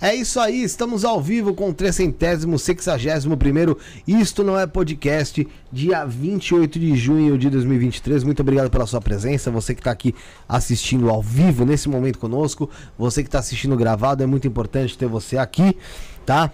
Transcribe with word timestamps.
É 0.00 0.14
isso 0.14 0.38
aí, 0.38 0.62
estamos 0.62 1.04
ao 1.04 1.20
vivo 1.20 1.52
com 1.52 1.70
o 1.70 1.74
361 1.74 3.36
primeiro 3.36 3.76
Isto 4.06 4.44
Não 4.44 4.56
É 4.56 4.64
Podcast, 4.64 5.44
dia 5.72 6.04
28 6.04 6.78
de 6.78 6.94
junho 6.94 7.36
de 7.36 7.50
2023. 7.50 8.22
Muito 8.22 8.40
obrigado 8.40 8.70
pela 8.70 8.86
sua 8.86 9.00
presença, 9.00 9.50
você 9.50 9.74
que 9.74 9.80
está 9.80 9.90
aqui 9.90 10.14
assistindo 10.48 11.10
ao 11.10 11.20
vivo 11.20 11.64
nesse 11.64 11.88
momento 11.88 12.20
conosco, 12.20 12.70
você 12.96 13.24
que 13.24 13.28
está 13.28 13.40
assistindo 13.40 13.76
gravado, 13.76 14.22
é 14.22 14.26
muito 14.26 14.46
importante 14.46 14.96
ter 14.96 15.08
você 15.08 15.36
aqui, 15.36 15.76
tá? 16.24 16.52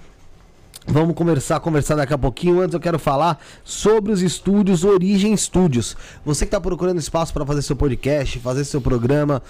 Vamos 0.87 1.14
conversar, 1.14 1.61
conversar 1.61 1.97
daqui 1.97 2.14
a 2.14 2.19
pouquinho. 2.19 2.62
Antes 2.62 2.73
eu 2.73 2.81
quero 2.81 2.99
falar 2.99 3.38
sobre 3.62 4.11
os 4.11 4.23
estúdios 4.23 4.85
Origem 4.85 5.37
Studios. 5.37 5.94
Você 6.25 6.47
que 6.47 6.49
está 6.49 6.61
procurando 6.61 6.99
espaço 6.99 7.32
para 7.32 7.44
fazer 7.44 7.61
seu 7.61 7.76
podcast, 7.76 8.38
fazer 8.38 8.64
seu 8.64 8.81
programa, 8.81 9.43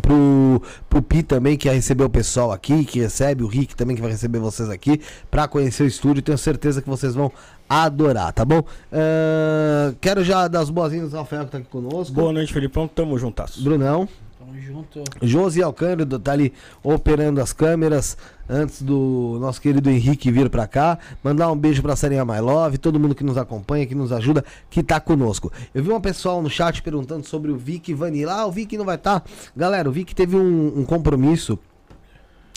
pro, 0.02 0.62
pro 0.88 1.02
Pi 1.02 1.22
também, 1.22 1.56
que 1.56 1.66
vai 1.66 1.76
receber 1.76 2.04
o 2.04 2.10
pessoal 2.10 2.52
aqui, 2.52 2.84
que 2.84 3.00
recebe, 3.00 3.42
o 3.42 3.46
Rick 3.46 3.74
também, 3.74 3.96
que 3.96 4.02
vai 4.02 4.10
receber 4.10 4.38
vocês 4.38 4.68
aqui, 4.68 5.00
pra 5.30 5.48
conhecer 5.48 5.84
o 5.84 5.86
estúdio. 5.86 6.22
Tenho 6.22 6.38
certeza 6.38 6.82
que 6.82 6.88
vocês 6.88 7.14
vão 7.14 7.32
adorar, 7.68 8.32
tá 8.32 8.44
bom? 8.44 8.60
Uh, 8.60 9.96
quero 10.00 10.24
já 10.24 10.48
dar 10.48 10.60
as 10.60 10.70
boas-vindas 10.70 11.14
ao 11.14 11.22
Rafael 11.22 11.44
que 11.46 11.52
tá 11.52 11.58
aqui 11.58 11.68
conosco. 11.68 12.14
Boa 12.14 12.32
noite, 12.32 12.52
Felipão. 12.52 12.86
Tamo 12.88 13.18
juntas. 13.18 13.56
Brunão. 13.56 14.08
Tamo 14.48 14.60
junto. 14.60 15.04
Josi 15.20 15.62
Alcântara 15.62 16.18
tá 16.18 16.32
ali 16.32 16.54
operando 16.82 17.38
as 17.40 17.52
câmeras 17.52 18.16
antes 18.48 18.80
do 18.80 19.36
nosso 19.38 19.60
querido 19.60 19.90
Henrique 19.90 20.30
vir 20.30 20.48
para 20.48 20.66
cá. 20.66 20.98
Mandar 21.22 21.52
um 21.52 21.56
beijo 21.56 21.82
pra 21.82 21.94
Sarinha 21.94 22.24
My 22.24 22.40
Love, 22.40 22.78
todo 22.78 22.98
mundo 22.98 23.14
que 23.14 23.22
nos 23.22 23.36
acompanha, 23.36 23.86
que 23.86 23.94
nos 23.94 24.10
ajuda, 24.10 24.42
que 24.70 24.82
tá 24.82 24.98
conosco. 24.98 25.52
Eu 25.74 25.82
vi 25.82 25.90
uma 25.90 26.00
pessoal 26.00 26.40
no 26.40 26.48
chat 26.48 26.80
perguntando 26.82 27.26
sobre 27.26 27.50
o 27.50 27.58
Vic 27.58 27.92
Vanilla. 27.92 28.32
Ah, 28.32 28.46
o 28.46 28.52
Vic 28.52 28.76
não 28.78 28.86
vai 28.86 28.96
estar. 28.96 29.20
Tá. 29.20 29.30
Galera, 29.54 29.86
o 29.86 29.92
Vic 29.92 30.14
teve 30.14 30.34
um, 30.34 30.80
um 30.80 30.84
compromisso 30.84 31.58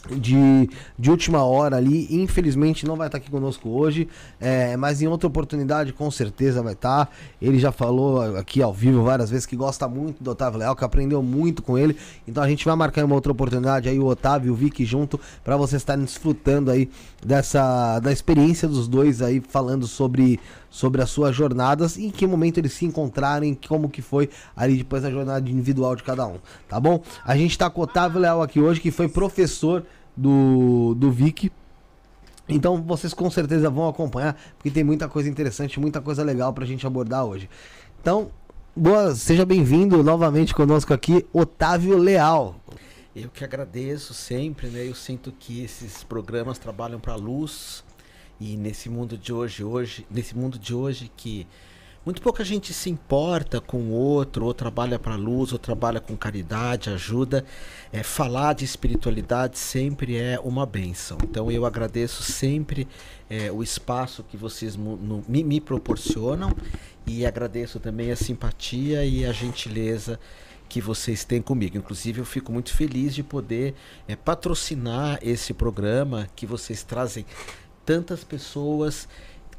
de, 0.09 0.69
de 0.97 1.09
última 1.09 1.43
hora 1.43 1.77
ali. 1.77 2.07
Infelizmente 2.09 2.85
não 2.85 2.95
vai 2.95 3.07
estar 3.07 3.17
aqui 3.17 3.29
conosco 3.29 3.69
hoje, 3.69 4.07
é, 4.39 4.75
mas 4.77 5.01
em 5.01 5.07
outra 5.07 5.27
oportunidade 5.27 5.93
com 5.93 6.09
certeza 6.09 6.61
vai 6.61 6.73
estar. 6.73 7.09
Ele 7.41 7.59
já 7.59 7.71
falou 7.71 8.37
aqui 8.37 8.61
ao 8.61 8.73
vivo 8.73 9.03
várias 9.03 9.29
vezes 9.29 9.45
que 9.45 9.55
gosta 9.55 9.87
muito 9.87 10.23
do 10.23 10.31
Otávio 10.31 10.59
Leal, 10.59 10.75
que 10.75 10.83
aprendeu 10.83 11.21
muito 11.21 11.61
com 11.61 11.77
ele. 11.77 11.95
Então 12.27 12.43
a 12.43 12.49
gente 12.49 12.65
vai 12.65 12.75
marcar 12.75 13.03
uma 13.05 13.15
outra 13.15 13.31
oportunidade 13.31 13.89
aí, 13.89 13.99
o 13.99 14.05
Otávio 14.05 14.47
e 14.47 14.51
o 14.51 14.55
Vicky 14.55 14.85
junto, 14.85 15.19
para 15.43 15.57
vocês 15.57 15.81
estarem 15.81 16.03
desfrutando 16.03 16.71
aí 16.71 16.89
dessa 17.25 17.99
da 17.99 18.11
experiência 18.11 18.67
dos 18.67 18.87
dois 18.87 19.21
aí, 19.21 19.41
falando 19.41 19.87
sobre, 19.87 20.39
sobre 20.71 21.01
as 21.01 21.09
suas 21.09 21.35
jornadas 21.35 21.97
e 21.97 22.05
em 22.05 22.09
que 22.09 22.25
momento 22.25 22.57
eles 22.57 22.71
se 22.71 22.85
encontrarem, 22.85 23.53
como 23.67 23.89
que 23.89 24.01
foi 24.01 24.29
ali 24.55 24.77
depois 24.77 25.03
da 25.03 25.11
jornada 25.11 25.47
individual 25.47 25.95
de 25.97 26.01
cada 26.01 26.25
um, 26.25 26.37
tá 26.67 26.79
bom? 26.79 27.03
A 27.25 27.35
gente 27.35 27.57
tá 27.57 27.69
com 27.69 27.81
o 27.81 27.83
Otávio 27.83 28.21
Leal 28.21 28.41
aqui 28.41 28.59
hoje, 28.59 28.79
que 28.79 28.89
foi 28.89 29.09
professor 29.09 29.85
do, 30.15 30.95
do 30.95 31.11
Vic. 31.11 31.51
Então 32.47 32.81
vocês 32.81 33.13
com 33.13 33.29
certeza 33.29 33.69
vão 33.69 33.87
acompanhar, 33.87 34.35
porque 34.57 34.71
tem 34.71 34.83
muita 34.83 35.09
coisa 35.09 35.29
interessante, 35.29 35.79
muita 35.79 35.99
coisa 35.99 36.23
legal 36.23 36.53
pra 36.53 36.65
gente 36.65 36.87
abordar 36.87 37.25
hoje. 37.25 37.49
Então, 38.01 38.31
boa, 38.75 39.13
seja 39.13 39.45
bem-vindo 39.45 40.01
novamente 40.01 40.55
conosco 40.55 40.93
aqui, 40.93 41.25
Otávio 41.33 41.97
Leal. 41.97 42.55
Eu 43.13 43.29
que 43.29 43.43
agradeço 43.43 44.13
sempre, 44.13 44.67
né? 44.67 44.87
Eu 44.87 44.95
sinto 44.95 45.33
que 45.33 45.61
esses 45.61 46.01
programas 46.01 46.57
trabalham 46.57 46.97
para 46.97 47.11
a 47.11 47.17
luz 47.17 47.83
e 48.41 48.57
nesse 48.57 48.89
mundo 48.89 49.15
de 49.15 49.31
hoje, 49.31 49.63
hoje, 49.63 50.03
nesse 50.09 50.35
mundo 50.35 50.57
de 50.57 50.73
hoje 50.73 51.11
que 51.15 51.45
muito 52.03 52.19
pouca 52.19 52.43
gente 52.43 52.73
se 52.73 52.89
importa 52.89 53.61
com 53.61 53.77
o 53.77 53.91
outro, 53.91 54.45
ou 54.45 54.53
trabalha 54.55 54.97
para 54.97 55.13
a 55.13 55.17
luz, 55.17 55.53
ou 55.53 55.59
trabalha 55.59 55.99
com 55.99 56.17
caridade, 56.17 56.89
ajuda. 56.89 57.45
É, 57.93 58.01
falar 58.01 58.53
de 58.53 58.65
espiritualidade 58.65 59.59
sempre 59.59 60.17
é 60.17 60.39
uma 60.39 60.65
benção. 60.65 61.19
Então 61.23 61.51
eu 61.51 61.63
agradeço 61.63 62.23
sempre 62.23 62.87
é, 63.29 63.51
o 63.51 63.61
espaço 63.61 64.23
que 64.23 64.35
vocês 64.35 64.75
no, 64.75 65.23
me, 65.27 65.43
me 65.43 65.61
proporcionam 65.61 66.51
e 67.05 67.23
agradeço 67.23 67.79
também 67.79 68.11
a 68.11 68.15
simpatia 68.15 69.05
e 69.05 69.23
a 69.23 69.31
gentileza 69.31 70.19
que 70.67 70.81
vocês 70.81 71.23
têm 71.23 71.39
comigo. 71.39 71.77
Inclusive, 71.77 72.21
eu 72.21 72.25
fico 72.25 72.51
muito 72.51 72.73
feliz 72.73 73.13
de 73.13 73.21
poder 73.21 73.75
é, 74.07 74.15
patrocinar 74.15 75.19
esse 75.21 75.53
programa 75.53 76.27
que 76.35 76.47
vocês 76.47 76.81
trazem 76.81 77.27
tantas 77.91 78.23
pessoas 78.23 79.05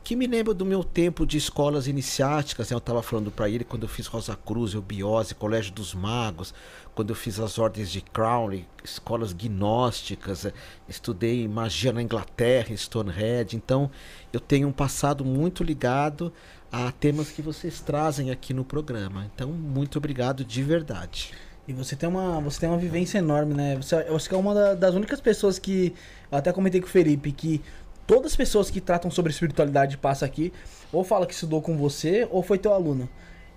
que 0.03 0.17
me 0.17 0.27
lembra 0.27 0.55
do 0.55 0.65
meu 0.65 0.83
tempo 0.83 1.27
de 1.27 1.37
escolas 1.37 1.87
iniciáticas. 1.87 2.71
Né? 2.71 2.75
Eu 2.75 2.79
estava 2.79 3.03
falando 3.03 3.31
para 3.31 3.47
ele 3.47 3.63
quando 3.63 3.83
eu 3.83 3.89
fiz 3.91 4.07
Rosa 4.07 4.35
Cruz, 4.35 4.73
Eubiose, 4.73 5.35
Colégio 5.35 5.71
dos 5.71 5.93
Magos, 5.93 6.55
quando 6.95 7.11
eu 7.11 7.15
fiz 7.15 7.39
as 7.39 7.59
ordens 7.59 7.91
de 7.91 8.01
Crowley, 8.01 8.67
escolas 8.83 9.35
gnósticas, 9.35 10.47
eh, 10.47 10.55
estudei 10.89 11.47
magia 11.47 11.93
na 11.93 12.01
Inglaterra, 12.01 12.75
Stonehenge. 12.75 13.55
Então, 13.55 13.91
eu 14.33 14.41
tenho 14.41 14.67
um 14.67 14.73
passado 14.73 15.27
muito 15.27 15.63
ligado 15.63 16.33
a 16.73 16.91
temas 16.91 17.29
que 17.29 17.43
vocês 17.43 17.81
trazem 17.81 18.31
aqui 18.31 18.55
no 18.55 18.65
programa. 18.65 19.31
Então, 19.35 19.51
muito 19.51 19.99
obrigado 19.99 20.43
de 20.43 20.63
verdade. 20.63 21.35
E 21.67 21.73
você 21.73 21.95
tem 21.95 22.09
uma, 22.09 22.41
você 22.41 22.61
tem 22.61 22.69
uma 22.69 22.79
vivência 22.79 23.19
enorme, 23.19 23.55
né? 23.55 23.77
Você, 23.77 24.03
você 24.05 24.35
é 24.35 24.37
uma 24.37 24.75
das 24.75 24.95
únicas 24.95 25.21
pessoas 25.21 25.59
que. 25.59 25.95
Eu 26.31 26.39
até 26.39 26.53
comentei 26.53 26.81
com 26.81 26.89
o 26.89 26.91
Felipe 26.91 27.31
que 27.31 27.61
todas 28.07 28.33
as 28.33 28.37
pessoas 28.37 28.71
que 28.71 28.81
tratam 28.81 29.11
sobre 29.11 29.33
espiritualidade 29.33 29.97
passam 29.97 30.27
aqui, 30.27 30.53
ou 30.93 31.05
fala 31.05 31.27
que 31.27 31.35
estudou 31.35 31.63
com 31.63 31.77
você, 31.77 32.27
ou 32.31 32.43
foi 32.43 32.59
teu 32.59 32.73
aluno. 32.73 33.09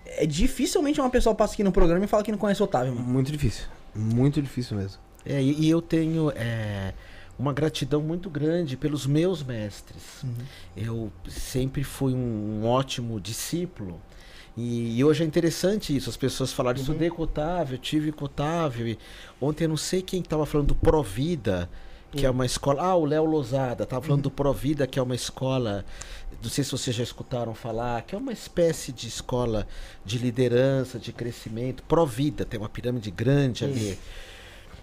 É 0.05 0.25
dificilmente 0.25 0.99
uma 0.99 1.09
pessoa 1.09 1.33
passa 1.33 1.53
aqui 1.53 1.63
no 1.63 1.71
programa 1.71 2.05
e 2.05 2.07
fala 2.07 2.23
que 2.23 2.31
não 2.31 2.37
conhece 2.37 2.61
o 2.61 2.65
Otávio, 2.65 2.93
mano. 2.93 3.07
Muito 3.07 3.31
difícil. 3.31 3.65
Muito 3.93 4.41
difícil 4.41 4.77
mesmo. 4.77 4.99
É, 5.25 5.41
e, 5.41 5.65
e 5.65 5.69
eu 5.69 5.81
tenho 5.81 6.31
é, 6.35 6.93
uma 7.37 7.51
gratidão 7.51 8.01
muito 8.01 8.29
grande 8.29 8.77
pelos 8.77 9.05
meus 9.05 9.43
mestres. 9.43 10.23
Uhum. 10.23 10.33
Eu 10.77 11.11
sempre 11.27 11.83
fui 11.83 12.13
um, 12.13 12.61
um 12.61 12.67
ótimo 12.67 13.19
discípulo. 13.19 13.99
E, 14.55 14.97
e, 14.97 15.03
hoje 15.03 15.23
é 15.23 15.27
interessante 15.27 15.93
isso, 15.93 16.09
as 16.09 16.15
pessoas 16.15 16.53
falaram, 16.53 16.77
uhum. 16.77 16.83
estudei 16.83 17.09
com 17.09 17.21
o 17.21 17.25
Otávio, 17.25 17.77
tive 17.77 18.11
com 18.11 18.23
o 18.23 18.25
Otávio. 18.25 18.87
E 18.87 18.97
ontem 19.41 19.65
eu 19.65 19.69
não 19.69 19.77
sei 19.77 20.01
quem 20.01 20.21
estava 20.21 20.45
falando 20.45 20.67
do 20.67 20.75
Provida 20.75 21.69
que 22.15 22.25
é 22.25 22.29
uma 22.29 22.45
escola. 22.45 22.81
Ah, 22.81 22.95
o 22.95 23.05
Léo 23.05 23.25
Lozada, 23.25 23.85
tava 23.85 24.01
falando 24.05 24.23
do 24.23 24.31
Provida, 24.31 24.87
que 24.87 24.97
é 24.97 25.01
uma 25.01 25.15
escola. 25.15 25.85
Não 26.41 26.49
sei 26.49 26.63
se 26.63 26.71
vocês 26.71 26.95
já 26.95 27.03
escutaram 27.03 27.53
falar, 27.53 28.01
que 28.03 28.15
é 28.15 28.17
uma 28.17 28.31
espécie 28.31 28.91
de 28.91 29.07
escola 29.07 29.67
de 30.03 30.17
liderança, 30.17 30.99
de 30.99 31.11
crescimento. 31.11 31.83
Provida, 31.83 32.45
tem 32.45 32.59
uma 32.59 32.69
pirâmide 32.69 33.11
grande 33.11 33.65
ali 33.65 33.97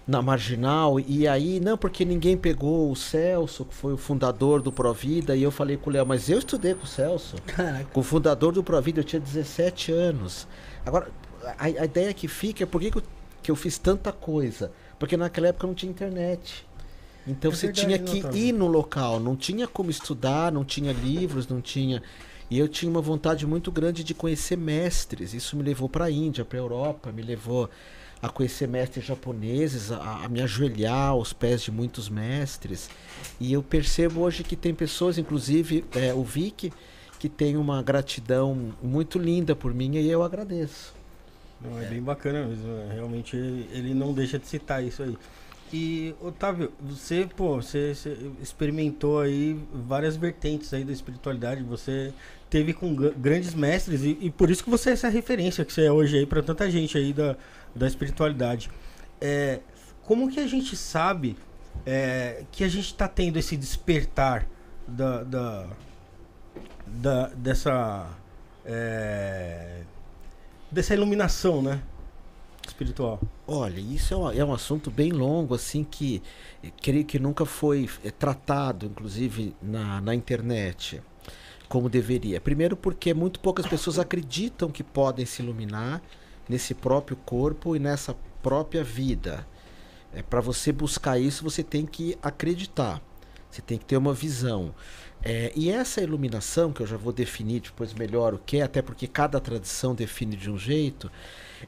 na 0.07 0.21
marginal. 0.21 0.99
E 0.99 1.27
aí, 1.27 1.59
não, 1.59 1.77
porque 1.77 2.05
ninguém 2.05 2.37
pegou 2.37 2.91
o 2.91 2.95
Celso, 2.95 3.65
que 3.65 3.73
foi 3.73 3.93
o 3.93 3.97
fundador 3.97 4.61
do 4.61 4.71
Provida. 4.71 5.35
E 5.35 5.43
eu 5.43 5.51
falei 5.51 5.77
com 5.77 5.89
o 5.89 5.93
Léo, 5.93 6.05
mas 6.05 6.29
eu 6.29 6.39
estudei 6.39 6.73
com 6.73 6.83
o 6.83 6.87
Celso. 6.87 7.35
Caraca. 7.47 7.85
Com 7.85 7.99
o 7.99 8.03
fundador 8.03 8.53
do 8.53 8.63
Provida, 8.63 8.99
eu 8.99 9.03
tinha 9.03 9.19
17 9.19 9.91
anos. 9.91 10.47
Agora, 10.85 11.09
a, 11.57 11.65
a 11.65 11.85
ideia 11.85 12.13
que 12.13 12.27
fica 12.27 12.63
é 12.63 12.65
por 12.65 12.81
que, 12.81 12.91
que 12.91 12.97
eu, 12.97 13.03
que 13.41 13.51
eu 13.51 13.55
fiz 13.55 13.77
tanta 13.77 14.11
coisa? 14.11 14.71
Porque 14.99 15.17
naquela 15.17 15.47
época 15.47 15.67
não 15.67 15.73
tinha 15.73 15.89
internet. 15.89 16.65
Então 17.27 17.51
é 17.51 17.55
você 17.55 17.67
verdade, 17.67 17.87
tinha 17.87 17.99
que 17.99 18.37
ir 18.37 18.51
no 18.51 18.67
local, 18.67 19.19
não 19.19 19.35
tinha 19.35 19.67
como 19.67 19.89
estudar, 19.89 20.51
não 20.51 20.65
tinha 20.65 20.91
livros, 20.91 21.47
não 21.47 21.61
tinha. 21.61 22.01
E 22.49 22.59
eu 22.59 22.67
tinha 22.67 22.89
uma 22.89 23.01
vontade 23.01 23.47
muito 23.47 23.71
grande 23.71 24.03
de 24.03 24.13
conhecer 24.13 24.57
mestres. 24.57 25.33
Isso 25.33 25.55
me 25.55 25.63
levou 25.63 25.87
para 25.87 26.05
a 26.05 26.11
Índia, 26.11 26.43
para 26.45 26.57
a 26.59 26.61
Europa, 26.61 27.11
me 27.11 27.21
levou 27.21 27.69
a 28.21 28.29
conhecer 28.29 28.67
mestres 28.67 29.05
japoneses, 29.05 29.91
a, 29.91 30.23
a, 30.23 30.29
me 30.29 30.41
ajoelhar 30.41 31.09
aos 31.09 31.33
pés 31.33 31.61
de 31.61 31.71
muitos 31.71 32.07
mestres. 32.07 32.89
E 33.39 33.51
eu 33.51 33.61
percebo 33.61 34.21
hoje 34.21 34.43
que 34.43 34.55
tem 34.55 34.73
pessoas, 34.73 35.17
inclusive 35.17 35.83
é, 35.93 36.13
o 36.13 36.23
Vic, 36.23 36.71
que 37.19 37.27
tem 37.27 37.57
uma 37.57 37.81
gratidão 37.81 38.73
muito 38.81 39.17
linda 39.17 39.55
por 39.55 39.73
mim 39.73 39.95
e 39.95 40.09
eu 40.09 40.23
agradeço. 40.23 40.93
Não, 41.59 41.79
é, 41.79 41.85
é 41.85 41.89
bem 41.89 42.01
bacana 42.01 42.45
mesmo. 42.45 42.65
Realmente 42.93 43.35
ele 43.35 43.93
não 43.93 44.13
deixa 44.13 44.37
de 44.37 44.47
citar 44.47 44.83
isso 44.83 45.03
aí. 45.03 45.17
E, 45.73 46.13
Otávio, 46.21 46.71
você, 46.79 47.27
pô, 47.35 47.55
você, 47.55 47.95
você 47.95 48.31
experimentou 48.39 49.19
aí 49.19 49.59
várias 49.73 50.15
vertentes 50.15 50.71
aí 50.71 50.83
da 50.83 50.93
espiritualidade, 50.93 51.63
você 51.63 52.13
teve 52.47 52.73
com 52.73 52.93
grandes 52.93 53.55
mestres 53.55 54.03
e, 54.03 54.15
e, 54.21 54.29
por 54.29 54.51
isso 54.51 54.63
que 54.63 54.69
você 54.69 54.91
é 54.91 54.93
essa 54.93 55.09
referência 55.09 55.65
que 55.65 55.73
você 55.73 55.85
é 55.85 55.91
hoje 55.91 56.19
aí 56.19 56.25
para 56.27 56.43
tanta 56.43 56.69
gente 56.69 56.95
aí 56.95 57.11
da, 57.11 57.35
da 57.73 57.87
espiritualidade. 57.87 58.69
É, 59.19 59.61
como 60.03 60.29
que 60.29 60.39
a 60.39 60.45
gente 60.45 60.77
sabe 60.77 61.35
é, 61.87 62.43
que 62.51 62.63
a 62.63 62.67
gente 62.67 62.85
está 62.85 63.07
tendo 63.07 63.39
esse 63.39 63.57
despertar 63.57 64.47
da, 64.87 65.23
da, 65.23 65.67
da 66.85 67.27
dessa 67.29 68.11
é, 68.63 69.81
dessa 70.71 70.93
iluminação, 70.93 71.63
né? 71.63 71.81
Espiritual? 72.67 73.19
Olha, 73.47 73.79
isso 73.79 74.13
é 74.13 74.17
um, 74.17 74.31
é 74.31 74.45
um 74.45 74.53
assunto 74.53 74.89
bem 74.89 75.11
longo, 75.11 75.55
assim, 75.55 75.83
que 75.83 76.21
creio 76.81 77.05
que 77.05 77.19
nunca 77.19 77.45
foi 77.45 77.89
é, 78.03 78.11
tratado, 78.11 78.85
inclusive 78.85 79.55
na, 79.61 80.01
na 80.01 80.15
internet, 80.15 81.01
como 81.67 81.89
deveria. 81.89 82.39
Primeiro, 82.41 82.75
porque 82.75 83.13
muito 83.13 83.39
poucas 83.39 83.65
pessoas 83.65 83.99
acreditam 83.99 84.69
que 84.69 84.83
podem 84.83 85.25
se 85.25 85.41
iluminar 85.41 86.01
nesse 86.47 86.73
próprio 86.73 87.17
corpo 87.17 87.75
e 87.75 87.79
nessa 87.79 88.15
própria 88.41 88.83
vida. 88.83 89.47
É, 90.13 90.21
Para 90.21 90.41
você 90.41 90.71
buscar 90.71 91.19
isso, 91.19 91.43
você 91.43 91.63
tem 91.63 91.85
que 91.85 92.17
acreditar, 92.21 93.01
você 93.49 93.61
tem 93.61 93.77
que 93.77 93.85
ter 93.85 93.97
uma 93.97 94.13
visão. 94.13 94.73
É, 95.23 95.53
e 95.55 95.71
essa 95.71 96.01
iluminação, 96.01 96.73
que 96.73 96.81
eu 96.81 96.87
já 96.87 96.97
vou 96.97 97.13
definir 97.13 97.61
depois 97.61 97.93
melhor 97.93 98.33
o 98.33 98.37
que 98.37 98.57
é, 98.57 98.63
até 98.63 98.81
porque 98.81 99.07
cada 99.07 99.39
tradição 99.39 99.95
define 99.95 100.35
de 100.35 100.51
um 100.51 100.57
jeito, 100.57 101.09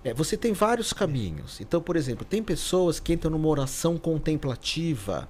é, 0.03 0.13
você 0.13 0.35
tem 0.35 0.53
vários 0.53 0.93
caminhos. 0.93 1.59
Então, 1.61 1.81
por 1.81 1.95
exemplo, 1.95 2.25
tem 2.25 2.43
pessoas 2.43 2.99
que 2.99 3.13
entram 3.13 3.31
numa 3.31 3.47
oração 3.47 3.97
contemplativa, 3.97 5.27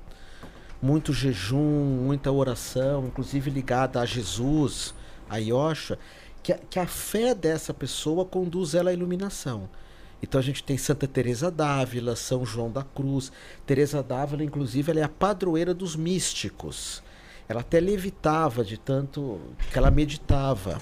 muito 0.82 1.14
jejum, 1.14 2.02
muita 2.04 2.32
oração, 2.32 3.08
inclusive 3.08 3.50
ligada 3.50 4.00
a 4.00 4.06
Jesus, 4.06 4.94
a 5.30 5.38
Yosha, 5.38 5.98
que 6.44 6.54
a, 6.54 6.58
que 6.58 6.80
a 6.80 6.86
fé 6.86 7.34
dessa 7.34 7.74
pessoa 7.74 8.26
conduz 8.26 8.76
ela 8.76 8.90
à 8.90 8.94
iluminação. 8.94 9.70
Então 10.22 10.40
a 10.40 10.44
gente 10.44 10.64
tem 10.64 10.78
Santa 10.78 11.08
Teresa 11.08 11.52
d'Ávila, 11.52 12.16
São 12.16 12.46
João 12.46 12.72
da 12.72 12.84
Cruz. 12.84 13.32
Teresa 13.66 14.02
d'Ávila, 14.02 14.44
inclusive, 14.44 14.92
ela 14.92 15.02
é 15.02 15.04
a 15.04 15.10
padroeira 15.10 15.74
dos 15.74 15.96
místicos. 15.96 17.04
Ela 17.48 17.62
até 17.62 17.80
levitava 17.80 18.64
de 18.64 18.78
tanto 18.78 19.40
que 19.72 19.78
ela 19.78 19.92
meditava. 19.92 20.82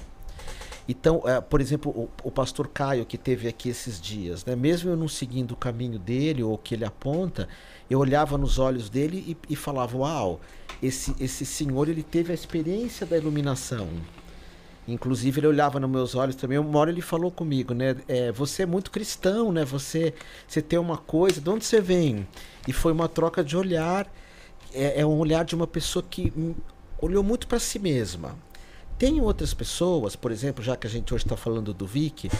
Então, 0.87 1.21
é, 1.25 1.39
por 1.39 1.61
exemplo, 1.61 1.91
o, 1.91 2.09
o, 2.23 2.31
pastor 2.31 2.67
Caio 2.67 3.05
que 3.05 3.17
teve 3.17 3.47
aqui 3.47 3.69
esses 3.69 4.01
dias, 4.01 4.43
né, 4.43 4.55
mesmo 4.55 4.89
eu 4.89 4.97
não 4.97 5.07
seguindo 5.07 5.51
o 5.51 5.55
caminho 5.55 5.97
dele 5.97 6.43
ou 6.43 6.53
o 6.53 6.57
que 6.57 6.75
ele 6.75 6.83
aponta, 6.83 7.47
eu 7.89 7.99
olhava 7.99 8.37
nos 8.37 8.59
olhos 8.59 8.89
dele 8.89 9.23
e, 9.25 9.53
e 9.53 9.55
falava: 9.55 9.97
Uau, 9.97 10.41
esse, 10.81 11.15
esse 11.19 11.45
senhor 11.45 11.87
ele 11.87 12.03
teve 12.03 12.31
a 12.31 12.35
experiência 12.35 13.05
da 13.05 13.17
iluminação. 13.17 13.87
Inclusive 14.85 15.39
ele 15.39 15.47
olhava 15.47 15.79
nos 15.79 15.89
meus 15.89 16.15
olhos 16.15 16.35
também. 16.35 16.57
Uma 16.57 16.79
hora 16.79 16.91
ele 16.91 17.01
falou 17.01 17.31
comigo, 17.31 17.73
né? 17.73 17.95
É, 18.07 18.31
você 18.31 18.63
é 18.63 18.65
muito 18.65 18.91
cristão, 18.91 19.51
né? 19.51 19.63
Você, 19.63 20.13
você 20.45 20.61
tem 20.61 20.77
uma 20.77 20.97
coisa. 20.97 21.39
De 21.39 21.49
onde 21.49 21.63
você 21.63 21.79
vem? 21.79 22.27
E 22.67 22.73
foi 22.73 22.91
uma 22.91 23.07
troca 23.07 23.41
de 23.43 23.55
olhar. 23.55 24.11
É, 24.73 24.99
é 24.99 25.05
um 25.05 25.17
olhar 25.17 25.45
de 25.45 25.55
uma 25.55 25.67
pessoa 25.67 26.03
que 26.03 26.33
olhou 26.99 27.23
muito 27.23 27.47
para 27.47 27.59
si 27.59 27.79
mesma. 27.79 28.35
Tem 29.03 29.19
outras 29.19 29.53
pessoas, 29.53 30.15
por 30.15 30.31
exemplo, 30.31 30.63
já 30.63 30.77
que 30.77 30.87
a 30.87 30.89
gente 30.89 31.13
hoje 31.13 31.25
está 31.25 31.35
falando 31.35 31.73
do 31.73 31.85
Vic, 31.85 32.31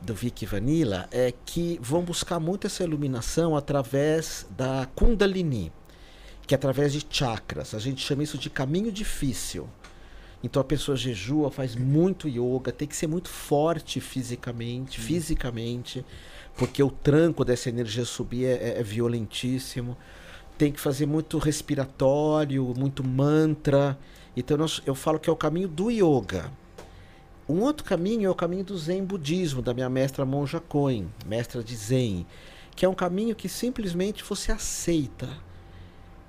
do 0.00 0.14
Vic 0.14 0.46
Vanilla, 0.46 1.08
é 1.10 1.34
que 1.44 1.80
vão 1.82 2.02
buscar 2.02 2.38
muito 2.38 2.64
essa 2.64 2.84
iluminação 2.84 3.56
através 3.56 4.46
da 4.56 4.88
Kundalini, 4.94 5.72
que 6.46 6.54
é 6.54 6.56
através 6.56 6.92
de 6.92 7.04
chakras. 7.10 7.74
A 7.74 7.80
gente 7.80 8.06
chama 8.06 8.22
isso 8.22 8.38
de 8.38 8.48
caminho 8.48 8.92
difícil. 8.92 9.68
Então 10.44 10.62
a 10.62 10.64
pessoa 10.64 10.96
jejua, 10.96 11.50
faz 11.50 11.74
muito 11.74 12.28
yoga, 12.28 12.70
tem 12.70 12.86
que 12.86 12.94
ser 12.94 13.08
muito 13.08 13.28
forte 13.28 14.00
fisicamente, 14.00 15.00
hum. 15.00 15.02
fisicamente, 15.02 16.06
porque 16.56 16.84
o 16.84 16.90
tranco 16.92 17.44
dessa 17.44 17.68
energia 17.68 18.04
subir 18.04 18.44
é, 18.44 18.52
é, 18.52 18.78
é 18.78 18.82
violentíssimo. 18.84 19.96
Tem 20.56 20.70
que 20.70 20.78
fazer 20.78 21.04
muito 21.04 21.36
respiratório, 21.38 22.72
muito 22.78 23.02
mantra. 23.02 23.98
Então 24.36 24.56
nós, 24.56 24.82
eu 24.86 24.94
falo 24.94 25.18
que 25.18 25.28
é 25.28 25.32
o 25.32 25.36
caminho 25.36 25.68
do 25.68 25.90
yoga. 25.90 26.50
Um 27.48 27.60
outro 27.60 27.84
caminho 27.84 28.26
é 28.26 28.30
o 28.30 28.34
caminho 28.34 28.64
do 28.64 28.76
Zen 28.78 29.04
budismo, 29.04 29.60
da 29.60 29.74
minha 29.74 29.90
mestra 29.90 30.24
Monja 30.24 30.60
Coen, 30.60 31.08
mestra 31.26 31.62
de 31.62 31.74
Zen, 31.76 32.26
que 32.74 32.84
é 32.84 32.88
um 32.88 32.94
caminho 32.94 33.34
que 33.34 33.48
simplesmente 33.48 34.24
você 34.24 34.52
aceita 34.52 35.28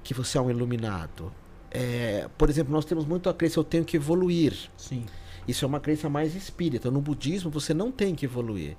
que 0.04 0.14
você 0.14 0.38
é 0.38 0.42
um 0.42 0.50
iluminado. 0.50 1.32
É, 1.72 2.30
por 2.38 2.50
exemplo, 2.50 2.74
nós 2.74 2.86
temos 2.86 3.06
muito 3.06 3.30
a 3.30 3.34
crença 3.34 3.60
eu 3.60 3.64
tenho 3.64 3.86
que 3.86 3.96
evoluir. 3.96 4.54
Sim. 4.76 5.06
Isso 5.48 5.66
é 5.66 5.68
uma 5.68 5.80
crença 5.80 6.10
mais 6.10 6.36
espírita. 6.36 6.92
No 6.92 7.02
budismo 7.02 7.50
você 7.50 7.74
não 7.74 7.92
tem 7.92 8.14
que 8.14 8.26
evoluir. 8.26 8.76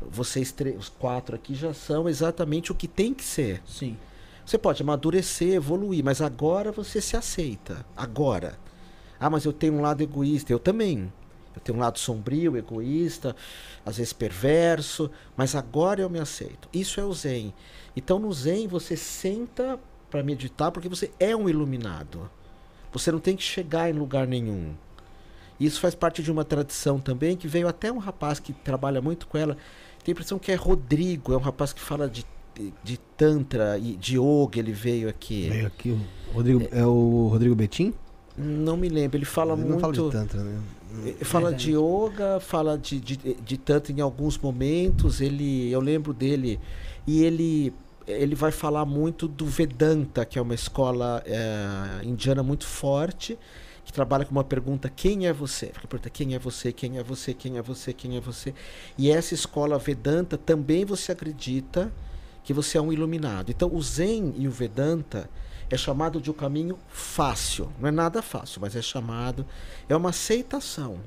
Vocês 0.00 0.54
os 0.76 0.88
quatro 0.88 1.36
aqui 1.36 1.54
já 1.54 1.72
são 1.72 2.08
exatamente 2.08 2.72
o 2.72 2.74
que 2.74 2.88
tem 2.88 3.14
que 3.14 3.22
ser. 3.22 3.62
Sim. 3.64 3.96
Você 4.44 4.58
pode 4.58 4.82
amadurecer, 4.82 5.54
evoluir, 5.54 6.02
mas 6.02 6.20
agora 6.20 6.72
você 6.72 7.00
se 7.00 7.16
aceita. 7.16 7.86
Agora. 7.96 8.58
Ah, 9.22 9.30
mas 9.30 9.44
eu 9.44 9.52
tenho 9.52 9.74
um 9.74 9.80
lado 9.80 10.02
egoísta. 10.02 10.52
Eu 10.52 10.58
também. 10.58 11.12
Eu 11.54 11.60
tenho 11.60 11.78
um 11.78 11.80
lado 11.80 11.98
sombrio, 11.98 12.56
egoísta, 12.56 13.36
às 13.86 13.98
vezes 13.98 14.12
perverso, 14.12 15.08
mas 15.36 15.54
agora 15.54 16.00
eu 16.00 16.10
me 16.10 16.18
aceito. 16.18 16.68
Isso 16.72 16.98
é 16.98 17.04
o 17.04 17.12
Zen. 17.12 17.54
Então 17.94 18.18
no 18.18 18.32
Zen 18.32 18.66
você 18.66 18.96
senta 18.96 19.78
para 20.10 20.22
meditar 20.22 20.72
porque 20.72 20.88
você 20.88 21.10
é 21.20 21.36
um 21.36 21.48
iluminado. 21.48 22.28
Você 22.90 23.12
não 23.12 23.20
tem 23.20 23.36
que 23.36 23.42
chegar 23.42 23.88
em 23.88 23.92
lugar 23.92 24.26
nenhum. 24.26 24.74
Isso 25.60 25.78
faz 25.78 25.94
parte 25.94 26.22
de 26.22 26.32
uma 26.32 26.44
tradição 26.44 26.98
também 26.98 27.36
que 27.36 27.46
veio 27.46 27.68
até 27.68 27.92
um 27.92 27.98
rapaz 27.98 28.40
que 28.40 28.52
trabalha 28.52 29.00
muito 29.00 29.28
com 29.28 29.38
ela. 29.38 29.56
Tem 30.02 30.12
a 30.12 30.14
impressão 30.14 30.38
que 30.38 30.50
é 30.50 30.56
Rodrigo, 30.56 31.32
é 31.32 31.36
um 31.36 31.40
rapaz 31.40 31.72
que 31.72 31.80
fala 31.80 32.08
de 32.08 32.26
de 32.84 32.98
Tantra 33.16 33.78
e 33.78 33.96
de 33.96 34.18
Yoga, 34.18 34.58
ele 34.58 34.72
veio 34.72 35.08
aqui. 35.08 35.48
Veio 35.48 35.66
aqui, 35.66 35.98
Rodrigo, 36.34 36.68
é, 36.70 36.80
é 36.80 36.86
o 36.86 37.28
Rodrigo 37.28 37.54
Betim? 37.54 37.94
Não 38.36 38.76
me 38.76 38.88
lembro, 38.88 39.16
ele 39.16 39.24
fala 39.24 39.52
ele 39.54 39.64
muito. 39.64 39.80
Fala 39.80 39.92
de 39.92 40.10
Tantra, 40.10 40.42
né? 40.42 40.60
Ele 41.04 41.24
fala 41.24 41.50
é, 41.50 41.54
de 41.54 41.72
yoga, 41.72 42.40
fala 42.40 42.76
de, 42.76 43.00
de, 43.00 43.16
de 43.16 43.56
Tantra 43.58 43.92
em 43.92 44.00
alguns 44.00 44.38
momentos. 44.38 45.20
Ele, 45.20 45.70
eu 45.70 45.80
lembro 45.80 46.12
dele. 46.12 46.58
E 47.06 47.24
ele, 47.24 47.72
ele 48.06 48.34
vai 48.34 48.50
falar 48.50 48.84
muito 48.84 49.26
do 49.26 49.46
Vedanta, 49.46 50.24
que 50.24 50.38
é 50.38 50.42
uma 50.42 50.54
escola 50.54 51.22
é, 51.26 52.04
indiana 52.04 52.42
muito 52.42 52.66
forte, 52.66 53.38
que 53.84 53.92
trabalha 53.92 54.24
com 54.24 54.32
uma 54.32 54.44
pergunta: 54.44 54.88
quem 54.88 55.26
é 55.26 55.32
você? 55.32 55.66
Fica 55.66 55.86
pergunta: 55.86 56.10
quem 56.10 56.34
é 56.34 56.38
você? 56.38 56.72
Quem 56.72 56.98
é 56.98 57.02
você? 57.02 57.34
Quem 57.34 57.58
é 57.58 57.62
você? 57.62 57.92
Quem 57.92 58.16
é 58.16 58.20
você? 58.20 58.54
E 58.96 59.10
essa 59.10 59.34
escola 59.34 59.78
Vedanta 59.78 60.38
também 60.38 60.84
você 60.84 61.12
acredita 61.12 61.92
que 62.44 62.52
você 62.52 62.76
é 62.76 62.80
um 62.80 62.92
iluminado. 62.92 63.50
Então, 63.50 63.72
o 63.72 63.80
Zen 63.80 64.34
e 64.36 64.48
o 64.48 64.50
Vedanta 64.50 65.28
é 65.72 65.76
chamado 65.78 66.20
de 66.20 66.30
um 66.30 66.34
caminho 66.34 66.78
fácil. 66.90 67.72
Não 67.80 67.88
é 67.88 67.90
nada 67.90 68.20
fácil, 68.20 68.60
mas 68.60 68.76
é 68.76 68.82
chamado. 68.82 69.46
É 69.88 69.96
uma 69.96 70.10
aceitação. 70.10 70.98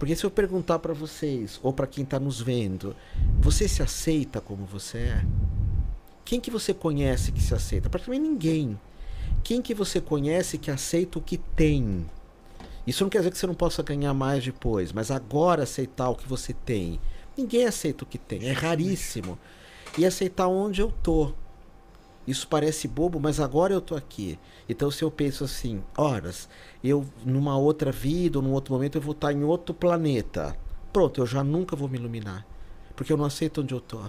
Porque 0.00 0.16
se 0.16 0.24
eu 0.24 0.30
perguntar 0.32 0.80
para 0.80 0.92
vocês, 0.92 1.60
ou 1.62 1.72
para 1.72 1.86
quem 1.86 2.02
está 2.02 2.18
nos 2.18 2.40
vendo, 2.40 2.96
você 3.38 3.68
se 3.68 3.82
aceita 3.82 4.40
como 4.40 4.64
você 4.64 4.98
é? 4.98 5.24
Quem 6.24 6.40
que 6.40 6.50
você 6.50 6.74
conhece 6.74 7.30
que 7.30 7.40
se 7.40 7.54
aceita? 7.54 7.88
Praticamente 7.88 8.28
ninguém. 8.28 8.80
Quem 9.44 9.62
que 9.62 9.74
você 9.74 10.00
conhece 10.00 10.58
que 10.58 10.72
aceita 10.72 11.20
o 11.20 11.22
que 11.22 11.38
tem? 11.38 12.04
Isso 12.84 13.04
não 13.04 13.10
quer 13.10 13.18
dizer 13.18 13.30
que 13.30 13.38
você 13.38 13.46
não 13.46 13.54
possa 13.54 13.80
ganhar 13.80 14.12
mais 14.12 14.44
depois, 14.44 14.92
mas 14.92 15.12
agora 15.12 15.62
aceitar 15.62 16.08
o 16.08 16.16
que 16.16 16.28
você 16.28 16.52
tem. 16.52 16.98
Ninguém 17.36 17.64
aceita 17.64 18.02
o 18.02 18.06
que 18.06 18.18
tem, 18.18 18.48
é 18.48 18.52
raríssimo 18.52 19.38
e 19.96 20.04
aceitar 20.04 20.48
onde 20.48 20.80
eu 20.80 20.90
tô. 21.00 21.32
Isso 22.30 22.46
parece 22.46 22.86
bobo, 22.86 23.18
mas 23.18 23.40
agora 23.40 23.74
eu 23.74 23.80
tô 23.80 23.96
aqui. 23.96 24.38
Então 24.68 24.90
se 24.90 25.02
eu 25.02 25.10
penso 25.10 25.44
assim, 25.44 25.82
horas, 25.96 26.48
eu 26.82 27.04
numa 27.24 27.58
outra 27.58 27.90
vida, 27.90 28.38
ou 28.38 28.44
num 28.44 28.52
outro 28.52 28.72
momento 28.72 28.96
eu 28.96 29.02
vou 29.02 29.12
estar 29.12 29.32
em 29.32 29.42
outro 29.42 29.74
planeta. 29.74 30.56
Pronto, 30.92 31.20
eu 31.20 31.26
já 31.26 31.42
nunca 31.42 31.74
vou 31.74 31.88
me 31.88 31.98
iluminar, 31.98 32.46
porque 32.94 33.12
eu 33.12 33.16
não 33.16 33.24
aceito 33.24 33.62
onde 33.62 33.74
eu 33.74 33.80
tô. 33.80 34.00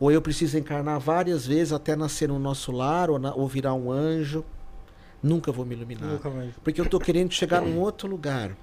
Ou 0.00 0.10
eu 0.10 0.20
preciso 0.20 0.58
encarnar 0.58 0.98
várias 0.98 1.46
vezes 1.46 1.72
até 1.72 1.94
nascer 1.94 2.28
no 2.28 2.38
nosso 2.38 2.72
lar 2.72 3.08
ou, 3.08 3.20
na, 3.20 3.32
ou 3.32 3.46
virar 3.46 3.74
um 3.74 3.90
anjo. 3.90 4.44
Nunca 5.22 5.52
vou 5.52 5.64
me 5.64 5.76
iluminar. 5.76 6.10
Nunca 6.10 6.28
mais. 6.28 6.54
Porque 6.64 6.80
eu 6.80 6.84
estou 6.84 6.98
querendo 6.98 7.32
chegar 7.32 7.62
num 7.62 7.78
outro 7.78 8.08
lugar. 8.08 8.56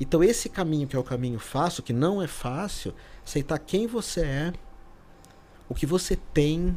Então 0.00 0.24
esse 0.24 0.48
caminho 0.48 0.88
que 0.88 0.96
é 0.96 0.98
o 0.98 1.04
caminho 1.04 1.38
fácil, 1.38 1.82
que 1.82 1.92
não 1.92 2.22
é 2.22 2.26
fácil, 2.26 2.94
aceitar 3.22 3.58
quem 3.58 3.86
você 3.86 4.22
é, 4.22 4.52
o 5.68 5.74
que 5.74 5.84
você 5.84 6.16
tem. 6.16 6.76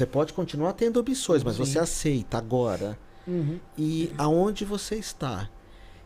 Você 0.00 0.06
pode 0.06 0.32
continuar 0.32 0.72
tendo 0.72 0.98
opções, 0.98 1.44
mas 1.44 1.56
Sim. 1.56 1.64
você 1.66 1.78
aceita 1.78 2.38
agora. 2.38 2.98
Uhum. 3.28 3.60
E 3.76 4.10
aonde 4.16 4.64
você 4.64 4.94
está. 4.94 5.50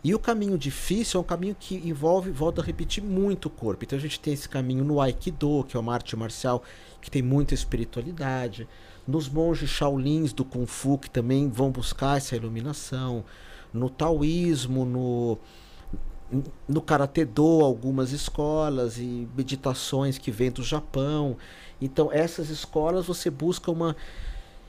E 0.02 0.12
o 0.12 0.18
caminho 0.18 0.58
difícil 0.58 1.18
é 1.18 1.20
um 1.20 1.24
caminho 1.24 1.56
que 1.56 1.76
envolve, 1.76 2.32
volta 2.32 2.60
a 2.60 2.64
repetir, 2.64 3.04
muito 3.04 3.46
o 3.46 3.50
corpo. 3.50 3.84
Então 3.84 3.96
a 3.96 4.02
gente 4.02 4.18
tem 4.18 4.34
esse 4.34 4.48
caminho 4.48 4.82
no 4.82 5.00
Aikido, 5.00 5.62
que 5.68 5.76
é 5.76 5.80
uma 5.80 5.94
arte 5.94 6.16
marcial 6.16 6.60
que 7.00 7.08
tem 7.08 7.22
muita 7.22 7.54
espiritualidade. 7.54 8.66
Nos 9.06 9.28
monges 9.28 9.70
Shaolins 9.70 10.32
do 10.32 10.44
Kung 10.44 10.66
Fu, 10.66 10.98
que 10.98 11.08
também 11.08 11.48
vão 11.48 11.70
buscar 11.70 12.16
essa 12.16 12.34
iluminação. 12.34 13.24
No 13.72 13.88
taoísmo, 13.88 14.84
no, 14.84 15.38
no 16.66 16.82
Karatê 16.82 17.24
Do, 17.24 17.64
algumas 17.64 18.10
escolas 18.10 18.98
e 18.98 19.28
meditações 19.36 20.18
que 20.18 20.32
vêm 20.32 20.50
do 20.50 20.64
Japão. 20.64 21.36
Então, 21.80 22.10
essas 22.12 22.50
escolas 22.50 23.06
você 23.06 23.30
busca 23.30 23.70
uma 23.70 23.96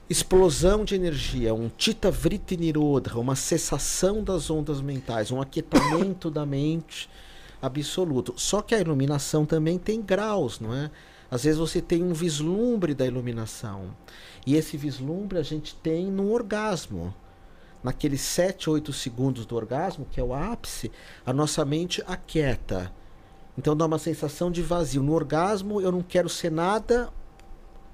explosão 0.10 0.86
de 0.86 0.94
energia, 0.94 1.54
um 1.54 1.70
Tita 1.70 2.12
Vritti 2.12 2.56
Nirodha, 2.56 3.18
uma 3.18 3.36
cessação 3.36 4.24
das 4.24 4.50
ondas 4.50 4.82
mentais, 4.82 5.32
um 5.32 5.42
aquietamento 5.42 6.30
da 6.30 6.46
mente 6.46 7.10
absoluto. 7.62 8.34
Só 8.38 8.62
que 8.62 8.76
a 8.76 8.80
iluminação 8.80 9.46
também 9.46 9.80
tem 9.80 10.02
graus, 10.02 10.60
não 10.60 10.74
é? 10.74 10.92
Às 11.30 11.44
vezes 11.44 11.58
você 11.58 11.82
tem 11.82 12.04
um 12.04 12.14
vislumbre 12.14 12.94
da 12.94 13.06
iluminação. 13.06 13.96
E 14.46 14.56
esse 14.56 14.78
vislumbre 14.78 15.40
a 15.40 15.44
gente 15.44 15.76
tem 15.76 16.06
no 16.06 16.32
orgasmo. 16.32 17.14
Naqueles 17.84 18.22
7, 18.22 18.70
8 18.70 18.94
segundos 18.94 19.46
do 19.46 19.56
orgasmo, 19.56 20.08
que 20.10 20.20
é 20.20 20.24
o 20.24 20.34
ápice, 20.34 20.92
a 21.26 21.34
nossa 21.34 21.66
mente 21.66 22.04
aquieta. 22.08 22.92
Então 23.58 23.76
dá 23.76 23.86
uma 23.86 24.00
sensação 24.00 24.52
de 24.52 24.62
vazio. 24.62 25.02
No 25.02 25.14
orgasmo 25.14 25.82
eu 25.82 25.92
não 25.92 26.02
quero 26.02 26.30
ser 26.30 26.52
nada 26.52 27.10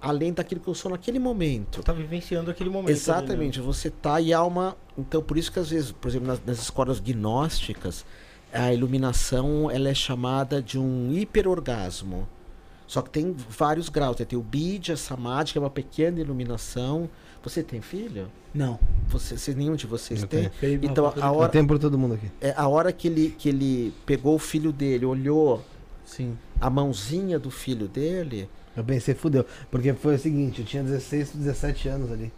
além 0.01 0.33
daquilo 0.33 0.59
que 0.59 0.67
eu 0.67 0.73
sou 0.73 0.91
naquele 0.91 1.19
momento. 1.19 1.77
Você 1.77 1.83
tá 1.83 1.93
vivenciando 1.93 2.49
aquele 2.49 2.69
momento. 2.69 2.89
Exatamente, 2.89 3.59
ali, 3.59 3.67
né? 3.67 3.73
você 3.73 3.89
tá 3.89 4.19
e 4.19 4.33
há 4.33 4.43
uma. 4.43 4.75
Então, 4.97 5.21
por 5.21 5.37
isso 5.37 5.51
que 5.51 5.59
às 5.59 5.69
vezes, 5.69 5.91
por 5.91 6.09
exemplo, 6.09 6.27
nas, 6.27 6.43
nas 6.43 6.59
escolas 6.59 6.99
gnósticas, 6.99 8.03
a 8.51 8.73
iluminação 8.73 9.69
ela 9.69 9.89
é 9.89 9.93
chamada 9.93 10.61
de 10.61 10.79
um 10.79 11.11
hiperorgasmo. 11.13 12.27
Só 12.87 13.01
que 13.01 13.09
tem 13.09 13.33
vários 13.47 13.87
graus. 13.87 14.17
Né? 14.17 14.25
Tem 14.25 14.37
o 14.37 14.41
Bidya, 14.41 14.97
Samadhi, 14.97 15.53
que 15.53 15.57
é 15.57 15.61
uma 15.61 15.69
pequena 15.69 16.19
iluminação. 16.19 17.09
Você 17.43 17.63
tem 17.63 17.81
filho? 17.81 18.27
Não. 18.53 18.77
Você, 19.09 19.37
se 19.37 19.53
nenhum 19.55 19.75
de 19.75 19.87
vocês 19.87 20.21
Eu 20.21 20.27
tem? 20.27 20.49
tenho. 20.59 20.79
Então, 20.83 21.07
a 21.07 21.27
Eu 21.27 21.33
hora, 21.35 21.49
tenho 21.49 21.65
por 21.67 21.79
todo 21.79 21.97
mundo 21.97 22.13
aqui. 22.15 22.27
é, 22.39 22.53
a 22.55 22.67
hora 22.67 22.91
que 22.91 23.07
ele, 23.07 23.35
que 23.37 23.49
ele 23.49 23.93
pegou 24.05 24.35
o 24.35 24.39
filho 24.39 24.71
dele, 24.71 25.05
olhou 25.05 25.63
Sim. 26.05 26.37
a 26.59 26.69
mãozinha 26.69 27.39
do 27.39 27.49
filho 27.49 27.87
dele, 27.87 28.47
Eu 28.77 28.83
pensei, 28.83 29.13
fudeu. 29.15 29.45
Porque 29.69 29.91
foi 29.93 30.15
o 30.15 30.19
seguinte, 30.19 30.59
eu 30.61 30.65
tinha 30.65 30.83
16, 30.83 31.31
17 31.33 31.89
anos 31.89 32.11
ali. 32.11 32.31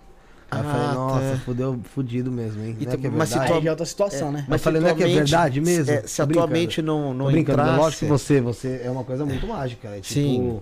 Aí 0.50 0.60
eu 0.62 0.66
Ah, 0.68 0.72
falei, 0.72 0.88
nossa, 0.96 1.32
tá. 1.32 1.38
fudeu, 1.46 1.80
fudido 1.94 2.32
mesmo, 2.32 2.64
hein? 2.64 2.76
E 2.80 2.86
Não 2.86 2.92
é 2.92 2.96
tu- 2.96 3.02
que 3.02 3.08
é 3.08 3.10
mas 3.10 3.30
se 3.30 3.36
verdade? 3.36 3.52
tu- 3.52 3.58
Aí 3.58 3.64
já 3.64 3.68
é 3.68 3.72
outra 3.72 3.86
situação, 3.86 4.32
né? 4.32 4.46
Mas 4.48 4.62
falei, 4.62 4.80
se 4.80 4.84
não 4.84 4.90
é 4.92 4.96
tua 4.96 5.06
que 5.06 5.12
é 5.12 5.16
verdade 5.16 5.62
mesmo? 5.62 5.92
é, 5.92 6.08
se 6.08 6.22
a 6.22 6.26
Tô 6.28 6.34
tua 6.34 6.42
brincando. 6.48 6.60
mente 6.62 6.82
não, 6.82 7.14
não 7.14 7.26
Tô 7.26 7.32
brincando, 7.32 7.62
entrasse... 7.62 7.80
lógico 7.80 8.00
que 8.00 8.06
você, 8.06 8.42
você 8.42 8.82
é 8.84 8.90
uma 8.90 9.04
coisa 9.04 9.26
muito 9.26 9.46
mágica. 9.48 9.90
É, 9.90 10.00
tipo, 10.00 10.14
Sim. 10.14 10.62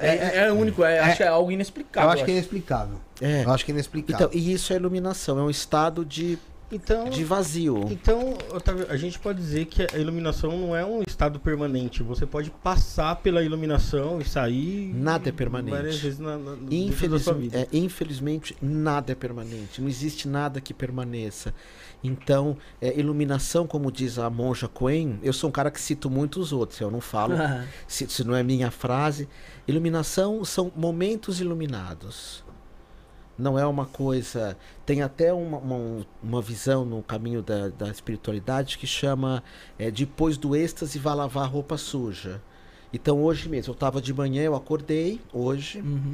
É, 0.00 0.06
é- 0.08 0.16
É, 0.16 0.46
é 0.46 0.52
único, 0.52 0.82
é, 0.84 0.98
acho 1.00 1.16
que 1.18 1.22
é 1.22 1.28
algo 1.28 1.50
inexplicável. 1.50 2.08
eu 2.10 2.14
acho 2.14 2.24
que 2.24 2.30
é 2.30 2.34
inexplicável. 2.34 2.96
É. 3.20 3.44
Eu 3.44 3.50
acho 3.52 3.64
que 3.64 3.70
é 3.70 3.74
inexplicável. 3.74 4.26
Então, 4.28 4.38
e 4.40 4.52
isso 4.52 4.72
é 4.72 4.76
iluminação, 4.76 5.38
é 5.38 5.42
um 5.42 5.50
estado 5.50 6.04
de, 6.04 6.38
Então, 6.70 7.08
de 7.08 7.24
vazio. 7.24 7.86
então 7.90 8.34
Otávio, 8.54 8.86
a 8.90 8.96
gente 8.96 9.18
pode 9.18 9.38
dizer 9.40 9.64
que 9.66 9.82
a 9.92 9.98
iluminação 9.98 10.56
não 10.56 10.76
é 10.76 10.84
um 10.84 11.02
estado 11.06 11.40
permanente. 11.40 12.02
Você 12.02 12.26
pode 12.26 12.50
passar 12.50 13.16
pela 13.16 13.42
iluminação 13.42 14.20
e 14.20 14.24
sair. 14.24 14.92
Nada 14.94 15.30
é 15.30 15.32
permanente. 15.32 15.74
Várias 15.76 15.98
vezes 15.98 16.18
na, 16.18 16.36
na, 16.36 16.50
dentro 16.52 16.66
da 16.68 16.74
Infeliz- 16.76 17.22
sua 17.22 17.32
vida. 17.34 17.58
é, 17.58 17.68
infelizmente, 17.72 18.54
nada 18.60 19.12
é 19.12 19.14
permanente. 19.14 19.80
Não 19.80 19.88
existe 19.88 20.28
nada 20.28 20.60
que 20.60 20.74
permaneça. 20.74 21.54
Então, 22.02 22.56
é, 22.80 22.98
iluminação, 22.98 23.66
como 23.66 23.90
diz 23.90 24.18
a 24.18 24.30
monja 24.30 24.68
Coen, 24.68 25.18
eu 25.22 25.32
sou 25.32 25.48
um 25.48 25.52
cara 25.52 25.70
que 25.70 25.80
cito 25.80 26.08
muito 26.08 26.38
os 26.40 26.52
outros, 26.52 26.80
eu 26.80 26.90
não 26.90 27.00
falo, 27.00 27.34
se, 27.88 28.08
se 28.08 28.22
não 28.24 28.34
é 28.36 28.42
minha 28.42 28.70
frase. 28.70 29.28
Iluminação 29.66 30.44
são 30.44 30.70
momentos 30.76 31.40
iluminados. 31.40 32.44
Não 33.36 33.56
é 33.56 33.64
uma 33.64 33.86
coisa. 33.86 34.56
Tem 34.84 35.00
até 35.02 35.32
uma, 35.32 35.58
uma, 35.58 36.06
uma 36.22 36.42
visão 36.42 36.84
no 36.84 37.02
caminho 37.02 37.40
da, 37.40 37.68
da 37.68 37.88
espiritualidade 37.88 38.76
que 38.78 38.86
chama 38.86 39.44
é, 39.78 39.90
depois 39.90 40.36
do 40.36 40.56
êxtase 40.56 40.98
vá 40.98 41.14
lavar 41.14 41.48
roupa 41.48 41.76
suja. 41.76 42.42
Então 42.92 43.22
hoje 43.22 43.48
mesmo, 43.48 43.70
eu 43.70 43.74
estava 43.74 44.00
de 44.00 44.12
manhã, 44.12 44.42
eu 44.42 44.56
acordei 44.56 45.20
hoje, 45.32 45.80
Uhum. 45.80 46.12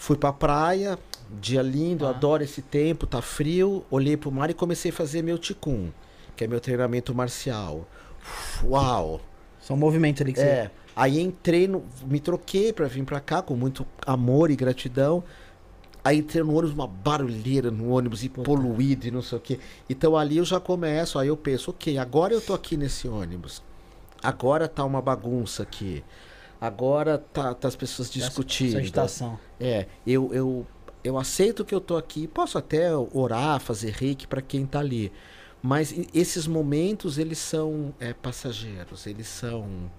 Fui 0.00 0.16
pra 0.16 0.32
praia, 0.32 0.98
dia 1.40 1.60
lindo, 1.60 2.06
Ah. 2.06 2.10
adoro 2.10 2.42
esse 2.42 2.62
tempo, 2.62 3.06
tá 3.06 3.20
frio, 3.20 3.84
olhei 3.90 4.16
pro 4.16 4.32
mar 4.32 4.48
e 4.48 4.54
comecei 4.54 4.90
a 4.90 4.94
fazer 4.94 5.20
meu 5.22 5.36
ticum, 5.36 5.90
que 6.34 6.42
é 6.42 6.46
meu 6.46 6.58
treinamento 6.58 7.14
marcial. 7.14 7.86
Uau! 8.64 9.20
São 9.60 9.76
movimentos 9.76 10.22
ali 10.22 10.32
que 10.32 10.40
É. 10.40 10.70
Aí 10.96 11.20
entrei, 11.20 11.68
no, 11.68 11.84
me 12.06 12.18
troquei 12.18 12.72
pra 12.72 12.86
vir 12.86 13.04
pra 13.04 13.20
cá 13.20 13.42
com 13.42 13.54
muito 13.54 13.86
amor 14.06 14.50
e 14.50 14.56
gratidão. 14.56 15.22
Aí 16.02 16.18
entrei 16.18 16.42
no 16.42 16.52
ônibus, 16.52 16.72
uma 16.72 16.86
barulheira 16.86 17.70
no 17.70 17.90
ônibus 17.90 18.24
e 18.24 18.28
poluído 18.30 19.06
e 19.06 19.10
não 19.10 19.20
sei 19.22 19.36
o 19.36 19.40
quê. 19.40 19.60
Então 19.88 20.16
ali 20.16 20.38
eu 20.38 20.44
já 20.46 20.58
começo, 20.58 21.18
aí 21.18 21.28
eu 21.28 21.36
penso, 21.36 21.70
ok, 21.70 21.98
agora 21.98 22.32
eu 22.32 22.40
tô 22.40 22.54
aqui 22.54 22.74
nesse 22.74 23.06
ônibus. 23.06 23.62
Agora 24.22 24.66
tá 24.66 24.82
uma 24.82 25.02
bagunça 25.02 25.62
aqui. 25.62 26.02
Agora 26.60 27.16
tá, 27.18 27.54
tá 27.54 27.68
as 27.68 27.76
pessoas 27.76 28.10
discutindo. 28.10 28.68
Essa 28.70 28.78
agitação. 28.78 29.38
É, 29.58 29.86
eu, 30.06 30.32
eu, 30.34 30.66
eu 31.02 31.18
aceito 31.18 31.64
que 31.64 31.74
eu 31.74 31.80
tô 31.80 31.96
aqui, 31.96 32.26
posso 32.26 32.58
até 32.58 32.94
orar, 32.94 33.58
fazer 33.60 33.92
reiki 33.92 34.26
para 34.26 34.42
quem 34.42 34.66
tá 34.66 34.78
ali. 34.80 35.10
Mas 35.62 35.94
esses 36.14 36.46
momentos, 36.46 37.18
eles 37.18 37.38
são 37.38 37.94
é, 38.00 38.12
passageiros, 38.12 39.06
eles 39.06 39.26
são. 39.26 39.90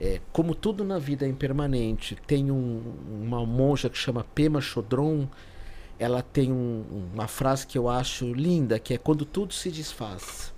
é, 0.00 0.20
como 0.32 0.54
tudo 0.54 0.82
na 0.82 0.98
vida 0.98 1.24
é 1.24 1.28
impermanente, 1.28 2.16
tem 2.26 2.50
um- 2.50 2.82
uma 3.22 3.46
monja 3.46 3.88
que 3.88 3.96
chama 3.96 4.24
Pema 4.34 4.60
Chodron, 4.60 5.28
ela 5.98 6.20
tem 6.22 6.50
um- 6.50 6.84
uma 7.14 7.28
frase 7.28 7.64
que 7.66 7.78
eu 7.78 7.88
acho 7.88 8.32
linda, 8.32 8.78
que 8.80 8.92
é 8.94 8.98
quando 8.98 9.24
tudo 9.24 9.54
se 9.54 9.70
desfaz. 9.70 10.51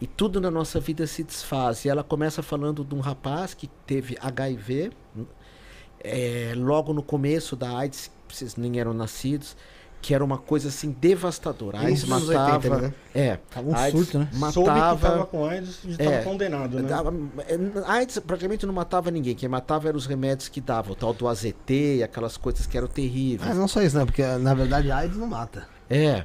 E 0.00 0.06
tudo 0.06 0.40
na 0.40 0.50
nossa 0.50 0.78
vida 0.78 1.06
se 1.06 1.22
desfaz. 1.24 1.84
E 1.84 1.88
ela 1.88 2.04
começa 2.04 2.42
falando 2.42 2.84
de 2.84 2.94
um 2.94 3.00
rapaz 3.00 3.52
que 3.54 3.66
teve 3.86 4.16
HIV, 4.20 4.92
é, 6.02 6.52
logo 6.56 6.92
no 6.92 7.02
começo 7.02 7.56
da 7.56 7.76
AIDS, 7.78 8.10
vocês 8.28 8.56
nem 8.56 8.78
eram 8.78 8.94
nascidos, 8.94 9.56
que 10.00 10.14
era 10.14 10.24
uma 10.24 10.38
coisa 10.38 10.68
assim 10.68 10.92
devastadora. 10.92 11.78
A 11.78 11.80
AIDS 11.82 12.04
matava. 12.04 12.68
80, 12.68 12.80
né? 12.82 12.94
É, 13.12 13.36
Tava 13.50 13.68
um 13.68 13.74
a 13.74 13.78
AIDS 13.80 13.98
surto, 14.00 14.18
né? 14.20 14.28
Soube 14.52 14.70
que 14.70 14.76
tava 14.76 14.94
Matava. 15.08 15.26
com 15.26 15.44
AIDS 15.44 15.80
e 15.84 15.90
estava 15.90 16.10
É. 16.12 16.22
condenado, 16.22 16.80
né? 16.80 16.88
dava- 16.88 17.12
é, 17.48 17.58
a 17.84 17.92
AIDS 17.94 18.18
praticamente 18.20 18.64
não 18.64 18.72
matava 18.72 19.10
ninguém. 19.10 19.34
Quem 19.34 19.48
matava 19.48 19.88
eram 19.88 19.98
os 19.98 20.06
remédios 20.06 20.48
que 20.48 20.60
davam, 20.60 20.92
o 20.92 20.94
tal 20.94 21.12
do 21.12 21.26
AZT, 21.26 22.00
aquelas 22.04 22.36
coisas 22.36 22.64
que 22.64 22.78
eram 22.78 22.86
terríveis. 22.86 23.48
Mas 23.48 23.58
não 23.58 23.66
só 23.66 23.82
isso, 23.82 23.98
né? 23.98 24.04
Porque 24.04 24.22
na 24.24 24.54
verdade 24.54 24.88
a 24.92 24.98
AIDS 24.98 25.16
não 25.18 25.26
mata. 25.26 25.66
É. 25.90 26.24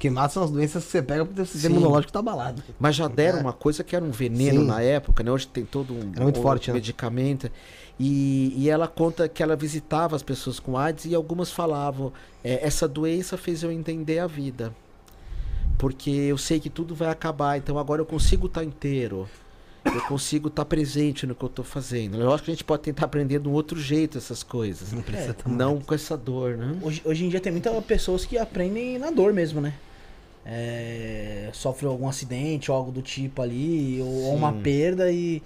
O 0.00 0.02
que 0.02 0.08
mata 0.08 0.32
são 0.32 0.44
as 0.44 0.50
doenças 0.50 0.82
que 0.82 0.90
você 0.90 1.02
pega 1.02 1.26
porque 1.26 1.42
o 1.42 1.44
Sim. 1.44 1.52
sistema 1.52 1.76
imunológico 1.76 2.10
tá 2.10 2.20
abalado. 2.20 2.62
Mas 2.78 2.96
já 2.96 3.06
deram 3.06 3.40
uma 3.40 3.52
coisa 3.52 3.84
que 3.84 3.94
era 3.94 4.02
um 4.02 4.10
veneno 4.10 4.62
Sim. 4.62 4.66
na 4.66 4.80
época, 4.80 5.22
né? 5.22 5.30
Hoje 5.30 5.46
tem 5.46 5.62
todo 5.62 5.92
um, 5.92 6.10
Era 6.14 6.22
muito 6.22 6.40
um 6.40 6.42
forte, 6.42 6.68
né? 6.68 6.74
medicamento. 6.74 7.50
E, 7.98 8.54
e 8.56 8.70
ela 8.70 8.88
conta 8.88 9.28
que 9.28 9.42
ela 9.42 9.54
visitava 9.54 10.16
as 10.16 10.22
pessoas 10.22 10.58
com 10.58 10.78
AIDS 10.78 11.04
e 11.04 11.14
algumas 11.14 11.50
falavam: 11.52 12.14
"É, 12.42 12.66
essa 12.66 12.88
doença 12.88 13.36
fez 13.36 13.62
eu 13.62 13.70
entender 13.70 14.20
a 14.20 14.26
vida. 14.26 14.74
Porque 15.76 16.08
eu 16.10 16.38
sei 16.38 16.58
que 16.58 16.70
tudo 16.70 16.94
vai 16.94 17.10
acabar, 17.10 17.58
então 17.58 17.78
agora 17.78 18.00
eu 18.00 18.06
consigo 18.06 18.46
estar 18.46 18.64
inteiro. 18.64 19.28
Eu 19.84 20.00
consigo 20.02 20.48
estar 20.48 20.64
presente 20.64 21.26
no 21.26 21.34
que 21.34 21.44
eu 21.44 21.48
estou 21.48 21.64
fazendo. 21.64 22.18
Eu 22.18 22.32
acho 22.32 22.42
que 22.44 22.50
a 22.50 22.54
gente 22.54 22.64
pode 22.64 22.82
tentar 22.82 23.04
aprender 23.04 23.38
de 23.38 23.48
um 23.48 23.52
outro 23.52 23.78
jeito 23.78 24.16
essas 24.16 24.42
coisas. 24.42 24.92
Não 24.92 25.02
precisa 25.02 25.34
tá 25.34 25.46
Não 25.46 25.78
com 25.78 25.94
essa 25.94 26.16
dor, 26.16 26.56
né? 26.56 26.78
Hoje, 26.80 27.02
hoje 27.04 27.26
em 27.26 27.28
dia 27.28 27.40
tem 27.40 27.52
muitas 27.52 27.84
pessoas 27.84 28.24
que 28.24 28.38
aprendem 28.38 28.98
na 28.98 29.10
dor 29.10 29.34
mesmo, 29.34 29.60
né? 29.60 29.74
É, 30.44 31.50
sofre 31.52 31.86
algum 31.86 32.08
acidente 32.08 32.70
ou 32.70 32.76
algo 32.76 32.90
do 32.90 33.02
tipo 33.02 33.42
ali, 33.42 34.00
ou 34.00 34.34
uma 34.34 34.52
Sim. 34.52 34.60
perda 34.62 35.12
e, 35.12 35.42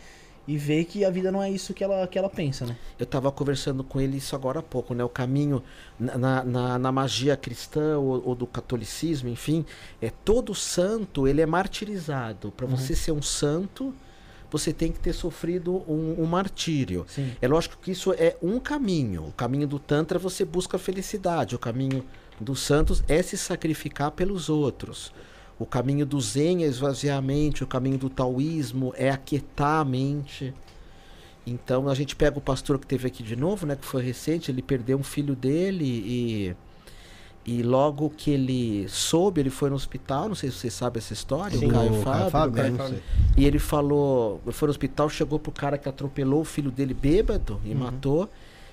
e 0.47 0.57
vê 0.57 0.85
que 0.85 1.05
a 1.05 1.11
vida 1.11 1.33
não 1.33 1.43
é 1.43 1.51
isso 1.51 1.75
que 1.75 1.83
ela, 1.83 2.07
que 2.07 2.19
ela 2.19 2.31
pensa, 2.31 2.65
né? 2.65 2.77
Eu 2.99 3.05
estava 3.05 3.33
conversando 3.33 3.83
com 3.83 4.01
ele 4.01 4.19
isso 4.19 4.37
agora 4.37 4.61
há 4.61 4.63
pouco, 4.63 4.95
né? 4.95 5.03
O 5.03 5.09
caminho 5.09 5.63
na, 5.99 6.45
na- 6.45 6.79
na, 6.79 6.93
magia 6.93 7.37
cristã 7.37 7.99
ou, 7.99 8.23
ou 8.25 8.35
do 8.35 8.47
catolicismo, 8.47 9.29
enfim, 9.29 9.65
é 10.01 10.11
todo 10.11 10.55
santo 10.55 11.27
ele 11.27 11.41
é 11.41 11.47
martirizado. 11.47 12.53
Para 12.53 12.67
você 12.67 12.95
ser 12.95 13.13
um 13.13 13.23
santo, 13.23 13.93
você 14.51 14.73
tem 14.73 14.93
que 14.93 15.01
ter 15.01 15.13
sofrido 15.13 15.83
um, 15.89 16.23
um 16.23 16.27
martírio. 16.27 17.05
Sim. 17.09 17.33
É 17.43 17.49
lógico 17.49 17.77
que 17.83 17.91
isso 17.91 18.13
é 18.13 18.37
um 18.41 18.61
caminho. 18.61 19.25
O 19.25 19.33
caminho 19.33 19.67
do 19.67 19.81
Tantra 19.81 20.19
você 20.19 20.45
busca 20.45 20.77
a 20.77 20.81
felicidade. 20.81 21.57
O 21.57 21.59
caminho 21.59 22.05
dos 22.41 22.61
santos 22.61 23.03
é 23.09 23.23
se 23.23 23.37
sacrificar 23.37 24.11
pelos 24.11 24.49
outros. 24.49 25.13
O 25.59 25.65
caminho 25.65 26.05
do 26.05 26.21
Zen 26.21 26.65
é 26.65 26.67
esvaziar 26.67 27.19
a 27.19 27.23
mente. 27.23 27.63
O 27.63 27.67
caminho 27.67 27.97
do 27.97 28.11
taoísmo 28.11 28.93
é 28.97 29.11
aquietar 29.11 29.81
a 29.81 29.85
mente. 29.85 30.53
Então 31.47 31.89
a 31.89 31.95
gente 31.95 32.17
pega 32.17 32.39
o 32.39 32.41
pastor 32.41 32.79
que 32.79 32.87
teve 32.87 33.07
aqui 33.07 33.23
de 33.23 33.37
novo, 33.37 33.67
né? 33.67 33.77
Que 33.77 33.87
foi 33.87 34.03
recente, 34.03 34.51
ele 34.51 34.63
perdeu 34.63 34.99
um 34.99 35.05
filho 35.05 35.35
dele 35.35 35.85
e. 35.85 36.57
E 37.47 37.63
logo 37.63 38.09
que 38.09 38.31
ele 38.31 38.89
soube, 38.89 39.39
ele 39.39 39.51
foi 39.51 39.69
no 39.69 39.77
hospital, 39.77 40.29
não 40.29 40.35
sei 40.35 40.51
se 40.51 40.57
você 40.57 40.71
sabe 40.71 40.97
essa 40.97 41.13
história, 41.13 41.59
Sim, 41.59 41.67
o 41.67 41.71
Caio 41.71 41.93
o 41.93 42.03
Fábio. 42.03 42.31
Fábio, 42.31 42.57
Caio 42.57 42.67
é, 42.67 42.71
não 42.71 42.79
Fábio. 42.79 43.03
E 43.37 43.45
ele 43.45 43.59
falou, 43.59 44.41
foi 44.51 44.67
no 44.67 44.71
hospital, 44.71 45.11
chegou 45.11 45.39
pro 45.39 45.53
cara 45.53 45.77
que 45.77 45.87
atropelou 45.87 46.41
o 46.41 46.45
filho 46.45 46.71
dele 46.71 46.95
bêbado 46.95 47.61
e 47.63 47.75
matou 47.75 48.31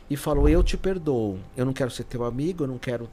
e 0.10 0.16
falou: 0.16 0.48
"Eu 0.48 0.64
te 0.64 0.78
perdoo. 0.78 1.38
Eu 1.58 1.66
não 1.66 1.74
quero 1.74 1.92
ser 1.92 2.06
teu 2.06 2.24
amigo, 2.24 2.64
eu 2.64 2.68
não 2.70 2.78
quero 2.78 3.10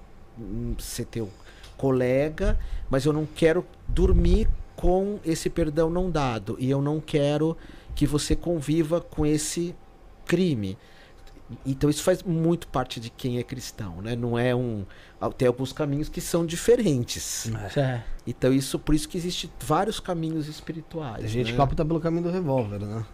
ser 0.79 1.07
teu 1.07 1.29
colega, 1.77 2.59
mas 2.91 3.05
eu 3.05 3.13
não 3.13 3.27
quero 3.27 3.65
dormir 3.87 4.49
com 4.77 5.19
esse 5.25 5.51
perdão 5.51 5.91
não 5.91 6.11
dado 6.11 6.57
e 6.59 6.71
eu 6.71 6.81
não 6.81 7.01
quero 7.01 7.57
que 7.95 8.07
você 8.07 8.35
conviva 8.35 9.01
com 9.01 9.25
esse 9.25 9.75
crime." 10.27 10.77
Então 11.65 11.89
isso 11.89 12.03
faz 12.03 12.23
muito 12.23 12.69
parte 12.69 13.01
de 13.01 13.09
quem 13.09 13.39
é 13.39 13.43
cristão, 13.43 14.03
né? 14.03 14.15
Não 14.15 14.39
é 14.39 14.55
um 14.55 14.85
tem 15.37 15.49
alguns 15.49 15.73
caminhos 15.73 16.09
que 16.09 16.21
são 16.21 16.47
diferentes. 16.47 17.51
É. 17.77 18.03
Então 18.27 18.53
isso 18.53 18.79
por 18.79 18.95
isso 18.95 19.09
que 19.09 19.17
existe 19.17 19.51
vários 19.61 19.99
caminhos 19.99 20.47
espirituais. 20.47 21.25
A 21.25 21.29
gente 21.29 21.51
né? 21.51 21.57
que 21.57 21.61
opta 21.61 21.85
pelo 21.85 22.01
caminho 22.01 22.25
do 22.25 22.31
revólver, 22.31 22.79
né? 22.79 23.05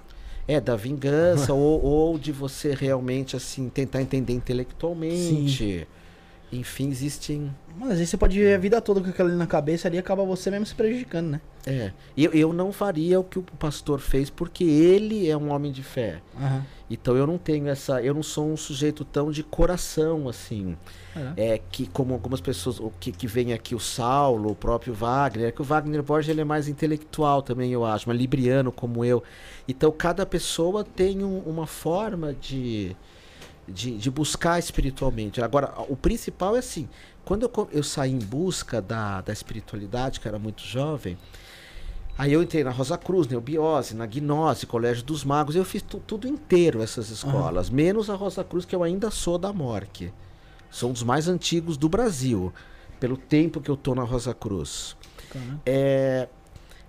É, 0.47 0.61
da 0.61 0.77
vingança, 0.77 1.53
ou, 1.55 1.83
ou 1.83 2.19
de 2.19 2.31
você 2.31 2.75
realmente, 2.75 3.35
assim, 3.35 3.71
tentar 3.71 4.03
entender 4.03 4.35
intelectualmente. 4.35 5.87
Enfim, 6.55 6.89
existem. 6.91 7.55
Mas 7.77 7.91
às 7.91 7.95
vezes 7.99 8.11
você 8.11 8.17
pode 8.17 8.39
viver 8.39 8.55
a 8.55 8.59
vida 8.59 8.81
toda 8.81 9.01
com 9.01 9.09
aquilo 9.09 9.29
ali 9.29 9.37
na 9.37 9.47
cabeça 9.47 9.89
ali 9.89 9.97
e 9.97 9.99
acaba 10.01 10.25
você 10.25 10.51
mesmo 10.51 10.65
se 10.67 10.75
prejudicando, 10.75 11.31
né? 11.31 11.41
É. 11.67 11.93
Eu, 12.17 12.31
eu 12.33 12.53
não 12.53 12.73
faria 12.73 13.19
o 13.19 13.25
que 13.25 13.39
o 13.39 13.43
pastor 13.43 13.99
fez, 13.99 14.31
porque 14.31 14.63
ele 14.65 15.29
é 15.29 15.37
um 15.37 15.51
homem 15.51 15.73
de 15.73 15.83
fé. 15.83 16.21
Aham. 16.41 16.65
Então 16.91 17.17
eu 17.17 17.27
não 17.27 17.39
tenho 17.39 17.67
essa. 17.69 18.01
Eu 18.03 18.13
não 18.15 18.23
sou 18.23 18.47
um 18.53 18.57
sujeito 18.57 19.05
tão 19.05 19.31
de 19.31 19.43
coração, 19.43 20.29
assim. 20.29 20.77
É. 21.37 21.55
É 21.55 21.59
que, 21.59 21.87
como 21.87 22.13
algumas 22.13 22.41
pessoas 22.41 22.79
o 22.79 22.93
que, 23.01 23.11
que 23.11 23.27
vem 23.27 23.53
aqui, 23.53 23.75
o 23.75 23.81
Saulo, 23.81 24.51
o 24.51 24.55
próprio 24.55 24.93
Wagner, 24.95 25.49
é 25.49 25.53
que 25.53 25.63
o 25.63 25.65
Wagner 25.65 26.03
Borges 26.03 26.29
ele 26.29 26.43
é 26.43 26.45
mais 26.45 26.69
intelectual 26.69 27.41
também, 27.43 27.73
eu 27.73 27.85
acho, 27.85 28.07
mas 28.09 28.17
libriano 28.19 28.71
como 28.71 29.05
eu. 29.05 29.23
Então 29.67 29.91
cada 29.91 30.27
pessoa 30.27 30.85
tem 30.85 31.25
um- 31.25 31.39
uma 31.41 31.67
forma 31.67 32.35
de, 32.35 32.95
de, 33.69 33.97
de 33.97 34.11
buscar 34.11 34.59
espiritualmente. 34.59 35.41
Agora, 35.43 35.75
o 35.89 35.97
principal 35.97 36.57
é 36.57 36.59
assim, 36.59 36.89
quando 37.25 37.43
eu, 37.45 37.69
eu 37.73 37.83
saí 37.83 38.13
em 38.13 38.19
busca 38.19 38.81
da, 38.83 39.21
da 39.21 39.33
espiritualidade, 39.33 40.21
que 40.21 40.29
era 40.29 40.39
muito 40.39 40.63
jovem, 40.63 41.17
Aí 42.17 42.33
eu 42.33 42.41
entrei 42.41 42.63
na 42.63 42.71
Rosa 42.71 42.97
Cruz, 42.97 43.27
na 43.27 43.35
Eubiose, 43.35 43.93
na 43.97 44.07
Gnose, 44.07 44.67
Colégio 44.67 45.03
dos 45.03 45.25
Magos. 45.25 45.57
Eu 45.57 45.65
fiz 45.65 45.83
tu- 45.83 45.99
tudo 46.07 46.29
inteiro 46.29 46.81
essas 46.81 47.11
escolas, 47.11 47.69
menos 47.69 48.09
a 48.09 48.15
Rosa 48.15 48.45
Cruz, 48.45 48.65
que 48.65 48.73
eu 48.73 48.85
ainda 48.85 49.11
sou 49.11 49.37
da 49.37 49.53
Morque. 49.53 50.13
Sou 50.71 50.91
um 50.91 50.93
dos 50.93 51.03
mais 51.03 51.27
antigos 51.27 51.77
do 51.77 51.89
Brasil, 51.89 52.53
pelo 53.01 53.17
tempo 53.17 53.61
que 53.61 53.69
eu 53.69 53.77
tô 53.77 53.97
na 53.97 54.05
Rosa 54.05 54.33
Cruz. 54.33 54.97
Caramba. 55.29 55.61
É, 55.67 56.29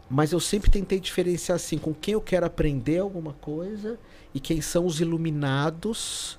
mas 0.08 0.32
eu 0.32 0.40
sempre 0.40 0.70
tentei 0.70 1.00
diferenciar 1.00 1.56
assim, 1.56 1.80
com 1.80 1.92
quem 1.92 2.14
eu 2.14 2.22
quero 2.22 2.46
aprender 2.46 3.00
alguma 3.00 3.34
coisa 3.34 3.98
e 4.32 4.40
quem 4.40 4.62
são 4.62 4.86
os 4.86 5.02
iluminados 5.02 6.38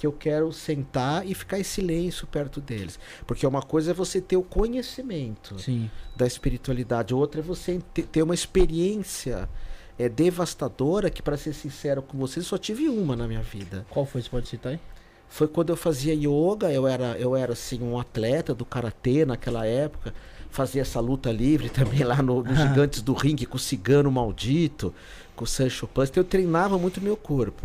que 0.00 0.06
eu 0.06 0.12
quero 0.12 0.50
sentar 0.50 1.26
e 1.28 1.34
ficar 1.34 1.58
em 1.60 1.62
silêncio 1.62 2.26
perto 2.26 2.58
deles. 2.58 2.98
Porque 3.26 3.46
uma 3.46 3.60
coisa 3.60 3.90
é 3.90 3.94
você 3.94 4.18
ter 4.18 4.38
o 4.38 4.42
conhecimento 4.42 5.58
Sim. 5.58 5.90
da 6.16 6.26
espiritualidade, 6.26 7.12
outra 7.12 7.40
é 7.42 7.44
você 7.44 7.82
te- 7.92 8.04
ter 8.04 8.22
uma 8.22 8.32
experiência 8.34 9.46
é, 9.98 10.08
devastadora 10.08 11.10
que, 11.10 11.20
para 11.20 11.36
ser 11.36 11.52
sincero 11.52 12.00
com 12.00 12.16
você, 12.16 12.40
só 12.40 12.56
tive 12.56 12.88
uma 12.88 13.14
na 13.14 13.28
minha 13.28 13.42
vida. 13.42 13.84
Qual 13.90 14.06
foi? 14.06 14.22
Você 14.22 14.30
pode 14.30 14.48
citar 14.48 14.72
aí? 14.72 14.80
Foi 15.28 15.46
quando 15.46 15.68
eu 15.68 15.76
fazia 15.76 16.14
yoga, 16.14 16.72
eu 16.72 16.86
era, 16.88 17.18
eu 17.18 17.36
era 17.36 17.52
assim, 17.52 17.82
um 17.82 17.98
atleta 17.98 18.54
do 18.54 18.64
karatê 18.64 19.26
naquela 19.26 19.66
época, 19.66 20.14
fazia 20.50 20.80
essa 20.80 20.98
luta 20.98 21.30
livre 21.30 21.68
também 21.70 22.04
lá 22.04 22.22
no, 22.22 22.42
no 22.42 22.54
Gigantes 22.56 23.02
do 23.02 23.12
Ringue 23.12 23.44
com 23.44 23.56
o 23.58 23.60
Cigano 23.60 24.10
Maldito, 24.10 24.94
com 25.36 25.44
o 25.44 25.46
Sancho 25.46 25.86
Panza. 25.86 26.12
Então 26.12 26.22
eu 26.22 26.28
treinava 26.28 26.78
muito 26.78 27.02
meu 27.02 27.18
corpo. 27.18 27.62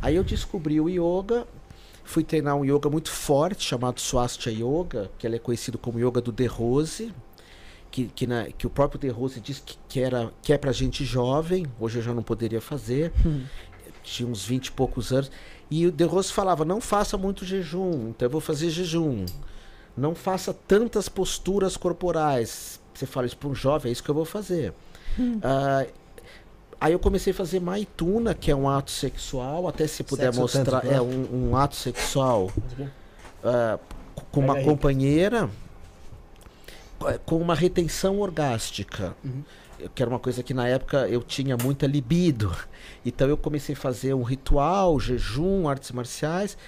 Aí 0.00 0.14
eu 0.16 0.24
descobri 0.24 0.80
o 0.80 0.88
yoga, 0.88 1.44
fui 2.08 2.24
treinar 2.24 2.56
um 2.56 2.64
yoga 2.64 2.88
muito 2.88 3.10
forte 3.10 3.64
chamado 3.64 4.00
Swastika 4.00 4.50
Yoga, 4.50 5.10
que 5.18 5.26
ele 5.26 5.36
é 5.36 5.38
conhecido 5.38 5.76
como 5.76 5.98
yoga 6.00 6.20
do 6.22 6.32
De 6.32 6.46
Rose, 6.46 7.12
que, 7.90 8.06
que, 8.06 8.26
na- 8.26 8.46
que 8.46 8.66
o 8.66 8.70
próprio 8.70 8.98
De 8.98 9.08
Rose 9.10 9.38
disse 9.40 9.60
que, 9.62 9.76
que, 9.88 10.00
era, 10.00 10.32
que 10.42 10.52
é 10.52 10.58
pra 10.58 10.72
gente 10.72 11.04
jovem, 11.04 11.66
hoje 11.78 11.98
eu 11.98 12.02
já 12.02 12.14
não 12.14 12.22
poderia 12.22 12.60
fazer, 12.60 13.12
tinha 14.02 14.28
uns 14.28 14.44
20 14.44 14.66
e 14.68 14.72
poucos 14.72 15.12
anos, 15.12 15.30
e 15.70 15.86
o 15.86 15.92
De 15.92 16.04
Rose 16.04 16.32
falava, 16.32 16.64
não 16.64 16.80
faça 16.80 17.18
muito 17.18 17.44
jejum, 17.44 18.08
então 18.08 18.24
eu 18.26 18.30
vou 18.30 18.40
fazer 18.40 18.70
jejum, 18.70 19.26
não 19.96 20.14
faça 20.14 20.54
tantas 20.54 21.08
posturas 21.10 21.76
corporais, 21.76 22.80
você 22.94 23.04
fala 23.04 23.26
isso 23.26 23.36
para 23.36 23.48
um 23.50 23.54
jovem, 23.54 23.90
é 23.90 23.92
isso 23.92 24.02
que 24.02 24.08
eu 24.10 24.14
vou 24.14 24.24
fazer. 24.24 24.72
Ah, 25.42 25.86
Aí 26.80 26.92
eu 26.92 26.98
comecei 26.98 27.32
a 27.32 27.34
fazer 27.34 27.60
maituna, 27.60 28.34
que 28.34 28.50
é 28.50 28.56
um 28.56 28.68
ato 28.68 28.90
sexual, 28.90 29.66
até 29.66 29.86
se 29.86 30.04
puder 30.04 30.26
Sexo 30.26 30.40
mostrar, 30.40 30.84
é 30.86 30.92
né? 30.92 31.00
um, 31.00 31.50
um 31.50 31.56
ato 31.56 31.74
sexual 31.74 32.52
ah, 33.42 33.78
com 34.30 34.40
uma 34.40 34.62
companheira 34.62 35.50
eh, 37.06 37.18
com 37.24 37.38
uma 37.38 37.54
retenção 37.54 38.20
orgástica. 38.20 39.14
Uhum. 39.24 39.42
Que 39.94 40.02
era 40.02 40.10
uma 40.10 40.18
coisa 40.18 40.42
que 40.42 40.52
na 40.52 40.66
época 40.66 41.08
eu 41.08 41.22
tinha 41.22 41.56
muita 41.56 41.86
libido. 41.86 42.54
Então 43.06 43.28
eu 43.28 43.36
comecei 43.36 43.74
a 43.74 43.78
fazer 43.78 44.12
um 44.12 44.22
ritual, 44.22 44.98
jejum, 44.98 45.68
artes 45.68 45.92
marciais. 45.92 46.58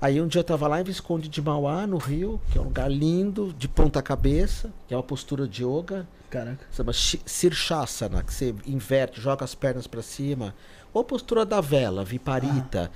Aí 0.00 0.20
um 0.20 0.26
dia 0.26 0.40
eu 0.40 0.44
tava 0.44 0.68
lá 0.68 0.80
em 0.80 0.84
Visconde 0.84 1.28
de 1.28 1.40
Mauá, 1.40 1.86
no 1.86 1.96
Rio, 1.96 2.40
que 2.50 2.58
é 2.58 2.60
um 2.60 2.64
lugar 2.64 2.90
lindo, 2.90 3.54
de 3.58 3.66
ponta 3.66 4.02
cabeça, 4.02 4.70
que 4.86 4.94
é 4.94 4.96
uma 4.96 5.02
postura 5.02 5.48
de 5.48 5.64
yoga. 5.64 6.06
Caraca. 6.30 6.64
Chama 6.72 6.92
Sirshasana, 6.92 8.22
que 8.22 8.32
você 8.32 8.54
inverte, 8.64 9.20
joga 9.20 9.44
as 9.44 9.54
pernas 9.54 9.88
para 9.88 10.00
cima. 10.00 10.54
Ou 10.92 11.02
postura 11.02 11.44
da 11.44 11.60
vela, 11.60 12.04
Viparita. 12.04 12.90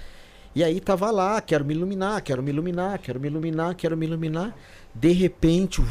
E 0.55 0.62
aí 0.62 0.81
tava 0.81 1.11
lá, 1.11 1.40
quero 1.40 1.64
me 1.64 1.75
iluminar, 1.75 2.23
quero 2.23 2.40
me 2.40 2.51
iluminar, 2.51 2.99
quero 3.01 3.18
me 3.18 3.27
iluminar, 3.27 3.75
quero 3.75 3.97
me 3.97 4.07
iluminar. 4.07 4.57
De 4.94 5.11
repente, 5.11 5.81
uh, 5.81 5.85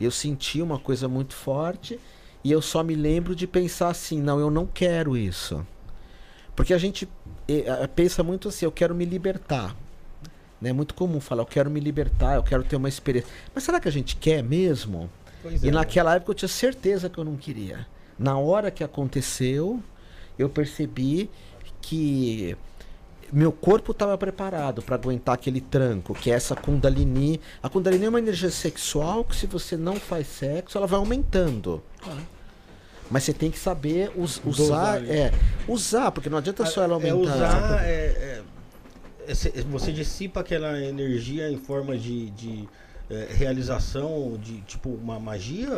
eu 0.00 0.10
senti 0.10 0.62
uma 0.62 0.78
coisa 0.78 1.06
muito 1.08 1.34
forte 1.34 2.00
e 2.42 2.50
eu 2.50 2.62
só 2.62 2.82
me 2.82 2.94
lembro 2.94 3.36
de 3.36 3.46
pensar 3.46 3.88
assim, 3.88 4.18
não, 4.18 4.40
eu 4.40 4.50
não 4.50 4.64
quero 4.66 5.14
isso. 5.14 5.66
Porque 6.56 6.72
a 6.72 6.78
gente 6.78 7.06
pensa 7.94 8.22
muito 8.22 8.48
assim, 8.48 8.64
eu 8.64 8.72
quero 8.72 8.94
me 8.94 9.04
libertar. 9.04 9.76
né? 10.60 10.70
É 10.70 10.72
muito 10.72 10.94
comum 10.94 11.20
falar, 11.20 11.42
eu 11.42 11.46
quero 11.46 11.70
me 11.70 11.80
libertar, 11.80 12.36
eu 12.36 12.42
quero 12.42 12.64
ter 12.64 12.76
uma 12.76 12.88
experiência. 12.88 13.30
Mas 13.54 13.62
será 13.64 13.78
que 13.78 13.88
a 13.88 13.92
gente 13.92 14.16
quer 14.16 14.42
mesmo? 14.42 15.10
Pois 15.42 15.62
E 15.62 15.68
é. 15.68 15.70
naquela 15.70 16.14
época 16.16 16.30
eu 16.32 16.34
tinha 16.34 16.48
certeza 16.48 17.08
que 17.08 17.18
eu 17.18 17.24
não 17.24 17.36
queria. 17.36 17.86
Na 18.18 18.36
hora 18.38 18.70
que 18.70 18.82
aconteceu, 18.82 19.80
eu 20.38 20.48
percebi 20.48 21.30
que 21.80 22.56
meu 23.32 23.52
corpo 23.52 23.92
estava 23.92 24.16
preparado 24.18 24.82
para 24.82 24.96
aguentar 24.96 25.34
aquele 25.34 25.60
tranco, 25.60 26.14
que 26.14 26.30
é 26.30 26.34
essa 26.34 26.56
Kundalini. 26.56 27.40
A 27.62 27.68
Kundalini 27.68 28.06
é 28.06 28.08
uma 28.08 28.18
energia 28.18 28.50
sexual 28.50 29.24
que, 29.24 29.36
se 29.36 29.46
você 29.46 29.76
não 29.76 29.96
faz 29.96 30.26
sexo, 30.26 30.76
ela 30.78 30.86
vai 30.86 30.98
aumentando. 30.98 31.82
Mas 33.10 33.24
você 33.24 33.32
tem 33.32 33.50
que 33.50 33.58
saber 33.58 34.10
us- 34.16 34.40
usar, 34.44 35.02
é, 35.08 35.32
usar, 35.66 36.10
porque 36.10 36.28
não 36.28 36.38
adianta 36.38 36.66
só 36.66 36.82
ela 36.82 36.94
É 36.94 37.10
aumentar. 37.10 37.34
usar, 37.36 37.84
é, 37.84 37.88
é, 37.90 38.42
é, 39.28 39.62
você 39.70 39.92
dissipa 39.92 40.40
aquela 40.40 40.78
energia 40.82 41.50
em 41.50 41.56
forma 41.58 41.96
de, 41.96 42.30
de, 42.30 42.68
é, 43.10 43.28
realização 43.30 44.38
de 44.40 44.60
tipo 44.62 44.90
uma 44.90 45.18
magia? 45.18 45.68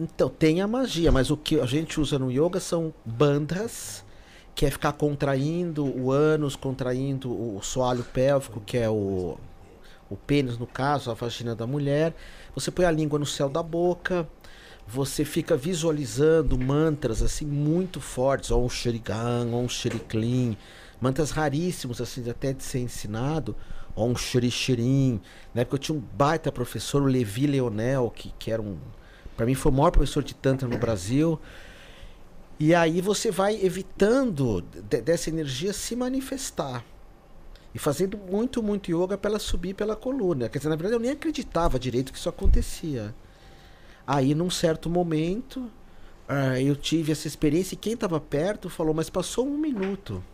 Então, 0.00 0.28
tem 0.28 0.60
a 0.60 0.66
magia, 0.66 1.12
mas 1.12 1.30
o 1.30 1.36
que 1.36 1.60
a 1.60 1.66
gente 1.66 2.00
usa 2.00 2.18
no 2.18 2.30
yoga 2.30 2.58
são 2.58 2.92
bandhas, 3.04 4.04
que 4.54 4.66
é 4.66 4.70
ficar 4.70 4.92
contraindo 4.92 5.84
o 5.84 6.10
ânus, 6.10 6.56
contraindo 6.56 7.30
o 7.30 7.60
soalho 7.62 8.02
pélvico, 8.02 8.60
que 8.60 8.78
é 8.78 8.88
o, 8.88 9.38
o 10.10 10.16
pênis, 10.16 10.58
no 10.58 10.66
caso, 10.66 11.10
a 11.10 11.14
vagina 11.14 11.54
da 11.54 11.66
mulher. 11.66 12.14
Você 12.54 12.70
põe 12.70 12.84
a 12.84 12.90
língua 12.90 13.18
no 13.18 13.26
céu 13.26 13.48
da 13.48 13.62
boca, 13.62 14.26
você 14.86 15.24
fica 15.24 15.56
visualizando 15.56 16.58
mantras 16.58 17.22
assim 17.22 17.44
muito 17.44 18.00
fortes, 18.00 18.50
ou 18.50 18.64
um 18.64 18.68
Shrigan, 18.68 19.48
ou 19.52 19.62
um 19.62 19.68
Shriklin, 19.68 20.56
mantras 21.00 21.30
raríssimos 21.30 22.00
assim 22.00 22.28
até 22.30 22.52
de 22.52 22.62
ser 22.62 22.80
ensinado, 22.80 23.54
ou 23.96 24.08
um 24.10 24.14
Shri 24.14 24.50
Shrim. 24.50 25.20
Na 25.52 25.62
época 25.62 25.76
eu 25.76 25.80
tinha 25.80 25.98
um 25.98 26.00
baita 26.00 26.52
professor, 26.52 27.02
o 27.02 27.06
Levi 27.06 27.46
Leonel, 27.46 28.12
que, 28.14 28.32
que 28.38 28.52
era 28.52 28.62
um 28.62 28.76
para 29.36 29.44
mim 29.44 29.54
foi 29.54 29.70
o 29.70 29.74
maior 29.74 29.90
professor 29.90 30.22
de 30.22 30.34
tantra 30.34 30.66
no 30.68 30.78
Brasil. 30.78 31.38
E 32.58 32.74
aí 32.74 33.00
você 33.02 33.30
vai 33.30 33.54
evitando 33.62 34.62
de- 34.62 35.02
dessa 35.02 35.28
energia 35.28 35.72
se 35.74 35.94
manifestar. 35.94 36.82
E 37.74 37.78
fazendo 37.78 38.16
muito, 38.16 38.62
muito 38.62 38.90
yoga 38.90 39.18
para 39.18 39.32
ela 39.32 39.38
subir 39.38 39.74
pela 39.74 39.94
coluna. 39.94 40.48
Quer 40.48 40.58
dizer, 40.58 40.70
na 40.70 40.76
verdade 40.76 40.94
eu 40.94 41.00
nem 41.00 41.10
acreditava 41.10 41.78
direito 41.78 42.12
que 42.12 42.18
isso 42.18 42.28
acontecia. 42.30 43.14
Aí 44.06 44.34
num 44.34 44.48
certo 44.48 44.88
momento 44.88 45.70
ah, 46.26 46.58
eu 46.58 46.74
tive 46.74 47.12
essa 47.12 47.28
experiência 47.28 47.74
e 47.74 47.78
quem 47.78 47.92
estava 47.92 48.18
perto 48.18 48.70
falou, 48.70 48.94
mas 48.94 49.10
passou 49.10 49.46
um 49.46 49.58
minuto. 49.58 50.24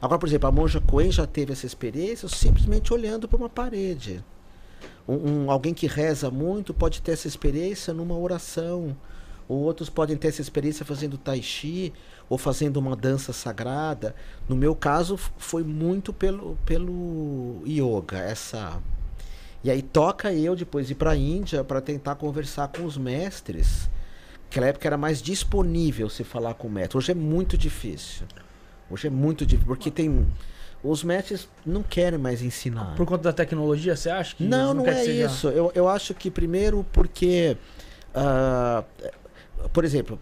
Agora, 0.00 0.18
por 0.18 0.28
exemplo, 0.28 0.48
a 0.48 0.52
monja 0.52 0.80
Coen 0.80 1.10
já 1.10 1.26
teve 1.26 1.52
essa 1.52 1.66
experiência 1.66 2.28
simplesmente 2.28 2.92
olhando 2.92 3.26
para 3.26 3.38
uma 3.38 3.48
parede. 3.48 4.22
Um, 5.08 5.14
um- 5.44 5.50
alguém 5.50 5.72
que 5.74 5.86
reza 5.86 6.30
muito 6.30 6.74
pode 6.74 7.00
ter 7.00 7.12
essa 7.12 7.28
experiência 7.28 7.94
numa 7.94 8.16
oração. 8.16 8.96
Ou 9.48 9.58
outros 9.58 9.90
podem 9.90 10.16
ter 10.16 10.28
essa 10.28 10.40
experiência 10.40 10.84
fazendo 10.86 11.18
tai 11.18 11.42
chi 11.42 11.92
ou 12.30 12.38
fazendo 12.38 12.78
uma 12.78 12.96
dança 12.96 13.32
sagrada. 13.32 14.14
No 14.48 14.56
meu 14.56 14.74
caso, 14.74 15.18
foi 15.36 15.62
muito 15.62 16.12
pelo, 16.12 16.56
pelo 16.64 17.62
yoga, 17.66 18.18
essa 18.18 18.80
e 19.62 19.70
aí 19.70 19.80
toca 19.80 20.30
eu 20.30 20.54
depois 20.54 20.90
ir 20.90 20.94
para 20.94 21.12
a 21.12 21.16
Índia 21.16 21.64
para 21.64 21.80
tentar 21.80 22.16
conversar 22.16 22.68
com 22.68 22.84
os 22.84 22.98
mestres. 22.98 23.88
Naquela 24.44 24.66
época 24.66 24.86
era 24.86 24.98
mais 24.98 25.22
disponível 25.22 26.10
se 26.10 26.22
falar 26.22 26.52
com 26.52 26.68
o 26.68 26.70
mestre. 26.70 26.98
Hoje 26.98 27.12
é 27.12 27.14
muito 27.14 27.56
difícil. 27.56 28.26
Hoje 28.90 29.06
é 29.06 29.10
muito 29.10 29.44
difícil, 29.46 29.66
porque 29.66 29.90
tem 29.90 30.26
os 30.82 31.02
mestres 31.02 31.48
não 31.64 31.82
querem 31.82 32.18
mais 32.18 32.42
ensinar. 32.42 32.94
Por 32.94 33.06
conta 33.06 33.22
da 33.24 33.32
tecnologia, 33.32 33.96
você 33.96 34.10
acha 34.10 34.36
que 34.36 34.44
Não, 34.44 34.74
não 34.74 34.84
querem 34.84 35.00
é 35.22 35.24
isso. 35.24 35.48
Eu, 35.48 35.72
eu 35.74 35.88
acho 35.88 36.12
que 36.14 36.30
primeiro 36.30 36.84
porque, 36.92 37.56
ah, 38.14 38.84
por 39.72 39.84
exemplo, 39.84 40.18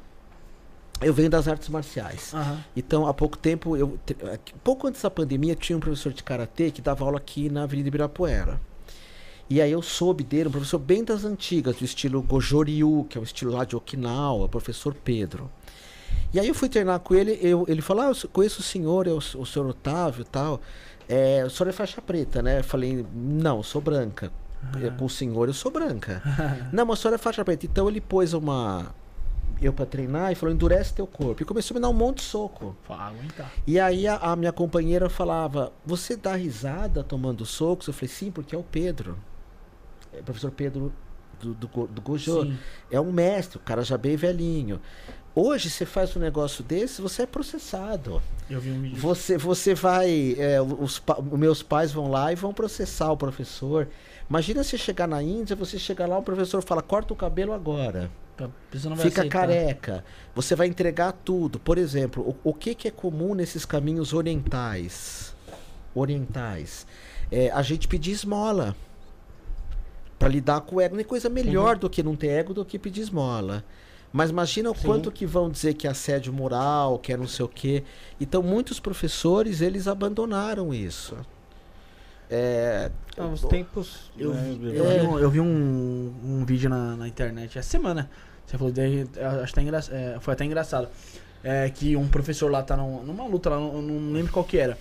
eu 1.01 1.13
venho 1.13 1.29
das 1.29 1.49
artes 1.49 1.69
marciais. 1.69 2.33
Aham. 2.33 2.61
Então, 2.77 3.07
há 3.09 3.13
pouco 3.13 3.37
tempo, 3.37 3.77
eu, 3.77 3.99
aqui- 4.33 4.55
pouco 4.63 4.87
antes 4.87 5.03
da 5.03 5.11
pandemia, 5.11 5.57
tinha 5.57 5.77
um 5.77 5.81
professor 5.81 6.13
de 6.13 6.23
karatê 6.23 6.71
que 6.71 6.81
dava 6.81 7.05
aula 7.05 7.17
aqui 7.19 7.49
na 7.51 7.65
Avenida 7.65 7.89
Ibirapuera. 7.89 8.61
E 9.51 9.61
aí 9.61 9.73
eu 9.73 9.83
soube 9.83 10.23
dele, 10.23 10.49
um 10.49 10.53
professor 10.53 10.79
bem 10.79 11.03
das 11.05 11.25
antigas, 11.25 11.77
do 11.77 11.85
estilo 11.85 12.23
Gojo 12.23 12.63
Ryu, 12.63 13.05
que 13.11 13.19
é 13.19 13.21
o 13.21 13.25
estilo 13.25 13.53
lá 13.53 13.65
de 13.65 13.75
Okinawa, 13.75 14.49
professor 14.49 14.95
Pedro. 14.95 15.51
E 16.33 16.41
aí 16.41 16.49
eu 16.49 16.55
fui 16.55 16.69
treinar 16.69 16.99
com 17.01 17.15
ele, 17.15 17.39
eu, 17.43 17.65
ele 17.69 17.83
falou, 17.83 18.05
ah, 18.05 18.09
eu 18.11 18.29
conheço 18.31 18.61
o 18.61 18.63
senhor, 18.63 19.07
é 19.07 19.11
o, 19.11 19.21
senhor 19.21 19.69
Otávio 19.69 20.23
e 20.23 20.25
tal. 20.25 20.61
É, 21.09 21.45
o 21.45 21.51
senhor 21.51 21.69
é 21.69 21.73
faixa 21.73 22.01
preta, 22.01 22.41
né? 22.41 22.61
Eu 22.61 22.65
falei, 22.65 23.05
não, 23.13 23.59
eu 23.59 23.63
sou 23.63 23.81
branca. 23.81 24.33
É, 24.81 24.91
Com 24.91 25.07
o 25.07 25.11
senhor 25.11 25.49
eu 25.49 25.55
sou 25.55 25.71
branca. 25.71 26.23
não, 26.73 26.87
mas 26.87 26.99
o 26.99 27.03
senhor 27.03 27.15
é 27.15 27.19
faixa 27.19 27.45
preta. 27.45 27.67
Então 27.67 27.89
ele 27.89 28.01
pôs 28.01 28.33
uma... 28.33 28.95
Eu 29.61 29.73
pra 29.73 29.87
treinar 29.87 30.33
e 30.33 30.35
falou, 30.35 30.55
endurece 30.55 30.95
teu 30.95 31.07
corpo. 31.07 31.43
E 31.43 31.45
começou 31.45 31.75
a 31.75 31.77
me 31.77 31.83
dar 31.83 31.89
um 31.89 31.93
monte 31.93 32.17
de 32.17 32.23
soco. 32.23 32.75
Fala, 32.83 33.09
aguentar. 33.09 33.53
E 33.67 33.79
aí 33.79 34.09
a, 34.09 34.17
a 34.17 34.35
minha 34.35 34.53
companheira 34.53 35.09
falava, 35.09 35.73
você 35.85 36.17
dá 36.17 36.35
risada 36.35 37.05
tomando 37.05 37.45
socos? 37.45 37.87
Eu 37.87 37.93
falei, 37.93 38.09
sim, 38.09 38.31
porque 38.31 38.57
é 38.57 38.59
o 38.59 38.65
Pedro. 38.65 39.19
É 40.13 40.21
o 40.21 40.25
professor 40.25 40.51
Pedro 40.51 40.93
do, 41.41 41.55
do, 41.55 41.87
do 41.87 42.01
Gojo. 42.01 42.43
Sim. 42.43 42.59
É 42.91 43.01
um 43.01 43.13
mestre, 43.13 43.59
o 43.59 43.61
cara 43.61 43.83
já 43.83 43.99
bem 43.99 44.17
velhinho. 44.17 44.81
Hoje 45.35 45.71
você 45.71 45.87
faz 45.87 46.15
um 46.15 46.21
negócio 46.21 46.63
desse, 46.63 47.01
você 47.01 47.23
é 47.23 47.27
processado. 47.27 48.23
Eu 48.51 48.61
vi 48.61 48.71
um 48.71 48.83
vídeo. 48.83 48.99
Você, 49.01 49.39
você 49.39 49.75
vai. 49.75 50.37
é, 50.39 50.61
os, 50.61 50.99
pa- 50.99 51.19
meus 51.23 51.63
pais 51.63 51.91
vão 51.91 52.11
lá 52.11 52.31
e 52.33 52.35
vão 52.35 52.53
processar 52.53 53.11
o 53.11 53.17
professor. 53.17 53.89
Imagina 54.29 54.63
você 54.63 54.77
chegar 54.77 55.07
na 55.09 55.23
Índia, 55.23 55.57
você 55.57 55.79
chegar 55.79 56.07
lá, 56.07 56.19
o 56.19 56.23
professor 56.23 56.63
fala, 56.63 56.83
corta 56.83 57.13
o 57.15 57.17
cabelo 57.17 57.53
agora. 57.53 58.11
Fica 58.97 59.21
aceitar. 59.23 59.39
careca. 59.41 60.05
Você 60.35 60.55
vai 60.55 60.67
entregar 60.67 61.13
tudo. 61.13 61.59
Por 61.59 61.79
exemplo, 61.79 62.37
o, 62.45 62.51
o 62.51 62.55
que, 62.55 62.75
que 62.75 62.89
é 62.89 62.91
comum 62.91 63.35
nesses 63.35 63.65
caminhos 63.65 64.13
orientais? 64.13 65.35
Orientais. 65.95 66.87
É 67.31 67.51
a 67.51 67.63
gente 67.63 67.89
pedir 67.89 68.11
esmola. 68.11 68.77
Pra 70.19 70.29
lidar 70.29 70.61
com 70.63 70.77
o 70.77 70.81
ego. 70.81 70.95
Não 70.95 71.01
é 71.01 71.05
coisa 71.05 71.29
melhor 71.31 71.77
do 71.77 71.89
que 71.89 72.03
não 72.03 72.15
ter 72.17 72.29
ego 72.29 72.53
do 72.53 72.65
que 72.65 72.79
pedir 72.79 73.01
esmola. 73.01 73.65
Mas 74.13 74.29
imagina 74.31 74.71
o 74.71 74.75
Sim. 74.77 74.87
quanto 74.87 75.11
que 75.11 75.25
vão 75.25 75.49
dizer 75.51 75.75
que 75.75 75.87
é 75.87 75.91
assédio 75.91 76.33
moral, 76.33 76.99
que 76.99 77.13
é 77.13 77.17
não 77.17 77.27
sei 77.27 77.45
o 77.45 77.49
quê. 77.49 77.83
Então, 78.21 78.43
muitos 78.43 78.79
professores, 78.79 79.61
eles 79.63 79.89
abandonaram 79.89 80.75
isso. 80.75 81.17
É, 82.31 82.91
Não, 83.17 83.33
os 83.33 83.43
tempos. 83.43 84.11
Eu 84.19 84.33
né, 84.33 84.57
vi, 84.59 84.77
eu 84.77 84.87
É. 84.91 84.99
vi 84.99 85.07
um, 85.07 85.19
eu 85.19 85.31
vi 85.31 85.41
um, 85.41 86.15
um 86.25 86.45
vídeo 86.45 86.69
na, 86.71 86.97
na 86.97 87.09
internet 87.09 87.59
essa 87.59 87.69
semana. 87.69 88.11
Você 88.47 88.57
falou, 88.59 88.73
daí, 88.73 89.07
eu 89.17 89.29
acho 89.43 89.53
até 89.53 89.63
engra, 89.63 89.81
é, 89.91 90.17
foi 90.21 90.35
até 90.35 90.45
engraçado. 90.45 90.89
É, 91.45 91.69
que 91.71 91.97
um 91.97 92.07
professor 92.09 92.51
lá 92.51 92.63
tá 92.63 92.77
num- 92.77 93.03
numa 93.03 93.27
luta 93.27 93.51
lá, 93.51 93.57
não, 93.57 93.83
não 93.83 94.13
lembro 94.13 94.33
qual 94.33 94.45
que 94.45 94.57
era. 94.59 94.79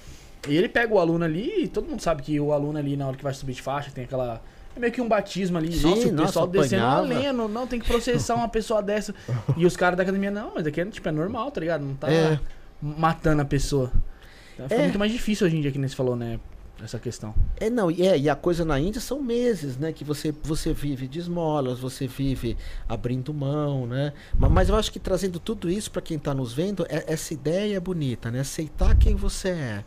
E 0.48 0.56
ele 0.56 0.70
pega 0.70 0.94
o 0.94 1.00
aluno 1.00 1.24
ali, 1.26 1.64
e 1.64 1.68
todo 1.68 1.88
mundo 1.88 2.02
sabe 2.02 2.22
que 2.22 2.40
o 2.40 2.52
aluno 2.54 2.78
ali, 2.78 2.96
na 2.98 3.08
hora 3.08 3.18
que 3.18 3.24
vai 3.24 3.34
subir 3.34 3.54
de 3.54 3.62
faixa, 3.62 3.92
tem 3.92 4.04
aquela. 4.06 4.42
É 4.76 4.80
meio 4.80 4.92
que 4.94 5.02
um 5.02 5.08
batismo 5.08 5.58
ali. 5.58 5.72
Sim, 5.74 5.88
nossa, 5.90 6.08
o 6.08 6.12
nossa, 6.12 6.26
pessoal 6.28 6.48
descendo 6.48 6.84
apanhava. 6.86 7.14
aleno, 7.16 7.48
não, 7.48 7.68
tem 7.68 7.80
que 7.80 7.88
processar 7.88 8.36
uma 8.36 8.48
pessoa 8.50 8.82
dessa. 8.82 9.14
E 9.58 9.66
os 9.66 9.76
caras 9.76 9.98
da 9.98 10.04
academia, 10.04 10.32
não, 10.32 10.54
mas 10.56 10.66
aqui 10.66 10.80
é, 10.82 10.86
tipo, 10.86 11.08
é 11.08 11.12
normal, 11.12 11.52
tá 11.52 11.60
ligado? 11.60 11.84
Não 11.84 11.96
tá 11.96 12.12
É. 12.12 12.40
matando 12.82 13.42
a 13.42 13.46
pessoa. 13.46 13.92
Então, 14.56 14.68
Fica 14.70 14.82
É. 14.82 14.84
muito 14.84 15.00
mais 15.00 15.12
difícil 15.12 15.48
hoje 15.48 15.58
em 15.58 15.62
dia, 15.62 15.72
que 15.72 15.78
nem 15.80 15.88
você 15.88 15.96
falou, 15.96 16.16
né? 16.16 16.40
Essa 16.84 16.98
questão. 16.98 17.36
É, 17.60 17.70
não, 17.70 17.92
e, 17.92 18.02
é, 18.08 18.18
e 18.18 18.28
a 18.28 18.36
coisa 18.36 18.66
na 18.66 18.80
Índia 18.80 19.00
são 19.00 19.22
meses, 19.22 19.78
né? 19.78 19.92
Que 19.94 20.04
você, 20.04 20.34
você 20.42 20.74
vive 20.74 21.08
de 21.08 21.20
esmolas, 21.20 21.80
você 21.80 22.08
vive 22.08 22.58
abrindo 22.90 23.32
mão, 23.32 23.86
né? 23.86 24.14
Ma- 24.36 24.50
Mas, 24.50 24.68
eu 24.70 24.76
acho 24.76 24.92
que 24.92 25.00
trazendo 25.00 25.40
tudo 25.40 25.70
isso 25.70 25.92
para 25.92 26.02
quem 26.02 26.18
está 26.18 26.34
nos 26.34 26.54
vendo, 26.54 26.84
é- 26.90 27.04
essa 27.08 27.36
ideia 27.36 27.78
é 27.78 27.80
bonita, 27.80 28.32
né? 28.32 28.40
Aceitar 28.40 28.96
quem 28.98 29.16
você 29.16 29.50
é. 29.50 29.84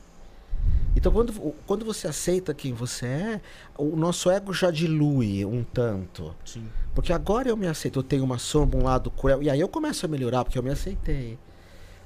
Então, 0.97 1.13
quando, 1.13 1.33
quando 1.67 1.85
você 1.85 2.07
aceita 2.07 2.55
quem 2.55 2.73
você 2.73 3.07
é, 3.07 3.41
o 3.77 3.97
nosso 3.97 4.31
ego 4.31 4.53
já 4.53 4.71
dilui 4.71 5.45
um 5.45 5.65
tanto. 5.65 6.35
Sim. 6.45 6.67
Porque 6.95 7.13
agora 7.13 7.49
eu 7.49 7.57
me 7.57 7.67
aceito, 7.67 7.99
eu 7.99 8.03
tenho 8.03 8.23
uma 8.23 8.39
sombra, 8.39 8.79
um 8.79 8.85
lado 8.85 9.11
cruel, 9.11 9.43
e 9.43 9.51
aí 9.51 9.61
eu 9.61 9.69
começo 9.69 10.07
a 10.07 10.09
melhorar, 10.09 10.45
porque 10.45 10.59
eu 10.59 10.63
me 10.63 10.71
aceitei. 10.71 11.37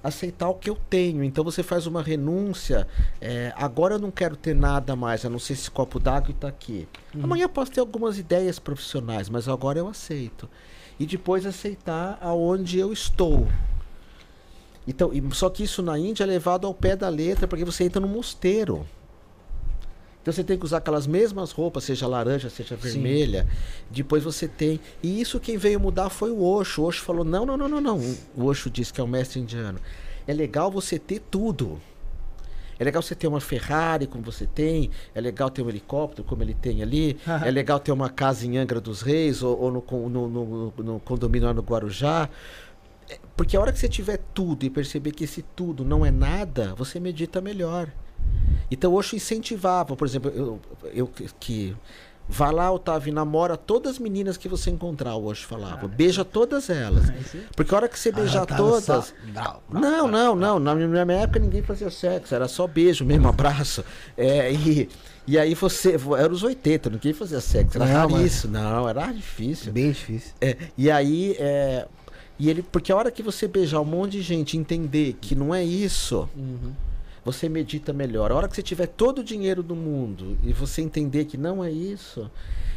Aceitar 0.02 0.48
o 0.48 0.54
que 0.54 0.70
eu 0.70 0.76
tenho. 0.88 1.22
Então 1.22 1.44
você 1.44 1.62
faz 1.62 1.86
uma 1.86 2.02
renúncia. 2.02 2.86
é, 3.20 3.52
agora 3.56 3.96
eu 3.96 3.98
não 3.98 4.10
quero 4.10 4.36
ter 4.36 4.54
nada 4.54 4.96
mais, 4.96 5.24
a 5.24 5.28
não 5.28 5.38
ser 5.38 5.52
esse 5.52 5.70
copo 5.70 5.98
d'água 5.98 6.30
e 6.30 6.34
tá 6.34 6.48
aqui. 6.48 6.88
Amanhã 7.22 7.44
eu 7.44 7.48
posso 7.48 7.70
ter 7.72 7.80
algumas 7.80 8.18
ideias 8.18 8.58
profissionais, 8.58 9.28
mas 9.28 9.48
agora 9.48 9.78
eu 9.78 9.88
aceito. 9.88 10.48
E 10.98 11.04
depois 11.04 11.44
aceitar 11.44 12.18
aonde 12.20 12.78
eu 12.78 12.92
estou. 12.92 13.46
Então, 14.88 15.12
só 15.32 15.50
que 15.50 15.62
isso 15.62 15.82
na 15.82 15.98
Índia 15.98 16.24
é 16.24 16.26
levado 16.26 16.66
ao 16.66 16.72
pé 16.74 16.96
da 16.96 17.08
letra, 17.10 17.46
porque 17.46 17.64
você 17.64 17.84
entra 17.84 18.00
no 18.00 18.08
mosteiro. 18.08 18.86
Então 20.22 20.32
você 20.32 20.42
tem 20.42 20.58
que 20.58 20.64
usar 20.64 20.78
aquelas 20.78 21.06
mesmas 21.06 21.52
roupas, 21.52 21.84
seja 21.84 22.06
laranja, 22.06 22.50
seja 22.50 22.74
vermelha. 22.74 23.46
Depois 23.90 24.24
você 24.24 24.48
tem. 24.48 24.80
E 25.02 25.20
isso 25.20 25.38
quem 25.38 25.56
veio 25.56 25.78
mudar 25.78 26.08
foi 26.10 26.30
o 26.30 26.42
Osho. 26.42 26.82
O 26.82 26.84
Osho 26.86 27.02
falou: 27.02 27.24
não, 27.24 27.46
não, 27.46 27.56
não, 27.56 27.68
não, 27.68 27.80
não. 27.80 27.98
O 28.36 28.44
Osho 28.46 28.68
disse 28.68 28.92
que 28.92 29.00
é 29.00 29.04
o 29.04 29.08
mestre 29.08 29.40
indiano. 29.40 29.78
É 30.26 30.32
legal 30.32 30.70
você 30.70 30.98
ter 30.98 31.20
tudo. 31.30 31.80
É 32.78 32.84
legal 32.84 33.02
você 33.02 33.14
ter 33.14 33.26
uma 33.26 33.40
Ferrari 33.40 34.06
como 34.06 34.22
você 34.22 34.46
tem, 34.46 34.88
é 35.12 35.20
legal 35.20 35.50
ter 35.50 35.62
um 35.62 35.68
helicóptero 35.68 36.22
como 36.22 36.44
ele 36.44 36.54
tem 36.54 36.80
ali, 36.80 37.18
é 37.44 37.50
legal 37.50 37.80
ter 37.80 37.90
uma 37.90 38.08
casa 38.08 38.46
em 38.46 38.56
Angra 38.56 38.80
dos 38.80 39.02
Reis 39.02 39.42
ou, 39.42 39.58
ou 39.60 39.72
no, 39.72 40.08
no, 40.08 40.28
no- 40.28 40.72
no 40.84 41.00
condomínio 41.00 41.48
lá 41.48 41.54
no 41.54 41.60
Guarujá. 41.62 42.28
É, 43.08 43.18
Porque 43.36 43.56
a 43.56 43.60
hora 43.60 43.72
que 43.72 43.78
você 43.78 43.88
tiver 43.88 44.18
tudo 44.34 44.64
e 44.64 44.70
perceber 44.70 45.12
que 45.12 45.24
esse 45.24 45.42
tudo 45.42 45.84
não 45.84 46.04
é 46.04 46.10
nada, 46.10 46.74
você 46.76 46.98
medita 47.00 47.40
melhor. 47.40 47.88
Então 48.70 48.92
o 48.92 48.94
Osho 48.96 49.16
incentivava, 49.16 49.96
por 49.96 50.06
exemplo, 50.06 50.30
eu, 50.34 50.60
eu 50.92 51.10
que- 51.40 51.74
vá 52.28 52.50
lá, 52.50 52.70
Otávio, 52.70 53.10
namora 53.14 53.56
todas 53.56 53.92
as 53.92 53.98
meninas 53.98 54.36
que 54.36 54.46
você 54.48 54.68
encontrar, 54.70 55.14
o 55.14 55.24
Osho 55.24 55.46
falava. 55.46 55.88
Beija 55.88 56.22
todas 56.26 56.68
elas. 56.68 57.08
É 57.08 57.12
aí. 57.14 57.46
Porque 57.56 57.72
a 57.74 57.78
hora 57.78 57.88
que 57.88 57.98
você 57.98 58.12
beijar 58.12 58.44
tá 58.44 58.56
todas. 58.56 59.14
Não, 59.70 60.06
não, 60.08 60.36
não. 60.36 60.58
Na 60.58 60.74
minha 60.74 61.18
época 61.22 61.38
ninguém 61.38 61.62
fazia 61.62 61.88
sexo, 61.90 62.34
era 62.34 62.46
só 62.46 62.66
beijo 62.66 63.04
mesmo, 63.04 63.28
abraço. 63.30 63.82
É, 64.16 64.52
e, 64.52 64.88
e 65.26 65.38
aí 65.38 65.54
você. 65.54 65.96
Era 66.18 66.30
os 66.30 66.42
80, 66.42 66.90
ninguém 66.90 67.14
fazia 67.14 67.40
sexo. 67.40 67.78
Era 67.78 67.86
Não, 67.86 68.10
mas- 68.10 68.12
raríssimo. 68.20 68.52
Não, 68.52 68.86
era 68.86 69.10
difícil. 69.10 69.72
Bem 69.72 69.92
difícil. 69.92 70.32
É, 70.42 70.56
e 70.76 70.90
aí. 70.90 71.34
É, 71.38 71.86
e 72.38 72.48
ele, 72.48 72.62
porque 72.62 72.92
a 72.92 72.96
hora 72.96 73.10
que 73.10 73.22
você 73.22 73.48
beijar 73.48 73.80
um 73.80 73.84
monte 73.84 74.12
de 74.12 74.22
gente 74.22 74.54
e 74.54 74.60
entender 74.60 75.16
que 75.20 75.34
não 75.34 75.54
é 75.54 75.64
isso, 75.64 76.28
Uhum. 76.36 76.72
você 77.24 77.48
medita 77.48 77.92
melhor. 77.92 78.30
A 78.30 78.34
hora 78.36 78.48
que 78.48 78.54
você 78.54 78.62
tiver 78.62 78.86
todo 78.86 79.18
o 79.18 79.24
dinheiro 79.24 79.62
do 79.62 79.74
mundo 79.74 80.38
e 80.44 80.52
você 80.52 80.80
entender 80.82 81.24
que 81.24 81.36
não 81.36 81.62
é 81.64 81.70
isso. 81.70 82.30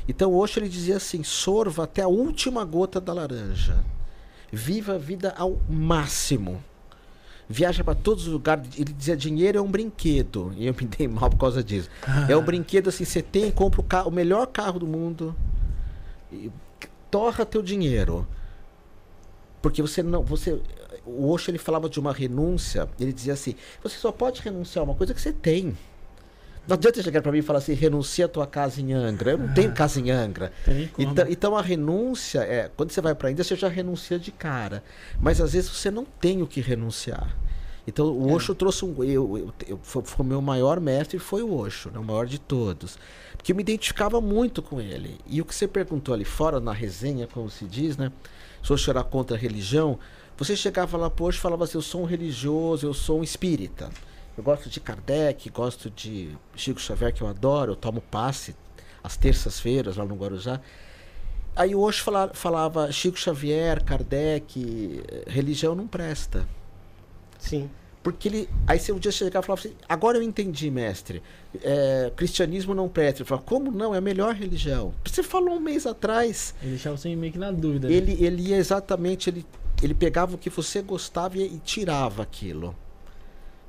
Então, 0.07 0.33
hoje 0.33 0.59
ele 0.59 0.67
dizia 0.69 0.97
assim: 0.97 1.23
sorva 1.23 1.83
até 1.83 2.01
a 2.01 2.07
última 2.07 2.65
gota 2.65 2.99
da 2.99 3.13
laranja. 3.13 3.83
Viva 4.51 4.95
a 4.95 4.97
vida 4.97 5.33
ao 5.37 5.61
máximo. 5.69 6.61
Viaja 7.47 7.83
para 7.83 7.93
todos 7.95 8.25
os 8.27 8.33
lugares. 8.33 8.67
Ele 8.77 8.91
dizia: 8.91 9.15
dinheiro 9.15 9.59
é 9.59 9.61
um 9.61 9.69
brinquedo. 9.69 10.51
E 10.57 10.65
eu 10.65 10.73
me 10.73 10.87
dei 10.87 11.07
mal 11.07 11.29
por 11.29 11.37
causa 11.37 11.63
disso. 11.63 11.89
É 12.27 12.35
um 12.35 12.43
brinquedo 12.43 12.89
assim: 12.89 13.05
você 13.05 13.21
tem, 13.21 13.51
compra 13.51 13.79
o, 13.79 13.83
carro, 13.83 14.09
o 14.09 14.11
melhor 14.13 14.47
carro 14.47 14.79
do 14.79 14.87
mundo. 14.87 15.35
E 16.31 16.49
torra 17.11 17.45
teu 17.45 17.61
dinheiro. 17.61 18.27
Porque 19.61 19.81
você 19.81 20.01
não. 20.01 20.23
Você, 20.23 20.59
o 21.05 21.29
Osho 21.29 21.51
ele 21.51 21.57
falava 21.57 21.89
de 21.89 21.99
uma 21.99 22.11
renúncia. 22.13 22.89
Ele 22.99 23.13
dizia 23.13 23.33
assim: 23.33 23.55
você 23.83 23.97
só 23.97 24.11
pode 24.11 24.41
renunciar 24.41 24.81
a 24.81 24.85
uma 24.85 24.95
coisa 24.95 25.13
que 25.13 25.21
você 25.21 25.31
tem. 25.31 25.75
Não 26.67 26.75
adianta 26.75 27.01
chegar 27.01 27.21
para 27.21 27.31
mim 27.31 27.39
e 27.39 27.41
falar 27.41 27.59
assim: 27.59 27.73
renuncia 27.73 28.25
a 28.25 28.27
tua 28.27 28.45
casa 28.45 28.79
em 28.81 28.93
Angra. 28.93 29.31
Eu 29.31 29.37
não 29.37 29.53
tenho 29.53 29.71
casa 29.73 29.99
em 29.99 30.11
Angra. 30.11 30.51
Nem 30.67 30.87
como. 30.87 31.09
Então, 31.09 31.25
então 31.27 31.57
a 31.57 31.61
renúncia 31.61 32.39
é 32.39 32.69
quando 32.75 32.91
você 32.91 33.01
vai 33.01 33.15
para 33.15 33.29
a 33.29 33.31
Índia 33.31 33.43
você 33.43 33.55
já 33.55 33.67
renuncia 33.67 34.19
de 34.19 34.31
cara, 34.31 34.83
mas 35.19 35.41
às 35.41 35.53
vezes 35.53 35.69
você 35.69 35.89
não 35.89 36.05
tem 36.05 36.41
o 36.41 36.47
que 36.47 36.61
renunciar. 36.61 37.35
Então 37.87 38.15
o 38.15 38.29
É. 38.29 38.33
Osho 38.33 38.53
trouxe 38.53 38.85
um. 38.85 39.03
Eu, 39.03 39.37
eu, 39.37 39.53
eu, 39.67 39.79
foi, 39.81 40.03
foi 40.03 40.25
o 40.25 40.29
meu 40.29 40.41
maior 40.41 40.79
mestre 40.79 41.17
foi 41.17 41.41
o 41.41 41.53
Osho, 41.53 41.89
né, 41.89 41.99
o 41.99 42.03
maior 42.03 42.27
de 42.27 42.39
todos. 42.39 42.97
Porque 43.35 43.51
eu 43.51 43.55
me 43.55 43.63
identificava 43.63 44.21
muito 44.21 44.61
com 44.61 44.79
ele. 44.79 45.17
E 45.25 45.41
o 45.41 45.45
que 45.45 45.55
você 45.55 45.67
perguntou 45.67 46.13
ali 46.13 46.23
fora, 46.23 46.59
na 46.59 46.71
resenha, 46.71 47.25
como 47.25 47.49
se 47.49 47.65
diz, 47.65 47.97
né? 47.97 48.11
Se 48.63 48.71
Osho 48.73 48.89
era 48.91 49.03
contra 49.03 49.35
a 49.35 49.39
religião, 49.39 49.97
você 50.37 50.55
chegava 50.55 50.97
lá 50.97 51.09
Osho 51.25 51.37
e 51.37 51.41
falava 51.41 51.63
assim: 51.63 51.77
eu 51.77 51.81
sou 51.81 52.01
um 52.01 52.05
religioso, 52.05 52.85
eu 52.85 52.93
sou 52.93 53.19
um 53.19 53.23
espírita. 53.23 53.89
Eu 54.37 54.43
gosto 54.43 54.69
de 54.69 54.79
Kardec, 54.79 55.49
gosto 55.49 55.89
de 55.89 56.35
Chico 56.55 56.79
Xavier, 56.79 57.13
que 57.13 57.21
eu 57.21 57.27
adoro, 57.27 57.73
eu 57.73 57.75
tomo 57.75 58.01
passe 58.01 58.55
às 59.03 59.17
terças-feiras 59.17 59.97
lá 59.97 60.05
no 60.05 60.15
Guarujá. 60.15 60.61
Aí 61.55 61.75
fala- 62.01 62.31
falava, 62.33 62.89
Chico 62.91 63.19
Xavier, 63.19 63.83
Kardec, 63.83 65.03
eh, 65.07 65.23
religião 65.27 65.75
não 65.75 65.85
presta. 65.85 66.47
Sim. 67.37 67.69
Porque 68.03 68.27
ele. 68.27 68.49
Aí 68.65 68.79
você 68.79 68.91
um 68.91 68.97
dia 68.97 69.11
chegava 69.11 69.43
e 69.43 69.47
falava 69.47 69.59
assim, 69.61 69.75
agora 69.87 70.17
eu 70.17 70.23
entendi, 70.23 70.71
mestre. 70.71 71.21
É, 71.61 72.11
cristianismo 72.15 72.73
não 72.73 72.89
presta. 72.89 73.21
Ele 73.21 73.29
falava, 73.29 73.45
como 73.45 73.71
não? 73.71 73.93
É 73.93 73.99
a 73.99 74.01
melhor 74.01 74.33
religião. 74.33 74.93
Você 75.05 75.21
falou 75.21 75.55
um 75.55 75.59
mês 75.59 75.85
atrás. 75.85 76.55
Ele 76.61 76.71
deixava 76.71 76.97
você 76.97 77.15
meio 77.15 77.31
que 77.31 77.37
na 77.39 77.51
dúvida. 77.51 77.87
né? 77.87 77.93
Ele, 77.93 78.17
ele 78.23 78.49
ia 78.49 78.57
exatamente, 78.57 79.29
ele, 79.29 79.45
ele 79.83 79.93
pegava 79.93 80.33
o 80.33 80.37
que 80.37 80.49
você 80.49 80.81
gostava 80.81 81.37
e, 81.37 81.45
e 81.45 81.59
tirava 81.59 82.23
aquilo. 82.23 82.75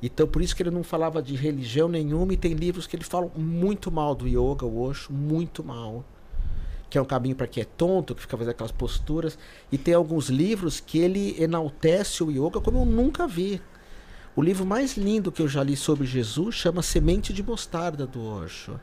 Então 0.03 0.27
por 0.27 0.42
isso 0.42 0.57
que 0.57 0.62
ele 0.62 0.71
não 0.71 0.83
falava 0.83 1.23
de 1.23 1.37
religião 1.37 1.88
nenhuma 1.88 2.33
e 2.33 2.37
tem 2.37 2.55
livros 2.55 2.88
que 2.88 2.97
ele 2.97 3.05
fala 3.05 3.31
muito 3.37 3.90
mal 3.92 4.14
do 4.14 4.27
yoga, 4.27 4.64
o 4.64 4.81
Osho, 4.83 5.12
muito 5.12 5.62
mal. 5.62 6.05
Que 6.90 6.99
é 6.99 7.03
um 7.03 7.05
caminho 7.05 7.37
para 7.37 7.47
quem 7.47 7.62
é 7.62 7.66
tonto, 7.66 8.14
que 8.14 8.23
fica 8.23 8.37
fazendo 8.37 8.51
aquelas 8.51 8.73
posturas. 8.73 9.38
E 9.71 9.79
tem 9.79 9.95
alguns 9.95 10.29
livros 10.29 10.81
que 10.81 10.99
ele 10.99 11.37
enaltece 11.40 12.25
o 12.25 12.31
yoga 12.31 12.61
como 12.61 12.79
eu 12.81 12.85
nunca 12.85 13.27
vi. 13.27 13.61
O 14.35 14.42
livro 14.42 14.64
mais 14.64 14.97
lindo 14.97 15.31
que 15.31 15.42
eu 15.42 15.49
já 15.49 15.62
li 15.62 15.77
sobre 15.77 16.07
Jesus 16.07 16.55
chama 16.55 16.83
Semente 16.83 17.33
de 17.33 17.42
Mostarda 17.42 18.07
do 18.07 18.25
Osho. 18.25 18.81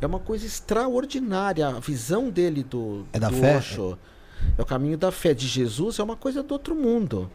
É 0.00 0.06
uma 0.06 0.18
coisa 0.18 0.44
extraordinária. 0.46 1.68
A 1.68 1.78
visão 1.80 2.30
dele 2.30 2.62
do, 2.64 3.04
É 3.12 3.18
da 3.18 3.28
do 3.28 3.36
fé? 3.36 3.56
Osho. 3.58 3.98
É 4.56 4.62
o 4.62 4.66
caminho 4.66 4.96
da 4.98 5.10
fé 5.10 5.34
de 5.34 5.46
Jesus, 5.46 5.98
é 5.98 6.02
uma 6.02 6.16
coisa 6.16 6.42
do 6.42 6.52
outro 6.52 6.74
mundo. 6.74 7.30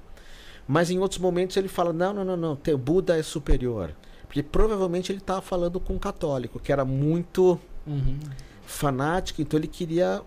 Mas 0.67 0.89
em 0.89 0.99
outros 0.99 1.19
momentos 1.19 1.56
ele 1.58 1.67
fala: 1.67 1.91
não, 1.93 2.13
não, 2.13 2.23
não, 2.23 2.38
não, 2.38 2.56
tem- 2.56 2.76
Buda 2.76 3.17
é 3.17 3.23
superior. 3.23 3.91
Porque 4.28 4.41
provavelmente 4.41 5.12
ele 5.12 5.19
estava 5.19 5.41
falando 5.41 5.80
com 5.80 5.93
um 5.93 5.99
católico, 5.99 6.60
que 6.60 6.71
era 6.71 6.84
muito 6.86 7.60
Uhum. 7.86 8.17
fanático, 8.65 9.41
então 9.41 9.60
ele 9.60 9.67
queria 9.67 10.21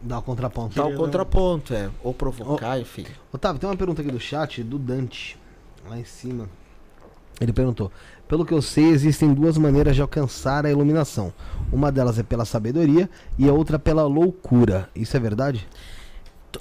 Dá 0.00 0.18
o 0.18 0.22
contraponto. 0.22 0.74
dar 0.76 0.84
o 0.86 0.88
dar 0.90 0.94
um- 0.94 0.98
contraponto, 0.98 1.74
é, 1.74 1.90
ou 2.02 2.14
provocar, 2.14 2.78
enfim. 2.80 3.04
Otávio, 3.32 3.60
tem 3.60 3.68
uma 3.68 3.76
pergunta 3.76 4.00
aqui 4.00 4.10
do 4.10 4.20
chat, 4.20 4.62
do 4.62 4.78
Dante, 4.78 5.36
lá 5.88 5.98
em 5.98 6.04
cima. 6.04 6.48
Ele 7.42 7.52
perguntou: 7.52 7.90
Pelo 8.28 8.44
que 8.46 8.54
eu 8.54 8.62
sei, 8.62 8.84
existem 8.84 9.34
duas 9.34 9.58
maneiras 9.58 9.96
de 9.96 10.02
alcançar 10.02 10.64
a 10.64 10.70
iluminação. 10.70 11.32
Uma 11.72 11.90
delas 11.90 12.18
é 12.18 12.22
pela 12.22 12.44
sabedoria 12.44 13.10
e 13.38 13.48
a 13.48 13.52
outra 13.52 13.78
pela 13.78 14.04
loucura. 14.04 14.88
Isso 14.94 15.16
é 15.16 15.20
verdade? 15.20 15.66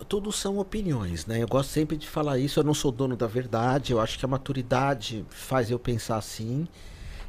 Tudo 0.08 0.32
são 0.32 0.58
opiniões, 0.58 1.26
né? 1.26 1.44
Eu 1.44 1.48
gosto 1.48 1.70
sempre 1.70 1.98
de 1.98 2.08
falar 2.08 2.39
isso. 2.39 2.60
Eu 2.60 2.63
não 2.63 2.74
sou 2.74 2.91
dono 2.91 3.15
da 3.15 3.28
verdade. 3.28 3.91
Eu 3.91 4.00
acho 4.00 4.17
que 4.17 4.26
a 4.26 4.28
maturidade 4.28 5.26
faz 5.30 5.70
eu 5.70 5.78
pensar 5.78 6.17
assim. 6.17 6.67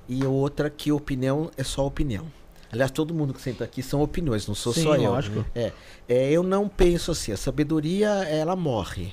E 0.08 0.24
outra 0.24 0.70
que 0.70 0.90
opinião 0.92 1.50
é 1.56 1.64
só 1.64 1.86
opinião. 1.86 2.26
Aliás, 2.72 2.90
todo 2.90 3.12
mundo 3.12 3.34
que 3.34 3.40
senta 3.42 3.64
aqui 3.64 3.82
são 3.82 4.00
opiniões, 4.00 4.46
não 4.46 4.54
sou 4.54 4.72
Sim, 4.72 4.84
só 4.84 4.94
eu. 4.96 5.10
lógico. 5.10 5.44
É, 5.54 5.72
é, 6.08 6.30
eu 6.30 6.42
não 6.42 6.68
penso 6.68 7.10
assim. 7.10 7.30
A 7.30 7.36
sabedoria, 7.36 8.08
ela 8.08 8.56
morre. 8.56 9.12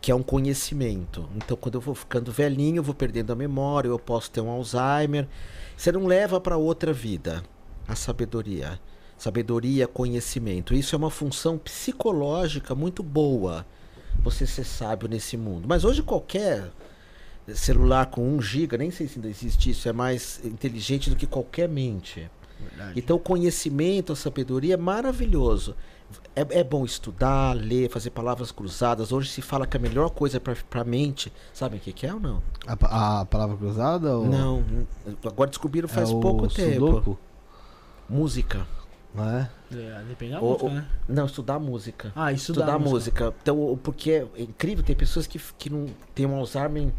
Que 0.00 0.10
é 0.10 0.14
um 0.14 0.22
conhecimento. 0.22 1.28
Então, 1.36 1.56
quando 1.56 1.74
eu 1.74 1.80
vou 1.80 1.94
ficando 1.94 2.32
velhinho, 2.32 2.78
eu 2.78 2.82
vou 2.82 2.94
perdendo 2.94 3.32
a 3.32 3.36
memória, 3.36 3.88
eu 3.88 3.98
posso 3.98 4.30
ter 4.30 4.40
um 4.40 4.48
Alzheimer. 4.48 5.28
Você 5.76 5.92
não 5.92 6.06
leva 6.06 6.40
para 6.40 6.56
outra 6.56 6.92
vida 6.92 7.42
a 7.86 7.94
sabedoria. 7.94 8.80
Sabedoria, 9.18 9.86
conhecimento. 9.86 10.74
Isso 10.74 10.94
é 10.94 10.98
uma 10.98 11.10
função 11.10 11.58
psicológica 11.58 12.74
muito 12.74 13.02
boa. 13.02 13.66
Você 14.22 14.46
ser 14.46 14.64
sábio 14.64 15.08
nesse 15.08 15.36
mundo. 15.36 15.68
Mas 15.68 15.84
hoje 15.84 16.02
qualquer 16.02 16.70
celular 17.54 18.06
com 18.06 18.22
1 18.36 18.42
GB, 18.42 18.78
nem 18.78 18.90
sei 18.90 19.08
se 19.08 19.18
ainda 19.18 19.28
existe 19.28 19.70
isso, 19.70 19.88
é 19.88 19.92
mais 19.92 20.40
inteligente 20.44 21.10
do 21.10 21.16
que 21.16 21.26
qualquer 21.26 21.68
mente. 21.68 22.30
Então, 22.94 23.16
o 23.16 23.20
conhecimento, 23.20 24.12
a 24.12 24.16
sabedoria 24.16 24.74
é 24.74 24.76
maravilhoso. 24.76 25.74
É, 26.34 26.60
é 26.60 26.64
bom 26.64 26.84
estudar, 26.84 27.54
ler, 27.54 27.88
fazer 27.90 28.10
palavras 28.10 28.50
cruzadas. 28.52 29.12
Hoje 29.12 29.28
se 29.30 29.42
fala 29.42 29.66
que 29.66 29.76
a 29.76 29.80
melhor 29.80 30.10
coisa 30.10 30.40
para 30.40 30.80
a 30.80 30.84
mente, 30.84 31.32
sabe 31.52 31.76
o 31.76 31.80
que, 31.80 31.92
que 31.92 32.06
é 32.06 32.14
ou 32.14 32.20
não? 32.20 32.42
A, 32.66 33.20
a 33.20 33.24
palavra 33.24 33.56
cruzada? 33.56 34.16
Ou 34.16 34.26
Não, 34.26 34.64
agora 35.24 35.50
descobriram 35.50 35.88
é 35.88 35.92
faz 35.92 36.10
o 36.10 36.20
pouco 36.20 36.48
tempo. 36.48 36.72
sudoku? 36.86 37.18
Música. 38.08 38.66
Não 39.14 39.28
é? 39.28 39.50
É, 39.72 40.02
depende 40.08 40.32
da 40.32 40.40
O- 40.40 40.50
música, 40.50 40.66
o- 40.66 40.70
né? 40.74 40.86
Não, 41.08 41.26
estudar 41.26 41.58
música. 41.58 42.12
Ah, 42.14 42.32
estudar, 42.32 42.60
Estudar, 42.62 42.78
música. 42.78 43.24
música. 43.24 43.38
Então, 43.42 43.78
porque 43.82 44.10
é 44.12 44.42
incrível, 44.42 44.84
tem 44.84 44.94
pessoas 44.96 45.26
que, 45.26 45.38
que 45.58 45.68
não 45.70 45.86
tem 46.14 46.26
um 46.26 46.36
Alzheimer 46.36 46.92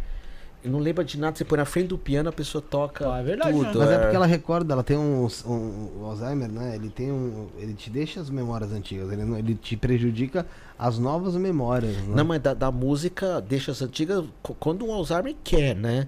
não 0.63 0.79
lembra 0.79 1.03
de 1.03 1.17
nada. 1.19 1.35
Você 1.35 1.43
põe 1.45 1.57
na 1.57 1.65
frente 1.65 1.87
do 1.87 1.97
piano, 1.97 2.29
a 2.29 2.31
pessoa 2.31 2.61
toca 2.61 3.11
Ah, 3.13 3.19
é 3.19 3.23
verdade, 3.23 3.51
tudo. 3.57 3.79
Mas 3.79 3.89
é 3.89 3.95
é. 3.95 3.99
porque 3.99 4.15
ela 4.15 4.25
recorda, 4.25 4.73
ela 4.73 4.83
tem 4.83 4.97
um, 4.97 5.27
um- 5.45 5.89
o 6.01 6.05
Alzheimer, 6.05 6.49
né? 6.51 6.75
Ele 6.75 6.89
tem 6.89 7.11
um. 7.11 7.47
Ele 7.57 7.73
te 7.73 7.89
deixa 7.89 8.19
as 8.19 8.29
memórias 8.29 8.71
antigas, 8.71 9.11
ele, 9.11 9.23
não- 9.25 9.37
ele 9.37 9.55
te 9.55 9.75
prejudica 9.75 10.45
as 10.77 10.97
novas 10.97 11.35
memórias. 11.35 11.95
Né? 11.97 12.13
Não, 12.15 12.25
mas 12.25 12.41
da, 12.41 12.53
da 12.53 12.71
música, 12.71 13.39
deixa 13.41 13.71
as 13.71 13.81
antigas, 13.81 14.23
quando 14.59 14.85
o 14.85 14.91
Alzheimer 14.91 15.35
quer, 15.43 15.75
né? 15.75 16.07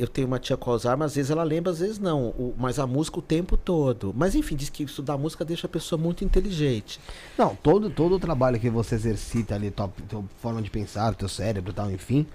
Eu 0.00 0.08
tenho 0.08 0.26
uma 0.26 0.38
tia 0.38 0.56
com 0.56 0.70
Alzheimer, 0.70 1.02
às 1.04 1.14
vezes 1.14 1.30
ela 1.30 1.42
lembra, 1.42 1.70
às 1.72 1.78
vezes 1.80 1.98
não. 1.98 2.28
O- 2.28 2.54
mas 2.56 2.78
a 2.78 2.86
música 2.86 3.18
o 3.18 3.22
tempo 3.22 3.56
todo. 3.56 4.14
Mas 4.16 4.34
enfim, 4.34 4.56
diz 4.56 4.70
que 4.70 4.82
estudar 4.82 5.18
música 5.18 5.44
deixa 5.44 5.66
a 5.66 5.70
pessoa 5.70 6.00
muito 6.00 6.24
inteligente. 6.24 6.98
Não, 7.36 7.54
todo, 7.54 7.90
todo 7.90 8.14
o 8.14 8.18
trabalho 8.18 8.58
que 8.58 8.70
você 8.70 8.94
exercita 8.94 9.54
ali, 9.54 9.70
tua, 9.70 9.90
tua 10.08 10.24
forma 10.40 10.62
de 10.62 10.70
pensar, 10.70 11.14
teu 11.14 11.28
cérebro 11.28 11.70
e 11.72 11.74
tal, 11.74 11.90
enfim, 11.90 12.26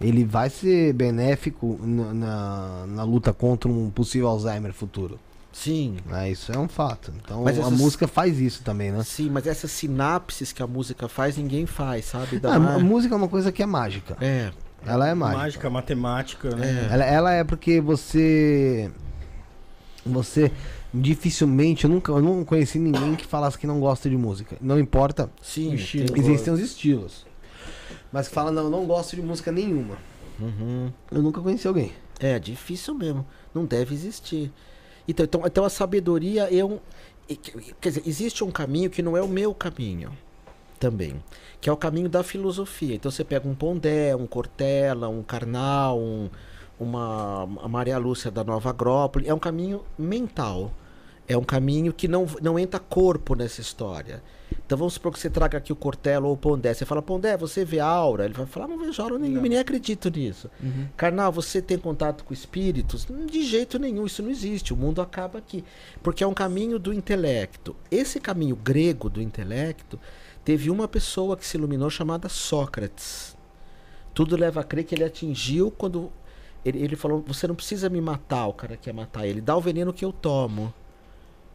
ele 0.00 0.24
vai 0.24 0.48
ser 0.48 0.92
benéfico 0.94 1.78
na, 1.82 2.14
na, 2.14 2.86
na 2.86 3.02
luta 3.04 3.32
contra 3.32 3.70
um 3.70 3.90
possível 3.90 4.28
Alzheimer 4.28 4.72
futuro. 4.72 5.18
Sim. 5.52 5.98
Né? 6.06 6.30
Isso 6.30 6.50
é 6.50 6.58
um 6.58 6.66
fato. 6.66 7.12
Então 7.22 7.44
a 7.46 7.70
música 7.70 8.08
faz 8.08 8.40
isso 8.40 8.62
também, 8.62 8.90
né? 8.90 9.02
Sim, 9.04 9.28
mas 9.28 9.46
essas 9.46 9.70
sinapses 9.70 10.50
que 10.50 10.62
a 10.62 10.66
música 10.66 11.08
faz, 11.08 11.36
ninguém 11.36 11.66
faz, 11.66 12.06
sabe? 12.06 12.38
Dá 12.38 12.54
Ah, 12.54 12.76
a 12.76 12.78
música 12.78 13.14
é 13.14 13.18
uma 13.18 13.28
coisa 13.28 13.52
que 13.52 13.62
é 13.62 13.66
mágica. 13.66 14.16
É. 14.18 14.50
Ela 14.86 15.08
é 15.08 15.14
mágica. 15.14 15.38
Mágica, 15.38 15.70
matemática, 15.70 16.56
né? 16.56 16.88
Ela, 16.90 17.04
ela 17.04 17.32
é 17.32 17.44
porque 17.44 17.80
você. 17.80 18.90
Você 20.04 20.50
dificilmente, 20.92 21.84
eu 21.84 21.90
nunca 21.90 22.12
eu 22.12 22.20
não 22.20 22.44
conheci 22.44 22.78
ninguém 22.78 23.14
que 23.14 23.24
falasse 23.26 23.56
que 23.58 23.66
não 23.66 23.80
gosta 23.80 24.10
de 24.10 24.16
música. 24.16 24.56
Não 24.60 24.78
importa, 24.78 25.30
Sim, 25.40 25.74
estilo. 25.74 26.12
tem- 26.12 26.22
existem 26.22 26.52
os 26.52 26.60
estilos. 26.60 27.24
Mas 28.12 28.28
que 28.28 28.34
fala, 28.34 28.50
não, 28.50 28.64
eu 28.64 28.70
não 28.70 28.84
gosto 28.84 29.16
de 29.16 29.22
música 29.22 29.50
nenhuma. 29.50 29.96
Uhum. 30.38 30.92
Eu 31.10 31.22
nunca 31.22 31.40
conheci 31.40 31.66
alguém. 31.66 31.92
É 32.20 32.38
difícil 32.38 32.94
mesmo. 32.94 33.24
Não 33.54 33.64
deve 33.64 33.94
existir. 33.94 34.52
Então, 35.08 35.24
então, 35.24 35.42
então 35.46 35.64
a 35.64 35.70
sabedoria 35.70 36.54
é 36.54 36.64
um. 36.64 36.78
Quer 37.80 37.88
dizer, 37.88 38.02
existe 38.04 38.44
um 38.44 38.50
caminho 38.50 38.90
que 38.90 39.00
não 39.02 39.16
é 39.16 39.22
o 39.22 39.28
meu 39.28 39.54
caminho 39.54 40.12
também. 40.82 41.22
Que 41.60 41.70
é 41.70 41.72
o 41.72 41.76
caminho 41.76 42.08
da 42.08 42.24
filosofia. 42.24 42.96
Então 42.96 43.08
você 43.08 43.22
pega 43.22 43.48
um 43.48 43.54
Pondé, 43.54 44.16
um 44.16 44.26
Cortella, 44.26 45.08
um 45.08 45.22
Karnal, 45.22 45.96
um, 45.96 46.28
uma 46.78 47.46
Maria 47.68 47.96
Lúcia 47.98 48.32
da 48.32 48.42
Nova 48.42 48.70
Agrópole. 48.70 49.28
É 49.28 49.32
um 49.32 49.38
caminho 49.38 49.84
mental. 49.96 50.72
É 51.28 51.38
um 51.38 51.44
caminho 51.44 51.92
que 51.92 52.08
não, 52.08 52.26
não 52.42 52.58
entra 52.58 52.80
corpo 52.80 53.36
nessa 53.36 53.60
história. 53.60 54.20
Então 54.66 54.76
vamos 54.76 54.94
supor 54.94 55.12
que 55.12 55.20
você 55.20 55.30
traga 55.30 55.56
aqui 55.56 55.72
o 55.72 55.76
Cortella 55.76 56.26
ou 56.26 56.34
o 56.34 56.36
Pondé. 56.36 56.74
Você 56.74 56.84
fala, 56.84 57.00
Pondé, 57.00 57.36
você 57.36 57.64
vê 57.64 57.78
aura? 57.78 58.24
Ele 58.24 58.34
vai 58.34 58.44
falar, 58.44 58.66
não 58.66 58.78
vejo 58.78 59.00
aura 59.00 59.16
nenhuma, 59.16 59.48
nem 59.48 59.58
acredito 59.58 60.10
nisso. 60.10 60.50
Uhum. 60.60 60.88
Karnal, 60.96 61.30
você 61.30 61.62
tem 61.62 61.78
contato 61.78 62.24
com 62.24 62.34
espíritos? 62.34 63.06
De 63.30 63.44
jeito 63.44 63.78
nenhum, 63.78 64.04
isso 64.04 64.20
não 64.20 64.30
existe. 64.30 64.74
O 64.74 64.76
mundo 64.76 65.00
acaba 65.00 65.38
aqui. 65.38 65.64
Porque 66.02 66.24
é 66.24 66.26
um 66.26 66.34
caminho 66.34 66.76
do 66.76 66.92
intelecto. 66.92 67.76
Esse 67.88 68.18
caminho 68.18 68.56
grego 68.56 69.08
do 69.08 69.22
intelecto 69.22 69.98
teve 70.44 70.70
uma 70.70 70.88
pessoa 70.88 71.36
que 71.36 71.46
se 71.46 71.56
iluminou 71.56 71.90
chamada 71.90 72.28
Sócrates. 72.28 73.36
Tudo 74.14 74.36
leva 74.36 74.60
a 74.60 74.64
crer 74.64 74.84
que 74.84 74.94
ele 74.94 75.04
atingiu 75.04 75.70
quando 75.70 76.12
ele, 76.64 76.78
ele 76.82 76.96
falou: 76.96 77.22
Você 77.26 77.46
não 77.46 77.54
precisa 77.54 77.88
me 77.88 78.00
matar, 78.00 78.46
o 78.46 78.52
cara 78.52 78.76
quer 78.76 78.92
matar 78.92 79.26
ele, 79.26 79.40
dá 79.40 79.56
o 79.56 79.60
veneno 79.60 79.92
que 79.92 80.04
eu 80.04 80.12
tomo. 80.12 80.72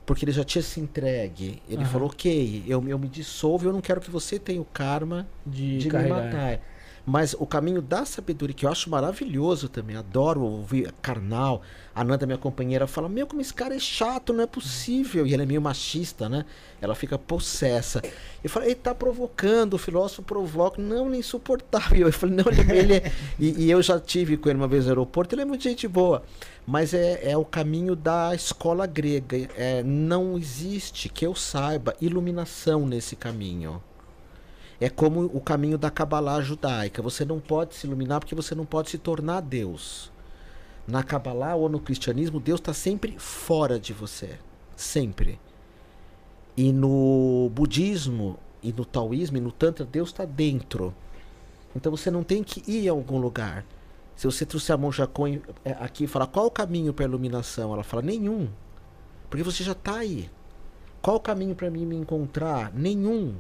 Porque 0.06 0.24
ele 0.24 0.32
já 0.32 0.44
tinha 0.44 0.62
se 0.62 0.80
entregue. 0.80 1.62
Ele 1.68 1.84
Aham. 1.84 1.92
falou: 1.92 2.08
Ok, 2.10 2.64
eu, 2.68 2.88
eu 2.88 2.98
me 2.98 3.08
dissolvo, 3.10 3.68
eu 3.68 3.74
não 3.74 3.82
quero 3.82 4.00
que 4.00 4.10
você 4.10 4.40
tenha 4.40 4.62
o 4.62 4.66
karma 4.66 5.28
De, 5.46 5.78
de 5.80 5.90
me 5.92 6.08
matar. 6.08 6.62
Mas 7.10 7.34
o 7.40 7.48
caminho 7.48 7.82
da 7.82 8.04
sabedoria, 8.04 8.54
que 8.54 8.66
eu 8.66 8.70
acho 8.70 8.90
maravilhoso 8.90 9.70
também, 9.70 9.96
adoro 9.96 10.42
ouvir 10.42 10.94
carnal. 11.02 11.62
A 11.96 12.04
Nanda, 12.04 12.26
minha 12.26 12.38
companheira, 12.38 12.86
fala: 12.86 13.08
Meu, 13.08 13.26
como 13.26 13.40
esse 13.40 13.54
cara 13.54 13.74
é 13.74 13.80
chato, 13.80 14.34
não 14.34 14.44
é 14.44 14.46
possível. 14.46 15.26
E 15.26 15.34
ela 15.34 15.44
é 15.44 15.46
meio 15.46 15.62
machista, 15.62 16.28
né? 16.28 16.44
Ela 16.82 16.94
fica 16.96 17.18
possessa. 17.18 18.02
Eu 18.44 18.50
falei: 18.50 18.72
Ele 18.72 18.76
tá 18.76 18.94
provocando, 18.94 19.76
o 19.76 19.78
filósofo 19.78 20.22
provoca. 20.22 20.82
Não, 20.82 21.08
ele 21.08 21.16
é 21.16 21.20
insuportável. 21.20 22.08
Eu 22.08 22.12
falei: 22.12 22.36
Não, 22.36 22.52
ele, 22.52 22.78
ele 22.78 22.94
é. 22.96 23.12
E, 23.40 23.68
e, 23.68 23.72
eu 23.72 23.82
já 23.82 23.98
tive 24.02 24.36
com 24.36 24.50
ele 24.50 24.58
uma 24.58 24.68
vez 24.68 24.84
no 24.84 24.92
aeroporto, 24.92 25.34
ele 25.34 25.44
é 25.44 25.46
muito 25.46 25.64
gente 25.64 25.88
boa. 25.88 26.24
Mas 26.66 26.94
é, 26.94 27.32
é 27.32 27.38
o 27.38 27.46
caminho 27.46 27.96
da 27.96 28.36
escola 28.36 28.86
grega. 28.86 29.48
É, 29.56 29.82
não 29.82 30.38
existe, 30.38 31.08
que 31.08 31.26
eu 31.26 31.34
saiba, 31.34 31.96
iluminação 32.02 32.86
nesse 32.86 33.16
caminho 33.16 33.82
é 34.80 34.90
como 34.90 35.26
o 35.26 35.42
caminho 35.42 35.78
da 35.78 35.90
Kabbalah 35.90 36.42
judaica. 36.42 37.02
Você 37.02 37.26
não 37.26 37.40
pode 37.40 37.76
se 37.76 37.88
iluminar 37.88 38.20
porque 38.20 38.36
você 38.36 38.54
não 38.54 38.66
pode 38.66 38.90
se 38.90 38.98
tornar 38.98 39.42
Deus. 39.42 40.12
Na 40.88 41.04
Kabbalah 41.04 41.56
ou 41.56 41.68
no 41.68 41.80
cristianismo, 41.80 42.40
Deus 42.40 42.60
está 42.60 42.74
sempre 42.74 43.16
fora 43.18 43.80
de 43.80 43.92
você. 43.92 44.38
Sempre. 44.76 45.40
E 46.56 46.72
no 46.72 47.52
budismo, 47.54 48.38
e 48.62 48.72
no 48.72 48.86
taoísmo, 48.86 49.38
e 49.38 49.42
no 49.42 49.52
tantra, 49.52 49.84
Deus 49.84 50.10
está 50.10 50.26
dentro. 50.26 50.94
Então 51.76 51.92
você 51.92 52.10
não 52.10 52.24
tem 52.24 52.44
que 52.44 52.64
ir 52.72 52.88
a 52.88 52.92
algum 52.92 53.18
lugar. 53.18 53.66
Se 54.16 54.26
você 54.26 54.46
trouxer 54.46 54.74
a 54.74 54.78
monja 54.78 55.06
Coen 55.06 55.42
é, 55.64 55.72
aqui 55.74 56.06
e 56.06 56.08
falar 56.08 56.28
qual 56.28 56.48
o 56.48 56.52
caminho 56.52 56.94
para 56.94 57.06
a 57.06 57.08
iluminação, 57.08 57.74
ela 57.74 57.84
fala 57.84 58.02
nenhum. 58.02 58.48
Porque 59.30 59.44
você 59.44 59.64
já 59.64 59.74
está 59.74 59.98
aí. 59.98 60.30
Qual 61.02 61.18
o 61.18 61.20
caminho 61.20 61.54
para 61.54 61.70
mim 61.70 61.86
me 61.86 61.96
encontrar? 61.96 62.72
Nenhum. 62.74 63.36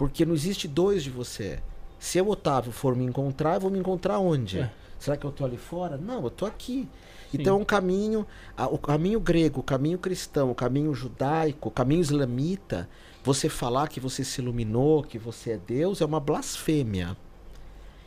Porque 0.00 0.24
não 0.24 0.32
existe 0.32 0.66
dois 0.66 1.04
de 1.04 1.10
você. 1.10 1.58
Se 1.98 2.16
eu, 2.16 2.26
Otávio, 2.26 2.72
for 2.72 2.96
me 2.96 3.04
encontrar, 3.04 3.56
eu 3.56 3.60
vou 3.60 3.70
me 3.70 3.78
encontrar 3.78 4.18
onde? 4.18 4.60
É. 4.60 4.72
Será 4.98 5.14
que 5.14 5.26
eu 5.26 5.28
estou 5.28 5.46
ali 5.46 5.58
fora? 5.58 5.98
Não, 5.98 6.22
eu 6.22 6.28
estou 6.28 6.48
aqui. 6.48 6.88
Sim. 7.30 7.36
Então, 7.38 7.60
um 7.60 7.66
caminho, 7.66 8.26
o 8.70 8.78
caminho 8.78 9.20
grego, 9.20 9.60
o 9.60 9.62
caminho 9.62 9.98
cristão, 9.98 10.50
o 10.50 10.54
caminho 10.54 10.94
judaico, 10.94 11.68
o 11.68 11.70
caminho 11.70 12.00
islamita, 12.00 12.88
você 13.22 13.50
falar 13.50 13.88
que 13.88 14.00
você 14.00 14.24
se 14.24 14.40
iluminou, 14.40 15.02
que 15.02 15.18
você 15.18 15.50
é 15.50 15.58
Deus, 15.58 16.00
é 16.00 16.06
uma 16.06 16.18
blasfêmia. 16.18 17.14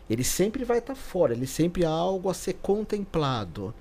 Ele 0.09 0.23
sempre 0.23 0.65
vai 0.65 0.79
estar 0.79 0.95
tá 0.95 0.99
fora, 0.99 1.33
ele 1.33 1.45
sempre 1.45 1.83
é 1.83 1.85
algo 1.85 2.27
a 2.27 2.33
ser 2.33 2.53
contemplado. 2.53 3.71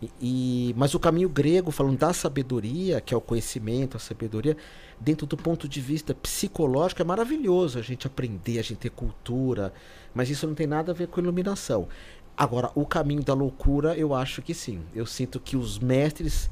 E, 0.00 0.10
e, 0.20 0.74
mas 0.76 0.94
o 0.94 1.00
caminho 1.00 1.28
grego, 1.28 1.70
falando 1.70 1.98
da 1.98 2.12
sabedoria, 2.12 3.00
que 3.00 3.12
é 3.12 3.16
o 3.16 3.20
conhecimento, 3.20 3.96
a 3.96 4.00
sabedoria, 4.00 4.56
dentro 5.00 5.26
do 5.26 5.36
ponto 5.36 5.68
de 5.68 5.80
vista 5.80 6.14
psicológico, 6.14 7.02
é 7.02 7.04
maravilhoso 7.04 7.78
a 7.78 7.82
gente 7.82 8.06
aprender, 8.06 8.58
a 8.58 8.62
gente 8.62 8.78
ter 8.78 8.90
cultura, 8.90 9.72
mas 10.14 10.30
isso 10.30 10.46
não 10.46 10.54
tem 10.54 10.66
nada 10.66 10.92
a 10.92 10.94
ver 10.94 11.08
com 11.08 11.20
iluminação. 11.20 11.88
Agora, 12.36 12.70
o 12.76 12.86
caminho 12.86 13.22
da 13.24 13.34
loucura, 13.34 13.96
eu 13.96 14.14
acho 14.14 14.40
que 14.40 14.54
sim. 14.54 14.80
Eu 14.94 15.04
sinto 15.04 15.40
que 15.40 15.56
os 15.56 15.80
mestres. 15.80 16.48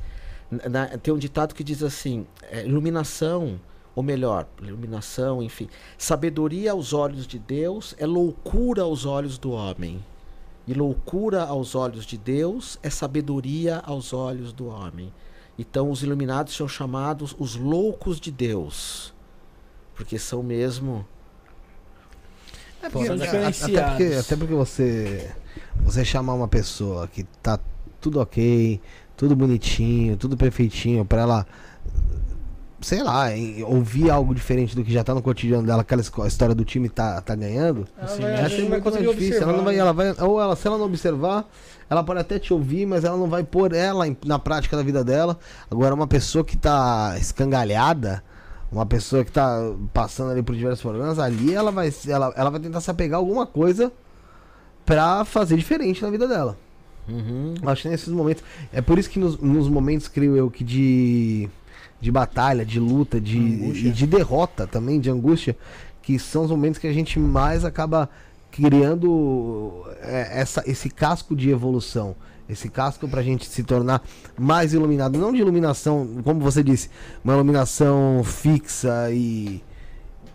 Na, 0.51 0.87
tem 0.99 1.15
um 1.15 1.19
ditado 1.19 1.55
que 1.55 1.63
diz 1.63 1.81
assim: 1.81 2.27
é, 2.51 2.67
iluminação, 2.67 3.61
ou 3.95 4.03
melhor, 4.03 4.49
iluminação, 4.61 5.41
enfim, 5.41 5.69
sabedoria 5.97 6.73
aos 6.73 6.93
olhos 6.93 7.27
de 7.27 7.39
Deus 7.39 7.95
é 7.99 8.05
loucura 8.05 8.83
aos 8.83 9.07
olhos 9.07 9.39
do 9.39 9.53
homem. 9.53 10.05
E 10.67 10.75
loucura 10.75 11.45
aos 11.45 11.75
olhos 11.75 12.05
de 12.05 12.19
Deus 12.19 12.79
é 12.83 12.91
sabedoria 12.91 13.79
aos 13.85 14.13
olhos 14.13 14.53
do 14.53 14.67
homem. 14.67 15.13
Então 15.59 15.91
os 15.91 16.03
iluminados 16.03 16.55
são 16.55 16.69
chamados 16.69 17.35
os 17.39 17.55
loucos 17.55 18.21
de 18.21 18.31
Deus. 18.31 19.15
Porque 19.95 20.19
são 20.19 20.43
mesmo. 20.43 21.07
É 22.83 22.91
porque, 22.91 23.09
até, 23.09 23.89
porque, 23.89 24.15
até 24.15 24.37
porque 24.37 24.55
você 24.55 25.35
você 25.81 26.05
chamar 26.05 26.35
uma 26.35 26.49
pessoa 26.49 27.09
que 27.09 27.25
tá 27.43 27.59
tudo 28.01 28.21
ok, 28.21 28.81
tudo 29.17 29.35
bonitinho, 29.35 30.17
tudo 30.17 30.37
perfeitinho, 30.37 31.05
para 31.05 31.23
ela 31.23 31.47
sei 32.81 33.03
lá, 33.03 33.27
ouvir 33.67 34.11
algo 34.11 34.35
diferente 34.35 34.77
do 34.77 34.85
que 34.85 34.93
já 34.93 35.03
tá 35.03 35.15
no 35.15 35.23
cotidiano 35.23 35.67
dela, 35.67 35.83
aquela 35.83 36.03
história 36.03 36.55
do 36.55 36.65
time 36.65 36.89
tá, 36.89 37.21
tá 37.21 37.35
ganhando, 37.35 37.87
ela 37.97 38.09
Sim, 38.09 38.23
vai, 38.23 38.35
é 38.35 38.69
muito 38.69 38.91
mais 38.91 39.09
difícil. 39.09 39.43
Ela 39.43 39.53
não 39.53 39.65
vai, 39.65 39.79
ela 39.79 39.93
vai, 39.93 40.15
ou 40.21 40.41
ela, 40.41 40.55
se 40.55 40.67
ela 40.67 40.77
não 40.77 40.85
observar, 40.85 41.49
ela 41.89 42.03
pode 42.03 42.21
até 42.21 42.39
te 42.39 42.53
ouvir, 42.53 42.87
mas 42.87 43.05
ela 43.05 43.17
não 43.17 43.29
vai 43.29 43.45
pôr 43.45 43.73
ela 43.73 44.07
em, 44.07 44.17
na 44.25 44.39
prática 44.39 44.77
da 44.77 44.83
vida 44.83 45.03
dela. 45.03 45.39
Agora, 45.71 45.95
uma 45.95 46.07
pessoa 46.07 46.45
que 46.45 46.57
tá 46.57 47.15
escangalhada, 47.19 48.23
uma 48.71 48.85
pessoa 48.85 49.25
que 49.25 49.33
tá 49.33 49.73
passando 49.93 50.33
ali 50.33 50.43
por 50.43 50.55
diversos 50.55 50.83
problemas, 50.83 51.19
ali 51.19 51.55
ela 51.55 51.71
vai, 51.71 51.93
ela, 52.09 52.33
ela 52.37 52.51
vai 52.51 52.61
tentar 52.61 52.81
se 52.81 52.91
apegar 52.91 53.17
a 53.17 53.21
alguma 53.21 53.47
coisa 53.47 53.93
pra 54.85 55.25
fazer 55.25 55.57
diferente 55.57 56.03
na 56.03 56.11
vida 56.11 56.29
dela. 56.29 56.57
Uhum. 57.09 57.55
Acho 57.67 57.83
que 57.83 57.89
nesses 57.89 58.09
momentos. 58.09 58.43
É 58.73 58.81
por 58.81 58.99
isso 58.99 59.09
que 59.09 59.19
nos, 59.19 59.39
nos 59.39 59.69
momentos, 59.69 60.09
creio 60.09 60.37
eu, 60.37 60.51
que 60.51 60.65
de, 60.65 61.49
de 62.01 62.11
batalha, 62.11 62.65
de 62.65 62.79
luta, 62.79 63.21
de, 63.21 63.39
e 63.39 63.91
de 63.91 64.07
derrota 64.07 64.67
também, 64.67 65.01
de 65.01 65.11
angústia, 65.11 65.57
que 66.03 66.19
são 66.19 66.45
os 66.45 66.51
momentos 66.51 66.79
que 66.79 66.87
a 66.87 66.93
gente 66.93 67.19
mais 67.19 67.65
acaba 67.65 68.09
criando 68.51 69.85
é, 70.01 70.41
essa, 70.41 70.63
esse 70.67 70.89
casco 70.89 71.35
de 71.35 71.51
evolução. 71.51 72.15
Esse 72.49 72.69
casco 72.69 73.09
para 73.09 73.21
a 73.21 73.25
gente 73.25 73.45
se 73.47 73.65
tornar 73.65 74.01
mais 74.39 74.73
iluminado. 74.73 75.19
Não 75.19 75.33
de 75.33 75.41
iluminação, 75.41 76.09
como 76.23 76.41
você 76.41 76.63
disse, 76.63 76.89
uma 77.25 77.35
iluminação 77.35 78.23
fixa 78.25 79.11
e, 79.11 79.61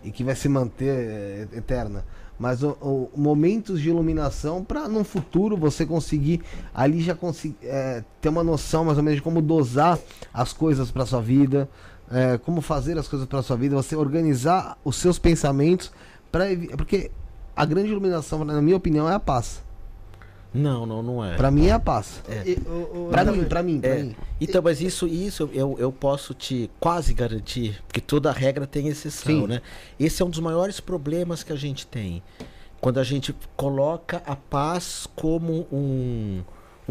e 0.04 0.10
que 0.10 0.22
vai 0.22 0.36
se 0.36 0.48
manter 0.48 0.90
é, 0.90 1.48
eterna. 1.56 2.04
Mas 2.42 2.60
o, 2.60 2.70
o, 2.80 3.08
momentos 3.16 3.80
de 3.80 3.88
iluminação 3.88 4.64
para 4.64 4.88
no 4.88 5.04
futuro 5.04 5.56
você 5.56 5.86
conseguir 5.86 6.42
ali 6.74 7.00
já 7.00 7.14
conseguir 7.14 7.54
é, 7.62 8.02
ter 8.20 8.30
uma 8.30 8.42
noção 8.42 8.84
mais 8.84 8.98
ou 8.98 9.04
menos 9.04 9.18
de 9.18 9.22
como 9.22 9.40
dosar 9.40 9.96
as 10.34 10.52
coisas 10.52 10.90
para 10.90 11.06
sua 11.06 11.20
vida, 11.20 11.68
é, 12.10 12.36
como 12.38 12.60
fazer 12.60 12.98
as 12.98 13.06
coisas 13.06 13.28
para 13.28 13.42
sua 13.42 13.56
vida, 13.56 13.76
você 13.76 13.94
organizar 13.94 14.76
os 14.84 14.96
seus 14.96 15.20
pensamentos 15.20 15.92
para 16.32 16.46
porque 16.76 17.12
a 17.54 17.64
grande 17.64 17.90
iluminação, 17.90 18.44
na 18.44 18.60
minha 18.60 18.76
opinião, 18.76 19.08
é 19.08 19.14
a 19.14 19.20
paz. 19.20 19.62
Não, 20.54 20.84
não, 20.84 21.02
não 21.02 21.24
é. 21.24 21.36
Pra 21.36 21.50
mim 21.50 21.66
é 21.66 21.72
a 21.72 21.80
paz. 21.80 22.22
É. 22.28 22.42
E, 22.50 22.58
o, 22.66 23.06
o, 23.06 23.08
pra, 23.10 23.24
mim, 23.24 23.44
pra 23.44 23.62
mim, 23.62 23.80
pra 23.80 23.90
é. 23.90 24.02
mim. 24.02 24.16
Então, 24.40 24.60
mas 24.62 24.80
isso, 24.80 25.06
isso 25.06 25.48
eu, 25.52 25.76
eu 25.78 25.90
posso 25.90 26.34
te 26.34 26.70
quase 26.78 27.14
garantir, 27.14 27.82
porque 27.86 28.00
toda 28.00 28.30
regra 28.30 28.66
tem 28.66 28.88
exceção, 28.88 29.42
Sim. 29.42 29.46
né? 29.46 29.62
Esse 29.98 30.22
é 30.22 30.24
um 30.24 30.30
dos 30.30 30.40
maiores 30.40 30.80
problemas 30.80 31.42
que 31.42 31.52
a 31.52 31.56
gente 31.56 31.86
tem. 31.86 32.22
Quando 32.80 32.98
a 32.98 33.04
gente 33.04 33.34
coloca 33.56 34.22
a 34.26 34.36
paz 34.36 35.06
como 35.14 35.66
um, 35.72 36.42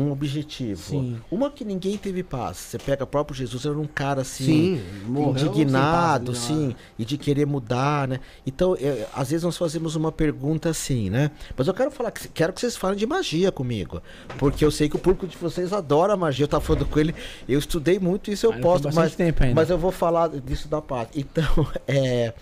um 0.01 0.11
objetivo. 0.11 0.81
Sim. 0.81 1.21
Uma 1.31 1.49
que 1.49 1.63
ninguém 1.63 1.97
teve 1.97 2.23
paz. 2.23 2.57
Você 2.57 2.77
pega 2.77 3.03
o 3.03 3.07
próprio 3.07 3.35
Jesus, 3.35 3.65
era 3.65 3.77
um 3.77 3.87
cara 3.87 4.21
assim, 4.21 4.45
sim, 4.45 4.81
indignado, 5.29 6.31
paz, 6.31 6.37
sim, 6.39 6.75
e 6.97 7.05
de 7.05 7.17
querer 7.17 7.45
mudar, 7.45 8.07
né? 8.07 8.19
Então, 8.45 8.75
é, 8.79 9.07
às 9.13 9.29
vezes 9.29 9.43
nós 9.43 9.57
fazemos 9.57 9.95
uma 9.95 10.11
pergunta 10.11 10.69
assim, 10.69 11.09
né? 11.09 11.31
Mas 11.55 11.67
eu 11.67 11.73
quero 11.73 11.91
falar, 11.91 12.11
quero 12.11 12.53
que 12.53 12.61
vocês 12.61 12.75
falem 12.75 12.97
de 12.97 13.05
magia 13.05 13.51
comigo, 13.51 14.01
porque 14.37 14.65
eu 14.65 14.71
sei 14.71 14.89
que 14.89 14.95
o 14.95 14.99
público 14.99 15.27
de 15.27 15.37
vocês 15.37 15.71
adora 15.71 16.17
magia. 16.17 16.43
Eu 16.43 16.49
tava 16.49 16.63
falando 16.63 16.85
com 16.85 16.99
ele, 16.99 17.13
eu 17.47 17.59
estudei 17.59 17.99
muito 17.99 18.31
isso, 18.31 18.45
eu 18.45 18.53
posso, 18.59 18.89
mas, 18.93 19.15
mas 19.53 19.69
eu 19.69 19.77
vou 19.77 19.91
falar 19.91 20.29
disso 20.29 20.67
da 20.67 20.81
paz. 20.81 21.09
Então, 21.15 21.67
é, 21.87 22.33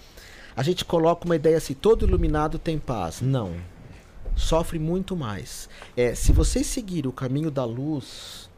a 0.56 0.64
gente 0.64 0.86
coloca 0.86 1.26
uma 1.26 1.36
ideia 1.36 1.58
assim: 1.58 1.74
todo 1.74 2.06
iluminado 2.08 2.58
tem 2.58 2.78
paz. 2.78 3.22
Não 3.22 3.52
sofre 4.40 4.80
muito 4.80 5.16
mais. 5.16 5.70
É, 5.96 6.16
se 6.16 6.32
vocês 6.32 6.66
seguirem 6.66 7.10
o 7.10 7.14
caminho 7.14 7.52
da 7.52 7.66
luz, 7.66 8.50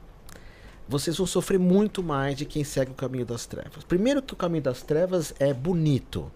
vocês 0.88 1.18
vão 1.18 1.26
sofrer 1.26 1.60
muito 1.60 2.04
mais 2.04 2.38
de 2.38 2.46
quem 2.46 2.64
segue 2.64 2.92
o 2.92 2.96
caminho 2.96 3.26
das 3.26 3.46
trevas. 3.46 3.84
Primeiro 3.84 4.22
que 4.22 4.34
o 4.34 4.38
caminho 4.38 4.64
das 4.64 4.82
trevas 4.82 5.34
é 5.40 5.54
bonito. 5.54 6.32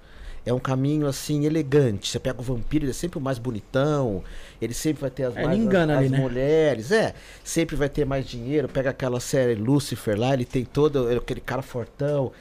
É 0.46 0.54
um 0.54 0.60
caminho 0.60 1.08
assim 1.08 1.46
elegante. 1.46 2.10
Você 2.10 2.20
pega 2.20 2.40
o 2.40 2.44
vampiro, 2.44 2.86
ele 2.86 2.92
é 2.92 2.94
sempre 2.94 3.18
o 3.18 3.22
mais 3.22 3.40
bonitão. 3.40 4.24
Ele 4.62 4.74
sempre 4.74 5.02
vai 5.02 5.10
ter 5.10 5.24
as, 5.24 5.34
mais, 5.34 5.58
engana 5.58 5.94
as, 5.94 6.00
ali, 6.00 6.06
as 6.06 6.12
né? 6.12 6.20
mulheres. 6.20 6.92
É, 6.92 7.16
sempre 7.44 7.76
vai 7.76 7.90
ter 7.90 8.06
mais 8.06 8.28
dinheiro. 8.28 8.70
Pega 8.70 8.92
aquela 8.92 9.20
série 9.20 9.56
Lucifer 9.56 10.18
lá, 10.18 10.34
ele 10.34 10.46
tem 10.46 10.64
todo 10.64 11.10
aquele 11.10 11.42
cara 11.42 11.64
fortão. 11.64 12.32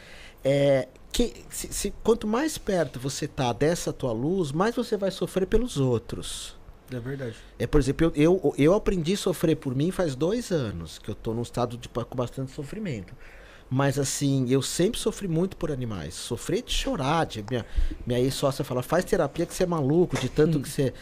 É, 0.45 0.87
que 1.11 1.33
se, 1.49 1.73
se, 1.73 1.95
quanto 2.03 2.27
mais 2.27 2.59
perto 2.59 3.01
você 3.01 3.27
tá 3.27 3.53
dessa 3.53 3.93
tua 3.93 4.13
luz, 4.13 4.53
mais 4.53 4.75
você 4.77 4.97
vai 4.97 5.11
sofrer 5.11 5.47
pelos 5.47 5.79
outros. 5.79 6.55
É 6.95 7.01
verdade. 7.01 7.37
É, 7.59 7.67
por 7.67 7.81
exemplo, 7.81 8.13
eu, 8.15 8.41
eu, 8.43 8.55
eu 8.57 8.75
aprendi 8.75 9.15
a 9.15 9.17
sofrer 9.17 9.57
por 9.57 9.75
mim 9.75 9.91
faz 9.91 10.15
dois 10.15 10.51
anos, 10.51 10.99
que 10.99 11.11
eu 11.11 11.15
tô 11.15 11.35
num 11.35 11.43
estado 11.43 11.77
de, 11.77 11.89
com 11.89 12.17
bastante 12.17 12.53
sofrimento. 12.53 13.15
Mas 13.71 13.99
assim, 13.99 14.47
eu 14.51 14.63
sempre 14.63 15.01
sofri 15.01 15.27
muito 15.27 15.57
por 15.57 15.73
animais. 15.73 16.15
Sofri 16.15 16.63
de 16.63 16.73
chorar. 16.73 17.27
De, 17.27 17.45
minha, 17.49 17.67
minha 18.07 18.21
ex-sócia 18.21 18.65
fala, 18.65 18.83
faz 18.83 19.05
terapia 19.05 19.47
que 19.47 19.55
você 19.55 19.65
é 19.65 19.67
maluco, 19.67 20.19
de 20.19 20.29
tanto 20.29 20.61
que 20.61 20.69
você, 20.69 20.93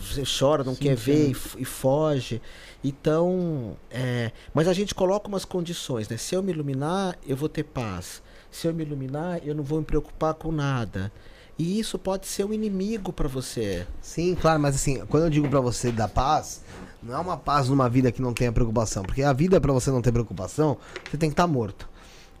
você 0.00 0.22
chora, 0.38 0.62
não 0.62 0.74
sim, 0.74 0.82
quer 0.82 0.98
sim. 0.98 1.04
ver 1.04 1.30
e, 1.30 1.62
e, 1.62 1.64
foge. 1.64 2.40
Então, 2.84 3.76
é, 3.90 4.30
mas 4.54 4.68
a 4.68 4.72
gente 4.72 4.94
coloca 4.94 5.26
umas 5.28 5.44
condições, 5.44 6.08
né? 6.08 6.16
Se 6.16 6.34
eu 6.34 6.42
me 6.42 6.52
iluminar, 6.52 7.18
eu 7.26 7.36
vou 7.36 7.48
ter 7.48 7.64
paz. 7.64 8.22
Se 8.50 8.66
eu 8.66 8.74
me 8.74 8.84
iluminar, 8.84 9.40
eu 9.44 9.54
não 9.54 9.64
vou 9.64 9.80
me 9.80 9.84
preocupar 9.84 10.34
com 10.34 10.52
nada. 10.52 11.10
E 11.58 11.80
isso 11.80 11.98
pode 11.98 12.26
ser 12.26 12.44
um 12.44 12.52
inimigo 12.52 13.12
para 13.12 13.26
você. 13.26 13.84
Sim, 14.00 14.36
claro, 14.40 14.60
mas 14.60 14.76
assim, 14.76 15.02
quando 15.08 15.24
eu 15.24 15.30
digo 15.30 15.48
pra 15.48 15.60
você 15.60 15.90
da 15.90 16.06
paz, 16.06 16.60
não 17.02 17.16
é 17.16 17.18
uma 17.18 17.36
paz 17.36 17.68
numa 17.68 17.88
vida 17.88 18.12
que 18.12 18.22
não 18.22 18.32
tenha 18.32 18.52
preocupação. 18.52 19.02
Porque 19.02 19.22
a 19.22 19.32
vida, 19.32 19.60
pra 19.60 19.72
você 19.72 19.90
não 19.90 20.00
ter 20.00 20.12
preocupação, 20.12 20.76
você 21.10 21.16
tem 21.16 21.28
que 21.28 21.32
estar 21.34 21.46
morto. 21.48 21.88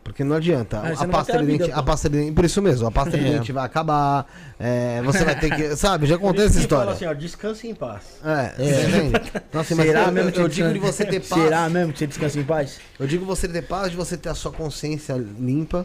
Porque 0.04 0.22
não 0.24 0.36
adianta. 0.36 0.78
Ah, 0.78 0.86
a 0.86 0.88
não 0.90 0.96
vai 0.96 1.06
pasta 1.08 1.38
de 1.38 1.44
dente, 1.44 1.62
vida, 1.64 1.74
a 1.76 1.82
pasta 1.82 2.08
de 2.08 2.16
dente, 2.18 2.32
por 2.32 2.44
isso 2.44 2.62
mesmo, 2.62 2.86
a 2.86 2.90
pasta 2.90 3.18
de 3.18 3.26
É. 3.26 3.32
dente 3.32 3.52
vai 3.52 3.66
acabar. 3.66 4.26
é, 4.58 5.02
você 5.02 5.22
vai 5.24 5.38
ter 5.38 5.54
que, 5.54 5.74
sabe, 5.76 6.06
já 6.06 6.16
contei 6.16 6.46
essa 6.46 6.58
história. 6.60 6.92
assim, 6.92 7.04
ó, 7.04 7.12
descanse 7.12 7.66
em 7.68 7.74
paz. 7.74 8.04
É, 8.24 8.54
você 8.56 8.86
entende? 8.86 9.32
Nossa, 9.52 9.74
mas 9.74 9.86
Será 9.86 10.04
eu, 10.04 10.12
mesmo 10.12 10.28
eu, 10.30 10.32
que 10.32 10.38
eu 10.40 10.44
você 10.44 10.54
digo 10.54 10.72
de 10.72 10.78
você 10.78 11.04
ter 11.04 11.20
paz. 11.20 11.42
Será 11.42 11.68
mesmo 11.68 11.92
que 11.92 11.98
você 11.98 12.06
descansa 12.06 12.38
em 12.38 12.44
paz? 12.44 12.78
Eu 12.98 13.06
digo 13.06 13.26
você 13.26 13.46
ter 13.48 13.62
paz 13.62 13.90
de 13.90 13.96
você 13.98 14.16
ter 14.16 14.30
a 14.30 14.34
sua 14.34 14.50
consciência 14.52 15.12
limpa, 15.38 15.84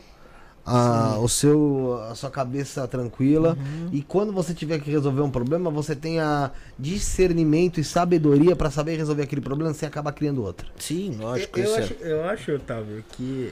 a, 0.66 1.18
o 1.20 1.28
seu, 1.28 2.00
a 2.10 2.16
sua 2.16 2.30
cabeça 2.32 2.88
tranquila. 2.88 3.58
Uhum. 3.60 3.90
E 3.92 4.02
quando 4.02 4.32
você 4.32 4.54
tiver 4.54 4.80
que 4.80 4.90
resolver 4.90 5.22
um 5.22 5.30
problema, 5.30 5.70
você 5.70 5.96
tenha 5.96 6.52
discernimento 6.80 7.80
e 7.80 7.84
sabedoria 7.84 8.56
pra 8.56 8.70
saber 8.72 8.96
resolver 8.98 9.24
aquele 9.24 9.42
problema 9.42 9.74
sem 9.74 9.88
acabar 9.88 10.12
criando 10.14 10.44
outro. 10.44 10.68
Sim, 10.78 11.18
lógico. 11.20 11.60
eu, 11.60 11.64
isso 11.66 11.76
é- 11.76 11.84
acho, 11.84 11.94
eu 12.02 12.24
acho, 12.26 12.52
Otávio, 12.56 13.04
que 13.12 13.52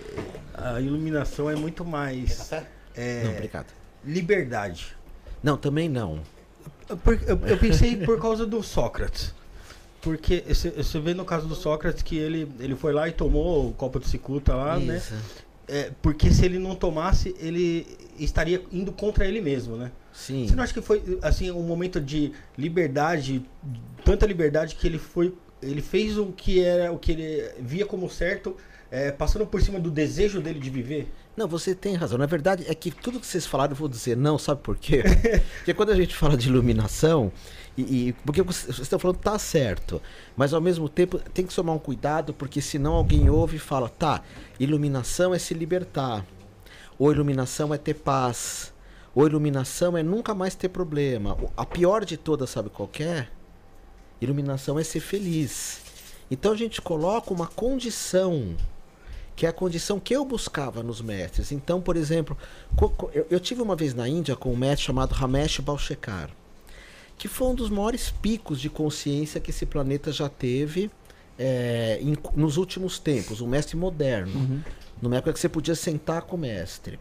a 0.53 0.79
iluminação 0.79 1.49
é 1.49 1.55
muito 1.55 1.83
mais 1.83 2.51
é, 2.95 3.23
Não, 3.25 3.31
obrigado. 3.31 3.67
liberdade. 4.05 4.95
Não, 5.43 5.57
também 5.57 5.89
não. 5.89 6.19
Por- 7.03 7.19
Eu, 7.27 7.39
eu 7.47 7.57
pensei 7.57 7.97
por 7.97 8.19
causa 8.21 8.45
do 8.45 8.61
Sócrates. 8.61 9.33
Porque 10.01 10.43
você 10.47 10.99
vê 10.99 11.13
no 11.13 11.23
caso 11.23 11.47
do 11.47 11.53
Sócrates 11.55 12.01
que 12.01 12.17
ele, 12.17 12.51
ele 12.59 12.75
foi 12.75 12.91
lá 12.91 13.07
e 13.07 13.11
tomou 13.11 13.69
o 13.69 13.73
copo 13.73 13.99
de 13.99 14.07
cicuta 14.07 14.55
lá, 14.55 14.79
né? 14.79 14.99
É, 15.71 15.89
porque 16.01 16.29
se 16.31 16.43
ele 16.43 16.59
não 16.59 16.75
tomasse, 16.75 17.33
ele 17.39 17.87
estaria 18.19 18.61
indo 18.73 18.91
contra 18.91 19.25
ele 19.25 19.39
mesmo, 19.39 19.77
né? 19.77 19.89
Sim. 20.11 20.45
Você 20.45 20.53
não 20.53 20.63
acha 20.63 20.73
que 20.73 20.81
foi 20.81 21.17
assim 21.21 21.49
um 21.49 21.63
momento 21.63 22.01
de 22.01 22.33
liberdade, 22.57 23.41
tanta 24.03 24.25
liberdade 24.25 24.75
que 24.75 24.85
ele 24.85 24.99
foi, 24.99 25.33
ele 25.61 25.81
fez 25.81 26.17
o 26.17 26.25
que 26.25 26.59
era 26.59 26.91
o 26.91 26.99
que 26.99 27.13
ele 27.13 27.51
via 27.61 27.85
como 27.85 28.09
certo, 28.09 28.57
é, 28.91 29.13
passando 29.13 29.47
por 29.47 29.61
cima 29.61 29.79
do 29.79 29.89
desejo 29.89 30.41
dele 30.41 30.59
de 30.59 30.69
viver? 30.69 31.09
Não, 31.37 31.47
você 31.47 31.73
tem 31.73 31.95
razão. 31.95 32.17
Na 32.17 32.25
verdade, 32.25 32.65
é 32.67 32.75
que 32.75 32.91
tudo 32.91 33.17
que 33.17 33.25
vocês 33.25 33.45
falaram, 33.45 33.71
eu 33.71 33.77
vou 33.77 33.87
dizer 33.87 34.17
não, 34.17 34.37
sabe 34.37 34.59
por 34.61 34.77
quê? 34.77 35.01
porque 35.59 35.73
quando 35.73 35.91
a 35.91 35.95
gente 35.95 36.13
fala 36.13 36.35
de 36.35 36.49
iluminação, 36.49 37.31
e, 37.77 38.09
e- 38.09 38.13
porque 38.25 38.41
você- 38.41 38.69
estão 38.71 38.99
falando 38.99 39.17
tá 39.17 39.37
certo, 39.39 40.01
mas 40.35 40.53
ao 40.53 40.61
mesmo 40.61 40.89
tempo 40.89 41.17
tem 41.17 41.45
que 41.45 41.53
tomar 41.55 41.73
um 41.73 41.79
cuidado, 41.79 42.33
porque 42.33 42.61
senão 42.61 42.93
alguém 42.93 43.29
ouve 43.29 43.55
e 43.57 43.59
fala, 43.59 43.87
tá, 43.89 44.21
iluminação 44.59 45.33
é 45.33 45.39
se 45.39 45.53
libertar, 45.53 46.25
ou 46.99 47.11
iluminação 47.11 47.73
é 47.73 47.77
ter 47.77 47.95
paz, 47.95 48.73
ou 49.15 49.25
iluminação 49.25 49.97
é 49.97 50.03
nunca 50.03 50.33
mais 50.33 50.55
ter 50.55 50.69
problema. 50.69 51.37
A 51.57 51.65
pior 51.65 52.05
de 52.05 52.17
todas, 52.17 52.49
sabe 52.49 52.69
qual 52.69 52.89
é? 52.99 53.27
Iluminação 54.21 54.77
é 54.77 54.83
ser 54.83 54.99
feliz. 54.99 55.81
Então 56.29 56.51
a 56.53 56.55
gente 56.55 56.81
coloca 56.81 57.33
uma 57.33 57.47
condição 57.47 58.55
que 59.35 59.45
é 59.45 59.49
a 59.49 59.53
condição 59.53 59.99
que 59.99 60.15
eu 60.15 60.23
buscava 60.23 60.83
nos 60.83 61.01
mestres. 61.01 61.51
Então, 61.51 61.81
por 61.81 61.95
exemplo, 61.97 62.37
eu 63.29 63.39
tive 63.39 63.61
uma 63.61 63.75
vez 63.75 63.93
na 63.93 64.07
Índia 64.07 64.35
com 64.35 64.53
um 64.53 64.55
mestre 64.55 64.85
chamado 64.85 65.13
Ramesh 65.13 65.59
Balshekar, 65.59 66.29
que 67.21 67.27
foi 67.27 67.49
um 67.49 67.53
dos 67.53 67.69
maiores 67.69 68.09
picos 68.09 68.59
de 68.59 68.67
consciência 68.67 69.39
que 69.39 69.51
esse 69.51 69.63
planeta 69.63 70.11
já 70.11 70.27
teve 70.27 70.89
é, 71.37 71.99
em- 72.01 72.17
nos 72.35 72.57
últimos 72.57 72.97
tempos, 72.97 73.41
um 73.41 73.47
mestre 73.47 73.77
moderno, 73.77 74.31
numa 74.99 75.17
época 75.17 75.31
que 75.33 75.39
você 75.39 75.47
podia 75.47 75.75
sentar 75.75 76.23
com 76.23 76.35
o 76.35 76.39
mestre. 76.39 76.99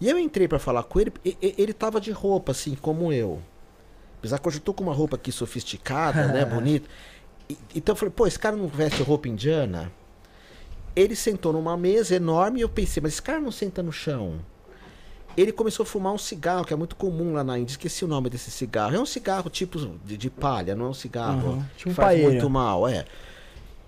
E 0.00 0.10
eu 0.10 0.18
entrei 0.18 0.48
para 0.48 0.58
falar 0.58 0.82
com 0.82 0.98
ele, 0.98 1.12
e- 1.24 1.36
e- 1.40 1.54
ele 1.56 1.72
tava 1.72 2.00
de 2.00 2.10
roupa 2.10 2.50
assim 2.50 2.74
como 2.74 3.12
eu. 3.12 3.40
Apesar 4.18 4.40
que 4.40 4.48
hoje 4.48 4.56
eu 4.58 4.62
tô 4.62 4.74
com 4.74 4.82
uma 4.82 4.92
roupa 4.92 5.14
aqui 5.14 5.30
sofisticada, 5.30 6.26
né, 6.26 6.44
bonita. 6.44 6.88
E- 7.48 7.56
Então 7.76 7.92
eu 7.92 7.96
falei, 7.96 8.12
pô, 8.14 8.26
esse 8.26 8.38
cara 8.40 8.56
não 8.56 8.66
veste 8.66 9.00
roupa 9.00 9.28
indiana? 9.28 9.92
Ele 10.96 11.14
sentou 11.14 11.52
numa 11.52 11.76
mesa 11.76 12.16
enorme 12.16 12.58
e 12.58 12.62
eu 12.62 12.68
pensei, 12.68 13.00
mas 13.00 13.12
esse 13.12 13.22
cara 13.22 13.40
não 13.40 13.52
senta 13.52 13.80
no 13.80 13.92
chão. 13.92 14.40
Ele 15.36 15.52
começou 15.52 15.84
a 15.84 15.86
fumar 15.86 16.12
um 16.12 16.18
cigarro, 16.18 16.64
que 16.64 16.72
é 16.72 16.76
muito 16.76 16.96
comum 16.96 17.34
lá 17.34 17.42
na 17.42 17.58
Índia. 17.58 17.72
Esqueci 17.72 18.04
o 18.04 18.08
nome 18.08 18.28
desse 18.28 18.50
cigarro. 18.50 18.94
É 18.94 19.00
um 19.00 19.06
cigarro 19.06 19.48
tipo 19.48 19.78
de, 20.04 20.16
de 20.16 20.30
palha, 20.30 20.74
não 20.74 20.86
é 20.86 20.88
um 20.88 20.94
cigarro 20.94 21.52
Uhum, 21.52 21.64
tipo 21.76 21.90
um 21.90 21.94
faz 21.94 22.20
muito 22.20 22.48
mal, 22.50 22.86
é. 22.86 23.04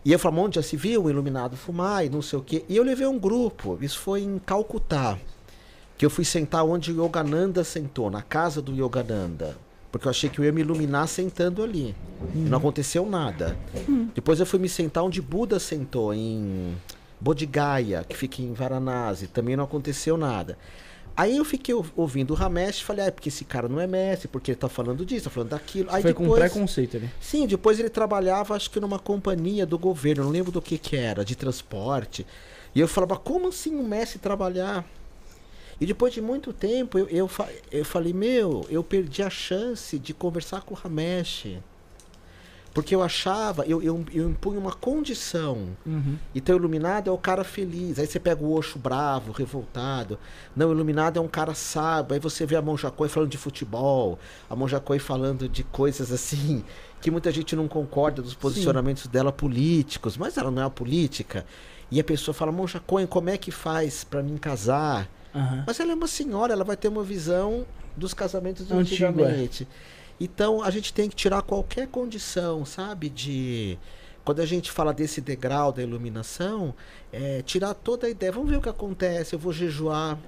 E 0.04 0.12
eu 0.12 0.18
falei, 0.18 0.40
onde 0.40 0.56
já 0.56 0.62
se 0.62 0.76
viu 0.76 1.04
um 1.04 1.10
iluminado 1.10 1.56
fumar 1.56 2.04
e 2.04 2.10
não 2.10 2.20
sei 2.20 2.38
o 2.38 2.42
quê. 2.42 2.64
E 2.68 2.76
eu 2.76 2.84
levei 2.84 3.06
um 3.06 3.18
grupo, 3.18 3.78
isso 3.80 3.98
foi 3.98 4.22
em 4.22 4.38
Calcutá, 4.38 5.18
que 5.96 6.04
eu 6.04 6.10
fui 6.10 6.24
sentar 6.24 6.64
onde 6.64 6.92
o 6.92 7.04
Yogananda 7.04 7.64
sentou, 7.64 8.10
na 8.10 8.20
casa 8.20 8.60
do 8.60 8.74
Yogananda. 8.74 9.56
Porque 9.90 10.08
eu 10.08 10.10
achei 10.10 10.28
que 10.28 10.40
eu 10.40 10.44
ia 10.44 10.50
me 10.50 10.60
iluminar 10.60 11.06
sentando 11.06 11.62
ali. 11.62 11.94
Não 12.34 12.58
aconteceu 12.58 13.06
nada. 13.06 13.56
Depois 14.12 14.40
eu 14.40 14.46
fui 14.46 14.58
me 14.58 14.68
sentar 14.68 15.04
onde 15.04 15.22
Buda 15.22 15.60
sentou, 15.60 16.12
em 16.12 16.76
Bodhigaya, 17.20 18.04
que 18.06 18.16
fica 18.16 18.42
em 18.42 18.52
Varanasi. 18.52 19.28
Também 19.28 19.56
não 19.56 19.62
aconteceu 19.64 20.16
nada. 20.16 20.58
Aí 21.16 21.36
eu 21.36 21.44
fiquei 21.44 21.72
ou- 21.74 21.86
ouvindo 21.94 22.32
o 22.32 22.34
Ramesh 22.34 22.78
e 22.80 22.84
falei, 22.84 23.04
ah, 23.04 23.08
é 23.08 23.10
porque 23.10 23.28
esse 23.28 23.44
cara 23.44 23.68
não 23.68 23.78
é 23.78 23.86
mestre, 23.86 24.26
porque 24.26 24.50
ele 24.50 24.58
tá 24.58 24.68
falando 24.68 25.06
disso, 25.06 25.24
tá 25.24 25.30
falando 25.30 25.50
daquilo. 25.50 25.88
Aí 25.92 26.02
Foi 26.02 26.12
com 26.12 26.24
depois... 26.24 26.40
preconceito 26.40 26.96
ali. 26.96 27.08
Sim, 27.20 27.46
depois 27.46 27.78
ele 27.78 27.88
trabalhava, 27.88 28.54
acho 28.56 28.70
que 28.70 28.80
numa 28.80 28.98
companhia 28.98 29.64
do 29.64 29.78
governo, 29.78 30.24
não 30.24 30.30
lembro 30.30 30.50
do 30.50 30.60
que 30.60 30.76
que 30.76 30.96
era, 30.96 31.24
de 31.24 31.36
transporte. 31.36 32.26
E 32.74 32.80
eu 32.80 32.88
falava, 32.88 33.16
como 33.16 33.48
assim 33.48 33.76
um 33.76 33.86
mestre 33.86 34.18
trabalhar? 34.18 34.84
E 35.80 35.86
depois 35.86 36.12
de 36.12 36.20
muito 36.20 36.52
tempo, 36.52 36.98
eu, 36.98 37.06
eu, 37.08 37.30
eu 37.70 37.84
falei, 37.84 38.12
meu, 38.12 38.66
eu 38.68 38.82
perdi 38.82 39.22
a 39.22 39.30
chance 39.30 39.98
de 39.98 40.12
conversar 40.14 40.62
com 40.62 40.74
o 40.74 40.76
Ramesh. 40.76 41.46
Porque 42.74 42.92
eu 42.92 43.04
achava, 43.04 43.64
eu, 43.66 43.80
eu, 43.80 44.04
eu 44.12 44.28
impunha 44.28 44.58
uma 44.58 44.72
condição. 44.72 45.68
Uhum. 45.86 46.18
Então, 46.34 46.56
iluminado 46.56 47.08
é 47.08 47.12
o 47.12 47.16
cara 47.16 47.44
feliz. 47.44 48.00
Aí 48.00 48.06
você 48.06 48.18
pega 48.18 48.42
o 48.42 48.52
Oxo 48.52 48.80
bravo, 48.80 49.30
revoltado. 49.30 50.18
Não, 50.56 50.72
iluminado 50.72 51.16
é 51.16 51.22
um 51.22 51.28
cara 51.28 51.54
sábio. 51.54 52.14
Aí 52.14 52.20
você 52.20 52.44
vê 52.44 52.56
a 52.56 52.62
Monjacoi 52.62 53.08
falando 53.08 53.30
de 53.30 53.38
futebol, 53.38 54.18
a 54.50 54.56
Monjacoi 54.56 54.98
falando 54.98 55.48
de 55.48 55.62
coisas 55.62 56.10
assim, 56.10 56.64
que 57.00 57.12
muita 57.12 57.30
gente 57.30 57.54
não 57.54 57.68
concorda 57.68 58.20
dos 58.20 58.34
posicionamentos 58.34 59.06
dela 59.06 59.30
políticos, 59.30 60.16
mas 60.16 60.36
ela 60.36 60.50
não 60.50 60.62
é 60.62 60.64
uma 60.64 60.70
política. 60.70 61.46
E 61.92 62.00
a 62.00 62.04
pessoa 62.04 62.34
fala, 62.34 62.50
Monjacoi, 62.50 63.06
como 63.06 63.30
é 63.30 63.38
que 63.38 63.52
faz 63.52 64.02
pra 64.02 64.20
mim 64.20 64.36
casar? 64.36 65.08
Aham. 65.32 65.62
Mas 65.64 65.78
ela 65.78 65.92
é 65.92 65.94
uma 65.94 66.08
senhora, 66.08 66.52
ela 66.52 66.64
vai 66.64 66.76
ter 66.76 66.88
uma 66.88 67.04
visão 67.04 67.64
dos 67.96 68.12
casamentos 68.12 68.66
de 68.66 68.74
Antigo, 68.74 69.20
é. 69.24 69.48
Então 70.20 70.62
a 70.62 70.70
gente 70.70 70.92
tem 70.92 71.08
que 71.08 71.16
tirar 71.16 71.42
qualquer 71.42 71.88
condição, 71.88 72.64
sabe? 72.64 73.08
De. 73.08 73.78
Quando 74.24 74.40
a 74.40 74.46
gente 74.46 74.70
fala 74.70 74.94
desse 74.94 75.20
degrau 75.20 75.70
da 75.70 75.82
iluminação, 75.82 76.74
é, 77.12 77.42
tirar 77.42 77.74
toda 77.74 78.06
a 78.06 78.10
ideia. 78.10 78.32
Vamos 78.32 78.48
ver 78.50 78.56
o 78.56 78.60
que 78.62 78.68
acontece. 78.70 79.34
Eu 79.34 79.38
vou 79.38 79.52
jejuar, 79.52 80.18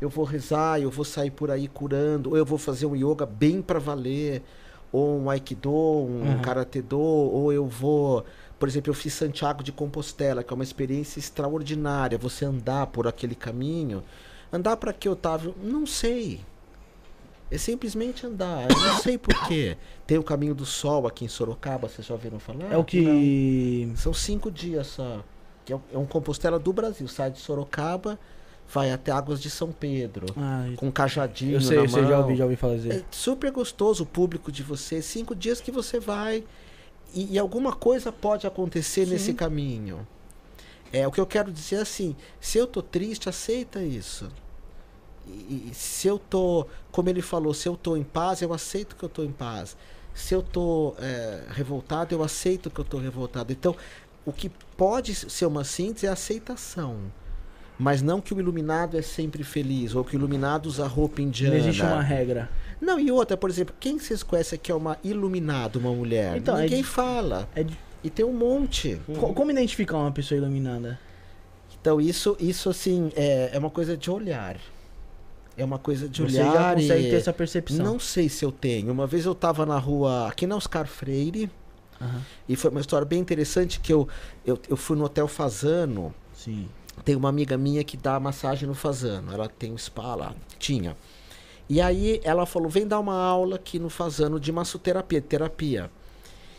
eu 0.00 0.08
vou 0.08 0.24
rezar, 0.24 0.80
eu 0.80 0.90
vou 0.90 1.04
sair 1.04 1.30
por 1.30 1.50
aí 1.50 1.68
curando, 1.68 2.30
ou 2.30 2.36
eu 2.36 2.44
vou 2.44 2.58
fazer 2.58 2.86
um 2.86 2.96
yoga 2.96 3.24
bem 3.24 3.62
para 3.62 3.78
valer, 3.78 4.42
ou 4.90 5.20
um 5.20 5.30
aikido, 5.30 5.70
um 5.70 6.32
Uhum. 6.32 6.42
karatê 6.42 6.82
do, 6.82 6.98
ou 6.98 7.52
eu 7.52 7.66
vou. 7.66 8.24
Por 8.58 8.66
exemplo, 8.68 8.90
eu 8.90 8.94
fiz 8.94 9.12
Santiago 9.14 9.62
de 9.62 9.70
Compostela, 9.70 10.42
que 10.42 10.52
é 10.52 10.54
uma 10.56 10.64
experiência 10.64 11.20
extraordinária. 11.20 12.18
Você 12.18 12.44
andar 12.44 12.88
por 12.88 13.06
aquele 13.06 13.36
caminho. 13.36 14.02
Andar 14.52 14.76
para 14.78 14.92
que, 14.92 15.08
Otávio? 15.08 15.54
Não 15.62 15.86
sei. 15.86 16.40
É 17.50 17.56
simplesmente 17.56 18.26
andar. 18.26 18.70
Eu 18.70 18.76
não 18.78 18.98
sei 18.98 19.16
porquê. 19.16 19.76
Tem 20.06 20.18
o 20.18 20.22
caminho 20.22 20.54
do 20.54 20.66
sol 20.66 21.06
aqui 21.06 21.24
em 21.24 21.28
Sorocaba, 21.28 21.88
vocês 21.88 22.06
já 22.06 22.14
ouviram 22.14 22.38
falar? 22.38 22.72
É 22.72 22.76
o 22.76 22.84
que. 22.84 23.86
Não. 23.86 23.96
São 23.96 24.12
cinco 24.12 24.50
dias 24.50 24.86
só. 24.88 25.24
Que 25.64 25.72
é 25.72 25.76
um- 25.76 26.02
é 26.02 26.06
Compostela 26.06 26.58
do 26.58 26.72
Brasil. 26.72 27.08
Sai 27.08 27.30
de 27.30 27.38
Sorocaba, 27.38 28.18
vai 28.72 28.90
até 28.92 29.10
Águas 29.12 29.40
de 29.40 29.48
São 29.48 29.72
Pedro. 29.72 30.26
Ah, 30.36 30.66
Com 30.76 30.88
um 30.88 30.90
cajadinho 30.90 31.54
eu 31.54 31.60
sei, 31.60 31.76
na 31.78 31.84
eu 31.84 31.88
sei, 31.88 32.04
já 32.06 32.18
ouvi, 32.18 32.36
já 32.36 32.44
ouvi 32.44 32.56
falar 32.56 32.74
É 32.74 33.02
super 33.10 33.50
gostoso 33.50 34.02
o 34.02 34.06
público 34.06 34.52
de 34.52 34.62
você. 34.62 35.00
Cinco 35.00 35.34
dias 35.34 35.60
que 35.60 35.70
você 35.70 35.98
vai 35.98 36.44
e, 37.14 37.34
e 37.34 37.38
alguma 37.38 37.72
coisa 37.72 38.12
pode 38.12 38.46
acontecer 38.46 39.06
Sim. 39.06 39.12
nesse 39.12 39.32
caminho. 39.32 40.06
É 40.92 41.06
o 41.06 41.12
que 41.12 41.20
eu 41.20 41.26
quero 41.26 41.50
dizer 41.52 41.76
é 41.76 41.80
assim. 41.80 42.14
Se 42.40 42.58
eu 42.58 42.66
tô 42.66 42.82
triste, 42.82 43.28
aceita 43.28 43.82
isso. 43.82 44.28
E, 45.28 45.68
e 45.70 45.74
se 45.74 46.08
eu 46.08 46.18
tô, 46.18 46.66
como 46.90 47.08
ele 47.08 47.22
falou, 47.22 47.52
se 47.54 47.68
eu 47.68 47.76
tô 47.76 47.96
em 47.96 48.02
paz, 48.04 48.40
eu 48.42 48.52
aceito 48.52 48.96
que 48.96 49.02
eu 49.04 49.08
tô 49.08 49.22
em 49.24 49.32
paz. 49.32 49.76
Se 50.14 50.34
eu 50.34 50.42
tô 50.42 50.94
é, 50.98 51.42
revoltado, 51.50 52.14
eu 52.14 52.22
aceito 52.22 52.70
que 52.70 52.80
eu 52.80 52.84
tô 52.84 52.98
revoltado. 52.98 53.52
Então, 53.52 53.76
o 54.26 54.32
que 54.32 54.48
pode 54.76 55.14
ser 55.14 55.46
uma 55.46 55.64
síntese 55.64 56.06
é 56.06 56.08
a 56.08 56.12
aceitação. 56.14 56.96
Mas 57.78 58.02
não 58.02 58.20
que 58.20 58.34
o 58.34 58.40
iluminado 58.40 58.98
é 58.98 59.02
sempre 59.02 59.44
feliz, 59.44 59.94
ou 59.94 60.02
que 60.04 60.16
o 60.16 60.18
iluminado 60.18 60.66
usa 60.66 60.84
roupa 60.88 61.20
Não 61.20 61.28
indiana. 61.28 61.56
existe 61.56 61.82
uma 61.82 62.02
regra. 62.02 62.50
Não, 62.80 62.98
e 62.98 63.10
outra, 63.12 63.36
por 63.36 63.48
exemplo, 63.48 63.72
quem 63.78 63.98
vocês 64.00 64.22
conhecem 64.24 64.58
que 64.58 64.72
é 64.72 64.74
uma 64.74 64.98
iluminada, 65.04 65.78
uma 65.78 65.92
mulher? 65.92 66.36
Então, 66.36 66.56
é 66.56 66.62
Ninguém 66.62 66.82
de- 66.82 66.88
fala. 66.88 67.48
É 67.54 67.62
de- 67.62 67.78
E 68.02 68.10
tem 68.10 68.24
um 68.24 68.32
monte. 68.32 69.00
Co- 69.18 69.32
Como 69.32 69.50
identificar 69.52 69.96
uma 69.98 70.10
pessoa 70.10 70.38
iluminada? 70.38 70.98
Então, 71.80 72.00
isso, 72.00 72.36
isso 72.40 72.68
assim, 72.68 73.12
é, 73.14 73.50
é 73.52 73.58
uma 73.58 73.70
coisa 73.70 73.96
de 73.96 74.10
olhar. 74.10 74.56
É 75.58 75.64
uma 75.64 75.78
coisa 75.78 76.08
de 76.08 76.22
Você 76.22 76.36
já 76.36 76.50
olhar 76.50 76.74
consegue 76.76 77.06
e... 77.06 77.10
ter 77.10 77.16
essa 77.16 77.32
percepção. 77.32 77.84
Não 77.84 77.98
sei 77.98 78.28
se 78.28 78.44
eu 78.44 78.52
tenho. 78.52 78.92
Uma 78.92 79.06
vez 79.06 79.26
eu 79.26 79.34
tava 79.34 79.66
na 79.66 79.76
rua, 79.76 80.28
aqui 80.28 80.46
na 80.46 80.56
Oscar 80.56 80.86
Freire, 80.86 81.50
Aham. 82.00 82.22
e 82.48 82.54
foi 82.54 82.70
uma 82.70 82.80
história 82.80 83.04
bem 83.04 83.18
interessante 83.18 83.80
que 83.80 83.92
eu, 83.92 84.08
eu, 84.46 84.58
eu 84.68 84.76
fui 84.76 84.96
no 84.96 85.04
Hotel 85.04 85.26
Fazano, 85.26 86.14
Sim. 86.32 86.68
tem 87.04 87.16
uma 87.16 87.28
amiga 87.28 87.58
minha 87.58 87.82
que 87.82 87.96
dá 87.96 88.20
massagem 88.20 88.68
no 88.68 88.74
Fazano. 88.74 89.32
Ela 89.32 89.48
tem 89.48 89.72
um 89.72 89.78
spa 89.78 90.14
lá. 90.14 90.32
Tinha. 90.60 90.96
E 91.68 91.80
aí 91.80 92.20
ela 92.22 92.46
falou: 92.46 92.68
vem 92.68 92.86
dar 92.86 93.00
uma 93.00 93.20
aula 93.20 93.56
aqui 93.56 93.80
no 93.80 93.90
Fazano 93.90 94.38
de 94.38 94.52
massoterapia, 94.52 95.20
de 95.20 95.26
terapia. 95.26 95.90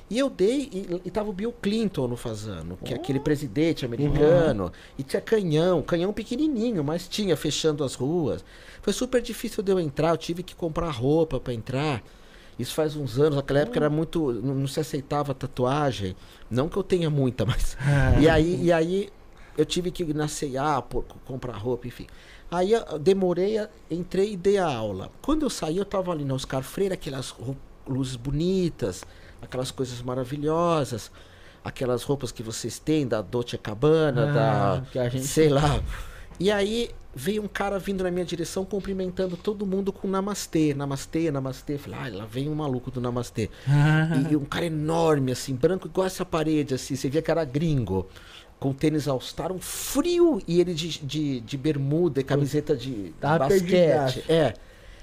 E 0.10 0.18
eu 0.18 0.30
dei, 0.30 0.70
e, 0.74 1.02
e 1.06 1.12
tava 1.12 1.30
o 1.30 1.34
Bill 1.34 1.54
Clinton 1.62 2.08
no 2.08 2.18
Fazano, 2.18 2.78
que 2.84 2.93
é 2.93 2.95
aquele 2.95 3.20
presidente 3.20 3.86
americano. 3.86 4.72
E 4.97 5.04
tinha 5.04 5.22
canhão, 5.22 5.84
canhão 5.84 6.12
pequenininho, 6.12 6.84
mas 6.84 7.08
tinha, 7.08 7.38
fechando 7.38 7.84
as 7.84 7.93
ruas. 7.93 8.43
Foi 8.89 8.93
super 8.93 9.21
difícil 9.21 9.61
de 9.61 9.71
eu 9.71 9.79
entrar, 9.79 10.09
eu 10.09 10.17
tive 10.17 10.41
que 10.41 10.55
comprar 10.55 10.89
roupa 10.89 11.39
para 11.39 11.53
entrar. 11.53 12.01
Isso 12.57 12.73
faz 12.73 12.95
uns 12.95 13.19
anos, 13.19 13.35
naquela 13.35 13.59
época 13.59 13.77
era 13.77 13.87
muito. 13.87 14.33
Não, 14.33 14.55
não 14.55 14.65
se 14.67 14.79
aceitava 14.79 15.31
tatuagem. 15.35 16.15
Não 16.49 16.67
que 16.67 16.75
eu 16.75 16.81
tenha 16.81 17.07
muita, 17.07 17.45
mas. 17.45 17.77
E 18.19 18.27
aí, 18.27 18.63
e 18.63 18.71
aí 18.71 19.09
eu 19.55 19.63
tive 19.63 19.91
que 19.91 20.01
ir 20.01 20.15
na 20.15 20.27
C&A, 20.27 20.81
pô, 20.81 21.03
comprar 21.23 21.55
roupa, 21.55 21.85
enfim. 21.85 22.07
Aí 22.49 22.71
eu 22.71 22.97
demorei, 22.97 23.59
entrei 23.91 24.33
e 24.33 24.35
dei 24.35 24.57
a 24.57 24.65
aula. 24.65 25.11
Quando 25.21 25.43
eu 25.43 25.51
saí, 25.51 25.77
eu 25.77 25.85
tava 25.85 26.11
ali 26.11 26.25
na 26.25 26.33
Oscar 26.33 26.63
Freire, 26.63 26.95
aquelas 26.95 27.35
luzes 27.87 28.15
bonitas, 28.15 29.03
aquelas 29.39 29.69
coisas 29.69 30.01
maravilhosas, 30.01 31.11
aquelas 31.63 32.01
roupas 32.01 32.31
que 32.31 32.41
vocês 32.41 32.79
têm 32.79 33.07
da 33.07 33.21
Dolce 33.21 33.55
Cabana, 33.55 34.31
Ah, 34.31 34.81
da 34.91 35.11
sei 35.19 35.47
lá. 35.47 35.79
E 36.39 36.49
aí 36.49 36.89
veio 37.14 37.43
um 37.43 37.47
cara 37.47 37.80
vindo 37.80 38.03
na 38.03 38.12
minha 38.12 38.26
direção 38.26 38.64
cumprimentando 38.64 39.36
todo 39.36 39.66
mundo 39.66 39.91
com 39.91 40.07
namastê, 40.07 40.74
namastê, 40.74 41.32
namastê. 41.32 41.78
Falei, 41.78 41.99
ah, 41.99 42.18
lá 42.18 42.26
vem 42.26 42.47
um 42.47 42.55
maluco 42.55 42.91
do 42.91 43.01
namastê. 43.01 43.49
E 44.30 44.36
um 44.36 44.45
cara 44.45 44.66
enorme, 44.66 45.32
assim, 45.32 45.55
branco, 45.55 45.88
igual 45.88 46.05
essa 46.05 46.26
parede, 46.26 46.74
assim. 46.74 46.95
Você 46.95 47.10
via 47.10 47.22
que 47.22 47.32
era 47.32 47.43
gringo. 47.43 48.07
Com 48.60 48.74
tênis 48.74 49.07
All-Star, 49.07 49.53
um 49.53 49.60
frio. 49.60 50.41
E 50.47 50.60
ele 50.60 50.74
de, 50.74 50.99
de, 50.99 51.39
de 51.39 51.57
bermuda 51.57 52.20
e 52.20 52.24
camiseta 52.24 52.76
de 52.76 53.14
Tava 53.20 53.47
basquete. 53.47 54.24
É. 54.28 54.53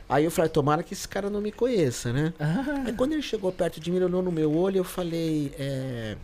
Aí 0.09 0.25
eu 0.25 0.31
falei, 0.31 0.51
tomara 0.51 0.83
que 0.83 0.93
esse 0.93 1.09
cara 1.09 1.29
não 1.29 1.41
me 1.41 1.51
conheça, 1.51 2.13
né? 2.13 2.33
Ah, 2.39 2.85
Aí 2.87 2.93
quando 2.93 3.13
ele 3.13 3.23
chegou 3.23 3.51
perto 3.51 3.81
de 3.81 3.91
mim, 3.91 3.97
ele 3.97 4.05
olhou 4.05 4.23
no 4.23 4.31
meu 4.31 4.55
olho, 4.55 4.79
eu 4.79 4.85
falei. 4.85 5.53
É, 5.59 6.17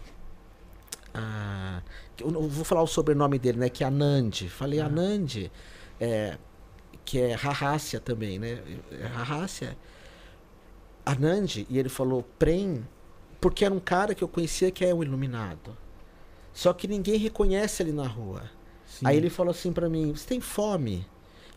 ah, 1.15 1.83
eu 2.19 2.49
vou 2.49 2.65
falar 2.65 2.83
o 2.83 2.87
sobrenome 2.87 3.39
dele, 3.39 3.59
né? 3.59 3.69
Que 3.69 3.83
é 3.83 3.87
Anand. 3.87 4.49
Falei, 4.49 4.81
Anand, 4.81 5.51
é, 6.05 6.39
que 7.05 7.21
é 7.21 7.35
Rahácia 7.35 8.01
também, 8.01 8.39
né? 8.39 8.61
É 8.91 9.07
Rahácia. 9.07 9.77
Anand, 11.05 11.65
e 11.69 11.79
ele 11.79 11.89
falou, 11.89 12.23
Prem, 12.39 12.87
porque 13.41 13.65
era 13.65 13.75
um 13.75 13.81
cara 13.81 14.15
que 14.15 14.23
eu 14.23 14.29
conhecia 14.29 14.71
que 14.71 14.85
é 14.85 14.95
um 14.95 15.03
iluminado. 15.03 15.77
Só 16.53 16.73
que 16.73 16.87
ninguém 16.87 17.17
reconhece 17.19 17.83
ele 17.83 17.93
na 17.93 18.07
rua. 18.07 18.43
sim. 18.87 19.07
Aí 19.07 19.17
ele 19.17 19.31
falou 19.31 19.51
assim 19.51 19.73
pra 19.73 19.89
mim: 19.89 20.13
Você 20.13 20.27
tem 20.29 20.41
fome? 20.41 21.07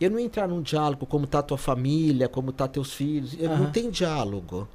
Eu 0.00 0.10
não 0.10 0.18
entrar 0.18 0.48
num 0.48 0.60
diálogo 0.62 1.06
como 1.06 1.26
tá 1.26 1.42
tua 1.42 1.58
família, 1.58 2.28
como 2.28 2.50
tá 2.52 2.66
teus 2.66 2.92
filhos. 2.92 3.34
Eu 3.38 3.50
não 3.50 3.64
Aham. 3.64 3.72
tem 3.72 3.90
diálogo. 3.90 4.68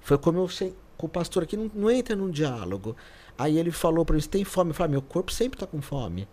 Foi 0.00 0.18
como 0.18 0.38
eu 0.40 0.48
sei 0.48 0.74
com 0.96 1.06
o 1.06 1.08
pastor 1.08 1.44
aqui, 1.44 1.56
não, 1.56 1.70
não 1.74 1.90
entra 1.90 2.14
num 2.16 2.30
diálogo. 2.30 2.96
Aí 3.38 3.56
ele 3.58 3.70
falou 3.70 4.04
pra 4.04 4.14
mim: 4.16 4.20
Você 4.20 4.28
tem 4.28 4.44
fome? 4.44 4.70
Eu 4.70 4.74
falei: 4.74 4.88
"Ah, 4.88 4.92
Meu 4.92 5.02
corpo 5.02 5.32
sempre 5.32 5.58
tá 5.58 5.66
com 5.66 5.80
fome. 5.80 6.28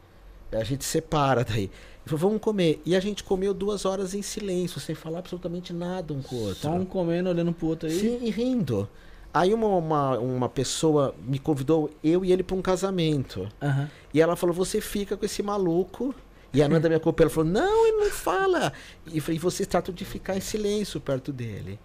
A 0.52 0.64
gente 0.64 0.84
separa 0.84 1.44
daí. 1.46 1.70
Vamos 2.18 2.42
comer. 2.42 2.82
E 2.86 2.96
a 2.96 3.00
gente 3.00 3.24
comeu 3.24 3.54
duas 3.54 3.86
horas 3.86 4.14
em 4.14 4.22
silêncio, 4.22 4.80
sem 4.80 4.96
falar 4.96 5.20
absolutamente 5.20 5.74
nada 5.74 6.14
um 6.14 6.22
com 6.22 6.36
o 6.36 6.40
outro. 6.40 6.62
Só 6.62 6.72
um 6.72 6.86
comendo, 6.86 7.30
olhando 7.30 7.54
pro 7.54 7.68
outro 7.68 7.88
aí. 7.90 8.00
Sim, 8.00 8.20
e 8.22 8.30
rindo. 8.30 8.88
Aí 9.34 9.54
uma, 9.54 9.68
uma, 9.68 10.20
uma 10.20 10.50
pessoa 10.50 11.14
me 11.24 11.38
convidou, 11.38 11.92
eu 12.04 12.26
e 12.26 12.32
ele, 12.32 12.42
pra 12.42 12.56
um 12.56 12.62
casamento. 12.62 13.48
Aham. 13.62 13.90
E 14.14 14.22
ela 14.22 14.36
falou: 14.36 14.56
Você 14.56 14.82
fica 14.82 15.16
com 15.16 15.26
esse 15.26 15.44
maluco. 15.44 16.14
E 16.52 16.64
a 16.64 16.68
Nanda, 16.68 16.90
minha 16.90 17.00
copeira, 17.00 17.30
falou: 17.30 17.50
Não, 17.50 17.88
ele 17.88 17.98
não 17.98 18.10
fala. 18.10 18.74
E, 19.06 19.18
e 19.18 19.38
vocês 19.38 19.68
tratam 19.68 19.94
de 19.94 20.04
ficar 20.04 20.36
em 20.36 20.42
silêncio 20.42 21.00
perto 21.00 21.32
dele. 21.32 21.80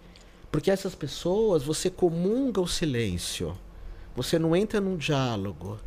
Porque 0.51 0.71
essas 0.71 0.95
pessoas, 0.95 1.63
você 1.63 1.89
comunga 1.89 2.61
o 2.61 2.67
silêncio. 2.67 3.55
Você 4.15 4.39
não 4.39 4.55
entra 4.55 4.81
num 4.81 4.95
diálogo. 4.95 5.77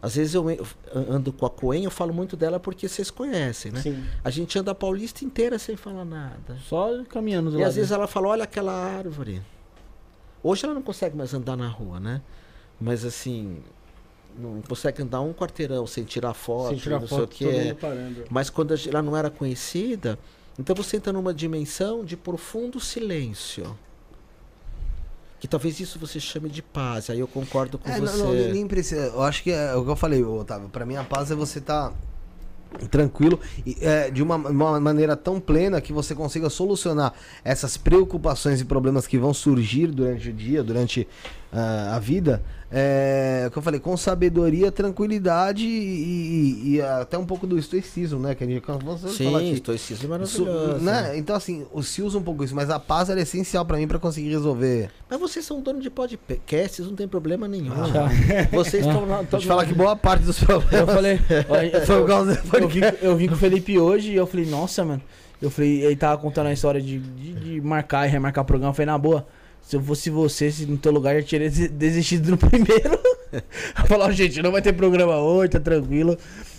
Às 0.00 0.14
vezes 0.14 0.32
eu 0.34 0.46
ando 0.94 1.32
com 1.32 1.44
a 1.44 1.50
Coen, 1.50 1.82
eu 1.84 1.90
falo 1.90 2.14
muito 2.14 2.36
dela 2.36 2.60
porque 2.60 2.88
vocês 2.88 3.10
conhecem, 3.10 3.72
né? 3.72 3.80
Sim. 3.82 4.04
A 4.22 4.30
gente 4.30 4.56
anda 4.58 4.70
a 4.70 4.74
Paulista 4.74 5.24
inteira 5.24 5.58
sem 5.58 5.76
falar 5.76 6.04
nada. 6.04 6.56
Só 6.68 7.02
caminhando 7.04 7.50
do 7.50 7.56
E 7.56 7.60
lado. 7.60 7.68
às 7.68 7.74
vezes 7.76 7.90
ela 7.90 8.06
fala, 8.06 8.28
olha 8.28 8.44
aquela 8.44 8.72
árvore. 8.72 9.42
Hoje 10.42 10.64
ela 10.64 10.74
não 10.74 10.82
consegue 10.82 11.16
mais 11.16 11.34
andar 11.34 11.56
na 11.56 11.66
rua, 11.66 11.98
né? 11.98 12.22
Mas 12.80 13.04
assim, 13.04 13.58
não 14.38 14.62
consegue 14.62 15.02
andar 15.02 15.20
um 15.20 15.32
quarteirão 15.32 15.84
sem 15.84 16.04
tirar 16.04 16.32
foto, 16.32 16.68
Sem 16.68 16.78
tirar 16.78 17.00
não 17.00 17.08
foto, 17.08 17.34
sei 17.36 17.48
o 17.48 17.50
que 17.50 17.58
é. 17.58 17.76
Mas 18.30 18.48
quando 18.48 18.72
ela 18.86 19.02
não 19.02 19.16
era 19.16 19.30
conhecida, 19.30 20.16
então 20.56 20.76
você 20.76 20.96
entra 20.96 21.12
numa 21.12 21.34
dimensão 21.34 22.04
de 22.04 22.16
profundo 22.16 22.78
silêncio. 22.78 23.76
Que 25.40 25.46
talvez 25.46 25.78
isso 25.78 25.98
você 25.98 26.18
chame 26.18 26.48
de 26.48 26.62
paz. 26.62 27.10
Aí 27.10 27.20
eu 27.20 27.28
concordo 27.28 27.78
com 27.78 27.88
É, 27.88 28.00
você. 28.00 28.18
não, 28.18 28.34
não, 28.34 28.52
nem 28.52 28.66
precisa. 28.66 29.02
Eu 29.02 29.22
acho 29.22 29.42
que 29.42 29.50
é 29.52 29.74
o 29.74 29.84
que 29.84 29.90
eu 29.90 29.96
falei, 29.96 30.22
Otávio. 30.24 30.68
Pra 30.68 30.84
mim, 30.84 30.96
a 30.96 31.04
paz 31.04 31.30
é 31.30 31.34
você 31.34 31.58
estar 31.60 31.92
tranquilo 32.90 33.40
e 33.64 33.76
é, 33.80 34.10
de 34.10 34.22
uma, 34.22 34.36
uma 34.36 34.78
maneira 34.78 35.16
tão 35.16 35.40
plena 35.40 35.80
que 35.80 35.92
você 35.92 36.14
consiga 36.14 36.50
solucionar 36.50 37.14
essas 37.42 37.76
preocupações 37.76 38.60
e 38.60 38.64
problemas 38.64 39.06
que 39.06 39.16
vão 39.18 39.32
surgir 39.32 39.86
durante 39.86 40.28
o 40.28 40.32
dia, 40.32 40.62
durante 40.62 41.08
ah, 41.52 41.96
a 41.96 41.98
vida. 41.98 42.42
É, 42.70 43.44
o 43.46 43.50
que 43.50 43.56
eu 43.56 43.62
falei, 43.62 43.80
com 43.80 43.96
sabedoria, 43.96 44.70
tranquilidade 44.70 45.66
e, 45.66 46.74
e- 46.76 46.82
até 46.82 47.16
um 47.16 47.24
pouco 47.24 47.46
do 47.46 47.58
estoicismo, 47.58 48.20
né? 48.20 48.34
Que 48.34 48.44
a 48.44 48.46
gente 48.46 48.62
vamos 48.66 49.00
falar 49.00 49.10
Sim, 49.14 49.36
aqui. 49.36 49.52
estoicismo 49.52 50.14
é 50.14 50.26
Su- 50.26 50.44
maravilhoso. 50.44 50.84
né? 50.84 51.16
Então, 51.16 51.34
assim, 51.34 51.64
o 51.72 51.82
se 51.82 52.02
usa 52.02 52.18
um 52.18 52.22
pouco 52.22 52.44
isso, 52.44 52.54
mas 52.54 52.68
a 52.68 52.78
paz 52.78 53.08
é 53.08 53.18
essencial 53.18 53.64
pra 53.64 53.78
mim 53.78 53.88
pra 53.88 53.98
conseguir 53.98 54.28
resolver. 54.28 54.90
Mas 55.08 55.18
vocês 55.18 55.46
são 55.46 55.62
dono 55.62 55.80
de 55.80 55.88
podcast, 55.88 56.82
não 56.82 56.94
tem 56.94 57.08
problema 57.08 57.48
nenhum. 57.48 57.72
Ah. 57.72 58.10
Vocês 58.52 58.84
estão 58.86 59.06
lá. 59.06 59.22
Vou 59.22 59.40
te 59.40 59.46
falar 59.46 59.64
que 59.64 59.72
boa 59.74 59.96
parte 59.96 60.24
dos 60.24 60.38
problemas 60.42 60.72
Eu 60.80 60.86
falei. 60.86 61.18
foi 61.86 62.06
causa 62.06 62.42
Eu 62.52 62.68
vim, 62.68 62.80
eu 63.00 63.16
vim 63.16 63.28
com 63.28 63.34
o 63.34 63.38
Felipe 63.38 63.78
hoje 63.78 64.12
e 64.12 64.16
eu 64.16 64.26
falei, 64.26 64.44
nossa, 64.46 64.84
mano. 64.84 65.00
Eu 65.40 65.50
falei, 65.50 65.84
ele 65.84 65.96
tava 65.96 66.20
contando 66.20 66.48
a 66.48 66.52
história 66.52 66.80
de, 66.82 66.98
de, 66.98 67.32
de 67.34 67.60
marcar 67.60 68.06
e 68.06 68.10
remarcar 68.10 68.42
o 68.42 68.46
programa. 68.46 68.70
Eu 68.70 68.74
falei, 68.74 68.86
na 68.86 68.98
boa, 68.98 69.26
se 69.68 69.76
eu 69.76 69.82
fosse 69.82 70.08
você, 70.08 70.50
se 70.50 70.64
no 70.64 70.78
teu 70.78 70.90
lugar, 70.90 71.20
já 71.20 71.26
teria 71.28 71.50
des- 71.50 71.70
desistido 71.70 72.30
no 72.30 72.36
primeiro. 72.40 72.98
ó, 73.90 74.10
gente, 74.10 74.40
não 74.40 74.50
vai 74.50 74.62
ter 74.62 74.72
programa 74.72 75.18
hoje, 75.18 75.50
tá 75.50 75.60
tranquilo. 75.60 76.16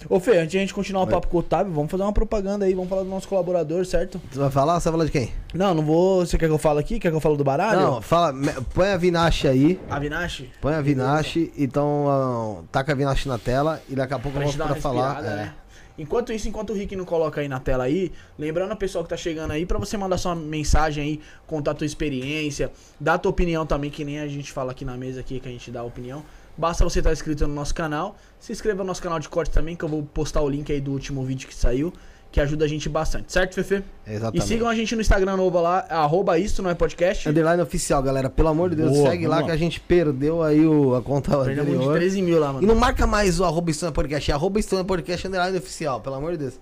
Ô, 0.08 0.20
Fê, 0.20 0.38
antes 0.38 0.52
de 0.52 0.58
a 0.58 0.62
gente 0.62 0.74
continuar 0.74 1.02
o 1.04 1.08
papo 1.08 1.28
com 1.28 1.38
o 1.38 1.40
Otávio, 1.40 1.74
vamos 1.74 1.90
fazer 1.90 2.04
uma 2.04 2.14
propaganda 2.14 2.66
aí, 2.66 2.74
vamos 2.76 2.88
falar 2.88 3.02
do 3.02 3.10
nosso 3.10 3.28
colaborador, 3.28 3.84
certo? 3.86 4.22
Você 4.32 4.38
vai 4.40 4.52
falar? 4.52 4.80
Você 4.80 4.86
vai 4.90 4.94
falar 4.94 5.06
de 5.06 5.12
quem? 5.12 5.34
Não, 5.56 5.74
não 5.74 5.84
vou. 5.84 6.24
Você 6.26 6.38
quer 6.38 6.46
que 6.46 6.54
eu 6.54 6.58
fale 6.60 6.80
aqui? 6.80 7.00
Quer 7.00 7.10
que 7.10 7.16
eu 7.16 7.20
fale 7.20 7.36
do 7.36 7.44
baralho? 7.44 7.80
Não, 7.82 8.02
fala, 8.02 8.32
põe 8.76 8.90
a 8.90 8.98
Vinache 8.98 9.48
aí, 9.48 9.80
Avinash? 9.90 10.44
põe 10.62 10.76
a 10.76 10.82
Vinache, 10.82 11.52
então 11.58 12.06
ah, 12.08 12.64
taca 12.72 12.92
a 12.92 12.96
Vinache 12.96 13.28
na 13.28 13.40
tela 13.40 13.82
e 13.90 13.96
daqui 13.96 14.14
a 14.14 14.20
pouco 14.20 14.38
Pra 14.38 14.48
eu 14.48 14.54
dar 14.54 14.68
pra 14.68 14.76
falar. 14.76 15.20
é. 15.26 15.36
né? 15.36 15.54
Enquanto 16.00 16.32
isso, 16.32 16.48
enquanto 16.48 16.70
o 16.70 16.74
Rick 16.74 16.96
não 16.96 17.04
coloca 17.04 17.42
aí 17.42 17.50
na 17.50 17.60
tela 17.60 17.84
aí, 17.84 18.10
lembrando 18.38 18.72
a 18.72 18.76
pessoa 18.76 19.04
que 19.04 19.10
tá 19.10 19.18
chegando 19.18 19.52
aí, 19.52 19.66
pra 19.66 19.78
você 19.78 19.98
mandar 19.98 20.18
sua 20.18 20.34
mensagem 20.34 21.04
aí, 21.04 21.20
contar 21.46 21.72
a 21.72 21.74
tua 21.74 21.86
experiência, 21.86 22.72
dar 22.98 23.16
a 23.16 23.18
tua 23.18 23.32
opinião 23.32 23.66
também, 23.66 23.92
que 23.92 24.06
nem 24.06 24.22
a 24.22 24.28
gente 24.28 24.50
fala 24.50 24.72
aqui 24.72 24.86
na 24.86 24.96
mesa 24.96 25.20
aqui, 25.20 25.42
que 25.42 25.50
a 25.50 25.52
gente 25.52 25.70
dá 25.70 25.82
a 25.82 25.84
opinião. 25.84 26.24
Basta 26.58 26.86
você 26.86 27.00
estar 27.00 27.12
inscrito 27.12 27.46
no 27.46 27.54
nosso 27.54 27.76
canal, 27.76 28.16
se 28.40 28.54
inscreva 28.54 28.80
no 28.82 28.88
nosso 28.88 29.02
canal 29.02 29.20
de 29.20 29.28
corte 29.28 29.52
também, 29.52 29.76
que 29.76 29.84
eu 29.84 29.90
vou 29.90 30.04
postar 30.04 30.42
o 30.42 30.50
link 30.50 30.72
aí 30.72 30.80
do 30.80 30.94
último 30.94 31.22
vídeo 31.26 31.50
que 31.50 31.56
saiu, 31.56 31.92
que 32.32 32.40
ajuda 32.40 32.66
a 32.66 32.68
gente 32.68 32.88
bastante, 32.88 33.32
certo, 33.32 33.56
Fefe? 33.56 33.84
E 34.06 34.14
Exatamente. 34.14 34.48
sigam 34.48 34.68
a 34.68 34.76
gente 34.76 34.94
no 34.96 35.02
Instagram 35.02 35.36
novo 35.38 35.60
lá, 35.60 35.86
arroba 35.90 36.38
isso 36.38 36.62
não 36.62 36.70
é 36.70 36.76
podcast. 36.76 37.28
Underline 37.28 37.62
oficial, 37.62 38.04
galera. 38.04 38.30
Pelo 38.30 38.50
amor 38.50 38.70
de 38.70 38.76
Deus, 38.76 38.92
Boa, 38.92 39.10
segue 39.10 39.26
lá 39.28 39.38
lá. 39.38 39.44
que 39.44 39.52
a 39.52 39.58
gente 39.58 39.80
perdeu 39.80 40.44
aí 40.44 40.66
o, 40.66 40.96
a 40.96 41.02
conta 41.02 41.32
Perdemos 41.38 41.66
de 41.72 41.76
anterior. 41.76 41.96
13 41.98 42.22
mil 42.22 42.40
lá, 42.40 42.50
E 42.50 42.54
mano. 42.54 42.68
não 42.68 42.76
marca 42.76 43.08
mais 43.08 43.40
o 43.40 43.44
arroba 43.46 43.72
Estônia 43.72 43.94
Podcast, 43.94 44.30
é 44.30 44.34
arroba 44.34 44.60
Estônia 44.60 44.86
Podcast 44.86 45.28
underline 45.28 45.58
oficial, 45.58 46.00
pelo 46.02 46.16
amor 46.16 46.32
de 46.34 46.38
Deus. 46.38 46.60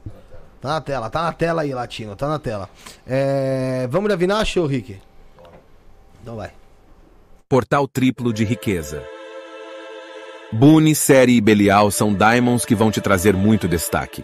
Tá 0.62 0.70
na 0.70 0.82
tela, 0.82 1.10
tá 1.10 1.22
na 1.24 1.34
tela 1.34 1.62
aí, 1.64 1.74
Latino, 1.74 2.16
tá 2.16 2.28
na 2.30 2.40
tela. 2.40 2.70
É, 3.06 3.88
vamos 3.92 4.08
da 4.10 4.16
Vinache 4.16 4.60
ou 4.60 4.66
Rick? 4.66 4.98
Então 6.24 6.36
vai. 6.38 6.52
Portal 7.50 7.88
triplo 7.88 8.32
de 8.34 8.44
riqueza. 8.46 9.04
Boone, 10.52 10.96
Série 10.96 11.34
e 11.36 11.42
Belial 11.42 11.92
são 11.92 12.14
diamonds 12.14 12.64
que 12.66 12.74
vão 12.74 12.90
te 12.90 13.02
trazer 13.02 13.36
muito 13.36 13.68
destaque. 13.68 14.24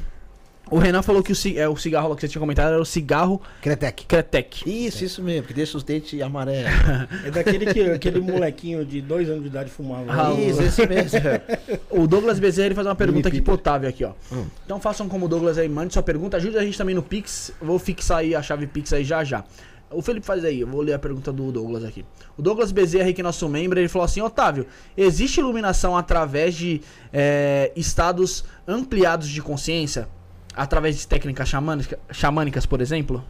O 0.71 0.79
Renan 0.79 1.03
falou 1.03 1.23
que 1.23 1.33
o, 1.33 1.35
ci- 1.35 1.59
é, 1.59 1.69
o 1.69 1.77
cigarro 1.77 2.15
que 2.15 2.21
você 2.21 2.29
tinha 2.29 2.41
comentado 2.41 2.73
era 2.73 2.81
o 2.81 2.85
cigarro 2.85 3.41
Cretec. 3.61 4.07
Cretec. 4.07 4.63
Isso, 4.87 5.05
isso 5.05 5.23
mesmo, 5.23 5.47
que 5.49 5.53
deixa 5.55 5.77
os 5.77 5.83
dentes 5.83 6.21
amarelos. 6.23 6.71
É 7.27 7.31
daquele 7.31 7.67
que 7.73 7.81
aquele 7.91 8.21
molequinho 8.21 8.85
de 8.85 9.01
dois 9.01 9.29
anos 9.29 9.43
de 9.43 9.49
idade 9.49 9.71
fumava. 9.71 10.05
Ah, 10.09 10.33
isso, 10.41 10.63
esse 10.63 10.87
mesmo. 10.87 11.19
O 11.91 12.07
Douglas 12.07 12.39
Bezerra 12.39 12.67
ele 12.67 12.75
faz 12.75 12.87
uma 12.87 12.95
pergunta 12.95 13.29
aqui 13.29 13.41
pro 13.41 13.55
Otávio 13.55 13.89
aqui, 13.89 14.05
ó. 14.05 14.13
Então 14.65 14.81
façam 14.81 15.09
como 15.09 15.27
o 15.27 15.29
Douglas 15.29 15.59
aí, 15.59 15.69
mande 15.69 15.93
sua 15.93 16.03
pergunta, 16.03 16.37
ajude 16.37 16.57
a 16.57 16.63
gente 16.63 16.79
também 16.79 16.95
no 16.95 17.03
Pix. 17.03 17.53
Eu 17.61 17.67
Vou 17.67 17.79
fixar 17.79 18.19
aí 18.19 18.35
a 18.35 18.43
chave 18.43 18.67
Pix 18.67 18.93
aí 18.93 19.03
já 19.05 19.25
já. 19.25 19.45
O 19.91 20.01
Felipe 20.01 20.25
faz 20.25 20.45
aí, 20.45 20.61
eu 20.61 20.69
vou 20.69 20.83
ler 20.83 20.93
a 20.93 20.99
pergunta 21.01 21.33
do 21.33 21.51
Douglas 21.51 21.83
aqui. 21.85 22.05
O 22.37 22.43
Douglas 22.43 22.71
Bezerra, 22.71 23.13
que 23.13 23.21
é 23.21 23.25
nosso 23.25 23.49
membro, 23.49 23.77
ele 23.77 23.89
falou 23.89 24.05
assim: 24.05 24.21
Otávio, 24.21 24.67
existe 24.97 25.41
iluminação 25.41 25.97
através 25.97 26.55
de 26.55 26.81
é, 27.13 27.73
estados 27.75 28.45
ampliados 28.69 29.29
de 29.29 29.43
consciência? 29.43 30.07
Através 30.55 30.99
de 30.99 31.07
técnicas 31.07 31.49
xamânica- 31.49 31.99
xamânicas, 32.13 32.67
por 32.67 32.81
exemplo? 32.81 33.25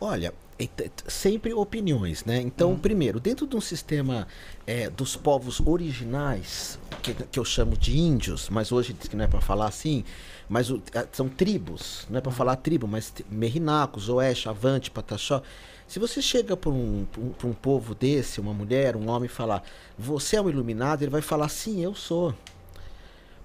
Olha, 0.00 0.32
é 0.58 0.68
sempre 1.08 1.52
opiniões, 1.52 2.24
né? 2.24 2.40
Então, 2.40 2.76
primeiro, 2.78 3.18
dentro 3.18 3.46
de 3.46 3.56
um 3.56 3.60
sistema 3.60 4.26
é, 4.66 4.88
dos 4.88 5.16
povos 5.16 5.60
originais, 5.60 6.78
que, 7.02 7.14
que 7.14 7.38
eu 7.38 7.44
chamo 7.44 7.76
de 7.76 7.98
índios, 7.98 8.48
mas 8.48 8.70
hoje 8.72 8.92
diz 8.92 9.08
que 9.08 9.16
não 9.16 9.24
é 9.24 9.28
para 9.28 9.40
falar 9.40 9.66
assim, 9.66 10.04
mas 10.48 10.70
o- 10.70 10.80
são 11.12 11.28
tribos, 11.28 12.06
não 12.08 12.18
é 12.18 12.20
para 12.20 12.30
falar 12.32 12.56
tribo, 12.56 12.86
mas 12.86 13.12
Merinacos, 13.30 14.08
Oeste, 14.08 14.48
Avante, 14.48 14.90
Pataxó. 14.90 15.42
Se 15.86 15.98
você 15.98 16.20
chega 16.22 16.56
para 16.56 16.70
um, 16.70 17.06
um, 17.18 17.48
um 17.48 17.52
povo 17.52 17.94
desse, 17.94 18.40
uma 18.40 18.52
mulher, 18.54 18.94
um 18.94 19.08
homem, 19.08 19.26
e 19.26 19.28
falar, 19.28 19.62
você 19.98 20.36
é 20.36 20.40
um 20.42 20.48
iluminado, 20.48 21.02
ele 21.02 21.10
vai 21.10 21.22
falar, 21.22 21.48
sim, 21.48 21.82
eu 21.82 21.94
sou. 21.94 22.34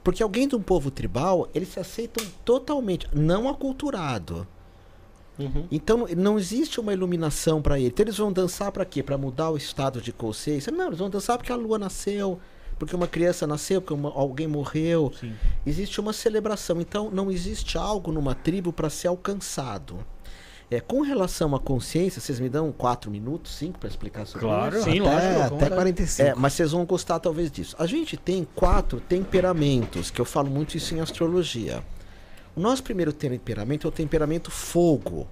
Porque 0.03 0.21
alguém 0.21 0.47
de 0.47 0.55
um 0.55 0.61
povo 0.61 0.91
tribal, 0.91 1.47
eles 1.55 1.69
se 1.69 1.79
aceitam 1.79 2.25
totalmente, 2.43 3.07
não 3.13 3.47
aculturado. 3.47 4.45
Uhum. 5.39 5.65
Então 5.71 6.05
não- 6.15 6.37
existe 6.37 6.79
uma 6.79 6.93
iluminação 6.93 7.61
para 7.61 7.79
ele. 7.79 7.87
Então 7.87 8.03
eles 8.03 8.17
vão 8.17 8.31
dançar 8.31 8.71
para 8.71 8.85
quê? 8.85 9.01
Para 9.01 9.17
mudar 9.17 9.49
o 9.49 9.57
estado 9.57 10.01
de 10.01 10.11
consciência? 10.11 10.71
Não, 10.71 10.87
eles 10.87 10.99
vão 10.99 11.09
dançar 11.09 11.37
porque 11.37 11.51
a 11.51 11.55
lua 11.55 11.79
nasceu, 11.79 12.39
porque 12.77 12.95
uma 12.95 13.07
criança 13.07 13.47
nasceu, 13.47 13.81
porque 13.81 13.93
uma- 13.93 14.11
alguém 14.13 14.47
morreu. 14.47 15.11
Sim. 15.19 15.33
Existe 15.65 15.99
uma 15.99 16.13
celebração. 16.13 16.79
Então 16.81 17.09
não 17.09 17.31
existe 17.31 17.77
algo 17.77 18.11
numa 18.11 18.35
tribo 18.35 18.71
para 18.71 18.89
ser 18.89 19.07
alcançado. 19.07 20.05
É, 20.73 20.79
com 20.79 21.01
relação 21.01 21.53
à 21.53 21.59
consciência, 21.59 22.19
vocês 22.19 22.39
me 22.39 22.49
dão 22.49 22.71
quatro 22.71 23.11
minutos, 23.11 23.55
cinco 23.55 23.77
para 23.77 23.87
explicar 23.87 24.25
sobre 24.25 24.47
Claro. 24.47 24.75
isso? 24.75 24.85
Sim, 24.85 24.99
até, 25.01 25.09
lógico, 25.09 25.27
até 25.39 25.49
vontade. 25.49 25.75
45. 25.75 26.29
É, 26.29 26.33
mas 26.35 26.53
vocês 26.53 26.71
vão 26.71 26.83
gostar 26.85 27.19
talvez 27.19 27.51
disso. 27.51 27.75
A 27.77 27.85
gente 27.85 28.17
tem 28.17 28.47
quatro 28.55 28.99
temperamentos, 28.99 30.09
que 30.09 30.19
eu 30.19 30.25
falo 30.25 30.49
muito 30.49 30.75
isso 30.75 30.95
em 30.95 30.99
astrologia. 30.99 31.83
O 32.55 32.59
nosso 32.59 32.81
primeiro 32.83 33.13
temperamento 33.13 33.85
é 33.85 33.89
o 33.89 33.91
temperamento 33.91 34.49
fogo, 34.49 35.27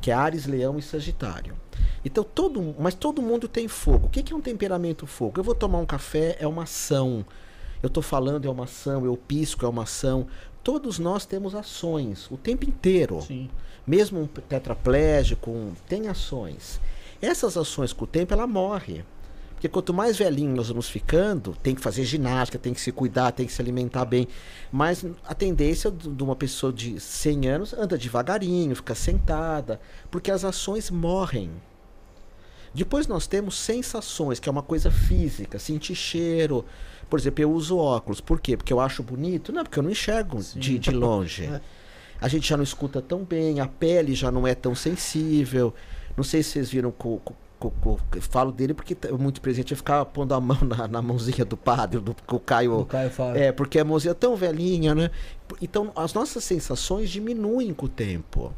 que 0.00 0.10
é 0.10 0.14
Ares, 0.14 0.46
Leão 0.46 0.78
e 0.78 0.82
Sagitário. 0.82 1.54
Então 2.04 2.24
todo, 2.24 2.74
mas 2.78 2.94
todo 2.94 3.20
mundo 3.20 3.48
tem 3.48 3.68
fogo. 3.68 4.06
O 4.06 4.10
que 4.10 4.22
que 4.22 4.32
é 4.32 4.36
um 4.36 4.40
temperamento 4.40 5.06
fogo? 5.06 5.40
Eu 5.40 5.44
vou 5.44 5.54
tomar 5.54 5.78
um 5.78 5.86
café, 5.86 6.36
é 6.40 6.46
uma 6.46 6.62
ação. 6.62 7.22
Eu 7.82 7.88
estou 7.88 8.02
falando, 8.02 8.46
é 8.46 8.50
uma 8.50 8.64
ação. 8.64 9.04
Eu 9.04 9.16
pisco, 9.16 9.66
é 9.66 9.68
uma 9.68 9.82
ação. 9.82 10.26
Todos 10.62 10.98
nós 10.98 11.26
temos 11.26 11.54
ações 11.54 12.30
o 12.30 12.36
tempo 12.36 12.64
inteiro. 12.64 13.20
Sim. 13.20 13.50
Mesmo 13.86 14.20
um 14.20 14.26
tetraplégico, 14.26 15.50
um- 15.50 15.72
tem 15.88 16.08
ações. 16.08 16.80
Essas 17.20 17.56
ações 17.56 17.92
com 17.92 18.04
o 18.04 18.06
tempo, 18.06 18.34
ela 18.34 18.46
morre. 18.46 19.04
Porque 19.54 19.68
quanto 19.70 19.94
mais 19.94 20.18
velhinho 20.18 20.54
nós 20.54 20.68
vamos 20.68 20.86
ficando, 20.88 21.56
tem 21.62 21.74
que 21.74 21.80
fazer 21.80 22.04
ginástica, 22.04 22.58
tem 22.58 22.74
que 22.74 22.80
se 22.80 22.92
cuidar, 22.92 23.32
tem 23.32 23.46
que 23.46 23.52
se 23.52 23.62
alimentar 23.62 24.04
bem. 24.04 24.28
Mas 24.70 25.02
a 25.26 25.34
tendência 25.34 25.90
de 25.90 26.08
de 26.10 26.22
uma 26.22 26.36
pessoa 26.36 26.70
de 26.70 27.00
100 27.00 27.46
anos 27.48 27.72
anda 27.72 27.96
devagarinho, 27.96 28.76
fica 28.76 28.94
sentada, 28.94 29.80
porque 30.10 30.30
as 30.30 30.44
ações 30.44 30.90
morrem. 30.90 31.50
Depois 32.74 33.06
nós 33.06 33.26
temos 33.26 33.56
sensações, 33.56 34.38
que 34.38 34.48
é 34.48 34.52
uma 34.52 34.62
coisa 34.62 34.90
física, 34.90 35.58
sentir 35.58 35.94
cheiro. 35.94 36.62
Por 37.08 37.18
exemplo, 37.18 37.42
eu 37.42 37.50
uso 37.50 37.78
óculos. 37.78 38.20
Por 38.20 38.38
quê? 38.38 38.56
Porque 38.58 38.72
eu 38.72 38.80
acho 38.80 39.02
bonito? 39.02 39.52
Não, 39.52 39.62
porque 39.64 39.78
eu 39.78 39.82
não 39.82 39.90
enxergo 39.90 40.38
de, 40.54 40.78
de 40.78 40.90
longe. 40.90 41.48
A 42.20 42.28
gente 42.28 42.48
já 42.48 42.56
não 42.56 42.64
escuta 42.64 43.00
tão 43.02 43.24
bem, 43.24 43.60
a 43.60 43.66
pele 43.66 44.14
já 44.14 44.30
não 44.30 44.46
é 44.46 44.54
tão 44.54 44.74
sensível. 44.74 45.74
Não 46.16 46.24
sei 46.24 46.42
se 46.42 46.50
vocês 46.50 46.70
viram 46.70 46.90
co, 46.90 47.18
co, 47.24 47.34
co- 47.58 47.70
co- 47.70 48.00
eu 48.14 48.22
falo 48.22 48.50
dele 48.52 48.72
porque 48.74 48.94
tá 48.94 49.10
muito 49.18 49.40
presente 49.40 49.72
eu 49.72 49.76
ficava 49.76 50.04
pondo 50.04 50.32
a 50.34 50.40
mão 50.40 50.58
na, 50.64 50.88
na 50.88 51.02
mãozinha 51.02 51.44
do 51.44 51.56
padre, 51.56 52.00
do, 52.00 52.14
que 52.14 52.34
o 52.34 52.40
Caio. 52.40 52.80
O 52.80 52.86
Caio 52.86 53.10
fala. 53.10 53.36
É, 53.38 53.52
porque 53.52 53.78
a 53.78 53.84
mãozinha 53.84 54.12
é 54.12 54.14
tão 54.14 54.34
velhinha, 54.36 54.94
né? 54.94 55.10
Então 55.60 55.92
as 55.94 56.14
nossas 56.14 56.42
sensações 56.44 57.10
diminuem 57.10 57.72
com 57.74 57.86
o 57.86 57.88
tempo. 57.88 58.52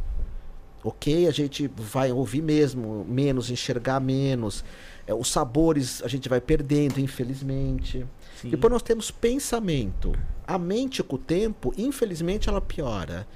Ok, 0.85 1.27
a 1.27 1.33
gente 1.33 1.69
vai 1.77 2.13
ouvir 2.13 2.41
mesmo, 2.41 3.05
menos, 3.09 3.51
enxergar 3.51 3.99
menos. 4.01 4.65
É, 5.09 5.13
os 5.13 5.29
sabores 5.31 6.01
a 6.05 6.09
gente 6.09 6.29
vai 6.29 6.41
perdendo, 6.41 7.01
infelizmente. 7.01 8.07
Sim. 8.41 8.51
Depois 8.51 8.73
nós 8.73 8.83
temos 8.83 9.11
pensamento. 9.11 10.13
A 10.47 10.57
mente 10.57 11.03
com 11.03 11.17
o 11.17 11.19
tempo, 11.19 11.75
infelizmente, 11.77 12.49
ela 12.49 12.61
piora. 12.61 13.27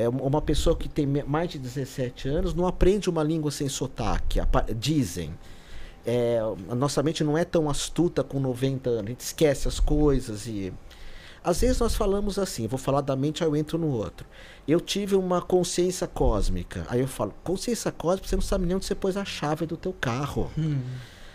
É, 0.00 0.08
um- 0.08 0.18
uma 0.22 0.40
pessoa 0.40 0.76
que 0.76 0.88
tem 0.88 1.06
mais 1.06 1.50
de 1.50 1.58
17 1.58 2.28
anos 2.28 2.54
não 2.54 2.66
aprende 2.66 3.10
uma 3.10 3.22
língua 3.24 3.50
sem 3.50 3.68
sotaque, 3.68 4.38
dizem. 4.78 5.34
É, 6.06 6.38
a 6.70 6.74
nossa 6.74 7.02
mente 7.02 7.24
não 7.24 7.36
é 7.36 7.44
tão 7.44 7.68
astuta 7.68 8.22
com 8.22 8.38
90 8.38 8.88
anos, 8.90 9.04
a 9.04 9.08
gente 9.08 9.20
esquece 9.20 9.66
as 9.68 9.80
coisas 9.80 10.46
e. 10.46 10.72
Às 11.42 11.60
vezes 11.60 11.78
nós 11.80 11.94
falamos 11.94 12.38
assim, 12.38 12.66
vou 12.66 12.78
falar 12.78 13.00
da 13.00 13.14
mente, 13.16 13.42
aí 13.42 13.48
eu 13.48 13.56
entro 13.56 13.78
no 13.78 13.88
outro. 13.88 14.26
Eu 14.66 14.80
tive 14.80 15.14
uma 15.16 15.40
consciência 15.40 16.06
cósmica. 16.06 16.84
Aí 16.88 17.00
eu 17.00 17.08
falo, 17.08 17.32
consciência 17.44 17.90
cósmica, 17.92 18.28
você 18.28 18.36
não 18.36 18.42
sabe 18.42 18.66
nem 18.66 18.76
onde 18.76 18.84
você 18.84 18.94
pôs 18.94 19.16
a 19.16 19.24
chave 19.24 19.64
do 19.66 19.76
teu 19.76 19.92
carro. 19.92 20.50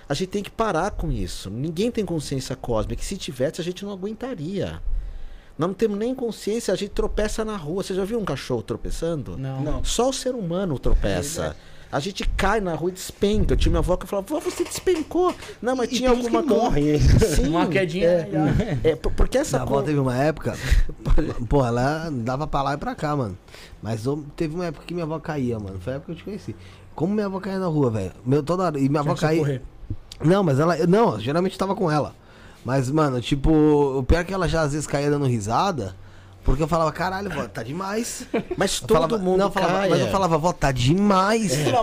A 0.07 0.13
gente 0.13 0.29
tem 0.29 0.43
que 0.43 0.51
parar 0.51 0.91
com 0.91 1.11
isso. 1.11 1.49
Ninguém 1.49 1.89
tem 1.89 2.05
consciência 2.05 2.55
cósmica. 2.55 3.01
Se 3.01 3.15
tivesse, 3.17 3.59
a 3.61 3.63
gente 3.63 3.83
não 3.85 3.91
aguentaria. 3.91 4.81
Nós 5.57 5.67
não 5.67 5.73
temos 5.73 5.97
nem 5.97 6.15
consciência, 6.15 6.73
a 6.73 6.77
gente 6.77 6.89
tropeça 6.91 7.45
na 7.45 7.55
rua. 7.55 7.83
Você 7.83 7.93
já 7.93 8.03
viu 8.03 8.19
um 8.19 8.25
cachorro 8.25 8.61
tropeçando? 8.63 9.37
Não. 9.37 9.61
Não. 9.61 9.83
Só 9.83 10.09
o 10.09 10.13
ser 10.13 10.33
humano 10.33 10.79
tropeça. 10.79 11.55
A 11.91 11.99
gente 11.99 12.27
cai 12.29 12.59
na 12.59 12.73
rua 12.73 12.89
e 12.89 12.93
despenca. 12.93 13.53
Eu 13.53 13.57
tinha 13.57 13.69
minha 13.69 13.77
avó 13.79 13.95
que 13.95 14.07
falava, 14.07 14.27
vó, 14.27 14.39
você 14.39 14.63
despencou. 14.63 15.31
Não, 15.61 15.75
mas 15.75 15.91
E 15.91 15.97
tinha 15.97 16.09
alguma 16.09 16.41
que 16.41 16.47
coisa. 16.49 16.63
morrem. 16.63 16.97
Sim, 17.35 17.49
Uma 17.49 17.67
quedinha. 17.67 18.07
É, 18.07 18.79
é, 18.83 18.95
por- 18.95 19.11
porque 19.11 19.37
essa 19.37 19.57
Minha 19.59 19.67
avó 19.69 19.81
teve 19.83 19.99
uma 19.99 20.17
época. 20.17 20.57
Pô, 21.47 21.63
ela 21.63 22.09
dava 22.11 22.47
pra 22.47 22.63
lá 22.63 22.73
e 22.73 22.77
pra 22.77 22.95
cá, 22.95 23.15
mano. 23.15 23.37
Mas 23.79 24.05
teve 24.35 24.55
uma 24.55 24.65
época 24.65 24.85
que 24.87 24.93
minha 24.95 25.03
avó 25.05 25.19
caía, 25.19 25.59
mano. 25.59 25.77
Foi 25.79 25.93
a 25.93 25.95
época 25.97 26.07
que 26.07 26.11
eu 26.13 26.17
te 26.17 26.23
conheci. 26.23 26.55
Como 26.95 27.13
minha 27.13 27.27
avó 27.27 27.39
caía 27.39 27.59
na 27.59 27.67
rua, 27.67 27.91
velho? 27.91 28.11
Meu, 28.25 28.41
toda 28.41 28.63
hora. 28.63 28.79
E 28.79 28.89
minha 28.89 29.01
avó 29.01 29.13
Tinha 29.13 29.15
que 29.15 29.21
caía. 29.21 29.39
socorrer. 29.41 29.61
Não, 30.23 30.41
mas 30.43 30.59
ela. 30.59 30.75
Não, 30.87 31.19
geralmente 31.19 31.55
tava 31.59 31.75
com 31.75 31.91
ela. 31.91 32.15
Mas, 32.63 32.89
mano, 32.89 33.19
tipo, 33.21 33.51
o 33.51 34.03
pior 34.03 34.19
é 34.19 34.23
que 34.23 34.33
ela 34.33 34.47
já 34.47 34.61
às 34.61 34.73
vezes 34.73 34.87
caía 34.87 35.09
dando 35.09 35.25
risada. 35.25 35.95
Porque 36.43 36.61
eu 36.61 36.67
falava, 36.67 36.91
caralho, 36.91 37.29
vó, 37.29 37.47
tá 37.47 37.63
demais. 37.63 38.27
Mas 38.57 38.79
todo 38.81 38.93
falava, 38.93 39.17
mundo 39.17 39.37
não, 39.37 39.45
eu 39.45 39.51
falava, 39.51 39.79
cai. 39.79 39.89
Mas 39.89 39.99
eu 40.01 40.07
é. 40.07 40.09
falava, 40.09 40.37
vó, 40.37 40.51
tá 40.51 40.71
demais. 40.71 41.53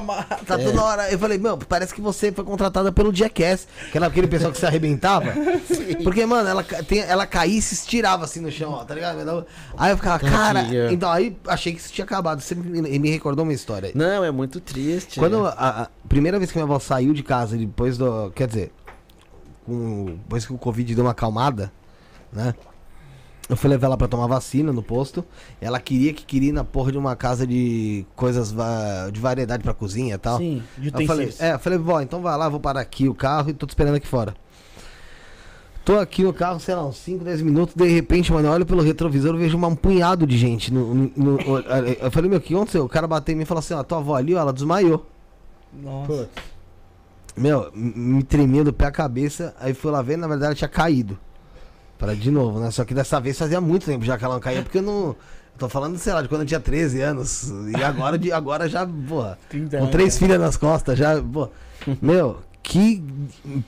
Tá 0.47 0.59
toda 0.59 0.83
hora. 0.83 1.11
Eu 1.11 1.18
falei, 1.18 1.39
meu, 1.39 1.57
parece 1.57 1.95
que 1.95 2.01
você 2.01 2.33
foi 2.33 2.45
contratada 2.45 2.93
pelo 2.93 3.14
Jackass. 3.14 3.66
Aquela, 3.89 4.07
aquele 4.07 4.26
pessoal 4.26 4.53
que 4.53 4.59
se 4.59 4.66
arrebentava. 4.66 5.33
Porque, 6.03 6.26
mano, 6.26 6.49
ela, 6.49 6.62
tem, 6.62 7.01
ela 7.01 7.26
caía 7.26 7.59
e 7.59 7.62
se 7.62 7.74
estirava 7.74 8.24
assim 8.24 8.41
no 8.41 8.51
chão, 8.51 8.72
ó, 8.72 8.85
tá 8.85 8.95
ligado? 8.95 9.47
Aí 9.76 9.93
eu 9.93 9.97
ficava, 9.97 10.18
cara. 10.18 10.62
Tadinha. 10.62 10.93
Então, 10.93 11.11
aí 11.11 11.37
achei 11.47 11.72
que 11.72 11.81
isso 11.81 11.93
tinha 11.93 12.05
acabado. 12.05 12.41
Você 12.41 12.55
me, 12.55 12.99
me 12.99 13.11
recordou 13.11 13.45
uma 13.45 13.53
história 13.53 13.89
aí. 13.89 13.93
Não, 13.95 14.24
é 14.24 14.31
muito 14.31 14.61
triste. 14.61 15.18
Quando 15.18 15.47
a, 15.47 15.83
a 15.83 15.89
primeira 16.09 16.39
vez 16.39 16.51
que 16.51 16.59
minha 16.59 16.64
avó 16.64 16.78
saiu 16.78 17.12
de 17.14 17.22
casa, 17.22 17.57
depois 17.57 17.97
do. 17.97 18.31
Quer 18.35 18.49
dizer, 18.49 18.72
com, 19.71 20.05
depois 20.07 20.45
que 20.47 20.53
o 20.53 20.59
Covid 20.59 20.95
deu 20.95 21.05
uma 21.05 21.12
acalmada, 21.12 21.73
né? 22.33 22.55
Eu 23.49 23.57
fui 23.57 23.68
levar 23.68 23.87
ela 23.89 23.97
pra 23.97 24.07
tomar 24.07 24.29
vacina 24.29 24.73
no 24.73 24.81
posto. 24.83 25.25
Ela 25.61 25.81
queria 25.81 26.12
que 26.14 26.25
queria 26.25 26.51
ir 26.51 26.53
na 26.53 26.62
porra 26.62 26.93
de 26.93 26.99
uma 26.99 27.16
casa 27.16 27.45
de 27.45 28.07
coisas 28.14 28.53
va- 28.53 29.11
de 29.12 29.18
variedade 29.18 29.62
pra 29.64 29.75
cozinha 29.75 30.14
e 30.14 30.18
tal. 30.18 30.39
Sim, 30.39 30.62
de 30.79 30.89
Eu 30.89 31.07
falei, 31.07 31.27
é, 31.41 31.53
eu 31.55 31.59
falei, 31.59 31.79
vó, 31.79 32.01
então 32.01 32.23
vai 32.23 32.37
lá, 32.39 32.49
vou 32.49 32.61
parar 32.61 32.81
aqui 32.81 33.09
o 33.09 33.14
carro 33.14 33.51
e 33.51 33.53
tô 33.53 33.66
te 33.66 33.71
esperando 33.71 33.97
aqui 33.97 34.07
fora. 34.07 34.35
Tô 35.85 35.99
aqui 35.99 36.23
no 36.23 36.33
carro, 36.33 36.61
sei 36.61 36.75
lá, 36.77 36.87
uns 36.87 36.99
5, 36.99 37.25
10 37.25 37.43
minutos, 37.43 37.75
de 37.75 37.89
repente, 37.89 38.31
mano, 38.33 38.47
eu 38.47 38.53
olho 38.53 38.66
pelo 38.66 38.83
retrovisor 38.83 39.35
e 39.35 39.39
vejo 39.39 39.57
uma- 39.57 39.66
um 39.66 39.75
punhado 39.75 40.27
de 40.27 40.37
gente. 40.39 40.73
No, 40.73 40.95
no- 40.95 41.12
no- 41.16 41.39
eu 42.01 42.11
falei, 42.12 42.31
meu, 42.31 42.39
o 42.39 42.43
que 42.43 42.55
aconteceu? 42.55 42.85
O 42.85 42.89
cara 42.89 43.09
bateu 43.09 43.33
em 43.33 43.37
mim 43.37 43.43
e 43.43 43.47
falou 43.47 43.59
assim, 43.61 43.75
ó, 43.75 43.83
tua 43.83 43.99
avó 43.99 44.14
ali, 44.14 44.35
ó, 44.35 44.41
ela 44.41 44.53
desmaiou. 44.53 45.05
Nossa. 45.73 46.29
Meu, 47.37 47.70
me 47.74 48.22
tremia 48.22 48.64
do 48.64 48.72
pé 48.72 48.87
à 48.87 48.91
cabeça, 48.91 49.55
aí 49.61 49.72
fui 49.72 49.91
lá 49.91 50.03
ver, 50.03 50.16
na 50.16 50.26
verdade 50.26 50.57
tinha 50.57 50.68
caído. 50.68 51.18
Para 51.99 52.14
de 52.14 52.31
novo, 52.31 52.59
né? 52.59 52.70
Só 52.70 52.85
que 52.85 52.95
dessa 52.95 53.20
vez 53.20 53.39
fazia 53.39 53.61
muito 53.61 53.87
tempo 53.87 54.05
já 54.05 54.16
que 54.16 54.24
ela 54.24 54.35
não 54.35 54.41
caía, 54.41 54.62
porque 54.62 54.78
eu 54.78 54.83
não. 54.83 55.16
Tô 55.59 55.68
falando, 55.68 55.99
sei 55.99 56.14
lá, 56.14 56.22
de 56.22 56.28
quando 56.28 56.41
eu 56.41 56.47
tinha 56.47 56.61
13 56.61 57.03
anos. 57.03 57.53
E 57.76 57.85
agora, 57.85 58.18
de, 58.18 58.33
agora 58.33 58.66
já, 58.66 58.87
porra. 58.87 59.39
30 59.51 59.78
Com 59.78 59.87
três 59.89 60.16
filhas 60.18 60.41
nas 60.41 60.57
costas, 60.57 60.99
já. 60.99 61.20
Pô, 61.22 61.51
meu, 62.01 62.39
que 62.62 63.05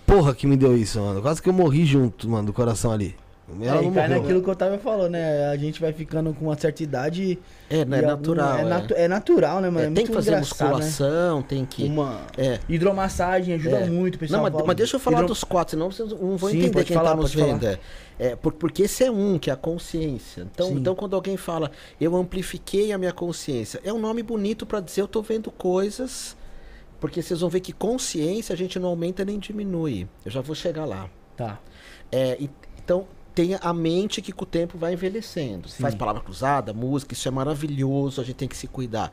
porra 0.06 0.34
que 0.34 0.46
me 0.46 0.56
deu 0.56 0.74
isso, 0.74 0.98
mano. 1.00 1.20
Quase 1.20 1.42
que 1.42 1.50
eu 1.50 1.52
morri 1.52 1.84
junto, 1.84 2.28
mano, 2.30 2.46
do 2.46 2.52
coração 2.52 2.90
ali. 2.90 3.14
Ela 3.60 3.82
É, 3.82 3.84
e 3.84 3.90
cai 3.90 4.08
morreu. 4.08 4.08
naquilo 4.22 4.42
que 4.42 4.48
o 4.48 4.52
Otávio 4.52 4.78
falou, 4.78 5.10
né? 5.10 5.48
A 5.48 5.56
gente 5.56 5.80
vai 5.80 5.92
ficando 5.92 6.32
com 6.32 6.46
uma 6.46 6.56
certa 6.56 6.82
idade. 6.82 7.38
É, 7.68 7.84
não 7.84 7.96
é 7.96 8.00
e 8.00 8.06
natural. 8.06 8.56
É, 8.56 8.60
é. 8.60 8.64
natu- 8.64 8.94
é 8.94 9.08
natural, 9.08 9.60
né, 9.60 9.68
mano? 9.68 9.86
É, 9.86 9.90
É 9.90 9.94
tem 9.94 10.06
que 10.06 10.12
fazer 10.12 10.30
né? 10.30 10.38
musculação, 10.38 11.42
tem 11.42 11.64
que. 11.66 11.84
Uma 11.84 12.20
É. 12.38 12.60
hidromassagem 12.68 13.54
ajuda 13.54 13.78
É. 13.80 13.86
muito, 13.86 14.18
pessoal. 14.18 14.38
Não, 14.38 14.44
mas, 14.44 14.52
fala- 14.52 14.66
mas 14.66 14.76
deixa 14.76 14.96
eu 14.96 15.00
falar 15.00 15.16
hidro- 15.18 15.28
dos 15.28 15.44
quatro, 15.44 15.72
senão 15.72 15.90
vocês 15.90 16.08
não 16.12 16.36
vão 16.36 16.50
Sim, 16.50 16.58
entender 16.60 16.84
quem 16.84 16.96
falar, 16.96 17.10
tá 17.10 17.16
nos 17.16 17.34
vendo. 17.34 17.66
É, 17.66 17.78
É, 18.18 18.36
por- 18.36 18.52
porque 18.52 18.84
esse 18.84 19.02
é 19.02 19.10
um, 19.10 19.36
que 19.38 19.50
é 19.50 19.52
a 19.52 19.56
consciência. 19.56 20.42
Então, 20.52 20.68
Sim. 20.68 20.74
então, 20.76 20.94
quando 20.94 21.16
alguém 21.16 21.36
fala, 21.36 21.70
eu 22.00 22.14
amplifiquei 22.14 22.92
a 22.92 22.98
minha 22.98 23.12
consciência, 23.12 23.80
é 23.84 23.92
um 23.92 23.98
nome 23.98 24.22
bonito 24.22 24.64
para 24.64 24.78
dizer 24.80 25.00
eu 25.00 25.08
tô 25.08 25.20
vendo 25.20 25.50
coisas. 25.50 26.36
Porque 27.00 27.20
vocês 27.20 27.40
vão 27.40 27.50
ver 27.50 27.58
que 27.58 27.72
consciência 27.72 28.52
a 28.52 28.56
gente 28.56 28.78
não 28.78 28.90
aumenta 28.90 29.24
nem 29.24 29.36
diminui. 29.38 30.06
Eu 30.24 30.30
já 30.30 30.40
vou 30.40 30.54
chegar 30.54 30.84
lá. 30.84 31.10
Tá. 31.36 31.58
É, 32.12 32.38
então, 32.40 33.06
tenha 33.34 33.58
a 33.58 33.72
mente 33.72 34.20
que 34.22 34.32
com 34.32 34.44
o 34.44 34.46
tempo 34.46 34.76
vai 34.78 34.92
envelhecendo. 34.94 35.68
Faz 35.68 35.94
palavra 35.94 36.22
cruzada, 36.22 36.72
música, 36.72 37.14
isso 37.14 37.26
é 37.28 37.30
maravilhoso, 37.30 38.20
a 38.20 38.24
gente 38.24 38.36
tem 38.36 38.48
que 38.48 38.56
se 38.56 38.66
cuidar. 38.66 39.12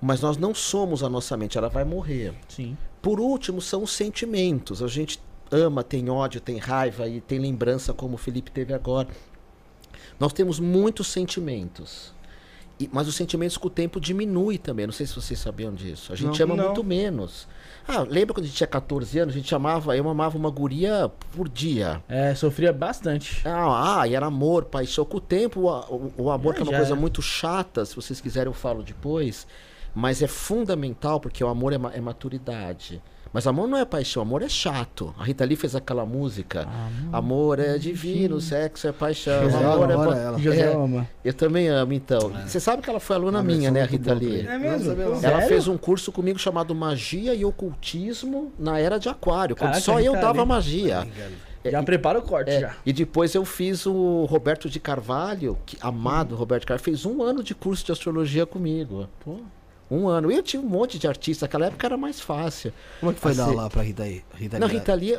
Mas 0.00 0.20
nós 0.20 0.36
não 0.36 0.54
somos 0.54 1.02
a 1.02 1.08
nossa 1.08 1.36
mente, 1.36 1.58
ela 1.58 1.68
vai 1.68 1.84
morrer. 1.84 2.32
Sim. 2.48 2.76
Por 3.02 3.20
último, 3.20 3.60
são 3.60 3.82
os 3.82 3.92
sentimentos. 3.92 4.82
A 4.82 4.88
gente 4.88 5.20
ama, 5.50 5.82
tem 5.84 6.08
ódio, 6.08 6.40
tem 6.40 6.56
raiva 6.58 7.08
e 7.08 7.20
tem 7.20 7.38
lembrança, 7.38 7.92
como 7.92 8.14
o 8.14 8.18
Felipe 8.18 8.50
teve 8.50 8.72
agora. 8.72 9.08
Nós 10.18 10.32
temos 10.32 10.58
muitos 10.58 11.06
sentimentos. 11.08 12.12
E- 12.78 12.88
mas 12.92 13.08
os 13.08 13.14
sentimentos 13.14 13.56
com 13.58 13.66
o 13.68 13.70
tempo 13.70 14.00
diminui 14.00 14.56
também. 14.58 14.86
Não 14.86 14.92
sei 14.92 15.06
se 15.06 15.14
vocês 15.14 15.38
sabiam 15.38 15.74
disso. 15.74 16.12
A 16.12 16.16
gente 16.16 16.38
Não. 16.38 16.46
ama 16.46 16.56
Não. 16.56 16.64
muito 16.66 16.84
menos. 16.84 17.46
Ah, 17.88 18.00
lembra 18.08 18.34
quando 18.34 18.44
a 18.44 18.46
gente 18.46 18.56
tinha 18.56 18.66
14 18.66 19.18
anos? 19.18 19.34
A 19.34 19.38
gente 19.38 19.54
amava, 19.54 19.96
eu 19.96 20.08
amava 20.08 20.36
uma 20.38 20.50
guria 20.50 21.10
por 21.32 21.48
dia. 21.48 22.02
É, 22.08 22.34
sofria 22.34 22.72
bastante. 22.72 23.40
Ah, 23.46 24.00
ah, 24.00 24.08
e 24.08 24.14
era 24.14 24.26
amor, 24.26 24.64
paixão. 24.66 25.04
Com 25.04 25.16
o 25.16 25.20
tempo, 25.20 25.60
o, 25.68 26.12
o- 26.16 26.30
amor, 26.30 26.52
É, 26.52 26.56
que 26.56 26.62
é 26.62 26.64
uma 26.64 26.76
coisa 26.76 26.92
é. 26.92 26.96
muito 26.96 27.20
chata, 27.20 27.84
se 27.84 27.96
vocês 27.96 28.20
quiserem 28.20 28.48
eu 28.48 28.54
falo 28.54 28.82
depois, 28.82 29.46
mas 29.94 30.22
é 30.22 30.26
fundamental 30.28 31.18
porque 31.20 31.42
o 31.42 31.48
amor 31.48 31.72
é, 31.72 31.76
é 31.94 32.00
maturidade. 32.00 33.02
Mas 33.32 33.46
amor 33.46 33.68
não 33.68 33.78
é 33.78 33.84
paixão, 33.84 34.22
amor 34.22 34.42
é 34.42 34.48
chato. 34.48 35.14
A 35.18 35.22
Rita 35.24 35.44
Lee 35.44 35.54
fez 35.56 35.76
aquela 35.76 36.04
música. 36.04 36.66
Amor 37.12 37.60
é 37.60 37.78
divino, 37.78 38.40
sexo 38.40 38.88
é 38.88 38.92
paixão. 38.92 39.44
José 39.44 39.56
amor 39.58 39.90
é 39.90 39.92
adora 39.94 39.96
bo- 40.10 40.12
ela. 40.16 40.38
José 40.38 40.60
É, 40.70 40.74
ama. 40.74 41.08
Eu 41.24 41.32
também 41.32 41.68
amo, 41.68 41.92
então. 41.92 42.32
Você 42.46 42.58
sabe 42.58 42.82
que 42.82 42.90
ela 42.90 42.98
foi 42.98 43.14
aluna 43.16 43.38
Uma 43.38 43.44
minha, 43.44 43.70
né, 43.70 43.82
a 43.82 43.86
Rita 43.86 44.12
Lee? 44.14 44.46
É 44.46 44.58
mesmo? 44.58 44.92
Ela 45.00 45.16
Sério? 45.16 45.46
fez 45.48 45.68
um 45.68 45.76
curso 45.76 46.10
comigo 46.10 46.38
chamado 46.40 46.74
Magia 46.74 47.32
e 47.34 47.44
Ocultismo 47.44 48.52
na 48.58 48.78
Era 48.80 48.98
de 48.98 49.08
Aquário, 49.08 49.54
quando 49.54 49.70
Caraca, 49.72 49.80
só 49.84 50.00
eu 50.00 50.14
dava 50.14 50.40
Lee. 50.42 50.48
magia. 50.48 51.06
Já 51.64 51.82
prepara 51.82 52.18
o 52.18 52.22
corte, 52.22 52.50
É, 52.50 52.60
já. 52.60 52.74
e 52.86 52.92
depois 52.92 53.34
eu 53.34 53.44
fiz 53.44 53.84
o 53.86 54.24
Roberto 54.24 54.68
de 54.68 54.80
Carvalho, 54.80 55.58
que, 55.66 55.76
amado 55.80 56.34
Roberto 56.34 56.62
de 56.62 56.66
Carvalho, 56.66 56.82
fez 56.84 57.04
um 57.04 57.22
ano 57.22 57.42
de 57.42 57.54
curso 57.54 57.84
de 57.84 57.92
astrologia 57.92 58.46
comigo. 58.46 59.06
Pô. 59.22 59.36
Um 59.90 60.08
ano. 60.08 60.30
Eu 60.30 60.42
tinha 60.42 60.62
um 60.62 60.66
monte 60.66 60.98
de 60.98 61.08
artistas, 61.08 61.42
naquela 61.42 61.66
época 61.66 61.86
era 61.86 61.96
mais 61.96 62.20
fácil. 62.20 62.72
Como 63.00 63.10
é 63.10 63.14
que 63.14 63.20
foi 63.20 63.34
dar 63.34 63.44
Assim, 63.44 63.52
aula 63.52 63.70
pra 63.70 63.82
Rita? 63.82 64.04
Rita 64.34 64.58
Não? 64.58 64.68
Rita 64.68 64.94
Lee, 64.94 65.14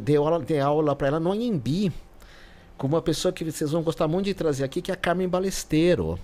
dei 0.00 0.16
aula, 0.16 0.40
dei 0.40 0.60
aula 0.60 0.96
pra 0.96 1.08
ela 1.08 1.20
no 1.20 1.30
Anhembi, 1.30 1.92
com 2.78 2.86
uma 2.86 3.02
pessoa 3.02 3.32
que 3.32 3.44
vocês 3.44 3.70
vão 3.70 3.82
gostar 3.82 4.08
muito 4.08 4.26
de 4.26 4.34
trazer 4.34 4.64
aqui, 4.64 4.80
que 4.80 4.90
é 4.90 4.94
a 4.94 4.96
Carmen 4.96 5.28
Balesteiro, 5.28 6.18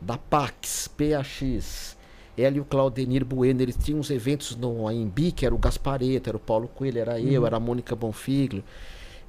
da 0.00 0.18
Pax, 0.18 0.88
PAX. 0.88 1.96
Ela 2.36 2.56
e 2.56 2.60
o 2.60 2.64
Claudenir 2.64 3.24
Bueno, 3.24 3.60
eles 3.60 3.76
tinham 3.76 4.00
uns 4.00 4.10
eventos 4.10 4.56
no 4.56 4.88
Anhembi, 4.88 5.32
que 5.32 5.44
era 5.44 5.54
o 5.54 5.58
Gaspareto, 5.58 6.30
era 6.30 6.36
o 6.36 6.40
Paulo 6.40 6.66
Coelho, 6.66 6.98
era 6.98 7.20
eu, 7.20 7.46
era 7.46 7.56
a 7.56 7.60
Mônica 7.60 7.94
Bonfiglio. 7.94 8.64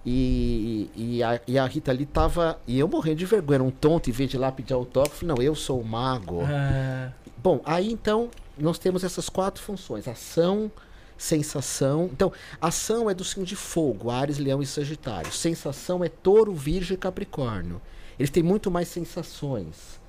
E, 0.06 0.90
e, 0.96 1.24
a, 1.24 1.40
e 1.48 1.58
a 1.58 1.66
Rita 1.66 1.92
ali 1.92 2.06
tava. 2.06 2.60
E 2.68 2.78
eu 2.78 2.88
morrendo 2.88 3.18
de 3.18 3.26
vergonha, 3.26 3.56
era 3.56 3.64
um 3.64 3.72
tonto, 3.72 4.10
em 4.10 4.14
vez 4.14 4.30
de 4.30 4.36
ir 4.36 4.40
lá 4.40 4.52
pedir 4.52 4.74
autógrafo, 4.74 5.26
não, 5.26 5.36
eu 5.38 5.56
sou 5.56 5.80
o 5.80 5.86
mago. 5.86 6.42
É, 6.44 7.12
Bom, 7.44 7.60
aí 7.66 7.92
então 7.92 8.30
nós 8.58 8.80
temos 8.80 9.04
essas 9.04 9.28
quatro 9.28 9.62
funções: 9.62 10.08
ação, 10.08 10.72
sensação. 11.18 12.10
Então, 12.12 12.32
ação 12.62 13.10
é 13.10 13.14
do 13.14 13.26
signo 13.26 13.46
de 13.46 13.58
fogo, 13.58 14.10
Ares, 14.10 14.38
Leão 14.38 14.62
e 14.62 14.66
Sagitário. 14.66 15.30
Sensação 15.30 16.02
é 16.02 16.08
Touro, 16.08 16.54
Virgem 16.54 16.96
e 16.96 16.98
Capricórnio. 16.98 17.82
Eles 18.18 18.30
têm 18.30 18.42
muito 18.42 18.72
mais 18.72 18.88
sensações. 18.88 20.02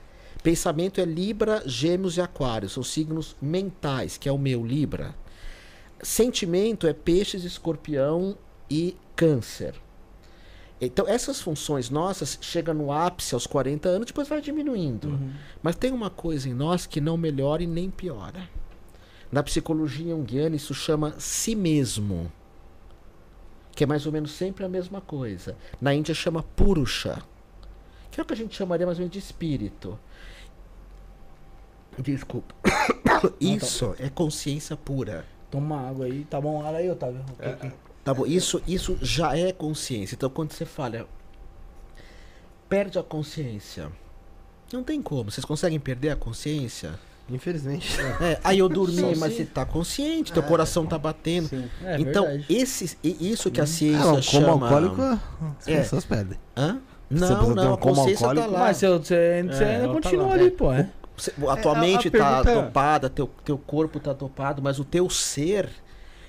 Pensamento 0.44 1.00
é 1.00 1.04
Libra, 1.04 1.62
Gêmeos 1.66 2.16
e 2.16 2.20
Aquário. 2.20 2.68
São 2.68 2.84
signos 2.84 3.34
mentais, 3.42 4.16
que 4.16 4.28
é 4.28 4.32
o 4.32 4.38
meu 4.38 4.64
Libra. 4.64 5.12
Sentimento 6.00 6.86
é 6.86 6.92
Peixes, 6.92 7.42
Escorpião 7.44 8.36
e 8.70 8.96
Câncer. 9.16 9.74
Então, 10.80 11.06
essas 11.08 11.40
funções 11.40 11.88
nossas 11.88 12.38
chegam 12.40 12.74
no 12.74 12.92
ápice 12.92 13.34
aos 13.34 13.46
40 13.46 13.88
anos, 13.88 14.06
depois 14.06 14.28
vai 14.28 14.40
diminuindo. 14.40 15.18
Mas 15.62 15.76
tem 15.76 15.92
uma 15.92 16.10
coisa 16.10 16.48
em 16.48 16.54
nós 16.54 16.84
que 16.86 17.00
não 17.00 17.16
melhora 17.16 17.62
e 17.62 17.66
nem 17.66 17.90
piora. 17.90 18.48
Na 19.30 19.42
psicologia 19.42 20.14
junguiana, 20.14 20.56
isso 20.56 20.74
chama 20.74 21.14
si 21.18 21.54
mesmo. 21.54 22.30
Que 23.74 23.84
é 23.84 23.86
mais 23.86 24.06
ou 24.06 24.12
menos 24.12 24.32
sempre 24.32 24.64
a 24.64 24.68
mesma 24.68 25.00
coisa. 25.00 25.56
Na 25.80 25.94
Índia 25.94 26.14
chama 26.14 26.42
purusha. 26.42 27.22
Que 28.10 28.20
é 28.20 28.22
o 28.22 28.26
que 28.26 28.32
a 28.32 28.36
gente 28.36 28.54
chamaria 28.54 28.86
mais 28.86 28.98
ou 28.98 29.02
menos 29.02 29.12
de 29.12 29.18
espírito. 29.18 29.98
Desculpa. 31.98 32.54
Isso 33.40 33.94
é 33.98 34.08
consciência 34.08 34.76
pura. 34.76 35.24
toma 35.50 35.88
água 35.88 36.06
aí. 36.06 36.24
Tá 36.24 36.40
bom? 36.40 36.62
Olha 36.62 36.78
aí, 36.78 36.90
Otávio. 36.90 37.24
Ok, 37.32 37.52
ok. 37.52 37.72
Tá 38.04 38.12
bom, 38.12 38.26
isso, 38.26 38.60
isso 38.66 38.98
já 39.00 39.36
é 39.36 39.50
consciência. 39.52 40.14
Então, 40.14 40.28
quando 40.28 40.52
você 40.52 40.64
fala, 40.66 41.06
perde 42.68 42.98
a 42.98 43.02
consciência. 43.02 43.90
Não 44.72 44.82
tem 44.82 45.00
como. 45.00 45.30
Vocês 45.30 45.44
conseguem 45.44 45.78
perder 45.80 46.10
a 46.10 46.16
consciência? 46.16 46.98
Infelizmente. 47.30 47.98
É, 48.20 48.38
aí 48.44 48.58
eu 48.58 48.68
dormi, 48.68 49.14
Só 49.14 49.20
mas 49.20 49.32
se- 49.32 49.38
você 49.38 49.44
tá 49.46 49.64
consciente, 49.64 50.32
teu 50.32 50.42
coração 50.42 50.84
tá 50.84 50.98
batendo. 50.98 51.48
É 51.82 51.98
então, 51.98 52.24
verdade. 52.26 52.46
esse, 52.54 52.98
isso 53.02 53.50
que 53.50 53.60
a 53.60 53.64
Ah, 53.64 53.66
ciência 53.66 53.98
não, 54.04 54.10
como 54.10 54.22
chama... 54.22 54.52
alcoólico, 54.52 55.00
as 55.60 55.68
É. 55.68 55.76
pessoas 55.80 56.04
perdem. 56.04 56.38
Hã? 56.56 56.78
Não, 57.08 57.54
não, 57.54 57.74
a 57.74 57.78
como 57.78 57.94
consciência 57.96 58.26
tá 58.26 58.46
lá. 58.46 58.58
Mas 58.58 58.76
você, 58.78 58.88
você, 58.88 59.42
você 59.48 59.64
É, 59.64 59.76
ainda 59.76 59.86
tá 59.88 59.92
continua 59.94 60.26
lá. 60.26 60.34
ali, 60.34 60.46
É. 60.46 60.50
pô. 60.50 60.72
É. 60.72 60.90
Você- 61.16 61.32
a 61.48 61.56
tua 61.56 61.72
É, 61.72 61.76
a- 61.76 61.80
mente 61.80 62.08
a 62.08 62.10
tá 62.10 62.42
pergunta- 62.42 62.66
dopada, 62.66 63.08
teu, 63.08 63.30
teu 63.44 63.56
corpo 63.56 64.00
tá 64.00 64.12
dopado, 64.12 64.60
mas 64.60 64.78
o 64.78 64.84
teu 64.84 65.08
ser, 65.08 65.70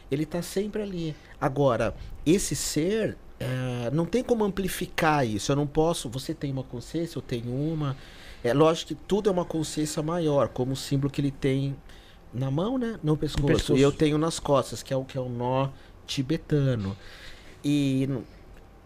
ele 0.10 0.26
tá 0.26 0.41
sempre 0.41 0.82
ali. 0.82 1.16
Agora, 1.39 1.95
esse 2.26 2.56
ser, 2.56 3.18
é, 3.39 3.89
não 3.91 4.06
tem 4.06 4.24
como 4.24 4.43
amplificar 4.43 5.26
isso. 5.26 5.51
Eu 5.51 5.56
não 5.56 5.68
posso. 5.68 6.10
Você 6.10 6.34
tem 6.34 6.51
uma 6.51 6.64
consciência, 6.64 7.18
eu 7.18 7.22
tenho 7.22 7.51
uma. 7.51 7.97
É 8.43 8.53
lógico 8.53 8.89
que 8.89 8.95
tudo 8.95 9.30
é 9.30 9.32
uma 9.32 9.45
consciência 9.45 10.01
maior, 10.03 10.49
como 10.49 10.74
o 10.74 10.76
símbolo 10.76 11.12
que 11.12 11.20
ele 11.20 11.32
tem 11.32 11.76
na 12.34 12.51
mão, 12.51 12.78
né? 12.78 12.99
No 13.03 13.18
pescoço. 13.18 13.47
pescoço. 13.47 13.78
E 13.78 13.82
eu 13.82 13.91
tenho 13.91 14.18
nas 14.18 14.39
costas, 14.39 14.84
que 14.84 14.93
é 14.93 14.97
o 14.97 15.03
que 15.03 15.18
é 15.18 15.22
o 15.22 15.30
nó 15.30 15.70
tibetano. 16.06 16.95
E 17.64 18.08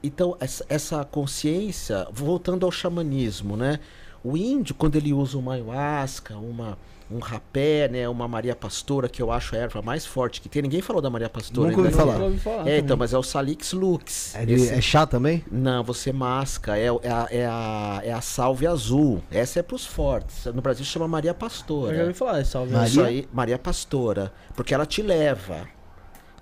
então 0.02 0.38
essa, 0.40 0.66
essa 0.70 1.04
consciência, 1.04 2.08
voltando 2.12 2.66
ao 2.66 2.72
xamanismo, 2.72 3.58
né? 3.58 3.80
O 4.24 4.38
índio 4.38 4.76
quando 4.76 4.96
ele 4.96 5.14
usa 5.14 5.38
uma 5.38 5.54
ayahuasca, 5.54 6.38
uma 6.38 6.78
um 7.12 7.18
rapé, 7.20 7.88
né, 7.88 8.08
uma 8.08 8.28
Maria 8.28 8.56
Pastora, 8.56 9.10
que 9.10 9.20
eu 9.22 9.32
acho 9.32 9.56
a 9.56 9.58
erva 9.60 9.82
mais 9.82 10.06
forte 10.06 10.40
que 10.40 10.48
tem. 10.48 10.62
Ninguém 10.62 10.82
falou 10.82 11.02
da 11.02 11.10
Maria 11.10 11.28
Pastora 11.30 11.70
Nunca 11.70 11.82
ouvi 11.82 11.92
ainda, 11.92 12.04
falar. 12.06 12.24
ouvi 12.24 12.38
falar 12.38 12.68
É, 12.68 12.78
então, 12.78 12.96
mas 12.96 13.14
é 13.14 13.18
o 13.18 13.24
Salix 13.24 13.74
Lux. 13.74 14.36
É, 14.36 14.46
de- 14.46 14.54
Esse- 14.54 14.74
é 14.74 14.80
chá 14.82 15.08
também? 15.08 15.44
não, 15.52 15.84
você 15.84 16.12
masca. 16.14 16.78
É, 16.78 16.86
é, 16.86 16.88
a, 17.12 17.28
é, 17.32 17.46
a, 17.48 18.02
é 18.04 18.14
a 18.14 18.22
salve 18.22 18.68
azul. 18.68 19.24
Essa 19.32 19.60
é 19.60 19.64
pros 19.64 19.86
fortes. 19.86 20.46
No 20.46 20.62
Brasil 20.62 20.86
chama 20.86 21.08
Maria 21.08 21.34
Pastora. 21.34 21.94
Eu 21.94 21.98
já 21.98 22.04
ouvi 22.04 22.14
falar, 22.14 22.46
salve. 22.46 22.74
Maria? 22.74 22.88
Isso 22.88 23.02
aí, 23.02 23.28
Maria 23.34 23.58
Pastora. 23.58 24.32
Porque 24.56 24.74
ela 24.74 24.86
te 24.86 25.02
leva. 25.02 25.68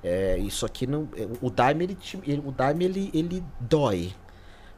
É, 0.03 0.38
isso 0.38 0.65
aqui 0.65 0.86
não. 0.86 1.07
é, 1.18 1.28
O 1.41 1.49
Daime, 1.49 1.84
ele, 1.86 1.97
o 2.45 2.51
Daime 2.51 2.86
ele, 2.86 3.09
ele 3.13 3.43
dói. 3.59 4.11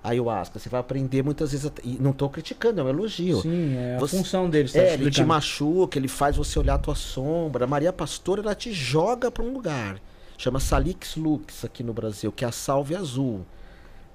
A 0.03 0.09
ayahuasca. 0.09 0.57
Você 0.59 0.69
vai 0.69 0.79
aprender 0.79 1.21
muitas 1.23 1.51
vezes. 1.51 1.69
E 1.83 1.97
não 1.99 2.13
tô 2.13 2.29
criticando, 2.29 2.79
é 2.79 2.83
um 2.83 2.89
elogio. 2.89 3.41
Sim, 3.41 3.75
é 3.75 3.95
a 3.95 3.99
Você- 3.99 4.17
função 4.17 4.49
deles. 4.49 4.71
tá 4.73 4.79
É, 4.79 4.93
ele 4.93 5.11
te 5.11 5.23
machuca, 5.23 5.97
ele 5.99 6.07
faz 6.07 6.37
você 6.37 6.57
olhar 6.57 6.75
a 6.75 6.77
tua 6.77 6.95
sombra. 6.95 7.65
A 7.65 7.67
Maria 7.67 7.91
Pastora, 7.91 8.41
ela 8.41 8.55
te 8.55 8.71
joga 8.71 9.29
pra 9.29 9.43
um 9.43 9.51
lugar. 9.53 9.99
Chama 10.37 10.59
Salix 10.61 11.17
Lux 11.17 11.65
aqui 11.65 11.83
no 11.83 11.91
Brasil, 11.93 12.31
que 12.31 12.45
é 12.45 12.47
a 12.47 12.51
salve 12.51 12.95
azul. 12.95 13.41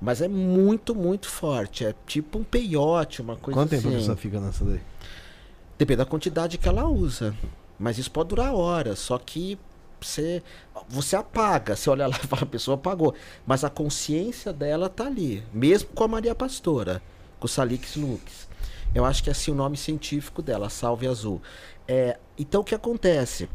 Mas 0.01 0.23
é 0.23 0.29
muito, 0.29 0.95
muito 0.95 1.29
forte. 1.29 1.85
É 1.85 1.95
tipo 2.07 2.39
um 2.39 2.45
peiote, 2.45 3.21
uma 3.21 3.37
coisa 3.37 3.59
Quanto 3.61 3.71
tempo 3.71 3.87
a 3.87 3.91
assim. 3.91 3.99
pessoa 3.99 4.17
fica 4.17 4.41
nessa 4.41 4.65
daí? 4.65 4.81
Depende 5.79 5.99
da 5.99 6.07
quantidade 6.07 6.57
que 6.59 6.69
ela 6.69 6.87
usa. 6.89 7.35
Mas 7.79 7.99
isso 7.99 8.11
pode 8.11 8.31
durar 8.31 8.55
horas. 8.55 8.99
Só 9.01 9.19
que 9.19 9.59
você, 10.05 10.43
você 10.89 11.17
apaga. 11.17 11.77
Você 11.77 11.89
olha 11.91 12.07
lá 12.07 12.17
e 12.23 12.27
fala, 12.27 12.43
a 12.43 12.47
pessoa 12.47 12.77
apagou. 12.77 13.15
Mas 13.47 13.65
a 13.65 13.71
consciência 13.71 14.53
dela 14.53 14.89
tá 14.89 15.07
ali. 15.07 15.43
Mesmo 15.53 15.89
com 15.91 16.05
a 16.05 16.09
Maria 16.09 16.35
Pastora, 16.35 17.03
com 17.39 17.47
o 17.47 17.49
Salix 17.49 17.97
Lux. 17.97 18.49
Eu 18.95 19.05
acho 19.05 19.23
que 19.23 19.29
é 19.29 19.33
assim 19.33 19.51
o 19.51 19.55
nome 19.55 19.77
científico 19.77 20.41
dela, 20.41 20.71
Salve 20.71 21.07
Azul. 21.07 21.43
É, 21.87 22.19
então 22.39 22.61
o 22.61 22.65
que 22.65 22.75
acontece? 22.75 23.49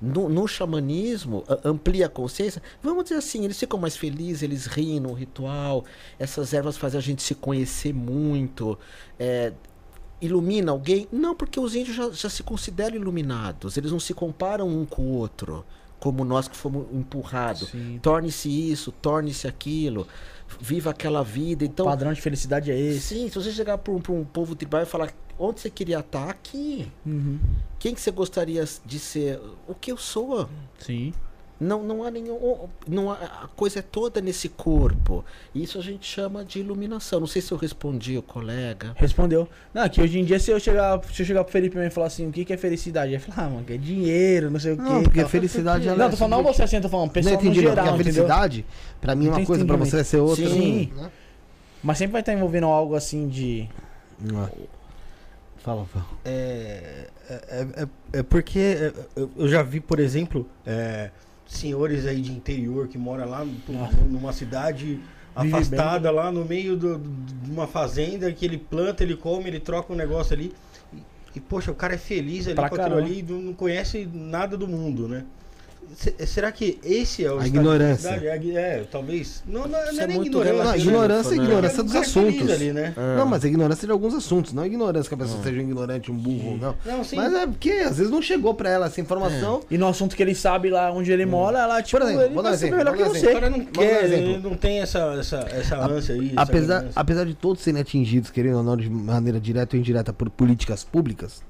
No, 0.00 0.28
no 0.28 0.48
xamanismo, 0.48 1.44
amplia 1.64 2.06
a 2.06 2.08
consciência. 2.08 2.60
Vamos 2.82 3.04
dizer 3.04 3.16
assim, 3.16 3.44
eles 3.44 3.58
ficam 3.58 3.78
mais 3.78 3.96
felizes, 3.96 4.42
eles 4.42 4.66
riem 4.66 4.98
no 4.98 5.12
ritual. 5.12 5.84
Essas 6.18 6.52
ervas 6.52 6.76
fazem 6.76 6.98
a 6.98 7.02
gente 7.02 7.22
se 7.22 7.34
conhecer 7.34 7.94
muito. 7.94 8.76
É, 9.18 9.52
ilumina 10.22 10.72
alguém? 10.72 11.06
Não, 11.12 11.34
porque 11.34 11.58
os 11.60 11.74
índios 11.74 11.96
já, 11.96 12.10
já 12.10 12.30
se 12.30 12.42
consideram 12.42 12.96
iluminados. 12.96 13.76
Eles 13.76 13.92
não 13.92 14.00
se 14.00 14.14
comparam 14.14 14.68
um 14.68 14.86
com 14.86 15.02
o 15.02 15.16
outro, 15.16 15.64
como 15.98 16.24
nós 16.24 16.48
que 16.48 16.56
fomos 16.56 16.86
empurrados. 16.92 17.72
Torne-se 18.00 18.48
isso, 18.48 18.90
torne-se 18.92 19.46
aquilo, 19.48 20.06
viva 20.60 20.90
aquela 20.90 21.22
vida. 21.22 21.64
O 21.64 21.66
Então, 21.66 21.84
padrão 21.86 22.12
de 22.12 22.20
felicidade 22.20 22.70
é 22.70 22.78
esse. 22.78 23.00
sim, 23.00 23.28
se 23.28 23.34
você 23.34 23.52
chegar 23.52 23.76
para 23.78 23.92
um, 23.92 24.00
um 24.10 24.24
povo 24.24 24.54
tribal 24.54 24.82
e 24.82 24.86
falar 24.86 25.12
onde 25.38 25.60
você 25.60 25.70
queria 25.70 25.98
estar, 26.00 26.28
aqui. 26.30 26.90
Uhum. 27.04 27.38
Quem 27.78 27.94
que 27.94 28.00
você 28.00 28.10
gostaria 28.12 28.64
de 28.86 28.98
ser? 28.98 29.40
O 29.66 29.74
que 29.74 29.90
eu 29.90 29.96
sou? 29.96 30.48
Sim. 30.78 31.12
Não, 31.62 31.82
não 31.82 32.02
há 32.04 32.10
nenhum. 32.10 32.68
Não 32.88 33.10
há, 33.10 33.14
a 33.44 33.48
coisa 33.56 33.78
é 33.78 33.82
toda 33.82 34.20
nesse 34.20 34.48
corpo. 34.48 35.24
Isso 35.54 35.78
a 35.78 35.82
gente 35.82 36.04
chama 36.06 36.44
de 36.44 36.58
iluminação. 36.60 37.20
Não 37.20 37.26
sei 37.26 37.40
se 37.40 37.52
eu 37.52 37.58
respondi 37.58 38.18
o 38.18 38.22
colega. 38.22 38.92
Respondeu. 38.96 39.48
Não, 39.72 39.88
que 39.88 40.00
hoje 40.00 40.18
em 40.18 40.24
dia, 40.24 40.38
se 40.40 40.50
eu 40.50 40.58
chegar, 40.58 41.00
se 41.12 41.22
eu 41.22 41.26
chegar 41.26 41.44
pro 41.44 41.52
Felipe 41.52 41.78
e 41.78 41.90
falar 41.90 42.08
assim, 42.08 42.28
o 42.28 42.32
que, 42.32 42.44
que 42.44 42.52
é 42.52 42.56
felicidade? 42.56 43.12
Ele 43.12 43.18
vai 43.18 43.34
falar, 43.34 43.46
ah, 43.46 43.50
mano, 43.50 43.64
que 43.64 43.72
é 43.74 43.76
dinheiro, 43.76 44.50
não 44.50 44.58
sei 44.58 44.72
o 44.72 44.76
quê. 44.76 44.82
Não, 44.82 45.02
porque 45.02 45.20
tal. 45.20 45.28
felicidade 45.28 45.86
ela 45.88 45.96
Não, 45.96 46.06
é 46.06 46.10
tô 46.10 46.16
falando 46.16 46.42
não 46.44 46.52
você 46.52 46.62
assim, 46.64 46.76
eu 46.76 46.82
tô 46.82 46.88
falando 46.88 47.06
Não 47.06 47.12
pessoal 47.12 47.34
no 47.36 47.40
entendi, 47.40 47.62
não, 47.62 47.68
geral, 47.70 47.84
porque 47.86 47.88
a 47.88 47.94
entendeu? 47.94 48.14
felicidade, 48.26 48.66
pra 49.00 49.14
mim, 49.14 49.26
é 49.26 49.28
uma 49.28 49.34
Entendi, 49.34 49.46
coisa, 49.46 49.64
pra 49.64 49.76
você 49.76 49.96
vai 49.96 50.04
ser 50.04 50.16
outra. 50.18 50.48
Sim. 50.48 50.92
né? 50.96 51.10
Mas 51.82 51.98
sempre 51.98 52.12
vai 52.12 52.20
estar 52.22 52.32
envolvendo 52.32 52.66
algo 52.66 52.94
assim 52.94 53.28
de... 53.28 53.68
Não 54.20 54.44
é. 54.44 54.48
Fala, 55.58 55.84
fala. 55.86 56.06
É, 56.24 57.06
é, 57.30 57.66
é, 58.14 58.18
é 58.18 58.22
porque 58.24 58.58
é, 58.58 58.92
eu- 59.14 59.30
eu 59.36 59.48
já 59.48 59.62
vi, 59.62 59.78
por 59.80 60.00
exemplo, 60.00 60.44
é, 60.66 61.10
senhores 61.52 62.06
aí 62.06 62.20
de 62.20 62.32
interior 62.32 62.88
que 62.88 62.96
moram 62.98 63.28
lá 63.28 63.46
numa 64.08 64.32
cidade 64.32 65.00
Vive 65.40 65.54
afastada, 65.54 66.10
lá 66.10 66.30
no 66.30 66.44
meio 66.44 66.76
do- 66.76 66.98
de 66.98 67.50
uma 67.50 67.66
fazenda, 67.66 68.30
que 68.32 68.44
ele 68.44 68.58
planta, 68.58 69.02
ele 69.02 69.16
come, 69.16 69.48
ele 69.48 69.60
troca 69.60 69.90
um 69.92 69.96
negócio 69.96 70.34
ali. 70.34 70.52
E, 70.92 70.98
e, 71.36 71.40
poxa, 71.40 71.70
o 71.70 71.74
cara 71.74 71.94
é 71.94 71.98
feliz 71.98 72.46
ali 72.46 72.54
Pra 72.54 72.68
com 72.68 72.74
aquilo 72.74 72.96
ali 73.06 73.20
e 73.20 73.22
não 73.22 73.54
conhece 73.54 74.06
nada 74.12 74.56
do 74.58 74.68
mundo, 74.68 75.08
né? 75.08 75.24
Se- 75.94 76.14
será 76.26 76.50
que 76.50 76.78
esse 76.82 77.24
é 77.24 77.30
o 77.30 77.38
A 77.38 77.46
ignorância. 77.46 78.08
É, 78.08 78.36
é, 78.54 78.84
talvez. 78.90 79.42
Não, 79.46 79.62
não, 79.62 79.68
não 79.68 79.78
é 79.78 80.04
é 80.04 80.06
nem 80.06 80.16
muito 80.16 80.28
ignorância. 80.38 80.64
Não, 80.64 80.70
né? 80.72 80.78
ignorância 80.78 81.34
é 81.34 81.38
né? 81.38 81.44
ignorância 81.44 81.82
dos 81.82 81.94
é 81.94 81.98
assuntos. 81.98 82.50
ali, 82.50 82.72
né? 82.72 82.94
Não, 83.16 83.26
mas 83.26 83.44
é 83.44 83.48
ignorância 83.48 83.86
de 83.86 83.92
alguns 83.92 84.14
assuntos, 84.14 84.52
não 84.52 84.62
é 84.62 84.66
ignorância 84.66 85.08
que 85.08 85.14
a 85.14 85.18
pessoa 85.18 85.42
seja 85.42 85.58
um 85.58 85.62
ignorante, 85.62 86.10
um 86.10 86.16
burro, 86.16 86.56
não. 86.56 86.74
Não, 86.84 87.04
sim. 87.04 87.16
Mas 87.16 87.32
é 87.34 87.46
porque 87.46 87.70
às 87.70 87.98
vezes 87.98 88.10
não 88.10 88.22
chegou 88.22 88.54
pra 88.54 88.70
ela 88.70 88.86
essa 88.86 89.00
informação. 89.00 89.60
E 89.70 89.76
no 89.76 89.86
assunto 89.86 90.16
que 90.16 90.22
ele 90.22 90.34
sabe 90.34 90.70
lá 90.70 90.90
onde 90.90 91.12
ele 91.12 91.26
mora, 91.26 91.58
ela, 91.58 91.82
tipo, 91.82 92.02
exemplo, 92.02 92.22
ele 92.22 92.34
vou 92.34 92.42
dar 92.42 92.50
um 92.50 92.54
exemplo, 92.54 92.76
melhor 92.78 92.96
que 92.96 93.02
um 93.02 93.06
O 93.06 93.08
você. 93.10 93.32
cara 93.32 93.50
não 93.50 93.64
quer, 93.64 94.04
ele 94.10 94.38
não 94.38 94.54
tem 94.56 94.80
essa, 94.80 94.98
essa, 95.18 95.36
essa 95.50 95.78
ânsia 95.78 96.14
aí. 96.14 96.30
essa 96.32 96.40
Apesar, 96.42 96.78
ganância. 96.80 97.00
apesar 97.00 97.24
de 97.26 97.34
todos 97.34 97.62
serem 97.62 97.80
atingidos, 97.80 98.30
querendo 98.30 98.56
ou 98.56 98.62
não, 98.62 98.76
de 98.76 98.88
maneira 98.88 99.38
direta 99.38 99.76
ou 99.76 99.80
indireta, 99.80 100.12
por 100.12 100.30
políticas 100.30 100.82
públicas, 100.84 101.42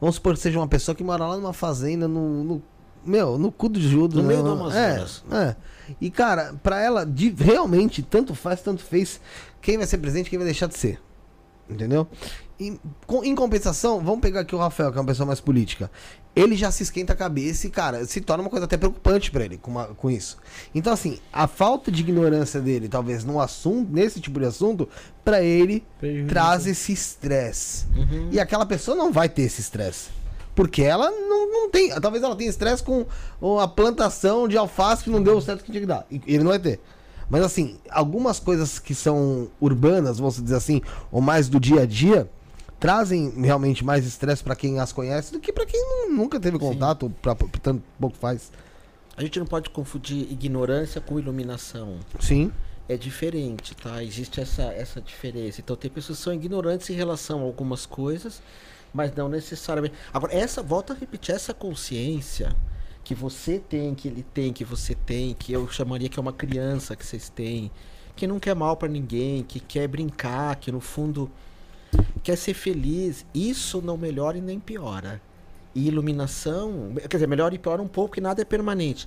vamos 0.00 0.16
supor 0.16 0.34
que 0.34 0.40
seja 0.40 0.58
uma 0.58 0.68
pessoa 0.68 0.94
que 0.94 1.04
mora 1.04 1.26
lá 1.26 1.36
numa 1.36 1.52
fazenda, 1.52 2.08
no. 2.08 2.42
no- 2.44 2.62
meu, 3.06 3.38
no 3.38 3.50
cu 3.52 3.68
do 3.68 3.80
judo. 3.80 4.16
No 4.16 4.22
né? 4.22 4.28
meio 4.28 4.42
do 4.42 4.50
Amazonas. 4.50 5.22
É, 5.30 5.36
é. 5.36 5.56
E, 6.00 6.10
cara, 6.10 6.54
pra 6.62 6.80
ela, 6.82 7.06
de- 7.06 7.30
realmente, 7.30 8.02
tanto 8.02 8.34
faz, 8.34 8.60
tanto 8.60 8.82
fez 8.82 9.20
quem 9.60 9.78
vai 9.78 9.86
ser 9.86 9.98
presidente 9.98 10.28
quem 10.30 10.38
vai 10.38 10.46
deixar 10.46 10.66
de 10.66 10.76
ser. 10.76 11.00
Entendeu? 11.68 12.06
Em, 12.58 12.78
com- 13.06 13.22
em 13.24 13.34
compensação, 13.34 14.00
vamos 14.02 14.20
pegar 14.20 14.40
aqui 14.40 14.54
o 14.54 14.58
Rafael, 14.58 14.90
que 14.90 14.96
é 14.98 15.00
uma 15.00 15.06
pessoa 15.06 15.26
mais 15.26 15.40
política. 15.40 15.90
Ele 16.34 16.54
já 16.56 16.70
se 16.70 16.82
esquenta 16.82 17.12
a 17.12 17.16
cabeça 17.16 17.66
e, 17.66 17.70
cara, 17.70 18.04
se 18.04 18.20
torna 18.20 18.42
uma 18.42 18.50
coisa 18.50 18.64
até 18.66 18.76
preocupante 18.76 19.30
pra 19.30 19.44
ele 19.44 19.56
com, 19.58 19.70
uma- 19.70 19.86
com 19.86 20.10
isso. 20.10 20.36
Então, 20.74 20.92
assim, 20.92 21.18
a 21.32 21.46
falta 21.46 21.90
de 21.90 22.00
ignorância 22.02 22.60
dele, 22.60 22.88
talvez, 22.88 23.24
no 23.24 23.40
assunto, 23.40 23.90
nesse 23.92 24.20
tipo 24.20 24.38
de 24.40 24.46
assunto, 24.46 24.88
pra 25.24 25.42
ele 25.42 25.84
Prejuízo. 25.98 26.28
traz 26.28 26.66
esse 26.66 26.92
estresse. 26.92 27.86
E 28.30 28.38
aquela 28.40 28.64
pessoa 28.66 28.96
não 28.96 29.12
vai 29.12 29.28
ter 29.28 29.42
esse 29.42 29.60
estresse. 29.60 30.08
Porque 30.56 30.82
ela 30.82 31.08
não, 31.10 31.52
não 31.52 31.70
tem. 31.70 31.90
Talvez 32.00 32.24
ela 32.24 32.34
tenha 32.34 32.50
estresse 32.50 32.82
com 32.82 33.06
a 33.60 33.68
plantação 33.68 34.48
de 34.48 34.56
alface 34.56 35.04
que 35.04 35.10
não 35.10 35.22
deu 35.22 35.36
o 35.36 35.40
certo 35.40 35.62
que 35.62 35.70
tinha 35.70 35.82
que 35.82 35.86
dar. 35.86 36.04
Ele 36.10 36.38
não 36.42 36.50
vai 36.50 36.58
ter. 36.58 36.80
Mas 37.30 37.42
assim, 37.42 37.76
algumas 37.90 38.40
coisas 38.40 38.78
que 38.78 38.94
são 38.94 39.48
urbanas, 39.60 40.18
vamos 40.18 40.42
dizer 40.42 40.56
assim, 40.56 40.80
ou 41.12 41.20
mais 41.20 41.48
do 41.48 41.60
dia 41.60 41.82
a 41.82 41.86
dia, 41.86 42.28
trazem 42.80 43.30
realmente 43.40 43.84
mais 43.84 44.06
estresse 44.06 44.42
pra 44.42 44.54
quem 44.56 44.78
as 44.80 44.92
conhece 44.92 45.32
do 45.32 45.40
que 45.40 45.52
pra 45.52 45.66
quem 45.66 45.80
nu- 46.08 46.14
nunca 46.16 46.38
teve 46.40 46.58
contato, 46.58 47.04
ou 47.04 47.10
pra, 47.10 47.34
pra 47.34 47.46
tanto 47.62 47.82
pouco 48.00 48.16
faz. 48.16 48.50
A 49.16 49.22
gente 49.22 49.38
não 49.38 49.46
pode 49.46 49.70
confundir 49.70 50.30
ignorância 50.32 51.00
com 51.00 51.18
iluminação. 51.18 51.98
Sim. 52.20 52.50
É 52.88 52.96
diferente, 52.96 53.74
tá? 53.74 54.02
Existe 54.04 54.40
essa, 54.40 54.62
essa 54.62 55.00
diferença. 55.00 55.60
Então 55.60 55.74
tem 55.74 55.90
pessoas 55.90 56.18
que 56.18 56.24
são 56.24 56.32
ignorantes 56.32 56.88
em 56.90 56.94
relação 56.94 57.40
a 57.40 57.42
algumas 57.42 57.84
coisas, 57.86 58.40
mas 58.96 59.14
não 59.14 59.28
necessariamente. 59.28 59.94
Agora, 60.12 60.34
essa, 60.34 60.62
volta 60.62 60.94
a 60.94 60.96
repetir, 60.96 61.34
essa 61.34 61.52
consciência 61.52 62.56
que 63.04 63.14
você 63.14 63.58
tem, 63.58 63.94
que 63.94 64.08
ele 64.08 64.22
tem, 64.22 64.54
que 64.54 64.64
você 64.64 64.94
tem, 64.94 65.34
que 65.34 65.52
eu 65.52 65.68
chamaria 65.68 66.08
que 66.08 66.18
é 66.18 66.22
uma 66.22 66.32
criança 66.32 66.96
que 66.96 67.04
vocês 67.04 67.28
têm, 67.28 67.70
que 68.16 68.26
não 68.26 68.40
quer 68.40 68.56
mal 68.56 68.74
pra 68.74 68.88
ninguém, 68.88 69.42
que 69.42 69.60
quer 69.60 69.86
brincar, 69.86 70.56
que 70.56 70.72
no 70.72 70.80
fundo 70.80 71.30
quer 72.22 72.36
ser 72.36 72.54
feliz, 72.54 73.26
isso 73.34 73.82
não 73.82 73.98
melhora 73.98 74.38
e 74.38 74.40
nem 74.40 74.58
piora. 74.58 75.20
E 75.74 75.86
iluminação, 75.88 76.94
quer 76.94 77.18
dizer, 77.18 77.28
melhora 77.28 77.54
e 77.54 77.58
piora 77.58 77.82
um 77.82 77.86
pouco, 77.86 78.14
que 78.14 78.20
nada 78.20 78.40
é 78.40 78.46
permanente. 78.46 79.06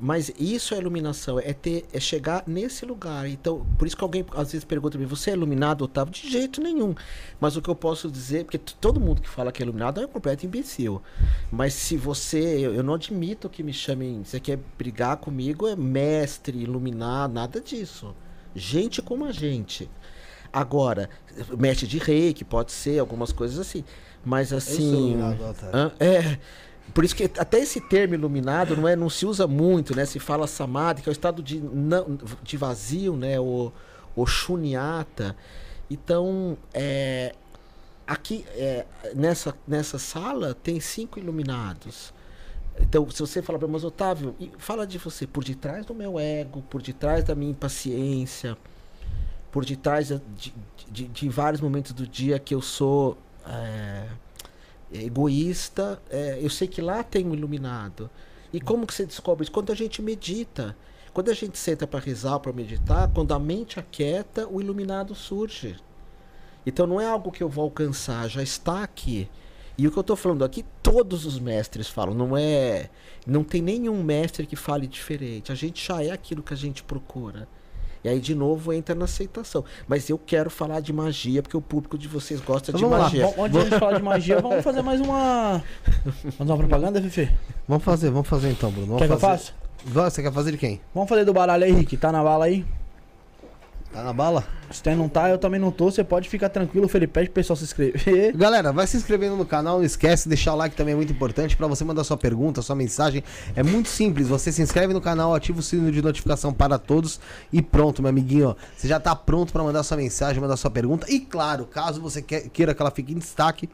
Mas 0.00 0.32
isso 0.38 0.74
é 0.74 0.78
iluminação, 0.78 1.38
é 1.38 1.52
ter, 1.52 1.86
é 1.92 2.00
chegar 2.00 2.42
nesse 2.46 2.86
lugar. 2.86 3.28
Então, 3.28 3.66
por 3.78 3.86
isso 3.86 3.96
que 3.96 4.02
alguém 4.02 4.24
às 4.34 4.52
vezes 4.52 4.64
pergunta 4.64 4.92
pra 4.92 5.00
mim, 5.00 5.06
você 5.06 5.30
é 5.30 5.34
iluminado, 5.34 5.82
Otávio? 5.82 6.12
De 6.12 6.30
jeito 6.30 6.60
nenhum. 6.60 6.94
Mas 7.38 7.56
o 7.56 7.62
que 7.62 7.68
eu 7.68 7.74
posso 7.74 8.10
dizer, 8.10 8.44
porque 8.44 8.58
todo 8.58 8.98
mundo 8.98 9.20
que 9.20 9.28
fala 9.28 9.52
que 9.52 9.62
é 9.62 9.64
iluminado 9.64 10.00
é 10.00 10.06
um 10.06 10.08
completo 10.08 10.46
imbecil. 10.46 11.02
Mas 11.50 11.74
se 11.74 11.96
você, 11.96 12.38
eu, 12.38 12.74
eu 12.74 12.82
não 12.82 12.94
admito 12.94 13.48
que 13.48 13.62
me 13.62 13.72
chamem, 13.72 14.24
você 14.24 14.40
quer 14.40 14.58
brigar 14.78 15.18
comigo, 15.18 15.68
é 15.68 15.76
mestre, 15.76 16.58
iluminado, 16.58 17.34
nada 17.34 17.60
disso. 17.60 18.14
Gente 18.54 19.02
como 19.02 19.26
a 19.26 19.32
gente. 19.32 19.88
Agora, 20.52 21.10
mestre 21.58 21.86
de 21.86 21.98
reiki, 21.98 22.44
pode 22.44 22.72
ser, 22.72 22.98
algumas 22.98 23.32
coisas 23.32 23.58
assim. 23.58 23.84
Mas 24.24 24.52
assim. 24.52 25.10
iluminado, 25.10 25.44
Otávio. 25.44 25.92
É. 26.00 26.38
Por 26.92 27.04
isso 27.04 27.14
que 27.14 27.24
até 27.24 27.58
esse 27.60 27.80
termo 27.80 28.14
iluminado 28.14 28.76
não, 28.76 28.88
é, 28.88 28.96
não 28.96 29.10
se 29.10 29.26
usa 29.26 29.46
muito, 29.46 29.94
né? 29.94 30.04
Se 30.04 30.18
fala 30.18 30.46
samadhi, 30.46 31.02
que 31.02 31.08
é 31.08 31.12
o 31.12 31.12
estado 31.12 31.42
de, 31.42 31.60
não, 31.60 32.18
de 32.42 32.56
vazio, 32.56 33.16
né? 33.16 33.38
O, 33.38 33.72
o 34.16 34.26
shunyata. 34.26 35.36
Então, 35.90 36.56
é, 36.72 37.34
aqui 38.06 38.44
é, 38.54 38.86
nessa, 39.14 39.54
nessa 39.66 39.98
sala 39.98 40.54
tem 40.54 40.80
cinco 40.80 41.18
iluminados. 41.18 42.12
Então, 42.80 43.08
se 43.10 43.20
você 43.20 43.42
falar 43.42 43.58
para 43.58 43.68
mas 43.68 43.84
Otávio, 43.84 44.34
fala 44.58 44.86
de 44.86 44.98
você 44.98 45.26
por 45.26 45.44
detrás 45.44 45.84
do 45.84 45.94
meu 45.94 46.18
ego, 46.18 46.62
por 46.62 46.80
detrás 46.80 47.24
da 47.24 47.34
minha 47.34 47.50
impaciência, 47.50 48.56
por 49.50 49.64
detrás 49.64 50.08
de, 50.08 50.54
de, 50.90 51.08
de 51.08 51.28
vários 51.28 51.60
momentos 51.60 51.92
do 51.92 52.06
dia 52.06 52.38
que 52.38 52.54
eu 52.54 52.62
sou 52.62 53.18
é, 53.46 54.06
egoísta, 54.92 56.00
é, 56.10 56.38
eu 56.40 56.50
sei 56.50 56.66
que 56.68 56.80
lá 56.80 57.02
tem 57.02 57.26
um 57.26 57.34
iluminado. 57.34 58.10
E 58.52 58.60
como 58.60 58.86
que 58.86 58.94
você 58.94 59.06
descobre 59.06 59.44
isso? 59.44 59.52
Quando 59.52 59.70
a 59.70 59.74
gente 59.74 60.02
medita. 60.02 60.76
Quando 61.12 61.28
a 61.28 61.34
gente 61.34 61.58
senta 61.58 61.88
para 61.88 61.98
rezar, 61.98 62.38
para 62.38 62.52
meditar, 62.52 63.10
quando 63.12 63.34
a 63.34 63.38
mente 63.38 63.80
aquieta, 63.80 64.46
o 64.46 64.60
iluminado 64.60 65.12
surge. 65.14 65.76
Então 66.64 66.86
não 66.86 67.00
é 67.00 67.06
algo 67.06 67.32
que 67.32 67.42
eu 67.42 67.48
vou 67.48 67.64
alcançar, 67.64 68.28
já 68.28 68.42
está 68.42 68.84
aqui. 68.84 69.28
E 69.76 69.88
o 69.88 69.90
que 69.90 69.98
eu 69.98 70.02
estou 70.02 70.14
falando 70.14 70.44
aqui, 70.44 70.64
todos 70.82 71.26
os 71.26 71.38
mestres 71.38 71.88
falam, 71.88 72.14
não 72.14 72.36
é, 72.36 72.90
não 73.26 73.42
tem 73.42 73.62
nenhum 73.62 74.02
mestre 74.04 74.46
que 74.46 74.54
fale 74.54 74.86
diferente. 74.86 75.50
A 75.50 75.54
gente 75.54 75.84
já 75.84 76.02
é 76.02 76.10
aquilo 76.10 76.42
que 76.42 76.54
a 76.54 76.56
gente 76.56 76.82
procura. 76.82 77.48
E 78.02 78.08
aí 78.08 78.18
de 78.20 78.34
novo 78.34 78.72
entra 78.72 78.94
na 78.94 79.04
aceitação. 79.04 79.64
Mas 79.86 80.08
eu 80.08 80.18
quero 80.18 80.48
falar 80.50 80.80
de 80.80 80.92
magia 80.92 81.42
porque 81.42 81.56
o 81.56 81.60
público 81.60 81.98
de 81.98 82.08
vocês 82.08 82.40
gosta 82.40 82.70
Então 82.70 82.78
de 82.78 82.84
vamos 82.84 82.98
lá, 82.98 83.04
magia. 83.04 83.26
Bom, 83.26 83.44
antes 83.44 83.52
de 83.52 83.58
a 83.58 83.62
gente 83.70 83.78
falar 83.78 83.96
de 83.98 84.02
magia, 84.02 84.40
vamos 84.42 84.64
fazer 84.64 84.82
mais 84.82 85.00
uma. 85.00 85.62
Mais 86.38 86.50
uma 86.50 86.56
propaganda, 86.56 87.00
Fefe? 87.02 87.30
Vamos 87.68 87.84
fazer, 87.84 88.10
vamos 88.10 88.28
fazer 88.28 88.50
então, 88.50 88.70
Bruno. 88.70 88.86
Vamos 88.86 89.02
Quer 89.02 89.08
que 89.08 89.14
eu 89.14 89.18
fazer. 89.18 89.52
faça? 89.84 90.10
Você 90.10 90.22
quer 90.22 90.32
fazer 90.32 90.52
de 90.52 90.58
quem? 90.58 90.80
Vamos 90.94 91.08
fazer 91.08 91.24
do 91.24 91.32
baralho 91.32 91.64
aí, 91.64 91.72
Rick. 91.72 91.96
Tá 91.96 92.12
na 92.12 92.22
bala 92.22 92.44
aí? 92.46 92.64
Tá 93.92 94.04
na 94.04 94.12
bala? 94.12 94.44
Se 94.70 94.82
você 94.84 94.94
não 94.94 95.08
tá, 95.08 95.28
eu 95.28 95.36
também 95.36 95.58
não 95.58 95.72
tô. 95.72 95.90
Você 95.90 96.04
pode 96.04 96.28
ficar 96.28 96.48
tranquilo, 96.48 96.86
Felipe. 96.86 97.12
Pede 97.12 97.26
pro 97.28 97.34
pessoal 97.34 97.56
se 97.56 97.64
inscrever. 97.64 98.32
Galera, 98.38 98.72
vai 98.72 98.86
se 98.86 98.96
inscrevendo 98.96 99.34
no 99.34 99.44
canal, 99.44 99.78
não 99.78 99.84
esquece, 99.84 100.28
deixar 100.28 100.54
o 100.54 100.56
like 100.56 100.76
também 100.76 100.92
é 100.92 100.96
muito 100.96 101.12
importante 101.12 101.56
para 101.56 101.66
você 101.66 101.84
mandar 101.84 102.04
sua 102.04 102.16
pergunta, 102.16 102.62
sua 102.62 102.76
mensagem. 102.76 103.24
É 103.56 103.64
muito 103.64 103.88
simples, 103.88 104.28
você 104.28 104.52
se 104.52 104.62
inscreve 104.62 104.94
no 104.94 105.00
canal, 105.00 105.34
ativa 105.34 105.58
o 105.58 105.62
sino 105.62 105.90
de 105.90 106.00
notificação 106.00 106.52
para 106.52 106.78
todos 106.78 107.18
e 107.52 107.60
pronto, 107.60 108.00
meu 108.00 108.10
amiguinho, 108.10 108.56
você 108.76 108.86
já 108.86 109.00
tá 109.00 109.16
pronto 109.16 109.52
para 109.52 109.64
mandar 109.64 109.82
sua 109.82 109.96
mensagem, 109.96 110.40
mandar 110.40 110.56
sua 110.56 110.70
pergunta. 110.70 111.10
E 111.10 111.18
claro, 111.18 111.64
caso 111.66 112.00
você 112.00 112.22
que- 112.22 112.48
queira 112.50 112.72
que 112.72 112.80
ela 112.80 112.92
fique 112.92 113.12
em 113.12 113.18
destaque, 113.18 113.68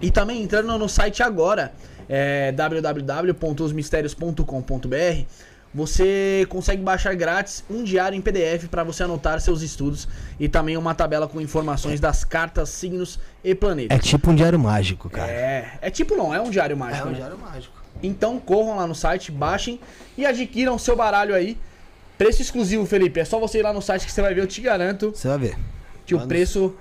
E 0.00 0.10
também 0.10 0.42
entrando 0.42 0.76
no 0.78 0.88
site 0.88 1.22
agora, 1.22 1.72
é, 2.08 2.52
www.osmistérios.com.br, 2.52 5.24
você 5.72 6.44
consegue 6.48 6.82
baixar 6.82 7.14
grátis 7.14 7.62
um 7.70 7.84
diário 7.84 8.16
em 8.16 8.20
PDF 8.20 8.66
para 8.68 8.82
você 8.82 9.04
anotar 9.04 9.40
seus 9.40 9.62
estudos 9.62 10.08
e 10.38 10.48
também 10.48 10.76
uma 10.76 10.94
tabela 10.96 11.28
com 11.28 11.40
informações 11.40 12.00
das 12.00 12.24
cartas, 12.24 12.70
signos 12.70 13.20
e 13.44 13.54
planetas. 13.54 13.96
É 13.96 14.00
tipo 14.00 14.30
um 14.30 14.34
diário 14.34 14.58
mágico, 14.58 15.08
cara. 15.08 15.30
É, 15.30 15.78
é 15.80 15.90
tipo 15.90 16.16
não, 16.16 16.34
é 16.34 16.40
um 16.40 16.50
diário 16.50 16.76
mágico. 16.76 17.08
né? 17.10 17.30
mágico. 17.40 17.74
Então 18.02 18.38
corram 18.40 18.76
lá 18.78 18.86
no 18.86 18.94
site, 18.94 19.30
baixem 19.30 19.78
e 20.18 20.26
adquiram 20.26 20.76
seu 20.78 20.96
baralho 20.96 21.34
aí. 21.34 21.56
Preço 22.18 22.42
exclusivo, 22.42 22.84
Felipe. 22.84 23.20
É 23.20 23.24
só 23.24 23.38
você 23.38 23.60
ir 23.60 23.62
lá 23.62 23.72
no 23.72 23.80
site 23.80 24.04
que 24.06 24.12
você 24.12 24.20
vai 24.22 24.34
ver, 24.34 24.42
eu 24.42 24.46
te 24.46 24.60
garanto 24.60 25.12
Você 25.14 25.28
vai 25.28 25.38
ver. 25.38 25.56
que 26.04 26.14
o 26.14 26.18
Vai 26.18 26.24
no- 26.26 26.28
preço 26.28 26.74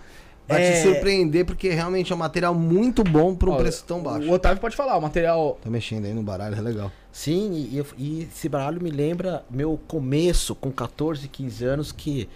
Vai 0.49 0.63
é... 0.63 0.71
te 0.71 0.81
surpreender 0.81 1.45
porque 1.45 1.69
realmente 1.69 2.11
é 2.11 2.15
um 2.15 2.17
material 2.17 2.55
muito 2.55 3.03
bom 3.03 3.35
para 3.35 3.49
um 3.51 3.53
Ó, 3.53 3.57
preço 3.57 3.83
tão 3.85 4.01
baixo. 4.01 4.27
O 4.27 4.33
Otávio 4.33 4.59
pode 4.59 4.75
falar, 4.75 4.97
o 4.97 5.01
material 5.01 5.59
Tá 5.61 5.69
mexendo 5.69 6.05
aí 6.05 6.13
no 6.13 6.23
baralho, 6.23 6.55
é 6.55 6.61
legal. 6.61 6.91
Sim, 7.11 7.53
e, 7.53 7.83
e 7.97 8.23
esse 8.23 8.49
baralho 8.49 8.81
me 8.81 8.89
lembra 8.89 9.43
meu 9.49 9.79
começo 9.87 10.55
com 10.55 10.71
14, 10.71 11.27
15 11.27 11.65
anos 11.65 11.91
que 11.91 12.27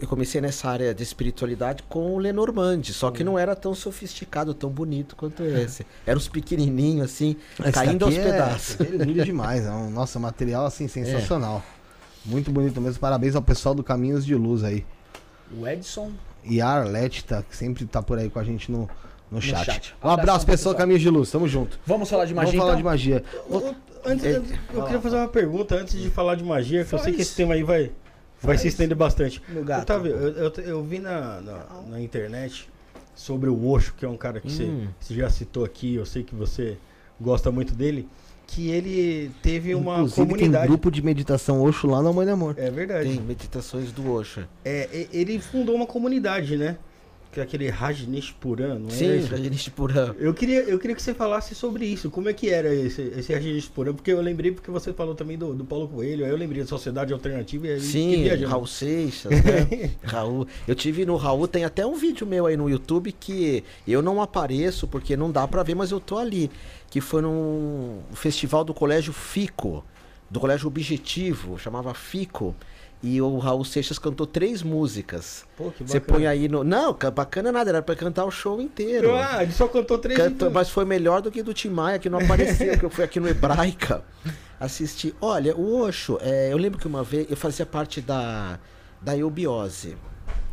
eu 0.00 0.08
comecei 0.08 0.40
nessa 0.40 0.68
área 0.68 0.94
de 0.94 1.02
espiritualidade 1.02 1.82
com 1.84 2.14
o 2.14 2.18
Lenormand, 2.18 2.82
só 2.84 3.10
que 3.10 3.22
não 3.22 3.38
era 3.38 3.54
tão 3.54 3.74
sofisticado, 3.74 4.52
tão 4.52 4.68
bonito 4.68 5.14
quanto 5.14 5.42
esse. 5.44 5.86
Era 6.04 6.18
uns 6.18 6.28
pequenininhos 6.28 7.04
assim, 7.04 7.36
Esse 7.60 7.72
caindo 7.72 8.04
aos 8.04 8.16
é- 8.16 8.22
pedaços. 8.22 8.80
é 8.80 8.84
lindo 8.84 9.24
demais. 9.24 9.64
É 9.64 9.70
um, 9.70 9.90
nossa, 9.90 10.18
material 10.18 10.66
assim 10.66 10.88
sensacional. 10.88 11.62
Muito 12.24 12.50
bonito 12.50 12.80
mesmo. 12.80 12.98
Parabéns 12.98 13.36
ao 13.36 13.42
pessoal 13.42 13.74
do 13.74 13.84
Caminhos 13.84 14.24
de 14.24 14.34
Luz 14.34 14.64
aí. 14.64 14.84
o 15.56 15.66
Edson. 15.66 16.12
E 16.48 16.60
a 16.60 16.68
Arlete 16.68 17.24
tá, 17.24 17.42
que 17.42 17.56
sempre 17.56 17.84
tá 17.86 18.00
por 18.02 18.18
aí 18.18 18.30
com 18.30 18.38
a 18.38 18.44
gente 18.44 18.70
no, 18.70 18.88
no, 19.30 19.40
chat. 19.42 19.64
chat. 19.64 19.94
Um 20.02 20.08
abraço, 20.08 20.20
Abração 20.20 20.38
pro 20.40 20.52
pessoal. 20.52 20.74
Caminhos 20.74 21.02
de 21.02 21.10
Luz. 21.10 21.30
Tamo 21.30 21.48
junto. 21.48 21.78
Vamos 21.86 22.08
falar 22.08 22.24
de 22.26 22.34
magia 22.34 22.52
Vamos 22.52 22.60
falar 22.60 22.70
então? 22.72 22.78
de 22.78 22.84
magia. 22.84 23.24
Antes, 24.04 24.24
É, 24.24 24.36
eu 24.36 24.42
vai 24.42 24.82
queria 24.82 24.96
lá. 24.96 25.00
fazer 25.00 25.16
uma 25.16 25.28
pergunta 25.28 25.74
antes 25.74 26.00
de 26.00 26.08
falar 26.10 26.36
de 26.36 26.44
magia, 26.44 26.84
que 26.84 26.92
eu 26.92 26.98
sei 26.98 27.12
que 27.12 27.18
Faz. 27.18 27.28
esse 27.28 27.36
tema 27.36 27.54
aí 27.54 27.62
vai, 27.64 27.90
vai 28.40 28.56
se 28.56 28.62
Faz. 28.62 28.64
estender 28.66 28.96
bastante. 28.96 29.42
Otávio, 29.82 30.12
eu, 30.12 30.30
eu, 30.44 30.52
eu 30.64 30.84
vi 30.84 31.00
na, 31.00 31.40
na, 31.40 31.66
na 31.88 32.00
internet 32.00 32.68
sobre 33.16 33.48
o 33.50 33.66
Osho, 33.68 33.94
que 33.96 34.04
é 34.04 34.08
um 34.08 34.16
cara 34.16 34.40
que 34.40 34.50
você, 34.52 34.62
Hum. 34.64 34.86
você 35.00 35.14
já 35.14 35.28
citou 35.28 35.64
aqui, 35.64 35.94
eu 35.96 36.06
sei 36.06 36.22
que 36.22 36.34
você 36.36 36.76
gosta 37.20 37.50
muito 37.50 37.74
dele, 37.74 38.06
que 38.46 38.70
ele 38.70 39.30
teve 39.42 39.74
uma 39.74 39.94
Inclusive, 39.94 40.16
tem 40.16 40.26
comunidade. 40.26 40.66
grupo 40.68 40.90
de 40.90 41.02
meditação 41.02 41.62
Oxo 41.62 41.86
lá 41.86 42.02
na 42.02 42.12
Mãe 42.12 42.24
do 42.24 42.32
Amor. 42.32 42.54
É 42.56 42.70
verdade. 42.70 43.10
Tem 43.10 43.20
meditações 43.20 43.90
do 43.92 44.10
Osho. 44.12 44.46
É, 44.64 45.08
ele 45.12 45.38
fundou 45.40 45.74
uma 45.74 45.86
comunidade, 45.86 46.56
né? 46.56 46.76
É 47.36 47.42
aquele 47.42 47.68
Rajneesh 47.68 48.32
Puran, 48.32 48.78
não 48.78 48.88
é 48.88 48.92
Sim? 48.92 49.20
Rajneesh 49.26 49.68
Puran. 49.68 50.14
Eu 50.18 50.32
queria, 50.32 50.60
eu 50.62 50.78
queria 50.78 50.96
que 50.96 51.02
você 51.02 51.12
falasse 51.12 51.54
sobre 51.54 51.84
isso. 51.84 52.10
Como 52.10 52.28
é 52.28 52.32
que 52.32 52.48
era 52.48 52.74
esse, 52.74 53.02
esse 53.16 53.32
Rajneesh 53.32 53.68
Puran? 53.68 53.94
Porque 53.94 54.10
eu 54.10 54.20
lembrei, 54.20 54.52
porque 54.52 54.70
você 54.70 54.92
falou 54.92 55.14
também 55.14 55.36
do, 55.36 55.54
do 55.54 55.64
Paulo 55.64 55.86
Coelho, 55.88 56.24
aí 56.24 56.30
eu 56.30 56.36
lembrei 56.36 56.62
da 56.62 56.68
Sociedade 56.68 57.12
Alternativa 57.12 57.66
e 57.66 57.70
aí 57.72 57.80
Sim. 57.80 58.26
Raul 58.44 58.66
Seixas, 58.66 59.32
né? 59.44 59.90
Raul. 60.02 60.46
Eu 60.66 60.74
tive 60.74 61.04
no 61.04 61.16
Raul, 61.16 61.46
tem 61.46 61.64
até 61.64 61.86
um 61.86 61.94
vídeo 61.94 62.26
meu 62.26 62.46
aí 62.46 62.56
no 62.56 62.70
YouTube 62.70 63.12
que 63.12 63.62
eu 63.86 64.00
não 64.00 64.22
apareço 64.22 64.86
porque 64.86 65.16
não 65.16 65.30
dá 65.30 65.46
pra 65.46 65.62
ver, 65.62 65.74
mas 65.74 65.90
eu 65.90 66.00
tô 66.00 66.18
ali. 66.18 66.50
Que 66.88 67.00
foi 67.00 67.20
num 67.20 68.00
festival 68.14 68.64
do 68.64 68.72
Colégio 68.72 69.12
Fico, 69.12 69.84
do 70.30 70.40
colégio 70.40 70.68
Objetivo, 70.68 71.58
chamava 71.58 71.92
Fico. 71.92 72.54
E 73.08 73.22
o 73.22 73.38
Raul 73.38 73.64
Seixas 73.64 73.98
cantou 74.00 74.26
três 74.26 74.62
músicas. 74.64 75.44
Pô, 75.56 75.70
que 75.70 75.84
Você 75.84 76.00
bacana. 76.00 76.18
põe 76.18 76.26
aí 76.26 76.48
no. 76.48 76.64
Não, 76.64 76.92
ca- 76.92 77.10
bacana 77.10 77.52
nada, 77.52 77.70
era 77.70 77.80
pra 77.82 77.94
cantar 77.94 78.24
o 78.24 78.30
show 78.32 78.60
inteiro. 78.60 79.14
Ah, 79.14 79.42
ele 79.44 79.52
só 79.52 79.68
cantou 79.68 79.96
três 79.98 80.18
Cantou- 80.18 80.48
então. 80.48 80.50
mas 80.50 80.68
foi 80.70 80.84
melhor 80.84 81.22
do 81.22 81.30
que 81.30 81.40
do 81.42 81.54
Tim 81.54 81.68
Maia, 81.70 81.98
que 82.00 82.10
não 82.10 82.18
apareceu, 82.18 82.76
que 82.76 82.84
eu 82.84 82.90
fui 82.90 83.04
aqui 83.04 83.20
no 83.20 83.28
Hebraica 83.28 84.02
assistir. 84.58 85.14
Olha, 85.20 85.54
o 85.56 85.82
Osho, 85.82 86.18
é, 86.20 86.52
eu 86.52 86.56
lembro 86.58 86.78
que 86.80 86.86
uma 86.88 87.04
vez 87.04 87.26
eu 87.30 87.36
fazia 87.36 87.64
parte 87.64 88.00
da, 88.00 88.58
da 89.00 89.16
Eubiose, 89.16 89.96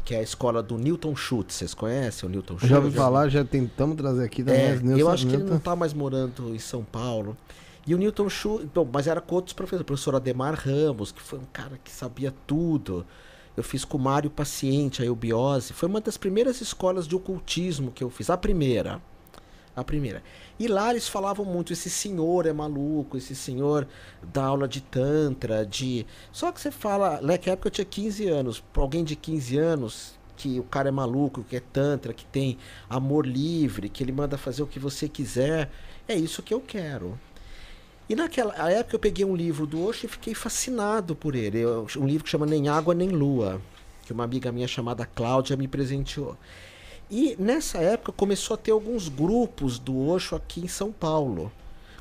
que 0.05 0.13
é 0.13 0.19
a 0.19 0.21
escola 0.21 0.61
do 0.61 0.77
Newton 0.77 1.15
Schultz. 1.15 1.55
Vocês 1.55 1.73
conhecem 1.73 2.27
o 2.27 2.31
Newton 2.31 2.53
Schultz? 2.59 2.69
Já 2.69 2.77
ouvi 2.77 2.91
falar, 2.91 3.29
já 3.29 3.43
tentamos 3.43 3.95
trazer 3.97 4.25
aqui 4.25 4.43
também. 4.43 4.61
É, 4.61 5.01
eu 5.01 5.09
acho 5.09 5.25
que 5.25 5.33
ele 5.33 5.43
não 5.43 5.51
Nilton- 5.53 5.63
tá 5.63 5.75
mais 5.75 5.93
morando 5.93 6.53
em 6.53 6.59
São 6.59 6.83
Paulo. 6.83 7.35
E 7.85 7.93
o 7.93 7.97
Newton 7.97 8.29
Schultz, 8.29 8.65
bom, 8.73 8.87
mas 8.91 9.07
era 9.07 9.19
com 9.19 9.35
outros 9.35 9.53
professores, 9.53 9.81
o 9.81 9.85
professor 9.85 10.15
Ademar 10.15 10.55
Ramos, 10.55 11.11
que 11.11 11.21
foi 11.21 11.39
um 11.39 11.45
cara 11.51 11.77
que 11.83 11.91
sabia 11.91 12.33
tudo. 12.47 13.05
Eu 13.57 13.63
fiz 13.63 13.83
com 13.83 13.97
o 13.97 14.01
Mário 14.01 14.29
Paciente, 14.29 15.01
a 15.01 15.05
Eubiose. 15.05 15.73
Foi 15.73 15.89
uma 15.89 15.99
das 15.99 16.17
primeiras 16.17 16.61
escolas 16.61 17.07
de 17.07 17.15
ocultismo 17.15 17.91
que 17.91 18.03
eu 18.03 18.09
fiz. 18.09 18.29
A 18.29 18.37
primeira. 18.37 19.01
A 19.75 19.83
primeira. 19.83 20.23
E 20.57 20.67
lá 20.67 20.91
eles 20.91 21.09
falavam 21.09 21.43
muito, 21.45 21.73
esse 21.73 21.89
senhor 21.89 22.45
é 22.45 22.53
maluco, 22.53 23.17
esse 23.17 23.35
senhor 23.35 23.87
dá 24.31 24.45
aula 24.45 24.67
de 24.67 24.81
tantra, 24.81 25.65
de... 25.65 26.05
Só 26.31 26.51
que 26.51 26.61
você 26.61 26.71
fala, 26.71 27.19
naquela 27.21 27.53
época 27.53 27.67
eu 27.67 27.71
tinha 27.71 27.85
15 27.85 28.27
anos, 28.27 28.59
pra 28.71 28.83
alguém 28.83 29.03
de 29.03 29.15
15 29.15 29.57
anos, 29.57 30.19
que 30.37 30.59
o 30.59 30.63
cara 30.63 30.89
é 30.89 30.91
maluco, 30.91 31.43
que 31.43 31.55
é 31.55 31.59
tantra, 31.59 32.13
que 32.13 32.25
tem 32.25 32.57
amor 32.87 33.25
livre, 33.25 33.89
que 33.89 34.03
ele 34.03 34.11
manda 34.11 34.37
fazer 34.37 34.61
o 34.61 34.67
que 34.67 34.79
você 34.79 35.09
quiser, 35.09 35.71
é 36.07 36.15
isso 36.15 36.43
que 36.43 36.53
eu 36.53 36.61
quero. 36.61 37.19
E 38.09 38.15
naquela 38.15 38.69
época 38.69 38.95
eu 38.95 38.99
peguei 38.99 39.23
um 39.23 39.35
livro 39.35 39.65
do 39.65 39.85
Osho 39.85 40.05
e 40.05 40.09
fiquei 40.09 40.33
fascinado 40.33 41.15
por 41.15 41.35
ele. 41.35 41.65
Um 41.97 42.05
livro 42.05 42.25
que 42.25 42.29
chama 42.29 42.45
Nem 42.45 42.67
Água 42.67 42.93
Nem 42.93 43.09
Lua, 43.09 43.61
que 44.05 44.11
uma 44.11 44.25
amiga 44.25 44.51
minha 44.51 44.67
chamada 44.67 45.05
Cláudia 45.05 45.55
me 45.55 45.67
presenteou. 45.67 46.37
E 47.09 47.35
nessa 47.39 47.77
época 47.77 48.11
começou 48.11 48.55
a 48.55 48.57
ter 48.57 48.71
alguns 48.71 49.07
grupos 49.07 49.79
do 49.79 50.07
Osho 50.07 50.35
aqui 50.35 50.61
em 50.61 50.67
São 50.67 50.91
Paulo. 50.91 51.51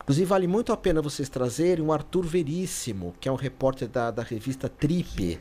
Inclusive 0.03 0.27
vale 0.27 0.49
muito 0.49 0.73
a 0.73 0.77
pena 0.77 1.01
vocês 1.01 1.29
trazerem 1.29 1.85
o 1.85 1.93
Arthur 1.93 2.25
Veríssimo, 2.25 3.15
que 3.21 3.29
é 3.29 3.33
um 3.33 3.37
repórter 3.37 3.89
da, 3.89 4.11
da 4.11 4.23
revista 4.23 4.69
Trip, 4.69 5.39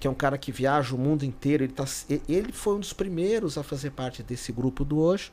que 0.00 0.06
é 0.06 0.10
um 0.10 0.14
cara 0.14 0.36
que 0.36 0.50
viaja 0.50 0.94
o 0.94 0.98
mundo 0.98 1.24
inteiro. 1.24 1.62
Ele, 1.62 1.72
tá, 1.72 1.84
ele 2.28 2.50
foi 2.50 2.74
um 2.74 2.80
dos 2.80 2.92
primeiros 2.92 3.56
a 3.56 3.62
fazer 3.62 3.90
parte 3.90 4.22
desse 4.22 4.50
grupo 4.50 4.84
do 4.84 4.98
Osho, 4.98 5.30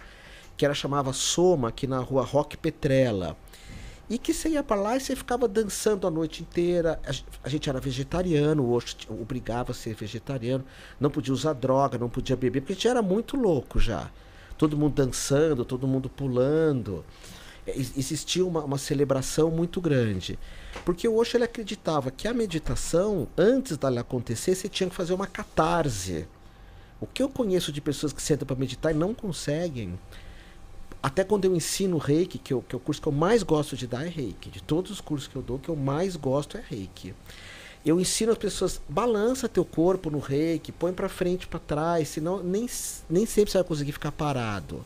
que 0.55 0.63
era 0.63 0.75
chamava 0.75 1.11
Soma, 1.13 1.69
aqui 1.69 1.87
na 1.87 1.99
rua 1.99 2.23
Roque 2.23 2.55
Petrella. 2.55 3.35
E 4.09 4.17
que 4.17 4.33
você 4.33 4.49
ia 4.49 4.63
pra 4.63 4.75
lá 4.77 4.95
e 4.95 5.01
você 5.01 5.15
ficava 5.15 5.47
dançando 5.49 6.07
a 6.07 6.11
noite 6.11 6.41
inteira. 6.41 6.99
A, 7.05 7.11
gen- 7.11 7.25
a 7.43 7.49
gente 7.49 7.69
era 7.69 7.79
vegetariano, 7.79 8.63
o 8.63 8.71
Osho 8.71 8.95
obrigava 9.09 9.71
a 9.71 9.75
ser 9.75 9.93
vegetariano. 9.95 10.63
Não 10.99 11.09
podia 11.09 11.33
usar 11.33 11.51
droga, 11.53 11.97
não 11.97 12.07
podia 12.09 12.35
beber, 12.37 12.61
porque 12.61 12.71
a 12.73 12.75
gente 12.75 12.87
era 12.87 13.01
muito 13.01 13.35
louco 13.35 13.79
já. 13.79 14.09
Todo 14.57 14.77
mundo 14.77 14.93
dançando, 14.95 15.65
todo 15.65 15.85
mundo 15.87 16.07
pulando. 16.09 17.03
É, 17.65 17.75
ex- 17.75 17.97
Existia 17.97 18.45
uma, 18.45 18.63
uma 18.63 18.77
celebração 18.77 19.51
muito 19.51 19.81
grande. 19.81 20.39
Porque 20.85 21.05
o 21.05 21.17
Osho 21.17 21.35
ele 21.35 21.43
acreditava 21.43 22.09
que 22.09 22.29
a 22.29 22.33
meditação, 22.33 23.27
antes 23.37 23.75
dela 23.75 23.99
acontecer, 24.01 24.55
você 24.55 24.69
tinha 24.69 24.89
que 24.89 24.95
fazer 24.95 25.13
uma 25.13 25.27
catarse. 25.27 26.25
O 27.01 27.05
que 27.05 27.21
eu 27.21 27.27
conheço 27.27 27.73
de 27.73 27.81
pessoas 27.81 28.13
que 28.13 28.21
sentam 28.21 28.47
para 28.47 28.55
meditar 28.55 28.91
e 28.91 28.97
não 28.97 29.13
conseguem, 29.13 29.99
até 31.01 31.23
quando 31.23 31.45
eu 31.45 31.55
ensino 31.55 31.97
reiki, 31.97 32.37
que, 32.37 32.53
eu, 32.53 32.61
que 32.61 32.75
é 32.75 32.77
o 32.77 32.79
curso 32.79 33.01
que 33.01 33.07
eu 33.07 33.11
mais 33.11 33.43
gosto 33.43 33.75
de 33.75 33.87
dar 33.87 34.05
é 34.05 34.09
reiki. 34.09 34.49
De 34.49 34.61
todos 34.61 34.91
os 34.91 35.01
cursos 35.01 35.27
que 35.27 35.35
eu 35.35 35.41
dou, 35.41 35.59
que 35.59 35.69
eu 35.69 35.75
mais 35.75 36.15
gosto 36.15 36.57
é 36.57 36.63
reiki. 36.67 37.13
Eu 37.85 37.99
ensino 37.99 38.31
as 38.31 38.37
pessoas, 38.37 38.81
balança 38.89 39.47
teu 39.47 39.63
corpo 39.63 40.09
no 40.09 40.19
reiki, 40.19 40.71
põe 40.71 40.91
para 40.91 41.07
frente, 41.07 41.47
para 41.47 41.59
trás, 41.59 42.09
senão 42.09 42.43
nem, 42.43 42.67
nem 43.09 43.25
sempre 43.25 43.51
você 43.51 43.59
vai 43.59 43.67
conseguir 43.67 43.91
ficar 43.91 44.11
parado. 44.11 44.83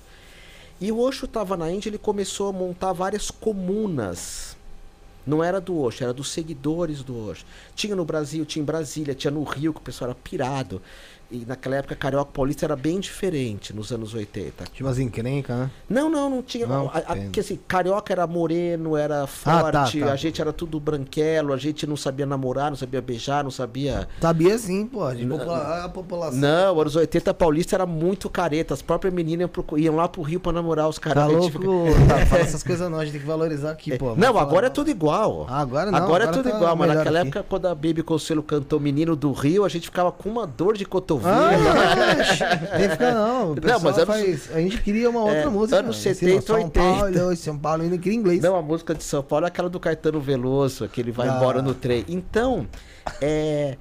E 0.79 0.91
o 0.91 0.99
Osho 0.99 1.25
estava 1.25 1.55
na 1.55 1.71
Índia, 1.71 1.89
ele 1.89 1.97
começou 1.97 2.49
a 2.49 2.53
montar 2.53 2.91
várias 2.91 3.31
comunas. 3.31 4.57
Não 5.25 5.43
era 5.43 5.61
do 5.61 5.79
Osho, 5.79 6.03
era 6.03 6.13
dos 6.13 6.29
seguidores 6.29 7.03
do 7.03 7.17
Osho. 7.29 7.45
Tinha 7.75 7.95
no 7.95 8.03
Brasil, 8.03 8.43
tinha 8.45 8.61
em 8.61 8.65
Brasília, 8.65 9.13
tinha 9.13 9.29
no 9.29 9.43
Rio, 9.43 9.73
que 9.73 9.79
o 9.79 9.83
pessoal 9.83 10.09
era 10.09 10.19
pirado. 10.21 10.81
E 11.31 11.45
naquela 11.47 11.77
época, 11.77 11.95
Carioca 11.95 12.31
Paulista 12.33 12.65
era 12.65 12.75
bem 12.75 12.99
diferente, 12.99 13.73
nos 13.73 13.91
anos 13.91 14.13
80. 14.13 14.65
Tinha 14.73 14.85
umas 14.85 14.99
encrencas, 14.99 15.57
né? 15.57 15.71
Não, 15.89 16.09
não, 16.09 16.29
não 16.29 16.41
tinha. 16.43 16.67
Não, 16.67 16.89
a, 16.93 16.97
a, 16.97 17.17
que 17.31 17.39
assim, 17.39 17.57
carioca 17.67 18.11
era 18.11 18.27
moreno, 18.27 18.97
era 18.97 19.21
tá, 19.21 19.27
forte, 19.27 19.99
tá. 20.01 20.11
a 20.11 20.15
gente 20.17 20.41
era 20.41 20.51
tudo 20.51 20.77
branquelo, 20.79 21.53
a 21.53 21.57
gente 21.57 21.87
não 21.87 21.95
sabia 21.95 22.25
namorar, 22.25 22.69
não 22.69 22.75
sabia 22.77 23.01
beijar, 23.01 23.43
não 23.43 23.51
sabia. 23.51 24.09
Sabia 24.19 24.57
sim, 24.57 24.85
pô. 24.85 25.09
De 25.13 25.25
popula- 25.25 25.85
a 25.85 25.89
população. 25.89 26.39
Não, 26.39 26.79
anos 26.81 26.95
80 26.97 27.33
paulista 27.33 27.75
era 27.77 27.85
muito 27.85 28.29
careta. 28.29 28.73
As 28.73 28.81
próprias 28.81 29.13
meninas 29.13 29.49
iam, 29.77 29.95
lá 29.95 30.07
pro 30.09 30.21
Rio 30.21 30.39
pra 30.39 30.51
namorar 30.51 30.89
os 30.89 30.99
caras. 30.99 31.23
Tá 31.23 31.29
A 31.29 31.31
louco? 31.31 31.51
fica- 31.51 32.07
Tá, 32.07 32.25
fala 32.25 32.41
essas 32.43 32.63
coisas 32.63 32.89
não, 32.91 32.99
a 32.99 33.03
gente 33.05 33.13
tem 33.13 33.21
que 33.21 33.27
valorizar 33.27 33.71
aqui, 33.71 33.97
pô. 33.97 34.15
Não, 34.15 34.33
Vamos 34.33 34.41
agora 34.41 34.67
é 34.67 34.69
falar- 34.69 34.69
tudo 34.71 34.89
igual. 34.91 35.45
Ah, 35.49 35.61
agora 35.61 35.89
não. 35.91 35.97
agora, 35.97 36.23
é 36.25 36.27
tudo 36.27 36.49
tá 36.49 36.55
igual, 36.57 36.75
mas 36.75 36.93
naquela 36.93 37.19
aqui. 37.19 37.29
época, 37.29 37.45
quando 37.47 37.67
a 37.67 37.73
Baby 37.75 38.03
Conselho 38.03 38.43
cantou 38.43 38.79
Menino 38.81 39.15
do 39.15 39.31
Rio, 39.31 39.63
a 39.63 39.69
gente 39.69 39.85
ficava 39.85 40.11
com 40.11 40.27
uma 40.29 40.45
dor 40.45 40.75
de 40.75 40.83
cotovelo. 40.85 41.20
Ah, 41.25 41.49
tem 42.77 42.83
que 42.87 42.89
ficar 42.89 43.13
não. 43.13 43.55
Não, 43.55 43.79
mas 43.79 43.97
anos- 43.97 44.03
faz... 44.05 44.51
A 44.55 44.59
gente 44.61 44.81
queria 44.81 45.09
uma 45.09 45.21
outra 45.21 45.37
É, 45.41 45.45
música. 45.47 45.79
anos 45.79 46.03
né? 46.05 46.11
Ensina 46.11 46.31
70, 46.41 46.41
São 46.47 46.55
80. 46.57 46.79
Paulo, 46.79 47.35
São 47.35 47.57
Paulo 47.59 47.83
ainda 47.83 47.97
queria 47.97 48.17
inglês. 48.17 48.41
Não, 48.41 48.55
a 48.55 48.61
música 48.61 48.93
de 48.95 49.03
São 49.03 49.23
Paulo 49.23 49.45
é 49.45 49.47
aquela 49.47 49.69
do 49.69 49.79
Caetano 49.79 50.19
Veloso, 50.19 50.87
que 50.87 50.99
ele 51.01 51.11
vai 51.11 51.27
Ah. 51.29 51.35
embora 51.37 51.61
no 51.61 51.73
trem. 51.73 52.05
Então, 52.07 52.67
é, 53.21 53.77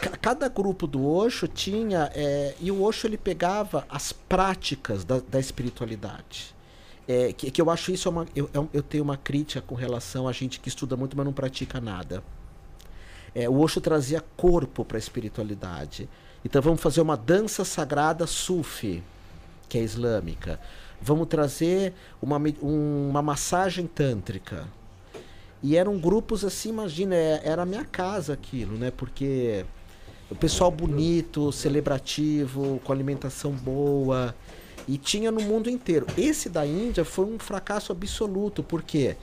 ca- 0.00 0.16
cada 0.20 0.48
grupo 0.48 0.86
do 0.86 1.06
Osho 1.06 1.46
tinha. 1.48 2.10
é, 2.14 2.54
e 2.60 2.70
o 2.70 2.82
Osho 2.82 3.06
ele 3.06 3.18
pegava 3.18 3.84
as 3.88 4.12
práticas 4.12 5.04
da, 5.04 5.20
da 5.28 5.38
espiritualidade. 5.40 6.54
É, 7.06 7.32
que, 7.32 7.50
que 7.50 7.60
eu 7.62 7.70
acho 7.70 7.90
isso 7.90 8.06
é 8.06 8.10
uma. 8.10 8.26
Eu, 8.36 8.50
eu- 8.52 8.68
eu 8.72 8.82
tenho 8.82 9.02
uma 9.02 9.16
crítica 9.16 9.62
com 9.66 9.74
relação 9.74 10.28
a 10.28 10.32
gente 10.32 10.60
que 10.60 10.68
estuda 10.68 10.94
muito, 10.96 11.16
mas 11.16 11.24
não 11.24 11.32
pratica 11.32 11.80
nada. 11.80 12.22
É, 13.34 13.48
o 13.48 13.60
Osho 13.60 13.80
trazia 13.80 14.22
corpo 14.36 14.84
para 14.84 14.96
a 14.96 14.98
espiritualidade. 14.98 16.08
Então 16.44 16.62
vamos 16.62 16.80
fazer 16.80 17.00
uma 17.00 17.16
dança 17.16 17.64
sagrada 17.64 18.26
sufi, 18.26 19.02
que 19.68 19.78
é 19.78 19.82
islâmica. 19.82 20.58
Vamos 21.00 21.26
trazer 21.28 21.92
uma, 22.22 22.38
um- 22.62 23.08
uma 23.10 23.22
massagem 23.22 23.86
tântrica. 23.86 24.66
E 25.62 25.76
eram 25.76 25.98
grupos 25.98 26.44
assim, 26.44 26.68
imagina, 26.70 27.14
é- 27.14 27.40
era 27.44 27.62
a 27.62 27.66
minha 27.66 27.84
casa 27.84 28.32
aquilo, 28.32 28.76
né? 28.78 28.90
Porque 28.90 29.64
o 30.30 30.34
pessoal 30.34 30.70
bonito, 30.70 31.50
celebrativo, 31.52 32.80
com 32.84 32.92
alimentação 32.92 33.52
boa. 33.52 34.34
E 34.86 34.96
tinha 34.96 35.30
no 35.30 35.40
mundo 35.42 35.68
inteiro. 35.68 36.06
Esse 36.16 36.48
da 36.48 36.64
Índia 36.64 37.04
foi 37.04 37.24
um 37.26 37.38
fracasso 37.38 37.92
absoluto. 37.92 38.62
Por 38.62 38.82
quê? 38.82 39.16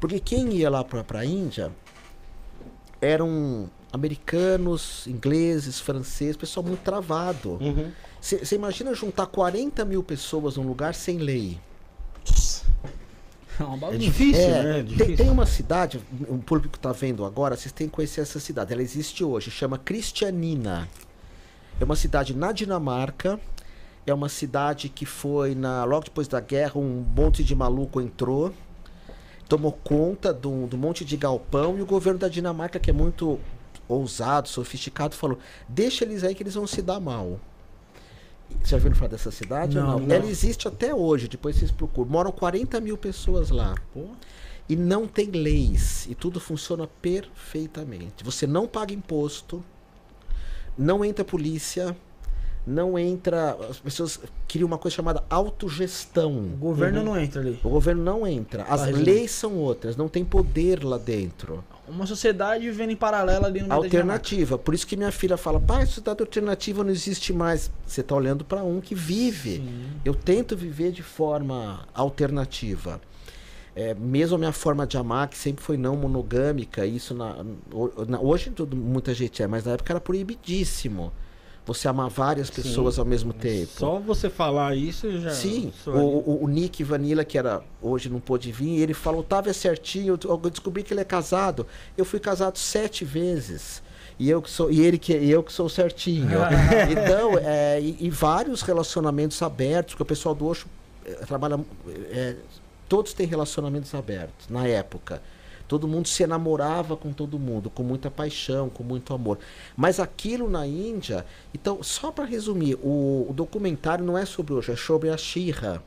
Porque 0.00 0.18
quem 0.18 0.52
ia 0.54 0.68
lá 0.68 0.82
para 0.82 1.20
a 1.20 1.24
Índia 1.24 1.70
eram 3.00 3.68
americanos, 3.94 5.06
ingleses, 5.06 5.78
franceses, 5.78 6.36
pessoal 6.36 6.66
muito 6.66 6.80
travado. 6.80 7.58
Uhum. 7.60 7.90
Você 8.20 8.54
imagina 8.56 8.92
juntar 8.94 9.26
40 9.26 9.84
mil 9.84 10.02
pessoas 10.02 10.56
num 10.56 10.66
lugar 10.66 10.94
sem 10.94 11.18
lei? 11.18 11.58
É 13.60 13.62
uma 13.62 13.94
É 13.94 13.96
difícil, 13.96 14.42
É, 14.42 14.62
né? 14.62 14.70
É 14.70 14.74
tem, 14.74 14.84
difícil. 14.84 15.16
tem 15.16 15.30
uma 15.30 15.46
cidade, 15.46 16.00
o 16.28 16.38
público 16.38 16.76
está 16.76 16.90
vendo 16.90 17.24
agora, 17.24 17.56
vocês 17.56 17.70
têm 17.70 17.86
que 17.86 17.94
conhecer 17.94 18.20
essa 18.22 18.40
cidade. 18.40 18.72
Ela 18.72 18.82
existe 18.82 19.22
hoje, 19.22 19.50
chama 19.50 19.78
Cristianina. 19.78 20.88
É 21.80 21.84
uma 21.84 21.96
cidade 21.96 22.34
na 22.34 22.50
Dinamarca. 22.50 23.38
É 24.06 24.12
uma 24.12 24.28
cidade 24.28 24.88
que 24.88 25.06
foi 25.06 25.54
na 25.54 25.84
logo 25.84 26.04
depois 26.04 26.28
da 26.28 26.38
guerra 26.40 26.78
um 26.78 27.04
monte 27.16 27.42
de 27.42 27.54
maluco 27.54 28.00
entrou, 28.02 28.52
tomou 29.48 29.72
conta 29.72 30.30
do, 30.30 30.66
do 30.66 30.76
monte 30.76 31.06
de 31.06 31.16
galpão 31.16 31.78
e 31.78 31.82
o 31.82 31.86
governo 31.86 32.18
da 32.18 32.28
Dinamarca, 32.28 32.78
que 32.78 32.90
é 32.90 32.92
muito 32.92 33.40
ousado, 33.88 34.48
sofisticado, 34.48 35.14
falou: 35.14 35.38
deixa 35.68 36.04
eles 36.04 36.24
aí 36.24 36.34
que 36.34 36.42
eles 36.42 36.54
vão 36.54 36.66
se 36.66 36.82
dar 36.82 37.00
mal. 37.00 37.40
Você 38.62 38.70
já 38.70 38.76
ouviu 38.76 38.94
falar 38.94 39.10
dessa 39.10 39.30
cidade? 39.30 39.76
Não, 39.76 39.98
não? 39.98 40.00
não. 40.00 40.14
Ela 40.14 40.26
existe 40.26 40.68
até 40.68 40.94
hoje, 40.94 41.28
depois 41.28 41.56
vocês 41.56 41.70
procuram. 41.70 42.10
Moram 42.10 42.32
40 42.32 42.80
mil 42.80 42.96
pessoas 42.96 43.50
lá. 43.50 43.74
Pô. 43.92 44.06
E 44.68 44.76
não 44.76 45.06
tem 45.06 45.30
leis. 45.30 46.06
E 46.08 46.14
tudo 46.14 46.40
funciona 46.40 46.86
perfeitamente. 47.02 48.24
Você 48.24 48.46
não 48.46 48.66
paga 48.66 48.94
imposto, 48.94 49.62
não 50.76 51.04
entra 51.04 51.24
polícia, 51.24 51.96
não 52.66 52.98
entra. 52.98 53.56
As 53.68 53.78
pessoas 53.78 54.20
criam 54.48 54.66
uma 54.66 54.78
coisa 54.78 54.96
chamada 54.96 55.22
autogestão. 55.28 56.32
O 56.32 56.56
governo 56.56 57.02
não 57.02 57.18
entra 57.18 57.40
ali. 57.40 57.60
O 57.62 57.68
governo 57.68 58.02
não 58.02 58.26
entra. 58.26 58.62
As 58.64 58.82
resolvido. 58.82 59.04
leis 59.04 59.30
são 59.30 59.56
outras, 59.56 59.96
não 59.96 60.08
tem 60.08 60.24
poder 60.24 60.82
lá 60.82 60.96
dentro. 60.96 61.62
Uma 61.86 62.06
sociedade 62.06 62.64
vivendo 62.64 62.90
em 62.90 62.96
paralelo 62.96 63.44
ali 63.44 63.60
no 63.60 63.68
meio 63.68 63.82
Alternativa. 63.82 64.56
Por 64.56 64.74
isso 64.74 64.86
que 64.86 64.96
minha 64.96 65.12
filha 65.12 65.36
fala, 65.36 65.60
pai, 65.60 65.84
sociedade 65.84 66.22
alternativa 66.22 66.82
não 66.82 66.90
existe 66.90 67.32
mais. 67.32 67.70
Você 67.86 68.00
está 68.00 68.14
olhando 68.14 68.44
para 68.44 68.62
um 68.64 68.80
que 68.80 68.94
vive. 68.94 69.56
Sim. 69.56 69.86
Eu 70.04 70.14
tento 70.14 70.56
viver 70.56 70.92
de 70.92 71.02
forma 71.02 71.86
alternativa. 71.94 73.00
é, 73.76 73.92
mesmo 73.92 74.36
a 74.36 74.38
minha 74.38 74.52
forma 74.52 74.86
de 74.86 74.96
amar, 74.96 75.28
que 75.28 75.36
sempre 75.36 75.62
foi 75.64 75.76
não 75.76 75.96
monogâmica, 75.96 76.86
isso 76.86 77.12
na, 77.12 77.44
na- 78.06 78.20
hoje 78.20 78.50
tudo, 78.50 78.76
muita 78.76 79.12
gente 79.12 79.42
é, 79.42 79.48
mas 79.48 79.64
na 79.64 79.72
época 79.72 79.92
era 79.92 80.00
proibidíssimo. 80.00 81.12
Você 81.66 81.88
amar 81.88 82.10
várias 82.10 82.50
pessoas 82.50 82.98
ao 82.98 83.06
mesmo 83.06 83.32
tempo. 83.32 83.72
Só 83.78 83.98
você 83.98 84.28
falar 84.28 84.76
isso 84.76 85.18
já. 85.18 85.30
Sim, 85.30 85.72
o, 85.86 85.90
o, 85.90 86.44
o 86.44 86.48
Nick 86.48 86.84
Vanilla, 86.84 87.24
que 87.24 87.38
era 87.38 87.62
hoje 87.80 88.10
não 88.10 88.20
pôde 88.20 88.52
vir, 88.52 88.80
ele 88.80 88.92
falou, 88.92 89.20
Otávio 89.20 89.48
é 89.48 89.54
certinho, 89.54 90.18
eu 90.22 90.36
descobri 90.50 90.82
que 90.82 90.92
ele 90.92 91.00
é 91.00 91.04
casado. 91.04 91.66
Eu 91.96 92.04
fui 92.04 92.20
casado 92.20 92.58
sete 92.58 93.04
vezes. 93.04 93.82
E 94.18 94.30
eu 94.30 94.40
que 94.40 94.50
sou, 94.50 94.70
e 94.70 94.80
ele 94.80 94.98
que 94.98 95.16
e 95.16 95.30
eu 95.30 95.42
que 95.42 95.52
sou 95.52 95.68
certinho. 95.68 96.38
então, 96.90 97.38
é, 97.38 97.80
e, 97.80 97.96
e 97.98 98.10
vários 98.10 98.62
relacionamentos 98.62 99.40
abertos, 99.42 99.94
que 99.94 100.02
o 100.02 100.04
pessoal 100.04 100.34
do 100.34 100.46
Oxo 100.46 100.66
eh, 101.04 101.12
trabalha. 101.26 101.58
eh, 101.88 102.36
todos 102.88 103.12
têm 103.12 103.26
relacionamentos 103.26 103.92
abertos 103.94 104.48
na 104.48 104.66
época. 104.66 105.20
Todo 105.66 105.88
mundo 105.88 106.08
se 106.08 106.26
namorava 106.26 106.96
com 106.96 107.12
todo 107.12 107.38
mundo, 107.38 107.70
com 107.70 107.82
muita 107.82 108.10
paixão, 108.10 108.68
com 108.68 108.82
muito 108.82 109.14
amor. 109.14 109.38
Mas 109.76 109.98
aquilo 109.98 110.48
na 110.48 110.66
Índia. 110.66 111.24
Então, 111.54 111.82
só 111.82 112.12
para 112.12 112.24
resumir, 112.24 112.74
o, 112.82 113.26
o 113.28 113.32
documentário 113.32 114.04
não 114.04 114.16
é 114.16 114.26
sobre 114.26 114.52
hoje, 114.52 114.72
é 114.72 114.76
sobre 114.76 115.08
a 115.08 115.16
Shira, 115.16 115.82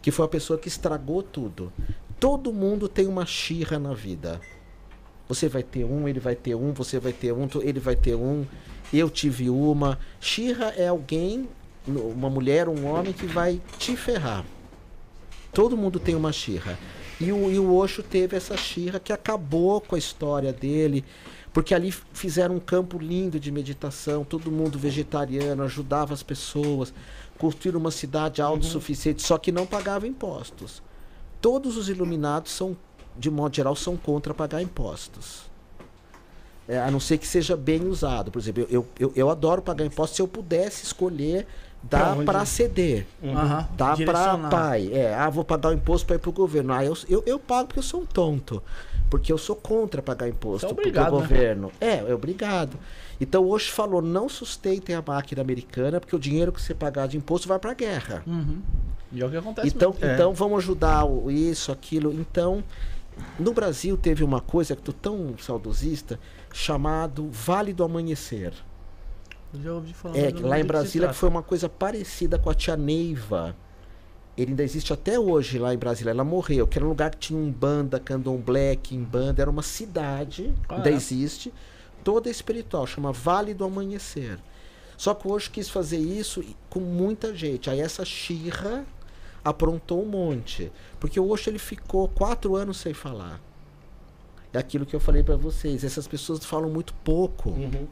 que 0.00 0.10
foi 0.10 0.24
a 0.24 0.28
pessoa 0.28 0.58
que 0.58 0.68
estragou 0.68 1.22
tudo. 1.22 1.72
Todo 2.18 2.52
mundo 2.52 2.88
tem 2.88 3.06
uma 3.06 3.26
Shira 3.26 3.78
na 3.78 3.92
vida. 3.92 4.40
Você 5.28 5.48
vai 5.48 5.62
ter 5.62 5.84
um, 5.84 6.08
ele 6.08 6.20
vai 6.20 6.34
ter 6.34 6.54
um, 6.54 6.72
você 6.72 6.98
vai 6.98 7.12
ter 7.12 7.32
um, 7.32 7.48
ele 7.60 7.80
vai 7.80 7.96
ter 7.96 8.14
um. 8.14 8.46
Eu 8.92 9.10
tive 9.10 9.50
uma. 9.50 9.98
Shira 10.20 10.68
é 10.76 10.88
alguém, 10.88 11.48
uma 11.86 12.30
mulher, 12.30 12.68
um 12.68 12.86
homem 12.86 13.12
que 13.12 13.26
vai 13.26 13.60
te 13.78 13.96
ferrar. 13.96 14.44
Todo 15.52 15.76
mundo 15.76 16.00
tem 16.00 16.14
uma 16.14 16.32
Shira. 16.32 16.78
E 17.24 17.32
o, 17.32 17.50
e 17.50 17.58
o 17.58 17.74
Osho 17.74 18.02
teve 18.02 18.36
essa 18.36 18.54
Shira 18.54 19.00
que 19.00 19.12
acabou 19.12 19.80
com 19.80 19.94
a 19.94 19.98
história 19.98 20.52
dele, 20.52 21.02
porque 21.54 21.74
ali 21.74 21.90
fizeram 21.90 22.56
um 22.56 22.60
campo 22.60 22.98
lindo 22.98 23.40
de 23.40 23.50
meditação, 23.50 24.24
todo 24.24 24.50
mundo 24.50 24.78
vegetariano, 24.78 25.62
ajudava 25.62 26.12
as 26.12 26.22
pessoas, 26.22 26.92
construíram 27.38 27.80
uma 27.80 27.90
cidade 27.90 28.42
autossuficiente, 28.42 29.22
só 29.22 29.38
que 29.38 29.50
não 29.50 29.64
pagava 29.64 30.06
impostos. 30.06 30.82
Todos 31.40 31.78
os 31.78 31.88
iluminados 31.88 32.52
são, 32.52 32.76
de 33.18 33.30
modo 33.30 33.56
geral, 33.56 33.74
são 33.74 33.96
contra 33.96 34.34
pagar 34.34 34.60
impostos. 34.60 35.50
É, 36.68 36.78
a 36.78 36.90
não 36.90 37.00
ser 37.00 37.16
que 37.18 37.26
seja 37.26 37.56
bem 37.56 37.86
usado. 37.86 38.30
Por 38.30 38.38
exemplo, 38.38 38.66
eu, 38.70 38.86
eu, 38.98 39.12
eu 39.16 39.30
adoro 39.30 39.62
pagar 39.62 39.84
impostos 39.86 40.16
se 40.16 40.22
eu 40.22 40.28
pudesse 40.28 40.84
escolher 40.84 41.46
Onde? 42.14 42.24
para 42.24 42.44
ceder. 42.44 43.06
Aham. 43.22 43.68
Dá 43.76 43.86
pra 43.86 43.94
Direcionar. 43.96 44.50
pai. 44.50 44.90
É, 44.92 45.14
ah, 45.14 45.28
vou 45.30 45.44
pagar 45.44 45.68
o 45.70 45.72
imposto 45.72 46.06
para 46.06 46.16
ir 46.16 46.18
pro 46.18 46.32
governo. 46.32 46.72
Ah, 46.72 46.84
eu, 46.84 46.96
eu, 47.08 47.22
eu 47.26 47.38
pago 47.38 47.68
porque 47.68 47.78
eu 47.80 47.82
sou 47.84 48.00
um 48.02 48.06
tonto. 48.06 48.62
Porque 49.10 49.32
eu 49.32 49.38
sou 49.38 49.54
contra 49.54 50.02
pagar 50.02 50.28
imposto 50.28 50.66
é 50.66 50.68
pro 50.70 50.78
obrigado, 50.78 51.12
né? 51.12 51.20
governo. 51.20 51.70
É, 51.80 51.98
é 51.98 52.14
obrigado. 52.14 52.76
Então 53.20 53.44
hoje 53.46 53.70
falou, 53.70 54.02
não 54.02 54.28
sustentem 54.28 54.94
a 54.96 55.02
máquina 55.06 55.40
americana, 55.42 56.00
porque 56.00 56.16
o 56.16 56.18
dinheiro 56.18 56.50
que 56.52 56.60
você 56.60 56.74
pagar 56.74 57.06
de 57.06 57.16
imposto 57.16 57.46
vai 57.46 57.58
pra 57.58 57.74
guerra. 57.74 58.22
Uhum. 58.26 58.60
E 59.12 59.22
é 59.22 59.26
o 59.26 59.30
que 59.30 59.36
acontece 59.36 59.68
Então, 59.68 59.90
mesmo. 59.92 60.06
É. 60.06 60.14
então 60.14 60.32
vamos 60.34 60.58
ajudar 60.58 61.04
o- 61.04 61.30
isso, 61.30 61.70
aquilo. 61.70 62.12
Então, 62.12 62.64
no 63.38 63.52
Brasil 63.52 63.96
teve 63.96 64.24
uma 64.24 64.40
coisa 64.40 64.74
que 64.74 64.82
tô 64.82 64.92
tão 64.92 65.34
saudosista, 65.38 66.18
chamado 66.52 67.28
Vale 67.30 67.72
do 67.72 67.84
Amanhecer. 67.84 68.52
Já 69.62 69.72
ouvi 69.72 69.92
falar. 69.92 70.16
É, 70.16 70.32
que 70.32 70.42
lá 70.42 70.58
em 70.58 70.62
que 70.62 70.68
Brasília 70.68 71.08
trata. 71.08 71.18
foi 71.18 71.28
uma 71.28 71.42
coisa 71.42 71.68
parecida 71.68 72.38
com 72.38 72.50
a 72.50 72.54
tia 72.54 72.76
Neiva. 72.76 73.54
Ele 74.36 74.50
ainda 74.50 74.64
existe 74.64 74.92
até 74.92 75.18
hoje 75.18 75.58
lá 75.58 75.72
em 75.72 75.78
Brasília. 75.78 76.10
Ela 76.10 76.24
morreu, 76.24 76.66
que 76.66 76.76
era 76.76 76.84
um 76.84 76.88
lugar 76.88 77.10
que 77.10 77.18
tinha 77.18 77.38
um 77.38 77.50
banda, 77.52 78.00
candomblé, 78.00 78.76
banda 79.08 79.40
Era 79.42 79.50
uma 79.50 79.62
cidade, 79.62 80.52
Ah, 80.68 80.76
ainda 80.76 80.90
é? 80.90 80.92
existe, 80.92 81.52
toda 82.02 82.28
espiritual, 82.28 82.86
chama 82.86 83.12
Vale 83.12 83.54
do 83.54 83.64
Amanhecer. 83.64 84.38
Só 84.96 85.14
que 85.14 85.28
hoje 85.28 85.50
quis 85.50 85.68
fazer 85.68 85.98
isso 85.98 86.42
com 86.68 86.80
muita 86.80 87.34
gente. 87.34 87.70
Aí 87.70 87.80
essa 87.80 88.04
Xirra 88.04 88.84
aprontou 89.44 90.02
um 90.02 90.06
monte. 90.06 90.72
Porque 90.98 91.18
o 91.20 91.28
Osho 91.28 91.50
ele 91.50 91.58
ficou 91.58 92.08
quatro 92.08 92.56
anos 92.56 92.78
sem 92.78 92.94
falar. 92.94 93.40
É 94.52 94.58
aquilo 94.58 94.86
que 94.86 94.94
eu 94.94 95.00
falei 95.00 95.22
pra 95.22 95.36
vocês. 95.36 95.82
Essas 95.82 96.06
pessoas 96.06 96.44
falam 96.44 96.70
muito 96.70 96.94
pouco. 97.04 97.50
Uhum. 97.50 97.88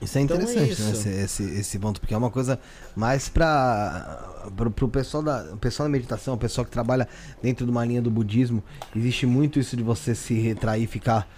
Isso 0.00 0.18
é 0.18 0.20
Então 0.22 0.36
é 0.36 0.42
interessante, 0.42 0.72
isso. 0.72 0.82
né? 0.82 0.90
Esse, 0.92 1.08
esse, 1.42 1.42
esse 1.60 1.78
ponto, 1.78 2.00
porque 2.00 2.14
é 2.14 2.16
uma 2.16 2.30
coisa 2.30 2.58
mais 2.96 3.28
para 3.28 4.30
pro 4.74 4.88
pessoal 4.88 5.22
da 5.22 5.54
o 5.54 5.56
pessoal 5.56 5.88
da 5.88 5.92
meditação, 5.92 6.34
o 6.34 6.38
pessoal 6.38 6.64
que 6.64 6.70
trabalha 6.70 7.08
dentro 7.42 7.64
de 7.64 7.70
uma 7.70 7.84
linha 7.84 8.02
do 8.02 8.10
budismo, 8.10 8.62
existe 8.94 9.24
muito 9.26 9.58
isso 9.58 9.76
de 9.76 9.82
você 9.82 10.14
se 10.14 10.34
retrair 10.34 10.82
e 10.82 10.86
ficar 10.86 11.28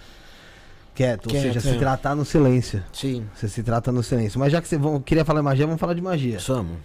quieto, 0.93 1.27
ou 1.27 1.31
Quieto, 1.31 1.53
seja, 1.53 1.59
é. 1.59 1.73
se 1.73 1.77
tratar 1.77 2.15
no 2.15 2.25
silêncio. 2.25 2.83
Sim. 2.91 3.25
Você 3.35 3.47
se 3.47 3.61
trata 3.61 3.91
no 3.91 4.01
silêncio. 4.01 4.39
Mas 4.39 4.51
já 4.51 4.59
que 4.61 4.67
você 4.67 4.77
vão, 4.77 4.99
queria 4.99 5.23
falar 5.23 5.39
de 5.41 5.45
magia, 5.45 5.65
vamos 5.65 5.79
falar 5.79 5.93
de 5.93 6.01
magia. 6.01 6.39
Vamos. 6.47 6.77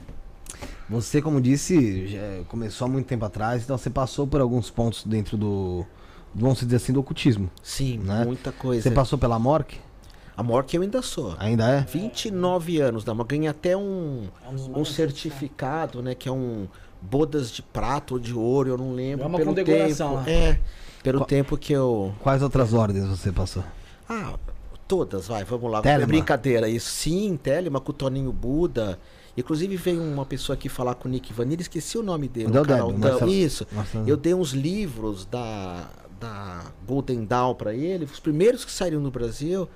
Você, 0.90 1.22
como 1.22 1.40
disse, 1.40 2.14
começou 2.48 2.86
há 2.86 2.90
muito 2.90 3.06
tempo 3.06 3.24
atrás, 3.24 3.62
então 3.64 3.78
você 3.78 3.88
passou 3.88 4.26
por 4.26 4.42
alguns 4.42 4.68
pontos 4.68 5.04
dentro 5.04 5.38
do, 5.38 5.86
vamos 6.34 6.60
dizer 6.60 6.76
assim, 6.76 6.92
do 6.92 7.00
ocultismo. 7.00 7.50
Sim, 7.62 7.98
Né? 7.98 8.24
muita 8.26 8.52
coisa. 8.52 8.82
Você 8.82 8.90
passou 8.90 9.18
pela 9.18 9.38
Mork? 9.38 9.78
A 10.36 10.42
Mork 10.42 10.74
eu 10.74 10.82
ainda 10.82 11.02
sou. 11.02 11.34
Ainda 11.38 11.68
é? 11.68 11.80
29 11.82 12.80
anos 12.80 13.04
da 13.04 13.14
Mork. 13.14 13.28
Ganhei 13.34 13.48
até 13.48 13.76
um, 13.76 14.28
É 14.44 14.78
um 14.78 14.84
certificado, 14.84 16.02
né? 16.02 16.14
Que 16.14 16.28
é 16.28 16.32
um 16.32 16.66
bodas 17.00 17.50
de 17.50 17.62
prata 17.62 18.14
ou 18.14 18.20
de 18.20 18.32
ouro, 18.34 18.70
eu 18.70 18.78
não 18.78 18.92
lembro. 18.94 19.24
É 19.24 19.28
uma 19.28 19.38
pelo 19.38 19.50
condecoração 19.50 20.10
tempo, 20.24 20.30
lá. 20.30 20.30
É, 20.30 20.58
pelo 21.02 21.18
Qual- 21.18 21.26
tempo 21.26 21.56
que 21.56 21.72
eu... 21.72 22.14
Quais 22.20 22.42
outras 22.42 22.72
ordens 22.72 23.06
você 23.08 23.32
passou? 23.32 23.64
Ah, 24.08 24.34
todas, 24.86 25.26
vai, 25.26 25.42
vamos 25.44 25.70
lá. 25.70 25.82
Telema. 25.82 26.04
É 26.04 26.06
brincadeira 26.06 26.68
isso. 26.68 26.90
Sim, 26.90 27.36
Telema 27.36 27.80
com 27.80 27.90
o 27.90 27.94
Toninho 27.94 28.32
Buda. 28.32 28.98
Inclusive 29.36 29.76
veio 29.76 30.00
uma 30.02 30.24
pessoa 30.26 30.54
aqui 30.54 30.68
falar 30.68 30.94
com 30.94 31.08
o 31.08 31.10
Nick 31.10 31.32
Vanilla, 31.32 31.62
esqueci 31.62 31.96
o 31.98 32.02
nome 32.02 32.28
dele. 32.28 32.48
O 32.48 32.50
Del 32.50 32.62
um 32.62 32.66
cara. 32.66 32.92
Marcelo- 33.12 33.30
Isso. 33.32 33.66
Marcelo. 33.72 34.08
Eu 34.08 34.16
dei 34.16 34.34
uns 34.34 34.52
livros 34.52 35.24
da, 35.24 35.88
da 36.20 36.66
Golden 36.86 37.24
Dawn 37.24 37.54
pra 37.54 37.74
ele, 37.74 38.04
os 38.04 38.20
primeiros 38.20 38.64
que 38.64 38.70
saíram 38.70 39.00
no 39.00 39.10
Brasil, 39.10 39.66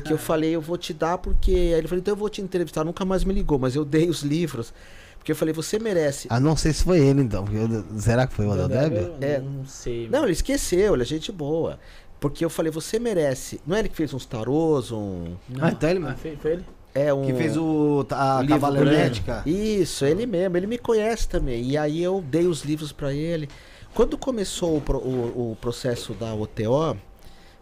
porque 0.00 0.12
eu 0.12 0.18
falei, 0.18 0.50
eu 0.54 0.60
vou 0.60 0.76
te 0.76 0.92
dar 0.92 1.18
porque. 1.18 1.50
Aí 1.52 1.72
ele 1.74 1.88
falou, 1.88 2.00
então 2.00 2.12
eu 2.12 2.16
vou 2.18 2.28
te 2.28 2.40
entrevistar. 2.42 2.84
Nunca 2.84 3.04
mais 3.04 3.24
me 3.24 3.32
ligou, 3.32 3.58
mas 3.58 3.74
eu 3.76 3.84
dei 3.84 4.08
os 4.08 4.22
livros. 4.22 4.72
Porque 5.18 5.32
eu 5.32 5.36
falei, 5.36 5.54
você 5.54 5.78
merece. 5.78 6.26
Ah, 6.30 6.38
não 6.38 6.56
sei 6.56 6.72
se 6.72 6.84
foi 6.84 6.98
ele 7.00 7.22
então. 7.22 7.44
porque 7.44 7.56
eu- 7.58 7.84
Será 7.98 8.26
que 8.26 8.34
foi 8.34 8.46
o 8.46 8.52
Adel 8.52 8.68
Débio? 8.68 9.14
É. 9.20 9.38
Não 9.38 9.64
sei. 9.66 10.08
Não, 10.10 10.24
ele 10.24 10.32
esqueceu, 10.32 10.94
ele 10.94 11.02
é 11.02 11.06
gente 11.06 11.32
boa. 11.32 11.78
Porque 12.20 12.44
eu 12.44 12.50
falei, 12.50 12.70
você 12.70 12.98
merece. 12.98 13.60
Não 13.66 13.74
é 13.76 13.80
ele 13.80 13.88
que 13.88 13.96
fez 13.96 14.12
uns 14.12 14.26
tarôs, 14.26 14.90
um. 14.92 15.34
Não. 15.48 15.64
Ah, 15.64 15.70
então 15.70 15.88
ele 15.90 15.98
mesmo. 16.00 16.16
foi, 16.18 16.36
foi 16.36 16.52
ele? 16.52 16.64
É 16.94 17.12
um. 17.12 17.24
Que 17.24 17.34
fez 17.34 17.56
o, 17.56 18.06
a 18.10 18.40
o 18.42 18.46
Cavalerética. 18.46 19.42
Isso, 19.46 20.04
ele 20.04 20.26
mesmo, 20.26 20.56
ele 20.56 20.66
me 20.66 20.78
conhece 20.78 21.26
também. 21.28 21.62
E 21.70 21.76
aí 21.78 22.02
eu 22.02 22.22
dei 22.26 22.46
os 22.46 22.62
livros 22.62 22.92
pra 22.92 23.12
ele. 23.12 23.48
Quando 23.94 24.18
começou 24.18 24.76
o, 24.76 24.80
pro- 24.80 24.98
o- 24.98 25.52
o 25.52 25.56
processo 25.60 26.12
da 26.14 26.34
OTO 26.34 26.96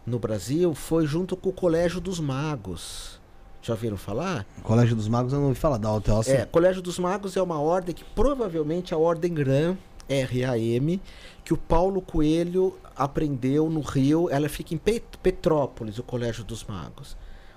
no 0.05 0.19
Brasil, 0.19 0.73
foi 0.73 1.05
junto 1.05 1.35
com 1.35 1.49
o 1.49 1.53
Colégio 1.53 1.99
dos 2.01 2.19
Magos. 2.19 3.19
Já 3.61 3.73
ouviram 3.73 3.95
falar? 3.95 4.45
Colégio 4.61 4.95
dos 4.95 5.07
Magos 5.07 5.31
eu 5.31 5.39
não 5.39 5.47
ouvi 5.47 5.59
falar 5.59 5.77
da 5.77 5.89
sim. 6.23 6.31
É, 6.33 6.45
Colégio 6.45 6.81
dos 6.81 6.99
Magos 6.99 7.37
é 7.37 7.41
uma 7.41 7.59
ordem 7.61 7.95
que 7.95 8.03
provavelmente 8.03 8.93
é 8.93 8.95
a 8.95 8.99
Ordem 8.99 9.33
RAM, 9.35 9.77
RAM, 10.09 10.99
que 11.45 11.53
o 11.53 11.57
Paulo 11.57 12.01
Coelho 12.01 12.75
aprendeu 12.93 13.69
no 13.69 13.79
Rio. 13.79 14.29
Ela 14.29 14.49
fica 14.49 14.73
em 14.73 14.77
Pet- 14.77 15.17
Petrópolis, 15.23 15.97
o 15.97 16.03
Colégio 16.03 16.43
dos 16.43 16.65
Magos. 16.65 17.15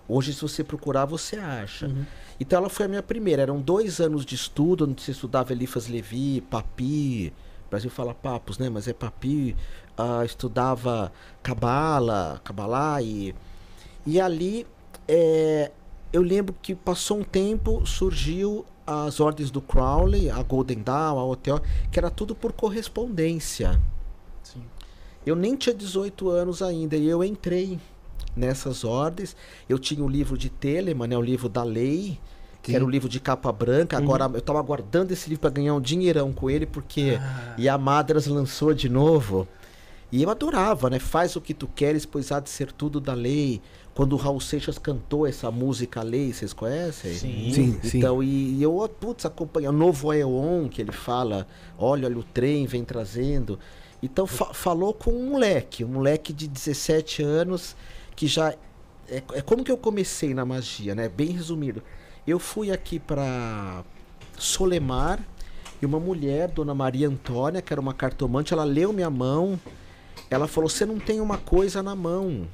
Hoje, 0.09 0.32
se 0.32 0.40
você 0.40 0.62
procurar, 0.62 1.05
você 1.06 1.35
acha. 1.36 1.90
Então, 2.39 2.60
ela 2.60 2.68
foi 2.68 2.86
a 2.86 2.89
minha 2.89 3.02
primeira. 3.02 3.43
Eram 3.43 3.60
dois 3.60 3.98
anos 3.98 4.24
de 4.24 4.36
estudo, 4.36 4.85
onde 4.89 5.02
você 5.02 5.10
estudava 5.10 5.52
Elifas 5.52 5.89
Levi, 5.89 6.40
Papi. 6.43 7.32
O 7.66 7.70
Brasil 7.70 7.90
fala 7.90 8.14
papos, 8.14 8.56
né? 8.59 8.68
Mas 8.70 8.86
é 8.86 8.93
Papi. 8.93 9.56
Ah, 9.97 10.24
estudava 10.24 11.12
Cabala, 11.43 12.40
Cabalá 12.44 13.01
e... 13.02 13.35
E 14.09 14.20
ali, 14.20 14.64
é, 15.09 15.73
eu 16.12 16.23
lembro 16.23 16.55
que 16.62 16.74
passou 16.77 17.18
um 17.18 17.24
tempo, 17.24 17.85
surgiu 17.85 18.64
as 18.86 19.18
ordens 19.18 19.51
do 19.51 19.60
Crowley, 19.60 20.31
a 20.31 20.40
Golden 20.43 20.81
Dawn, 20.81 21.18
a 21.18 21.24
OTO, 21.24 21.60
que 21.90 21.98
era 21.98 22.09
tudo 22.09 22.32
por 22.35 22.52
correspondência. 22.52 23.81
Sim. 24.44 24.62
Eu 25.27 25.35
nem 25.35 25.56
tinha 25.56 25.74
18 25.74 26.28
anos 26.28 26.62
ainda 26.62 26.97
e 26.97 27.06
eu 27.09 27.24
entrei 27.24 27.81
nessas 28.36 28.85
ordens. 28.85 29.35
Eu 29.68 29.78
tinha 29.78 30.05
o 30.05 30.09
livro 30.09 30.39
de 30.39 30.48
Telemann, 30.48 31.09
né, 31.09 31.18
o 31.18 31.23
livro 31.23 31.48
da 31.48 31.64
lei, 31.64 32.16
que 32.62 32.70
Sim. 32.70 32.77
era 32.77 32.85
o 32.85 32.89
livro 32.89 33.09
de 33.09 33.18
capa 33.18 33.51
branca. 33.51 33.97
Agora 33.98 34.27
eu 34.27 34.39
estava 34.39 34.60
aguardando 34.60 35.12
esse 35.12 35.28
livro 35.28 35.40
para 35.40 35.51
ganhar 35.51 35.74
um 35.74 35.81
dinheirão 35.81 36.32
com 36.32 36.48
ele, 36.48 36.64
porque 36.66 37.18
Ah. 37.20 37.55
e 37.59 37.68
a 37.68 37.77
Madras 37.77 38.28
lançou 38.28 38.73
de 38.73 38.89
novo. 38.89 39.48
E 40.12 40.23
eu 40.23 40.31
adorava, 40.31 40.89
né? 40.89 40.99
Faz 40.99 41.35
o 41.37 41.41
que 41.41 41.53
tu 41.53 41.66
queres, 41.66 42.07
pois 42.07 42.31
há 42.31 42.39
de 42.41 42.49
ser 42.49 42.70
tudo 42.73 43.01
da 43.01 43.12
lei. 43.15 43.61
Quando 43.95 44.12
o 44.12 44.16
Raul 44.16 44.41
Seixas 44.41 44.78
cantou 44.78 45.27
essa 45.27 45.51
música 45.51 46.03
Lei, 46.03 46.33
vocês 46.33 46.53
conhecem? 46.53 47.15
Sim. 47.15 47.51
Sim, 47.53 47.81
sim. 47.83 47.99
Então, 47.99 48.23
e, 48.23 48.55
e 48.57 48.62
eu, 48.62 48.89
putz, 49.01 49.24
acompanho. 49.24 49.70
O 49.70 49.73
novo 49.73 50.11
Aeon, 50.11 50.69
que 50.69 50.83
ele 50.83 50.93
fala, 50.93 51.47
olha, 51.78 52.07
olha 52.07 52.19
o 52.19 52.23
trem 52.23 52.66
vem 52.66 52.85
trazendo. 52.85 53.59
Então, 54.03 54.27
fa- 54.27 54.53
falou 54.53 54.93
com 54.93 55.11
um 55.11 55.31
moleque, 55.31 55.83
um 55.83 55.89
moleque 55.89 56.33
de 56.33 56.47
17 56.47 57.23
anos, 57.23 57.74
que 58.15 58.27
já. 58.27 58.55
É, 59.09 59.23
é 59.33 59.41
como 59.41 59.65
que 59.65 59.73
eu 59.73 59.78
comecei 59.78 60.35
na 60.35 60.45
magia, 60.45 60.95
né? 60.95 61.09
Bem 61.09 61.28
resumido. 61.31 61.83
Eu 62.27 62.39
fui 62.39 62.70
aqui 62.70 62.99
para 63.01 63.83
Solemar 64.39 65.20
e 65.81 65.87
uma 65.87 65.99
mulher, 65.99 66.51
Dona 66.51 66.74
Maria 66.74 67.09
Antônia, 67.09 67.62
que 67.62 67.73
era 67.73 67.81
uma 67.81 67.95
cartomante, 67.95 68.53
ela 68.53 68.65
leu 68.65 68.93
minha 68.93 69.11
mão. 69.11 69.59
Ela 70.31 70.47
falou: 70.47 70.69
Você 70.69 70.85
não 70.86 70.98
tem 70.98 71.20
uma 71.20 71.39
coisa 71.39 71.82
na 71.82 71.94
mão 71.94 72.47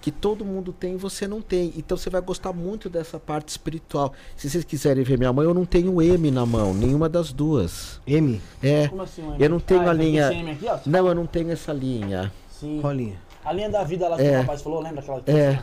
que 0.00 0.12
todo 0.12 0.44
mundo 0.44 0.72
tem 0.72 0.94
e 0.94 0.96
você 0.96 1.26
não 1.26 1.40
tem. 1.42 1.72
Então 1.76 1.96
você 1.96 2.08
vai 2.08 2.20
gostar 2.20 2.52
muito 2.52 2.88
dessa 2.88 3.18
parte 3.18 3.48
espiritual. 3.48 4.12
Se 4.36 4.48
vocês 4.48 4.64
quiserem 4.64 5.02
ver 5.02 5.18
minha 5.18 5.32
mão, 5.32 5.44
eu 5.44 5.52
não 5.52 5.64
tenho 5.64 6.00
M 6.00 6.30
na 6.30 6.46
mão, 6.46 6.72
nenhuma 6.72 7.08
das 7.08 7.32
duas. 7.32 8.00
M, 8.06 8.40
É. 8.62 8.88
Como 8.88 9.02
assim, 9.02 9.22
Eu 9.38 9.50
não 9.50 9.58
tenho 9.60 9.80
ah, 9.82 9.90
a 9.90 9.94
esse 9.94 10.02
linha- 10.02 10.28
Aqui, 10.52 10.66
ó. 10.68 10.78
Não, 10.86 11.08
eu 11.08 11.14
não 11.14 11.26
tenho 11.26 11.50
essa 11.50 11.72
linha. 11.72 12.32
Sim. 12.50 12.80
Rolinha. 12.80 13.16
A 13.44 13.52
linha 13.52 13.70
da 13.70 13.82
vida 13.84 14.08
lá 14.08 14.16
que 14.16 14.22
É. 14.22 14.36
o 14.36 14.40
rapaz 14.42 14.62
falou, 14.62 14.80
lembra 14.80 15.00
aquela 15.00 15.20
que 15.20 15.30
É. 15.30 15.62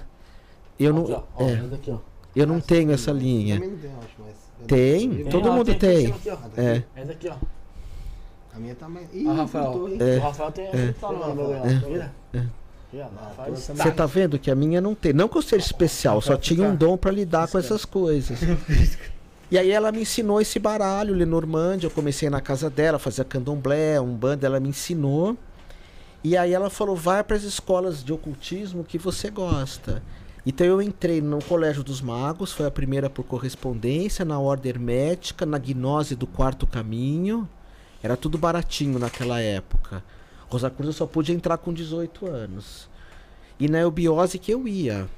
Eu 0.78 0.94
não. 0.94 1.04
Ó, 1.04 1.44
é, 1.44 1.62
ó. 1.92 1.98
eu 2.36 2.46
não 2.48 2.60
tenho 2.60 2.92
essa 2.92 3.12
linha. 3.12 3.56
Também 3.56 3.72
não 3.72 3.78
tem, 3.80 3.92
eu 3.92 3.98
acho, 4.00 4.10
mas. 4.20 4.68
Tem, 4.68 5.26
todo 5.26 5.50
ó, 5.50 5.54
mundo 5.54 5.76
tem. 5.76 6.08
aqui. 6.08 6.30
É. 6.58 6.84
Essa 6.96 7.12
aqui, 7.14 7.30
ó. 7.30 7.36
A 8.56 8.60
minha 8.60 8.76
tá 8.76 8.88
mais. 8.88 9.08
Ah, 9.28 9.34
Rafael. 9.34 9.88
hein? 9.90 9.98
O 10.18 10.22
Rafael 10.22 10.52
tem 10.52 10.66
essa 10.68 10.94
que 10.94 11.00
tá 11.00 11.12
no 11.12 11.20
lá. 11.50 11.62
Vira. 11.64 12.14
Vira, 12.92 13.10
Rafael. 13.14 13.56
Você 13.56 13.92
tá 13.92 14.06
vendo 14.06 14.40
que 14.40 14.50
a 14.50 14.56
minha 14.56 14.80
não 14.80 14.96
tem. 14.96 15.12
Não 15.12 15.28
que 15.28 15.38
eu 15.38 15.42
seja 15.42 15.66
especial, 15.66 16.22
só 16.22 16.38
tinha 16.38 16.68
um 16.68 16.76
dom 16.76 16.96
pra 16.96 17.12
lidar 17.12 17.48
com 17.50 17.58
essas 17.58 17.84
coisas. 17.84 18.40
E 19.52 19.60
aí 19.60 19.70
ela 19.70 19.92
me 19.92 20.02
ensinou 20.02 20.42
esse 20.42 20.58
baralho, 20.58 21.14
Lenormand. 21.14 21.80
Eu 21.84 21.92
comecei 21.92 22.30
na 22.30 22.42
casa 22.42 22.70
dela, 22.70 22.98
fazia 22.98 23.24
candomblé, 23.24 24.00
um 24.02 24.16
banda, 24.16 24.48
ela 24.48 24.60
me 24.60 24.70
ensinou. 24.70 25.38
E 26.24 26.36
aí 26.36 26.54
ela 26.54 26.70
falou: 26.70 26.96
vai 26.96 27.24
para 27.24 27.36
as 27.36 27.44
escolas 27.44 28.04
de 28.04 28.12
ocultismo 28.12 28.84
que 28.84 28.98
você 28.98 29.30
gosta. 29.30 30.02
Então 30.46 30.66
eu 30.66 30.82
entrei 30.82 31.22
no 31.22 31.44
Colégio 31.44 31.84
dos 31.84 32.02
Magos, 32.02 32.52
foi 32.52 32.66
a 32.68 32.72
primeira 32.72 33.10
por 33.10 33.24
correspondência, 33.24 34.24
na 34.24 34.40
Ordem 34.40 34.70
Hermética, 34.70 35.46
na 35.46 35.58
Gnose 35.58 36.16
do 36.16 36.26
Quarto 36.26 36.66
Caminho. 36.66 37.48
Era 38.06 38.16
tudo 38.16 38.38
baratinho 38.38 39.00
naquela 39.00 39.42
época. 39.42 40.04
Rosa 40.48 40.70
Cruz 40.70 40.90
eu 40.90 40.94
só 40.94 41.08
pude 41.08 41.32
entrar 41.34 41.58
com 41.58 41.74
18 41.74 42.28
anos. 42.28 42.88
E 43.60 43.68
na 43.68 43.80
eubiose 43.80 44.38
que 44.38 44.52
eu 44.52 44.68
ia. 44.68 45.10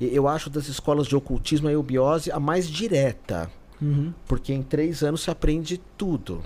Eu 0.00 0.26
acho 0.26 0.48
das 0.48 0.68
escolas 0.68 1.06
de 1.06 1.14
ocultismo 1.14 1.68
a 1.68 1.72
eubiose 1.72 2.32
a 2.32 2.40
mais 2.40 2.66
direta. 2.66 3.50
Uhum. 3.78 4.14
Porque 4.26 4.54
em 4.54 4.62
três 4.62 5.02
anos 5.02 5.20
se 5.20 5.30
aprende 5.30 5.76
tudo. 5.98 6.42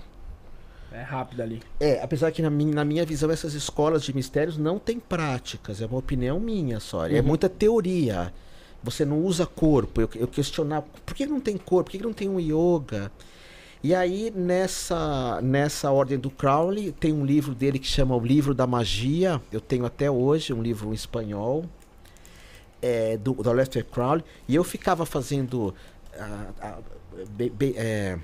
É 0.91 1.01
rápido 1.01 1.41
ali. 1.41 1.61
É, 1.79 2.03
apesar 2.03 2.29
que 2.33 2.41
na 2.41 2.49
minha, 2.49 2.75
na 2.75 2.83
minha 2.83 3.05
visão 3.05 3.31
essas 3.31 3.53
escolas 3.53 4.03
de 4.03 4.13
mistérios 4.13 4.57
não 4.57 4.77
têm 4.77 4.99
práticas, 4.99 5.81
é 5.81 5.85
uma 5.85 5.97
opinião 5.97 6.41
minha 6.41 6.81
só. 6.81 7.07
É 7.07 7.21
muita 7.21 7.47
teoria. 7.47 8.33
Você 8.83 9.05
não 9.05 9.21
usa 9.21 9.45
corpo. 9.45 10.01
Eu, 10.01 10.09
eu 10.15 10.27
questionava, 10.27 10.85
por 11.05 11.15
que 11.15 11.25
não 11.25 11.39
tem 11.39 11.55
corpo? 11.55 11.89
Por 11.89 11.97
que 11.97 12.03
não 12.03 12.11
tem 12.11 12.27
um 12.27 12.37
yoga? 12.37 13.09
E 13.83 13.93
aí, 13.93 14.31
nessa, 14.33 15.41
nessa 15.41 15.91
ordem 15.91 16.17
do 16.17 16.29
Crowley, 16.29 16.93
tem 16.93 17.11
um 17.11 17.25
livro 17.25 17.53
dele 17.53 17.77
que 17.77 17.87
chama 17.87 18.15
O 18.15 18.19
Livro 18.25 18.53
da 18.53 18.65
Magia. 18.65 19.41
Eu 19.51 19.59
tenho 19.59 19.85
até 19.85 20.09
hoje, 20.09 20.53
um 20.53 20.61
livro 20.61 20.89
em 20.91 20.93
espanhol, 20.93 21.65
é, 22.81 23.17
do, 23.17 23.33
do 23.33 23.51
Lester 23.51 23.83
Crowley. 23.85 24.23
E 24.47 24.55
eu 24.55 24.63
ficava 24.63 25.05
fazendo 25.05 25.75
ah, 26.17 26.47
ah, 26.61 26.77
be- 27.31 27.49
be- 27.49 27.73
é, 27.75 28.17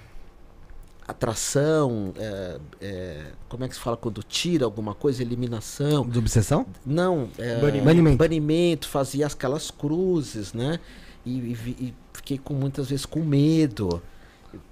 atração, 1.05 2.13
é, 2.17 2.59
é, 2.79 3.25
como 3.49 3.63
é 3.65 3.67
que 3.67 3.73
se 3.75 3.81
fala 3.81 3.97
quando 3.97 4.23
tira 4.23 4.63
alguma 4.63 4.93
coisa? 4.95 5.21
Eliminação. 5.21 6.07
De 6.07 6.19
obsessão? 6.19 6.65
Não, 6.85 7.29
é, 7.37 7.59
Banimento. 7.59 8.17
banimento, 8.17 8.87
fazia 8.87 9.27
aquelas 9.27 9.69
cruzes, 9.71 10.53
né? 10.53 10.79
E, 11.25 11.31
e 11.31 11.53
e 11.79 11.93
fiquei 12.13 12.37
com 12.37 12.53
muitas 12.53 12.89
vezes 12.89 13.05
com 13.05 13.19
medo. 13.21 14.01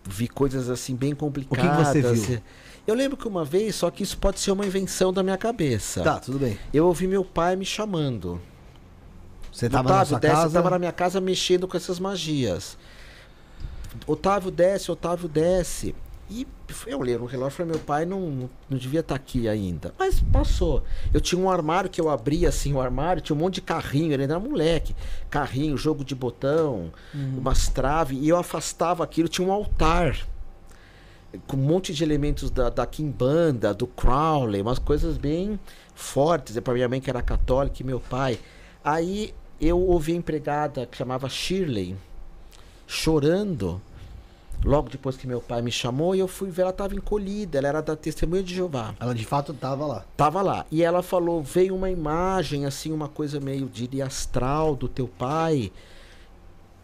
Vi 0.04 0.28
coisas 0.28 0.70
assim 0.70 0.96
bem 0.96 1.14
complicadas. 1.14 1.88
você 1.88 2.02
viu? 2.02 2.42
Eu 2.86 2.96
lembro 2.96 3.18
que 3.18 3.28
uma 3.28 3.44
vez, 3.44 3.76
só 3.76 3.92
que 3.92 4.02
isso 4.02 4.18
pode 4.18 4.40
ser 4.40 4.52
uma 4.52 4.66
invenção 4.66 5.12
da 5.12 5.22
minha 5.22 5.38
cabeça. 5.38 6.04
Tá, 6.04 6.20
tudo 6.20 6.40
bem. 6.40 6.58
Eu 6.74 6.86
ouvi 6.88 7.06
meu 7.06 7.24
pai 7.24 7.56
me 7.56 7.66
chamando. 7.66 8.42
Você 9.52 9.70
tava 9.70 9.90
na 9.90 9.96
Otávio, 9.96 10.08
sua 10.10 10.20
desce, 10.20 10.34
eu 10.34 10.42
casa. 10.42 10.54
tava 10.54 10.70
na 10.70 10.80
minha 10.80 10.92
casa 10.92 11.20
mexendo 11.20 11.68
com 11.68 11.76
essas 11.76 12.00
magias. 12.00 12.78
Otávio 14.06 14.52
desce, 14.52 14.92
Otávio 14.92 15.28
desce. 15.28 15.96
E 16.30 16.46
eu 16.86 17.00
olhei 17.00 17.18
no 17.18 17.26
relógio 17.26 17.54
e 17.54 17.58
falei, 17.58 17.72
meu 17.72 17.82
pai 17.82 18.06
não, 18.06 18.50
não, 18.70 18.78
devia 18.78 19.00
estar 19.00 19.16
aqui 19.16 19.48
ainda. 19.48 19.94
Mas 19.98 20.20
passou. 20.20 20.84
Eu 21.14 21.22
tinha 21.22 21.40
um 21.40 21.50
armário 21.50 21.90
que 21.90 22.02
eu 22.02 22.10
abria 22.10 22.50
assim, 22.50 22.74
o 22.74 22.82
armário, 22.82 23.22
tinha 23.22 23.36
um 23.36 23.40
monte 23.40 23.56
de 23.56 23.62
carrinho, 23.62 24.14
ele 24.14 24.24
era 24.24 24.40
moleque. 24.40 24.94
Carrinho, 25.30 25.78
jogo 25.78 26.04
de 26.04 26.14
botão, 26.14 26.92
umas 27.14 27.70
traves, 27.70 28.18
e 28.22 28.28
eu 28.28 28.38
afastava 28.38 29.04
aquilo, 29.04 29.30
tinha 29.30 29.48
um 29.48 29.52
altar. 29.52 30.18
Com 31.46 31.56
um 31.56 31.62
monte 31.62 31.94
de 31.94 32.04
elementos 32.04 32.50
da, 32.50 32.70
da 32.70 32.86
Kimbanda, 32.86 33.74
do 33.74 33.88
Crowley, 33.88 34.62
umas 34.62 34.80
coisas 34.80 35.18
bem 35.18 35.58
fortes. 35.96 36.60
Para 36.60 36.74
minha 36.74 36.90
mãe 36.90 37.00
que 37.00 37.10
era 37.10 37.22
católica 37.22 37.82
e 37.82 37.86
meu 37.86 38.00
pai. 38.00 38.40
Aí 38.84 39.34
eu 39.60 39.80
ouvi 39.80 40.14
a 40.14 40.16
empregada 40.16 40.86
que 40.86 40.98
chamava 40.98 41.30
Shirley 41.30 41.96
chorando. 42.86 43.82
Logo 44.64 44.90
depois 44.90 45.16
que 45.16 45.28
meu 45.28 45.40
pai 45.40 45.62
me 45.62 45.72
chamou, 45.72 46.16
e 46.16 46.20
eu 46.20 46.28
fui 46.28 46.50
ver, 46.50 46.64
ela 46.64 46.72
estava 46.72 46.94
encolhida, 46.96 47.58
ela 47.58 47.68
era 47.68 47.82
da 47.82 47.96
Testemunha 47.96 48.44
de 48.44 48.54
Jeová. 48.56 48.96
Ela 49.00 49.14
de 49.14 49.24
fato 49.26 49.54
tava 49.54 49.86
lá. 49.86 50.04
Tava 50.18 50.42
lá. 50.42 50.66
E 50.72 50.84
ela 50.84 51.02
falou: 51.04 51.42
veio 51.42 51.76
uma 51.76 51.90
imagem, 51.90 52.66
assim, 52.66 52.92
uma 52.92 53.08
coisa 53.08 53.40
meio 53.40 53.68
de 53.68 54.02
astral 54.02 54.76
do 54.76 54.88
teu 54.88 55.08
pai. 55.08 55.72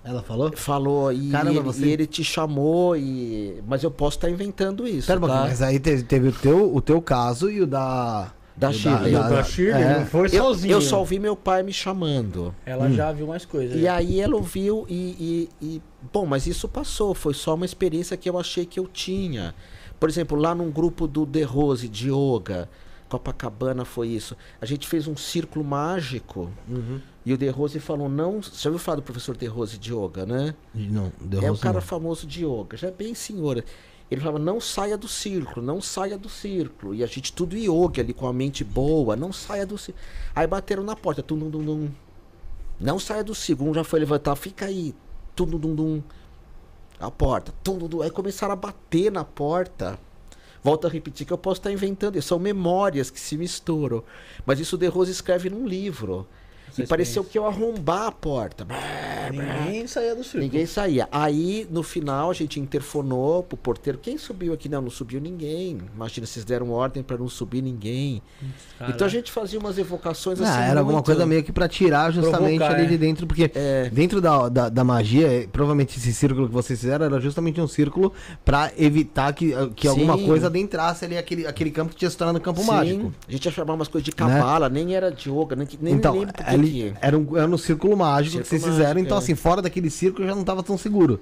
Ela 0.03 0.21
falou? 0.21 0.51
Falou, 0.55 1.13
e, 1.13 1.29
Caramba, 1.29 1.51
ele, 1.51 1.59
você- 1.61 1.85
e 1.85 1.89
ele 1.89 2.05
te 2.05 2.23
chamou, 2.23 2.95
e 2.95 3.63
mas 3.65 3.83
eu 3.83 3.91
posso 3.91 4.17
estar 4.17 4.29
inventando 4.29 4.85
isso. 4.85 5.07
Pera 5.07 5.19
tá? 5.19 5.27
mas 5.27 5.61
aí 5.61 5.79
teve, 5.79 6.03
teve 6.03 6.27
o, 6.27 6.31
teu, 6.33 6.75
o 6.75 6.81
teu 6.81 7.01
caso 7.01 7.49
e 7.49 7.61
o 7.61 7.67
da. 7.67 8.31
Da 8.55 8.69
o 8.69 8.73
Shirley. 8.73 9.13
E 9.13 9.15
o 9.15 9.19
da 9.29 9.43
Shirley 9.43 9.83
é. 9.83 9.99
não 9.99 10.05
foi 10.05 10.27
eu, 10.27 10.43
sozinho. 10.43 10.71
eu 10.73 10.81
só 10.81 10.99
ouvi 10.99 11.17
meu 11.19 11.35
pai 11.35 11.63
me 11.63 11.73
chamando. 11.73 12.53
Ela 12.65 12.89
já 12.91 13.11
viu 13.11 13.25
mais 13.27 13.45
coisas. 13.45 13.75
E 13.77 13.81
já. 13.83 13.95
aí 13.95 14.19
ela 14.19 14.35
ouviu 14.35 14.85
e, 14.89 15.49
e, 15.61 15.65
e- 15.75 15.81
Bom, 16.11 16.25
mas 16.25 16.45
isso 16.45 16.67
passou. 16.67 17.13
Foi 17.15 17.33
só 17.33 17.55
uma 17.55 17.65
experiência 17.65 18.15
que 18.15 18.29
eu 18.29 18.37
achei 18.37 18.65
que 18.65 18.79
eu 18.79 18.87
tinha. 18.87 19.55
Por 19.99 20.07
exemplo, 20.09 20.37
lá 20.37 20.53
num 20.53 20.69
grupo 20.69 21.07
do 21.07 21.25
The 21.25 21.43
Rose 21.43 21.87
de 21.87 22.09
yoga, 22.11 22.69
Copacabana 23.09 23.85
foi 23.85 24.09
isso. 24.09 24.35
A 24.61 24.65
gente 24.65 24.87
fez 24.87 25.07
um 25.07 25.15
círculo 25.15 25.63
mágico 25.63 26.49
Uhum. 26.67 26.99
e 27.25 27.33
o 27.33 27.37
The 27.37 27.49
Rose 27.49 27.79
falou: 27.79 28.09
não. 28.09 28.41
Você 28.41 28.61
já 28.63 28.69
ouviu 28.69 28.83
falar 28.83 28.97
do 28.97 29.03
professor 29.03 29.35
The 29.37 29.45
Rose 29.47 29.77
de 29.77 29.93
yoga, 29.93 30.25
né? 30.25 30.53
Não, 30.73 31.11
deu 31.21 31.41
é 31.41 31.45
um 31.45 31.49
rosto 31.49 31.63
cara 31.63 31.75
não. 31.75 31.81
famoso 31.81 32.27
de 32.27 32.45
yoga, 32.45 32.75
já 32.77 32.87
é 32.87 32.91
bem 32.91 33.13
senhora. 33.13 33.63
Ele 34.13 34.21
falava, 34.21 34.39
não 34.39 34.61
saia 34.61 34.97
do 34.97 35.07
círculo, 35.07 35.65
não 35.65 35.81
saia 35.81 36.17
do 36.17 36.29
círculo. 36.29 36.93
E 36.93 37.03
a 37.03 37.07
gente 37.07 37.33
tudo 37.33 37.57
yoga 37.57 38.01
ali 38.01 38.13
com 38.13 38.27
a 38.27 38.33
mente 38.33 38.63
boa, 38.63 39.15
não 39.15 39.33
saia 39.33 39.65
do 39.65 39.77
círculo. 39.77 40.05
Aí 40.35 40.45
bateram 40.45 40.83
na 40.83 40.95
porta, 40.95 41.23
tum, 41.23 41.37
dum, 41.37 41.49
dum, 41.49 41.63
dum. 41.63 41.89
Não 42.79 42.99
saia 42.99 43.23
do 43.23 43.33
círculo. 43.33 43.71
Um 43.71 43.73
já 43.73 43.83
foi 43.83 43.99
levantar, 43.99 44.35
fica 44.35 44.65
aí, 44.65 44.93
tum, 45.35 45.45
dum, 45.45 45.59
dum, 45.59 45.75
dum. 45.75 46.03
A 46.99 47.09
porta, 47.09 47.51
tum, 47.63 47.77
dum, 47.77 47.87
dum. 47.87 48.01
Aí 48.01 48.11
começaram 48.11 48.53
a 48.53 48.55
bater 48.55 49.11
na 49.11 49.23
porta. 49.23 49.99
Volto 50.63 50.85
a 50.85 50.89
repetir 50.89 51.25
que 51.25 51.33
eu 51.33 51.37
posso 51.37 51.59
estar 51.59 51.71
inventando 51.71 52.17
isso. 52.17 52.27
São 52.29 52.39
memórias 52.39 53.09
que 53.09 53.19
se 53.19 53.35
misturam. 53.35 54.03
Mas 54.45 54.59
isso 54.59 54.77
De 54.77 54.87
Rose 54.87 55.11
escreve 55.11 55.49
num 55.49 55.67
livro. 55.67 56.27
E 56.77 56.87
pareceu 56.87 57.23
que 57.23 57.37
eu 57.37 57.45
arrombar 57.45 58.07
a 58.07 58.11
porta. 58.11 58.65
Ninguém 59.31 59.87
saía 59.87 60.15
do 60.15 60.23
circo. 60.23 60.39
Ninguém 60.39 60.65
saía. 60.65 61.07
Aí, 61.11 61.67
no 61.69 61.83
final, 61.83 62.29
a 62.29 62.33
gente 62.33 62.59
interfonou 62.59 63.43
pro 63.43 63.55
porteiro. 63.57 63.97
Quem 64.01 64.17
subiu 64.17 64.53
aqui? 64.53 64.67
Não, 64.67 64.81
não 64.81 64.89
subiu 64.89 65.21
ninguém. 65.21 65.79
Imagina, 65.95 66.25
vocês 66.27 66.43
deram 66.45 66.71
ordem 66.71 67.03
pra 67.03 67.17
não 67.17 67.29
subir 67.29 67.61
ninguém. 67.61 68.21
Então 68.89 69.05
a 69.07 69.09
gente 69.09 69.31
fazia 69.31 69.59
umas 69.59 69.77
evocações 69.77 70.39
assim. 70.41 70.51
Ah, 70.51 70.65
era 70.65 70.79
alguma 70.79 70.97
muito- 70.97 71.05
coisa 71.05 71.25
meio 71.25 71.43
que 71.43 71.51
pra 71.51 71.67
tirar 71.67 72.11
justamente 72.11 72.57
Provocar, 72.57 72.75
ali 72.75 72.85
é. 72.85 72.89
de 72.89 72.97
dentro, 72.97 73.27
porque 73.27 73.51
É. 73.55 73.89
dentro 73.89 74.19
da, 74.19 74.49
da, 74.49 74.69
da 74.69 74.83
magia, 74.83 75.27
eh, 75.31 75.47
provavelmente 75.51 75.97
esse 75.97 76.13
círculo 76.13 76.47
que 76.47 76.53
vocês 76.53 76.79
fizeram 76.79 77.05
era 77.05 77.19
justamente 77.19 77.61
um 77.61 77.67
círculo 77.67 78.11
pra 78.43 78.71
evitar 78.77 79.31
que, 79.33 79.53
eh, 79.53 79.69
que 79.75 79.87
alguma 79.87 80.17
coisa 80.17 80.47
adentrasse 80.47 81.05
ali 81.05 81.17
aquele, 81.17 81.47
aquele 81.47 81.71
campo 81.71 81.91
que 81.91 81.97
tinha 81.97 82.09
se 82.09 82.17
tornado 82.17 82.39
campo 82.41 82.61
Sim, 82.61 82.67
mágico. 82.67 83.03
Né? 83.05 83.11
A 83.27 83.31
gente 83.31 83.45
ia 83.45 83.51
chamar 83.51 83.73
umas 83.73 83.87
coisas 83.87 84.03
de 84.05 84.11
cabala, 84.11 84.69
nem 84.69 84.95
era 84.95 85.11
de 85.11 85.29
yoga, 85.29 85.55
nem, 85.55 85.67
nem 85.81 85.93
então, 85.93 86.13
me 86.15 86.62
que 86.65 86.91
que- 86.91 86.93
era 87.01 87.17
um, 87.17 87.37
era 87.37 87.49
um 87.49 87.57
círculo 87.57 87.95
mágico 87.97 88.37
que 88.41 88.47
Círculo 88.47 88.61
vocês 88.73 88.75
fizeram, 88.85 88.99
então 89.01 89.17
é. 89.17 89.19
assim, 89.19 89.35
fora 89.35 89.61
daquele 89.61 89.89
círculo 89.89 90.27
já 90.27 90.33
não 90.35 90.43
tava 90.43 90.61
tão 90.63 90.77
seguro. 90.77 91.19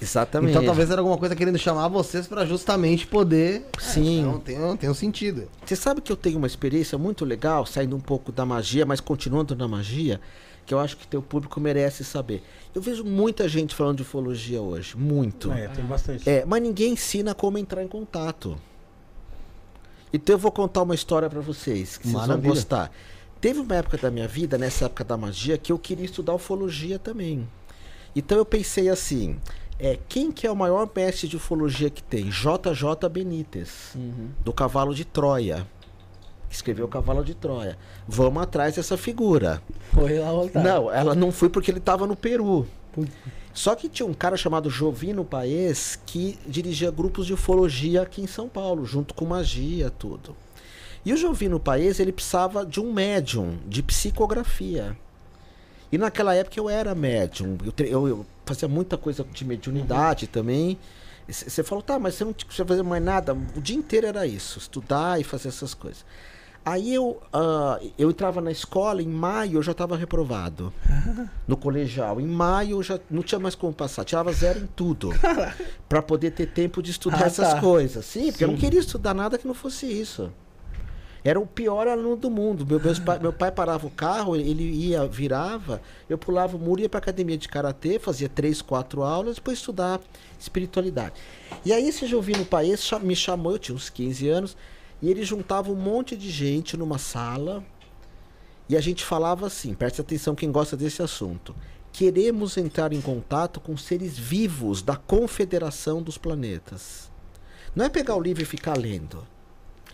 Exatamente. 0.00 0.50
Então 0.52 0.64
talvez 0.64 0.90
era 0.90 1.00
alguma 1.00 1.18
coisa 1.18 1.34
querendo 1.34 1.58
chamar 1.58 1.88
vocês 1.88 2.26
pra 2.28 2.46
justamente 2.46 3.04
poder. 3.06 3.66
Sim. 3.80 4.18
É, 4.18 4.20
então 4.20 4.38
tem, 4.38 4.76
tem 4.76 4.90
um 4.90 4.94
sentido. 4.94 5.48
Você 5.66 5.74
sabe 5.74 6.00
que 6.00 6.12
eu 6.12 6.16
tenho 6.16 6.38
uma 6.38 6.46
experiência 6.46 6.96
muito 6.96 7.24
legal, 7.24 7.66
saindo 7.66 7.96
um 7.96 8.00
pouco 8.00 8.30
da 8.30 8.46
magia, 8.46 8.86
mas 8.86 9.00
continuando 9.00 9.56
na 9.56 9.66
magia, 9.66 10.20
que 10.64 10.72
eu 10.72 10.78
acho 10.78 10.96
que 10.96 11.04
teu 11.08 11.20
público 11.20 11.60
merece 11.60 12.04
saber. 12.04 12.44
Eu 12.72 12.80
vejo 12.80 13.02
muita 13.04 13.48
gente 13.48 13.74
falando 13.74 13.96
de 13.96 14.02
ufologia 14.02 14.62
hoje, 14.62 14.96
muito. 14.96 15.50
É, 15.50 15.66
tem 15.66 15.84
bastante. 15.84 16.30
É, 16.30 16.44
mas 16.44 16.62
ninguém 16.62 16.92
ensina 16.92 17.34
como 17.34 17.58
entrar 17.58 17.82
em 17.82 17.88
contato. 17.88 18.56
Então 20.12 20.34
eu 20.34 20.38
vou 20.38 20.52
contar 20.52 20.82
uma 20.82 20.94
história 20.94 21.28
pra 21.28 21.40
vocês, 21.40 21.96
que 21.98 22.04
vocês 22.04 22.14
Maravilha. 22.14 22.40
vão 22.40 22.50
gostar. 22.54 22.90
Teve 23.40 23.60
uma 23.60 23.76
época 23.76 23.96
da 23.96 24.10
minha 24.10 24.26
vida, 24.26 24.58
nessa 24.58 24.86
época 24.86 25.04
da 25.04 25.16
magia, 25.16 25.56
que 25.56 25.70
eu 25.70 25.78
queria 25.78 26.04
estudar 26.04 26.34
ufologia 26.34 26.98
também. 26.98 27.48
Então 28.14 28.36
eu 28.36 28.44
pensei 28.44 28.88
assim, 28.88 29.38
é, 29.78 29.96
quem 30.08 30.32
que 30.32 30.46
é 30.46 30.50
o 30.50 30.56
maior 30.56 30.90
mestre 30.94 31.28
de 31.28 31.36
ufologia 31.36 31.88
que 31.88 32.02
tem? 32.02 32.30
JJ 32.30 33.08
Benítez, 33.10 33.96
do 34.44 34.52
Cavalo 34.52 34.92
de 34.92 35.04
Troia. 35.04 35.66
Que 36.48 36.54
escreveu 36.54 36.86
o 36.86 36.88
Cavalo 36.88 37.22
de 37.22 37.34
Troia. 37.34 37.78
Vamos 38.08 38.42
atrás 38.42 38.74
dessa 38.74 38.96
figura. 38.96 39.62
Foi 39.92 40.18
lá 40.18 40.32
voltar. 40.32 40.64
Não, 40.64 40.90
ela 40.90 41.14
não 41.14 41.30
foi 41.30 41.48
porque 41.48 41.70
ele 41.70 41.78
estava 41.78 42.06
no 42.06 42.16
Peru. 42.16 42.66
Só 43.52 43.74
que 43.74 43.88
tinha 43.88 44.06
um 44.06 44.14
cara 44.14 44.36
chamado 44.36 44.70
Jovino 44.70 45.24
Paes 45.24 45.98
que 46.06 46.38
dirigia 46.46 46.90
grupos 46.90 47.26
de 47.26 47.34
ufologia 47.34 48.02
aqui 48.02 48.22
em 48.22 48.26
São 48.26 48.48
Paulo, 48.48 48.84
junto 48.84 49.14
com 49.14 49.24
magia, 49.24 49.90
tudo. 49.90 50.34
E 51.04 51.12
o 51.12 51.16
Jovino 51.16 51.58
Paes, 51.60 52.00
ele 52.00 52.12
precisava 52.12 52.66
de 52.66 52.80
um 52.80 52.92
médium 52.92 53.58
de 53.66 53.82
psicografia. 53.82 54.96
E 55.90 55.96
naquela 55.96 56.34
época 56.34 56.58
eu 56.60 56.68
era 56.68 56.94
médium, 56.94 57.56
eu, 57.64 57.86
eu- 57.86 58.08
eu 58.08 58.26
fazia 58.44 58.68
muita 58.68 58.96
coisa 58.98 59.24
de 59.24 59.44
mediunidade 59.44 60.26
também. 60.26 60.78
E 61.26 61.32
c- 61.32 61.48
Você 61.48 61.62
falou, 61.62 61.82
tá, 61.82 61.98
mas 61.98 62.14
você 62.14 62.24
não 62.24 62.32
precisa 62.32 62.64
fazer 62.66 62.82
mais 62.82 63.02
nada. 63.02 63.34
O 63.56 63.60
dia 63.60 63.76
inteiro 63.76 64.06
era 64.06 64.26
isso, 64.26 64.58
estudar 64.58 65.18
e 65.20 65.24
fazer 65.24 65.48
essas 65.48 65.72
coisas. 65.72 66.04
Aí 66.64 66.92
eu, 66.92 67.22
ah, 67.32 67.80
eu 67.96 68.10
entrava 68.10 68.42
na 68.42 68.50
escola, 68.50 69.00
em 69.00 69.06
maio 69.08 69.58
eu 69.58 69.62
já 69.62 69.72
estava 69.72 69.96
reprovado. 69.96 70.72
No 71.48 71.56
colegial. 71.56 72.20
Em 72.20 72.26
maio 72.26 72.72
eu 72.78 72.82
já 72.82 73.00
não 73.10 73.22
tinha 73.22 73.38
mais 73.38 73.54
como 73.54 73.72
passar. 73.72 74.04
Tirava 74.04 74.30
zero 74.32 74.58
em 74.60 74.66
tudo. 74.66 75.08
Pra 75.88 76.02
poder 76.02 76.32
ter 76.32 76.48
tempo 76.48 76.82
de 76.82 76.90
estudar 76.90 77.22
Ah, 77.22 77.26
essas 77.26 77.54
tá. 77.54 77.60
coisas. 77.60 78.04
Sim, 78.04 78.30
porque 78.30 78.44
eu 78.44 78.48
não 78.48 78.56
queria 78.58 78.80
estudar 78.80 79.14
nada 79.14 79.38
que 79.38 79.46
não 79.46 79.54
fosse 79.54 79.86
isso. 79.86 80.30
Era 81.28 81.38
o 81.38 81.46
pior 81.46 81.86
aluno 81.86 82.16
do 82.16 82.30
mundo. 82.30 82.64
Meu, 82.64 82.80
pai, 83.04 83.18
meu 83.18 83.34
pai 83.34 83.52
parava 83.52 83.86
o 83.86 83.90
carro, 83.90 84.34
ele 84.34 84.64
ia, 84.64 85.06
virava, 85.06 85.82
eu 86.08 86.16
pulava 86.16 86.56
o 86.56 86.58
muro, 86.58 86.80
ia 86.80 86.88
pra 86.88 86.96
academia 86.96 87.36
de 87.36 87.46
karatê, 87.46 87.98
fazia 87.98 88.30
três, 88.30 88.62
quatro 88.62 89.02
aulas, 89.02 89.34
depois 89.34 89.58
estudar 89.58 90.00
espiritualidade. 90.40 91.16
E 91.66 91.72
aí 91.74 91.86
esse 91.86 92.06
Jovino 92.06 92.46
Paes 92.46 92.90
me 93.02 93.14
chamou, 93.14 93.52
eu 93.52 93.58
tinha 93.58 93.76
uns 93.76 93.90
15 93.90 94.26
anos, 94.26 94.56
e 95.02 95.10
ele 95.10 95.22
juntava 95.22 95.70
um 95.70 95.74
monte 95.74 96.16
de 96.16 96.30
gente 96.30 96.78
numa 96.78 96.96
sala, 96.96 97.62
e 98.66 98.74
a 98.74 98.80
gente 98.80 99.04
falava 99.04 99.46
assim, 99.48 99.74
preste 99.74 100.00
atenção 100.00 100.34
quem 100.34 100.50
gosta 100.50 100.78
desse 100.78 101.02
assunto. 101.02 101.54
Queremos 101.92 102.56
entrar 102.56 102.90
em 102.94 103.02
contato 103.02 103.60
com 103.60 103.76
seres 103.76 104.16
vivos 104.16 104.80
da 104.80 104.96
Confederação 104.96 106.00
dos 106.00 106.16
Planetas. 106.16 107.10
Não 107.76 107.84
é 107.84 107.90
pegar 107.90 108.16
o 108.16 108.22
livro 108.22 108.42
e 108.42 108.46
ficar 108.46 108.78
lendo. 108.78 109.26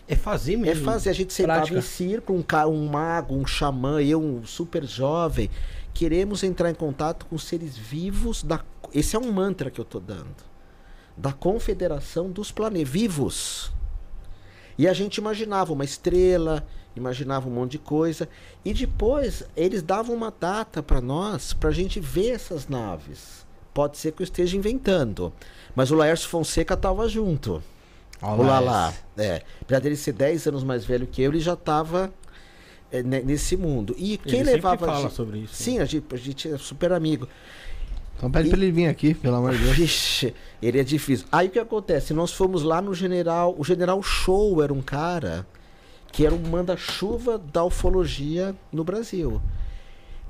É 0.07 0.15
fazer 0.15 0.53
É 0.53 0.57
mesmo. 0.57 0.85
fazer. 0.85 1.09
A 1.09 1.13
gente 1.13 1.33
sentava 1.33 1.59
Prática. 1.61 1.79
em 1.79 1.81
círculo, 1.81 2.39
um, 2.39 2.43
ca- 2.43 2.67
um 2.67 2.85
mago, 2.87 3.35
um 3.35 3.45
xamã, 3.45 4.01
eu, 4.01 4.21
um 4.21 4.45
super 4.45 4.83
jovem. 4.85 5.49
Queremos 5.93 6.43
entrar 6.43 6.69
em 6.69 6.75
contato 6.75 7.25
com 7.25 7.37
seres 7.37 7.75
vivos 7.77 8.43
da. 8.43 8.61
Esse 8.93 9.15
é 9.15 9.19
um 9.19 9.31
mantra 9.31 9.71
que 9.71 9.79
eu 9.81 9.85
tô 9.85 9.99
dando. 9.99 10.35
Da 11.17 11.31
Confederação 11.33 12.29
dos 12.29 12.51
Planetas. 12.51 12.89
Vivos. 12.89 13.71
E 14.77 14.87
a 14.87 14.93
gente 14.93 15.17
imaginava 15.17 15.71
uma 15.71 15.85
estrela, 15.85 16.67
imaginava 16.95 17.47
um 17.47 17.51
monte 17.51 17.71
de 17.73 17.79
coisa. 17.79 18.27
E 18.63 18.73
depois 18.73 19.43
eles 19.55 19.81
davam 19.81 20.13
uma 20.15 20.31
data 20.37 20.83
para 20.83 20.99
nós, 20.99 21.53
para 21.53 21.69
a 21.69 21.73
gente 21.73 21.99
ver 21.99 22.31
essas 22.31 22.67
naves. 22.67 23.45
Pode 23.73 23.97
ser 23.97 24.11
que 24.11 24.21
eu 24.21 24.25
esteja 24.25 24.55
inventando. 24.57 25.31
Mas 25.73 25.91
o 25.91 25.95
Laércio 25.95 26.27
Fonseca 26.29 26.73
estava 26.75 27.07
junto. 27.07 27.63
O 28.21 28.41
Lala. 28.41 28.93
É. 29.17 29.41
Apesar 29.61 29.79
dele 29.81 29.95
ser 29.95 30.13
10 30.13 30.47
anos 30.47 30.63
mais 30.63 30.83
velho 30.85 31.05
que 31.07 31.21
eu, 31.21 31.31
ele 31.31 31.39
já 31.39 31.53
estava 31.53 32.11
nesse 33.23 33.57
mundo. 33.57 33.93
E 33.97 34.17
quem 34.17 34.39
Ele 34.39 34.53
levava. 34.53 34.85
a 34.85 34.87
fala 34.87 35.01
gente- 35.03 35.13
sobre 35.13 35.39
isso, 35.39 35.51
né? 35.53 35.57
Sim, 35.57 35.79
a 35.79 35.85
gente, 35.85 36.05
a 36.13 36.17
gente 36.17 36.49
é 36.51 36.57
super 36.57 36.91
amigo. 36.93 37.27
Então 38.17 38.31
pede 38.31 38.49
pra 38.49 38.57
ele 38.57 38.71
vir 38.71 38.87
aqui, 38.87 39.13
pelo 39.13 39.35
amor 39.35 39.51
de 39.53 39.57
Deus. 39.63 39.75
Vixe, 39.75 40.33
ele 40.61 40.79
é 40.79 40.83
difícil. 40.83 41.25
Aí 41.31 41.47
o 41.47 41.51
que 41.51 41.59
acontece? 41.59 42.13
Nós 42.13 42.31
fomos 42.31 42.63
lá 42.63 42.81
no 42.81 42.93
general. 42.93 43.53
O 43.57 43.63
general 43.63 44.01
Show 44.01 44.63
era 44.63 44.73
um 44.73 44.81
cara 44.81 45.45
que 46.13 46.25
era 46.25 46.33
um 46.33 46.39
manda-chuva 46.39 47.37
da 47.37 47.65
ufologia 47.65 48.55
no 48.71 48.85
Brasil. 48.85 49.41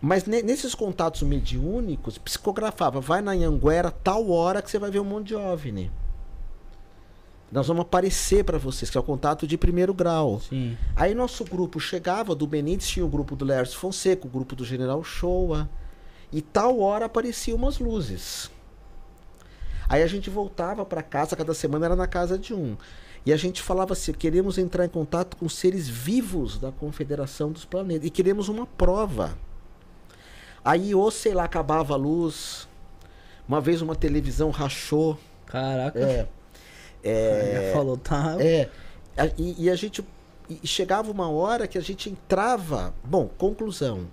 Mas 0.01 0.25
ne- 0.25 0.41
nesses 0.41 0.73
contatos 0.73 1.21
mediúnicos, 1.21 2.17
psicografava, 2.17 2.99
vai 2.99 3.21
na 3.21 3.31
Anhanguera, 3.33 3.91
tal 3.91 4.31
hora 4.31 4.63
que 4.63 4.71
você 4.71 4.79
vai 4.79 4.89
ver 4.89 4.99
um 4.99 5.03
monte 5.05 5.27
de 5.27 5.35
OVNI. 5.35 5.91
Nós 7.51 7.67
vamos 7.67 7.84
aparecer 7.84 8.43
para 8.43 8.57
vocês, 8.57 8.89
que 8.89 8.97
é 8.97 8.99
o 8.99 9.03
contato 9.03 9.47
de 9.47 9.57
primeiro 9.57 9.93
grau. 9.93 10.41
Sim. 10.41 10.77
Aí 10.95 11.13
nosso 11.13 11.43
grupo 11.45 11.80
chegava, 11.80 12.35
do 12.35 12.47
Benítez 12.47 12.89
tinha 12.89 13.05
o 13.05 13.09
grupo 13.09 13.35
do 13.35 13.45
Lércio 13.45 13.77
Fonseca, 13.77 14.27
o 14.27 14.30
grupo 14.30 14.55
do 14.55 14.65
General 14.65 15.03
Shoa. 15.03 15.69
E 16.31 16.41
tal 16.41 16.80
hora 16.80 17.05
apareciam 17.05 17.57
umas 17.57 17.80
luzes. 17.80 18.51
Aí 19.88 20.01
a 20.01 20.07
gente 20.07 20.30
voltava 20.30 20.84
para 20.84 21.03
casa, 21.03 21.35
cada 21.35 21.53
semana 21.53 21.85
era 21.85 21.95
na 21.95 22.07
casa 22.07 22.38
de 22.38 22.53
um. 22.53 22.76
E 23.26 23.31
a 23.31 23.38
gente 23.38 23.61
falava 23.61 23.93
assim: 23.93 24.11
queremos 24.11 24.57
entrar 24.57 24.85
em 24.85 24.89
contato 24.89 25.38
com 25.38 25.47
seres 25.47 25.88
vivos 25.88 26.57
da 26.57 26.72
Confederação 26.72 27.51
dos 27.51 27.65
Planetas. 27.65 28.07
E 28.07 28.09
queremos 28.09 28.49
uma 28.49 28.65
prova. 28.65 29.38
Aí, 30.63 30.93
ou 30.95 31.09
sei 31.11 31.34
lá, 31.34 31.43
acabava 31.43 31.93
a 31.93 31.97
luz. 31.97 32.67
Uma 33.47 33.61
vez 33.61 33.81
uma 33.81 33.95
televisão 33.95 34.49
rachou. 34.49 35.17
Caraca. 35.45 35.99
É. 35.99 36.27
Já 37.68 37.73
falou, 37.73 37.98
tá. 37.98 38.36
É, 38.40 38.69
a- 39.18 39.27
e, 39.38 39.65
e 39.65 39.69
a 39.69 39.76
gente 39.76 40.03
e 40.49 40.68
chegava 40.68 41.10
uma 41.11 41.30
hora 41.30 41.68
que 41.68 41.77
a 41.77 41.82
gente 41.82 42.10
entrava. 42.10 42.94
Bom, 43.03 43.27
conclusão. 43.27 44.07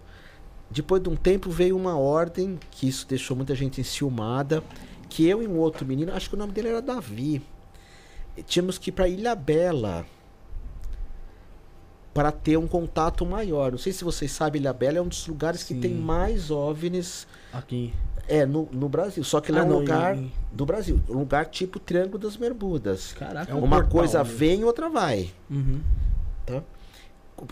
Depois 0.71 1.03
de 1.03 1.09
um 1.11 1.17
tempo 1.17 1.51
veio 1.51 1.77
uma 1.77 1.99
ordem, 1.99 2.59
que 2.71 2.89
isso 2.89 3.07
deixou 3.07 3.37
muita 3.37 3.55
gente 3.55 3.81
enciumada, 3.81 4.63
que 5.11 5.29
eu 5.29 5.43
e 5.43 5.47
um 5.47 5.59
outro 5.59 5.85
menino, 5.85 6.11
acho 6.15 6.31
que 6.31 6.35
o 6.35 6.39
nome 6.39 6.53
dele 6.53 6.69
era 6.69 6.81
Davi, 6.81 7.43
tínhamos 8.47 8.79
que 8.79 8.89
ir 8.89 8.93
para 8.93 9.07
Ilha 9.07 9.35
Bela 9.35 10.07
para 12.15 12.31
ter 12.33 12.57
um 12.57 12.67
contato 12.67 13.25
maior. 13.25 13.71
Não 13.73 13.79
sei 13.79 13.93
se 13.93 14.05
vocês 14.05 14.31
sabem, 14.33 14.61
Ilha 14.61 14.73
Bela 14.73 14.99
é 14.99 15.03
um 15.03 15.09
dos 15.09 15.27
lugares 15.27 15.63
que 15.63 15.75
Sim. 15.75 15.81
tem 15.81 15.95
mais 15.95 16.51
OVNIs 16.51 17.27
Aqui. 17.53 17.93
É, 18.41 18.47
no, 18.47 18.69
no 18.73 18.89
Brasil. 18.89 19.23
Só 19.25 19.41
que 19.41 19.51
ele 19.51 19.59
Ah, 19.59 19.63
é 19.63 19.65
um 19.65 19.69
não, 19.69 19.79
lugar 19.81 20.17
em- 20.17 20.33
do 20.53 20.65
Brasil. 20.67 21.01
Um 21.09 21.19
lugar 21.19 21.47
tipo 21.47 21.79
Triângulo 21.79 22.19
das 22.19 22.37
Bermudas. 22.37 23.13
Caraca. 23.13 23.51
É 23.51 23.55
um 23.55 23.59
Uma 23.65 23.77
portal, 23.79 23.91
coisa 23.93 24.19
né? 24.19 24.25
vem, 24.25 24.65
outra 24.65 24.89
vai. 24.89 25.31
Uhum. 25.51 25.81
Tá? 26.47 26.63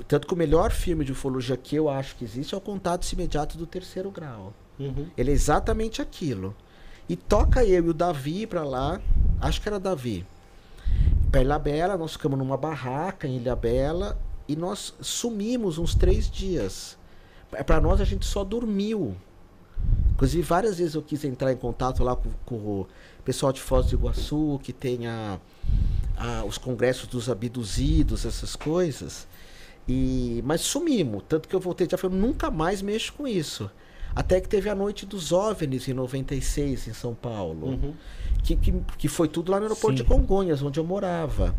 Tanto 0.07 0.27
que 0.27 0.35
o 0.35 0.37
melhor 0.37 0.71
filme 0.71 1.05
de 1.05 1.13
ufologia 1.13 1.57
que 1.57 1.75
eu 1.77 1.89
acho 1.89 2.15
que 2.17 2.25
existe 2.25 2.55
é 2.55 2.59
o 2.59 2.61
Contato 2.61 3.11
Imediato 3.13 3.59
do 3.59 3.67
Terceiro 3.67 4.11
Grau. 4.11 4.53
Uhum. 4.79 5.07
Ele 5.17 5.31
é 5.31 5.35
exatamente 5.35 6.01
aquilo. 6.01 6.55
E 7.09 7.17
toca 7.17 7.65
eu 7.65 7.87
e 7.87 7.89
o 7.91 7.95
Davi 7.95 8.47
pra 8.47 8.63
lá, 8.63 9.01
acho 9.41 9.61
que 9.61 9.69
era 9.69 9.81
Davi. 9.81 10.25
Pra 11.31 11.43
Ilha 11.43 11.59
Bela, 11.59 11.97
nós 11.97 12.13
ficamos 12.13 12.39
numa 12.39 12.57
barraca 12.57 13.27
em 13.27 13.37
Ilha 13.37 13.55
Bela 13.57 14.17
e 14.49 14.55
nós 14.57 14.95
sumimos 15.01 15.77
uns 15.79 15.95
três 15.95 16.31
dias. 16.31 16.97
Pra- 17.51 17.65
Pra 17.65 17.81
nós 17.81 18.01
a 18.01 18.05
gente 18.05 18.25
só 18.27 18.45
dormiu. 18.45 19.17
Inclusive, 20.13 20.43
várias 20.43 20.79
vezes 20.79 20.95
eu 20.95 21.03
quis 21.03 21.25
entrar 21.25 21.53
em 21.53 21.57
contato 21.57 22.05
lá 22.05 22.15
com, 22.15 22.31
com 22.45 22.55
o 22.57 22.87
pessoal 23.25 23.53
de 23.53 23.61
Foz 23.61 23.87
do 23.87 23.95
Iguaçu, 23.97 24.61
que 24.63 24.73
tem 24.73 25.07
a, 25.07 25.39
a- 26.17 26.45
os 26.45 26.59
congressos 26.59 27.07
dos 27.09 27.31
abduzidos, 27.31 28.27
essas 28.27 28.55
coisas. 28.55 29.27
E, 29.89 30.43
mas 30.45 30.61
sumimos. 30.61 31.23
Tanto 31.29 31.49
que 31.49 31.57
eu 31.57 31.61
voltei 31.61 31.89
já 31.91 31.97
falei, 31.97 32.19
nunca 32.19 32.51
mais 32.51 32.83
mexo 32.83 33.13
com 33.15 33.27
isso. 33.27 33.71
Até 34.15 34.41
que 34.41 34.49
teve 34.49 34.69
a 34.69 34.75
noite 34.75 35.07
dos 35.07 35.33
OVNIs 35.33 35.89
em 35.89 35.95
96, 35.95 36.89
em 36.89 36.93
São 36.93 37.15
Paulo. 37.15 37.69
Uhum. 37.69 37.95
Que, 38.43 38.57
que, 38.57 38.73
que 38.99 39.09
foi 39.09 39.27
tudo 39.29 39.51
lá 39.51 39.59
no 39.59 39.65
aeroporto 39.67 39.97
Sim. 39.99 40.03
de 40.03 40.09
Congonhas, 40.09 40.61
onde 40.63 40.79
eu 40.79 40.85
morava. 40.85 41.55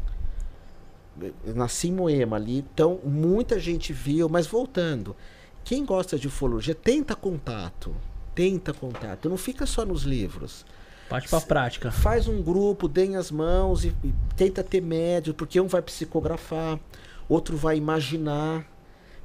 Eu 1.43 1.55
nasci 1.55 1.87
em 1.89 1.93
Moema 1.93 2.35
ali. 2.35 2.59
Então, 2.73 2.99
muita 3.03 3.59
gente 3.59 3.91
viu. 3.93 4.29
Mas 4.29 4.47
voltando. 4.47 5.15
Quem 5.63 5.85
gosta 5.85 6.17
de 6.19 6.27
ufologia, 6.27 6.75
tenta 6.75 7.15
contato. 7.15 7.93
Tenta 8.33 8.73
contato. 8.73 9.29
Não 9.29 9.37
fica 9.37 9.65
só 9.65 9.85
nos 9.85 10.03
livros. 10.03 10.65
Parte 11.09 11.27
pra 11.29 11.41
prática. 11.41 11.91
Faz 11.91 12.27
um 12.27 12.41
grupo, 12.41 12.87
deem 12.87 13.17
as 13.17 13.29
mãos 13.31 13.83
e, 13.83 13.89
e 14.03 14.13
tenta 14.37 14.63
ter 14.63 14.81
médio, 14.81 15.33
porque 15.33 15.59
um 15.59 15.67
vai 15.67 15.81
psicografar, 15.81 16.79
outro 17.27 17.57
vai 17.57 17.75
imaginar. 17.77 18.65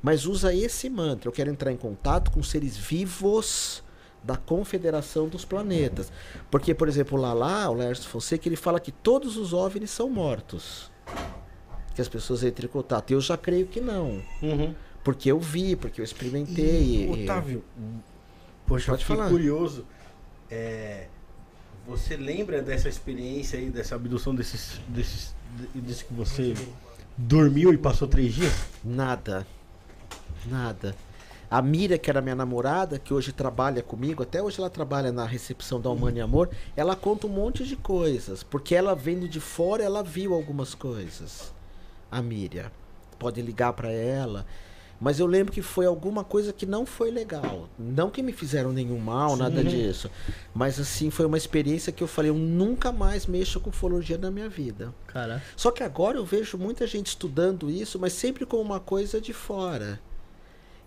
Mas 0.02 0.26
usa 0.26 0.52
esse 0.54 0.90
mantra. 0.90 1.28
Eu 1.28 1.32
quero 1.32 1.50
entrar 1.50 1.70
em 1.72 1.76
contato 1.76 2.30
com 2.30 2.42
seres 2.42 2.76
vivos 2.76 3.82
da 4.22 4.36
Confederação 4.36 5.28
dos 5.28 5.44
Planetas. 5.44 6.10
Porque, 6.50 6.74
por 6.74 6.88
exemplo, 6.88 7.16
lá 7.18 7.32
lá, 7.32 7.70
o 7.70 7.74
Lércio 7.74 8.08
Fonseca, 8.08 8.48
ele 8.48 8.56
fala 8.56 8.80
que 8.80 8.90
todos 8.90 9.36
os 9.36 9.52
OVNIs 9.52 9.90
são 9.90 10.10
mortos. 10.10 10.90
Que 11.94 12.00
as 12.00 12.08
pessoas 12.08 12.42
entram 12.42 12.66
em 12.66 12.70
contato. 12.70 13.10
Eu 13.12 13.20
já 13.20 13.36
creio 13.36 13.66
que 13.66 13.80
não. 13.80 14.20
Uhum. 14.42 14.74
Porque 15.04 15.30
eu 15.30 15.38
vi, 15.38 15.76
porque 15.76 16.00
eu 16.00 16.04
experimentei. 16.04 17.06
e- 17.06 17.22
Otávio, 17.24 17.64
poxa, 18.66 18.92
Pode 18.92 19.04
falar. 19.04 19.28
curioso. 19.30 19.84
É, 20.50 21.06
você 21.86 22.16
lembra 22.16 22.62
dessa 22.62 22.88
experiência 22.88 23.58
aí, 23.58 23.70
dessa 23.70 23.94
abdução 23.94 24.34
desses, 24.34 24.80
desses, 24.88 25.34
de- 25.74 25.80
desse 25.80 26.04
que 26.04 26.12
você 26.14 26.54
dormiu 27.16 27.72
e 27.72 27.78
passou 27.78 28.06
três 28.08 28.34
dias? 28.34 28.52
Nada. 28.84 29.46
Nada. 30.46 30.94
A 31.48 31.62
Mira, 31.62 31.96
que 31.96 32.10
era 32.10 32.20
minha 32.20 32.34
namorada, 32.34 32.98
que 32.98 33.14
hoje 33.14 33.30
trabalha 33.32 33.80
comigo, 33.82 34.22
até 34.22 34.42
hoje 34.42 34.58
ela 34.58 34.68
trabalha 34.68 35.12
na 35.12 35.24
recepção 35.24 35.80
da 35.80 35.88
Humana 35.88 36.18
e 36.18 36.20
Amor, 36.20 36.50
ela 36.76 36.96
conta 36.96 37.28
um 37.28 37.30
monte 37.30 37.64
de 37.64 37.76
coisas. 37.76 38.42
Porque 38.42 38.74
ela 38.74 38.96
vendo 38.96 39.28
de 39.28 39.38
fora, 39.38 39.82
ela 39.84 40.02
viu 40.02 40.34
algumas 40.34 40.74
coisas. 40.74 41.52
A 42.10 42.20
Miriam. 42.20 42.70
Pode 43.18 43.40
ligar 43.42 43.72
pra 43.74 43.90
ela. 43.92 44.44
Mas 45.00 45.20
eu 45.20 45.26
lembro 45.26 45.52
que 45.52 45.60
foi 45.60 45.84
alguma 45.84 46.24
coisa 46.24 46.52
que 46.52 46.64
não 46.64 46.86
foi 46.86 47.10
legal. 47.10 47.68
Não 47.78 48.08
que 48.10 48.22
me 48.22 48.32
fizeram 48.32 48.72
nenhum 48.72 48.98
mal, 48.98 49.36
nada 49.36 49.62
disso. 49.62 50.10
Mas 50.54 50.80
assim, 50.80 51.10
foi 51.10 51.26
uma 51.26 51.36
experiência 51.36 51.92
que 51.92 52.02
eu 52.02 52.06
falei, 52.08 52.30
eu 52.30 52.34
nunca 52.34 52.90
mais 52.90 53.26
mexo 53.26 53.60
com 53.60 53.68
ufologia 53.70 54.16
na 54.16 54.30
minha 54.30 54.48
vida. 54.48 54.94
Caraca. 55.06 55.42
Só 55.54 55.70
que 55.70 55.82
agora 55.82 56.16
eu 56.16 56.24
vejo 56.24 56.56
muita 56.56 56.86
gente 56.86 57.08
estudando 57.08 57.70
isso, 57.70 57.98
mas 57.98 58.14
sempre 58.14 58.46
com 58.46 58.56
uma 58.56 58.80
coisa 58.80 59.20
de 59.20 59.32
fora. 59.34 60.00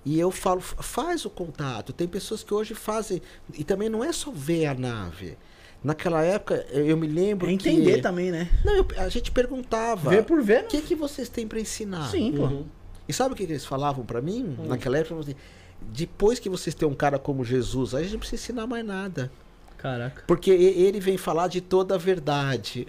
E 0.05 0.17
eu 0.19 0.31
falo, 0.31 0.61
"F- 0.61 0.75
faz 0.79 1.25
o 1.25 1.29
contato. 1.29 1.91
Tem 1.93 2.07
pessoas 2.07 2.41
que 2.41 2.53
hoje 2.53 2.73
fazem. 2.73 3.21
E 3.53 3.63
também 3.63 3.89
não 3.89 4.03
é 4.03 4.11
só 4.11 4.31
ver 4.31 4.65
a 4.65 4.73
nave. 4.73 5.37
Naquela 5.83 6.23
época, 6.23 6.65
eu 6.71 6.97
me 6.97 7.05
lembro. 7.07 7.47
É 7.47 7.51
entender 7.51 7.97
que... 7.97 8.01
também, 8.01 8.31
né? 8.31 8.49
Não, 8.65 8.75
eu- 8.75 8.87
a 8.97 9.07
gente 9.09 9.29
perguntava. 9.31 10.09
Ver 10.09 10.23
por 10.23 10.41
ver, 10.41 10.63
O 10.63 10.67
que, 10.67 10.81
que 10.81 10.95
vocês 10.95 11.29
têm 11.29 11.47
para 11.47 11.59
ensinar? 11.59 12.09
Sim, 12.09 12.33
pô. 12.35 12.63
E 13.09 13.13
sabe 13.13 13.33
o 13.33 13.35
que 13.35 13.47
que 13.47 13.53
eles 13.53 13.65
falavam 13.65 14.05
para 14.05 14.21
mim? 14.21 14.55
Naquela 14.67 14.99
época, 14.99 15.19
assim, 15.19 15.35
depois 15.81 16.37
que 16.37 16.47
vocês 16.47 16.75
têm 16.75 16.87
um 16.87 16.93
cara 16.93 17.17
como 17.17 17.43
Jesus, 17.43 17.95
aí 17.95 18.01
a 18.01 18.03
gente 18.03 18.13
não 18.13 18.19
precisa 18.19 18.43
ensinar 18.43 18.67
mais 18.67 18.85
nada. 18.85 19.31
Caraca. 19.79 20.25
Porque 20.27 20.51
ele 20.51 20.99
vem 20.99 21.17
falar 21.17 21.47
de 21.47 21.59
toda 21.59 21.95
a 21.95 21.97
verdade. 21.97 22.87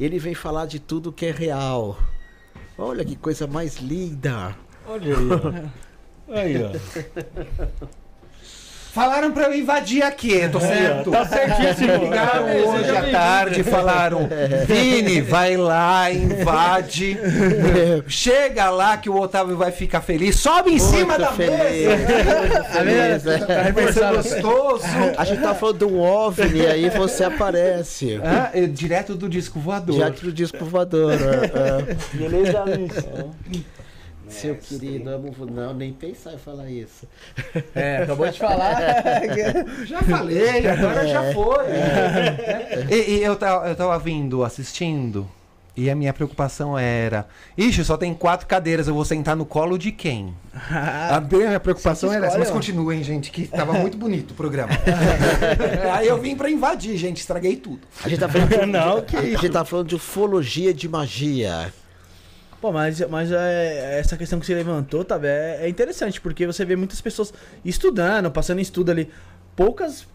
Ele 0.00 0.18
vem 0.18 0.34
falar 0.34 0.66
de 0.66 0.80
tudo 0.80 1.12
que 1.12 1.26
é 1.26 1.30
real. 1.30 1.96
Olha 2.76 3.04
que 3.04 3.14
coisa 3.14 3.46
mais 3.46 3.76
linda. 3.76 4.56
Olha 4.84 5.16
aí, 5.16 5.28
ó. 5.30 5.86
Aí, 6.34 6.56
ó. 6.60 7.86
Falaram 8.96 9.30
pra 9.30 9.44
eu 9.44 9.54
invadir 9.54 10.02
aqui, 10.02 10.48
tô 10.48 10.58
certo. 10.58 11.10
Tá 11.10 11.26
certíssimo. 11.26 12.04
Ligaram 12.04 12.48
É, 12.48 12.62
hoje 12.62 12.96
à 12.96 13.10
tarde 13.10 13.60
e 13.60 13.62
falaram: 13.62 14.26
Vini, 14.66 15.20
vai 15.20 15.54
lá, 15.54 16.10
invade. 16.10 17.18
Chega 18.08 18.70
lá 18.70 18.96
que 18.96 19.10
o 19.10 19.20
Otávio 19.20 19.54
vai 19.54 19.70
ficar 19.70 20.00
feliz. 20.00 20.36
Sobe 20.36 20.72
em 20.72 20.78
cima 20.78 21.18
da 21.18 21.30
feliz. 21.32 21.58
mesa. 21.58 22.64
Feliz, 22.72 23.24
né? 23.24 23.72
Vai 23.74 23.92
ser 23.92 24.14
gostoso. 24.14 24.84
A 25.18 25.24
gente 25.26 25.42
tá 25.42 25.54
falando 25.54 25.78
de 25.80 25.84
um 25.84 26.00
OVNI, 26.00 26.66
aí 26.66 26.88
você 26.88 27.24
aparece. 27.24 28.18
Ah, 28.24 28.48
é 28.54 28.62
direto 28.66 29.14
do 29.14 29.28
disco 29.28 29.60
voador. 29.60 29.96
Diante 29.96 30.24
do 30.24 30.32
disco 30.32 30.64
voador. 30.64 31.12
é, 31.12 31.90
é. 31.92 31.96
Luiz? 34.26 34.38
Seu 34.38 34.56
querido, 34.56 35.08
amo 35.08 35.32
não, 35.46 35.72
nem 35.72 35.92
pensar 35.92 36.34
em 36.34 36.38
falar 36.38 36.68
isso. 36.68 37.06
É, 37.74 37.98
acabou 37.98 38.28
de 38.28 38.38
falar. 38.38 38.76
Já 39.86 40.02
falei, 40.02 40.66
agora 40.66 41.06
já 41.06 41.32
foi. 41.32 41.66
E, 42.90 43.18
e 43.18 43.22
eu, 43.22 43.36
tava, 43.36 43.68
eu 43.68 43.76
tava 43.76 43.98
vindo, 43.98 44.42
assistindo, 44.42 45.28
e 45.76 45.90
a 45.90 45.94
minha 45.94 46.12
preocupação 46.12 46.76
era: 46.76 47.28
Ixi, 47.56 47.84
só 47.84 47.96
tem 47.96 48.14
quatro 48.14 48.46
cadeiras, 48.46 48.88
eu 48.88 48.94
vou 48.94 49.04
sentar 49.04 49.36
no 49.36 49.44
colo 49.44 49.78
de 49.78 49.92
quem? 49.92 50.34
A 50.70 51.20
minha 51.20 51.60
preocupação 51.60 52.12
era 52.12 52.26
essa. 52.26 52.38
Mas 52.38 52.50
continuem, 52.50 53.04
gente, 53.04 53.30
que 53.30 53.46
tava 53.46 53.74
muito 53.74 53.96
bonito 53.96 54.30
o 54.30 54.34
programa. 54.34 54.72
Aí 55.94 56.08
eu 56.08 56.18
vim 56.18 56.34
pra 56.34 56.50
invadir, 56.50 56.96
gente, 56.96 57.18
estraguei 57.18 57.56
tudo. 57.56 57.80
A 58.02 58.08
gente 58.08 58.18
tá 58.18 58.28
falando 58.28 58.48
de, 58.48 58.64
Não, 58.66 58.96
a 58.96 59.22
gente 59.22 59.50
tá 59.50 59.64
falando 59.64 59.88
de 59.88 59.94
ufologia 59.94 60.72
de 60.72 60.88
magia. 60.88 61.72
Pô, 62.60 62.72
mas, 62.72 63.00
mas 63.08 63.30
é, 63.32 63.98
essa 63.98 64.16
questão 64.16 64.40
que 64.40 64.46
você 64.46 64.54
levantou, 64.54 65.04
tá, 65.04 65.18
é, 65.22 65.58
é 65.62 65.68
interessante, 65.68 66.20
porque 66.20 66.46
você 66.46 66.64
vê 66.64 66.74
muitas 66.76 67.00
pessoas 67.00 67.32
estudando, 67.64 68.30
passando 68.30 68.58
em 68.58 68.62
estudo 68.62 68.90
ali, 68.90 69.10
poucas 69.54 70.06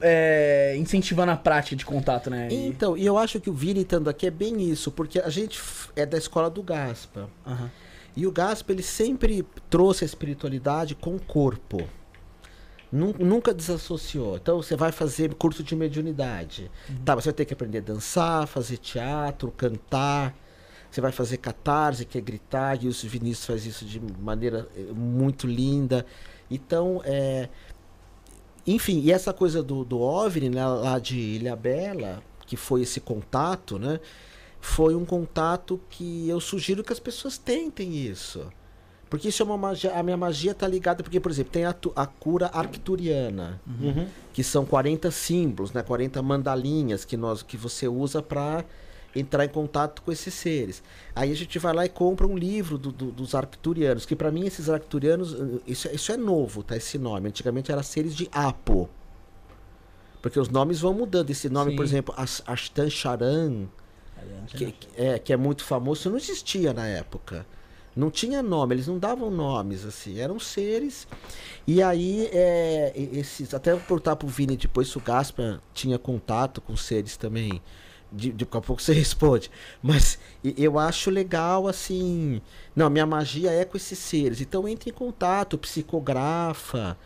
é, 0.00 0.74
incentivando 0.78 1.32
a 1.32 1.36
prática 1.36 1.76
de 1.76 1.84
contato, 1.84 2.28
né? 2.30 2.48
E- 2.50 2.66
Então, 2.68 2.96
e 2.96 3.04
eu 3.06 3.16
acho 3.18 3.38
que 3.40 3.48
o 3.50 3.52
Vini 3.52 3.82
estando 3.82 4.08
aqui 4.10 4.26
é 4.26 4.30
bem 4.30 4.60
isso, 4.62 4.90
porque 4.90 5.20
a 5.20 5.28
gente 5.30 5.60
é 5.96 6.04
da 6.06 6.18
escola 6.18 6.50
do 6.50 6.62
Gaspa. 6.62 7.28
Aham. 7.46 7.70
E 8.16 8.26
o 8.26 8.32
Gaspa, 8.32 8.72
ele 8.72 8.82
sempre 8.82 9.46
trouxe 9.70 10.04
a 10.04 10.06
espiritualidade 10.06 10.94
com 10.94 11.14
o 11.14 11.20
corpo. 11.20 11.86
Nun- 12.92 13.14
Nunca 13.18 13.54
desassociou. 13.54 14.36
Então, 14.36 14.60
você 14.60 14.74
vai 14.74 14.90
fazer 14.90 15.32
curso 15.34 15.62
de 15.62 15.76
mediunidade. 15.76 16.70
Tá, 17.04 17.14
você 17.14 17.26
vai 17.28 17.34
ter 17.34 17.44
que 17.44 17.54
aprender 17.54 17.78
a 17.78 17.82
dançar, 17.82 18.46
fazer 18.48 18.78
teatro, 18.78 19.50
cantar. 19.52 20.34
Você 20.90 21.00
vai 21.00 21.12
fazer 21.12 21.36
catarse, 21.36 22.04
que 22.04 22.18
é 22.18 22.20
gritar, 22.20 22.82
e 22.82 22.88
o 22.88 22.92
Vinícius 22.92 23.46
faz 23.46 23.64
isso 23.64 23.84
de 23.84 24.00
maneira 24.00 24.68
eh, 24.76 24.92
muito 24.92 25.46
linda. 25.46 26.04
Então, 26.50 27.00
é... 27.04 27.48
Enfim, 28.66 29.00
e 29.00 29.12
essa 29.12 29.32
coisa 29.32 29.62
do, 29.62 29.84
do 29.84 30.00
OVNI, 30.00 30.50
né, 30.50 30.66
lá 30.66 30.98
de 30.98 31.16
Ilha 31.18 31.56
Bela, 31.56 32.22
que 32.46 32.56
foi 32.56 32.82
esse 32.82 33.00
contato, 33.00 33.78
né? 33.78 34.00
Foi 34.60 34.94
um 34.94 35.04
contato 35.04 35.80
que 35.88 36.28
eu 36.28 36.40
sugiro 36.40 36.84
que 36.84 36.92
as 36.92 37.00
pessoas 37.00 37.38
tentem 37.38 37.94
isso. 37.96 38.46
Porque 39.08 39.28
isso 39.28 39.42
é 39.42 39.46
uma 39.46 39.56
magia, 39.56 39.92
a 39.92 40.02
minha 40.02 40.16
magia 40.16 40.54
tá 40.54 40.68
ligada, 40.68 41.02
porque, 41.02 41.18
por 41.18 41.32
exemplo, 41.32 41.52
tem 41.52 41.64
a, 41.64 41.74
a 41.96 42.06
cura 42.06 42.50
arcturiana, 42.52 43.60
Uhum. 43.66 44.06
que 44.32 44.44
são 44.44 44.64
40 44.64 45.10
símbolos, 45.10 45.72
né, 45.72 45.82
40 45.82 46.22
mandalinhas 46.22 47.04
que, 47.04 47.16
nós, 47.16 47.42
que 47.42 47.56
você 47.56 47.88
usa 47.88 48.22
para 48.22 48.64
entrar 49.14 49.44
em 49.44 49.48
contato 49.48 50.02
com 50.02 50.12
esses 50.12 50.32
seres. 50.34 50.82
Aí 51.14 51.32
a 51.32 51.34
gente 51.34 51.58
vai 51.58 51.74
lá 51.74 51.84
e 51.84 51.88
compra 51.88 52.26
um 52.26 52.36
livro 52.36 52.78
do- 52.78 52.92
do- 52.92 53.10
dos 53.10 53.34
arcturianos, 53.34 54.06
que 54.06 54.14
para 54.14 54.30
mim 54.30 54.46
esses 54.46 54.68
arcturianos, 54.70 55.34
eh, 55.34 55.60
isso, 55.66 55.88
é- 55.88 55.94
isso 55.94 56.12
é 56.12 56.16
novo, 56.16 56.62
tá? 56.62 56.76
Esse 56.76 56.96
nome. 56.98 57.28
Antigamente 57.28 57.72
era 57.72 57.82
seres 57.82 58.14
de 58.14 58.28
Apo. 58.32 58.88
Porque 60.22 60.38
os 60.38 60.48
nomes 60.48 60.80
vão 60.80 60.92
mudando. 60.94 61.30
Esse 61.30 61.48
nome, 61.48 61.74
por 61.74 61.86
Sim. 61.86 61.92
exemplo, 61.94 62.14
As- 62.16 62.42
Ashtan 62.46 62.90
Charan, 62.90 63.66
que, 64.48 64.74
é, 64.96 65.18
que 65.18 65.32
é 65.32 65.36
muito 65.36 65.64
famoso, 65.64 66.10
não 66.10 66.16
existia 66.18 66.72
na 66.72 66.86
época. 66.86 67.46
Não 67.96 68.10
tinha 68.10 68.40
nome, 68.42 68.74
eles 68.76 68.86
não 68.86 68.98
davam 68.98 69.30
nomes, 69.30 69.84
assim, 69.84 70.20
eram 70.20 70.38
seres. 70.38 71.08
E 71.66 71.82
aí, 71.82 72.28
é, 72.32 72.92
esses, 73.12 73.52
até 73.52 73.72
vou 73.72 73.80
perguntar 73.80 74.14
pro 74.14 74.28
Vini 74.28 74.56
depois 74.56 74.88
se 74.88 74.96
o 74.96 75.00
Gaspar 75.00 75.60
tinha 75.74 75.98
contato 75.98 76.60
com 76.60 76.76
seres 76.76 77.16
também. 77.16 77.60
De, 78.12 78.32
daqui 78.32 78.56
a 78.56 78.60
pouco 78.60 78.82
você 78.82 78.92
responde. 78.94 79.50
Mas 79.82 80.18
eu 80.56 80.78
acho 80.78 81.10
legal, 81.10 81.68
assim. 81.68 82.40
Não, 82.74 82.90
minha 82.90 83.06
magia 83.06 83.50
é 83.52 83.64
com 83.64 83.76
esses 83.76 83.98
seres. 83.98 84.40
Então 84.40 84.66
entre 84.66 84.90
em 84.90 84.92
contato, 84.92 85.56
psicografa, 85.56 86.96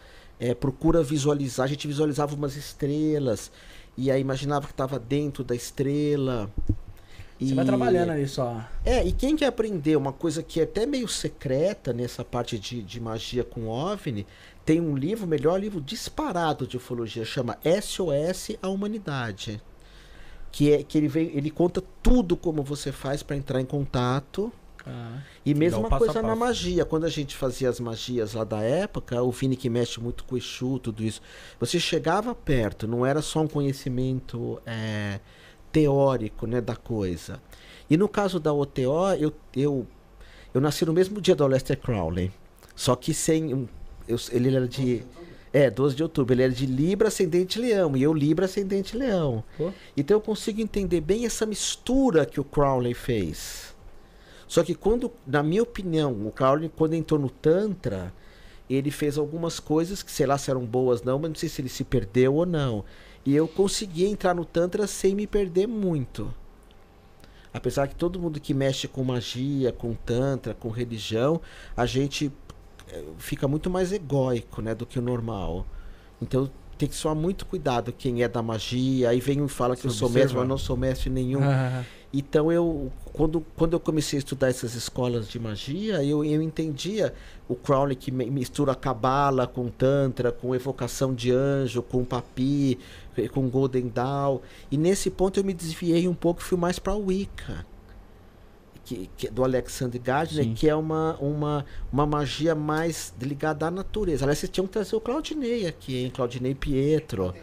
é, 0.41 0.55
procura 0.55 1.03
visualizar. 1.03 1.65
A 1.65 1.69
gente 1.69 1.87
visualizava 1.87 2.35
umas 2.35 2.57
estrelas. 2.57 3.51
E 3.97 4.11
aí 4.11 4.21
imaginava 4.21 4.67
que 4.67 4.73
estava 4.73 4.99
dentro 4.99 5.45
da 5.45 5.55
estrela. 5.55 6.51
Você 7.39 7.53
E- 7.53 7.55
vai 7.55 7.65
trabalhando 7.65 8.11
ali 8.11 8.27
só. 8.29 8.65
é, 8.85 9.05
e 9.05 9.13
quem 9.13 9.37
quer 9.37 9.47
aprender 9.47 9.97
uma 9.97 10.13
coisa 10.13 10.43
que 10.43 10.61
é 10.61 10.63
até 10.65 10.87
meio 10.87 11.07
secreta 11.09 11.93
nessa 11.93 12.25
parte 12.25 12.59
de, 12.59 12.83
de 12.83 13.01
magia 13.01 13.45
com 13.45 13.67
OVNI, 13.69 14.27
tem 14.65 14.81
um 14.81 14.97
livro, 14.97 15.27
o 15.27 15.29
melhor 15.29 15.61
livro 15.61 15.81
disparado 15.81 16.67
de 16.67 16.77
ufologia, 16.77 17.25
chama 17.25 17.59
SOS 17.83 18.57
a 18.63 18.69
Humanidade. 18.69 19.61
Que, 20.57 20.73
é, 20.73 20.83
que 20.85 20.97
ele, 20.97 21.09
vem, 21.09 21.33
ele 21.35 21.51
conta 21.51 21.83
tudo 22.01 22.37
como 22.37 22.63
você 22.63 22.93
faz 22.93 23.25
para 23.25 23.35
entrar 23.37 23.61
em 23.61 23.65
contato. 23.65 24.53
Ah, 24.87 25.19
E 25.45 25.53
mesma 25.53 25.81
o 25.81 25.83
passo 25.89 25.95
a 25.97 25.99
coisa 25.99 26.23
na 26.23 26.29
passo. 26.29 26.39
magia. 26.41 26.85
Quando 26.85 27.05
a 27.07 27.09
gente 27.09 27.35
fazia 27.35 27.69
as 27.69 27.81
magias 27.81 28.35
lá 28.35 28.45
da 28.45 28.61
época, 28.63 29.21
o 29.21 29.33
Vini 29.33 29.57
que 29.57 29.69
mexe 29.69 29.99
muito 29.99 30.23
com 30.23 30.37
o 30.37 30.39
Exu, 30.39 30.79
tudo 30.79 31.03
isso. 31.03 31.21
Você 31.59 31.81
chegava 31.81 32.33
perto, 32.37 32.87
não 32.87 33.05
era 33.05 33.21
só 33.21 33.41
um 33.41 33.49
conhecimento 33.49 34.61
é, 34.65 35.19
teórico 35.73 36.47
né, 36.47 36.61
da 36.61 36.77
coisa. 36.77 37.41
E 37.91 37.97
no 37.97 38.09
caso 38.09 38.39
da 38.39 38.53
OTO, 38.53 38.81
eu, 39.19 39.33
eu, 39.57 39.85
eu 40.55 40.61
nasci 40.61 40.85
no 40.85 40.93
mesmo 40.93 41.21
dia 41.21 41.35
do 41.35 41.45
Lester 41.49 41.77
Crowley. 41.81 42.31
Só 42.77 42.95
que 42.95 43.13
sem. 43.13 43.51
eu- 44.07 44.19
ele 44.31 44.55
era 44.55 44.69
de. 44.69 45.03
É, 45.55 45.71
12 45.71 45.95
de 45.95 46.03
outubro. 46.03 46.35
Ele 46.35 46.43
era 46.43 46.53
de 46.53 46.67
Libra 46.67 47.07
ascendente 47.07 47.61
leão. 47.61 47.97
E 47.97 48.03
eu 48.03 48.13
Libra 48.13 48.47
ascendente 48.47 48.97
leão. 48.97 49.45
Pô. 49.57 49.73
Então 49.97 50.17
eu 50.17 50.21
consigo 50.21 50.61
entender 50.61 51.01
bem 51.01 51.25
essa 51.25 51.47
mistura 51.47 52.27
que 52.27 52.41
o 52.41 52.45
Crowley 52.45 52.93
fez. 52.93 53.73
Só 54.49 54.65
que 54.65 54.75
quando, 54.75 55.13
na 55.25 55.45
minha 55.45 55.63
opinião, 55.63 56.13
o 56.27 56.33
Crowley, 56.33 56.69
quando 56.77 56.95
entrou 56.95 57.21
no 57.21 57.31
Tantra, 57.31 58.13
ele 58.69 58.91
fez 58.91 59.17
algumas 59.17 59.61
coisas 59.61 60.03
que 60.03 60.11
sei 60.11 60.27
lá 60.27 60.37
se 60.37 60.51
eram 60.51 60.67
boas 60.67 61.03
não, 61.03 61.21
mas 61.21 61.31
não 61.31 61.37
sei 61.37 61.49
se 61.49 61.63
ele 61.63 61.69
se 61.69 61.85
perdeu 61.85 62.35
ou 62.35 62.45
não. 62.45 62.85
E 63.25 63.33
eu 63.33 63.47
consegui 63.47 64.07
entrar 64.07 64.35
no 64.35 64.45
Tantra 64.45 64.89
sem 64.89 65.15
me 65.15 65.25
perder 65.25 65.69
muito. 65.69 66.35
Apesar 67.53 67.87
que 67.87 67.95
todo 67.95 68.19
mundo 68.19 68.41
que 68.41 68.53
mexe 68.53 68.89
com 68.89 69.05
magia, 69.05 69.71
com 69.71 69.95
Tantra, 69.95 70.53
com 70.53 70.69
religião, 70.69 71.41
a 71.77 71.87
gente 71.87 72.33
fica 73.19 73.47
muito 73.49 73.69
mais 73.71 73.93
egóico 73.93 74.61
né, 74.63 74.75
do 74.75 74.85
que 74.87 74.99
o 74.99 75.03
normal. 75.03 75.67
Então 76.21 76.51
tem 76.77 76.89
que 76.89 77.01
tomar 77.01 77.15
muito 77.15 77.47
cuidado 77.47 77.93
quem 77.93 78.23
é 78.23 78.29
da 78.29 78.43
magia. 78.43 79.11
Aí 79.11 79.21
vem 79.21 79.41
um 79.41 79.47
e 79.47 79.49
fala 79.49 79.77
que 79.77 79.87
eu 79.87 79.91
sou 79.91 80.07
observa. 80.09 80.25
mestre, 80.25 80.39
mas 80.41 80.49
não 80.49 80.59
sou 80.59 80.77
mestre 80.77 81.09
nenhum. 81.11 81.43
Ah, 81.43 81.85
Então 82.13 82.51
eu 82.53 82.91
quando, 83.13 83.41
quando 83.57 83.73
eu 83.75 83.81
comecei 83.81 84.17
a 84.17 84.21
estudar 84.21 84.49
essas 84.49 84.75
escolas 84.75 85.29
de 85.29 85.39
magia, 85.39 86.03
eu, 86.05 86.25
eu 86.25 86.43
entendia 86.43 87.15
o 87.49 87.55
Crowley 87.55 87.95
que 87.97 88.11
mi- 88.11 88.29
mistura 88.31 88.75
cabala 88.75 89.47
com 89.47 89.69
tantra, 89.69 90.33
com 90.33 90.53
evocação 90.55 91.15
de 91.15 91.31
anjo, 91.31 91.81
com 91.83 92.05
papi, 92.05 92.79
com 93.33 93.49
Golden 93.49 93.89
Dawn. 93.89 94.41
E 94.71 94.77
nesse 94.77 95.11
ponto 95.11 95.39
eu 95.39 95.45
me 95.45 95.55
desviei 95.55 96.09
um 96.09 96.15
pouco, 96.15 96.43
fui 96.43 96.59
mais 96.59 96.79
para 96.81 96.95
Wicca. 96.95 97.65
Que, 98.85 99.09
que- 99.17 99.31
do 99.31 99.43
Alexander 99.43 100.01
Gardner, 100.01 100.45
Sim. 100.45 100.55
que 100.55 100.69
é 100.69 100.75
uma, 100.75 101.17
uma, 101.19 101.65
uma 101.91 102.05
magia 102.05 102.55
mais 102.55 103.15
ligada 103.21 103.67
à 103.67 103.71
natureza. 103.71 104.25
Aliás, 104.25 104.39
vocês 104.39 104.51
tinham 104.51 104.67
que 104.67 104.73
trazer 104.75 104.95
o 104.95 105.01
Claudinei 105.01 105.67
aqui, 105.67 106.05
hein? 106.05 106.13
Claudinei 106.15 106.55
Pietro. 106.55 107.35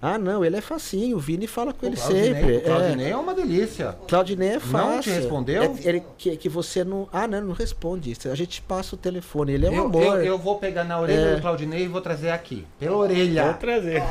Ah, 0.00 0.18
não, 0.18 0.44
ele 0.44 0.56
é 0.56 0.60
facinho. 0.60 1.16
O 1.16 1.20
Vini 1.20 1.46
fala 1.46 1.72
com 1.72 1.84
ele 1.86 1.96
sempre. 1.96 2.58
O 2.58 2.60
Claudinei 2.62 3.10
é 3.10 3.16
uma 3.16 3.34
delícia. 3.34 3.96
Claudinei 4.06 4.50
é 4.50 4.60
fácil. 4.60 4.88
Não 4.88 5.00
te 5.00 5.10
respondeu? 5.10 5.62
É, 5.62 5.74
ele, 5.88 6.02
que, 6.18 6.36
que 6.36 6.48
você 6.48 6.84
não. 6.84 7.08
Ah, 7.12 7.26
não, 7.26 7.40
não 7.40 7.52
responde. 7.54 8.12
A 8.30 8.34
gente 8.34 8.60
passa 8.62 8.94
o 8.94 8.98
telefone. 8.98 9.52
Ele 9.52 9.66
é 9.66 9.70
um 9.70 9.74
eu, 9.74 9.84
amor. 9.86 10.02
eu, 10.18 10.24
eu 10.24 10.38
vou 10.38 10.58
pegar 10.58 10.84
na 10.84 11.00
orelha 11.00 11.18
É. 11.30 11.34
do 11.36 11.40
Claudinei 11.40 11.84
e 11.84 11.88
vou 11.88 12.00
trazer 12.02 12.30
aqui. 12.30 12.66
Pela 12.78 12.96
orelha. 12.96 13.44
Vou 13.46 13.54
trazer. 13.54 14.02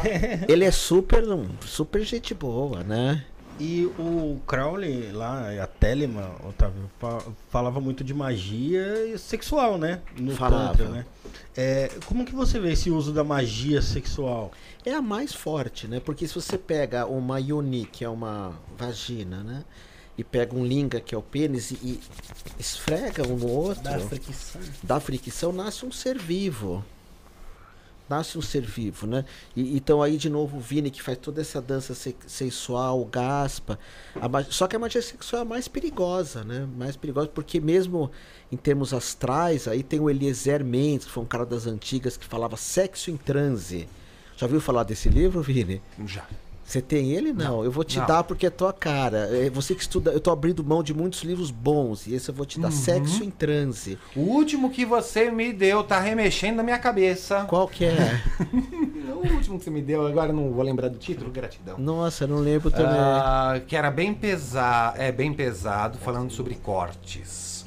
Ele 0.50 0.66
é 0.66 0.72
super, 0.72 1.24
super 1.66 2.02
gente 2.02 2.34
boa, 2.34 2.84
né? 2.84 3.24
E 3.58 3.86
o 3.98 4.38
Crowley 4.46 5.12
lá, 5.14 5.50
a 5.64 5.68
Telemann, 5.68 6.30
Otávio, 6.46 6.90
fa- 7.00 7.24
falava 7.50 7.80
muito 7.80 8.04
de 8.04 8.14
magia 8.14 9.06
e 9.08 9.18
sexual, 9.18 9.78
né? 9.78 10.02
No 10.20 10.36
Falava. 10.36 10.70
Tantra, 10.78 10.90
né? 10.90 11.06
É, 11.56 11.90
como 12.06 12.26
que 12.26 12.36
você 12.36 12.60
vê 12.60 12.74
esse 12.74 12.92
uso 12.92 13.14
da 13.14 13.24
magia 13.24 13.82
sexual? 13.82 14.52
É 14.86 14.94
a 14.94 15.02
mais 15.02 15.34
forte, 15.34 15.88
né? 15.88 16.02
Porque 16.02 16.28
se 16.28 16.36
você 16.36 16.58
pega 16.58 17.06
uma 17.06 17.40
yoni, 17.40 17.86
que 17.86 18.04
é 18.04 18.10
uma 18.10 18.54
vagina, 18.78 19.42
né? 19.42 19.64
E 20.18 20.24
pega 20.24 20.54
um 20.54 20.66
linga, 20.66 21.00
que 21.00 21.16
é 21.16 21.18
o 21.18 21.22
pênis, 21.22 21.72
e, 21.72 21.76
e 21.82 22.00
esfrega 22.60 23.26
um 23.28 23.38
no 23.38 23.48
outro, 23.50 23.84
da 23.84 24.00
fricção. 24.00 24.62
da 24.84 25.00
fricção, 25.00 25.52
nasce 25.54 25.86
um 25.86 25.92
ser 25.92 26.18
vivo. 26.18 26.84
Nasce 28.08 28.38
um 28.38 28.42
ser 28.42 28.62
vivo, 28.62 29.08
né? 29.08 29.26
E, 29.56 29.76
então 29.76 30.02
aí 30.02 30.16
de 30.18 30.30
novo 30.30 30.58
o 30.58 30.60
Vini 30.60 30.92
que 30.92 31.02
faz 31.02 31.18
toda 31.18 31.42
essa 31.42 31.60
dança 31.62 31.96
se- 31.96 32.16
sensual, 32.28 33.04
gaspa. 33.06 33.80
Só 34.50 34.68
que 34.68 34.76
a 34.76 34.80
magia 34.80 35.02
sexual 35.02 35.42
é 35.42 35.46
mais 35.46 35.68
perigosa, 35.68 36.44
né? 36.44 36.68
Mais 36.78 36.96
perigosa 36.96 37.28
porque 37.30 37.60
mesmo 37.60 38.12
em 38.52 38.58
termos 38.58 38.94
astrais, 38.94 39.68
aí 39.68 39.82
tem 39.82 40.00
o 40.00 40.10
Eliezer 40.10 40.64
Mendes, 40.64 41.08
que 41.08 41.12
foi 41.12 41.24
um 41.24 41.28
cara 41.28 41.46
das 41.46 41.66
antigas 41.66 42.16
que 42.16 42.26
falava 42.26 42.56
sexo 42.58 43.10
em 43.10 43.18
transe. 43.18 43.88
Já 44.38 44.46
ouviu 44.46 44.62
falar 44.62 44.84
desse 44.84 45.10
livro, 45.10 45.42
Vini? 45.42 45.82
Já. 46.06 46.26
Você 46.66 46.82
tem 46.82 47.12
ele? 47.12 47.32
Não. 47.32 47.64
Eu 47.64 47.70
vou 47.72 47.84
te 47.84 48.00
Não. 48.00 48.08
dar 48.08 48.24
porque 48.24 48.48
é 48.48 48.50
tua 48.50 48.74
cara. 48.74 49.30
É 49.32 49.52
você 49.52 49.76
que 49.76 49.82
estuda. 49.82 50.12
Eu 50.12 50.20
tô 50.20 50.32
abrindo 50.32 50.64
mão 50.64 50.82
de 50.82 50.96
muitos 50.96 51.22
livros 51.22 51.52
bons. 51.52 52.08
E 52.08 52.16
esse 52.16 52.30
eu 52.30 52.34
vou 52.34 52.46
te 52.46 52.60
dar. 52.60 52.72
Sexo 52.72 53.24
em 53.24 53.30
transe. 53.30 54.00
O 54.16 54.22
último 54.22 54.72
que 54.72 54.84
você 54.84 55.30
me 55.30 55.54
deu 55.54 55.84
tá 55.84 56.00
remexendo 56.00 56.58
na 56.58 56.64
minha 56.64 56.80
cabeça. 56.80 57.46
Qual 57.48 57.68
que 57.68 57.86
é? 57.86 58.22
O 59.16 59.34
último 59.36 59.58
que 59.58 59.64
você 59.64 59.72
me 59.72 59.82
deu, 59.82 60.06
agora 60.06 60.30
eu 60.32 60.36
não 60.36 60.52
vou 60.52 60.64
lembrar 60.64 60.88
do 60.90 60.98
título, 61.00 61.32
gratidão. 61.32 61.78
Nossa, 61.80 62.26
eu 62.26 62.28
não 62.28 62.38
lembro 62.38 62.70
também. 62.70 62.96
Ah, 63.00 63.60
que 63.66 63.76
era 63.76 63.90
bem 63.90 64.14
pesado, 64.14 65.02
é 65.02 65.12
bem 65.12 65.34
pesado, 65.34 65.98
falando 65.98 66.32
sobre 66.32 66.54
cortes. 66.56 67.65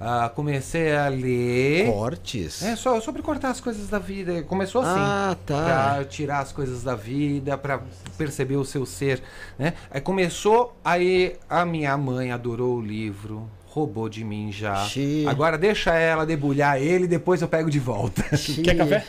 Ah, 0.00 0.30
comecei 0.32 0.94
a 0.94 1.08
ler. 1.08 1.86
Cortes? 1.86 2.62
É, 2.62 2.76
só 2.76 3.00
sobre 3.00 3.20
cortar 3.20 3.50
as 3.50 3.60
coisas 3.60 3.88
da 3.88 3.98
vida. 3.98 4.42
Começou 4.44 4.82
assim. 4.82 5.00
Ah, 5.00 5.36
tá. 5.44 5.64
Pra 5.64 6.04
tirar 6.04 6.38
as 6.40 6.52
coisas 6.52 6.82
da 6.82 6.94
vida, 6.94 7.58
pra 7.58 7.80
perceber 8.16 8.56
o 8.56 8.64
seu 8.64 8.86
ser, 8.86 9.22
né? 9.58 9.74
Aí 9.90 10.00
começou, 10.00 10.76
aí 10.84 11.36
a 11.48 11.64
minha 11.64 11.96
mãe 11.96 12.30
adorou 12.30 12.76
o 12.76 12.80
livro, 12.80 13.50
roubou 13.66 14.08
de 14.08 14.24
mim 14.24 14.52
já. 14.52 14.86
Agora 15.26 15.58
deixa 15.58 15.94
ela 15.94 16.24
debulhar 16.24 16.80
ele, 16.80 17.06
depois 17.06 17.42
eu 17.42 17.48
pego 17.48 17.70
de 17.70 17.78
volta. 17.80 18.22
Quer 18.62 18.76
café? 18.76 19.04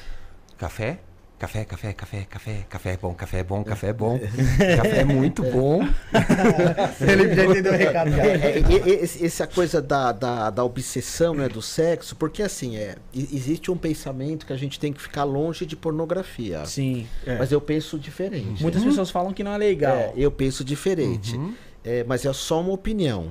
Café? 0.58 1.00
Café, 1.40 1.64
café, 1.64 1.94
café, 1.94 2.28
café, 2.30 2.66
café 2.70 2.92
é 2.92 2.98
bom, 2.98 3.14
café 3.14 3.40
é 3.40 3.44
bom, 3.44 3.64
café 3.64 3.88
é 3.88 3.94
bom. 3.94 4.20
café 4.20 4.98
é 5.00 5.04
muito 5.06 5.42
bom. 5.42 5.80
Ele 7.00 7.34
já 7.34 7.46
entendeu 7.46 7.72
o 7.72 7.76
recado 7.78 8.12
já. 8.12 8.26
É, 8.26 8.60
é, 8.60 8.90
esse- 9.02 9.26
essa 9.26 9.48
coisa 9.48 9.82
da, 9.82 10.12
da, 10.12 10.50
da 10.50 10.64
obsessão 10.66 11.34
né, 11.34 11.48
do 11.48 11.62
sexo, 11.62 12.14
porque 12.18 12.44
assim, 12.44 12.76
é, 12.76 12.96
existe 13.16 13.72
um 13.72 13.78
pensamento 13.78 14.46
que 14.46 14.52
a 14.52 14.58
gente 14.58 14.78
tem 14.78 14.92
que 14.92 15.02
ficar 15.02 15.24
longe 15.24 15.66
de 15.66 15.78
pornografia. 15.78 16.66
Sim. 16.66 17.08
É. 17.26 17.38
Mas 17.38 17.54
eu 17.54 17.62
penso 17.62 17.98
diferente. 17.98 18.62
Muitas 18.62 18.84
pessoas 18.84 19.10
falam 19.10 19.32
que 19.32 19.42
não 19.44 19.54
é 19.54 19.58
legal. 19.58 19.96
É, 19.96 20.14
eu 20.18 20.30
penso 20.32 20.62
diferente. 20.64 21.38
Uhum. 21.38 21.54
É, 21.86 22.04
mas 22.04 22.26
é 22.26 22.34
só 22.34 22.60
uma 22.60 22.74
opinião. 22.74 23.30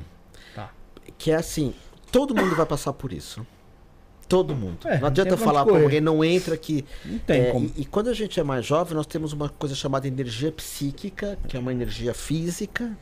Tá. 0.54 0.70
Que 1.18 1.30
é 1.30 1.34
assim, 1.36 1.74
todo 2.10 2.34
mundo 2.34 2.56
vai 2.56 2.64
passar 2.64 2.94
por 2.94 3.12
isso. 3.12 3.46
Todo 4.28 4.54
mundo. 4.54 4.78
É, 4.84 4.98
não 4.98 5.08
adianta 5.08 5.30
eu 5.30 5.38
falar 5.38 5.64
correr. 5.64 5.84
alguém, 5.84 6.00
não 6.00 6.22
entra 6.22 6.54
aqui. 6.54 6.84
Não 7.04 7.18
tem 7.20 7.40
É, 7.40 7.50
como. 7.50 7.66
E, 7.76 7.82
e 7.82 7.84
quando 7.86 8.08
a 8.08 8.14
gente 8.14 8.38
é 8.38 8.42
mais 8.42 8.66
jovem, 8.66 8.94
nós 8.94 9.06
temos 9.06 9.32
uma 9.32 9.48
coisa 9.48 9.74
chamada 9.74 10.06
energia 10.06 10.52
psíquica, 10.52 11.38
que 11.48 11.56
é 11.56 11.60
uma 11.60 11.72
energia 11.72 12.12
física, 12.12 12.94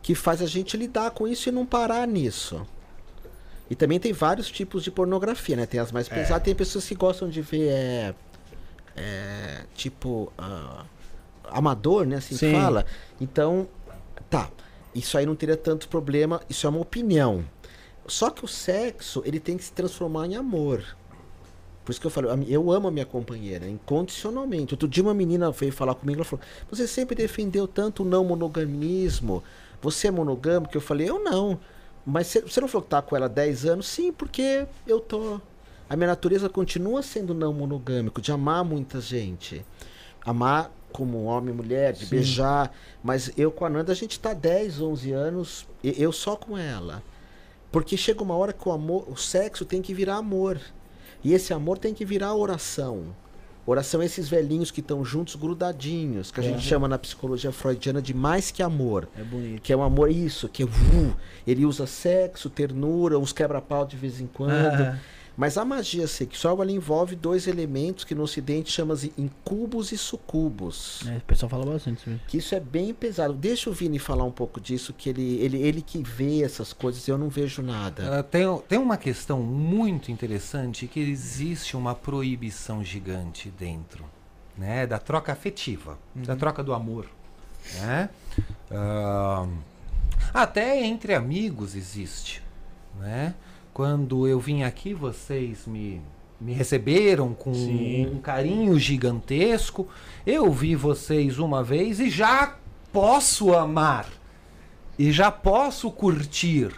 que 0.00 0.14
faz 0.14 0.40
a 0.40 0.46
gente 0.46 0.76
lidar 0.76 1.10
com 1.10 1.26
isso 1.26 1.48
e 1.48 1.52
não 1.52 1.66
parar 1.66 2.06
nisso. 2.06 2.64
E 3.68 3.74
também 3.74 3.98
tem 3.98 4.12
vários 4.12 4.50
tipos 4.50 4.82
de 4.84 4.90
pornografia, 4.90 5.56
né? 5.56 5.66
Tem 5.66 5.78
as 5.80 5.92
mais 5.92 6.08
pesadas, 6.08 6.42
tem 6.42 6.54
pessoas 6.54 6.86
que 6.86 6.94
gostam 6.94 7.28
de 7.28 7.40
ver 7.40 7.68
é, 7.68 8.14
é, 8.96 9.62
tipo 9.74 10.32
ah, 10.38 10.84
amador, 11.50 12.06
né? 12.06 12.16
Assim 12.16 12.36
Sim. 12.36 12.52
fala. 12.52 12.84
Então, 13.20 13.68
tá. 14.28 14.48
Isso 14.94 15.16
aí 15.16 15.24
não 15.24 15.36
teria 15.36 15.56
tanto 15.56 15.88
problema. 15.88 16.40
Isso 16.48 16.66
é 16.66 16.70
uma 16.70 16.80
opinião. 16.80 17.44
Só 18.10 18.28
que 18.28 18.44
o 18.44 18.48
sexo, 18.48 19.22
ele 19.24 19.38
tem 19.38 19.56
que 19.56 19.64
se 19.64 19.72
transformar 19.72 20.26
em 20.26 20.34
amor. 20.34 20.84
Por 21.84 21.92
isso 21.92 22.00
que 22.00 22.06
eu 22.06 22.10
falo, 22.10 22.28
eu 22.48 22.70
amo 22.72 22.88
a 22.88 22.90
minha 22.90 23.06
companheira, 23.06 23.68
incondicionalmente. 23.68 24.74
Outro 24.74 24.88
dia 24.88 25.02
uma 25.02 25.14
menina 25.14 25.50
veio 25.50 25.72
falar 25.72 25.94
comigo, 25.94 26.18
ela 26.18 26.24
falou, 26.24 26.44
você 26.68 26.86
sempre 26.86 27.14
defendeu 27.14 27.68
tanto 27.68 28.02
o 28.02 28.06
não 28.06 28.24
monogamismo, 28.24 29.42
você 29.80 30.08
é 30.08 30.10
monogâmico? 30.10 30.76
Eu 30.76 30.80
falei, 30.80 31.08
eu 31.08 31.22
não. 31.22 31.58
Mas 32.04 32.36
você 32.46 32.60
não 32.60 32.66
falou 32.66 32.82
que 32.82 32.90
tá 32.90 33.00
com 33.00 33.14
ela 33.14 33.26
há 33.26 33.28
10 33.28 33.66
anos? 33.66 33.86
Sim, 33.86 34.12
porque 34.12 34.66
eu 34.86 34.98
tô. 34.98 35.40
A 35.88 35.96
minha 35.96 36.08
natureza 36.08 36.48
continua 36.48 37.02
sendo 37.02 37.32
não 37.32 37.52
monogâmico, 37.52 38.20
de 38.20 38.32
amar 38.32 38.64
muita 38.64 39.00
gente. 39.00 39.64
Amar 40.24 40.70
como 40.92 41.24
homem 41.24 41.54
e 41.54 41.56
mulher, 41.56 41.92
de 41.92 42.06
beijar. 42.06 42.72
Mas 43.04 43.30
eu 43.36 43.50
com 43.52 43.64
a 43.64 43.70
Nanda, 43.70 43.92
a 43.92 43.94
gente 43.94 44.18
tá 44.18 44.34
10, 44.34 44.80
11 44.80 45.12
anos, 45.12 45.66
eu 45.82 46.12
só 46.12 46.34
com 46.34 46.58
ela. 46.58 47.02
Porque 47.70 47.96
chega 47.96 48.22
uma 48.22 48.36
hora 48.36 48.52
que 48.52 48.68
o 48.68 48.72
amor, 48.72 49.08
o 49.08 49.16
sexo 49.16 49.64
tem 49.64 49.80
que 49.80 49.94
virar 49.94 50.16
amor. 50.16 50.60
E 51.22 51.32
esse 51.32 51.52
amor 51.52 51.78
tem 51.78 51.94
que 51.94 52.04
virar 52.04 52.34
oração. 52.34 53.14
Oração 53.66 54.02
é 54.02 54.06
esses 54.06 54.28
velhinhos 54.28 54.70
que 54.70 54.80
estão 54.80 55.04
juntos, 55.04 55.36
grudadinhos, 55.36 56.32
que 56.32 56.40
a 56.40 56.42
gente 56.42 56.62
chama 56.62 56.88
na 56.88 56.98
psicologia 56.98 57.52
freudiana 57.52 58.00
de 58.00 58.12
mais 58.12 58.50
que 58.50 58.62
amor. 58.62 59.08
É 59.16 59.22
bonito. 59.22 59.62
Que 59.62 59.72
é 59.72 59.76
um 59.76 59.82
amor, 59.82 60.10
isso, 60.10 60.48
que 60.48 60.62
é. 60.62 60.66
uh, 60.66 61.16
ele 61.46 61.64
usa 61.64 61.86
sexo, 61.86 62.50
ternura, 62.50 63.18
uns 63.18 63.32
quebra-pau 63.32 63.86
de 63.86 63.96
vez 63.96 64.20
em 64.20 64.26
quando. 64.26 64.52
Ah. 64.52 64.98
Mas 65.40 65.56
a 65.56 65.64
magia 65.64 66.06
sexual 66.06 66.60
ela 66.60 66.70
envolve 66.70 67.16
dois 67.16 67.46
elementos 67.46 68.04
que 68.04 68.14
no 68.14 68.24
ocidente 68.24 68.70
chama-se 68.70 69.10
incubos 69.16 69.90
e 69.90 69.96
sucubos. 69.96 71.00
É, 71.08 71.16
o 71.16 71.20
pessoal 71.22 71.48
fala 71.48 71.64
bastante 71.64 72.10
isso. 72.10 72.20
Que 72.28 72.36
isso 72.36 72.54
é 72.54 72.60
bem 72.60 72.92
pesado. 72.92 73.32
Deixa 73.32 73.70
o 73.70 73.72
Vini 73.72 73.98
falar 73.98 74.24
um 74.24 74.30
pouco 74.30 74.60
disso, 74.60 74.92
que 74.92 75.08
ele, 75.08 75.36
ele, 75.36 75.56
ele 75.56 75.80
que 75.80 76.02
vê 76.02 76.42
essas 76.42 76.74
coisas, 76.74 77.08
eu 77.08 77.16
não 77.16 77.30
vejo 77.30 77.62
nada. 77.62 78.18
Ah, 78.18 78.22
tem, 78.22 78.42
tem 78.68 78.78
uma 78.78 78.98
questão 78.98 79.40
muito 79.40 80.12
interessante 80.12 80.86
que 80.86 81.00
existe 81.00 81.74
uma 81.74 81.94
proibição 81.94 82.84
gigante 82.84 83.48
dentro, 83.58 84.04
né, 84.58 84.86
da 84.86 84.98
troca 84.98 85.32
afetiva, 85.32 85.98
da 86.14 86.36
troca 86.36 86.62
do 86.62 86.74
amor, 86.74 87.06
né? 87.80 88.10
Ah, 88.70 89.48
até 90.34 90.84
entre 90.84 91.14
amigos 91.14 91.74
existe, 91.74 92.42
né? 92.98 93.34
Quando 93.72 94.26
eu 94.26 94.38
vim 94.40 94.62
aqui, 94.62 94.92
vocês 94.94 95.66
me 95.66 96.00
me 96.40 96.54
receberam 96.54 97.34
com 97.34 97.52
Sim. 97.52 98.06
um 98.14 98.18
carinho 98.18 98.78
gigantesco. 98.78 99.86
Eu 100.26 100.50
vi 100.50 100.74
vocês 100.74 101.38
uma 101.38 101.62
vez 101.62 102.00
e 102.00 102.08
já 102.08 102.56
posso 102.90 103.52
amar 103.54 104.06
e 104.98 105.12
já 105.12 105.30
posso 105.30 105.90
curtir. 105.90 106.70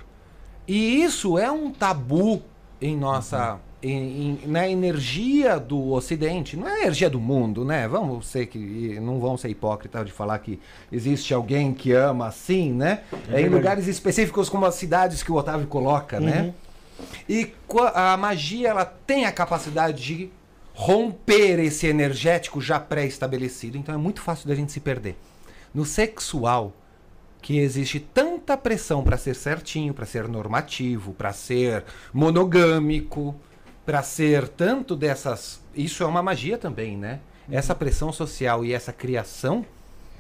E 0.67 1.01
isso 1.05 1.39
é 1.39 1.49
um 1.49 1.71
tabu 1.71 2.43
em 2.81 2.97
nossa 2.97 3.61
em- 3.85 4.39
em- 4.45 4.49
na 4.49 4.69
energia 4.69 5.59
do 5.59 5.91
Ocidente, 5.93 6.57
não 6.57 6.69
é 6.69 6.73
a 6.75 6.81
energia 6.83 7.11
do 7.11 7.19
mundo, 7.19 7.65
né? 7.65 7.89
Vamos 7.89 8.27
ser 8.29 8.47
que 8.47 8.99
não 9.01 9.19
vão 9.19 9.37
ser 9.37 9.49
hipócritas 9.49 10.07
de 10.07 10.13
falar 10.13 10.39
que 10.39 10.59
existe 10.91 11.35
alguém 11.35 11.73
que 11.75 11.91
ama 11.93 12.29
assim, 12.29 12.73
né? 12.73 13.01
É, 13.29 13.41
em 13.41 13.49
lugares 13.49 13.89
específicos 13.89 14.49
como 14.49 14.67
as 14.67 14.77
cidades 14.77 15.21
que 15.23 15.33
o 15.33 15.35
Otávio 15.35 15.67
coloca, 15.67 16.21
né? 16.21 16.55
E 17.29 17.53
a 17.95 18.17
magia 18.17 18.69
ela 18.69 18.85
tem 18.85 19.25
a 19.25 19.33
capacidade 19.33 20.03
de 20.03 20.31
romper 20.75 21.59
esse 21.59 21.87
energético 21.87 22.61
já 22.61 22.81
pré-estabelecido, 22.81 23.77
então 23.77 23.95
é 23.95 23.99
muito 23.99 24.21
fácil 24.21 24.49
da 24.49 24.55
gente 24.55 24.73
se 24.73 24.81
perder. 24.81 25.17
No 25.75 25.85
sexual, 25.85 26.73
que 27.41 27.59
existe 27.59 27.99
tanta 27.99 28.57
pressão 28.57 29.03
para 29.03 29.19
ser 29.19 29.35
certinho, 29.35 29.93
para 29.93 30.07
ser 30.07 30.29
normativo, 30.29 31.13
para 31.13 31.33
ser 31.33 31.85
monogâmico, 32.13 33.35
para 33.85 34.03
ser 34.03 34.49
tanto 34.49 34.95
dessas. 34.95 35.61
Isso 35.75 36.03
é 36.03 36.07
uma 36.07 36.23
magia 36.23 36.57
também, 36.57 36.97
né? 36.97 37.21
Essa 37.51 37.75
pressão 37.75 38.13
social 38.13 38.65
e 38.65 38.73
essa 38.73 38.93
criação 38.93 39.67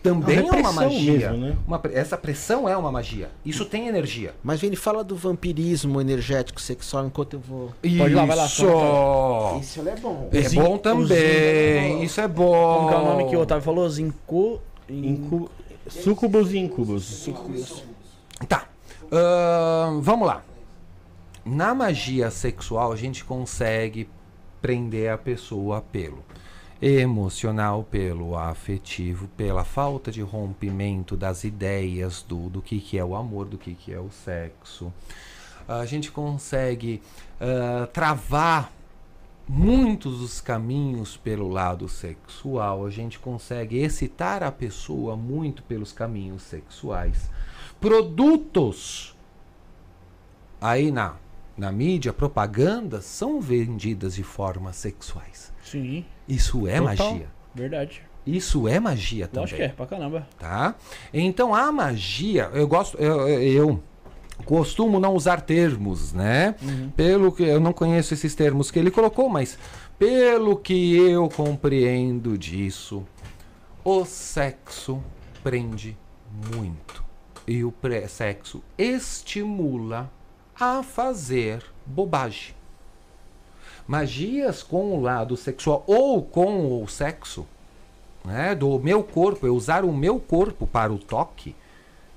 também 0.02 0.40
Uma 0.40 0.56
é 0.56 0.60
uma 0.60 0.72
magia. 0.72 1.30
mesmo, 1.30 1.36
né? 1.36 1.56
Uma 1.66 1.80
essa 1.92 2.18
pressão 2.18 2.68
é 2.68 2.76
uma 2.76 2.90
magia. 2.90 3.30
Isso 3.44 3.64
tem 3.64 3.86
energia. 3.86 4.34
Mas 4.42 4.60
Vini, 4.60 4.74
fala 4.74 5.04
do 5.04 5.14
vampirismo 5.14 6.00
energético 6.00 6.60
sexual 6.60 7.06
enquanto 7.06 7.34
eu 7.34 7.40
vou. 7.40 7.72
Pode 7.98 8.14
lá, 8.14 8.24
vai 8.24 8.36
lá, 8.36 8.46
Isso! 8.46 8.66
Isso 9.60 9.88
é 9.88 9.96
bom. 9.96 10.28
É 10.32 10.48
bom 10.48 10.78
também. 10.78 12.02
Isso 12.02 12.20
é 12.20 12.26
bom. 12.26 12.76
Como 12.76 12.88
que 12.88 12.94
é 12.94 12.98
o 12.98 13.04
nome 13.04 13.28
que 13.28 13.36
o 13.36 13.40
Otávio 13.40 13.62
falou? 13.62 13.88
Zinco... 13.88 14.60
Incu... 14.88 15.50
Sucubus 15.88 16.52
e 16.52 16.58
incubus. 16.58 17.84
Tá. 18.48 18.66
Ahn, 19.10 20.00
vamos 20.00 20.26
lá. 20.26 20.42
Na 21.44 21.74
magia 21.74 22.30
sexual, 22.30 22.92
a 22.92 22.96
gente 22.96 23.24
consegue 23.24 24.08
prender 24.60 25.10
a 25.10 25.18
pessoa 25.18 25.80
pelo 25.80 26.24
emocional, 26.82 27.84
pelo 27.88 28.36
afetivo, 28.36 29.28
pela 29.36 29.64
falta 29.64 30.10
de 30.10 30.20
rompimento 30.20 31.16
das 31.16 31.44
ideias 31.44 32.22
do, 32.22 32.50
do 32.50 32.60
que, 32.60 32.80
que 32.80 32.98
é 32.98 33.04
o 33.04 33.14
amor, 33.14 33.46
do 33.46 33.56
que, 33.56 33.72
que 33.72 33.92
é 33.92 34.00
o 34.00 34.10
sexo. 34.10 34.92
A 35.68 35.86
gente 35.86 36.10
consegue 36.10 37.00
ah, 37.40 37.86
travar 37.92 38.72
muitos 39.48 40.18
dos 40.18 40.40
caminhos 40.40 41.16
pelo 41.16 41.48
lado 41.48 41.88
sexual, 41.88 42.84
a 42.84 42.90
gente 42.90 43.18
consegue 43.18 43.78
excitar 43.78 44.42
a 44.42 44.50
pessoa 44.50 45.16
muito 45.16 45.62
pelos 45.62 45.92
caminhos 45.92 46.42
sexuais. 46.42 47.30
Produtos 47.80 49.16
aí 50.60 50.90
na, 50.90 51.16
na 51.56 51.70
mídia, 51.70 52.12
propaganda, 52.12 53.00
são 53.00 53.40
vendidas 53.40 54.14
de 54.14 54.22
formas 54.22 54.76
sexuais. 54.76 55.52
Sim, 55.62 56.04
Isso 56.28 56.66
é 56.66 56.78
Total. 56.78 57.12
magia. 57.12 57.26
verdade. 57.54 58.02
Isso 58.24 58.68
é 58.68 58.78
magia 58.78 59.26
também 59.26 59.40
Lógico 59.40 59.56
que 59.58 59.64
é, 59.64 59.68
pra 59.68 59.86
caramba. 59.86 60.28
tá? 60.38 60.76
Então 61.12 61.52
a 61.54 61.72
magia, 61.72 62.48
eu 62.54 62.68
gosto, 62.68 62.96
eu, 62.98 63.28
eu 63.28 63.82
costumo 64.44 65.00
não 65.00 65.14
usar 65.14 65.40
termos, 65.40 66.12
né? 66.12 66.54
Pelo 66.96 67.32
que 67.32 67.42
eu 67.42 67.58
não 67.60 67.72
conheço 67.72 68.14
esses 68.14 68.34
termos 68.34 68.70
que 68.70 68.78
ele 68.78 68.90
colocou, 68.90 69.28
mas 69.28 69.58
pelo 69.98 70.56
que 70.56 70.96
eu 70.96 71.28
compreendo 71.28 72.38
disso, 72.38 73.04
o 73.84 74.04
sexo 74.04 75.02
prende 75.42 75.96
muito 76.54 77.04
e 77.46 77.64
o 77.64 77.74
sexo 78.08 78.62
estimula 78.78 80.10
a 80.58 80.82
fazer 80.82 81.62
bobagem. 81.84 82.54
Magias 83.92 84.62
com 84.62 84.94
o 84.94 85.02
lado 85.02 85.36
sexual 85.36 85.84
ou 85.86 86.22
com 86.22 86.82
o 86.82 86.88
sexo 86.88 87.46
né, 88.24 88.54
do 88.54 88.78
meu 88.78 89.02
corpo, 89.02 89.46
eu 89.46 89.54
usar 89.54 89.84
o 89.84 89.92
meu 89.92 90.18
corpo 90.18 90.66
para 90.66 90.90
o 90.90 90.96
toque, 90.96 91.54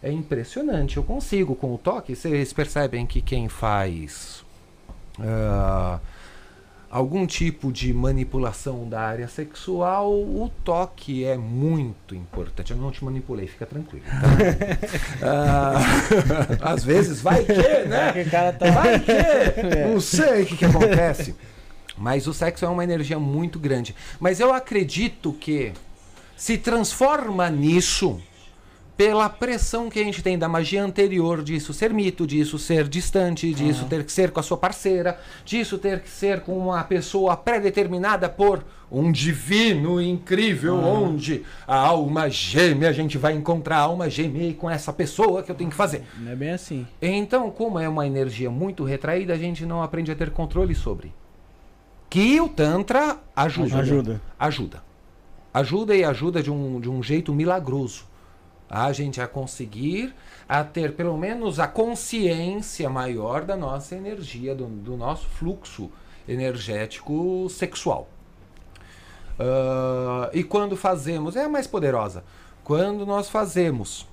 é 0.02 0.10
impressionante. 0.10 0.96
Eu 0.96 1.04
consigo 1.04 1.54
com 1.54 1.76
o 1.76 1.78
toque. 1.78 2.16
Vocês 2.16 2.54
percebem 2.54 3.06
que 3.06 3.20
quem 3.22 3.50
faz 3.50 4.46
ah, 5.20 6.00
algum 6.90 7.28
tipo 7.28 7.74
de 7.74 7.94
manipulação 7.94 8.88
da 8.88 9.02
área 9.02 9.28
sexual, 9.28 10.14
o 10.14 10.50
toque 10.64 11.26
é 11.26 11.36
muito 11.36 12.16
importante. 12.16 12.72
Eu 12.72 12.78
não 12.78 12.90
te 12.90 13.04
manipulei, 13.04 13.48
fica 13.48 13.66
tranquilo. 13.66 14.06
Tá? 14.06 14.22
Ah, 15.28 16.72
às 16.72 16.86
vezes 16.86 17.20
vai 17.20 17.44
que, 17.44 17.86
né? 17.86 18.14
Que 18.14 18.30
cara 18.30 18.54
tá... 18.54 18.72
Vai 18.72 18.98
que! 18.98 19.12
Não 19.92 20.00
sei 20.00 20.44
o 20.44 20.46
que, 20.46 20.56
que 20.56 20.66
acontece. 20.66 21.36
Mas 21.98 22.28
o 22.28 22.34
sexo 22.34 22.66
é 22.66 22.68
uma 22.68 22.84
energia 22.84 23.20
muito 23.20 23.60
grande. 23.60 23.96
Mas 24.20 24.40
eu 24.40 24.54
acredito 24.54 25.34
que 25.34 25.74
se 26.36 26.58
transforma 26.58 27.50
nisso 27.50 28.22
pela 28.98 29.28
pressão 29.30 29.90
que 29.90 30.00
a 30.00 30.04
gente 30.04 30.24
tem 30.24 30.38
da 30.38 30.48
magia 30.48 30.84
anterior, 30.84 31.44
disso 31.44 31.74
ser 31.74 31.94
mito, 31.94 32.26
disso 32.26 32.58
ser 32.58 32.88
distante, 32.88 33.54
disso 33.54 33.86
ter 33.86 34.04
que 34.06 34.12
ser 34.12 34.32
com 34.32 34.40
a 34.40 34.44
sua 34.44 34.58
parceira, 34.58 35.20
disso 35.44 35.78
ter 35.78 36.00
que 36.00 36.10
ser 36.10 36.42
com 36.42 36.58
uma 36.58 36.84
pessoa 36.84 37.36
pré-determinada 37.36 38.30
por 38.30 38.64
um 38.90 39.12
divino 39.12 40.02
incrível, 40.02 40.78
onde 40.78 41.44
a 41.68 41.76
alma 41.76 42.30
gêmea, 42.30 42.88
a 42.90 42.94
gente 42.94 43.18
vai 43.18 43.34
encontrar 43.34 43.78
a 43.78 43.82
alma 43.82 44.10
gêmea 44.10 44.54
com 44.54 44.70
essa 44.70 44.94
pessoa 44.94 45.44
que 45.44 45.52
eu 45.52 45.56
tenho 45.56 45.70
que 45.70 45.76
fazer. 45.76 46.04
Não 46.18 46.32
é 46.32 46.36
bem 46.36 46.52
assim. 46.52 46.88
Então, 47.02 47.52
como 47.52 47.78
é 47.80 47.90
uma 47.90 48.08
energia 48.08 48.50
muito 48.50 48.86
retraída, 48.86 49.34
a 49.34 49.38
gente 49.38 49.66
não 49.66 49.84
aprende 49.84 50.12
a 50.12 50.16
ter 50.16 50.30
controle 50.30 50.74
sobre. 50.74 51.12
Que 52.10 52.40
o 52.40 52.48
Tantra 52.48 53.20
ajuda. 53.36 53.80
Ajuda. 53.80 54.22
Ajuda. 54.40 54.84
Ajuda 55.54 55.96
e 55.96 56.04
ajuda 56.04 56.44
de 56.44 56.52
um, 56.52 56.80
de 56.80 56.90
um 56.90 57.02
jeito 57.02 57.34
milagroso. 57.34 58.06
A 58.70 58.92
gente 58.92 59.22
a 59.22 59.28
conseguir 59.28 60.14
a 60.48 60.64
ter 60.64 60.96
pelo 60.96 61.18
menos 61.18 61.60
a 61.60 61.68
consciência 61.68 62.90
maior 62.90 63.44
da 63.44 63.56
nossa 63.56 63.96
energia, 63.96 64.56
do, 64.56 64.66
do 64.66 64.98
nosso 64.98 65.28
fluxo 65.28 65.90
energético 66.28 67.48
sexual. 67.50 68.10
Ah, 69.40 70.30
e 70.34 70.44
quando 70.44 70.76
fazemos, 70.76 71.36
é 71.36 71.46
a 71.46 71.50
mais 71.50 71.68
poderosa. 71.68 72.24
Quando 72.64 73.06
nós 73.06 73.30
fazemos 73.30 74.08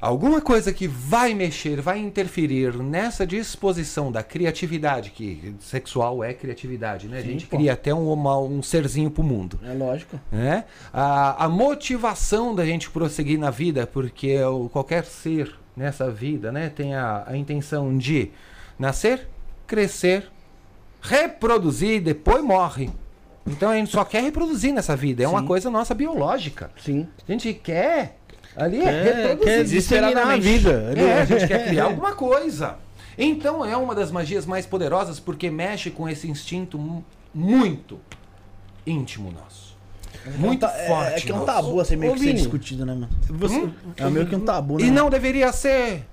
alguma 0.00 0.40
coisa 0.40 0.72
que 0.72 0.86
vai 0.88 1.34
mexer, 1.34 1.80
vai 1.80 1.98
interferir 1.98 2.74
nessa 2.76 3.26
disposição 3.26 4.10
da 4.10 4.22
criatividade, 4.22 5.10
que 5.10 5.54
sexual 5.60 6.24
é 6.24 6.32
criatividade, 6.32 7.06
né? 7.08 7.18
a 7.18 7.22
Sim, 7.22 7.28
gente 7.28 7.46
pô. 7.46 7.56
cria 7.56 7.72
até 7.74 7.94
um, 7.94 8.12
uma- 8.12 8.38
um 8.38 8.62
serzinho 8.62 9.10
pro 9.10 9.22
mundo. 9.22 9.58
É 9.64 9.72
lógico. 9.72 10.18
Né? 10.32 10.64
A, 10.92 11.44
a 11.44 11.48
motivação 11.48 12.54
da 12.54 12.64
gente 12.64 12.88
prosseguir 12.90 13.38
na 13.38 13.50
vida, 13.50 13.86
porque 13.86 14.42
o, 14.42 14.68
qualquer 14.68 15.04
ser 15.04 15.54
nessa 15.76 16.10
vida 16.10 16.50
né, 16.52 16.68
tem 16.68 16.94
a, 16.94 17.24
a 17.26 17.36
intenção 17.36 17.96
de 17.96 18.30
nascer, 18.78 19.28
crescer, 19.66 20.30
reproduzir 21.00 21.96
e 21.96 22.00
depois 22.00 22.42
morre. 22.42 22.90
Então 23.46 23.70
a 23.70 23.76
gente 23.76 23.90
só 23.90 24.04
quer 24.04 24.22
reproduzir 24.22 24.72
nessa 24.72 24.94
vida, 24.94 25.22
é 25.24 25.28
uma 25.28 25.40
Sim. 25.40 25.46
coisa 25.46 25.70
nossa 25.70 25.94
biológica. 25.94 26.70
Sim. 26.78 27.08
A 27.26 27.32
gente 27.32 27.52
quer 27.54 28.18
ali 28.56 28.80
é 28.80 28.84
Quer, 28.84 29.14
reproduzir. 29.28 29.64
disseminar 29.64 30.10
a 30.28 30.36
desesperadamente. 30.36 30.42
vida. 30.42 30.92
É, 30.96 31.20
a 31.20 31.24
gente 31.24 31.46
quer 31.46 31.66
criar 31.68 31.84
alguma 31.84 32.12
coisa. 32.14 32.76
Então 33.18 33.64
é 33.64 33.76
uma 33.76 33.94
das 33.94 34.10
magias 34.10 34.46
mais 34.46 34.64
poderosas 34.66 35.20
porque 35.20 35.50
mexe 35.50 35.90
com 35.90 36.08
esse 36.08 36.28
instinto 36.30 36.78
mu- 36.78 37.04
muito 37.34 37.98
íntimo 38.86 39.30
nosso. 39.30 39.70
Muito 40.36 40.64
é, 40.64 40.68
um 40.68 40.70
ta- 40.70 40.78
é- 40.78 40.86
forte. 40.86 41.12
É 41.14 41.20
que 41.20 41.30
é 41.30 41.34
um 41.34 41.38
nosso. 41.38 41.52
tabu 41.52 41.80
assim 41.80 41.96
meio 41.96 42.12
Ô, 42.12 42.14
que 42.14 42.20
ser 42.22 42.32
discutido, 42.34 42.84
né, 42.86 42.92
mano? 42.94 43.08
Você, 43.28 43.68
É 43.96 44.08
meio 44.10 44.26
que 44.26 44.34
um 44.36 44.40
tabu, 44.40 44.78
né? 44.78 44.84
E 44.86 44.90
não 44.90 45.08
deveria 45.10 45.52
ser. 45.52 46.06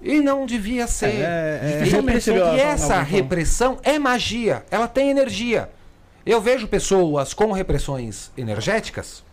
E 0.00 0.20
não 0.20 0.46
devia 0.46 0.86
ser. 0.86 1.06
É, 1.06 1.60
é, 1.62 1.70
E- 1.70 1.78
Dificilmente 1.78 2.30
e 2.30 2.40
alguém 2.40 2.60
essa 2.60 2.86
falando. 2.88 3.06
repressão 3.06 3.78
é 3.82 3.98
magia. 3.98 4.64
Ela 4.70 4.86
tem 4.86 5.10
energia. 5.10 5.70
Eu 6.24 6.40
vejo 6.40 6.68
pessoas 6.68 7.32
com 7.34 7.52
repressões 7.52 8.30
energéticas, 8.36 9.24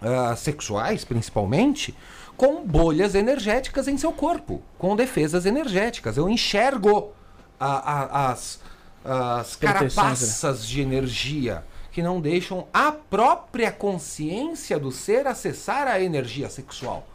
ah, 0.00 0.34
sexuais 0.36 1.04
principalmente, 1.04 1.94
com 2.36 2.64
bolhas 2.64 3.14
energéticas 3.14 3.88
em 3.88 3.96
seu 3.96 4.12
corpo, 4.12 4.62
com 4.78 4.94
defesas 4.94 5.46
energéticas. 5.46 6.16
Eu 6.16 6.28
enxergo 6.28 7.12
a- 7.58 7.92
a- 7.92 8.30
as, 8.30 8.60
as 9.04 9.58
né? 9.60 9.72
carapaças 9.72 10.66
de 10.66 10.80
energia 10.80 11.64
que 11.92 12.02
não 12.02 12.20
deixam 12.20 12.66
a 12.74 12.92
própria 12.92 13.72
consciência 13.72 14.78
do 14.78 14.92
ser 14.92 15.26
acessar 15.26 15.88
a 15.88 15.98
energia 15.98 16.50
sexual. 16.50 17.06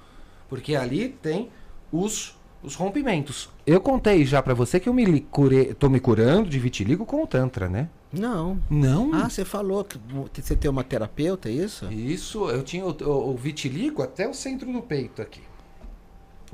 Porque 0.49 0.75
ali 0.75 1.09
tem 1.09 1.51
os, 1.91 2.35
os 2.63 2.75
rompimentos. 2.75 3.49
Eu 3.65 3.79
contei 3.81 4.25
já 4.25 4.41
pra 4.41 4.53
você 4.53 4.79
que 4.79 4.87
eu 4.89 4.93
me 4.93 5.21
curei, 5.21 5.73
tô 5.73 5.89
me 5.89 5.99
curando 5.99 6.49
de 6.49 6.59
vitiligo 6.59 7.05
com 7.05 7.23
o 7.23 7.27
Tantra, 7.27 7.67
né? 7.67 7.89
Não. 8.11 8.59
Não. 8.69 9.13
Ah, 9.13 9.29
você 9.29 9.43
falou 9.45 9.83
que 9.85 10.41
você 10.41 10.55
tem 10.55 10.69
uma 10.69 10.83
terapeuta, 10.83 11.49
é 11.49 11.53
isso? 11.53 11.91
Isso, 11.91 12.49
eu 12.49 12.61
tinha 12.63 12.85
o, 12.85 12.91
o- 13.03 13.29
o 13.31 13.35
vitiligo 13.37 14.01
até 14.03 14.27
o 14.27 14.33
centro 14.33 14.71
do 14.71 14.81
peito 14.81 15.21
aqui. 15.21 15.41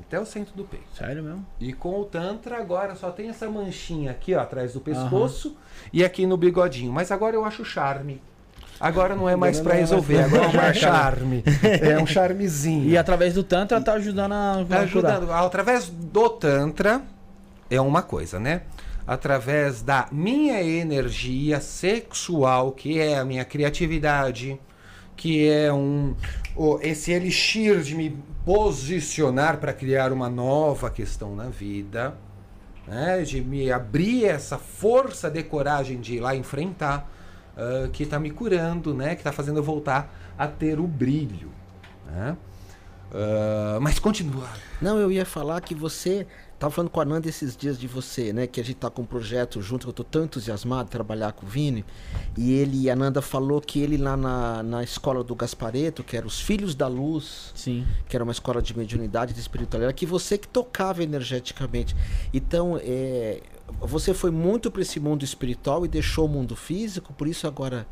Até 0.00 0.20
o 0.20 0.24
centro 0.24 0.54
do 0.54 0.62
peito. 0.64 0.86
Sério 0.94 1.22
mesmo? 1.24 1.44
E 1.58 1.72
com 1.72 2.00
o 2.00 2.04
Tantra 2.04 2.56
agora 2.58 2.94
só 2.94 3.10
tem 3.10 3.28
essa 3.28 3.50
manchinha 3.50 4.12
aqui, 4.12 4.32
ó, 4.34 4.40
atrás 4.40 4.72
do 4.72 4.80
pescoço 4.80 5.56
e 5.92 6.04
aqui 6.04 6.24
no 6.24 6.36
bigodinho. 6.36 6.92
Mas 6.92 7.10
agora 7.10 7.34
eu 7.34 7.44
acho 7.44 7.64
charme. 7.64 8.22
Agora 8.80 9.16
não 9.16 9.28
é 9.28 9.34
mais 9.34 9.58
pra 9.60 9.72
não 9.72 9.78
é 9.78 9.80
resolver, 9.80 10.20
agora 10.22 10.44
é 10.44 10.70
um 10.70 10.74
charme. 10.74 11.44
É 11.82 11.98
um 11.98 12.06
charmezinho. 12.06 12.88
E 12.88 12.96
através 12.96 13.34
do 13.34 13.42
Tantra 13.42 13.80
tá 13.80 13.94
ajudando 13.94 14.32
a, 14.32 14.64
Tá 14.68 14.78
ajudando. 14.80 15.32
Através 15.32 15.88
do 15.88 16.28
Tantra 16.30 17.02
é 17.70 17.80
uma 17.80 18.02
coisa, 18.02 18.38
né? 18.38 18.62
Através 19.06 19.82
da 19.82 20.06
minha 20.12 20.62
energia 20.62 21.60
sexual, 21.60 22.72
que 22.72 23.00
é 23.00 23.18
a 23.18 23.24
minha 23.24 23.44
criatividade, 23.44 24.60
que 25.16 25.48
é 25.48 25.72
um 25.72 26.14
o- 26.54 26.78
esse 26.82 27.10
elixir 27.10 27.80
de 27.80 27.94
me 27.96 28.16
posicionar 28.44 29.56
para 29.58 29.72
criar 29.72 30.12
uma 30.12 30.28
nova 30.28 30.88
questão 30.90 31.34
na 31.34 31.44
vida, 31.48 32.14
né? 32.86 33.22
De 33.22 33.40
me 33.40 33.72
abrir 33.72 34.26
essa 34.26 34.56
força 34.58 35.28
de 35.30 35.42
coragem 35.42 36.00
de 36.00 36.16
ir 36.16 36.20
lá 36.20 36.36
enfrentar, 36.36 37.10
ah, 37.58 37.88
que 37.92 38.04
está 38.04 38.18
me 38.18 38.30
curando, 38.30 38.94
né? 38.94 39.16
Que 39.16 39.20
está 39.20 39.32
fazendo 39.32 39.58
eu 39.58 39.64
voltar 39.64 40.14
a 40.38 40.46
ter 40.46 40.78
o 40.78 40.86
brilho, 40.86 41.50
né? 42.06 42.36
Ah, 43.12 43.78
mas 43.80 43.98
continua. 43.98 44.48
Não, 44.80 44.98
eu 44.98 45.10
ia 45.10 45.24
falar 45.24 45.60
que 45.60 45.74
você. 45.74 46.26
Tava 46.58 46.72
falando 46.72 46.90
com 46.90 47.00
a 47.00 47.04
Nanda 47.04 47.28
esses 47.28 47.56
dias 47.56 47.78
de 47.78 47.86
você, 47.86 48.32
né? 48.32 48.48
Que 48.48 48.60
a 48.60 48.64
gente 48.64 48.78
tá 48.78 48.90
com 48.90 49.02
um 49.02 49.06
projeto 49.06 49.62
junto, 49.62 49.86
que 49.86 49.90
eu 49.90 49.92
tô 49.92 50.02
tão 50.02 50.24
entusiasmado 50.24 50.86
de 50.86 50.90
trabalhar 50.90 51.30
com 51.30 51.46
o 51.46 51.48
Vini. 51.48 51.84
E 52.36 52.52
ele, 52.52 52.82
e 52.82 52.90
a 52.90 52.96
Nanda 52.96 53.22
falou 53.22 53.60
que 53.60 53.80
ele 53.80 53.96
lá 53.96 54.16
na, 54.16 54.60
na 54.64 54.82
escola 54.82 55.22
do 55.22 55.36
Gaspareto, 55.36 56.02
que 56.02 56.16
era 56.16 56.26
os 56.26 56.40
Filhos 56.40 56.74
da 56.74 56.88
Luz, 56.88 57.52
Sim. 57.54 57.86
que 58.08 58.16
era 58.16 58.24
uma 58.24 58.32
escola 58.32 58.60
de 58.60 58.76
mediunidade 58.76 59.32
de 59.32 59.38
espiritualidade, 59.38 59.94
que 59.94 60.04
você 60.04 60.36
que 60.36 60.48
tocava 60.48 61.00
energeticamente. 61.00 61.94
Então, 62.34 62.76
é, 62.82 63.40
você 63.80 64.12
foi 64.14 64.30
muito 64.30 64.70
para 64.70 64.82
esse 64.82 64.98
mundo 65.00 65.24
espiritual 65.24 65.84
e 65.84 65.88
deixou 65.88 66.26
o 66.26 66.28
mundo 66.28 66.56
físico, 66.56 67.12
por 67.12 67.26
isso 67.28 67.46
agora 67.46 67.86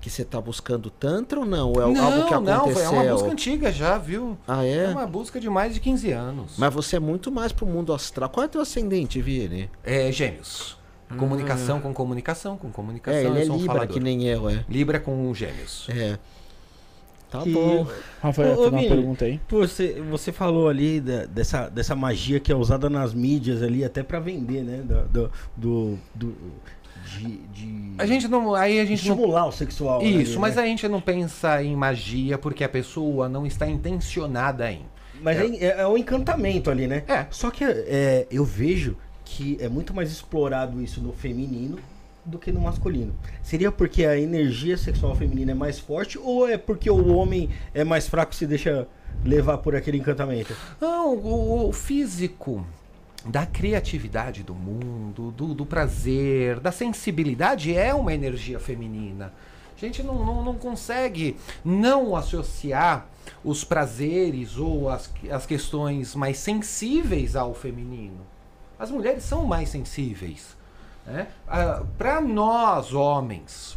que 0.00 0.10
você 0.10 0.22
tá 0.24 0.38
buscando 0.40 0.90
Tantra 0.90 1.40
ou 1.40 1.46
não? 1.46 1.72
Ou 1.72 1.80
é 1.80 1.94
não, 1.94 2.04
algo 2.04 2.24
que 2.28 2.34
não, 2.34 2.54
aconteceu? 2.56 2.90
foi 2.90 2.98
uma 2.98 3.12
busca 3.14 3.28
antiga 3.30 3.72
já, 3.72 3.96
viu? 3.96 4.36
Ah, 4.46 4.64
É 4.64 4.84
é? 4.84 4.88
uma 4.88 5.06
busca 5.06 5.40
de 5.40 5.48
mais 5.48 5.72
de 5.72 5.80
15 5.80 6.10
anos. 6.12 6.52
Mas 6.58 6.74
você 6.74 6.96
é 6.96 7.00
muito 7.00 7.32
mais 7.32 7.52
pro 7.52 7.64
mundo 7.64 7.92
astral. 7.92 8.28
Qual 8.28 8.44
é 8.44 8.48
teu 8.48 8.60
ascendente, 8.60 9.22
Vini? 9.22 9.70
É 9.82 10.12
gêmeos. 10.12 10.76
Comunicação 11.16 11.80
com 11.80 11.94
comunicação, 11.94 12.56
com 12.56 12.70
comunicação. 12.70 13.18
é, 13.18 13.24
ele 13.24 13.48
é 13.48 13.52
um 13.52 13.56
Libra, 13.56 13.66
falador. 13.74 13.94
que 13.94 14.00
nem 14.00 14.24
eu, 14.24 14.48
é. 14.48 14.64
Libra 14.68 14.98
com 14.98 15.32
gêmeos. 15.32 15.86
É. 15.88 16.18
Tá 17.34 17.42
E- 17.44 17.50
bom. 17.52 17.84
Rafael, 18.22 18.56
Ô, 18.56 18.62
ô, 18.66 18.68
uma 18.68 18.78
pergunta 18.80 19.24
aí. 19.24 19.40
Pô, 19.48 19.58
você, 19.58 20.00
você 20.08 20.30
falou 20.30 20.68
ali 20.68 21.00
da- 21.00 21.24
dessa, 21.26 21.68
dessa 21.68 21.96
magia 21.96 22.38
que 22.38 22.52
é 22.52 22.54
usada 22.54 22.88
nas 22.88 23.12
mídias 23.12 23.60
ali, 23.60 23.84
até 23.84 24.04
pra 24.04 24.20
vender, 24.20 24.62
né? 24.62 24.82
Do, 24.84 25.02
do, 25.08 25.30
do- 25.56 25.98
do- 26.14 26.36
de, 27.18 27.36
de 27.52 27.92
A 27.98 28.06
gente 28.06 28.28
não. 28.28 28.54
Aí 28.54 28.78
a 28.78 28.84
gente 28.84 29.06
não. 29.08 29.14
estimular 29.16 29.46
o 29.46 29.52
sexual. 29.52 30.00
Isso, 30.00 30.32
ali, 30.32 30.38
mas 30.38 30.54
né? 30.54 30.62
a 30.62 30.66
gente 30.66 30.86
não 30.86 31.00
pensa 31.00 31.60
em 31.60 31.74
magia 31.74 32.38
porque 32.38 32.62
a 32.62 32.68
pessoa 32.68 33.28
não 33.28 33.44
está 33.44 33.66
intencionada 33.68 34.70
em. 34.70 34.82
Mas 35.20 35.36
é, 35.38 35.46
é, 35.56 35.80
é 35.80 35.86
um 35.88 35.98
encantamento 35.98 36.70
ali, 36.70 36.86
né? 36.86 37.02
É. 37.08 37.26
Só 37.30 37.50
que 37.50 37.64
é, 37.64 38.26
eu 38.30 38.44
vejo 38.44 38.96
que 39.24 39.56
é 39.60 39.68
muito 39.68 39.92
mais 39.92 40.12
explorado 40.12 40.80
isso 40.80 41.00
no 41.00 41.12
feminino 41.12 41.78
do 42.24 42.38
que 42.38 42.50
no 42.50 42.60
masculino. 42.60 43.14
Seria 43.42 43.70
porque 43.70 44.04
a 44.04 44.18
energia 44.18 44.76
sexual 44.76 45.14
feminina 45.14 45.52
é 45.52 45.54
mais 45.54 45.78
forte 45.78 46.18
ou 46.18 46.48
é 46.48 46.56
porque 46.56 46.90
o 46.90 47.14
homem 47.14 47.50
é 47.72 47.84
mais 47.84 48.08
fraco 48.08 48.32
e 48.32 48.36
se 48.36 48.46
deixa 48.46 48.88
levar 49.24 49.58
por 49.58 49.76
aquele 49.76 49.98
encantamento? 49.98 50.56
Não, 50.80 51.14
o, 51.14 51.68
o 51.68 51.72
físico 51.72 52.66
da 53.24 53.46
criatividade 53.46 54.42
do 54.42 54.54
mundo, 54.54 55.30
do, 55.30 55.54
do 55.54 55.64
prazer, 55.64 56.60
da 56.60 56.70
sensibilidade 56.70 57.74
é 57.74 57.94
uma 57.94 58.12
energia 58.12 58.58
feminina. 58.58 59.32
A 59.76 59.80
gente 59.80 60.02
não, 60.02 60.24
não, 60.24 60.44
não 60.44 60.54
consegue 60.54 61.36
não 61.64 62.14
associar 62.14 63.08
os 63.42 63.64
prazeres 63.64 64.56
ou 64.56 64.88
as, 64.88 65.10
as 65.30 65.46
questões 65.46 66.14
mais 66.14 66.38
sensíveis 66.38 67.34
ao 67.34 67.54
feminino. 67.54 68.20
As 68.78 68.90
mulheres 68.90 69.24
são 69.24 69.44
mais 69.44 69.68
sensíveis. 69.70 70.56
Né? 71.06 71.26
Para 71.98 72.20
nós, 72.20 72.94
homens, 72.94 73.76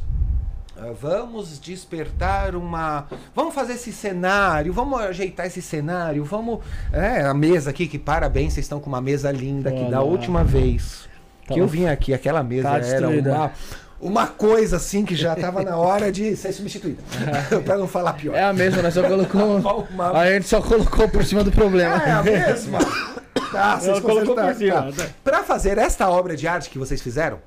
ah, 0.78 0.94
vamos 1.00 1.60
despertar 1.60 2.56
uma. 2.56 3.08
Vamos 3.36 3.56
fazer 3.56 3.74
esse 3.74 3.92
cenário, 3.92 4.72
vamos 4.72 5.00
ajeitar 5.02 5.48
esse 5.48 5.62
cenário, 5.62 6.24
vamos. 6.24 6.60
É, 6.94 7.22
a 7.24 7.34
mesa 7.34 7.72
aqui, 7.72 7.88
que 7.88 7.98
parabéns, 7.98 8.54
vocês 8.54 8.66
estão 8.66 8.80
com 8.80 8.88
uma 8.88 9.02
mesa 9.02 9.32
linda 9.32 9.70
aqui. 9.70 9.90
Da 9.90 10.02
última 10.02 10.44
vez 10.44 11.08
que 11.42 11.48
Tava- 11.48 11.60
eu 11.60 11.68
vim 11.68 11.88
aqui, 11.88 12.14
aquela 12.14 12.44
mesa 12.44 12.70
Tá 12.70 12.78
era 12.80 13.10
uma, 13.10 13.52
uma 14.00 14.28
coisa 14.28 14.76
assim 14.78 15.04
que 15.04 15.16
já 15.16 15.34
estava 15.34 15.64
na 15.64 15.78
hora 15.78 16.12
de 16.12 16.36
ser 16.36 16.52
substituída. 16.54 17.02
para 17.66 17.78
não 17.78 17.88
falar 17.88 18.14
pior. 18.14 18.36
É 18.36 18.44
a 18.44 18.54
mesma, 18.54 18.82
nós 18.84 18.94
só 18.94 19.02
colocou. 19.02 19.88
A 20.14 20.32
gente 20.32 20.48
só 20.48 20.62
colocou 20.62 21.10
por 21.10 21.26
cima 21.26 21.44
do 21.44 21.52
problema. 21.52 21.96
É 22.04 22.12
a 22.12 22.22
mesma. 22.22 22.80
Tá, 23.52 23.80
vocês 23.80 24.00
consertaram, 24.00 24.92
tá. 24.92 25.04
tá. 25.04 25.10
Pra 25.24 25.44
fazer 25.44 25.78
esta 25.78 26.10
obra 26.10 26.36
de 26.36 26.48
arte 26.48 26.70
que 26.70 26.78
vocês 26.78 27.02
fizeram, 27.02 27.40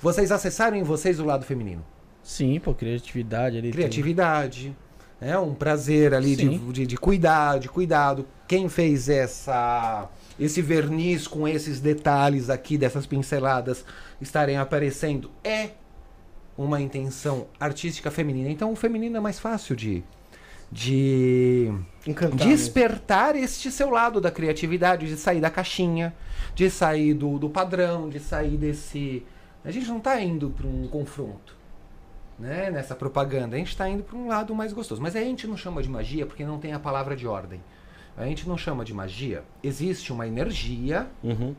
vocês 0.00 0.30
acessaram 0.30 0.76
em 0.76 0.82
vocês 0.82 1.18
o 1.18 1.24
lado 1.24 1.44
feminino. 1.44 1.84
Sim, 2.22 2.58
pô, 2.58 2.74
criatividade 2.74 3.56
ali. 3.56 3.70
criatividade, 3.70 4.76
é 5.20 5.38
um 5.38 5.54
prazer 5.54 6.12
ali 6.12 6.36
de, 6.36 6.58
de, 6.58 6.86
de 6.86 6.96
cuidar, 6.96 7.58
de 7.58 7.68
cuidado. 7.68 8.26
Quem 8.46 8.68
fez 8.68 9.08
essa 9.08 10.08
esse 10.38 10.60
verniz 10.60 11.26
com 11.26 11.48
esses 11.48 11.80
detalhes 11.80 12.50
aqui 12.50 12.76
dessas 12.76 13.06
pinceladas 13.06 13.84
estarem 14.20 14.58
aparecendo 14.58 15.30
é 15.42 15.70
uma 16.58 16.80
intenção 16.80 17.46
artística 17.58 18.10
feminina. 18.10 18.50
Então 18.50 18.72
o 18.72 18.76
feminino 18.76 19.16
é 19.16 19.20
mais 19.20 19.38
fácil 19.38 19.74
de 19.74 20.04
de 20.76 21.72
Encantar. 22.06 22.36
mesmo. 22.36 22.50
despertar 22.52 23.34
este 23.34 23.70
seu 23.70 23.88
lado 23.88 24.20
da 24.20 24.30
criatividade, 24.30 25.06
de 25.08 25.16
sair 25.16 25.40
da 25.40 25.48
caixinha, 25.48 26.14
de 26.54 26.68
sair 26.68 27.14
do, 27.14 27.38
do 27.38 27.48
padrão, 27.48 28.10
de 28.10 28.20
sair 28.20 28.58
desse. 28.58 29.24
A 29.64 29.70
gente 29.70 29.88
não 29.88 29.96
está 29.98 30.20
indo 30.20 30.50
para 30.50 30.66
um 30.66 30.86
confronto, 30.86 31.56
né? 32.38 32.70
Nessa 32.70 32.94
propaganda, 32.94 33.56
a 33.56 33.58
gente 33.58 33.68
está 33.70 33.88
indo 33.88 34.02
para 34.02 34.16
um 34.18 34.28
lado 34.28 34.54
mais 34.54 34.72
gostoso. 34.74 35.00
Mas 35.00 35.16
a 35.16 35.20
gente 35.20 35.46
não 35.46 35.56
chama 35.56 35.82
de 35.82 35.88
magia 35.88 36.26
porque 36.26 36.44
não 36.44 36.58
tem 36.58 36.74
a 36.74 36.78
palavra 36.78 37.16
de 37.16 37.26
ordem. 37.26 37.60
A 38.14 38.26
gente 38.26 38.46
não 38.46 38.58
chama 38.58 38.84
de 38.84 38.92
magia. 38.92 39.42
Existe 39.62 40.12
uma 40.12 40.26
energia, 40.26 41.06
Uhum. 41.24 41.54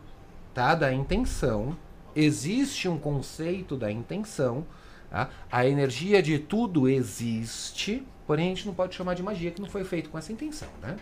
tá? 0.53 0.76
Da 0.76 0.94
intenção. 0.94 1.76
Existe 2.15 2.88
um 2.88 2.98
conceito 2.99 3.76
da 3.76 3.91
intenção. 3.91 4.64
Tá? 5.10 5.30
A 5.52 5.65
energia 5.65 6.22
de 6.22 6.38
tudo 6.38 6.88
existe, 6.88 8.06
porém 8.28 8.48
a 8.48 8.49
gente 8.49 8.68
não 8.68 8.74
pode 8.74 8.94
chamar 8.94 9.14
de 9.16 9.24
magia 9.24 9.49
que 9.49 9.62
não 9.62 9.70
foi 9.70 9.84
feito 9.84 10.10
com 10.10 10.18
essa 10.18 10.32
intenção, 10.32 10.68
né? 10.82 10.98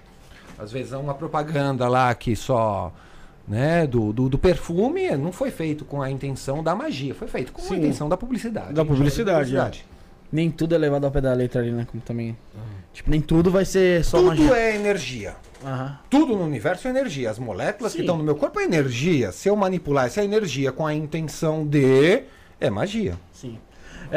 Às 0.57 0.71
vezes 0.71 0.93
é 0.93 0.97
uma 0.97 1.13
propaganda 1.15 1.87
lá 1.89 2.13
que 2.15 2.35
só, 2.35 2.93
né, 3.47 3.85
do, 3.85 4.13
do, 4.13 4.29
do 4.29 4.37
perfume 4.37 5.09
não 5.17 5.31
foi 5.31 5.51
feito 5.51 5.83
com 5.83 6.01
a 6.01 6.09
intenção 6.09 6.63
da 6.63 6.73
magia, 6.73 7.13
foi 7.13 7.27
feito 7.27 7.51
com 7.51 7.61
a 7.61 7.65
Sim. 7.65 7.75
intenção 7.77 8.07
da 8.07 8.15
publicidade. 8.15 8.73
Da 8.73 8.83
A 8.83 8.85
gente 8.85 8.95
chama 8.95 9.09
de 9.09 9.11
publicidade, 9.11 9.57
é. 9.91 9.95
Nem 10.31 10.49
tudo 10.49 10.75
é 10.75 10.77
levado 10.77 11.05
ao 11.05 11.11
pé 11.11 11.21
da 11.21 11.33
letra 11.33 11.61
ali, 11.61 11.71
né? 11.71 11.87
Como 11.89 12.01
também. 12.03 12.37
Tipo, 12.93 13.09
nem 13.11 13.21
tudo 13.21 13.51
vai 13.51 13.65
ser 13.65 14.03
só 14.03 14.17
Tudo 14.17 14.27
magia. 14.29 14.57
é 14.57 14.75
energia. 14.75 15.35
Aham. 15.63 15.99
Tudo 16.09 16.35
no 16.35 16.43
universo 16.43 16.87
é 16.87 16.91
energia. 16.91 17.29
As 17.29 17.37
moléculas 17.39 17.91
que 17.91 17.99
Sim. 17.99 18.03
estão 18.03 18.17
no 18.17 18.23
meu 18.23 18.35
corpo 18.35 18.59
é 18.59 18.63
energia. 18.63 19.31
Se 19.31 19.49
eu 19.49 19.55
manipular 19.55 20.05
essa 20.05 20.23
energia 20.23 20.71
com 20.71 20.85
a 20.85 20.93
intenção 20.93 21.65
de. 21.65 22.23
É 22.59 22.69
magia. 22.69 23.15
Sim. 23.31 23.57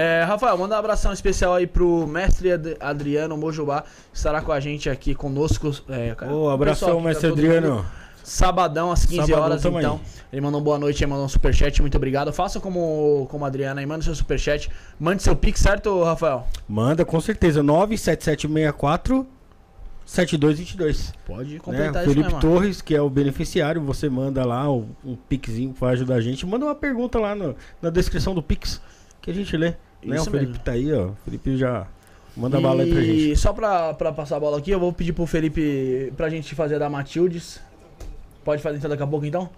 É, 0.00 0.22
Rafael, 0.22 0.56
manda 0.56 0.76
um 0.76 0.78
abração 0.78 1.12
especial 1.12 1.54
aí 1.54 1.66
pro 1.66 2.06
mestre 2.06 2.52
Ad- 2.52 2.76
Adriano 2.78 3.36
Mojubá, 3.36 3.82
que 3.82 3.88
estará 4.16 4.40
com 4.40 4.52
a 4.52 4.60
gente 4.60 4.88
aqui 4.88 5.12
conosco. 5.14 5.72
É, 5.88 6.14
cara, 6.14 6.32
Ô, 6.32 6.44
o 6.44 6.50
abração, 6.50 6.86
pessoal 6.88 6.98
aqui, 6.98 7.06
mestre 7.08 7.26
tá 7.28 7.32
Adriano. 7.32 7.74
mundo 7.76 7.86
Sabadão 8.22 8.92
às 8.92 9.06
15 9.06 9.16
Sabadão, 9.22 9.42
horas, 9.42 9.64
então. 9.64 10.00
Ele 10.30 10.40
mandou 10.42 10.60
boa 10.60 10.78
noite, 10.78 11.02
ele 11.02 11.10
mandou 11.10 11.24
um 11.24 11.28
superchat, 11.28 11.80
muito 11.80 11.96
obrigado. 11.96 12.30
Faça 12.32 12.60
como, 12.60 13.26
como 13.30 13.44
a 13.44 13.48
Adriana 13.48 13.80
aí, 13.80 13.86
manda 13.86 14.04
seu 14.04 14.14
superchat. 14.14 14.70
Mande 15.00 15.22
seu 15.22 15.34
pix, 15.34 15.58
certo, 15.60 16.04
Rafael? 16.04 16.46
Manda 16.68 17.04
com 17.06 17.18
certeza. 17.20 17.62
97764 17.62 19.26
7222. 20.04 21.12
Pode 21.26 21.54
Né? 21.54 21.60
completar 21.60 22.02
isso 22.04 22.12
Felipe 22.12 22.34
mesmo. 22.34 22.40
Torres, 22.40 22.82
que 22.82 22.94
é 22.94 23.00
o 23.00 23.08
beneficiário, 23.10 23.80
você 23.80 24.08
manda 24.08 24.44
lá 24.44 24.70
um, 24.70 24.88
um 25.04 25.16
pixinho 25.16 25.72
pra 25.72 25.88
ajudar 25.90 26.16
a 26.16 26.20
gente. 26.20 26.46
Manda 26.46 26.66
uma 26.66 26.74
pergunta 26.74 27.18
lá 27.18 27.34
no- 27.34 27.56
na 27.80 27.90
descrição 27.90 28.34
do 28.34 28.42
pix 28.42 28.80
que 29.22 29.30
a 29.30 29.34
gente 29.34 29.56
lê. 29.56 29.74
Né? 30.02 30.16
O 30.16 30.20
Isso 30.22 30.30
Felipe 30.30 30.52
mesmo. 30.52 30.64
tá 30.64 30.72
aí, 30.72 30.92
ó. 30.92 31.06
O 31.08 31.16
Felipe 31.24 31.56
já 31.56 31.86
manda 32.36 32.60
bala 32.60 32.82
aí 32.82 32.90
pra 32.92 33.00
gente. 33.02 33.32
E 33.32 33.36
só 33.36 33.52
pra, 33.52 33.94
pra 33.94 34.12
passar 34.12 34.36
a 34.36 34.40
bola 34.40 34.58
aqui, 34.58 34.70
eu 34.70 34.80
vou 34.80 34.92
pedir 34.92 35.12
pro 35.12 35.26
Felipe 35.26 36.12
pra 36.16 36.28
gente 36.30 36.54
fazer 36.54 36.76
a 36.76 36.78
da 36.78 36.90
Matildes. 36.90 37.60
Pode 38.44 38.62
fazer 38.62 38.78
então 38.78 38.88
daqui 38.88 39.02
a 39.02 39.06
pouco 39.06 39.26
então? 39.26 39.50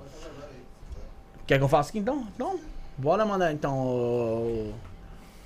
Quer 1.46 1.58
que 1.58 1.64
eu 1.64 1.68
faça 1.68 1.90
aqui 1.90 1.98
então? 1.98 2.26
Então, 2.34 2.58
bora 2.96 3.24
mandar 3.24 3.52
então, 3.52 3.76
ô, 3.76 4.72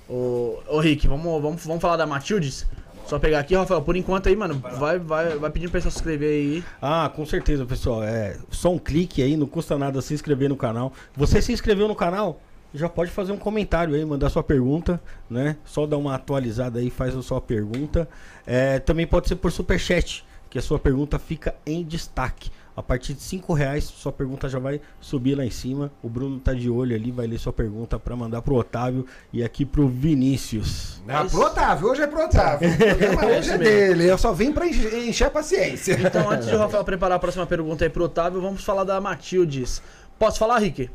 ô, 0.07 0.59
ô 0.67 0.79
Rick, 0.79 1.07
vamos, 1.07 1.41
vamos, 1.41 1.65
vamos 1.65 1.81
falar 1.81 1.97
da 1.97 2.05
Matildes? 2.05 2.65
Só 3.07 3.19
pegar 3.19 3.39
aqui, 3.39 3.55
Rafael, 3.55 3.81
por 3.83 3.95
enquanto 3.95 4.27
aí, 4.29 4.35
mano, 4.35 4.61
vai, 4.79 4.97
vai, 4.97 5.37
vai 5.37 5.49
pedindo 5.51 5.69
pra 5.69 5.77
pessoal 5.79 5.91
se 5.91 5.97
inscrever 5.99 6.29
aí. 6.29 6.63
Ah, 6.81 7.11
com 7.15 7.23
certeza, 7.23 7.63
pessoal. 7.65 8.03
É 8.03 8.35
só 8.49 8.71
um 8.71 8.79
clique 8.79 9.21
aí, 9.21 9.37
não 9.37 9.45
custa 9.45 9.77
nada 9.77 10.01
se 10.01 10.13
inscrever 10.13 10.49
no 10.49 10.55
canal. 10.55 10.91
Você 11.15 11.39
se 11.41 11.53
inscreveu 11.53 11.87
no 11.87 11.95
canal? 11.95 12.41
Já 12.75 12.89
pode 12.89 13.09
fazer 13.09 13.31
um 13.31 13.37
comentário 13.37 13.95
aí, 13.95 14.03
mandar 14.03 14.29
sua 14.29 14.43
pergunta, 14.43 15.01
né? 15.29 15.55
Só 15.63 15.87
dar 15.87 15.97
uma 15.97 16.13
atualizada 16.13 16.79
aí, 16.79 16.89
faz 16.89 17.15
a 17.15 17.21
sua 17.21 17.39
pergunta. 17.39 18.07
É, 18.45 18.79
também 18.79 19.07
pode 19.07 19.29
ser 19.29 19.37
por 19.37 19.51
superchat, 19.51 20.25
que 20.49 20.59
a 20.59 20.61
sua 20.61 20.77
pergunta 20.77 21.17
fica 21.17 21.55
em 21.65 21.83
destaque. 21.83 22.51
A 22.75 22.83
partir 22.83 23.13
de 23.13 23.21
5 23.21 23.53
reais, 23.53 23.85
sua 23.85 24.11
pergunta 24.11 24.49
já 24.49 24.59
vai 24.59 24.81
subir 24.99 25.33
lá 25.33 25.45
em 25.45 25.49
cima. 25.49 25.89
O 26.03 26.09
Bruno 26.09 26.41
tá 26.41 26.53
de 26.53 26.69
olho 26.69 26.93
ali, 26.93 27.09
vai 27.09 27.25
ler 27.25 27.39
sua 27.39 27.53
pergunta 27.53 27.97
para 27.97 28.13
mandar 28.17 28.41
pro 28.41 28.55
Otávio 28.55 29.05
e 29.31 29.41
aqui 29.41 29.65
pro 29.65 29.87
Vinícius. 29.87 31.01
Ah, 31.07 31.23
pro 31.23 31.39
Otávio, 31.39 31.87
hoje 31.87 32.01
é 32.01 32.07
pro 32.07 32.25
Otávio. 32.25 32.69
O 32.69 32.75
programa 32.77 33.25
hoje 33.27 33.51
é 33.51 33.57
dele. 33.57 34.09
Eu 34.09 34.17
só 34.17 34.33
vim 34.33 34.51
pra 34.51 34.67
encher, 34.67 35.07
encher 35.07 35.27
a 35.27 35.31
paciência. 35.31 35.97
Então, 35.97 36.29
antes 36.29 36.49
de 36.49 36.55
o 36.55 36.57
Rafael 36.57 36.83
preparar 36.83 37.15
a 37.15 37.19
próxima 37.19 37.45
pergunta 37.45 37.85
aí 37.85 37.89
pro 37.89 38.03
Otávio, 38.03 38.41
vamos 38.41 38.61
falar 38.61 38.83
da 38.83 38.99
Matildes. 38.99 39.81
Posso 40.19 40.37
falar, 40.37 40.59
Rick? 40.59 40.89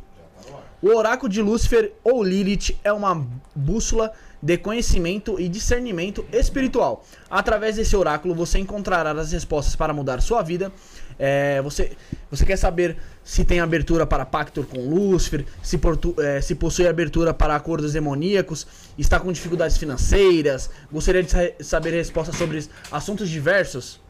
O 0.82 0.96
oráculo 0.96 1.30
de 1.30 1.42
Lúcifer 1.42 1.92
ou 2.02 2.22
Lilith 2.22 2.74
é 2.82 2.90
uma 2.92 3.26
bússola 3.54 4.12
de 4.42 4.56
conhecimento 4.56 5.38
e 5.38 5.46
discernimento 5.46 6.24
espiritual. 6.32 7.04
Através 7.28 7.76
desse 7.76 7.94
oráculo 7.94 8.34
você 8.34 8.58
encontrará 8.58 9.10
as 9.10 9.32
respostas 9.32 9.76
para 9.76 9.92
mudar 9.92 10.22
sua 10.22 10.40
vida. 10.42 10.72
É, 11.18 11.60
você, 11.60 11.92
você 12.30 12.46
quer 12.46 12.56
saber 12.56 12.96
se 13.22 13.44
tem 13.44 13.60
abertura 13.60 14.06
para 14.06 14.24
pacto 14.24 14.64
com 14.64 14.78
Lúcifer, 14.88 15.44
se, 15.62 15.76
portu, 15.76 16.14
é, 16.18 16.40
se 16.40 16.54
possui 16.54 16.88
abertura 16.88 17.34
para 17.34 17.54
acordos 17.54 17.92
demoníacos, 17.92 18.66
está 18.96 19.20
com 19.20 19.30
dificuldades 19.30 19.76
financeiras, 19.76 20.70
gostaria 20.90 21.22
de 21.22 21.30
sa- 21.30 21.52
saber 21.60 21.90
respostas 21.90 22.36
sobre 22.36 22.64
assuntos 22.90 23.28
diversos? 23.28 24.00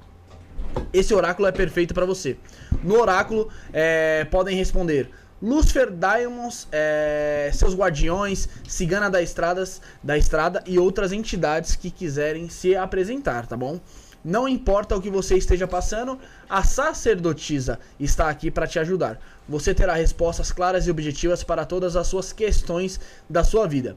Esse 0.92 1.12
oráculo 1.12 1.48
é 1.48 1.52
perfeito 1.52 1.92
para 1.92 2.06
você. 2.06 2.36
No 2.84 3.00
oráculo 3.00 3.48
é, 3.72 4.24
podem 4.30 4.56
responder 4.56 5.10
Lúcifer, 5.42 5.90
Diamonds, 5.90 6.68
é, 6.70 7.50
seus 7.54 7.74
guardiões, 7.74 8.48
Cigana 8.68 9.08
da, 9.08 9.22
estradas, 9.22 9.80
da 10.02 10.18
Estrada 10.18 10.62
e 10.66 10.78
outras 10.78 11.12
entidades 11.12 11.74
que 11.74 11.90
quiserem 11.90 12.48
se 12.50 12.76
apresentar, 12.76 13.46
tá 13.46 13.56
bom? 13.56 13.80
Não 14.22 14.46
importa 14.46 14.94
o 14.94 15.00
que 15.00 15.08
você 15.08 15.38
esteja 15.38 15.66
passando, 15.66 16.18
a 16.46 16.62
sacerdotisa 16.62 17.78
está 17.98 18.28
aqui 18.28 18.50
para 18.50 18.66
te 18.66 18.78
ajudar. 18.78 19.18
Você 19.48 19.72
terá 19.72 19.94
respostas 19.94 20.52
claras 20.52 20.86
e 20.86 20.90
objetivas 20.90 21.42
para 21.42 21.64
todas 21.64 21.96
as 21.96 22.06
suas 22.06 22.30
questões 22.30 23.00
da 23.28 23.42
sua 23.42 23.66
vida. 23.66 23.96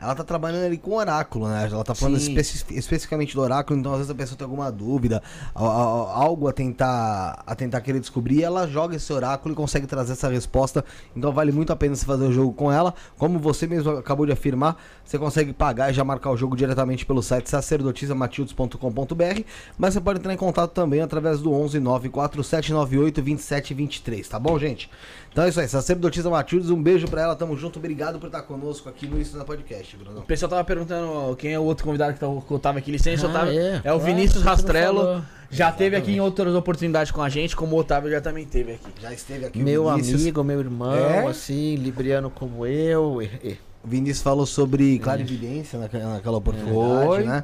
Ela 0.03 0.15
tá 0.17 0.25
trabalhando 0.25 0.65
ali 0.65 0.77
com 0.77 0.97
oráculo, 0.97 1.47
né? 1.49 1.69
Ela 1.71 1.85
tá 1.85 1.95
falando 1.95 2.17
especi- 2.17 2.65
especificamente 2.75 3.35
do 3.35 3.41
oráculo, 3.41 3.79
então 3.79 3.93
às 3.93 3.99
vezes 3.99 4.11
a 4.11 4.15
pessoa 4.15 4.37
tem 4.37 4.45
alguma 4.45 4.71
dúvida, 4.73 5.23
algo 5.55 6.49
a 6.49 6.53
tentar, 6.53 7.43
a 7.47 7.55
tentar 7.55 7.81
querer 7.81 8.01
descobrir, 8.01 8.43
ela 8.43 8.67
joga 8.67 8.97
esse 8.97 9.13
oráculo 9.13 9.53
e 9.55 9.57
consegue 9.57 9.87
trazer 9.87 10.13
essa 10.15 10.29
resposta. 10.29 10.85
Então 11.15 11.33
vale 11.33 11.53
muito 11.53 11.73
a 11.73 11.77
pena 11.77 11.95
você 11.95 12.05
fazer 12.05 12.25
o 12.25 12.33
jogo 12.33 12.53
com 12.53 12.73
ela. 12.73 12.93
Como 13.17 13.39
você 13.39 13.67
mesmo 13.67 13.93
acabou 13.93 14.27
de 14.27 14.33
afirmar, 14.33 14.77
você 15.05 15.19
consegue 15.19 15.53
pagar 15.53 15.91
e 15.91 15.95
já 15.95 16.03
marcar 16.03 16.31
o 16.31 16.37
jogo 16.37 16.57
diretamente 16.57 17.07
pelo 17.07 17.23
site 17.23 17.49
sacerdotisamatildes.com.br, 17.49 19.43
mas 19.79 19.95
você 19.95 20.01
pode 20.01 20.19
entrar 20.19 20.33
em 20.35 20.37
contato 20.37 20.73
também 20.73 21.01
através 21.01 21.41
do 21.41 21.53
11 21.53 21.79
94798 21.79 23.23
2723, 23.23 24.29
tá 24.29 24.39
bom, 24.39 24.59
gente? 24.59 24.91
Então 25.33 25.45
é 25.45 25.49
isso 25.49 25.59
aí, 25.61 25.67
sacerdotisa 25.67 26.29
Matildes, 26.29 26.69
um 26.69 26.83
beijo 26.83 27.09
pra 27.09 27.23
ela, 27.23 27.35
tamo 27.35 27.57
junto, 27.57 27.79
obrigado 27.79 28.19
por 28.19 28.27
estar 28.27 28.43
conosco 28.43 28.87
aqui 28.89 29.07
no 29.07 29.19
Isso 29.19 29.35
na 29.37 29.45
Podcast, 29.45 29.97
Bruno. 29.97 30.21
O 30.21 30.23
pessoal 30.25 30.51
tava 30.51 30.63
perguntando 30.63 31.35
quem 31.37 31.53
é 31.55 31.59
o 31.59 31.63
outro 31.63 31.85
convidado 31.87 32.13
que, 32.13 32.21
tá, 32.21 32.27
que 32.47 32.53
eu 32.53 32.59
tava 32.59 32.79
aqui, 32.79 32.91
licença, 32.91 33.27
Ah, 33.27 33.31
Otávio. 33.31 33.59
é. 33.59 33.81
É, 33.83 33.93
o 33.95 33.99
Vinícius 33.99 34.43
Rastrello. 34.43 35.25
Já 35.51 35.71
teve 35.73 35.97
aqui 35.97 36.13
em 36.13 36.21
outras 36.21 36.55
oportunidades 36.55 37.11
com 37.13 37.21
a 37.23 37.29
gente, 37.29 37.55
como 37.57 37.77
o 37.77 37.79
Otávio 37.79 38.11
já 38.11 38.21
também 38.23 38.47
teve 38.47 38.73
aqui. 38.73 38.89
Já 39.01 39.13
esteve 39.13 39.45
aqui 39.47 39.59
Meu 39.59 39.89
amigo, 39.89 40.43
meu 40.45 40.61
irmão, 40.61 40.95
É? 40.95 41.27
assim, 41.27 41.77
libriano 41.77 42.31
como 42.31 42.65
eu. 42.67 43.21
e- 43.23 43.27
e- 43.43 43.59
O 43.85 43.89
Vinícius 43.89 44.23
falou 44.23 44.47
sobre 44.47 44.99
clarividência 45.01 45.77
naquela, 45.79 46.15
naquela 46.15 46.37
oportunidade, 46.39 47.05
Foi. 47.07 47.25
né? 47.25 47.43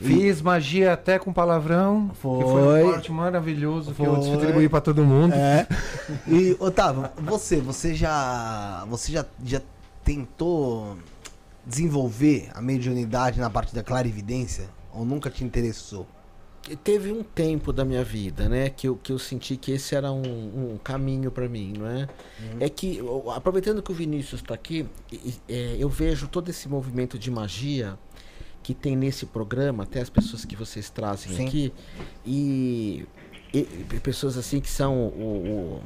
Fiz 0.00 0.40
magia 0.40 0.92
até 0.92 1.18
com 1.18 1.32
palavrão. 1.32 2.10
Foi. 2.20 2.38
Que 2.38 2.50
foi 2.50 2.84
um 2.84 2.92
corte 2.92 3.12
maravilhoso 3.12 3.92
que 3.92 4.00
eu 4.00 4.14
Foi. 4.14 4.30
distribuí 4.30 4.68
pra 4.68 4.80
todo 4.80 5.04
mundo. 5.04 5.34
É. 5.34 5.66
E, 6.26 6.56
Otávio, 6.58 7.08
você, 7.18 7.56
você 7.60 7.94
já. 7.94 8.84
Você 8.88 9.12
já, 9.12 9.26
já 9.44 9.60
tentou 10.02 10.96
desenvolver 11.66 12.48
a 12.54 12.62
mediunidade 12.62 13.38
na 13.38 13.50
parte 13.50 13.74
da 13.74 13.82
clarividência? 13.82 14.68
Ou 14.94 15.04
nunca 15.04 15.28
te 15.28 15.44
interessou? 15.44 16.06
Teve 16.82 17.12
um 17.12 17.22
tempo 17.22 17.72
da 17.72 17.84
minha 17.84 18.04
vida, 18.04 18.48
né, 18.48 18.68
que 18.68 18.88
eu, 18.88 18.96
que 18.96 19.10
eu 19.10 19.18
senti 19.18 19.56
que 19.56 19.72
esse 19.72 19.94
era 19.94 20.12
um, 20.12 20.72
um 20.72 20.78
caminho 20.82 21.30
pra 21.30 21.48
mim, 21.48 21.72
não 21.78 21.86
é? 21.86 22.08
É 22.60 22.68
que, 22.68 23.00
aproveitando 23.34 23.82
que 23.82 23.90
o 23.90 23.94
Vinícius 23.94 24.42
está 24.42 24.54
aqui, 24.54 24.86
é, 25.48 25.76
eu 25.78 25.88
vejo 25.88 26.28
todo 26.28 26.50
esse 26.50 26.68
movimento 26.68 27.18
de 27.18 27.30
magia 27.30 27.98
que 28.68 28.74
tem 28.74 28.94
nesse 28.94 29.24
programa, 29.24 29.84
até 29.84 29.98
as 29.98 30.10
pessoas 30.10 30.44
que 30.44 30.54
vocês 30.54 30.90
trazem 30.90 31.32
Sim. 31.34 31.46
aqui, 31.46 31.72
e, 32.22 33.06
e- 33.50 33.62
pessoas 34.02 34.36
assim 34.36 34.60
que 34.60 34.68
são 34.68 34.94
o, 35.06 35.80
o- 35.80 35.82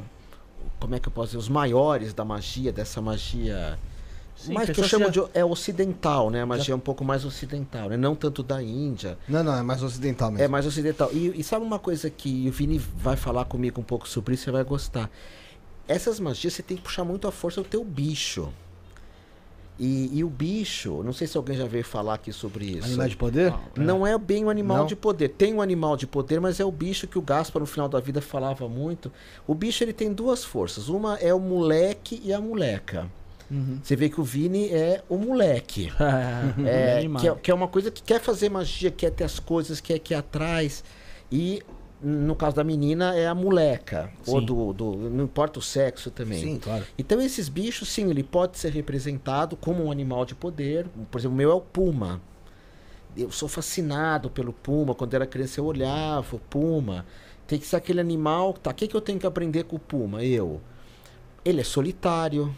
como 0.80 0.92
é 0.96 0.98
que 0.98 1.06
eu 1.06 1.12
posso 1.12 1.28
dizer, 1.28 1.38
os 1.38 1.48
maiores 1.48 2.12
da 2.12 2.24
magia, 2.24 2.72
dessa 2.72 3.00
magia 3.00 3.78
Sim, 4.34 4.54
mais 4.54 4.68
que 4.68 4.80
eu 4.80 4.84
chamo 4.84 5.04
que 5.04 5.12
de 5.12 5.22
é 5.32 5.44
ocidental, 5.44 6.28
né? 6.28 6.42
A 6.42 6.46
magia 6.46 6.72
é 6.74 6.76
um 6.76 6.80
pouco 6.80 7.04
mais 7.04 7.24
ocidental, 7.24 7.88
né? 7.88 7.96
Não 7.96 8.16
tanto 8.16 8.42
da 8.42 8.60
Índia. 8.60 9.16
Não, 9.28 9.44
não, 9.44 9.54
é 9.56 9.62
mais 9.62 9.80
ocidental 9.80 10.32
mesmo. 10.32 10.44
É 10.44 10.48
mais 10.48 10.66
ocidental. 10.66 11.08
E, 11.12 11.38
e 11.38 11.44
sabe 11.44 11.64
uma 11.64 11.78
coisa 11.78 12.10
que 12.10 12.48
o 12.48 12.50
Vini 12.50 12.78
vai 12.78 13.14
falar 13.14 13.44
comigo 13.44 13.80
um 13.80 13.84
pouco 13.84 14.08
sobre 14.08 14.34
isso, 14.34 14.42
você 14.42 14.50
vai 14.50 14.64
gostar. 14.64 15.08
Essas 15.86 16.18
magias 16.18 16.54
você 16.54 16.64
tem 16.64 16.76
que 16.76 16.82
puxar 16.82 17.04
muito 17.04 17.28
a 17.28 17.30
força 17.30 17.62
do 17.62 17.68
teu 17.68 17.84
bicho. 17.84 18.52
E, 19.84 20.10
e 20.12 20.22
o 20.22 20.30
bicho, 20.30 21.02
não 21.02 21.12
sei 21.12 21.26
se 21.26 21.36
alguém 21.36 21.56
já 21.56 21.66
veio 21.66 21.82
falar 21.82 22.14
aqui 22.14 22.32
sobre 22.32 22.66
isso. 22.66 22.86
Animais 22.86 23.10
de 23.10 23.16
poder? 23.16 23.52
Não 23.76 24.06
é 24.06 24.16
bem 24.16 24.44
um 24.44 24.48
animal 24.48 24.78
Não? 24.78 24.86
de 24.86 24.94
poder. 24.94 25.30
Tem 25.30 25.52
um 25.52 25.60
animal 25.60 25.96
de 25.96 26.06
poder, 26.06 26.40
mas 26.40 26.60
é 26.60 26.64
o 26.64 26.70
bicho 26.70 27.08
que 27.08 27.18
o 27.18 27.20
Gaspar 27.22 27.58
no 27.58 27.66
final 27.66 27.88
da 27.88 27.98
vida 27.98 28.20
falava 28.20 28.68
muito. 28.68 29.10
O 29.44 29.56
bicho 29.56 29.82
ele 29.82 29.92
tem 29.92 30.12
duas 30.12 30.44
forças. 30.44 30.88
Uma 30.88 31.16
é 31.16 31.34
o 31.34 31.40
moleque 31.40 32.22
e 32.24 32.32
a 32.32 32.40
moleca. 32.40 33.10
Você 33.82 33.96
vê 33.96 34.08
que 34.08 34.20
o 34.20 34.24
Vini 34.24 34.68
é 34.68 35.02
o 35.08 35.16
moleque. 35.16 35.92
É, 36.64 37.02
que, 37.18 37.28
é, 37.28 37.34
que 37.34 37.50
é 37.50 37.54
uma 37.54 37.66
coisa 37.66 37.90
que 37.90 38.04
quer 38.04 38.20
fazer 38.20 38.48
magia, 38.48 38.90
quer 38.90 39.10
ter 39.10 39.24
as 39.24 39.40
coisas, 39.40 39.80
quer 39.80 39.98
que 39.98 40.14
atrás. 40.14 40.84
E 41.30 41.60
no 42.02 42.34
caso 42.34 42.56
da 42.56 42.64
menina 42.64 43.14
é 43.14 43.26
a 43.26 43.34
moleca. 43.34 44.10
Ou 44.26 44.40
Sim. 44.40 44.46
do, 44.46 44.72
do. 44.72 44.96
Não 45.10 45.24
importa 45.24 45.58
o 45.58 45.62
sexo 45.62 46.10
também. 46.10 46.42
Sim, 46.42 46.58
claro. 46.58 46.84
Então 46.98 47.20
esses 47.20 47.48
bichos, 47.48 47.88
sim, 47.88 48.10
ele 48.10 48.22
pode 48.22 48.58
ser 48.58 48.72
representado 48.72 49.56
como 49.56 49.84
um 49.84 49.90
animal 49.90 50.24
de 50.24 50.34
poder. 50.34 50.86
Por 51.10 51.18
exemplo, 51.18 51.34
o 51.34 51.38
meu 51.38 51.50
é 51.50 51.54
o 51.54 51.60
puma. 51.60 52.20
Eu 53.16 53.30
sou 53.30 53.48
fascinado 53.48 54.28
pelo 54.28 54.52
puma. 54.52 54.94
Quando 54.94 55.14
era 55.14 55.26
criança 55.26 55.60
eu 55.60 55.64
olhava 55.64 56.36
o 56.36 56.38
puma. 56.38 57.06
Tem 57.46 57.58
que 57.58 57.66
ser 57.66 57.76
aquele 57.76 58.00
animal. 58.00 58.54
Tá, 58.54 58.70
o 58.70 58.74
que, 58.74 58.88
que 58.88 58.96
eu 58.96 59.00
tenho 59.00 59.18
que 59.18 59.26
aprender 59.26 59.64
com 59.64 59.76
o 59.76 59.78
puma? 59.78 60.24
Eu. 60.24 60.60
Ele 61.44 61.60
é 61.60 61.64
solitário. 61.64 62.54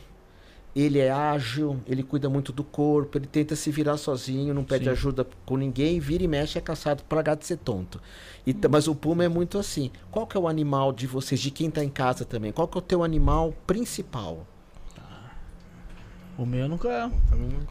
Ele 0.75 0.99
é 0.99 1.11
ágil, 1.11 1.79
ele 1.87 2.03
cuida 2.03 2.29
muito 2.29 2.53
do 2.53 2.65
corpo, 2.65 3.17
ele 3.17 3.27
tenta 3.29 3.55
se 3.55 3.71
virar 3.71 3.97
sozinho, 3.97 4.53
não 4.53 4.65
pede 4.65 4.87
Sim. 4.87 4.91
ajuda 4.91 5.25
com 5.47 5.57
ninguém, 5.57 6.01
vira 6.01 6.25
e 6.25 6.29
mexe 6.29 6.59
é 6.59 6.61
caçado 6.61 7.05
pra 7.09 7.23
gato 7.23 7.45
ser 7.47 7.59
tonto. 7.59 8.01
E 8.45 8.53
t- 8.53 8.67
mas 8.67 8.89
o 8.89 8.95
puma 8.95 9.23
é 9.25 9.29
muito 9.29 9.57
assim. 9.57 9.93
Qual 10.11 10.27
que 10.27 10.37
é 10.37 10.41
o 10.41 10.49
animal 10.49 10.93
de 10.93 11.07
vocês, 11.07 11.41
de 11.41 11.51
quem 11.53 11.71
tá 11.71 11.85
em 11.85 11.89
casa 11.89 12.25
também? 12.25 12.51
Qual 12.51 12.67
que 12.67 12.77
é 12.77 12.81
o 12.81 12.83
teu 12.83 13.05
animal 13.05 13.55
principal? 13.67 14.47
O 16.37 16.45
meu 16.45 16.69
nunca. 16.69 17.11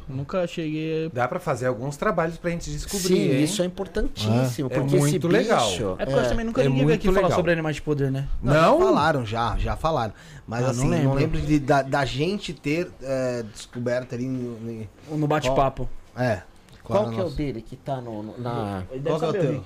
Nunca 0.07 0.47
cheguei. 0.47 1.09
Dá 1.13 1.27
pra 1.27 1.37
fazer 1.39 1.67
alguns 1.67 1.97
trabalhos 1.97 2.37
pra 2.37 2.49
gente 2.51 2.69
descobrir, 2.71 3.07
Sim, 3.07 3.31
hein? 3.31 3.43
isso 3.43 3.61
é 3.61 3.65
importantíssimo. 3.65 4.69
É 4.71 4.79
porque 4.79 4.95
esse 4.95 5.09
muito 5.09 5.27
legal. 5.27 5.69
bicho- 5.69 5.95
É 5.99 6.05
porque 6.05 6.19
eu 6.19 6.29
também 6.29 6.45
nunca 6.45 6.61
é 6.61 6.69
ninguém 6.69 6.85
veio 6.85 6.95
aqui 6.95 7.07
muito 7.07 7.15
falar 7.15 7.27
legal. 7.27 7.39
sobre 7.39 7.51
animais 7.51 7.75
de 7.75 7.81
poder, 7.81 8.09
né? 8.09 8.27
Não, 8.41 8.53
Não? 8.53 8.79
já 8.79 8.85
falaram, 8.85 9.25
já, 9.25 9.57
já 9.57 9.75
falaram. 9.75 10.13
Mas 10.47 10.65
Ah, 10.65 10.69
assim, 10.71 10.81
não 10.89 10.89
não 11.03 11.13
lembro, 11.13 11.37
lembro. 11.37 11.41
de, 11.41 11.59
da, 11.59 11.81
da 11.81 12.05
gente 12.05 12.53
ter 12.53 12.89
é, 13.01 13.43
descoberto 13.53 14.15
ali. 14.15 14.27
no- 14.27 14.87
no- 15.17 15.27
bate-papo. 15.27 15.89
é. 16.15 16.41
Qual 16.83 17.03
era 17.03 17.11
que 17.11 17.17
é 17.17 17.19
o 17.21 17.23
nosso- 17.25 17.35
dele 17.37 17.61
que 17.61 17.75
tá 17.77 17.99
no, 18.01 18.23
no- 18.23 18.37
na. 18.37 18.83
Qual 19.05 19.19
que 19.19 19.25
é 19.25 19.27
o 19.27 19.31
teu? 19.33 19.51
Rick. 19.53 19.63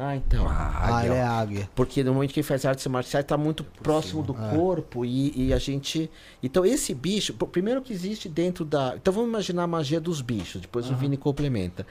Ah, 0.00 0.14
então. 0.14 0.46
Ah, 0.48 1.02
ele 1.04 1.14
é 1.14 1.22
águia. 1.22 1.68
Porque 1.74 2.04
no 2.04 2.14
momento 2.14 2.32
que 2.32 2.42
faz 2.42 2.64
artes 2.64 2.86
marciais 2.86 3.26
tá 3.26 3.36
muito 3.36 3.64
próximo 3.64 4.22
do 4.22 4.32
é. 4.32 4.56
corpo 4.56 5.04
e, 5.04 5.48
e 5.48 5.52
a 5.52 5.58
gente. 5.58 6.08
Então, 6.40 6.64
esse 6.64 6.94
bicho, 6.94 7.34
primeiro 7.34 7.82
que 7.82 7.92
existe 7.92 8.28
dentro 8.28 8.64
da. 8.64 8.94
Então 8.96 9.12
vamos 9.12 9.28
imaginar 9.28 9.64
a 9.64 9.66
magia 9.66 10.00
dos 10.00 10.20
bichos, 10.20 10.60
depois 10.60 10.88
o 10.88 10.94
Vini 10.94 11.16
complementa. 11.16 11.84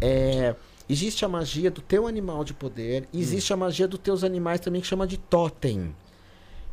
É, 0.00 0.56
existe 0.88 1.24
a 1.24 1.28
magia 1.28 1.70
do 1.70 1.80
teu 1.80 2.08
animal 2.08 2.42
de 2.42 2.52
poder, 2.52 3.08
e 3.12 3.20
existe 3.20 3.52
a 3.52 3.56
magia 3.56 3.86
dos 3.86 4.00
teus 4.00 4.24
animais 4.24 4.58
também 4.58 4.80
que 4.80 4.86
chama 4.86 5.06
de 5.06 5.16
totem. 5.16 5.94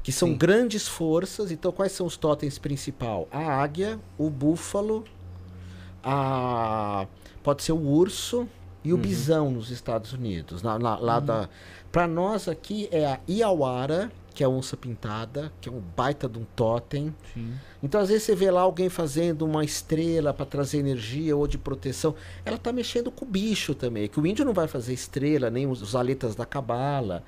Que 0.01 0.11
são 0.11 0.29
Sim. 0.29 0.37
grandes 0.37 0.87
forças. 0.87 1.51
Então, 1.51 1.71
quais 1.71 1.91
são 1.91 2.07
os 2.07 2.17
totens 2.17 2.57
principal? 2.57 3.27
A 3.31 3.61
águia, 3.61 3.99
o 4.17 4.29
búfalo, 4.29 5.03
a. 6.03 7.05
Pode 7.43 7.63
ser 7.63 7.73
o 7.73 7.79
urso 7.79 8.47
e 8.83 8.93
o 8.93 8.97
bisão 8.97 9.51
nos 9.51 9.69
Estados 9.71 10.13
Unidos. 10.13 10.61
Na, 10.61 10.77
na- 10.79 10.97
lá 10.97 11.19
da. 11.19 11.49
Pra 11.91 12.07
nós 12.07 12.47
aqui 12.47 12.87
é 12.91 13.05
a 13.05 13.19
Iauara, 13.27 14.11
que 14.33 14.43
é 14.43 14.45
a 14.45 14.49
onça 14.49 14.77
pintada, 14.77 15.51
que 15.59 15.67
é 15.67 15.71
um 15.71 15.81
baita 15.97 16.29
de 16.29 16.37
um 16.39 16.45
totem. 16.55 17.13
Então, 17.81 17.99
às 17.99 18.09
vezes, 18.09 18.23
você 18.23 18.35
vê 18.35 18.49
lá 18.51 18.61
alguém 18.61 18.87
fazendo 18.89 19.43
uma 19.45 19.63
estrela 19.65 20.33
para 20.33 20.45
trazer 20.45 20.77
energia 20.77 21.35
ou 21.35 21.47
de 21.47 21.57
proteção. 21.57 22.13
Ela 22.45 22.57
tá 22.57 22.71
mexendo 22.71 23.09
com 23.11 23.25
o 23.25 23.27
bicho 23.27 23.73
também. 23.73 24.07
Que 24.07 24.19
o 24.19 24.27
índio 24.27 24.45
não 24.45 24.53
vai 24.53 24.67
fazer 24.67 24.93
estrela, 24.93 25.49
nem 25.49 25.65
os, 25.67 25.81
os 25.81 25.95
aletas 25.95 26.35
da 26.35 26.45
cabala. 26.45 27.23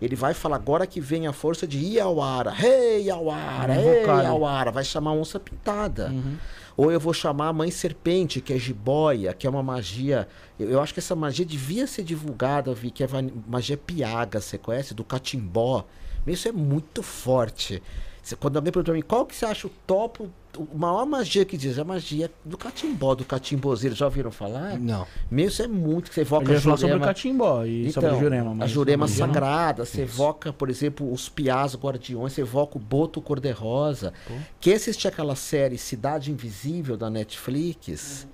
Ele 0.00 0.16
vai 0.16 0.34
falar 0.34 0.56
agora 0.56 0.86
que 0.86 1.00
vem 1.00 1.26
a 1.26 1.32
força 1.32 1.66
de 1.66 1.78
Iauara. 1.78 2.52
Hey, 2.58 3.04
Iauara! 3.06 3.74
Hey, 3.80 3.98
Invocado. 4.02 4.22
Iauara! 4.24 4.70
Vai 4.70 4.84
chamar 4.84 5.12
onça 5.12 5.40
pintada. 5.40 6.08
Uhum. 6.08 6.36
Ou 6.76 6.90
eu 6.90 6.98
vou 6.98 7.12
chamar 7.12 7.48
a 7.48 7.52
mãe 7.52 7.70
serpente, 7.70 8.40
que 8.40 8.52
é 8.52 8.58
jiboia, 8.58 9.32
que 9.32 9.46
é 9.46 9.50
uma 9.50 9.62
magia. 9.62 10.26
Eu, 10.58 10.70
eu 10.70 10.80
acho 10.82 10.92
que 10.92 11.00
essa 11.00 11.14
magia 11.14 11.44
devia 11.46 11.86
ser 11.86 12.02
divulgada, 12.02 12.74
Vi, 12.74 12.90
que 12.90 13.04
é 13.04 13.08
magia 13.46 13.76
piaga, 13.76 14.40
você 14.40 14.58
conhece? 14.58 14.92
Do 14.94 15.04
catimbó. 15.04 15.84
Isso 16.26 16.48
é 16.48 16.52
muito 16.52 17.02
forte. 17.02 17.82
Cê- 18.22 18.34
Quando 18.34 18.56
alguém 18.56 18.72
pergunta 18.72 18.90
pra 18.90 18.94
mim, 18.94 19.02
qual 19.06 19.24
que 19.26 19.36
você 19.36 19.44
acha 19.46 19.66
o 19.66 19.70
topo, 19.86 20.30
a 20.56 20.78
maior 20.78 21.04
magia 21.06 21.44
que 21.44 21.56
diz? 21.56 21.76
É 21.78 21.80
a 21.80 21.84
magia 21.84 22.30
do 22.44 22.56
catimbó, 22.56 23.14
do 23.14 23.24
catimbozeiro. 23.24 23.94
Já 23.96 24.04
ouviram 24.06 24.30
falar? 24.30 24.78
Não. 24.78 25.06
Meu, 25.30 25.48
isso 25.48 25.62
é 25.62 25.66
muito, 25.68 26.08
que 26.08 26.14
você 26.14 26.20
A 26.20 26.22
evoca 26.22 26.44
gente 26.46 26.54
vai 26.54 26.60
falar 26.62 26.76
sobre 26.76 26.86
o 26.86 26.92
Jurema. 26.94 27.06
catimbó 27.06 27.64
e 27.64 27.92
sobre 27.92 28.10
o 28.10 28.18
Jurema. 28.18 28.50
A 28.50 28.54
mas 28.54 28.70
Jurema 28.70 29.06
magia 29.06 29.26
não. 29.26 29.32
sagrada, 29.34 29.84
você 29.84 30.02
evoca, 30.02 30.52
por 30.52 30.70
exemplo, 30.70 31.12
os 31.12 31.28
piás 31.28 31.74
guardiões, 31.74 32.32
você 32.32 32.40
evoca 32.42 32.76
o 32.78 32.80
boto 32.80 33.20
cor-de-rosa. 33.20 34.12
Quem 34.60 34.74
assistir 34.74 35.08
aquela 35.08 35.34
série 35.36 35.76
Cidade 35.78 36.30
Invisível 36.30 36.96
da 36.96 37.10
Netflix, 37.10 38.26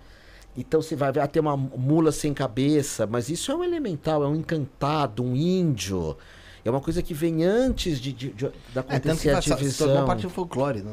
então 0.57 0.83
você 0.83 0.97
vai 0.97 1.13
ver, 1.13 1.21
ah, 1.21 1.27
tem 1.27 1.41
uma 1.41 1.57
mula 1.57 2.13
sem 2.13 2.35
cabeça, 2.35 3.07
mas 3.07 3.29
isso 3.29 3.51
é 3.53 3.55
um 3.55 3.63
elemental, 3.65 4.23
é 4.25 4.27
um 4.27 4.35
encantado, 4.37 5.23
um 5.23 5.35
índio. 5.37 6.17
É 6.65 6.71
uma 6.71 6.81
coisa 6.81 7.03
que 7.03 7.15
vem 7.15 7.43
antes 7.45 7.99
de, 7.99 8.13
de, 8.13 8.29
de- 8.33 8.51
da 8.75 8.85
É, 8.89 8.99
tanto 8.99 9.21
que 9.23 9.31
acontecer 9.31 9.53
a 9.53 9.57
divisão. 9.57 10.05
parte 10.07 10.23
do 10.25 10.31
folclore, 10.31 10.83
né? 10.83 10.93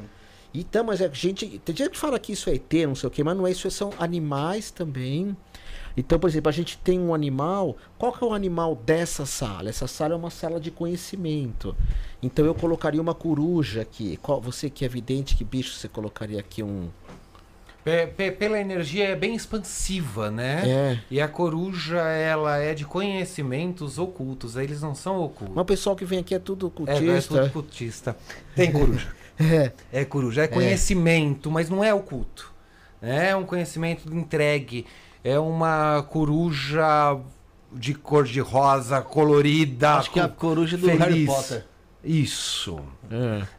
Então, 0.59 0.83
mas 0.83 1.01
é 1.01 1.09
gente. 1.13 1.59
Tem 1.59 1.75
gente 1.75 1.91
que 1.91 1.97
fala 1.97 2.17
que 2.19 2.31
isso 2.33 2.49
é 2.49 2.55
ET, 2.55 2.73
não 2.87 2.95
sei 2.95 3.07
o 3.07 3.11
quê, 3.11 3.23
mas 3.23 3.37
não 3.37 3.45
é 3.47 3.51
isso, 3.51 3.69
são 3.69 3.91
animais 3.99 4.71
também. 4.71 5.35
Então, 5.95 6.19
por 6.19 6.29
exemplo, 6.29 6.47
a 6.49 6.51
gente 6.51 6.77
tem 6.77 6.99
um 6.99 7.13
animal. 7.13 7.75
Qual 7.97 8.11
que 8.13 8.23
é 8.23 8.27
o 8.27 8.33
animal 8.33 8.75
dessa 8.75 9.25
sala? 9.25 9.69
Essa 9.69 9.87
sala 9.87 10.13
é 10.13 10.17
uma 10.17 10.29
sala 10.29 10.59
de 10.59 10.69
conhecimento. 10.69 11.75
Então 12.21 12.45
eu 12.45 12.53
colocaria 12.53 13.01
uma 13.01 13.15
coruja 13.15 13.81
aqui. 13.81 14.17
Qual, 14.21 14.39
você 14.39 14.69
que 14.69 14.85
é 14.85 14.87
vidente, 14.87 15.35
que 15.35 15.43
bicho 15.43 15.73
você 15.73 15.87
colocaria 15.87 16.39
aqui 16.39 16.61
um. 16.61 16.89
Pe- 17.83 18.07
pe- 18.07 18.31
pela 18.31 18.59
energia 18.59 19.05
é 19.07 19.15
bem 19.15 19.33
expansiva, 19.33 20.29
né? 20.29 20.63
É. 20.69 20.99
E 21.09 21.21
a 21.21 21.27
coruja, 21.27 21.99
ela 22.01 22.57
é 22.57 22.73
de 22.73 22.85
conhecimentos 22.85 23.97
ocultos. 23.97 24.55
Eles 24.55 24.81
não 24.81 24.93
são 24.93 25.19
ocultos. 25.21 25.55
Mas 25.55 25.61
o 25.61 25.65
pessoal 25.65 25.95
que 25.95 26.05
vem 26.05 26.19
aqui 26.19 26.35
é 26.35 26.39
tudo 26.39 26.67
É, 26.85 26.91
é 26.91 26.99
cultista. 26.99 27.37
tudo 27.39 27.49
cultista. 27.51 28.17
Tem 28.55 28.71
coruja. 28.71 29.07
É. 29.39 29.71
É 29.91 30.05
coruja. 30.05 30.43
É 30.43 30.47
conhecimento, 30.47 31.49
mas 31.51 31.69
não 31.69 31.83
é 31.83 31.93
oculto. 31.93 32.51
É 33.01 33.35
um 33.35 33.43
conhecimento 33.45 34.13
entregue. 34.15 34.85
É 35.23 35.37
uma 35.39 36.03
coruja 36.09 37.17
de 37.71 37.93
cor 37.93 38.23
de 38.23 38.39
rosa, 38.39 39.01
colorida. 39.01 39.95
Acho 39.95 40.11
que 40.11 40.19
é 40.19 40.23
a 40.23 40.27
co- 40.27 40.35
coruja 40.35 40.77
do 40.77 40.85
feliz. 40.87 40.99
Harry 40.99 41.25
Potter. 41.25 41.65
Isso. 42.03 42.79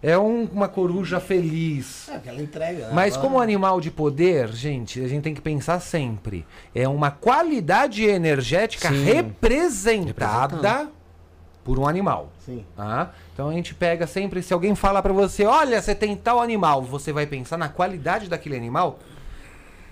É. 0.03 0.13
É 0.13 0.19
um- 0.19 0.45
uma 0.45 0.69
coruja 0.69 1.21
feliz. 1.21 2.09
É, 2.09 2.21
ela 2.27 2.41
entrega. 2.41 2.87
né? 2.89 2.93
Mas 2.95 3.17
como 3.17 3.39
animal 3.41 3.81
de 3.81 3.91
poder, 3.91 4.49
gente, 4.53 5.03
a 5.05 5.09
gente 5.09 5.23
tem 5.23 5.35
que 5.35 5.41
pensar 5.41 5.79
sempre. 5.81 6.47
É 6.75 6.89
uma 6.89 7.11
qualidade 7.11 8.05
energética 8.05 8.89
Sim. 8.89 9.05
representada 9.05 10.89
por 11.65 11.79
um 11.79 11.87
animal. 11.87 12.33
Sim. 12.45 12.65
Tá? 12.77 13.13
Então 13.39 13.51
a 13.51 13.53
gente 13.53 13.73
pega 13.73 14.05
sempre, 14.05 14.43
se 14.43 14.53
alguém 14.53 14.75
falar 14.75 15.01
pra 15.01 15.13
você, 15.13 15.45
olha, 15.47 15.81
você 15.81 15.95
tem 15.95 16.17
tal 16.17 16.41
animal, 16.41 16.83
você 16.83 17.13
vai 17.13 17.25
pensar 17.25 17.57
na 17.57 17.69
qualidade 17.69 18.29
daquele 18.29 18.57
animal. 18.57 18.99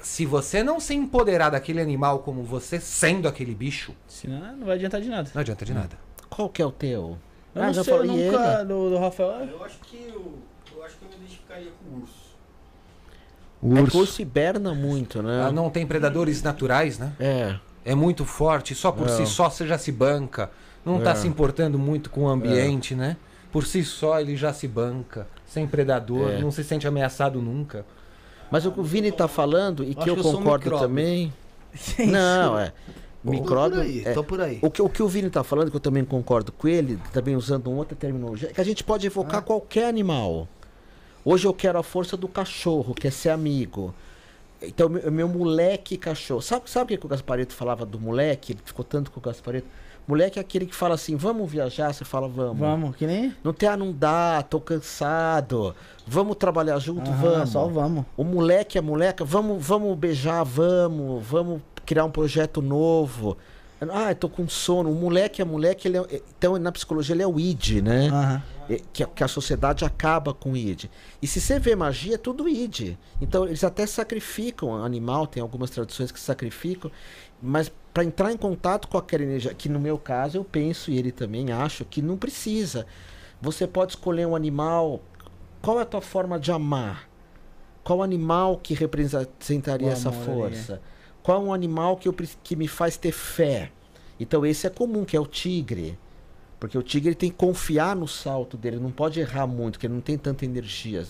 Se 0.01 0.27
você 0.27 0.65
não 0.65 0.81
se 0.81 0.95
empoderar 0.97 1.51
daquele 1.51 1.81
animal 1.81 2.19
como 2.19 2.43
você 2.43 2.81
sendo 2.81 3.29
aquele 3.29 3.55
bicho, 3.55 3.93
Senão 4.09 4.57
não 4.57 4.67
vai 4.67 4.75
adiantar 4.75 5.01
de 5.01 5.09
nada. 5.09 5.31
não 5.33 5.41
adianta 5.41 5.65
de 5.65 5.73
nada. 5.73 5.97
Qual 6.29 6.49
que 6.49 6.61
é 6.61 6.67
o 6.67 6.73
teu? 6.73 7.17
Eu 7.55 7.63
Ah, 7.63 7.67
não 7.67 7.73
já 7.73 7.85
sei, 7.85 7.93
eu 7.95 7.99
falei 7.99 8.17
ele. 8.21 8.31
nunca. 8.37 8.65
Do, 8.65 8.91
do 8.91 8.99
Rafael. 8.99 9.31
Eu 9.49 9.65
acho 9.65 9.79
que 9.79 9.97
eu, 9.97 10.39
eu 10.77 10.85
acho 10.85 10.97
que 10.97 11.05
eu 11.05 11.09
me 11.11 11.15
identificaria 11.15 11.71
com 11.85 11.99
o 11.99 12.01
urso. 12.03 13.87
É 13.87 13.91
que 13.91 13.97
o 13.97 14.01
urso 14.01 14.21
hiberna 14.23 14.75
muito, 14.75 15.23
né? 15.23 15.39
Ela 15.43 15.53
não 15.53 15.71
tem 15.71 15.87
predadores 15.87 16.43
naturais, 16.43 16.99
né? 16.99 17.13
É. 17.21 17.55
É 17.85 17.95
muito 17.95 18.25
forte, 18.25 18.75
só 18.75 18.91
por 18.91 19.07
É. 19.07 19.11
si 19.11 19.25
só 19.25 19.49
você 19.49 19.65
já 19.69 19.79
se 19.79 19.93
banca. 19.93 20.51
Não 20.85 21.01
tá 21.01 21.13
É. 21.13 21.15
se 21.15 21.29
importando 21.29 21.79
muito 21.79 22.11
com 22.11 22.25
o 22.25 22.29
ambiente, 22.29 22.93
né? 22.97 23.17
Por 23.57 23.65
si 23.65 23.83
só 23.83 24.21
ele 24.21 24.37
já 24.37 24.53
se 24.53 24.69
banca. 24.69 25.27
Sem 25.47 25.67
predador, 25.67 26.29
É. 26.29 26.39
não 26.39 26.51
se 26.51 26.63
sente 26.63 26.87
ameaçado 26.87 27.41
nunca. 27.41 27.87
Mas 28.51 28.67
o 28.67 28.71
que 28.71 28.79
o 28.79 28.83
Vini 28.83 29.11
tá 29.11 29.27
falando, 29.27 29.83
e 29.83 29.95
que 29.95 30.11
eu 30.11 30.15
que 30.15 30.21
eu 30.21 30.29
um 30.29 30.33
concordo 30.35 30.65
micróbio. 30.67 30.87
também. 30.87 31.33
Não, 32.07 32.59
é. 32.59 32.75
Tô 33.25 33.31
Micróbio. 33.31 33.79
por 33.79 33.87
aí, 33.87 34.03
é. 34.05 34.13
tô 34.13 34.23
por 34.23 34.41
aí. 34.43 34.59
O 34.61 34.71
que, 34.71 34.83
o 34.83 34.91
que 34.91 35.03
o 35.03 35.09
Vini 35.09 35.31
tá 35.31 35.43
falando, 35.43 35.71
que 35.71 35.77
eu 35.77 35.81
também 35.81 36.05
concordo 36.05 36.53
com 36.53 36.69
ele, 36.69 36.99
também 37.15 37.35
usando 37.35 37.69
uma 37.69 37.79
outra 37.79 37.97
terminologia, 37.97 38.51
é 38.51 38.53
que 38.53 38.61
a 38.61 38.65
gente 38.65 38.85
pode 38.85 39.07
evocar 39.07 39.41
qualquer 39.41 39.89
animal. 39.89 40.47
Hoje 41.25 41.47
eu 41.47 41.55
quero 41.55 41.79
a 41.79 41.83
força 41.83 42.15
do 42.15 42.29
cachorro, 42.29 42.93
que 42.93 43.09
é 43.09 43.11
ser 43.11 43.31
amigo. 43.31 43.95
Então, 44.61 44.91
meu, 44.91 45.11
meu 45.11 45.29
moleque 45.29 45.97
cachorro. 45.97 46.43
Sabe, 46.43 46.69
sabe 46.71 46.95
o 46.95 46.99
que 46.99 47.07
o 47.07 47.09
Gaspareto 47.09 47.55
falava 47.55 47.87
do 47.87 47.99
moleque? 47.99 48.53
Ele 48.53 48.61
ficou 48.63 48.85
tanto 48.85 49.11
com 49.11 49.19
o 49.19 49.23
Gaspareto. 49.23 49.67
Moleque 50.09 50.39
é 50.39 50.43
aquele 50.43 50.67
que 50.67 50.75
fala 50.75 50.95
assim: 50.95 51.17
vamos 51.17 51.51
viajar? 51.51 51.93
Você 51.93 52.05
fala, 52.05 52.29
vamos. 52.29 52.59
Vamos, 52.59 52.97
que 52.97 53.07
nem. 53.07 53.35
Não 53.43 53.53
tem, 53.53 53.69
ah, 53.69 53.77
não 53.77 53.93
dá, 53.93 54.43
tô 54.43 54.61
cansado. 54.61 55.75
Vamos 56.07 56.37
trabalhar 56.37 56.79
junto? 56.79 57.11
Aham, 57.11 57.21
vamos. 57.21 57.51
Só 57.51 57.67
vamos. 57.67 58.05
O 58.17 58.25
moleque, 58.25 58.79
a 58.79 58.83
moleca, 58.83 59.25
vamos, 59.25 59.65
vamos 59.67 59.97
beijar, 59.99 60.45
vamos, 60.45 61.27
vamos 61.27 61.61
criar 61.85 62.05
um 62.05 62.11
projeto 62.11 62.63
novo. 62.63 63.37
Ah, 63.91 64.11
eu 64.11 64.15
tô 64.17 64.29
com 64.29 64.49
sono. 64.49 64.91
O 64.91 64.95
moleque, 64.95 65.43
a 65.43 65.45
moleque, 65.45 65.87
ele 65.87 65.99
é, 65.99 66.23
então 66.39 66.59
na 66.59 66.73
psicologia 66.73 67.15
ele 67.15 67.23
é 67.23 67.27
o 67.27 67.39
id, 67.39 67.83
né? 67.83 68.09
É, 68.71 68.81
Que, 68.93 69.03
a- 69.05 69.07
que 69.07 69.23
a 69.23 69.29
sociedade 69.29 69.85
acaba 69.85 70.33
com 70.33 70.53
o 70.53 70.57
id. 70.57 70.87
E 71.21 71.27
se 71.27 71.41
você 71.43 71.59
vê 71.59 71.77
magia, 71.77 72.15
é 72.15 72.19
tudo 72.19 72.49
id. 72.49 72.97
Então 73.21 73.45
eles 73.45 73.63
até 73.63 73.87
sacrificam 73.87 74.75
animal, 74.83 75.27
tem 75.27 75.43
algumas 75.43 75.69
tradições 75.71 76.11
que 76.11 76.19
sacrificam, 76.19 76.91
mas 77.43 77.71
para 77.93 78.05
entrar 78.05 78.33
em 78.33 78.37
contato 78.37 78.89
com 78.89 78.99
aquela 78.99 79.23
energia, 79.23 79.55
que 79.55 79.69
no 79.69 79.81
meu 79.81 79.99
caso 79.99 80.37
eu 80.37 80.45
penso 80.45 80.91
e 80.91 80.99
ele 80.99 81.13
também 81.13 81.51
acho 81.53 81.85
que 81.85 82.03
não 82.03 82.17
precisa. 82.17 82.87
Você 83.41 83.67
pode 83.67 83.93
escolher 83.93 84.27
um 84.27 84.37
animal. 84.37 85.01
Qual 85.63 85.79
é 85.79 85.83
a 85.83 85.87
tua 85.87 86.01
forma 86.01 86.39
de 86.39 86.53
amar? 86.53 87.09
Qual 87.83 88.03
animal 88.03 88.59
que 88.59 88.75
representaria 88.75 89.91
essa 89.91 90.09
ali, 90.09 90.25
força? 90.25 90.83
Qual 91.23 91.41
é 91.41 91.45
um 91.45 91.53
animal 91.53 91.97
que, 91.97 92.09
eu, 92.09 92.15
que 92.43 92.57
me 92.57 92.69
faz 92.69 92.97
ter 92.97 93.13
fé? 93.13 93.71
Então 94.19 94.45
esse 94.45 94.67
é 94.67 94.71
comum, 94.71 95.05
que 95.05 95.17
é 95.17 95.21
o 95.21 95.27
tigre. 95.27 95.99
Porque 96.59 96.77
o 96.77 96.83
tigre 96.83 97.11
ele 97.11 97.15
tem 97.15 97.31
que 97.31 97.37
confiar 97.37 97.95
no 97.95 98.09
salto 98.09 98.57
dele, 98.57 98.79
não 98.79 98.91
pode 98.91 99.21
errar 99.21 99.47
muito, 99.47 99.75
porque 99.75 99.87
ele 99.87 99.95
não 99.95 100.01
tem 100.01 100.17
tanta 100.17 100.45
energia. 100.45 101.07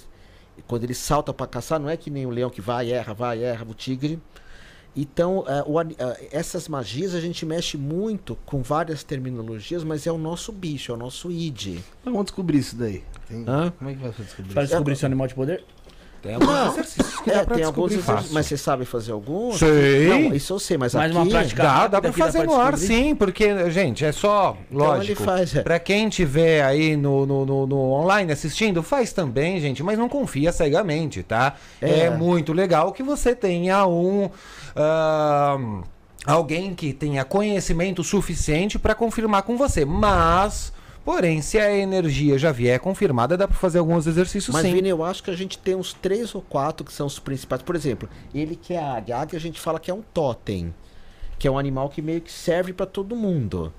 E 0.58 0.62
quando 0.62 0.84
ele 0.84 0.94
salta 0.94 1.32
para 1.32 1.46
caçar, 1.46 1.78
não 1.78 1.88
é 1.88 1.96
que 1.96 2.10
nem 2.10 2.26
o 2.26 2.30
leão 2.30 2.50
que 2.50 2.60
vai, 2.60 2.90
erra, 2.90 3.14
vai, 3.14 3.42
erra, 3.42 3.64
o 3.68 3.74
tigre. 3.74 4.20
Então, 4.96 5.44
eh, 5.46 5.62
o 5.66 5.78
eh, 5.80 6.28
essas 6.32 6.68
magias 6.68 7.14
a 7.14 7.20
gente 7.20 7.44
mexe 7.44 7.76
muito 7.76 8.36
com 8.46 8.62
várias 8.62 9.02
terminologias, 9.04 9.84
mas 9.84 10.06
é 10.06 10.12
o 10.12 10.16
nosso 10.16 10.50
bicho, 10.50 10.90
é 10.90 10.94
o 10.94 10.98
nosso 10.98 11.30
id. 11.30 11.76
Mas 12.02 12.12
Vamos 12.12 12.24
descobrir 12.24 12.58
isso 12.58 12.76
daí. 12.76 13.02
Tem- 13.28 13.44
Hã? 13.46 13.70
Como 13.78 13.90
é 13.90 13.94
que 13.94 14.00
vai 14.00 14.10
descobrir 14.10 14.54
Para 14.54 14.62
isso? 14.62 14.70
descobrir 14.72 14.96
seu 14.96 15.06
animal 15.06 15.26
de 15.26 15.34
poder? 15.34 15.64
Tem 16.22 16.34
alguns 16.34 16.48
Não, 16.48 16.72
exercícios 16.72 17.20
que 17.20 17.30
É, 17.30 17.34
dá 17.34 17.44
pra 17.44 17.54
tem 17.56 17.64
alguns 17.64 17.92
exercícios, 17.92 18.16
fácil. 18.20 18.34
mas 18.34 18.46
você 18.46 18.56
sabe 18.56 18.84
fazer 18.84 19.12
algum? 19.12 19.52
Sei. 19.52 20.08
Não, 20.08 20.34
isso 20.34 20.54
eu 20.54 20.58
sei, 20.58 20.76
mas 20.78 20.94
Mais 20.94 21.10
aqui... 21.10 21.20
uma 21.20 21.26
prática 21.30 21.62
Dá, 21.62 21.86
dá 21.86 22.00
pra 22.00 22.12
fazer 22.12 22.38
pra 22.38 22.46
no 22.46 22.56
ar, 22.60 22.76
sim, 22.78 23.14
porque, 23.14 23.70
gente, 23.70 24.04
é 24.04 24.10
só, 24.10 24.56
Então 24.70 24.86
ele 24.88 24.96
lógico, 24.96 25.22
faz, 25.22 25.54
é. 25.54 25.62
pra 25.62 25.78
quem 25.78 26.08
tiver 26.08 26.64
aí 26.64 26.96
no, 26.96 27.26
no, 27.26 27.44
no- 27.46 27.66
no 27.66 27.76
online 27.92 28.32
assistindo, 28.32 28.82
faz 28.82 29.12
também, 29.12 29.60
gente, 29.60 29.82
mas 29.84 29.96
não 29.98 30.08
confia 30.08 30.50
cegamente, 30.52 31.22
tá? 31.22 31.54
É, 31.80 32.06
É. 32.06 32.10
muito 32.10 32.52
legal 32.52 32.92
que 32.92 33.02
você 33.04 33.32
tenha 33.34 33.86
um... 33.86 34.28
ah, 34.76 35.56
alguém 36.26 36.74
que 36.74 36.92
tenha 36.92 37.24
conhecimento 37.24 38.04
suficiente 38.04 38.78
pra 38.78 38.94
confirmar 38.94 39.42
com 39.42 39.56
você, 39.56 39.84
mas... 39.84 40.72
Porém, 41.04 41.40
se 41.40 41.56
a 41.56 41.72
energia 41.72 42.36
já 42.36 42.50
vier 42.50 42.80
confirmada, 42.80 43.36
dá 43.36 43.46
pra 43.46 43.56
fazer 43.56 43.78
alguns 43.78 44.08
exercícios 44.08 44.52
Mas, 44.52 44.66
sim. 44.66 44.72
Vini, 44.74 44.88
eu 44.88 45.04
acho 45.04 45.22
que 45.22 45.30
a 45.30 45.36
gente 45.36 45.56
tem 45.56 45.76
uns 45.76 45.92
três 45.92 46.34
ou 46.34 46.42
quatro 46.42 46.84
que 46.84 46.92
são 46.92 47.06
os 47.06 47.20
principais. 47.20 47.62
Por 47.62 47.76
exemplo, 47.76 48.08
ele 48.34 48.56
que 48.56 48.74
é 48.74 48.78
a 48.80 48.94
águia. 48.96 49.16
A 49.16 49.20
águia 49.20 49.36
a 49.36 49.40
gente 49.40 49.60
fala 49.60 49.78
que 49.78 49.88
é 49.88 49.94
um 49.94 50.02
totem. 50.02 50.74
Que 51.38 51.46
é 51.46 51.50
um 51.50 51.56
animal 51.56 51.88
que 51.90 52.02
meio 52.02 52.20
que 52.20 52.32
serve 52.32 52.72
pra 52.72 52.86
todo 52.86 53.14
mundo. 53.14 53.72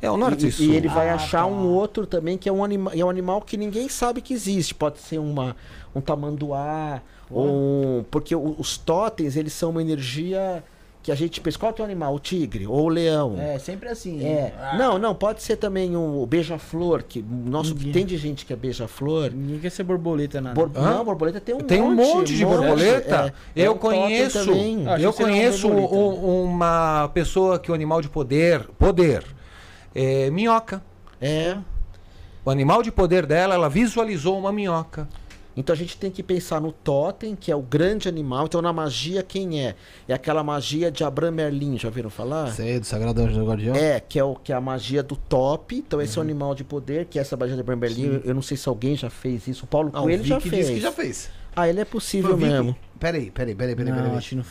É 0.00 0.08
o 0.08 0.16
norte 0.16 0.44
E, 0.46 0.48
e 0.48 0.52
sul. 0.52 0.66
e 0.66 0.76
ele 0.76 0.86
vai 0.86 1.10
Ah, 1.10 1.16
achar 1.16 1.40
tá. 1.40 1.46
um 1.46 1.66
outro 1.66 2.06
também 2.06 2.38
que 2.38 2.48
é 2.48 2.52
um, 2.52 2.62
anima 2.62 2.92
é 2.94 3.04
um 3.04 3.10
animal 3.10 3.40
que 3.40 3.56
ninguém 3.56 3.88
sabe 3.88 4.20
que 4.20 4.32
existe. 4.32 4.76
Pode 4.76 5.00
ser 5.00 5.18
uma, 5.18 5.56
um 5.92 6.00
tamanduá, 6.00 7.02
um, 7.40 8.04
porque 8.10 8.34
os 8.36 8.76
totens, 8.78 9.36
eles 9.36 9.52
são 9.52 9.70
uma 9.70 9.82
energia 9.82 10.62
que 11.02 11.12
a 11.12 11.14
gente 11.14 11.38
pensa. 11.38 11.58
Qual 11.58 11.74
é 11.78 11.82
o 11.82 11.84
animal? 11.84 12.14
O 12.14 12.18
tigre 12.18 12.66
ou 12.66 12.84
o 12.84 12.88
leão? 12.88 13.36
É, 13.38 13.58
sempre 13.58 13.90
assim. 13.90 14.24
É. 14.24 14.54
Ah, 14.58 14.76
Não, 14.78 14.98
não, 14.98 15.14
pode 15.14 15.42
ser 15.42 15.56
também 15.56 15.94
o 15.94 16.24
beija-flor, 16.24 17.02
que 17.06 17.20
nosso 17.22 17.74
Ninguém- 17.74 17.92
tem 17.92 18.06
de 18.06 18.16
gente 18.16 18.46
que 18.46 18.52
é 18.54 18.56
beija-flor. 18.56 19.30
Ninguém 19.30 19.58
quer 19.60 19.70
ser 19.70 19.82
borboleta, 19.82 20.40
nada. 20.40 20.54
Bor- 20.54 20.70
Hã? 20.74 20.94
Não, 20.94 21.04
borboleta 21.04 21.40
tem 21.42 21.54
um 21.54 21.58
Tem 21.58 21.82
um 21.82 21.94
monte 21.94 22.34
de 22.34 22.46
monte, 22.46 22.56
borboleta. 22.56 23.34
é. 23.54 23.62
É 23.62 23.66
eu 23.66 23.72
um 23.72 23.76
totem 23.76 24.00
conheço. 24.00 24.38
Ah, 24.38 24.42
eu 24.42 24.46
seria 24.54 25.08
uma 25.10 25.12
conheço 25.12 25.68
um- 25.68 26.44
uma 26.44 27.10
pessoa 27.12 27.58
que 27.58 27.70
o 27.70 27.74
animal 27.74 28.00
de 28.00 28.08
poder, 28.08 28.66
poder, 28.78 29.24
é 29.94 30.30
minhoca. 30.30 30.82
É. 31.20 31.56
O 32.46 32.50
animal 32.50 32.82
de 32.82 32.90
poder 32.90 33.26
dela, 33.26 33.54
ela 33.54 33.68
visualizou 33.68 34.38
uma 34.38 34.52
minhoca. 34.52 35.06
Então 35.56 35.72
a 35.72 35.76
gente 35.76 35.96
tem 35.96 36.10
que 36.10 36.22
pensar 36.22 36.60
no 36.60 36.72
totem, 36.72 37.36
que 37.36 37.50
é 37.50 37.54
o 37.56 37.62
grande 37.62 38.08
animal. 38.08 38.46
Então 38.46 38.60
na 38.60 38.72
magia, 38.72 39.22
quem 39.22 39.64
é? 39.64 39.76
É 40.08 40.12
aquela 40.14 40.42
magia 40.42 40.90
de 40.90 41.04
Abraham 41.04 41.30
Merlin, 41.30 41.78
já 41.78 41.88
ouviram 41.88 42.10
falar? 42.10 42.50
Sei, 42.52 42.80
do 42.80 42.86
Sagrado 42.86 43.20
Anjo 43.22 43.38
do 43.38 43.46
Guardião. 43.46 43.74
É, 43.76 44.00
que 44.00 44.18
é, 44.18 44.24
o, 44.24 44.34
que 44.34 44.52
é 44.52 44.56
a 44.56 44.60
magia 44.60 45.02
do 45.02 45.14
top. 45.16 45.76
Então 45.76 46.02
esse 46.02 46.18
é 46.18 46.20
Uhum. 46.20 46.26
o 46.26 46.30
animal 46.30 46.54
de 46.54 46.64
poder, 46.64 47.04
que 47.06 47.18
é 47.18 47.22
essa 47.22 47.36
magia 47.36 47.54
de 47.54 47.60
Abraham 47.60 47.78
Merlin. 47.78 48.04
Eu, 48.06 48.20
eu 48.24 48.34
não 48.34 48.42
sei 48.42 48.56
se 48.56 48.68
alguém 48.68 48.96
já 48.96 49.08
fez 49.10 49.46
isso. 49.46 49.64
O 49.64 49.68
Paulo 49.68 49.90
Não, 49.92 50.02
Coelho 50.02 50.22
o 50.22 50.26
já 50.26 50.40
fez. 50.40 50.54
disse 50.66 50.74
que 50.74 50.80
já 50.80 50.90
fez. 50.92 51.30
Ah, 51.54 51.68
ele 51.68 51.80
é 51.80 51.84
possível 51.84 52.36
Foi 52.36 52.48
mesmo. 52.48 52.76
Peraí, 52.98 53.30
peraí, 53.30 53.54
peraí, 53.54 53.76
peraí, 53.76 53.92
Não, 53.92 54.02
peraí. 54.02 54.16
acho 54.18 54.28
que 54.30 54.34
não. 54.36 54.44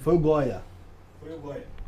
Foi 0.00 0.14
o 0.14 0.18
Goya. 0.18 0.62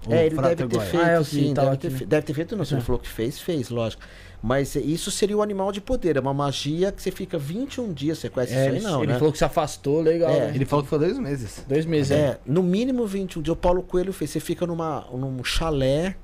O 0.06 0.12
É, 0.12 0.26
ele 0.26 0.36
deve 0.36 0.56
ter 0.56 0.66
Goya. 0.66 0.86
feito, 0.88 1.04
Ah, 1.04 1.08
é 1.10 1.18
que 1.18 1.24
sim. 1.24 1.54
tava 1.54 1.70
Deve 1.76 1.78
ter, 1.78 1.90
né? 1.92 2.06
deve 2.06 2.26
ter 2.26 2.34
feito, 2.34 2.56
não. 2.56 2.64
Se 2.64 2.74
ele 2.74 2.80
É. 2.80 2.84
falou 2.84 2.98
que 2.98 3.08
fez, 3.08 3.38
fez, 3.38 3.68
lógico. 3.70 4.02
Mas 4.42 4.74
isso 4.74 5.10
seria 5.10 5.36
o 5.36 5.42
animal 5.42 5.70
de 5.70 5.80
poder. 5.82 6.16
É 6.16 6.20
uma 6.20 6.32
magia 6.32 6.90
que 6.90 7.02
você 7.02 7.10
fica 7.10 7.36
21 7.38 7.92
dias. 7.92 8.18
Você 8.18 8.30
conhece 8.30 8.54
É, 8.54 8.56
isso 8.56 8.68
aí, 8.70 8.76
ele, 8.76 8.84
não, 8.84 9.02
ele 9.02 9.12
né? 9.12 9.18
falou 9.18 9.30
que 9.32 9.38
se 9.38 9.44
afastou, 9.44 10.00
legal. 10.00 10.30
É, 10.30 10.46
né? 10.46 10.52
Ele 10.54 10.64
falou 10.64 10.82
que 10.82 10.88
foi 10.88 10.98
dois 10.98 11.18
meses. 11.18 11.62
Dois 11.68 11.84
meses, 11.84 12.10
é. 12.12 12.14
É, 12.20 12.38
no 12.46 12.62
mínimo 12.62 13.06
21 13.06 13.42
dias. 13.42 13.52
O 13.52 13.56
Paulo 13.56 13.82
Coelho 13.82 14.12
fez. 14.14 14.30
Você 14.30 14.40
fica 14.40 14.66
numa, 14.66 15.04
num 15.12 15.44
chalé 15.44 16.16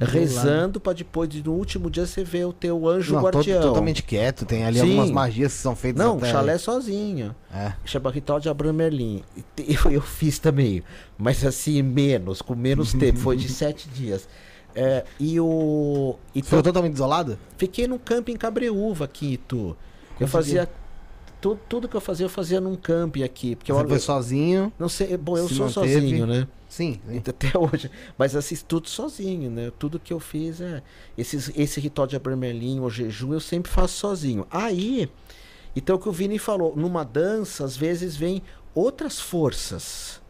rezando 0.00 0.80
pra 0.80 0.92
depois, 0.92 1.28
de- 1.28 1.42
no 1.42 1.52
último 1.52 1.88
dia, 1.90 2.04
você 2.06 2.24
ver 2.24 2.44
o 2.46 2.52
teu 2.52 2.86
anjo 2.88 3.14
Não, 3.14 3.20
to- 3.22 3.26
guardião. 3.38 3.62
totalmente 3.62 4.02
quieto. 4.02 4.44
Tem 4.44 4.64
ali 4.64 4.78
Sim. 4.80 4.86
algumas 4.90 5.10
magias 5.10 5.52
que 5.52 5.58
são 5.60 5.76
feitas 5.76 6.04
Não, 6.04 6.16
até- 6.18 6.30
chalé 6.30 6.58
sozinho. 6.58 7.34
É. 7.54 7.72
Chama 7.84 8.10
ritual 8.10 8.40
de 8.40 8.48
Abraham 8.48 8.72
Merlin. 8.74 9.22
Te- 9.54 9.64
Eu, 9.86 9.90
eu 9.92 10.00
fiz 10.02 10.38
também, 10.38 10.82
mas 11.16 11.44
assim, 11.44 11.80
menos, 11.82 12.42
com 12.42 12.54
menos 12.54 12.92
tempo. 12.92 13.18
Foi 13.20 13.36
de 13.36 13.48
sete 13.48 13.88
dias. 13.88 14.28
É, 14.74 15.04
e 15.20 15.38
o. 15.38 16.16
Então, 16.34 16.48
Ficou 16.48 16.62
totalmente 16.62 16.94
isolado? 16.94 17.38
Fiquei 17.56 17.86
num 17.86 17.98
camping 17.98 18.32
em 18.32 18.36
Cabreúva 18.36 19.04
aqui, 19.04 19.34
Itu. 19.34 19.76
Eu 20.18 20.28
fazia. 20.28 20.68
Tudo, 21.40 21.60
tudo 21.68 21.88
que 21.88 21.94
eu 21.94 22.00
fazia, 22.00 22.24
eu 22.24 22.30
fazia 22.30 22.60
num 22.60 22.74
camping 22.74 23.22
aqui. 23.22 23.54
Porque 23.54 23.70
Você 23.70 23.82
eu, 23.82 23.88
foi 23.88 23.98
sozinho? 23.98 24.72
Não 24.78 24.88
sei, 24.88 25.14
bom, 25.16 25.36
eu 25.36 25.46
sou 25.46 25.66
manteve. 25.66 25.92
sozinho, 25.92 26.26
né? 26.26 26.48
Sim. 26.68 26.98
sim. 27.06 27.22
Até 27.28 27.58
hoje. 27.58 27.90
Mas 28.16 28.34
assisto 28.34 28.64
tudo 28.66 28.88
sozinho, 28.88 29.50
né? 29.50 29.70
Tudo 29.78 30.00
que 30.00 30.12
eu 30.12 30.18
fiz 30.18 30.60
é. 30.60 30.82
Esses, 31.18 31.52
esse 31.54 31.80
ritual 31.80 32.06
de 32.06 32.16
Abraham 32.16 32.38
Merlin, 32.38 32.80
o 32.80 32.88
jejum, 32.88 33.34
eu 33.34 33.40
sempre 33.40 33.70
faço 33.70 33.94
sozinho. 33.98 34.46
Aí, 34.50 35.08
então 35.76 35.96
o 35.96 35.98
que 35.98 36.08
o 36.08 36.12
Vini 36.12 36.38
falou, 36.38 36.74
numa 36.74 37.04
dança, 37.04 37.64
às 37.64 37.76
vezes 37.76 38.16
vem 38.16 38.42
outras 38.74 39.20
forças. 39.20 40.23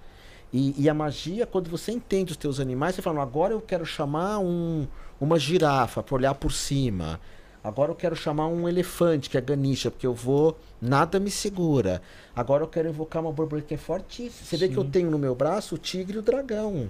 E, 0.56 0.72
e 0.84 0.88
a 0.88 0.94
magia, 0.94 1.44
quando 1.46 1.68
você 1.68 1.90
entende 1.90 2.30
os 2.30 2.36
teus 2.36 2.60
animais, 2.60 2.94
você 2.94 3.02
fala, 3.02 3.20
agora 3.20 3.52
eu 3.52 3.60
quero 3.60 3.84
chamar 3.84 4.38
um, 4.38 4.86
uma 5.20 5.36
girafa 5.36 6.00
para 6.00 6.14
olhar 6.14 6.34
por 6.36 6.52
cima. 6.52 7.18
Agora 7.62 7.90
eu 7.90 7.96
quero 7.96 8.14
chamar 8.14 8.46
um 8.46 8.68
elefante, 8.68 9.28
que 9.28 9.36
é 9.36 9.40
Ganesha, 9.40 9.90
porque 9.90 10.06
eu 10.06 10.14
vou, 10.14 10.56
nada 10.80 11.18
me 11.18 11.28
segura. 11.28 12.00
Agora 12.36 12.62
eu 12.62 12.68
quero 12.68 12.88
invocar 12.88 13.20
uma 13.20 13.32
borboleta 13.32 13.66
que 13.66 13.74
é 13.74 13.76
fortíssima. 13.76 14.46
Você 14.46 14.56
vê 14.56 14.68
que 14.68 14.76
eu 14.76 14.84
tenho 14.84 15.10
no 15.10 15.18
meu 15.18 15.34
braço 15.34 15.74
o 15.74 15.78
tigre 15.78 16.14
e 16.14 16.20
o 16.20 16.22
dragão. 16.22 16.88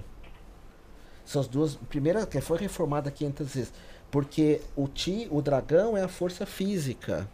São 1.25 1.41
as 1.41 1.47
duas. 1.47 1.73
Primeira, 1.89 2.23
que 2.27 2.39
foi 2.41 2.59
reformada 2.59 3.09
500 3.09 3.47
vezes. 3.51 3.73
Porque 4.11 4.61
o, 4.75 4.87
ti, 4.87 5.27
o 5.31 5.41
dragão 5.41 5.97
é 5.97 6.03
a 6.03 6.07
força 6.07 6.45
física. 6.45 7.27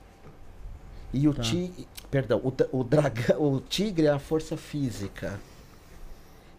E 1.11 1.27
o 1.27 1.33
Tá. 1.33 1.41
ti, 1.41 1.73
perdão, 2.09 2.39
o, 2.41 2.79
o 2.79 2.83
dragão, 2.85 3.53
o 3.53 3.59
tigre 3.59 4.05
é 4.05 4.11
a 4.11 4.19
força 4.19 4.55
física. 4.55 5.37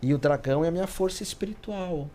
E 0.03 0.13
o 0.13 0.19
dragão 0.19 0.65
é 0.65 0.69
a 0.69 0.71
minha 0.71 0.87
força 0.87 1.23
espiritual. 1.23 2.09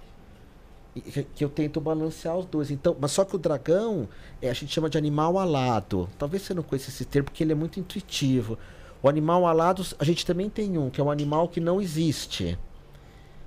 Que, 1.35 1.43
eu 1.45 1.49
tento 1.49 1.80
balancear 1.80 2.35
os 2.38 2.45
dois. 2.45 2.72
Então, 2.72 2.95
mas 2.99 3.11
só 3.11 3.23
que 3.23 3.35
o 3.35 3.39
dragão 3.39 4.09
é, 4.41 4.49
a 4.49 4.53
gente 4.53 4.73
chama 4.73 4.89
de 4.89 4.97
animal 4.97 5.38
alado. 5.38 6.09
Talvez 6.18 6.41
você 6.43 6.53
não 6.53 6.64
conheça 6.64 6.89
esse 6.89 7.05
termo 7.05 7.26
porque 7.26 7.43
ele 7.43 7.51
é 7.51 7.55
muito 7.55 7.80
intuitivo. 7.80 8.57
O 9.01 9.07
animal 9.07 9.45
alado, 9.45 9.85
a 9.99 10.03
gente 10.03 10.26
também 10.26 10.49
tem 10.49 10.76
um, 10.77 10.89
que 10.89 10.99
é 10.99 11.03
um 11.03 11.11
animal 11.11 11.47
que 11.47 11.59
não 11.59 11.80
existe. 11.80 12.57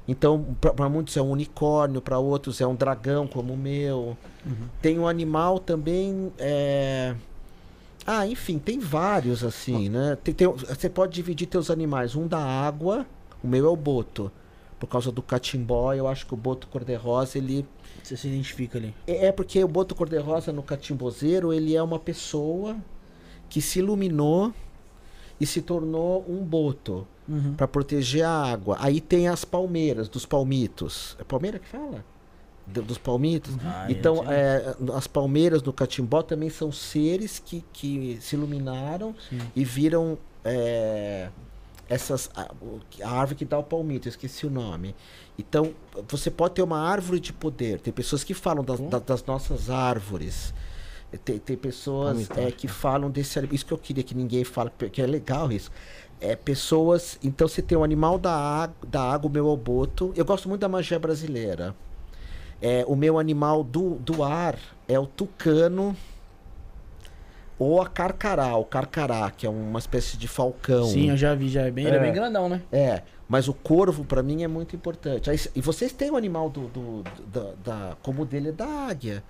Então, 0.07 0.57
para 0.61 0.89
muitos 0.89 1.17
é 1.17 1.23
um 1.23 1.31
unicórnio, 1.31 2.01
para 2.01 2.19
outros 2.19 2.61
é 2.61 2.67
um 2.67 2.75
dragão 2.75 3.27
como 3.27 3.53
o 3.53 3.57
meu. 3.57 4.17
Tem 4.81 4.99
um 4.99 5.07
animal 5.09 5.59
também. 5.59 6.33
é, 6.39 7.15
Ah, 8.07 8.27
enfim, 8.27 8.59
tem 8.59 8.79
vários 8.79 9.45
assim, 9.45 9.89
né? 9.89 10.17
Tem- 10.25 10.33
tem- 10.35 10.49
Você 10.51 10.89
pode 10.89 11.13
dividir 11.13 11.47
teus 11.47 11.69
animais. 11.71 12.15
Um 12.17 12.27
da 12.27 12.39
água, 12.39 13.05
o 13.43 13.47
meu 13.49 13.67
é 13.67 13.69
o 13.69 13.77
boto. 13.77 14.31
Por 14.79 14.87
causa 14.87 15.13
do 15.13 15.21
catimbó, 15.21 15.93
eu 15.93 16.09
acho 16.09 16.27
que 16.27 16.33
o 16.33 16.37
boto 16.37 16.67
cor-de-rosa, 16.69 17.37
ele. 17.37 17.67
Você 18.03 18.17
se 18.17 18.29
identifica 18.29 18.79
ali. 18.79 18.95
É 19.07 19.27
é 19.27 19.33
porque 19.33 19.63
o 19.63 19.69
boto 19.69 19.95
cor-de-rosa 19.95 20.53
no 20.53 20.63
catimbozeiro, 20.63 21.53
ele 21.53 21.77
é 21.77 21.83
uma 21.83 21.99
pessoa 21.99 22.77
que 23.51 23.61
se 23.61 23.81
iluminou 23.81 24.55
e 25.39 25.45
se 25.47 25.61
tornou 25.63 26.25
um 26.29 26.43
boto 26.45 27.07
Uhum. 27.29 27.55
para 27.55 27.69
proteger 27.69 28.25
a 28.25 28.31
água. 28.31 28.77
Aí 28.81 29.01
tem 29.01 29.29
as 29.29 29.45
palmeiras, 29.45 30.09
dos 30.09 30.27
palmitos. 30.27 31.17
É 31.21 31.23
palmeira 31.25 31.59
que 31.61 31.69
fala? 31.69 32.05
Do- 32.67 32.83
dos 32.83 32.99
palmitos? 32.99 33.55
Ah, 33.65 33.87
então, 33.89 34.25
é, 34.29 34.75
as 34.95 35.07
palmeiras 35.07 35.63
do 35.63 35.73
catimbó 35.73 36.23
também 36.23 36.51
são 36.51 36.73
seres 36.73 37.39
que, 37.39 37.63
que 37.73 38.19
se 38.21 38.35
iluminaram 38.35 39.15
Sim. 39.29 39.39
e 39.55 39.65
viram 39.65 40.19
é, 40.45 41.29
essas 41.91 42.31
a, 42.35 42.51
a 43.05 43.11
árvore 43.11 43.35
que 43.41 43.45
dá 43.45 43.59
o 43.59 43.63
palmito, 43.63 44.09
eu 44.09 44.11
esqueci 44.11 44.47
o 44.47 44.51
nome. 44.51 44.95
Então, 45.39 45.75
você 46.09 46.31
pode 46.31 46.55
ter 46.55 46.63
uma 46.63 46.79
árvore 46.79 47.21
de 47.21 47.33
poder. 47.33 47.81
Tem 47.81 47.93
pessoas 47.93 48.25
que 48.25 48.33
falam 48.33 48.65
das, 48.65 48.81
da- 48.81 48.99
das 49.01 49.25
nossas 49.25 49.69
árvores. 49.69 50.55
Tem, 51.25 51.39
tem 51.39 51.57
pessoas 51.57 52.29
Palmito, 52.29 52.41
é, 52.41 52.53
que 52.53 52.69
falam 52.69 53.11
desse. 53.11 53.41
Isso 53.53 53.67
que 53.67 53.73
eu 53.73 53.79
queria 53.79 54.05
que 54.05 54.15
ninguém 54.15 54.45
fale, 54.45 54.71
porque 54.79 55.03
é 55.03 55.07
legal 55.07 55.51
isso. 55.51 55.71
É 56.21 56.37
pessoas. 56.37 57.19
Então 57.23 57.49
você 57.49 57.61
tem 57.61 57.77
o 57.77 57.83
animal 57.83 58.17
da, 58.19 58.33
água, 58.33 58.77
da 58.87 59.03
água, 59.03 59.29
o 59.29 59.33
meu 59.33 59.49
é 59.49 59.51
o 59.51 59.57
boto. 59.57 60.13
Eu 60.15 60.25
gosto 60.25 60.49
muito 60.49 60.61
da 60.61 60.69
magia 60.69 60.99
brasileira. 61.01 61.75
É, 62.63 62.85
o 62.87 62.95
meu 62.95 63.19
animal 63.19 63.65
do, 63.65 63.95
do 63.97 64.23
ar 64.23 64.57
é 64.87 64.99
o 64.99 65.07
tucano 65.07 65.97
ou 67.61 67.81
a 67.83 67.87
carcará, 67.87 68.57
o 68.57 68.65
carcará, 68.65 69.31
que 69.31 69.47
é 69.47 69.51
uma 69.51 69.79
espécie 69.79 70.17
de 70.17 70.27
falcão. 70.27 70.87
Sim, 70.87 71.11
eu 71.11 71.17
já 71.17 71.35
vi, 71.35 71.51
já 71.51 71.61
é 71.67 71.71
bem, 71.71 71.85
ele 71.87 71.95
é 71.97 71.99
É. 71.99 72.03
bem 72.03 72.13
grandão, 72.13 72.49
né? 72.49 72.63
É, 72.73 73.03
mas 73.29 73.47
o 73.49 73.53
corvo 73.55 74.03
pra 74.03 74.23
mim 74.23 74.43
é 74.43 74.49
muito 74.49 74.75
importante. 74.75 75.29
Aí, 75.31 75.39
e 75.55 75.61
vocês 75.61 75.93
têm 75.93 76.11
o 76.11 76.17
animal 76.17 76.49
do, 76.49 76.69
do- 76.69 77.05
da, 77.31 77.53
da- 77.63 77.97
como 78.03 78.23
o 78.23 78.25
dele 78.25 78.49
é 78.49 78.53
da 78.53 78.67
águia. 78.67 79.23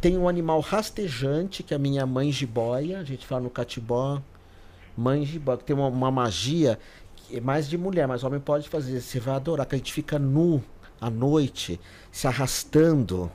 Tem 0.00 0.18
um 0.18 0.28
animal 0.28 0.58
rastejante, 0.60 1.62
que 1.62 1.72
é 1.72 1.76
a 1.76 1.78
minha 1.78 2.04
mãe 2.04 2.32
jiboia, 2.32 2.98
a 2.98 3.04
gente 3.04 3.24
fala 3.24 3.42
no 3.42 3.50
catibó, 3.50 4.20
mãe 4.96 5.24
jiboia, 5.24 5.58
que 5.58 5.64
tem 5.64 5.76
uma, 5.76 5.86
uma 5.86 6.10
magia 6.10 6.78
que 7.14 7.36
é 7.36 7.40
mais 7.40 7.68
de 7.68 7.78
mulher, 7.78 8.08
mas 8.08 8.24
homem 8.24 8.40
pode 8.40 8.68
fazer, 8.68 9.00
você 9.00 9.20
vai 9.20 9.36
adorar, 9.36 9.64
que 9.66 9.74
a 9.76 9.78
gente 9.78 9.92
fica 9.92 10.18
nu 10.18 10.62
à 11.00 11.08
noite, 11.08 11.78
se 12.10 12.26
arrastando 12.26 13.30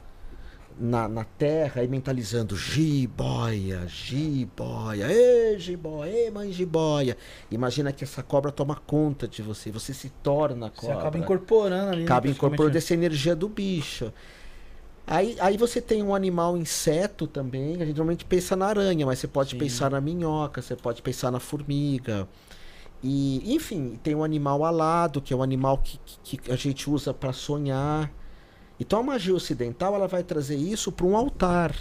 na, 0.80 1.08
na 1.08 1.24
terra 1.24 1.84
e 1.84 1.88
mentalizando 1.88 2.56
jiboia, 2.56 3.86
jiboia, 3.88 5.08
ê 5.12 5.58
jiboia, 5.60 6.28
ê 6.28 6.32
mãe 6.32 6.52
jiboia. 6.52 7.18
Imagina 7.52 7.92
que 7.92 8.04
essa 8.04 8.22
cobra 8.24 8.52
toma 8.52 8.76
conta 8.76 9.28
de 9.28 9.42
você, 9.42 9.72
você 9.72 9.94
se 9.94 10.10
torna 10.10 10.68
Você 10.74 10.82
cobra. 10.88 11.00
acaba 11.00 11.18
incorporando 11.18 11.92
ali. 11.92 12.00
né, 12.00 12.06
Acaba 12.06 12.28
incorporando 12.28 12.78
essa 12.78 12.94
energia 12.94 13.36
do 13.36 13.48
bicho. 13.50 14.12
Aí, 15.06 15.36
aí 15.40 15.58
você 15.58 15.82
tem 15.82 16.02
um 16.02 16.16
animal 16.16 16.56
inseto 16.58 17.28
também, 17.28 17.76
a 17.82 17.86
gente 17.86 17.98
normalmente 17.98 18.24
pensa 18.24 18.56
na 18.56 18.68
aranha, 18.68 19.06
mas 19.06 19.20
você 19.20 19.28
pode 19.28 19.52
Sim. 19.52 19.58
pensar 19.58 19.92
na 19.92 20.00
minhoca, 20.00 20.62
você 20.62 20.76
pode 20.76 21.02
pensar 21.02 21.30
na 21.30 21.40
formiga. 21.42 22.28
E, 23.04 23.54
enfim, 23.54 24.00
tem 24.02 24.16
um 24.16 24.24
animal 24.24 24.64
alado, 24.64 25.22
que 25.22 25.34
é 25.34 25.36
um 25.36 25.44
animal 25.44 25.78
que, 25.80 26.00
que, 26.24 26.38
que 26.38 26.52
a 26.52 26.56
gente 26.56 26.90
usa 26.90 27.14
para 27.14 27.34
sonhar. 27.34 28.10
Então 28.84 29.00
a 29.00 29.04
magia 29.04 29.34
ocidental 29.34 29.96
ela 29.96 30.10
vai 30.10 30.24
trazer 30.24 30.58
isso 30.58 30.92
para 30.92 31.06
um 31.06 31.16
altar. 31.16 31.74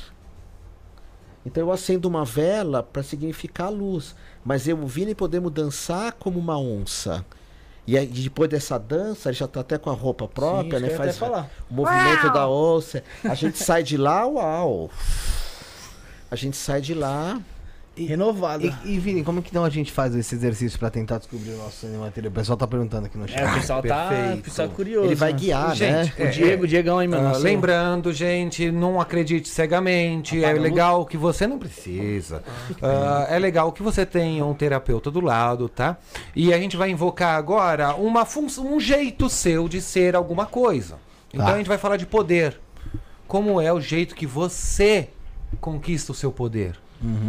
Então 1.45 1.65
eu 1.65 1.73
acendo 1.73 2.07
uma 2.07 2.25
vela 2.25 2.81
para 2.81 3.03
significar 3.03 3.67
a 3.67 3.71
luz, 3.71 4.15
mas 4.45 4.69
eu 4.69 4.79
e 4.79 4.81
o 4.81 4.87
Vini 4.87 5.13
podemos 5.13 5.51
dançar 5.51 6.13
como 6.13 6.39
uma 6.39 6.57
onça. 6.57 7.27
E 7.85 7.99
aí, 7.99 8.07
depois 8.07 8.49
dessa 8.49 8.79
dança, 8.79 9.31
ele 9.31 9.37
já 9.37 9.49
tá 9.49 9.59
até 9.59 9.77
com 9.77 9.91
a 9.91 9.93
roupa 9.93 10.29
própria, 10.29 10.79
Sim, 10.79 10.87
né? 10.87 10.91
Faz 10.91 11.21
o 11.21 11.75
movimento 11.75 12.33
da 12.33 12.49
onça. 12.49 13.03
A 13.25 13.35
gente 13.35 13.59
sai 13.59 13.83
de 13.83 13.97
lá, 13.97 14.25
uau! 14.25 14.89
A 16.31 16.37
gente 16.37 16.57
sai 16.57 16.81
de 16.81 16.95
lá. 16.95 17.43
Renovado. 17.97 18.65
E, 18.65 18.95
e, 18.95 18.99
Vini, 18.99 19.23
como 19.23 19.43
que 19.43 19.51
então 19.51 19.65
a 19.65 19.69
gente 19.71 19.93
faz 19.93 20.15
esse 20.15 20.35
exercício 20.35 20.79
pra 20.79 20.89
tentar 20.89 21.19
descobrir 21.19 21.51
o 21.51 21.59
nosso 21.59 21.85
animal 21.85 22.09
interior? 22.09 22.31
O 22.31 22.35
pessoal 22.35 22.57
tá 22.57 22.67
perguntando 22.67 23.07
aqui 23.07 23.19
no 23.19 23.29
chat. 23.29 23.39
É, 23.41 23.47
o 23.47 23.55
pessoal 23.55 23.83
tá, 23.83 24.07
o 24.07 24.09
perfeito. 24.09 24.43
pessoal 24.45 24.69
é 24.69 24.71
curioso. 24.71 25.07
Ele 25.09 25.15
vai 25.15 25.33
né? 25.33 25.39
guiar, 25.39 25.75
Gente, 25.77 26.19
né? 26.21 26.27
O 26.27 26.31
Diego, 26.31 26.65
o 26.65 26.67
Diegão 26.67 26.99
aí, 26.99 27.07
mano. 27.07 27.27
Ah, 27.27 27.29
nosso- 27.31 27.43
lembrando, 27.43 28.13
gente, 28.13 28.71
não 28.71 29.01
acredite 29.01 29.49
cegamente. 29.49 30.39
Apaga 30.43 30.59
é 30.59 30.61
legal 30.63 31.05
que 31.05 31.17
você 31.19 31.47
não 31.47 31.59
precisa. 31.59 32.43
Ah, 32.81 33.27
é 33.29 33.39
legal 33.39 33.71
que 33.73 33.83
você 33.83 34.07
tenha 34.07 34.45
um 34.47 34.55
terapeuta 34.55 35.11
do 35.11 35.21
lado, 35.21 35.69
tá? 35.69 35.99
E 36.35 36.53
a 36.55 36.59
gente 36.59 36.77
vai 36.77 36.91
invocar 36.91 37.37
agora 37.37 37.95
uma 37.95 38.25
função, 38.25 38.75
um 38.75 38.81
jeito 38.81 39.29
seu 39.29 39.69
de 39.69 39.83
ser 39.83 40.17
alguma 40.17 40.47
coisa. 40.47 40.97
Então 41.33 41.45
Tá. 41.47 41.53
a 41.53 41.57
gente 41.59 41.67
vai 41.69 41.79
falar 41.79 41.97
de 41.99 42.07
poder. 42.07 42.59
Como 43.29 43.61
é 43.61 43.73
o 43.73 43.81
jeito 43.81 44.15
que 44.15 44.27
você 44.27 45.09
conquista 45.61 46.13
o 46.13 46.15
seu 46.15 46.33
poder? 46.33 46.79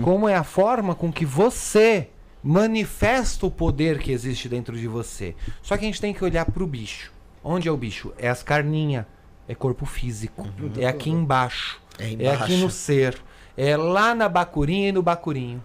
Como 0.04 0.30
é 0.30 0.36
a 0.36 0.44
forma 0.44 0.94
com 0.94 1.12
que 1.12 1.26
você 1.26 2.10
manifesta 2.44 3.46
o 3.46 3.52
poder 3.52 4.00
que 4.00 4.12
existe 4.12 4.48
dentro 4.48 4.78
de 4.78 4.88
você? 4.88 5.36
Só 5.62 5.78
que 5.78 5.84
a 5.84 5.88
gente 5.88 6.02
tem 6.02 6.14
que 6.14 6.24
olhar 6.24 6.46
pro 6.46 6.68
bicho. 6.68 7.12
Onde 7.44 7.68
é 7.68 7.72
o 7.72 7.78
bicho? 7.78 8.14
É 8.18 8.30
as 8.30 8.44
carninhas. 8.44 9.06
É 9.48 9.56
corpo 9.56 9.86
físico. 9.86 10.48
É 10.78 10.88
aqui 10.88 11.10
embaixo. 11.10 11.82
É 12.00 12.12
É 12.24 12.34
aqui 12.34 12.58
no 12.58 12.70
ser. 12.70 13.20
É 13.58 13.76
lá 13.76 14.16
na 14.16 14.30
bacurinha 14.30 14.90
e 14.90 14.92
no 14.92 15.02
bacurinho. 15.02 15.62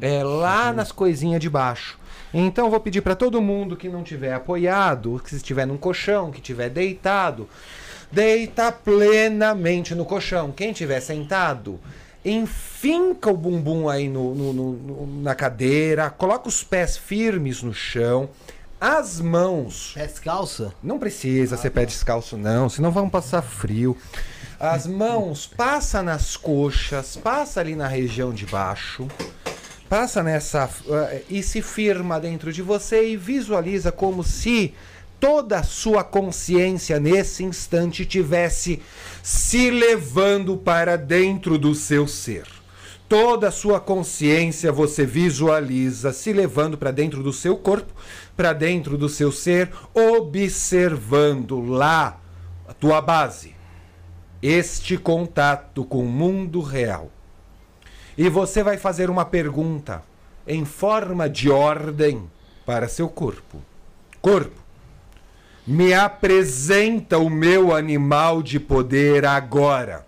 É 0.00 0.22
lá 0.22 0.72
nas 0.72 0.92
coisinhas 0.92 1.40
de 1.40 1.48
baixo. 1.48 1.98
Então 2.32 2.66
eu 2.66 2.70
vou 2.70 2.80
pedir 2.80 3.00
para 3.00 3.16
todo 3.16 3.40
mundo 3.40 3.76
que 3.76 3.88
não 3.88 4.02
tiver 4.02 4.32
apoiado, 4.34 5.20
que 5.24 5.34
estiver 5.34 5.66
num 5.66 5.76
colchão, 5.76 6.30
que 6.30 6.38
estiver 6.38 6.68
deitado, 6.68 7.48
deita 8.12 8.70
plenamente 8.70 9.94
no 9.94 10.04
colchão. 10.04 10.52
Quem 10.52 10.70
estiver 10.70 11.00
sentado, 11.00 11.80
enfinca 12.24 13.30
o 13.30 13.36
bumbum 13.36 13.88
aí 13.88 14.08
no, 14.08 14.34
no- 14.34 14.52
no- 14.52 14.72
no- 14.72 15.22
na 15.22 15.34
cadeira, 15.34 16.10
coloca 16.10 16.48
os 16.48 16.62
pés 16.62 16.96
firmes 16.96 17.62
no 17.62 17.72
chão, 17.72 18.28
as 18.80 19.20
mãos 19.20 19.92
Pé 19.94 20.06
descalça? 20.06 20.72
não 20.82 20.98
precisa 20.98 21.56
ser 21.56 21.70
pé 21.70 21.84
descalço, 21.86 22.36
não, 22.36 22.68
senão 22.68 22.90
vão 22.90 23.08
passar 23.08 23.42
frio. 23.42 23.96
As 24.58 24.86
mãos, 24.86 25.46
passa 25.46 26.02
nas 26.02 26.36
coxas, 26.36 27.16
passa 27.16 27.60
ali 27.60 27.74
na 27.74 27.88
região 27.88 28.30
de 28.32 28.44
baixo, 28.44 29.08
passa 29.88 30.22
nessa. 30.22 30.68
eh, 30.86 31.22
e 31.30 31.42
se 31.42 31.62
firma 31.62 32.20
dentro 32.20 32.52
de 32.52 32.60
você 32.60 33.08
e 33.08 33.16
visualiza 33.16 33.90
como 33.90 34.22
se 34.22 34.74
toda 35.18 35.58
a 35.58 35.62
sua 35.62 36.04
consciência 36.04 37.00
nesse 37.00 37.42
instante 37.42 38.04
tivesse 38.04 38.82
se 39.22 39.70
levando 39.70 40.56
para 40.56 40.96
dentro 40.96 41.58
do 41.58 41.74
seu 41.74 42.06
ser. 42.06 42.46
Toda 43.08 43.48
a 43.48 43.50
sua 43.52 43.80
consciência 43.80 44.70
você 44.70 45.04
visualiza 45.04 46.12
se 46.12 46.32
levando 46.32 46.78
para 46.78 46.92
dentro 46.92 47.22
do 47.22 47.32
seu 47.32 47.56
corpo, 47.56 47.92
para 48.36 48.52
dentro 48.52 48.96
do 48.96 49.08
seu 49.08 49.32
ser, 49.32 49.70
observando 49.92 51.60
lá 51.60 52.20
a 52.68 52.72
tua 52.72 53.00
base, 53.00 53.54
este 54.40 54.96
contato 54.96 55.84
com 55.84 56.04
o 56.04 56.08
mundo 56.08 56.60
real. 56.60 57.10
E 58.16 58.28
você 58.28 58.62
vai 58.62 58.76
fazer 58.76 59.10
uma 59.10 59.24
pergunta 59.24 60.04
em 60.46 60.64
forma 60.64 61.28
de 61.28 61.50
ordem 61.50 62.30
para 62.64 62.86
seu 62.86 63.08
corpo. 63.08 63.60
Corpo, 64.20 64.60
me 65.66 65.92
apresenta 65.92 67.18
o 67.18 67.28
meu 67.28 67.74
animal 67.74 68.42
de 68.42 68.58
poder 68.58 69.24
agora. 69.24 70.06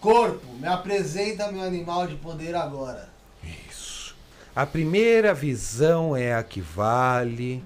Corpo, 0.00 0.46
me 0.60 0.68
apresenta 0.68 1.50
meu 1.50 1.62
animal 1.62 2.06
de 2.06 2.16
poder 2.16 2.54
agora. 2.54 3.08
Isso. 3.68 4.14
A 4.54 4.66
primeira 4.66 5.32
visão 5.32 6.16
é 6.16 6.34
a 6.34 6.42
que 6.42 6.60
vale. 6.60 7.62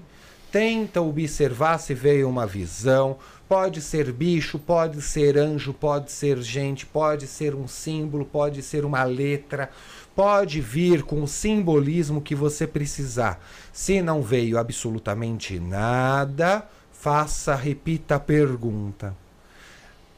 Tenta 0.51 1.01
observar 1.01 1.77
se 1.77 1.93
veio 1.93 2.29
uma 2.29 2.45
visão. 2.45 3.17
Pode 3.47 3.81
ser 3.81 4.11
bicho, 4.11 4.57
pode 4.57 5.01
ser 5.01 5.37
anjo, 5.37 5.73
pode 5.73 6.11
ser 6.11 6.41
gente, 6.41 6.85
pode 6.85 7.27
ser 7.27 7.53
um 7.53 7.67
símbolo, 7.67 8.23
pode 8.23 8.61
ser 8.61 8.85
uma 8.85 9.03
letra. 9.03 9.69
Pode 10.15 10.59
vir 10.59 11.03
com 11.03 11.23
o 11.23 11.27
simbolismo 11.27 12.21
que 12.21 12.35
você 12.35 12.67
precisar. 12.67 13.39
Se 13.71 14.01
não 14.01 14.21
veio 14.21 14.57
absolutamente 14.57 15.59
nada, 15.59 16.67
faça, 16.91 17.55
repita 17.55 18.15
a 18.15 18.19
pergunta. 18.19 19.15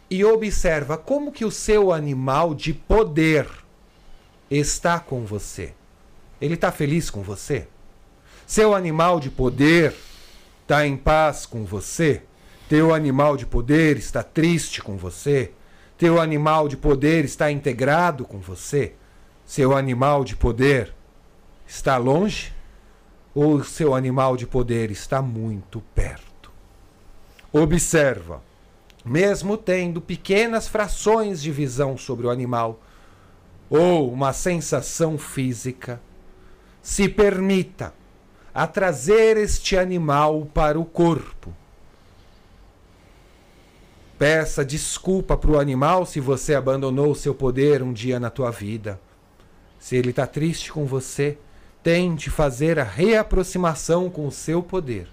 E 0.10 0.24
observa 0.26 0.98
como 0.98 1.32
que 1.32 1.46
o 1.46 1.52
seu 1.52 1.92
animal 1.92 2.54
de 2.56 2.74
poder 2.74 3.48
está 4.50 5.00
com 5.00 5.26
você. 5.26 5.74
Ele 6.42 6.56
está 6.56 6.72
feliz 6.72 7.10
com 7.10 7.22
você? 7.22 7.68
Seu 8.46 8.76
animal 8.76 9.20
de 9.20 9.30
poder 9.30 9.96
está 10.62 10.86
em 10.86 10.98
paz 10.98 11.46
com 11.46 11.64
você? 11.64 12.22
Teu 12.68 12.94
animal 12.94 13.38
de 13.38 13.46
poder 13.46 13.98
está 13.98 14.24
triste 14.24 14.82
com 14.82 14.98
você? 14.98 15.52
Teu 15.98 16.20
animal 16.20 16.68
de 16.68 16.76
poder 16.76 17.24
está 17.24 17.52
integrado 17.52 18.26
com 18.26 18.40
você? 18.40 18.94
Seu 19.46 19.76
animal 19.76 20.24
de 20.24 20.36
poder 20.36 20.94
está 21.68 21.98
longe? 21.98 22.54
Ou 23.36 23.64
seu 23.64 23.96
animal 23.96 24.38
de 24.38 24.46
poder 24.46 24.92
está 24.92 25.22
muito 25.22 25.82
perto? 25.94 26.52
Observa, 27.52 28.42
mesmo 29.04 29.58
tendo 29.58 30.00
pequenas 30.00 30.68
frações 30.68 31.42
de 31.42 31.52
visão 31.52 31.98
sobre 31.98 32.28
o 32.28 32.30
animal, 32.30 32.80
ou 33.70 34.12
uma 34.12 34.34
sensação 34.34 35.18
física, 35.18 36.00
se 36.82 37.10
permita 37.10 37.94
a 38.54 38.68
trazer 38.68 39.36
este 39.38 39.78
animal 39.78 40.48
para 40.54 40.80
o 40.80 40.86
corpo. 40.86 41.54
Peça 44.18 44.64
desculpa 44.64 45.36
para 45.36 45.52
o 45.52 45.60
animal 45.60 46.06
se 46.06 46.20
você 46.20 46.54
abandonou 46.54 47.16
seu 47.16 47.34
poder 47.34 47.82
um 47.82 47.92
dia 47.92 48.20
na 48.20 48.30
tua 48.30 48.52
vida. 48.52 49.00
Se 49.84 49.98
ele 49.98 50.12
está 50.12 50.26
triste 50.26 50.72
com 50.72 50.86
você, 50.86 51.38
tente 51.84 52.30
fazer 52.30 52.80
a 52.80 52.86
reaproximação 52.86 54.10
com 54.10 54.26
o 54.26 54.32
seu 54.32 54.64
poder 54.64 55.10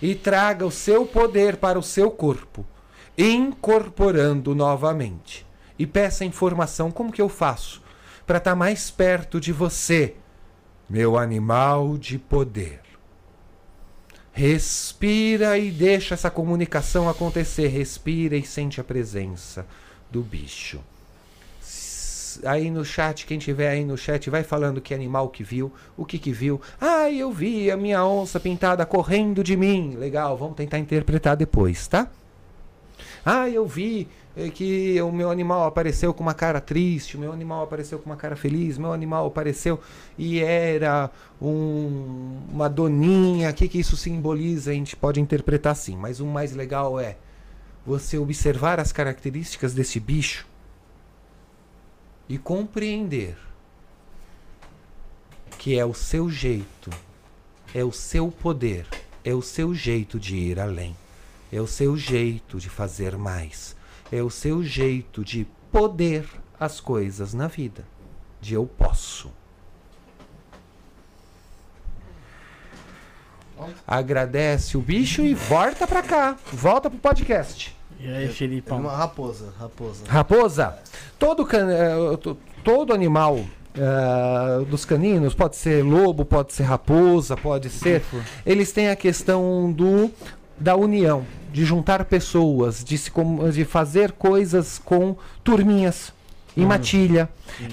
e 0.00 0.14
traga 0.14 0.64
o 0.64 0.70
seu 0.70 1.04
poder 1.04 1.56
para 1.56 1.76
o 1.76 1.82
seu 1.82 2.08
corpo, 2.08 2.64
incorporando 3.18 4.54
novamente. 4.54 5.44
E 5.76 5.88
peça 5.88 6.24
informação 6.24 6.88
como 6.88 7.10
que 7.10 7.20
eu 7.20 7.28
faço 7.28 7.82
para 8.24 8.38
estar 8.38 8.54
mais 8.54 8.92
perto 8.92 9.40
de 9.40 9.50
você, 9.50 10.14
meu 10.88 11.18
animal 11.18 11.98
de 11.98 12.16
poder. 12.16 12.80
Respira 14.30 15.58
e 15.58 15.68
deixa 15.68 16.14
essa 16.14 16.30
comunicação 16.30 17.08
acontecer. 17.08 17.66
Respira 17.66 18.36
e 18.36 18.46
sente 18.46 18.80
a 18.80 18.84
presença 18.84 19.66
do 20.12 20.22
bicho. 20.22 20.80
Aí 22.44 22.70
no 22.70 22.84
chat, 22.84 23.26
quem 23.26 23.38
tiver 23.38 23.68
aí 23.70 23.84
no 23.84 23.96
chat, 23.96 24.28
vai 24.30 24.42
falando 24.42 24.80
que 24.80 24.94
animal 24.94 25.28
que 25.28 25.42
viu, 25.42 25.72
o 25.96 26.04
que 26.04 26.18
que 26.18 26.32
viu. 26.32 26.60
Ah, 26.80 27.10
eu 27.10 27.32
vi 27.32 27.70
a 27.70 27.76
minha 27.76 28.04
onça 28.04 28.38
pintada 28.40 28.84
correndo 28.86 29.42
de 29.42 29.56
mim. 29.56 29.96
Legal, 29.96 30.36
vamos 30.36 30.56
tentar 30.56 30.78
interpretar 30.78 31.36
depois, 31.36 31.86
tá? 31.88 32.08
Ah, 33.24 33.48
eu 33.48 33.66
vi 33.66 34.08
eh, 34.36 34.48
que 34.50 35.00
o 35.00 35.12
meu 35.12 35.30
animal 35.30 35.64
apareceu 35.66 36.12
com 36.12 36.22
uma 36.22 36.34
cara 36.34 36.60
triste, 36.60 37.16
o 37.16 37.20
meu 37.20 37.32
animal 37.32 37.62
apareceu 37.64 37.98
com 37.98 38.06
uma 38.10 38.16
cara 38.16 38.34
feliz, 38.34 38.78
meu 38.78 38.92
animal 38.92 39.26
apareceu 39.26 39.80
e 40.18 40.40
era 40.40 41.10
um- 41.40 42.38
uma 42.52 42.68
doninha. 42.68 43.50
O 43.50 43.54
que, 43.54 43.68
que 43.68 43.78
isso 43.78 43.96
simboliza? 43.96 44.70
A 44.70 44.74
gente 44.74 44.96
pode 44.96 45.20
interpretar 45.20 45.72
assim, 45.72 45.96
mas 45.96 46.20
o 46.20 46.26
mais 46.26 46.54
legal 46.54 46.98
é 46.98 47.16
você 47.86 48.16
observar 48.18 48.80
as 48.80 48.92
características 48.92 49.74
desse 49.74 49.98
bicho 50.00 50.46
e 52.32 52.38
compreender 52.38 53.36
que 55.58 55.78
é 55.78 55.84
o 55.84 55.92
seu 55.92 56.30
jeito, 56.30 56.88
é 57.74 57.84
o 57.84 57.92
seu 57.92 58.30
poder, 58.30 58.86
é 59.22 59.34
o 59.34 59.42
seu 59.42 59.74
jeito 59.74 60.18
de 60.18 60.34
ir 60.34 60.58
além, 60.58 60.96
é 61.52 61.60
o 61.60 61.66
seu 61.66 61.94
jeito 61.94 62.58
de 62.58 62.70
fazer 62.70 63.18
mais, 63.18 63.76
é 64.10 64.22
o 64.22 64.30
seu 64.30 64.64
jeito 64.64 65.22
de 65.22 65.46
poder 65.70 66.26
as 66.58 66.80
coisas 66.80 67.34
na 67.34 67.48
vida, 67.48 67.84
de 68.40 68.54
eu 68.54 68.64
posso. 68.64 69.30
Agradece 73.86 74.78
o 74.78 74.80
bicho 74.80 75.20
e 75.20 75.34
volta 75.34 75.86
pra 75.86 76.02
cá, 76.02 76.38
volta 76.50 76.88
pro 76.88 76.98
podcast. 76.98 77.76
E 78.04 78.08
aí, 78.12 78.28
Felipão? 78.28 78.80
Uma 78.80 78.96
raposa, 78.96 79.52
raposa. 79.58 80.04
Raposa, 80.08 80.78
todo, 81.18 81.44
can- 81.46 82.16
to- 82.20 82.36
todo 82.64 82.92
animal 82.92 83.38
eh, 83.74 84.64
dos 84.68 84.84
caninos, 84.84 85.34
pode 85.34 85.56
ser 85.56 85.84
lobo, 85.84 86.24
pode 86.24 86.52
ser 86.52 86.64
raposa, 86.64 87.36
pode 87.36 87.70
ser. 87.70 88.02
Eles 88.44 88.72
têm 88.72 88.88
a 88.90 88.96
questão 88.96 89.70
do 89.72 90.10
da 90.58 90.76
união, 90.76 91.24
de 91.52 91.64
juntar 91.64 92.04
pessoas, 92.04 92.84
de, 92.84 92.96
se, 92.98 93.10
com- 93.10 93.48
de 93.50 93.64
fazer 93.64 94.12
coisas 94.12 94.78
com 94.84 95.16
turminhas. 95.42 96.12
Em 96.56 96.66
matilha. 96.66 97.28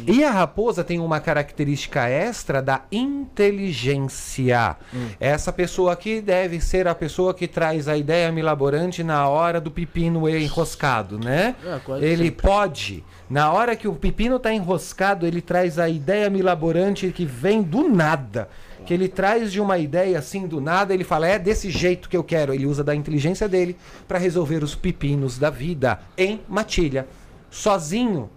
E 0.08 0.24
a 0.24 0.32
raposa 0.32 0.84
tem 0.84 1.00
uma 1.00 1.20
característica 1.20 2.08
extra 2.08 2.62
da 2.62 2.82
inteligência. 2.92 4.78
Essa 5.20 5.52
pessoa 5.52 5.94
aqui 5.94 6.22
deve 6.22 6.62
ser 6.62 6.88
a 6.88 6.96
pessoa 6.96 7.34
que 7.34 7.48
traz 7.48 7.88
a 7.88 7.98
ideia 7.98 8.32
milaborante 8.32 9.04
na 9.04 9.28
hora 9.28 9.60
do 9.60 9.70
pepino 9.70 10.30
enroscado, 10.30 11.20
né? 11.20 11.56
É, 11.64 12.06
ele 12.06 12.26
sempre. 12.26 12.44
pode, 12.44 13.04
na 13.30 13.52
hora 13.52 13.76
que 13.76 13.88
o 13.88 13.94
pepino 13.94 14.38
está 14.38 14.54
enroscado, 14.54 15.26
ele 15.26 15.42
traz 15.42 15.78
a 15.78 15.90
ideia 15.90 16.30
milaborante 16.30 17.12
que 17.12 17.26
vem 17.26 17.62
do 17.62 17.88
nada. 17.90 18.50
Que 18.86 18.94
ele 18.94 19.10
traz 19.10 19.52
de 19.52 19.60
uma 19.60 19.78
ideia 19.78 20.18
assim 20.18 20.48
do 20.48 20.62
nada, 20.62 20.94
ele 20.94 21.04
fala, 21.04 21.28
é 21.28 21.38
desse 21.38 21.70
jeito 21.70 22.08
que 22.10 22.16
eu 22.16 22.24
quero. 22.24 22.54
Ele 22.54 22.66
usa 22.66 22.84
da 22.84 22.96
inteligência 22.96 23.48
dele 23.48 23.76
para 24.08 24.18
resolver 24.18 24.64
os 24.64 24.74
pepinos 24.74 25.38
da 25.38 25.50
vida 25.50 26.00
em 26.18 26.42
matilha. 26.48 27.06
Sozinho, 27.52 28.30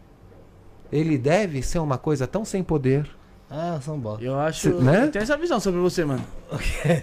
ele 0.93 1.17
deve 1.19 1.63
ser 1.63 1.79
uma 1.79 1.97
coisa 1.99 2.27
tão 2.27 2.45
sem 2.45 2.63
poder. 2.63 3.09
Ah, 3.55 3.79
são 3.83 3.99
bosta. 3.99 4.25
Eu 4.25 4.39
acho. 4.39 4.61
Cê- 4.61 4.69
né? 4.83 5.05
Eu 5.05 5.11
tenho 5.11 5.23
essa 5.23 5.37
visão 5.37 5.61
sobre 5.61 5.79
você, 5.81 6.05
mano. 6.07 6.25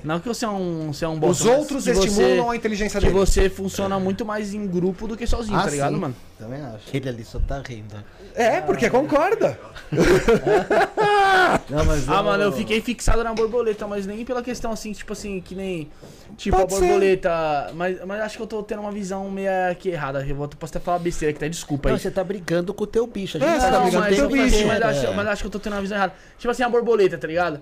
Não 0.04 0.20
que 0.20 0.28
você 0.28 0.46
é 0.46 0.50
um, 0.50 0.92
você 0.92 1.06
é 1.06 1.08
um 1.08 1.14
Os 1.14 1.20
bosta, 1.20 1.46
mas 1.46 1.60
outros 1.60 1.84
que 1.84 1.94
você- 1.94 2.08
estimulam 2.08 2.50
a 2.50 2.56
inteligência 2.56 3.00
Que 3.00 3.06
dele. 3.06 3.20
você 3.20 3.50
funciona 3.52 4.00
muito 4.00 4.26
mais 4.26 4.52
em 4.54 4.66
grupo 4.66 5.08
do 5.08 5.16
que 5.16 5.28
sozinho, 5.28 5.58
Ah, 5.58 5.64
tá 5.66 5.70
ligado, 5.70 5.94
sim. 5.94 6.00
mano? 6.00 6.16
Também 6.40 6.60
acho. 6.62 6.86
Ele 6.92 7.08
ali 7.10 7.24
só 7.24 7.40
tá 7.40 7.62
rindo. 7.64 7.94
É, 8.36 8.62
porque 8.62 8.90
concorda. 8.90 9.60
Não, 11.70 11.86
mas 11.86 12.08
Ah, 12.08 12.22
mano, 12.24 12.44
eu 12.44 12.52
fiquei 12.52 12.82
fixado 12.82 13.24
na 13.24 13.34
borboleta, 13.34 13.88
mas 13.88 14.06
nem 14.06 14.24
pela 14.24 14.42
questão 14.42 14.72
assim, 14.72 14.92
tipo 14.92 15.14
assim, 15.14 15.42
que 15.42 15.56
nem. 15.56 15.90
Tipo, 16.38 16.58
Pode 16.58 16.74
a 16.74 16.78
ser. 16.78 16.82
borboleta. 16.86 17.72
Mas, 17.74 18.06
mas 18.06 18.22
acho 18.22 18.38
que 18.38 18.44
eu 18.44 18.48
tô 18.48 18.64
tendo 18.64 18.80
uma 18.82 18.92
visão 18.92 19.30
meio 19.30 19.50
que 19.78 19.90
errada. 19.90 20.26
Eu 20.26 20.36
posso 20.60 20.76
até 20.78 20.80
falar 20.84 21.00
besteira 21.00 21.32
aqui, 21.32 21.40
tá? 21.40 21.48
Desculpa 21.48 21.90
aí. 21.90 21.94
Não, 21.94 22.00
você 22.00 22.12
tá 22.12 22.24
brigando 22.24 22.74
com 22.74 22.84
o 22.84 22.88
teu 22.88 23.06
bicho. 23.08 23.38
A 23.38 23.42
É, 23.42 23.44
gente 23.46 23.62
você 23.62 23.66
tá 23.68 23.72
sabe 23.74 23.84
brigando 23.92 24.08
que 24.08 24.10
com 24.10 24.14
o 24.14 24.16
teu 24.16 24.28
que 24.30 24.34
bicho. 24.44 24.52
fazer, 24.58 24.66
Mas, 24.66 24.82
acho, 24.82 25.06
é. 25.08 25.14
mas 25.16 25.28
acho 25.28 25.42
que 25.42 25.48
eu 25.48 25.52
tô 25.52 25.60
tendo 25.60 25.74
uma 25.74 25.82
visão 25.82 25.98
errada. 25.98 26.14
Tipo 26.38 26.52
assim, 26.52 26.64
a 26.64 26.70
borboleta, 26.70 27.18
tá 27.18 27.28
ligado? 27.28 27.62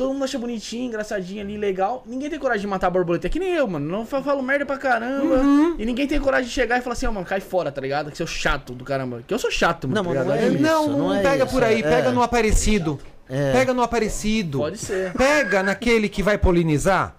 Todo 0.00 0.14
mundo 0.14 0.24
acha 0.24 0.38
bonitinho, 0.38 0.86
engraçadinho 0.86 1.42
ali, 1.42 1.58
legal. 1.58 2.02
Ninguém 2.06 2.30
tem 2.30 2.38
coragem 2.38 2.62
de 2.62 2.66
matar 2.66 2.86
a 2.86 2.90
borboleta. 2.90 3.26
É 3.26 3.30
que 3.30 3.38
nem 3.38 3.52
eu, 3.52 3.66
mano. 3.68 3.86
Não 3.86 4.06
fa- 4.06 4.22
falo 4.22 4.42
merda 4.42 4.64
pra 4.64 4.78
caramba. 4.78 5.34
Uhum. 5.34 5.74
E 5.78 5.84
ninguém 5.84 6.06
tem 6.06 6.18
coragem 6.18 6.46
de 6.46 6.54
chegar 6.54 6.78
e 6.78 6.80
falar 6.80 6.94
assim, 6.94 7.04
ó, 7.04 7.12
mano, 7.12 7.26
cai 7.26 7.38
fora, 7.38 7.70
tá 7.70 7.82
ligado? 7.82 8.10
Que 8.10 8.16
seu 8.16 8.26
chato 8.26 8.72
do 8.72 8.82
caramba. 8.82 9.22
Que 9.26 9.34
eu 9.34 9.38
sou 9.38 9.50
chato, 9.50 9.86
mano. 9.86 10.02
Não, 10.02 10.14
tá 10.14 10.24
não 10.24 10.32
é 10.32 10.48
isso, 10.48 10.58
não, 10.62 10.88
não, 10.88 11.14
é 11.14 11.20
pega 11.20 11.44
isso, 11.44 11.52
por 11.52 11.62
aí, 11.62 11.80
é. 11.80 11.82
pega 11.82 12.10
no 12.12 12.22
aparecido. 12.22 12.98
É. 13.28 13.52
Pega 13.52 13.74
no 13.74 13.82
aparecido. 13.82 14.56
Pode 14.60 14.78
ser. 14.78 15.12
Pega 15.12 15.62
naquele 15.62 16.08
que 16.08 16.22
vai 16.22 16.38
polinizar 16.38 17.14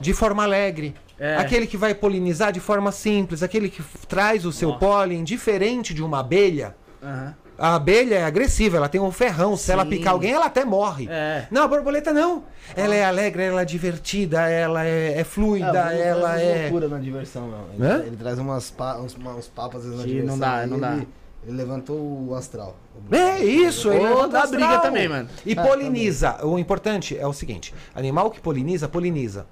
de 0.00 0.12
forma 0.12 0.42
alegre. 0.42 0.96
É. 1.20 1.36
Aquele 1.36 1.64
que 1.68 1.76
vai 1.76 1.94
polinizar 1.94 2.50
de 2.50 2.58
forma 2.58 2.90
simples, 2.90 3.40
aquele 3.40 3.68
que 3.68 3.84
traz 4.08 4.44
o 4.44 4.50
seu 4.50 4.74
pólen 4.74 5.22
diferente 5.22 5.94
de 5.94 6.02
uma 6.02 6.18
abelha. 6.18 6.74
Aham. 7.00 7.36
A 7.58 7.74
abelha 7.74 8.16
é 8.16 8.24
agressiva, 8.24 8.76
ela 8.76 8.88
tem 8.88 9.00
um 9.00 9.10
ferrão. 9.10 9.56
Se 9.56 9.72
ela 9.72 9.84
Sim. 9.84 9.90
picar 9.90 10.12
alguém, 10.12 10.32
ela 10.32 10.46
até 10.46 10.64
morre. 10.64 11.08
É. 11.10 11.46
Não, 11.50 11.62
a 11.62 11.68
borboleta 11.68 12.12
não. 12.12 12.44
Ela 12.74 12.94
é 12.94 13.04
alegre, 13.04 13.44
ela 13.44 13.62
é 13.62 13.64
divertida, 13.64 14.48
ela 14.48 14.84
é, 14.84 15.20
é 15.20 15.24
fluida, 15.24 15.92
ela 15.92 16.40
é. 16.40 16.62
loucura 16.62 16.88
na 16.88 16.98
diversão, 16.98 17.48
não. 17.48 17.64
Ele, 17.72 17.86
Hã? 17.86 18.02
ele 18.06 18.16
traz 18.16 18.38
umas 18.38 18.70
pa, 18.70 18.98
uns, 18.98 19.16
uns 19.16 19.50
às 19.56 19.84
vezes 19.84 19.98
na 19.98 20.04
diversão. 20.04 20.26
não 20.26 20.38
dá, 20.38 20.66
não 20.66 20.78
dá. 20.78 20.98
Ele 21.46 21.56
levantou 21.56 21.96
o 22.28 22.34
astral. 22.34 22.76
É 23.10 23.38
isso, 23.44 23.92
ele 23.92 24.04
Ou 24.04 24.22
astral. 24.22 24.48
briga 24.48 24.78
também, 24.80 25.08
mano. 25.08 25.28
E 25.44 25.54
poliniza. 25.54 26.44
O 26.44 26.58
importante 26.58 27.16
é 27.16 27.26
o 27.26 27.32
seguinte: 27.32 27.72
animal 27.94 28.30
que 28.30 28.40
poliniza, 28.40 28.88
poliniza. 28.88 29.46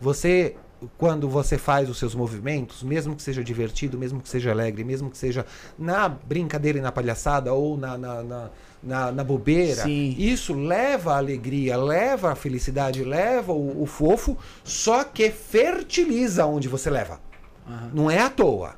Você, 0.00 0.54
quando 0.98 1.28
você 1.28 1.56
faz 1.56 1.88
os 1.88 1.98
seus 1.98 2.14
movimentos, 2.14 2.82
mesmo 2.82 3.14
que 3.16 3.22
seja 3.22 3.42
divertido, 3.42 3.96
mesmo 3.98 4.20
que 4.20 4.28
seja 4.28 4.50
alegre, 4.50 4.84
mesmo 4.84 5.10
que 5.10 5.16
seja 5.18 5.46
na 5.78 6.08
brincadeira 6.08 6.78
e 6.78 6.80
na 6.82 6.92
palhaçada 6.92 7.52
ou 7.52 7.76
na, 7.76 7.96
na, 7.96 8.22
na, 8.22 8.50
na- 8.82 9.12
na 9.12 9.24
bobeira, 9.24 9.82
Sim. 9.84 10.14
isso 10.18 10.52
leva 10.54 11.14
a 11.14 11.16
alegria, 11.16 11.76
leva 11.76 12.32
a 12.32 12.34
felicidade, 12.34 13.02
leva 13.02 13.52
o, 13.52 13.82
o 13.82 13.86
fofo, 13.86 14.36
só 14.62 15.04
que 15.04 15.30
fertiliza 15.30 16.44
onde 16.46 16.68
você 16.68 16.90
leva. 16.90 17.20
Aham. 17.66 17.90
Não 17.94 18.10
é 18.10 18.18
à 18.20 18.28
toa. 18.30 18.76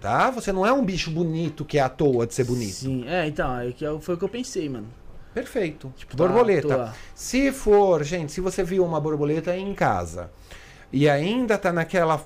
Tá? 0.00 0.30
Você 0.30 0.52
não 0.52 0.64
é 0.64 0.72
um 0.72 0.84
bicho 0.84 1.10
bonito 1.10 1.64
que 1.64 1.76
é 1.76 1.80
à 1.82 1.88
toa 1.88 2.26
de 2.26 2.32
ser 2.32 2.44
bonito. 2.44 2.72
Sim, 2.72 3.04
é, 3.08 3.26
então, 3.26 3.58
é 3.58 3.72
eu- 3.80 4.00
foi 4.00 4.14
o 4.14 4.18
que 4.18 4.24
eu 4.24 4.28
pensei, 4.28 4.68
mano. 4.68 4.86
Perfeito. 5.34 5.92
Tipo, 5.96 6.16
tá 6.16 6.24
borboleta. 6.24 6.68
toa. 6.68 6.94
Se 7.14 7.52
for, 7.52 8.02
gente, 8.04 8.32
se 8.32 8.40
você 8.40 8.62
viu 8.64 8.84
uma 8.84 9.00
borboleta 9.00 9.56
em 9.56 9.74
casa 9.74 10.30
e 10.92 11.08
ainda 11.08 11.56
tá 11.58 11.72
naquela. 11.72 12.24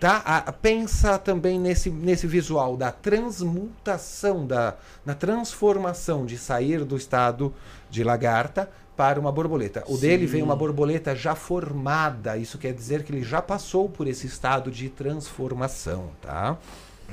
Tá? 0.00 0.22
A- 0.26 0.52
pensa 0.52 1.18
também 1.18 1.58
nesse, 1.58 1.88
nesse 1.88 2.26
visual 2.26 2.76
da 2.76 2.90
transmutação, 2.90 4.46
da, 4.46 4.74
na 5.04 5.14
transformação 5.14 6.26
de 6.26 6.36
sair 6.36 6.84
do 6.84 6.96
estado 6.96 7.54
de 7.88 8.02
lagarta 8.02 8.68
para 8.96 9.18
uma 9.18 9.32
borboleta. 9.32 9.82
O 9.88 9.96
dele 9.96 10.26
veio 10.26 10.44
uma 10.44 10.56
borboleta 10.56 11.14
já 11.16 11.34
formada. 11.34 12.36
Isso 12.36 12.58
quer 12.58 12.72
dizer 12.72 13.02
que 13.02 13.12
ele 13.12 13.22
já 13.22 13.40
passou 13.40 13.88
por 13.88 14.06
esse 14.06 14.26
estado 14.26 14.70
de 14.70 14.88
transformação, 14.88 16.10
tá? 16.20 16.56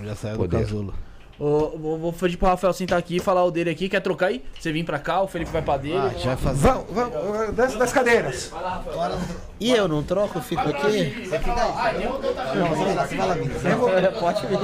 Já 0.04 0.16
saiu 0.16 0.38
Poder. 0.38 0.58
do 0.58 0.64
casulo. 0.64 0.94
Vou, 1.42 1.98
vou 1.98 2.14
pedir 2.14 2.38
pro 2.38 2.48
Rafael 2.48 2.72
sentar 2.72 3.00
aqui 3.00 3.16
e 3.16 3.20
falar 3.20 3.44
o 3.44 3.50
dele 3.50 3.72
aqui. 3.72 3.90
Quer 3.90 4.00
trocar 4.00 4.28
aí? 4.28 4.46
Você 4.60 4.72
vir 4.72 4.84
pra 4.84 5.00
cá, 5.00 5.24
o 5.24 5.28
Felipe 5.28 5.50
vai 5.52 5.64
pra 5.64 5.76
dele. 5.76 5.98
Ah, 5.98 6.14
já 6.16 6.38
faz. 6.38 6.60
Vamos, 6.60 6.86
vamos, 6.92 7.56
das, 7.56 7.74
das 7.74 7.92
cadeiras. 7.92 8.50
Vai 8.52 8.62
lá, 8.62 8.70
Rafael. 8.76 9.18
E 9.60 9.72
eu 9.72 9.88
não 9.88 10.04
troco, 10.04 10.38
eu 10.38 10.42
fico 10.44 10.62
aqui? 10.62 11.26
Você 11.26 11.40
fica 11.40 11.84
aí. 11.84 12.06
Não, 12.06 12.68
você 12.68 12.86
vai 12.86 12.94
lá, 12.94 13.08
você 13.08 13.16
vai 13.16 14.02
lá. 14.04 14.12
Pode 14.22 14.46
vir. 14.46 14.60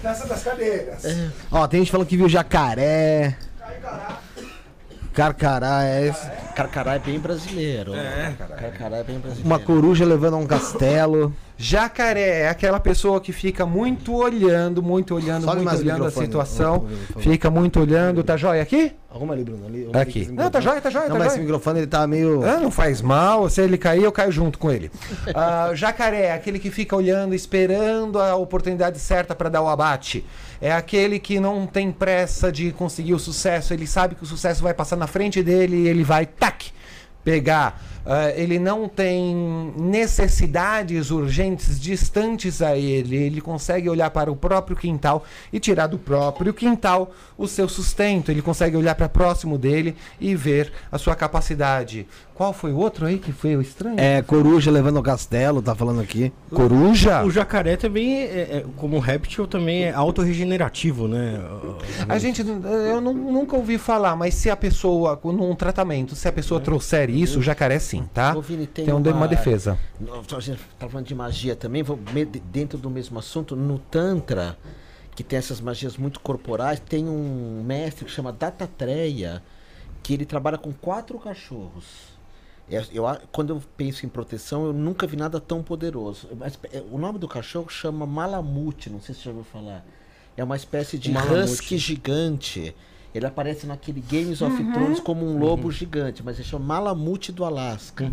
Dessa 0.00 0.28
das 0.28 0.44
cadeiras. 0.44 1.02
Ó, 1.50 1.66
tem 1.66 1.80
gente 1.80 1.90
falando 1.90 2.06
que 2.06 2.16
viu 2.16 2.28
jacaré. 2.28 3.36
Carcará 5.12 5.84
é 5.84 6.06
esse. 6.08 6.30
Carcará 6.54 6.94
é 6.94 6.98
bem 6.98 7.18
brasileiro. 7.18 7.94
É, 7.94 8.32
Carcará 8.38 8.98
é 8.98 9.02
bem 9.04 9.18
brasileiro. 9.18 9.46
uma 9.48 9.58
coruja 9.58 10.04
levando 10.04 10.34
a 10.34 10.36
um 10.36 10.46
castelo. 10.46 11.34
Jacaré 11.58 12.40
é 12.42 12.48
aquela 12.48 12.80
pessoa 12.80 13.20
que 13.20 13.32
fica 13.32 13.66
muito 13.66 14.14
olhando, 14.14 14.82
muito 14.82 15.14
olhando, 15.14 15.44
Sobe 15.44 15.60
muito 15.62 15.76
olhando 15.78 16.04
a 16.06 16.10
situação. 16.10 16.86
Fica 17.18 17.50
muito 17.50 17.80
olhando. 17.80 18.24
Tá 18.24 18.34
jóia 18.36 18.62
aqui? 18.62 18.92
Arruma 19.12 19.34
ali, 19.34 19.44
Bruno. 19.44 19.66
Ali, 19.66 19.90
Aqui. 19.92 20.20
esse 20.20 20.32
Não, 20.32 20.48
tá 20.50 20.60
jóia, 20.60 20.80
tá 20.80 20.88
jóia, 20.88 21.08
Não, 21.08 21.14
tá 21.16 21.18
mas 21.18 21.26
esse 21.28 21.36
jóia. 21.36 21.44
microfone 21.44 21.80
ele 21.80 21.86
tá 21.86 22.06
meio. 22.06 22.42
Ah, 22.44 22.58
não 22.60 22.70
faz 22.70 23.02
mal, 23.02 23.50
se 23.50 23.60
ele 23.60 23.76
cair, 23.76 24.04
eu 24.04 24.12
caio 24.12 24.32
junto 24.32 24.58
com 24.58 24.70
ele. 24.70 24.90
Ah, 25.34 25.72
jacaré 25.74 26.26
é 26.26 26.32
aquele 26.32 26.58
que 26.58 26.70
fica 26.70 26.96
olhando, 26.96 27.34
esperando 27.34 28.18
a 28.18 28.36
oportunidade 28.36 28.98
certa 28.98 29.34
para 29.34 29.48
dar 29.48 29.60
o 29.62 29.68
abate. 29.68 30.24
É 30.60 30.72
aquele 30.72 31.18
que 31.18 31.40
não 31.40 31.66
tem 31.66 31.90
pressa 31.90 32.52
de 32.52 32.70
conseguir 32.72 33.14
o 33.14 33.18
sucesso, 33.18 33.72
ele 33.72 33.86
sabe 33.86 34.14
que 34.14 34.22
o 34.22 34.26
sucesso 34.26 34.62
vai 34.62 34.74
passar 34.74 34.96
na 34.96 35.06
frente 35.06 35.42
dele 35.42 35.76
e 35.76 35.88
ele 35.88 36.04
vai, 36.04 36.26
tac, 36.26 36.70
pegar. 37.24 37.80
Ah, 38.04 38.30
ele 38.34 38.58
não 38.58 38.88
tem 38.88 39.72
necessidades 39.76 41.10
urgentes 41.10 41.78
distantes 41.78 42.62
a 42.62 42.76
ele. 42.76 43.14
Ele 43.14 43.40
consegue 43.40 43.88
olhar 43.88 44.10
para 44.10 44.32
o 44.32 44.36
próprio 44.36 44.76
quintal 44.76 45.24
e 45.52 45.60
tirar 45.60 45.86
do 45.86 45.98
próprio 45.98 46.52
quintal 46.54 47.12
o 47.36 47.46
seu 47.46 47.68
sustento. 47.68 48.30
Ele 48.30 48.40
consegue 48.42 48.76
olhar 48.76 48.94
para 48.94 49.08
próximo 49.08 49.58
dele 49.58 49.96
e 50.18 50.34
ver 50.34 50.72
a 50.90 50.98
sua 50.98 51.14
capacidade. 51.14 52.06
Qual 52.40 52.54
foi 52.54 52.72
o 52.72 52.78
outro 52.78 53.04
aí 53.04 53.18
que 53.18 53.32
foi 53.32 53.54
o 53.54 53.60
estranho? 53.60 54.00
É, 54.00 54.22
coruja 54.22 54.70
levando 54.70 54.96
ao 54.96 55.02
castelo, 55.02 55.60
tá 55.60 55.74
falando 55.74 56.00
aqui. 56.00 56.32
Coruja? 56.48 57.22
O 57.22 57.30
jacaré 57.30 57.76
também, 57.76 58.16
é, 58.22 58.24
é, 58.24 58.64
como 58.78 58.98
réptil, 58.98 59.46
também 59.46 59.82
é 59.84 59.92
autorregenerativo, 59.92 61.06
né? 61.06 61.38
A 62.08 62.18
gente, 62.18 62.40
eu 62.40 62.98
nu- 62.98 63.12
nunca 63.12 63.54
ouvi 63.56 63.76
falar, 63.76 64.16
mas 64.16 64.32
se 64.32 64.48
a 64.48 64.56
pessoa, 64.56 65.20
num 65.22 65.54
tratamento, 65.54 66.16
se 66.16 66.26
a 66.28 66.32
pessoa 66.32 66.58
trouxer 66.62 67.10
isso, 67.10 67.40
o 67.40 67.42
jacaré 67.42 67.74
assim, 67.74 68.08
tá? 68.14 68.34
Ô, 68.34 68.40
Vini, 68.40 68.66
tem 68.66 68.86
Tem 68.86 68.94
um- 68.94 69.00
uma 69.02 69.12
uma- 69.12 69.28
defesa. 69.28 69.78
A 70.34 70.40
gente 70.40 70.62
tá 70.78 70.88
falando 70.88 71.04
de 71.06 71.14
magia 71.14 71.54
também, 71.54 71.82
vou 71.82 71.98
dentro 72.50 72.78
do 72.78 72.88
mesmo 72.88 73.18
assunto, 73.18 73.54
no 73.54 73.78
Tantra, 73.78 74.56
que 75.14 75.22
tem 75.22 75.38
essas 75.38 75.60
magias 75.60 75.98
muito 75.98 76.18
corporais, 76.20 76.80
tem 76.80 77.06
um 77.06 77.62
mestre 77.66 78.06
que 78.06 78.10
chama 78.10 78.32
Dattatreya, 78.32 79.42
que 80.02 80.14
ele 80.14 80.24
trabalha 80.24 80.56
com 80.56 80.72
quatro 80.72 81.18
cachorros. 81.18 82.09
É, 82.70 82.84
eu 82.92 83.04
quando 83.32 83.50
eu 83.54 83.62
penso 83.76 84.06
em 84.06 84.08
proteção, 84.08 84.64
eu 84.66 84.72
nunca 84.72 85.06
vi 85.06 85.16
nada 85.16 85.40
tão 85.40 85.62
poderoso. 85.62 86.28
Mas, 86.38 86.58
é, 86.72 86.82
o 86.90 86.98
nome 86.98 87.18
do 87.18 87.26
cachorro 87.26 87.68
chama 87.68 88.06
Malamute, 88.06 88.88
não 88.88 89.00
sei 89.00 89.14
se 89.14 89.20
você 89.22 89.24
já 89.24 89.30
ouviu 89.30 89.44
falar. 89.44 89.84
É 90.36 90.44
uma 90.44 90.56
espécie 90.56 90.96
de 90.98 91.10
Malamute. 91.10 91.42
husky 91.52 91.76
gigante. 91.78 92.74
Ele 93.12 93.26
aparece 93.26 93.66
naquele 93.66 94.00
Games 94.00 94.40
of 94.40 94.56
Thrones 94.72 95.00
como 95.00 95.26
um 95.26 95.36
lobo 95.36 95.70
gigante, 95.72 96.22
mas 96.22 96.38
ele 96.38 96.46
chama 96.46 96.64
Malamute 96.64 97.32
do 97.32 97.44
Alasca. 97.44 98.10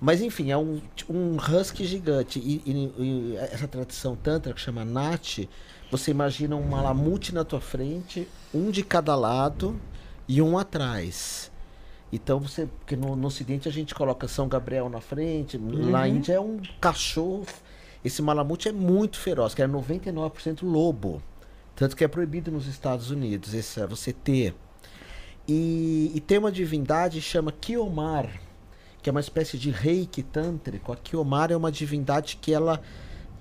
Mas 0.00 0.20
enfim, 0.22 0.50
é 0.52 0.56
um, 0.56 0.80
um 1.10 1.36
husky 1.36 1.84
gigante. 1.84 2.38
E, 2.38 2.62
e- 2.64 3.02
e 3.02 3.36
essa 3.36 3.66
tradição 3.66 4.14
tantra 4.14 4.52
que 4.52 4.60
chama 4.60 4.84
Nat, 4.84 5.40
você 5.90 6.10
imagina 6.12 6.54
um 6.54 6.62
malamute 6.68 7.34
na 7.34 7.42
tua 7.44 7.60
frente, 7.60 8.28
um 8.52 8.70
de 8.70 8.82
cada 8.84 9.16
lado 9.16 9.80
e 10.28 10.40
um 10.40 10.56
atrás. 10.58 11.50
Então 12.14 12.38
você. 12.38 12.66
Porque 12.66 12.94
no, 12.94 13.16
no 13.16 13.26
ocidente 13.26 13.68
a 13.68 13.72
gente 13.72 13.94
coloca 13.94 14.28
São 14.28 14.46
Gabriel 14.48 14.88
na 14.88 15.00
frente, 15.00 15.58
lá 15.58 16.00
na 16.00 16.08
Índia 16.08 16.34
é 16.34 16.40
um 16.40 16.60
cachorro. 16.80 17.44
Esse 18.04 18.22
malamute 18.22 18.68
é 18.68 18.72
muito 18.72 19.18
feroz, 19.18 19.54
que 19.54 19.62
é 19.62 19.66
99% 19.66 20.62
lobo. 20.62 21.22
Tanto 21.74 21.96
que 21.96 22.04
é 22.04 22.08
proibido 22.08 22.52
nos 22.52 22.66
Estados 22.66 23.10
Unidos 23.10 23.52
esse, 23.52 23.84
você 23.86 24.12
ter. 24.12 24.54
E, 25.48 26.12
e 26.14 26.20
tem 26.20 26.38
uma 26.38 26.52
divindade 26.52 27.18
que 27.18 27.24
chama 27.24 27.50
Kiomar, 27.50 28.28
que 29.02 29.10
é 29.10 29.12
uma 29.12 29.20
espécie 29.20 29.58
de 29.58 29.70
reiki 29.70 30.22
tântrico. 30.22 30.92
A 30.92 30.96
Kiomar 30.96 31.50
é 31.50 31.56
uma 31.56 31.72
divindade 31.72 32.38
que 32.40 32.54
ela, 32.54 32.80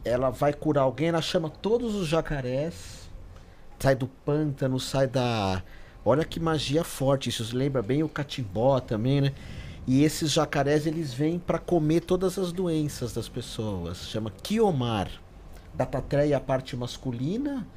ela 0.03 0.29
vai 0.29 0.51
curar 0.51 0.83
alguém, 0.83 1.09
ela 1.09 1.21
chama 1.21 1.49
todos 1.49 1.93
os 1.93 2.07
jacarés, 2.07 3.09
sai 3.77 3.95
do 3.95 4.07
pântano, 4.07 4.79
sai 4.79 5.07
da. 5.07 5.61
Olha 6.05 6.25
que 6.25 6.39
magia 6.39 6.83
forte, 6.83 7.29
isso 7.29 7.55
lembra 7.55 7.81
bem 7.81 8.03
o 8.03 8.09
catimbó 8.09 8.79
também, 8.79 9.21
né? 9.21 9.33
E 9.87 10.03
esses 10.03 10.31
jacarés 10.31 10.85
eles 10.85 11.13
vêm 11.13 11.39
para 11.39 11.59
comer 11.59 12.01
todas 12.01 12.37
as 12.37 12.51
doenças 12.51 13.13
das 13.13 13.27
pessoas. 13.27 14.09
Chama 14.09 14.31
Kiomar. 14.31 15.09
Datatreia 15.73 16.33
é 16.33 16.37
a 16.37 16.39
parte 16.39 16.75
masculina, 16.75 17.67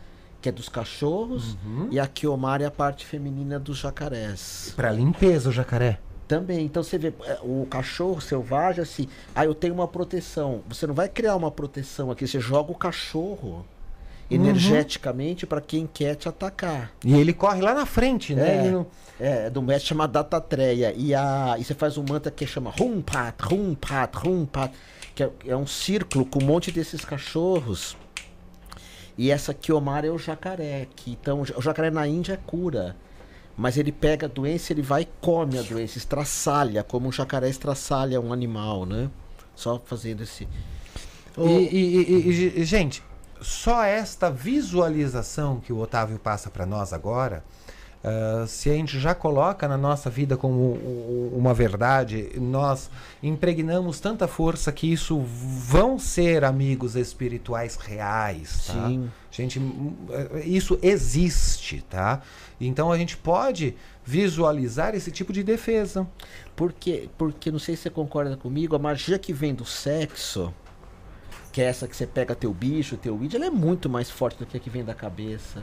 que 0.40 0.48
é 0.48 0.52
dos 0.52 0.68
cachorros, 0.68 1.56
e 1.90 1.98
a 1.98 2.06
Kiomar 2.06 2.60
é 2.60 2.66
a 2.66 2.70
parte 2.70 3.06
feminina 3.06 3.58
dos 3.58 3.78
jacarés. 3.78 4.72
Pra 4.76 4.92
limpeza, 4.92 5.48
o 5.48 5.52
jacaré. 5.52 5.98
Também, 6.28 6.64
então 6.66 6.82
você 6.82 6.98
vê 6.98 7.14
é, 7.24 7.38
o 7.42 7.66
cachorro 7.70 8.20
selvagem 8.20 8.82
assim, 8.82 9.08
ah, 9.34 9.44
eu 9.44 9.54
tenho 9.54 9.72
uma 9.72 9.86
proteção. 9.86 10.62
Você 10.68 10.84
não 10.84 10.94
vai 10.94 11.08
criar 11.08 11.36
uma 11.36 11.52
proteção 11.52 12.10
aqui, 12.10 12.26
você 12.26 12.40
joga 12.40 12.72
o 12.72 12.74
cachorro 12.74 13.64
energeticamente 14.34 15.46
para 15.46 15.60
quem 15.60 15.86
quer 15.92 16.14
te 16.16 16.28
atacar. 16.28 16.92
E 17.04 17.14
ele 17.14 17.32
corre 17.32 17.60
lá 17.60 17.74
na 17.74 17.86
frente, 17.86 18.34
né? 18.34 18.66
É. 18.66 18.70
Não- 18.70 18.86
É, 19.18 19.48
do 19.48 19.62
mestre 19.62 19.88
chama 19.88 20.06
Datatreya. 20.06 20.92
E, 20.94 21.14
a, 21.14 21.56
e 21.58 21.64
você 21.64 21.72
faz 21.74 21.96
um 21.96 22.04
mantra 22.06 22.30
que 22.30 22.46
chama 22.46 22.70
Rumpat, 22.70 23.42
Rumpat, 23.42 24.14
Rumpat, 24.18 24.74
que 25.14 25.22
é, 25.22 25.30
é 25.46 25.56
um 25.56 25.66
círculo 25.66 26.26
com 26.26 26.42
um 26.42 26.46
monte 26.46 26.70
desses 26.70 27.02
cachorros. 27.02 27.96
E 29.16 29.30
essa 29.30 29.54
Kiomara 29.54 30.06
é 30.06 30.10
o 30.10 30.18
jacaré. 30.18 30.86
Que, 30.94 31.12
então, 31.12 31.40
o 31.40 31.62
jacaré 31.62 31.90
na 31.90 32.06
Índia 32.06 32.34
é 32.34 32.36
cura. 32.36 32.94
Mas 33.56 33.78
ele 33.78 33.90
pega 33.90 34.26
a 34.26 34.28
doença, 34.28 34.74
ele 34.74 34.82
vai 34.82 35.02
e 35.02 35.08
come 35.18 35.58
a 35.58 35.62
doença, 35.62 35.96
estraçalha, 35.96 36.82
como 36.82 37.08
um 37.08 37.12
jacaré 37.12 37.48
estraçalha 37.48 38.20
um 38.20 38.30
animal, 38.34 38.84
né? 38.84 39.08
Só 39.54 39.80
fazendo 39.82 40.22
esse. 40.24 40.46
E- 41.38 41.40
e- 41.42 42.12
e- 42.28 42.60
e, 42.60 42.64
gente, 42.66 43.02
só 43.46 43.84
esta 43.84 44.28
visualização 44.28 45.60
que 45.60 45.72
o 45.72 45.78
Otávio 45.78 46.18
passa 46.18 46.50
para 46.50 46.66
nós 46.66 46.92
agora, 46.92 47.44
ah, 48.02 48.44
se 48.46 48.68
a 48.70 48.72
gente 48.72 48.98
já 49.00 49.14
coloca 49.14 49.66
na 49.66 49.76
nossa 49.76 50.10
vida 50.10 50.36
como 50.36 50.74
uma 51.32 51.54
verdade, 51.54 52.30
nós 52.36 52.90
impregnamos 53.22 54.00
tanta 54.00 54.26
força 54.26 54.72
que 54.72 54.92
isso 54.92 55.20
vão 55.20 55.98
ser 55.98 56.44
amigos 56.44 56.96
espirituais 56.96 57.76
reais. 57.76 58.66
Tá? 58.66 58.88
Sim. 58.88 59.10
Gente, 59.30 59.60
isso 60.44 60.78
existe, 60.82 61.84
tá? 61.88 62.22
Então 62.60 62.90
a 62.90 62.98
gente 62.98 63.16
pode 63.16 63.74
visualizar 64.04 64.94
esse 64.94 65.10
tipo 65.10 65.32
de 65.32 65.42
defesa. 65.42 66.06
Porque, 66.54 67.08
porque 67.18 67.50
não 67.50 67.58
sei 67.58 67.76
se 67.76 67.82
você 67.82 67.90
concorda 67.90 68.36
comigo, 68.36 68.74
a 68.74 68.78
magia 68.78 69.18
que 69.18 69.32
vem 69.32 69.54
do 69.54 69.64
sexo, 69.64 70.54
que 71.56 71.62
é 71.62 71.64
essa 71.64 71.88
que 71.88 71.96
você 71.96 72.06
pega 72.06 72.34
teu 72.34 72.52
bicho, 72.52 72.98
teu 72.98 73.18
id, 73.24 73.32
ela 73.32 73.46
é 73.46 73.50
muito 73.50 73.88
mais 73.88 74.10
forte 74.10 74.38
do 74.38 74.44
que 74.44 74.58
a 74.58 74.60
que 74.60 74.68
vem 74.68 74.84
da 74.84 74.92
cabeça. 74.92 75.62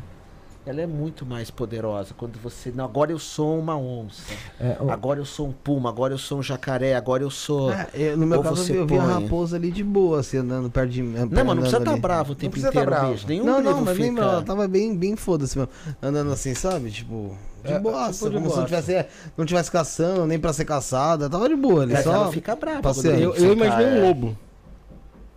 Ela 0.66 0.82
é 0.82 0.88
muito 0.88 1.24
mais 1.24 1.52
poderosa 1.52 2.16
quando 2.18 2.40
você. 2.42 2.72
Não, 2.76 2.84
agora 2.86 3.12
eu 3.12 3.20
sou 3.20 3.60
uma 3.60 3.78
onça. 3.78 4.24
É, 4.60 4.76
o- 4.80 4.90
Agora 4.90 5.20
eu 5.20 5.26
sou 5.26 5.50
um 5.50 5.52
puma, 5.52 5.90
agora 5.90 6.16
eu 6.16 6.18
sou 6.18 6.40
um 6.40 6.42
jacaré, 6.42 6.96
agora 6.96 7.22
eu 7.22 7.30
sou. 7.30 7.72
É, 7.72 7.88
eu- 7.94 8.18
no 8.18 8.26
meu 8.26 8.40
Ou 8.40 8.44
caso, 8.44 8.56
você 8.56 8.76
eu 8.76 8.88
vi 8.88 8.98
a 8.98 9.02
põe. 9.04 9.22
raposa 9.24 9.56
ali 9.56 9.70
de 9.70 9.84
boa, 9.84 10.22
assim, 10.22 10.38
andando 10.38 10.68
perto 10.68 10.90
de 10.90 11.04
mim. 11.04 11.14
Não, 11.30 11.46
mas 11.46 11.46
não 11.46 11.58
precisa 11.58 11.78
estar 11.78 11.98
bravo 11.98 12.32
o 12.32 12.36
tempo 12.36 12.60
tá 12.60 12.70
inteiro, 12.70 12.90
bravo. 12.90 13.12
bicho. 13.12 13.28
Nenhum 13.28 13.46
Não, 13.46 13.62
não, 13.62 13.82
mas 13.82 13.96
nem 14.00 14.10
fica... 14.10 14.22
ela 14.24 14.42
tava 14.42 14.68
bem, 14.68 14.98
bem 14.98 15.16
foda-se 15.16 15.56
mesmo. 15.60 15.72
Andando 16.02 16.32
assim, 16.32 16.56
sabe? 16.56 16.90
Tipo, 16.90 17.38
de 17.64 17.72
É, 17.72 17.78
boa, 17.80 18.12
tipo 18.12 18.30
de 18.32 18.36
como 18.38 18.50
se 18.50 18.58
não 18.58 18.66
tivesse, 18.66 19.06
não 19.38 19.46
tivesse 19.46 19.70
caçando, 19.70 20.26
nem 20.26 20.40
pra 20.40 20.52
ser 20.54 20.66
caçada. 20.66 21.30
Tava 21.30 21.48
de 21.48 21.56
boa 21.56 21.84
ali, 21.84 21.94
Mas 21.94 22.04
só. 22.04 22.14
ela 22.16 22.32
fica 22.32 22.56
brava. 22.56 22.90
Eu, 23.04 23.36
eu 23.36 23.54
imaginei 23.54 23.86
um 23.86 23.98
é. 24.04 24.08
lobo. 24.08 24.36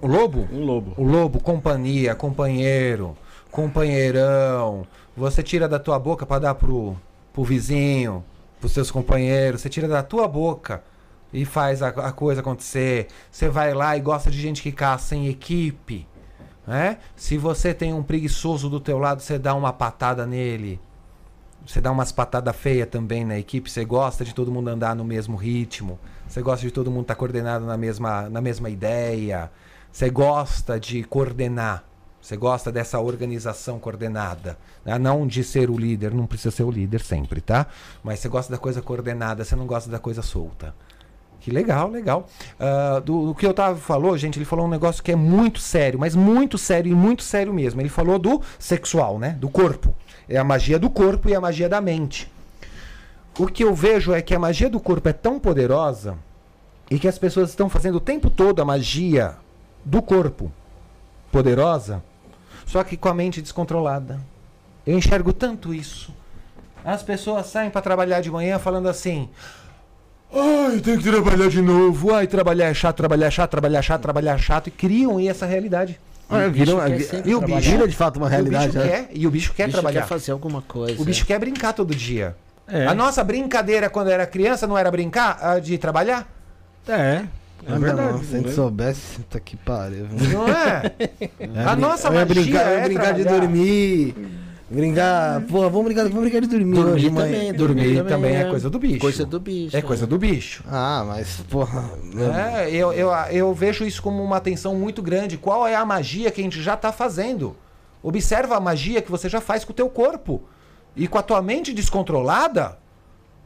O 0.06 0.08
lobo? 0.08 0.48
Um 0.52 0.64
lobo. 0.64 0.94
O 0.96 1.02
lobo, 1.02 1.40
companhia, 1.40 2.14
companheiro, 2.14 3.16
companheirão. 3.50 4.86
Você 5.16 5.42
tira 5.42 5.68
da 5.68 5.80
tua 5.80 5.98
boca 5.98 6.24
pra 6.24 6.38
dar 6.38 6.54
pro, 6.54 6.96
pro 7.32 7.42
vizinho, 7.42 8.24
pros 8.60 8.70
seus 8.70 8.88
companheiros. 8.88 9.62
Você 9.62 9.68
tira 9.68 9.88
da 9.88 10.04
tua 10.04 10.28
boca 10.28 10.80
e 11.32 11.44
faz 11.44 11.82
a, 11.82 11.88
a 11.88 12.12
coisa 12.12 12.40
acontecer. 12.40 13.08
Você 13.32 13.48
vai 13.48 13.74
lá 13.74 13.96
e 13.96 14.00
gosta 14.00 14.30
de 14.30 14.40
gente 14.40 14.62
que 14.62 14.70
caça 14.70 15.16
em 15.16 15.26
equipe. 15.26 16.06
Né? 16.64 16.98
Se 17.16 17.36
você 17.36 17.74
tem 17.74 17.92
um 17.92 18.04
preguiçoso 18.04 18.70
do 18.70 18.78
teu 18.78 19.00
lado, 19.00 19.20
você 19.20 19.40
dá 19.40 19.56
uma 19.56 19.72
patada 19.72 20.24
nele. 20.24 20.78
Você 21.66 21.80
dá 21.80 21.90
umas 21.90 22.12
patadas 22.12 22.54
feias 22.54 22.88
também 22.88 23.24
na 23.24 23.36
equipe. 23.36 23.68
Você 23.68 23.84
gosta 23.84 24.24
de 24.24 24.32
todo 24.32 24.52
mundo 24.52 24.68
andar 24.68 24.94
no 24.94 25.04
mesmo 25.04 25.36
ritmo. 25.36 25.98
Você 26.28 26.40
gosta 26.42 26.64
de 26.64 26.70
todo 26.70 26.92
mundo 26.92 27.02
estar 27.02 27.16
coordenado 27.16 27.66
na 27.66 27.76
mesma, 27.76 28.30
na 28.30 28.40
mesma 28.40 28.70
ideia. 28.70 29.50
Você 29.96 30.10
gosta 30.10 30.78
de 30.78 31.02
coordenar. 31.04 31.82
Você 32.20 32.36
gosta 32.36 32.70
dessa 32.70 33.00
organização 33.00 33.78
coordenada. 33.78 34.58
né? 34.84 34.98
Não 34.98 35.26
de 35.26 35.42
ser 35.42 35.70
o 35.70 35.78
líder, 35.78 36.12
não 36.12 36.26
precisa 36.26 36.54
ser 36.54 36.64
o 36.64 36.70
líder 36.70 37.00
sempre, 37.00 37.40
tá? 37.40 37.66
Mas 38.04 38.18
você 38.18 38.28
gosta 38.28 38.52
da 38.52 38.58
coisa 38.58 38.82
coordenada, 38.82 39.42
você 39.42 39.56
não 39.56 39.66
gosta 39.66 39.90
da 39.90 39.98
coisa 39.98 40.20
solta. 40.20 40.74
Que 41.40 41.50
legal, 41.50 41.88
legal. 41.88 42.28
Ah, 42.60 43.00
do, 43.02 43.28
do 43.28 43.34
que 43.34 43.46
o 43.46 43.48
Otávio 43.48 43.80
falou, 43.80 44.18
gente, 44.18 44.36
ele 44.38 44.44
falou 44.44 44.66
um 44.66 44.68
negócio 44.68 45.02
que 45.02 45.12
é 45.12 45.16
muito 45.16 45.60
sério, 45.60 45.98
mas 45.98 46.14
muito 46.14 46.58
sério 46.58 46.92
e 46.92 46.94
muito 46.94 47.22
sério 47.22 47.54
mesmo. 47.54 47.80
Ele 47.80 47.88
falou 47.88 48.18
do 48.18 48.42
sexual, 48.58 49.18
né? 49.18 49.30
Do 49.40 49.48
corpo. 49.48 49.94
É 50.28 50.36
a 50.36 50.44
magia 50.44 50.78
do 50.78 50.90
corpo 50.90 51.30
e 51.30 51.34
a 51.34 51.40
magia 51.40 51.70
da 51.70 51.80
mente. 51.80 52.30
O 53.38 53.46
que 53.46 53.64
eu 53.64 53.74
vejo 53.74 54.12
é 54.12 54.20
que 54.20 54.34
a 54.34 54.38
magia 54.38 54.68
do 54.68 54.78
corpo 54.78 55.08
é 55.08 55.14
tão 55.14 55.40
poderosa 55.40 56.18
e 56.90 56.98
que 56.98 57.08
as 57.08 57.18
pessoas 57.18 57.48
estão 57.48 57.70
fazendo 57.70 57.94
o 57.94 58.00
tempo 58.00 58.28
todo 58.28 58.60
a 58.60 58.64
magia 58.66 59.38
do 59.86 60.02
corpo 60.02 60.50
poderosa, 61.30 62.02
só 62.66 62.82
que 62.82 62.96
com 62.96 63.08
a 63.08 63.14
mente 63.14 63.40
descontrolada. 63.40 64.20
Eu 64.86 64.98
enxergo 64.98 65.32
tanto 65.32 65.72
isso. 65.72 66.12
As 66.84 67.02
pessoas 67.02 67.46
saem 67.46 67.70
para 67.70 67.80
trabalhar 67.80 68.20
de 68.20 68.30
manhã 68.30 68.58
falando 68.58 68.88
assim: 68.88 69.28
Ai, 70.32 70.80
tem 70.80 70.98
que 70.98 71.04
trabalhar 71.04 71.48
de 71.48 71.62
novo. 71.62 72.14
Ai, 72.14 72.26
trabalhar 72.26 72.66
é 72.66 72.74
chato, 72.74 72.96
trabalhar 72.96 73.26
é 73.26 73.30
chato, 73.30 73.50
trabalhar 73.50 73.78
é 73.78 73.82
chato, 73.82 74.02
trabalhar 74.02 74.34
é 74.34 74.38
chato. 74.38 74.66
E 74.68 74.70
criam 74.70 75.18
aí 75.18 75.28
essa 75.28 75.46
realidade. 75.46 75.98
Ah, 76.28 76.46
o 76.48 76.50
virou- 76.50 76.76
bicho 76.80 76.86
quer 76.88 76.96
vi- 76.98 77.04
sempre 77.04 77.30
e 77.30 77.34
o 77.36 77.40
bicho 77.40 77.70
vira 77.70 77.86
de 77.88 77.94
fato 77.96 78.16
uma 78.16 78.26
E 78.26 78.28
o 78.28 78.30
realidade, 78.30 78.66
bicho 78.66 78.78
né? 78.80 78.88
quer, 78.88 79.08
e 79.12 79.26
o 79.26 79.30
bicho 79.30 79.52
quer 79.54 79.62
O 79.62 79.66
bicho 79.66 79.76
trabalhar. 79.78 80.00
quer 80.02 80.08
fazer 80.08 80.32
alguma 80.32 80.60
coisa. 80.62 81.00
O 81.00 81.04
bicho 81.04 81.24
quer 81.24 81.38
brincar 81.38 81.72
todo 81.72 81.94
dia. 81.94 82.36
É. 82.66 82.84
A 82.86 82.94
nossa 82.94 83.22
brincadeira 83.22 83.88
quando 83.88 84.08
era 84.08 84.26
criança 84.26 84.66
não 84.66 84.76
era 84.76 84.90
brincar, 84.90 85.60
de 85.60 85.78
trabalhar? 85.78 86.28
É. 86.88 87.24
É 87.66 87.78
verdade. 87.78 88.12
Não, 88.12 88.18
se 88.22 88.34
a 88.34 88.38
gente 88.38 88.46
né? 88.48 88.52
soubesse, 88.52 89.16
puta 89.18 89.40
que 89.40 89.56
pariu. 89.56 90.06
Não 90.32 90.48
é? 90.48 90.92
a 91.66 91.76
nossa 91.76 92.08
eu 92.08 92.14
ia 92.14 92.20
magia 92.26 92.42
brincar, 92.42 92.66
eu 92.66 92.78
ia 92.78 92.80
é 92.80 92.84
brincar 92.84 93.14
de 93.14 93.24
dormir. 93.24 94.14
Brincar. 94.68 95.42
Porra, 95.42 95.68
vamos 95.68 95.84
brincar, 95.84 96.02
vamos 96.08 96.22
brincar 96.22 96.40
de 96.40 96.48
dormir, 96.48 96.74
Dormir 96.74 97.14
também, 97.14 97.52
Dormir 97.52 98.04
também 98.04 98.36
é 98.36 98.44
coisa 98.50 98.68
do 98.68 98.78
bicho. 98.80 98.98
Coisa 98.98 99.24
do 99.24 99.38
bicho. 99.38 99.76
É 99.76 99.80
coisa 99.80 100.06
do 100.06 100.18
bicho. 100.18 100.64
Ah, 100.66 101.04
mas, 101.06 101.40
porra. 101.48 101.88
meu- 102.02 102.32
É, 102.32 102.68
eu, 102.70 102.92
eu, 102.92 103.10
eu 103.30 103.54
vejo 103.54 103.84
isso 103.84 104.02
como 104.02 104.22
uma 104.22 104.36
atenção 104.38 104.74
muito 104.74 105.00
grande. 105.02 105.36
Qual 105.38 105.66
é 105.66 105.76
a 105.76 105.84
magia 105.84 106.32
que 106.32 106.40
a 106.40 106.44
gente 106.44 106.60
já 106.60 106.74
está 106.74 106.90
fazendo? 106.90 107.56
Observa 108.02 108.56
a 108.56 108.60
magia 108.60 109.00
que 109.00 109.10
você 109.10 109.28
já 109.28 109.40
faz 109.40 109.64
com 109.64 109.70
o 109.70 109.74
teu 109.74 109.88
corpo. 109.88 110.42
E 110.96 111.06
com 111.06 111.18
a 111.18 111.22
tua 111.22 111.40
mente 111.42 111.72
descontrolada, 111.72 112.78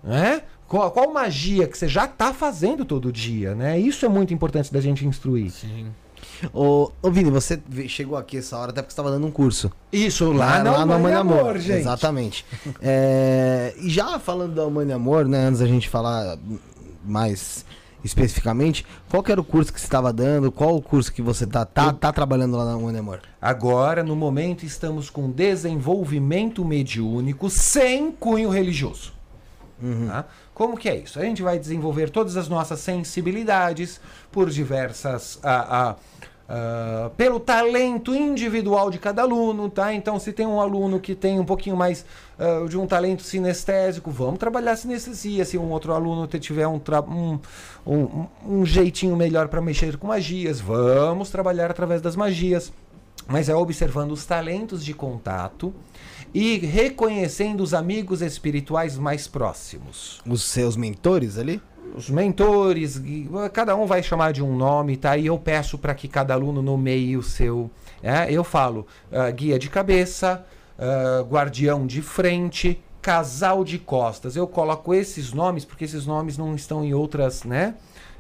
né? 0.03 0.43
Qual, 0.71 0.89
qual 0.93 1.13
magia 1.13 1.67
que 1.67 1.77
você 1.77 1.89
já 1.89 2.05
está 2.05 2.33
fazendo 2.33 2.85
todo 2.85 3.11
dia, 3.11 3.57
né? 3.57 3.77
Isso 3.77 4.07
é 4.07 4.09
muito 4.09 4.33
importante 4.33 4.73
da 4.73 4.81
gente 4.81 5.05
instruir. 5.05 5.51
Sim. 5.51 5.89
Ô, 6.55 6.93
ô 7.03 7.11
Vini, 7.11 7.29
você 7.29 7.61
chegou 7.89 8.17
aqui 8.17 8.37
essa 8.39 8.57
hora 8.57 8.71
até 8.71 8.81
porque 8.81 8.93
você 8.93 9.01
estava 9.01 9.11
dando 9.11 9.27
um 9.27 9.33
curso. 9.33 9.73
Isso 9.93 10.31
lá, 10.31 10.63
lá, 10.63 10.71
lá 10.71 10.87
no 10.87 10.93
Amor 10.93 11.11
e 11.11 11.15
Amor, 11.15 11.59
gente. 11.59 11.81
Exatamente. 11.81 12.47
É, 12.81 13.75
e 13.81 13.91
já 13.91 14.17
falando 14.21 14.55
do 14.55 14.63
Amor 14.63 14.87
e 14.87 14.93
Amor, 14.93 15.27
né, 15.27 15.39
antes 15.39 15.59
da 15.59 15.67
gente 15.67 15.89
falar 15.89 16.39
mais 17.05 17.65
especificamente, 18.05 18.87
qual 19.09 19.25
que 19.25 19.33
era 19.33 19.41
o 19.41 19.45
curso 19.45 19.73
que 19.73 19.81
você 19.81 19.87
estava 19.87 20.13
dando? 20.13 20.53
Qual 20.53 20.77
o 20.77 20.81
curso 20.81 21.13
que 21.13 21.21
você 21.21 21.49
tá, 21.49 21.65
tá, 21.65 21.93
tá 21.93 22.13
trabalhando 22.13 22.57
lá 22.57 22.65
no 22.65 22.77
Amor 22.77 22.95
e 22.95 22.99
Amor? 22.99 23.23
Agora, 23.43 24.05
no 24.05 24.15
momento, 24.15 24.65
estamos 24.65 25.11
com 25.11 25.33
desenvolvimento 25.33 26.65
mediúnico 26.65 27.51
sem 27.51 28.13
cunho 28.13 28.51
religioso. 28.51 29.19
Tá? 30.07 30.27
Como 30.61 30.77
que 30.77 30.91
é 30.91 30.97
isso? 30.99 31.19
A 31.19 31.23
gente 31.23 31.43
vai 31.43 31.59
desenvolver 31.59 32.11
todas 32.11 32.37
as 32.37 32.47
nossas 32.47 32.81
sensibilidades 32.81 33.99
por 34.31 34.51
diversas. 34.51 35.41
pelo 37.17 37.41
talento 37.41 38.15
individual 38.15 38.91
de 38.91 38.99
cada 38.99 39.23
aluno, 39.23 39.71
tá? 39.71 39.95
Então, 39.95 40.21
se 40.21 40.35
tem 40.35 40.47
um 40.47 40.61
aluno 40.61 41.01
que 41.01 41.15
tem 41.15 41.41
um 41.41 41.47
pouquinho 41.47 41.79
mais 41.79 42.05
ah, 42.39 42.67
de 42.69 42.77
um 42.77 42.87
talento 42.87 43.23
sinestésico, 43.23 44.11
vamos 44.11 44.39
trabalhar 44.39 44.77
sinestesia. 44.77 45.47
Se 45.47 45.57
um 45.57 45.71
outro 45.71 45.95
aluno 45.95 46.27
tiver 46.27 46.67
um, 46.67 46.79
um, 47.09 47.39
um, 47.87 48.27
um 48.47 48.67
jeitinho 48.67 49.17
melhor 49.17 49.49
para 49.49 49.63
mexer 49.63 49.97
com 49.97 50.09
magias, 50.09 50.61
vamos 50.61 51.31
trabalhar 51.31 51.71
através 51.71 52.03
das 52.03 52.15
magias 52.15 52.71
mas 53.27 53.49
é 53.49 53.55
observando 53.55 54.11
os 54.11 54.27
talentos 54.27 54.85
de 54.85 54.93
contato 54.93 55.73
e 56.33 56.59
reconhecendo 56.59 57.61
os 57.63 57.75
amigos 57.75 58.23
espirituais 58.23 58.97
mais 58.97 59.27
próximos. 59.27 60.21
Os 60.27 60.43
seus 60.45 60.77
mentores 60.77 61.39
ali? 61.39 61.61
Os 61.95 62.09
mentores, 62.09 62.97
gui- 62.99 63.29
cada 63.53 63.75
um 63.75 63.85
vai 63.85 64.03
chamar 64.03 64.33
de 64.33 64.43
um 64.43 64.55
nome, 64.57 64.97
tá? 64.97 65.17
E 65.17 65.27
eu 65.27 65.37
peço 65.39 65.77
para 65.77 65.95
que 65.95 66.07
cada 66.07 66.35
aluno 66.35 66.63
nomeie 66.63 67.17
o 67.17 67.23
seu. 67.23 67.69
é, 68.03 68.33
eu 68.33 68.45
falo 68.45 68.87
ah, 69.11 69.29
guia 69.31 69.59
de 69.59 69.69
cabeça, 69.69 70.45
ah, 70.79 71.25
guardião 71.29 71.87
de 71.87 72.01
frente, 72.01 72.81
casal 73.03 73.65
de 73.65 73.79
costas. 73.79 74.37
Eu 74.37 74.47
coloco 74.47 74.95
esses 74.95 75.33
nomes 75.33 75.65
porque 75.65 75.85
esses 75.85 76.07
nomes 76.07 76.39
não 76.39 76.55
estão 76.55 76.85
em 76.85 76.95
outras, 76.95 77.43
né? 77.45 77.75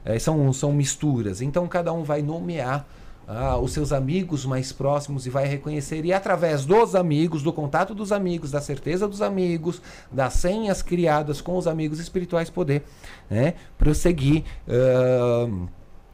Eh, 0.04 0.18
são, 0.18 0.50
são 0.52 0.72
misturas. 0.72 1.40
Então 1.42 1.68
cada 1.68 1.92
um 1.92 2.02
vai 2.02 2.22
nomear 2.22 2.86
ah, 3.32 3.56
os 3.56 3.72
seus 3.72 3.92
amigos 3.92 4.44
mais 4.44 4.72
próximos 4.72 5.24
e 5.24 5.30
vai 5.30 5.46
reconhecer. 5.46 6.04
E 6.04 6.12
através 6.12 6.66
dos 6.66 6.96
amigos, 6.96 7.42
do 7.42 7.52
contato 7.52 7.94
dos 7.94 8.10
amigos, 8.10 8.50
da 8.50 8.60
certeza 8.60 9.06
dos 9.06 9.22
amigos, 9.22 9.80
das 10.10 10.34
senhas 10.34 10.82
criadas 10.82 11.40
com 11.40 11.56
os 11.56 11.68
amigos 11.68 12.00
espirituais, 12.00 12.50
poder 12.50 12.82
né, 13.30 13.54
prosseguir. 13.78 14.42
ah, 14.68 15.46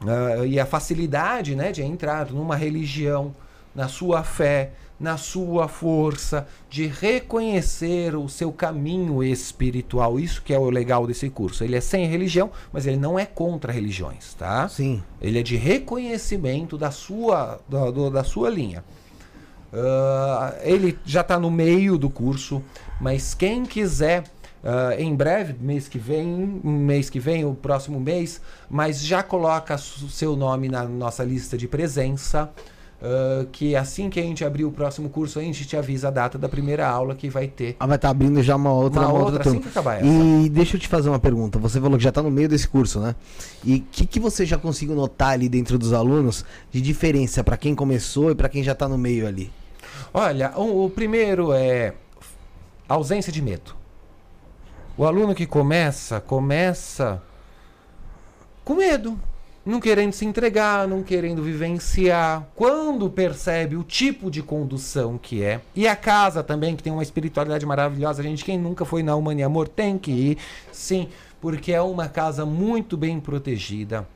ah, 0.03 0.45
e 0.45 0.61
a 0.61 0.67
facilidade 0.67 1.57
né, 1.57 1.73
de 1.73 1.83
entrar 1.83 2.31
numa 2.31 2.55
religião, 2.55 3.35
na 3.75 3.89
sua 3.89 4.23
fé, 4.23 4.73
na 4.99 5.17
sua 5.19 5.69
força, 5.69 6.47
de 6.71 6.87
reconhecer 6.87 8.17
o 8.17 8.29
seu 8.29 8.51
caminho 8.51 9.23
espiritual. 9.23 10.19
Isso 10.19 10.41
que 10.43 10.55
é 10.55 10.59
o 10.59 10.71
legal 10.71 11.07
desse 11.07 11.29
curso. 11.29 11.63
Ele 11.63 11.77
é 11.77 11.81
sem 11.81 12.07
religião, 12.07 12.51
mas 12.73 12.87
ele 12.87 12.97
não 12.97 13.19
é 13.19 13.27
contra 13.27 13.71
religiões, 13.73 14.33
tá? 14.35 14.69
Sim. 14.69 15.03
Ele 15.21 15.39
é 15.39 15.43
de 15.43 15.57
reconhecimento 15.57 16.79
da 16.79 16.91
sua, 16.91 17.61
da, 17.69 17.91
do- 17.91 18.11
da 18.11 18.25
sua 18.25 18.49
linha. 18.49 18.83
Ah, 19.73 20.55
ele 20.63 20.99
já 21.05 21.21
está 21.21 21.39
no 21.39 21.51
meio 21.51 21.99
do 21.99 22.09
curso, 22.09 22.63
mas 23.01 23.35
quem 23.35 23.65
quiser, 23.67 24.25
ah, 24.65 24.95
em 24.99 25.15
breve, 25.15 25.55
mês 25.61 25.89
que 25.89 25.99
vem, 25.99 26.27
mês 26.65 27.11
que 27.11 27.21
vem, 27.21 27.45
o 27.45 27.55
próximo 27.55 28.01
mês, 28.01 28.41
mas 28.71 29.03
já 29.05 29.23
coloca 29.23 29.75
o 29.75 29.79
seu 30.09 30.35
nome 30.37 30.69
na 30.69 30.85
nossa 30.85 31.23
lista 31.23 31.59
de 31.59 31.69
presença. 31.69 32.51
Ah, 33.09 33.47
que 33.53 33.77
assim 33.77 34.11
que 34.11 34.19
a 34.19 34.23
gente 34.23 34.45
abrir 34.45 34.65
o 34.65 34.73
próximo 34.73 35.09
curso, 35.09 35.39
a 35.39 35.43
gente 35.43 35.65
te 35.65 35.77
avisa 35.77 36.09
a 36.09 36.11
data 36.11 36.37
da 36.37 36.49
primeira 36.49 36.89
aula 36.89 37.15
que 37.15 37.31
vai 37.31 37.47
ter. 37.47 37.77
Ah, 37.79 37.87
vai 37.87 37.95
estar 37.95 38.11
abrindo 38.11 38.43
já 38.43 38.57
uma 38.57 38.73
outra, 38.73 39.03
Uma 39.03 39.09
uma 39.09 39.19
outra, 39.19 39.35
outra 39.35 39.51
assim 39.51 39.61
que 39.61 39.69
acabar 39.69 39.99
essa. 39.99 40.07
E 40.07 40.49
deixa 40.49 40.77
eu 40.77 40.81
te 40.81 40.89
fazer 40.89 41.09
uma 41.09 41.21
pergunta. 41.21 41.57
Você 41.61 41.81
falou 41.81 41.97
que 41.97 42.03
já 42.03 42.09
está 42.09 42.21
no 42.21 42.33
meio 42.33 42.49
desse 42.49 42.67
curso, 42.67 42.99
né? 42.99 43.15
E 43.65 43.77
o 43.77 43.85
que, 43.93 44.07
que 44.07 44.19
você 44.19 44.45
já 44.45 44.59
conseguiu 44.59 44.97
notar 44.97 45.31
ali 45.31 45.49
dentro 45.49 45.79
dos 45.79 45.93
alunos 45.93 46.45
de 46.73 46.81
diferença 46.81 47.45
para 47.45 47.57
quem 47.57 47.77
começou 47.77 48.33
e 48.33 48.35
para 48.35 48.49
quem 48.49 48.65
já 48.65 48.73
está 48.73 48.89
no 48.89 48.99
meio 48.99 49.27
ali? 49.27 49.53
Olha, 50.13 50.53
o, 50.57 50.87
o 50.87 50.91
primeiro 50.91 51.53
é 51.53 51.95
ausência 52.89 53.33
de 53.33 53.41
medo. 53.41 53.77
O 54.97 55.05
aluno 55.05 55.33
que 55.33 55.47
começa, 55.47 56.21
começa 56.21 57.23
com 58.65 58.75
medo, 58.75 59.17
não 59.67 59.81
querendo 59.81 60.13
se 60.13 60.25
entregar, 60.25 60.87
não 60.87 61.03
querendo 61.03 61.43
vivenciar. 61.43 62.47
Quando 62.55 63.11
percebe 63.11 63.77
o 63.77 63.83
tipo 63.83 64.31
de 64.31 64.41
condução 64.41 65.19
que 65.19 65.43
é, 65.43 65.61
e 65.75 65.89
a 65.89 65.97
casa 65.97 66.43
também, 66.43 66.77
que 66.77 66.83
tem 66.85 66.93
uma 66.93 67.03
espiritualidade 67.03 67.67
maravilhosa, 67.67 68.23
gente, 68.23 68.45
quem 68.45 68.57
nunca 68.57 68.85
foi 68.85 69.03
na 69.03 69.17
Humana 69.17 69.41
e 69.41 69.43
Amor 69.43 69.67
tem 69.67 69.99
que 69.99 70.13
ir, 70.13 70.39
sim, 70.71 71.09
porque 71.41 71.73
é 71.73 71.83
uma 71.83 72.09
casa 72.09 72.47
muito 72.47 72.97
bem 72.97 73.19
protegida 73.19 74.07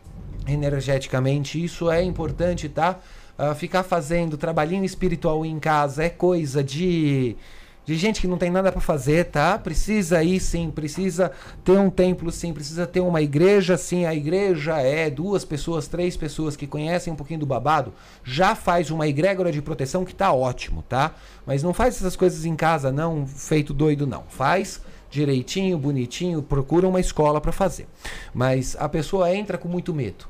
energeticamente. 0.46 1.62
Isso 1.62 1.90
é 1.90 2.02
importante, 2.02 2.68
tá? 2.68 3.00
Ah, 3.36 3.54
ficar 3.54 3.82
fazendo 3.82 4.36
trabalhinho 4.36 4.84
espiritual 4.84 5.44
em 5.44 5.58
casa 5.58 6.04
é 6.04 6.10
coisa 6.10 6.62
de 6.62 7.36
de 7.84 7.96
gente 7.96 8.20
que 8.20 8.26
não 8.26 8.38
tem 8.38 8.50
nada 8.50 8.70
para 8.70 8.80
fazer, 8.80 9.26
tá? 9.26 9.58
Precisa 9.58 10.22
ir 10.22 10.38
sim, 10.40 10.70
precisa 10.70 11.32
ter 11.64 11.78
um 11.78 11.90
templo 11.90 12.30
sim, 12.30 12.52
precisa 12.52 12.86
ter 12.86 13.00
uma 13.00 13.22
igreja 13.22 13.76
sim. 13.76 14.04
A 14.04 14.14
igreja 14.14 14.78
é 14.78 15.10
duas 15.10 15.44
pessoas, 15.44 15.88
três 15.88 16.16
pessoas 16.16 16.56
que 16.56 16.66
conhecem 16.66 17.12
um 17.12 17.16
pouquinho 17.16 17.40
do 17.40 17.46
babado, 17.46 17.92
já 18.22 18.54
faz 18.54 18.90
uma 18.90 19.08
egrégora 19.08 19.50
de 19.50 19.62
proteção 19.62 20.04
que 20.04 20.14
tá 20.14 20.32
ótimo, 20.32 20.84
tá? 20.88 21.14
Mas 21.46 21.62
não 21.62 21.74
faz 21.74 21.96
essas 21.96 22.16
coisas 22.16 22.44
em 22.44 22.54
casa 22.54 22.92
não, 22.92 23.26
feito 23.26 23.74
doido 23.74 24.06
não. 24.06 24.24
Faz 24.28 24.80
direitinho, 25.10 25.76
bonitinho, 25.76 26.42
procura 26.42 26.86
uma 26.86 27.00
escola 27.00 27.40
para 27.40 27.50
fazer. 27.50 27.88
Mas 28.32 28.76
a 28.78 28.88
pessoa 28.88 29.34
entra 29.34 29.58
com 29.58 29.68
muito 29.68 29.92
medo. 29.92 30.26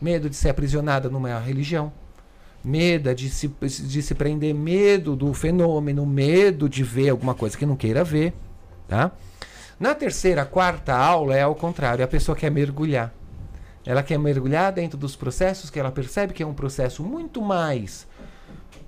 Medo 0.00 0.30
de 0.30 0.36
ser 0.36 0.50
aprisionada 0.50 1.08
numa 1.08 1.38
religião, 1.40 1.92
medo 2.66 3.14
de 3.14 3.30
se, 3.30 3.46
de 3.46 4.02
se 4.02 4.12
prender, 4.12 4.52
medo 4.52 5.14
do 5.14 5.32
fenômeno, 5.32 6.04
medo 6.04 6.68
de 6.68 6.82
ver 6.82 7.10
alguma 7.10 7.32
coisa 7.32 7.56
que 7.56 7.64
não 7.64 7.76
queira 7.76 8.02
ver, 8.02 8.34
tá? 8.88 9.12
Na 9.78 9.94
terceira, 9.94 10.44
quarta 10.44 10.92
aula 10.92 11.36
é 11.36 11.42
ao 11.42 11.54
contrário, 11.54 12.04
a 12.04 12.08
pessoa 12.08 12.34
quer 12.34 12.50
mergulhar. 12.50 13.14
Ela 13.84 14.02
quer 14.02 14.18
mergulhar 14.18 14.72
dentro 14.72 14.98
dos 14.98 15.14
processos 15.14 15.70
que 15.70 15.78
ela 15.78 15.92
percebe 15.92 16.32
que 16.32 16.42
é 16.42 16.46
um 16.46 16.54
processo 16.54 17.04
muito 17.04 17.40
mais 17.40 18.04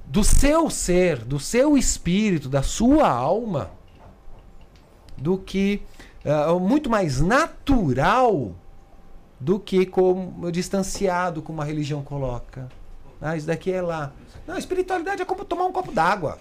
do 0.06 0.24
seu 0.24 0.68
ser, 0.70 1.18
do 1.18 1.38
seu 1.38 1.78
espírito, 1.78 2.48
da 2.48 2.64
sua 2.64 3.08
alma, 3.08 3.70
do 5.16 5.38
que 5.38 5.82
ah, 6.24 6.52
muito 6.54 6.90
mais 6.90 7.20
natural 7.20 8.56
do 9.38 9.60
que 9.60 9.86
como 9.86 10.50
distanciado 10.50 11.42
como 11.42 11.62
a 11.62 11.64
religião 11.64 12.02
coloca. 12.02 12.68
Ah, 13.20 13.36
isso 13.36 13.46
daqui 13.46 13.72
é 13.72 13.82
lá. 13.82 14.12
Não, 14.46 14.56
espiritualidade 14.56 15.20
é 15.22 15.24
como 15.24 15.44
tomar 15.44 15.64
um 15.66 15.72
copo 15.72 15.92
d'água. 15.92 16.38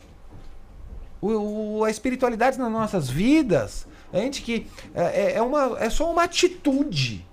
O, 1.20 1.80
o- 1.80 1.84
a 1.84 1.90
espiritualidade 1.90 2.58
nas 2.60 2.72
nossas 2.72 3.10
vidas, 3.10 3.88
a 4.14 4.18
gente 4.18 4.42
que 4.42 4.68
é, 4.94 5.04
é- 5.04 5.34
é 5.38 5.42
uma, 5.42 5.78
é 5.80 5.90
só 5.90 6.10
uma 6.12 6.24
atitude, 6.24 7.26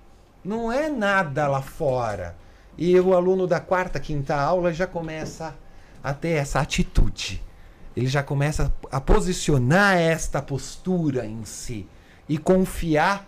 não 0.43 0.71
é 0.71 0.89
nada 0.89 1.47
lá 1.47 1.61
fora. 1.61 2.35
E 2.77 2.99
o 2.99 3.13
aluno 3.15 3.47
da 3.47 3.59
quarta, 3.59 3.99
quinta 3.99 4.35
aula 4.35 4.73
já 4.73 4.85
começa 4.87 5.55
a 6.03 6.13
ter 6.13 6.29
essa 6.31 6.59
atitude. 6.59 7.41
Ele 7.95 8.07
já 8.07 8.21
começa 8.21 8.73
a 8.91 8.99
posicionar 8.99 9.95
esta 9.97 10.41
postura 10.41 11.25
em 11.25 11.45
si 11.45 11.87
e 12.27 12.37
confiar 12.37 13.25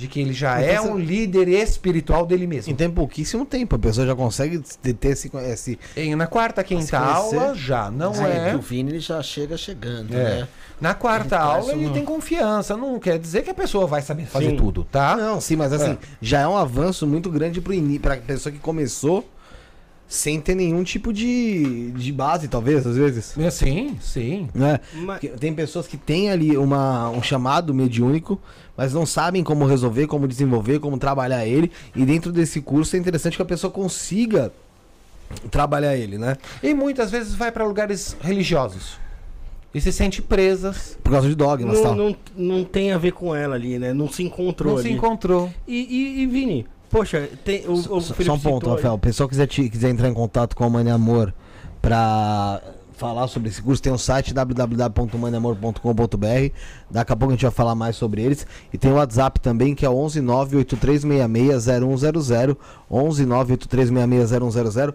de 0.00 0.08
que 0.08 0.18
ele 0.20 0.32
já 0.32 0.60
Então 0.62 0.74
é 0.74 0.80
você- 0.80 0.88
um 0.88 0.98
líder 0.98 1.46
espiritual 1.48 2.24
dele 2.24 2.46
mesmo. 2.46 2.72
Em 2.72 2.74
tem 2.74 2.90
pouquíssimo 2.90 3.44
tempo, 3.44 3.76
a 3.76 3.78
pessoa 3.78 4.06
já 4.06 4.16
consegue 4.16 4.58
ter 4.58 5.08
esse, 5.08 5.30
esse 5.50 5.78
Em- 5.96 6.14
na 6.14 6.26
quarta, 6.26 6.64
quinta 6.64 6.98
aula, 6.98 7.54
já 7.54 7.90
não 7.90 8.14
é. 8.24 8.52
e 8.52 8.54
O 8.56 8.60
Vini 8.60 8.92
ele 8.92 9.00
já 9.00 9.22
chega 9.22 9.56
chegando, 9.58 10.14
É. 10.14 10.40
né? 10.40 10.48
Na 10.80 10.94
quarta 10.94 11.36
Ele 11.36 11.44
aula 11.44 11.72
ele 11.74 11.84
uma- 11.86 11.92
tem 11.94 12.04
confiança. 12.04 12.74
Não 12.76 12.98
quer 12.98 13.18
dizer 13.18 13.42
que 13.42 13.50
a 13.50 13.54
pessoa 13.54 13.86
vai 13.86 14.00
saber 14.00 14.24
fazer 14.24 14.50
Sim. 14.50 14.56
tudo, 14.56 14.84
tá? 14.84 15.14
Não, 15.16 15.38
sim, 15.40 15.54
mas 15.54 15.72
assim, 15.72 15.90
É. 15.92 15.98
já 16.22 16.40
é 16.40 16.48
um 16.48 16.56
avanço 16.56 17.06
muito 17.06 17.28
grande 17.30 17.62
ini- 17.70 17.98
pra 17.98 18.16
pessoa 18.16 18.50
que 18.50 18.58
começou 18.58 19.28
sem 20.08 20.40
ter 20.40 20.56
nenhum 20.56 20.82
tipo 20.82 21.12
de, 21.12 21.92
de 21.92 22.10
base, 22.10 22.48
talvez, 22.48 22.84
às 22.84 22.96
vezes. 22.96 23.38
É, 23.38 23.48
Sim, 23.48 23.96
sim. 24.00 24.48
Né? 24.52 24.80
Mas- 24.94 25.20
Tem 25.38 25.54
pessoas 25.54 25.86
que 25.86 25.96
têm 25.96 26.30
ali 26.32 26.56
uma, 26.56 27.08
um 27.10 27.22
chamado 27.22 27.72
mediúnico, 27.72 28.40
mas 28.80 28.94
não 28.94 29.04
sabem 29.04 29.44
como 29.44 29.66
resolver, 29.66 30.06
como 30.06 30.26
desenvolver, 30.26 30.78
como 30.78 30.96
trabalhar 30.96 31.44
ele. 31.44 31.70
E 31.94 32.02
dentro 32.06 32.32
desse 32.32 32.62
curso 32.62 32.96
é 32.96 32.98
interessante 32.98 33.36
que 33.36 33.42
a 33.42 33.44
pessoa 33.44 33.70
consiga 33.70 34.50
trabalhar 35.50 35.94
ele, 35.94 36.16
né? 36.16 36.38
E 36.62 36.72
muitas 36.72 37.10
vezes 37.10 37.34
vai 37.34 37.52
para 37.52 37.62
lugares 37.66 38.16
religiosos. 38.22 38.98
e 39.74 39.80
se 39.82 39.92
sente 39.92 40.22
presas. 40.22 40.96
Por 41.04 41.12
causa 41.12 41.28
de 41.28 41.34
dogmas 41.34 41.76
Não, 41.76 41.82
tal. 41.82 41.94
não, 41.94 42.16
não 42.34 42.64
tem 42.64 42.90
a 42.92 42.96
ver 42.96 43.12
com 43.12 43.36
ela 43.36 43.54
ali, 43.54 43.78
né? 43.78 43.92
Não 43.92 44.10
se 44.10 44.22
encontrou 44.22 44.72
Não 44.72 44.80
ali. 44.80 44.88
se 44.88 44.94
encontrou. 44.94 45.50
E, 45.68 45.76
e, 45.76 46.22
e, 46.22 46.26
Vini, 46.26 46.66
poxa, 46.88 47.28
tem, 47.44 47.66
o, 47.68 47.72
o 47.74 48.00
Só, 48.00 48.32
um 48.32 48.40
ponto, 48.40 48.70
Rafael. 48.70 48.94
O 48.94 48.98
pessoal 48.98 49.28
quiser, 49.28 49.46
te- 49.46 49.68
quiser 49.68 49.90
entrar 49.90 50.08
em 50.08 50.14
contato 50.14 50.56
com 50.56 50.64
a 50.64 50.70
Mãe 50.70 50.90
Amor 50.90 51.34
pra 51.82 52.62
falar 53.00 53.26
sobre 53.28 53.48
esse 53.48 53.62
curso, 53.62 53.80
tem 53.82 53.90
o 53.92 53.98
site 53.98 54.34
www.maneamor.com.br. 54.34 56.54
Daqui 56.90 57.12
a 57.12 57.16
pouco 57.16 57.32
a 57.32 57.34
gente 57.34 57.42
vai 57.42 57.50
falar 57.50 57.74
mais 57.74 57.96
sobre 57.96 58.22
eles. 58.22 58.46
E 58.72 58.78
tem 58.78 58.92
o 58.92 58.96
WhatsApp 58.96 59.40
também, 59.40 59.74
que 59.74 59.84
é 59.86 59.88
11983660100. 59.88 62.56
11983660100. 62.90 64.94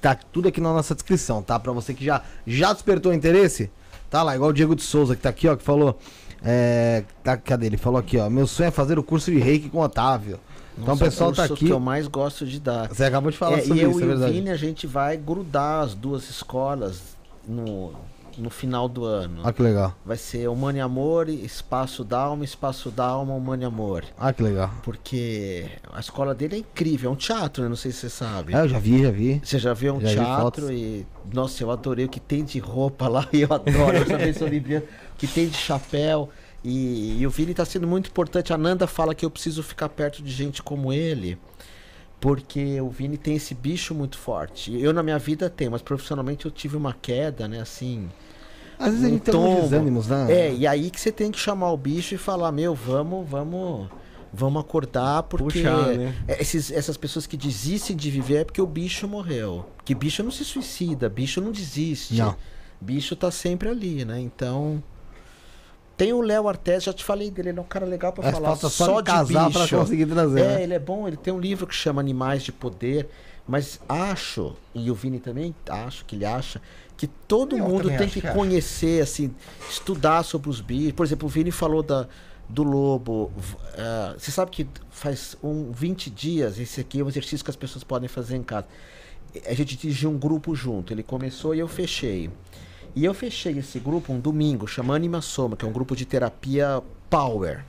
Tá 0.00 0.14
tudo 0.14 0.48
aqui 0.48 0.60
na 0.60 0.72
nossa 0.72 0.94
descrição, 0.94 1.42
tá? 1.42 1.58
Pra 1.58 1.72
você 1.72 1.94
que 1.94 2.04
já, 2.04 2.20
já 2.46 2.72
despertou 2.74 3.14
interesse, 3.14 3.70
tá 4.10 4.22
lá, 4.22 4.34
igual 4.34 4.50
o 4.50 4.52
Diego 4.52 4.76
de 4.76 4.82
Souza, 4.82 5.16
que 5.16 5.22
tá 5.22 5.30
aqui, 5.30 5.48
ó, 5.48 5.56
que 5.56 5.62
falou. 5.62 5.98
É, 6.44 7.04
tá, 7.24 7.36
cadê? 7.36 7.66
Ele 7.66 7.76
falou 7.78 7.98
aqui, 7.98 8.18
ó. 8.18 8.28
Meu 8.28 8.46
sonho 8.46 8.68
é 8.68 8.70
fazer 8.70 8.98
o 8.98 9.02
curso 9.02 9.30
de 9.30 9.38
reiki 9.38 9.70
com 9.70 9.78
o 9.78 9.82
Otávio. 9.82 10.38
Então 10.76 10.94
o 10.94 10.98
pessoal 10.98 11.30
é 11.30 11.32
o 11.32 11.36
tá 11.36 11.42
curso 11.42 11.54
aqui. 11.54 11.66
que 11.66 11.72
eu 11.72 11.80
mais 11.80 12.06
gosto 12.06 12.46
de 12.46 12.60
dar. 12.60 12.88
Você 12.88 13.04
acabou 13.04 13.30
de 13.30 13.38
falar 13.38 13.58
É, 13.58 13.62
sobre 13.62 13.78
e 13.78 13.82
eu 13.82 13.90
isso, 13.90 14.00
é 14.00 14.02
e 14.02 14.04
o 14.04 14.08
verdade. 14.08 14.32
Vini, 14.32 14.50
a 14.50 14.56
gente 14.56 14.86
vai 14.86 15.16
grudar 15.16 15.82
as 15.82 15.94
duas 15.94 16.28
escolas 16.30 17.16
no, 17.48 17.92
no 18.36 18.50
final 18.50 18.88
do 18.88 19.04
ano. 19.04 19.40
Ah, 19.44 19.52
que 19.52 19.62
legal. 19.62 19.94
Vai 20.04 20.16
ser 20.16 20.48
Humano 20.48 20.78
e 20.78 20.80
Amor, 20.80 21.28
Espaço 21.28 22.04
Dalma, 22.04 22.44
Espaço 22.44 22.90
Dalma, 22.90 23.34
Humano 23.34 23.62
e 23.62 23.66
Amor. 23.66 24.04
Ah, 24.18 24.32
que 24.32 24.42
legal. 24.42 24.70
Porque 24.82 25.66
a 25.92 26.00
escola 26.00 26.34
dele 26.34 26.56
é 26.56 26.58
incrível, 26.58 27.10
é 27.10 27.12
um 27.12 27.16
teatro, 27.16 27.62
né? 27.62 27.68
Não 27.68 27.76
sei 27.76 27.90
se 27.90 27.98
você 27.98 28.10
sabe. 28.10 28.54
É, 28.54 28.60
eu 28.60 28.68
já 28.68 28.78
vi, 28.78 29.02
já 29.02 29.10
vi. 29.10 29.40
Você 29.42 29.58
já 29.58 29.74
viu 29.74 29.94
um 29.94 30.00
Já 30.00 30.08
vi 30.08 30.14
teatro 30.14 30.42
fotos. 30.42 30.70
e. 30.70 31.06
Nossa, 31.32 31.62
eu 31.62 31.70
adorei 31.70 32.04
o 32.04 32.08
que 32.08 32.20
tem 32.20 32.44
de 32.44 32.58
roupa 32.58 33.08
lá, 33.08 33.28
e 33.32 33.42
eu 33.42 33.52
adoro, 33.52 33.96
eu 33.96 34.48
libriano, 34.48 34.84
o 35.14 35.16
que 35.18 35.26
tem 35.26 35.48
de 35.48 35.56
chapéu. 35.56 36.28
E, 36.64 37.20
e 37.20 37.26
o 37.26 37.30
Vini 37.30 37.54
tá 37.54 37.64
sendo 37.64 37.86
muito 37.86 38.08
importante. 38.08 38.52
A 38.52 38.58
Nanda 38.58 38.86
fala 38.86 39.14
que 39.14 39.24
eu 39.24 39.30
preciso 39.30 39.62
ficar 39.62 39.88
perto 39.88 40.22
de 40.22 40.30
gente 40.30 40.62
como 40.62 40.92
ele. 40.92 41.38
Porque 42.20 42.80
o 42.80 42.90
Vini 42.90 43.16
tem 43.16 43.36
esse 43.36 43.54
bicho 43.54 43.94
muito 43.94 44.18
forte. 44.18 44.76
Eu 44.80 44.92
na 44.92 45.02
minha 45.02 45.18
vida 45.18 45.48
tenho, 45.48 45.70
mas 45.70 45.82
profissionalmente 45.82 46.46
eu 46.46 46.50
tive 46.50 46.76
uma 46.76 46.92
queda, 46.92 47.46
né? 47.46 47.60
Assim. 47.60 48.08
Às 48.78 48.90
vezes 48.90 49.04
a 49.04 49.06
um 49.08 49.10
gente 49.10 49.22
tem 49.22 49.34
alguns 49.34 49.50
tombo. 49.54 49.62
desânimos, 49.68 50.06
né? 50.08 50.26
É, 50.30 50.54
e 50.54 50.66
aí 50.66 50.90
que 50.90 51.00
você 51.00 51.12
tem 51.12 51.30
que 51.30 51.38
chamar 51.38 51.70
o 51.72 51.76
bicho 51.76 52.14
e 52.14 52.18
falar, 52.18 52.50
meu, 52.52 52.74
vamos, 52.74 53.28
vamos, 53.28 53.88
vamos 54.32 54.60
acordar, 54.60 55.22
porque 55.24 55.60
Puxar, 55.60 55.96
né? 55.96 56.14
é, 56.26 56.40
esses- 56.42 56.70
essas 56.72 56.96
pessoas 56.96 57.26
que 57.26 57.36
desistem 57.36 57.96
de 57.96 58.10
viver 58.10 58.36
é 58.38 58.44
porque 58.44 58.60
o 58.62 58.66
bicho 58.66 59.06
morreu. 59.08 59.66
Que 59.84 59.94
bicho 59.94 60.22
não 60.22 60.30
se 60.30 60.44
suicida, 60.44 61.08
bicho 61.08 61.40
não 61.40 61.52
desiste. 61.52 62.14
Não. 62.16 62.36
Bicho 62.80 63.14
tá 63.16 63.30
sempre 63.30 63.68
ali, 63.68 64.04
né? 64.04 64.20
Então. 64.20 64.82
Tem 65.98 66.12
o 66.14 66.22
Léo 66.22 66.48
Artes, 66.48 66.84
já 66.84 66.92
te 66.94 67.04
falei 67.04 67.30
dele, 67.30 67.50
ele 67.50 67.58
é 67.58 67.60
um 67.60 67.66
cara 67.66 67.84
legal 67.84 68.12
pra 68.12 68.26
É, 68.28 68.32
falar 68.32 68.56
só 68.56 68.68
só 68.70 68.96
me 68.96 69.02
casar 69.02 69.48
de 69.48 69.52
pra 69.52 69.62
bicho. 69.64 69.76
conseguir 69.76 70.06
trazer, 70.06 70.40
É, 70.40 70.44
né? 70.56 70.62
ele 70.62 70.72
é 70.74 70.78
bom, 70.78 71.06
ele 71.08 71.16
tem 71.18 71.34
um 71.34 71.40
livro 71.40 71.66
que 71.66 71.74
chama 71.74 72.00
Animais 72.00 72.42
de 72.44 72.52
Poder, 72.52 73.08
mas 73.46 73.80
acho, 73.88 74.54
e 74.74 74.90
o 74.90 74.94
Vini 74.94 75.18
também 75.18 75.54
acho 75.68 76.04
que 76.06 76.14
ele 76.16 76.24
acha, 76.24 76.62
que 76.96 77.06
todo 77.06 77.56
Eu 77.58 77.64
mundo 77.68 77.88
tem 77.88 78.08
que 78.08 78.20
que 78.20 78.28
conhecer, 78.30 79.02
assim, 79.02 79.34
estudar 79.68 80.22
sobre 80.22 80.48
os 80.48 80.60
bichos. 80.60 80.92
Por 80.92 81.04
exemplo, 81.04 81.26
o 81.26 81.28
Vini 81.28 81.50
falou 81.50 81.82
da, 81.82 82.06
do 82.48 82.62
lobo. 82.62 83.32
ah, 83.76 84.14
você 84.18 84.30
sabe 84.30 84.50
que 84.50 84.66
faz 84.90 85.36
um 85.42 85.70
20 85.72 86.10
dias, 86.10 86.58
esse 86.58 86.80
aqui 86.80 87.00
é 87.00 87.04
um 87.04 87.08
exercício 87.08 87.44
que 87.44 87.50
as 87.50 87.56
pessoas 87.56 87.82
podem 87.84 88.08
fazer 88.08 88.36
em 88.36 88.42
casa. 88.42 88.66
A 89.46 89.52
gente 89.54 89.76
dirigiu 89.76 90.10
um 90.10 90.18
grupo 90.18 90.54
junto. 90.54 90.92
Ele 90.92 91.02
começou 91.02 91.54
e 91.54 91.58
eu 91.58 91.68
fechei. 91.68 92.30
E 92.98 93.04
eu 93.04 93.14
fechei 93.14 93.56
esse 93.56 93.78
grupo 93.78 94.12
um 94.12 94.18
domingo, 94.18 94.66
chama 94.66 94.92
Anima 94.92 95.22
Soma, 95.22 95.56
que 95.56 95.64
é 95.64 95.68
um 95.68 95.72
grupo 95.72 95.94
de 95.94 96.04
terapia 96.04 96.82
power. 97.08 97.64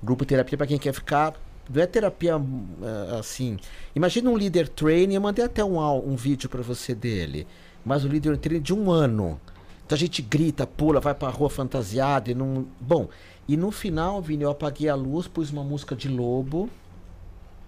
Grupo 0.00 0.24
de 0.24 0.28
terapia 0.28 0.56
para 0.56 0.68
quem 0.68 0.78
quer 0.78 0.94
ficar. 0.94 1.34
Não 1.68 1.82
é 1.82 1.84
terapia 1.84 2.36
ah, 2.36 3.18
assim. 3.18 3.58
Imagina 3.92 4.30
um 4.30 4.38
líder 4.38 4.68
training. 4.68 5.16
Eu 5.16 5.20
mandei 5.20 5.44
até 5.44 5.64
um, 5.64 5.80
um 5.80 6.14
vídeo 6.14 6.48
para 6.48 6.62
você 6.62 6.94
dele. 6.94 7.44
Mas 7.84 8.04
o 8.04 8.08
líder 8.08 8.38
training 8.38 8.62
de 8.62 8.72
um 8.72 8.88
ano. 8.88 9.40
Então 9.84 9.96
a 9.96 9.98
gente 9.98 10.22
grita, 10.22 10.64
pula, 10.64 11.00
vai 11.00 11.12
pra 11.12 11.28
rua 11.28 11.50
fantasiado 11.50 12.30
e 12.30 12.36
não. 12.36 12.68
Bom, 12.80 13.08
e 13.48 13.56
no 13.56 13.72
final, 13.72 14.22
Vini, 14.22 14.44
eu 14.44 14.50
apaguei 14.50 14.88
a 14.88 14.94
luz, 14.94 15.26
pus 15.26 15.50
uma 15.50 15.64
música 15.64 15.96
de 15.96 16.08
lobo. 16.08 16.70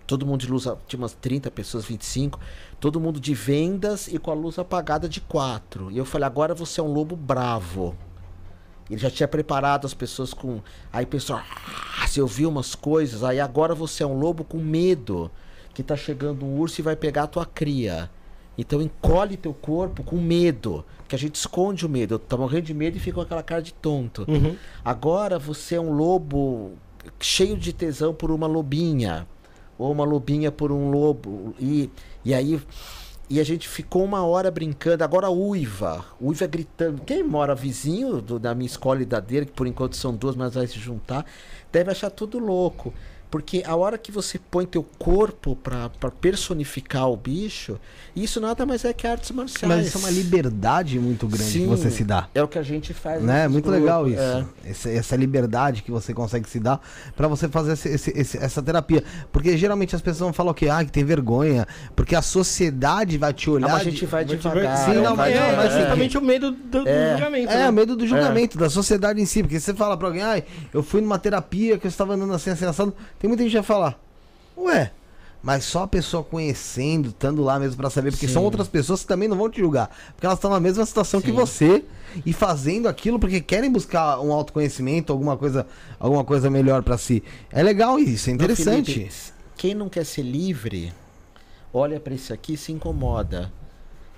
Todo 0.07 0.25
mundo 0.25 0.41
de 0.41 0.47
luz, 0.47 0.68
tinha 0.86 0.99
umas 0.99 1.15
30 1.15 1.51
pessoas, 1.51 1.85
25. 1.85 2.39
Todo 2.78 3.01
mundo 3.01 3.18
de 3.18 3.35
vendas 3.35 4.07
e 4.07 4.18
com 4.18 4.31
a 4.31 4.35
luz 4.35 4.59
apagada 4.59 5.09
de 5.09 5.20
4. 5.20 5.91
E 5.91 5.99
eu 5.99 6.05
falei, 6.05 6.26
agora 6.26 6.55
você 6.55 6.81
é 6.81 6.85
um 6.85 6.93
lobo 6.93 7.17
bravo. 7.17 7.97
Ele 8.89 9.01
já 9.01 9.10
tinha 9.10 9.26
preparado 9.26 9.85
as 9.85 9.94
pessoas 9.94 10.33
com. 10.33 10.60
Aí 10.93 11.05
o 11.05 11.09
pessoal, 11.09 11.43
ah, 12.01 12.07
você 12.07 12.20
ouviu 12.20 12.49
umas 12.49 12.75
coisas. 12.75 13.25
Aí 13.25 13.41
agora 13.41 13.75
você 13.75 14.05
é 14.05 14.07
um 14.07 14.17
lobo 14.17 14.44
com 14.44 14.59
medo. 14.59 15.31
Que 15.75 15.83
tá 15.83 15.97
chegando 15.97 16.44
um 16.47 16.59
urso 16.59 16.81
e 16.81 16.83
vai 16.83 16.94
pegar 16.94 17.25
a 17.25 17.26
tua 17.26 17.44
cria. 17.44 18.09
Então 18.57 18.81
encolhe 18.81 19.36
teu 19.36 19.52
corpo 19.52 20.05
com 20.05 20.17
medo. 20.17 20.85
Que 21.09 21.17
a 21.17 21.18
gente 21.18 21.35
esconde 21.35 21.85
o 21.85 21.89
medo. 21.89 22.17
Tá 22.18 22.36
morrendo 22.36 22.62
de 22.67 22.75
medo 22.75 22.97
e 22.97 23.01
fica 23.01 23.17
com 23.17 23.23
aquela 23.23 23.43
cara 23.43 23.60
de 23.60 23.75
tonto. 23.75 24.25
Agora 24.85 25.36
você 25.36 25.75
é 25.75 25.81
um 25.81 25.91
lobo 25.93 26.73
cheio 27.18 27.57
de 27.57 27.73
tesão 27.73 28.15
por 28.15 28.31
uma 28.31 28.47
lobinha. 28.47 29.26
Ou 29.79 29.93
uma 29.93 30.05
lobinha 30.05 30.51
por 30.51 30.73
um 30.73 30.91
lobo. 30.91 31.55
E, 31.59 31.91
e 32.25 32.33
aí. 32.35 32.61
E 33.29 33.41
a 33.41 33.45
gente 33.45 33.69
ficou 33.69 34.05
uma 34.05 34.25
hora 34.25 34.51
brincando. 34.51 35.03
Agora 35.03 35.29
uiva. 35.29 36.05
Uiva 36.21 36.47
gritando. 36.47 37.03
Quem 37.03 37.23
mora 37.25 37.55
vizinho 37.55 38.21
do- 38.23 38.39
da 38.39 38.55
minha 38.55 38.67
escola 38.69 39.03
e 39.03 39.05
da 39.05 39.19
dele, 39.19 39.47
que 39.47 39.53
por 39.53 39.67
enquanto 39.67 39.97
são 39.97 40.15
duas, 40.15 40.37
mas 40.37 40.55
vai 40.55 40.67
se 40.67 40.79
juntar, 40.79 41.27
deve 41.73 41.91
achar 41.91 42.11
tudo 42.11 42.39
louco. 42.39 42.95
Porque 43.31 43.63
a 43.67 43.75
hora 43.77 43.99
que 43.99 44.11
você 44.13 44.39
põe 44.39 44.65
teu 44.67 44.83
corpo 44.99 45.57
pra, 45.57 45.89
pra 45.89 46.11
personificar 46.11 47.11
o 47.11 47.17
bicho, 47.17 47.79
isso 48.15 48.41
nada 48.41 48.65
mais 48.65 48.85
é 48.85 48.93
que 48.93 49.07
artes 49.07 49.31
marciais. 49.33 49.63
Mas 49.77 49.87
isso 49.89 49.99
é 49.99 50.01
uma 50.01 50.11
liberdade 50.11 50.99
muito 50.99 51.27
grande 51.27 51.45
que 51.45 51.59
Sim, 51.59 51.67
você 51.67 51.91
se 51.91 52.05
dá. 52.05 52.29
É 52.35 52.43
o 52.43 52.49
que 52.49 52.59
a 52.59 52.63
gente 52.63 52.95
faz. 52.95 53.23
Né? 53.23 53.49
Muito 53.49 53.69
legal 53.71 54.09
isso. 54.09 54.21
é. 54.21 54.45
Esse- 54.65 54.91
essa 54.97 55.17
liberdade 55.17 55.83
que 55.83 55.91
você 55.91 56.15
consegue 56.15 56.49
se 56.49 56.61
dar 56.61 56.81
pra 57.17 57.27
você 57.29 57.49
fazer 57.49 57.73
esse- 57.73 57.89
esse- 57.89 58.11
esse- 58.17 58.39
essa 58.39 58.63
terapia. 58.63 59.03
Porque 59.33 59.57
geralmente 59.57 59.95
as 59.95 60.01
pessoas 60.03 60.35
falam 60.35 60.55
que, 60.55 60.69
ah, 60.69 60.85
que 60.85 60.93
tem 60.93 61.05
vergonha. 61.05 61.67
Porque 61.95 62.15
a 62.15 62.23
sociedade 62.23 63.19
vai 63.19 63.33
te 63.33 63.51
olhar. 63.51 63.67
Ah, 63.69 63.73
mas 63.73 63.81
a 63.81 63.85
de- 63.85 63.91
gente 63.91 64.07
vai 64.07 64.25
Vou 64.25 64.37
te 64.37 64.43
devagar. 64.43 64.79
Sim, 64.79 64.95
não, 64.95 65.17
vai 65.17 65.33
mas- 65.33 65.35
é, 65.43 65.51
não, 65.51 65.57
mas 65.57 65.67
assim, 65.67 65.81
justamente 65.81 66.19
o 66.19 66.23
medo 66.23 66.51
do, 66.53 66.83
do 66.85 66.89
É. 66.89 67.13
julgamento. 67.13 67.53
É, 67.53 67.57
né? 67.57 67.69
o 67.69 67.73
medo 67.73 67.97
do 67.97 68.07
julgamento, 68.07 68.57
da 68.59 68.71
sociedade 68.71 69.21
em 69.21 69.27
si. 69.27 69.43
Porque 69.43 69.59
você 69.61 69.75
fala 69.75 69.97
pra 69.97 70.07
alguém, 70.09 70.23
ai, 70.23 70.45
eu 70.73 70.83
fui 70.83 71.01
numa 71.01 71.19
terapia 71.19 71.77
que 71.79 71.87
eu 71.87 71.89
estava 71.89 72.15
andando 72.15 72.33
assim, 72.33 72.51
assim, 72.51 72.65
assado. 72.65 72.95
Tem 73.19 73.28
muita 73.28 73.43
gente 73.43 73.53
que 73.53 73.59
vai 73.59 73.65
falar, 73.65 74.01
ué, 74.57 74.93
mas 75.43 75.65
só 75.65 75.85
a 75.85 75.86
pessoa 75.86 76.25
conhecendo, 76.25 77.11
estando 77.11 77.43
lá 77.43 77.59
mesmo 77.59 77.77
pra 77.77 77.89
saber, 77.89 78.11
porque 78.11 78.27
são 78.27 78.43
Sim. 78.43 78.47
outras 78.47 78.69
pessoas 78.69 79.03
que 79.03 79.07
também 79.07 79.28
não 79.28 79.36
vão 79.36 79.49
te 79.49 79.61
julgar. 79.61 79.91
Porque 80.12 80.27
elas 80.27 80.39
estão 80.39 80.51
na 80.51 80.59
mesma 80.59 80.85
situação 80.85 81.20
que 81.20 81.28
Sim. 81.28 81.35
você 81.35 81.85
e 82.25 82.33
fazendo 82.33 82.89
aquilo 82.89 83.19
porque 83.19 83.41
querem 83.41 83.70
buscar 83.70 84.19
um 84.20 84.33
autoconhecimento, 84.33 85.12
alguma 85.12 85.36
coisa, 85.36 85.67
alguma 86.01 86.25
coisa 86.25 86.51
melhor 86.51 86.83
pra 86.83 86.99
si. 86.99 87.23
É 87.51 87.62
legal 87.62 87.99
isso, 87.99 88.28
é 88.28 88.33
Não, 88.33 88.35
interessante. 88.36 88.93
Felipe, 88.93 89.15
quem 89.57 89.75
não 89.75 89.89
quer 89.89 90.05
ser 90.05 90.23
livre, 90.23 90.93
olha 91.73 92.01
pra 92.01 92.15
esse 92.15 92.33
aqui 92.33 92.55
e 92.55 92.57
se 92.57 92.73
incomoda. 92.73 93.53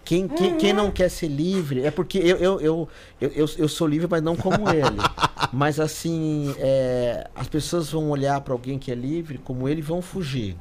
Quem, 0.08 0.26
quem, 0.26 0.56
quem 0.56 0.72
não 0.72 0.90
quer 0.90 1.10
ser 1.10 1.28
livre, 1.28 1.82
é 1.84 1.90
porque 1.90 2.16
eu, 2.16 2.38
eu, 2.38 2.60
eu, 2.62 2.88
eu, 3.20 3.46
eu, 3.58 3.68
sou 3.68 3.86
livre, 3.86 4.08
mas 4.10 4.22
não 4.22 4.34
como 4.34 4.70
ele. 4.70 4.96
Mas 5.52 5.78
assim, 5.78 6.54
é, 6.58 7.28
as 7.34 7.46
pessoas 7.46 7.90
vão 7.90 8.08
olhar 8.08 8.40
pra 8.40 8.54
alguém 8.54 8.78
que 8.78 8.90
é 8.90 8.94
livre 8.94 9.36
como 9.36 9.68
ele 9.68 9.80
e 9.80 9.82
vão 9.82 10.00
fugir. 10.00 10.56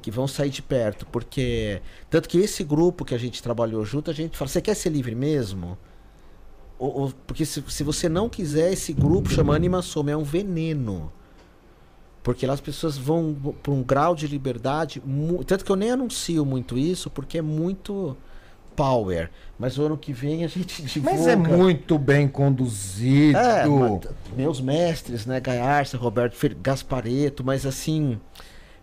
Que 0.00 0.08
vão 0.08 0.28
sair 0.28 0.50
de 0.50 0.62
perto. 0.62 1.04
Porque. 1.06 1.82
Tanto 2.08 2.28
que 2.28 2.38
esse 2.38 2.62
grupo 2.62 3.04
que 3.04 3.12
a 3.12 3.18
gente 3.18 3.42
trabalhou 3.42 3.84
junto, 3.84 4.08
a 4.08 4.14
gente 4.14 4.38
fala, 4.38 4.48
você 4.48 4.60
quer 4.60 4.74
ser 4.74 4.90
livre 4.90 5.16
mesmo? 5.16 5.76
Ou- 6.78 7.00
ou- 7.00 7.12
porque 7.26 7.44
se, 7.44 7.64
se 7.66 7.82
você 7.82 8.08
não 8.08 8.28
quiser, 8.28 8.72
esse 8.72 8.92
grupo 8.92 9.30
chama 9.30 9.52
Anima 9.56 9.82
Soma, 9.82 10.12
é 10.12 10.16
um 10.16 10.22
veneno. 10.22 11.12
Porque 12.22 12.46
lá 12.46 12.54
as 12.54 12.60
pessoas 12.60 12.96
vão 12.96 13.34
para 13.60 13.72
um 13.72 13.82
grau 13.82 14.14
de 14.14 14.28
liberdade. 14.28 15.02
Tanto 15.44 15.64
que 15.64 15.72
eu 15.72 15.76
nem 15.76 15.90
anuncio 15.90 16.46
muito 16.46 16.78
isso, 16.78 17.10
porque 17.10 17.38
é 17.38 17.42
muito 17.42 18.16
power. 18.80 19.28
Mas 19.58 19.76
o 19.76 19.82
ano 19.82 19.96
que 19.98 20.10
vem 20.10 20.42
a 20.42 20.48
gente 20.48 20.80
divulga. 20.82 21.18
Mas 21.18 21.26
é 21.26 21.36
muito 21.36 21.98
bem 21.98 22.26
conduzido. 22.26 23.36
É, 23.36 23.64
meus 24.34 24.58
mestres, 24.58 25.26
né? 25.26 25.38
Gaiarsa, 25.38 25.98
Roberto 25.98 26.34
Gaspareto, 26.62 27.44
mas 27.44 27.66
assim. 27.66 28.18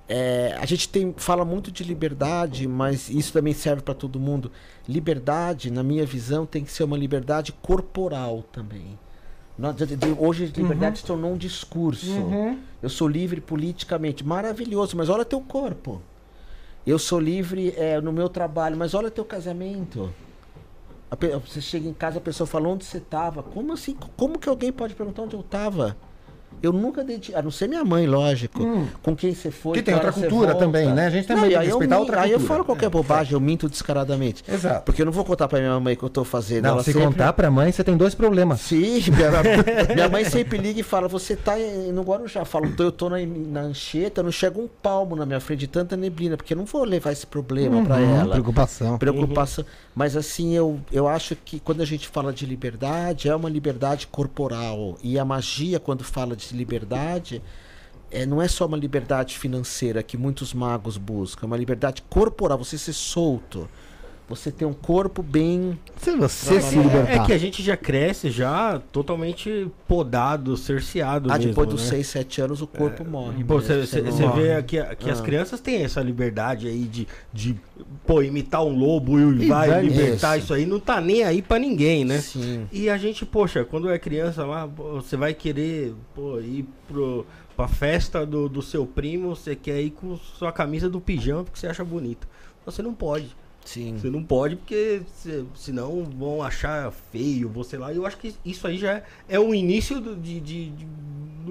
é, 0.07 0.55
a 0.59 0.65
gente 0.67 0.87
tem, 0.87 1.15
fala 1.17 1.43
muito 1.43 1.71
de 1.71 1.83
liberdade, 1.83 2.67
mas 2.67 3.09
isso 3.09 3.33
também 3.33 3.53
serve 3.53 3.81
para 3.81 3.95
todo 3.95 4.19
mundo. 4.19 4.51
Liberdade, 4.87 5.71
na 5.71 5.81
minha 5.81 6.05
visão, 6.05 6.45
tem 6.45 6.63
que 6.63 6.71
ser 6.71 6.83
uma 6.83 6.97
liberdade 6.97 7.51
corporal 7.51 8.43
também. 8.51 8.99
Hoje 10.19 10.51
a 10.55 10.59
liberdade 10.61 10.99
se 10.99 11.05
tornou 11.05 11.33
um 11.33 11.37
discurso. 11.37 12.05
Eu 12.83 12.89
sou 12.89 13.07
livre 13.07 13.41
politicamente. 13.41 14.23
Maravilhoso, 14.23 14.95
mas 14.95 15.09
olha 15.09 15.25
teu 15.25 15.41
corpo. 15.41 15.99
Eu 16.87 16.97
sou 16.97 17.19
livre 17.19 17.73
é, 17.75 17.99
no 17.99 18.13
meu 18.13 18.29
trabalho, 18.29 18.77
mas 18.77 18.93
olha 18.93 19.11
teu 19.11 19.25
casamento. 19.25 20.09
Você 21.45 21.59
chega 21.59 21.85
em 21.85 21.93
casa, 21.93 22.19
a 22.19 22.21
pessoa 22.21 22.47
fala 22.47 22.69
onde 22.69 22.85
você 22.85 23.01
tava. 23.01 23.43
Como 23.43 23.73
assim? 23.73 23.93
Como 24.15 24.39
que 24.39 24.47
alguém 24.47 24.71
pode 24.71 24.95
perguntar 24.95 25.23
onde 25.23 25.35
eu 25.35 25.43
tava? 25.43 25.97
Eu 26.61 26.73
nunca 26.73 27.03
dei. 27.03 27.19
di- 27.19 27.35
A 27.35 27.41
não 27.41 27.51
ser 27.51 27.67
minha 27.69 27.83
mãe, 27.85 28.07
lógico. 28.07 28.65
Com 29.03 29.15
quem 29.15 29.33
você 29.35 29.51
foi. 29.51 29.73
Que 29.77 29.83
tem 29.83 29.93
outra 29.93 30.11
cultura 30.11 30.55
também, 30.55 30.91
né? 30.91 31.05
A 31.05 31.09
gente 31.11 31.27
também 31.27 31.43
Não, 31.43 31.49
tem 31.49 31.59
que 31.59 31.65
eu 31.65 31.69
respeitar 31.69 31.95
min- 31.95 32.01
outra 32.01 32.21
Aí 32.21 32.31
eu 32.31 32.37
cultura. 32.39 32.53
falo 32.55 32.65
qualquer 32.65 32.89
bobagem, 32.89 33.33
eu 33.33 33.39
minto 33.39 33.69
descaradamente. 33.69 34.43
Exato. 34.51 34.83
Porque 34.83 35.01
eu 35.03 35.05
não 35.05 35.11
vou 35.11 35.23
contar 35.23 35.47
pra 35.47 35.59
minha 35.59 35.79
mãe 35.79 35.95
que 35.95 36.01
eu 36.03 36.09
tô 36.09 36.23
fazendo. 36.23 36.63
Não, 36.63 36.71
ela 36.71 36.83
se 36.83 36.91
sempre- 36.93 37.07
contar 37.07 37.31
pra 37.33 37.51
mãe, 37.51 37.71
você 37.71 37.83
tem 37.83 37.95
dois 37.95 38.15
problemas. 38.15 38.61
Sim, 38.61 39.03
minha, 39.11 39.29
minha 39.93 40.09
mãe 40.09 40.25
sempre 40.25 40.57
liga 40.57 40.79
e 40.79 40.83
fala: 40.83 41.07
Você 41.07 41.35
tá 41.35 41.59
em- 41.59 41.91
no 41.91 42.01
Guarujá? 42.01 42.43
Falo, 42.43 42.71
"Tô- 42.75 42.83
eu 42.85 42.91
tô 42.91 43.07
na, 43.09 43.17
na 43.23 43.61
Anchieta, 43.61 44.23
não 44.23 44.31
chega 44.31 44.59
um 44.59 44.67
palmo 44.81 45.15
na 45.15 45.27
minha 45.27 45.39
frente 45.39 45.59
de 45.59 45.67
tanta 45.67 45.95
neblina, 45.95 46.37
porque 46.37 46.53
eu 46.53 46.57
não 46.57 46.65
vou 46.65 46.83
levar 46.83 47.11
esse 47.11 47.27
problema 47.27 47.83
pra 47.83 47.97
Uhum, 47.97 48.19
ela. 48.19 48.31
Preocupação. 48.31 48.97
Preocupação. 48.97 49.63
Mas 49.93 50.15
assim, 50.15 50.53
eu, 50.55 50.79
eu 50.91 51.07
acho 51.07 51.35
que 51.35 51.59
quando 51.59 51.81
a 51.81 51.85
gente 51.85 52.07
fala 52.07 52.31
de 52.33 52.45
liberdade, 52.47 53.29
é 53.29 53.35
uma 53.35 53.49
liberdade 53.49 54.07
corporal. 54.07 54.97
E 55.03 55.17
a 55.19 55.25
magia, 55.25 55.79
quando 55.79 56.03
fala 56.03 56.35
de 56.37 56.55
liberdade, 56.55 57.41
é, 58.09 58.25
não 58.25 58.41
é 58.41 58.47
só 58.47 58.65
uma 58.65 58.77
liberdade 58.77 59.37
financeira 59.37 60.01
que 60.01 60.17
muitos 60.17 60.53
magos 60.53 60.97
buscam, 60.97 61.45
é 61.45 61.47
uma 61.47 61.57
liberdade 61.57 62.01
corporal, 62.09 62.57
você 62.57 62.77
ser 62.77 62.93
solto. 62.93 63.69
Você 64.29 64.51
ter 64.51 64.65
um 64.65 64.73
corpo 64.73 65.23
bem. 65.23 65.79
Se 66.01 66.11
você 66.17 66.59
se 66.59 66.77
É, 66.77 66.81
libertar. 66.81 67.11
é 67.13 67.25
que 67.25 67.31
a 67.31 67.37
gente 67.37 67.63
já 67.63 67.77
cresce 67.77 68.29
já 68.29 68.81
totalmente 68.91 69.69
podado, 69.87 70.57
cerceado 70.57 71.31
Ah, 71.31 71.37
mesmo, 71.37 71.51
depois 71.51 71.69
dos 71.69 71.83
né? 71.83 71.89
6, 71.91 72.07
7 72.07 72.41
anos 72.41 72.61
o 72.61 72.67
corpo 72.67 73.05
morre. 73.05 73.41
Pô, 73.45 73.59
mesmo, 73.59 73.85
Você 73.85 74.01
não 74.01 74.11
vê 74.11 74.25
morre. 74.27 74.51
aqui 74.51 74.77
que 74.97 75.09
as 75.09 75.21
Ah. 75.21 75.23
crianças 75.23 75.61
têm 75.61 75.81
essa 75.81 76.01
liberdade 76.01 76.67
aí 76.67 76.83
de, 76.83 77.07
de 77.31 77.55
pô, 78.05 78.21
imitar 78.21 78.65
um 78.65 78.77
lobo 78.77 79.17
e 79.17 79.45
E 79.45 79.47
vai 79.47 79.81
libertar 79.81 80.35
isso. 80.35 80.45
isso 80.47 80.53
aí, 80.55 80.65
não 80.65 80.79
tá 80.79 80.99
nem 80.99 81.23
aí 81.23 81.41
pra 81.41 81.57
ninguém, 81.57 82.03
né? 82.03 82.19
Sim. 82.19 82.67
E 82.69 82.89
a 82.89 82.97
gente, 82.97 83.25
poxa, 83.25 83.63
quando 83.63 83.89
é 83.89 83.97
criança 83.97 84.45
lá, 84.45 84.65
você 84.65 85.15
vai 85.15 85.33
querer 85.33 85.93
pô, 86.13 86.37
ir 86.41 86.67
pro, 86.85 87.25
pra 87.55 87.69
festa 87.69 88.25
do, 88.25 88.49
do 88.49 88.61
seu 88.61 88.85
primo, 88.85 89.29
você 89.37 89.55
quer 89.55 89.79
ir 89.81 89.91
com 89.91 90.17
sua 90.17 90.51
camisa 90.51 90.89
do 90.89 90.99
pijama 90.99 91.45
porque 91.45 91.57
você 91.57 91.67
acha 91.67 91.85
bonito. 91.85 92.27
Você 92.65 92.81
não 92.81 92.93
pode. 92.93 93.33
Sim. 93.67 93.97
Você 93.97 94.09
não 94.09 94.23
pode 94.23 94.55
porque 94.55 95.01
senão 95.53 96.05
vão 96.05 96.41
achar 96.41 96.89
feio, 97.11 97.49
você 97.49 97.77
lá. 97.77 97.91
E 97.91 97.97
eu 97.97 98.05
acho 98.05 98.17
que 98.17 98.33
isso 98.45 98.65
aí 98.65 98.77
já 98.77 98.93
é, 98.93 99.03
é 99.27 99.37
o 99.39 99.53
início 99.53 99.99
do- 99.99 100.15
de, 100.15 100.39
de, 100.39 100.69
de 100.69 100.87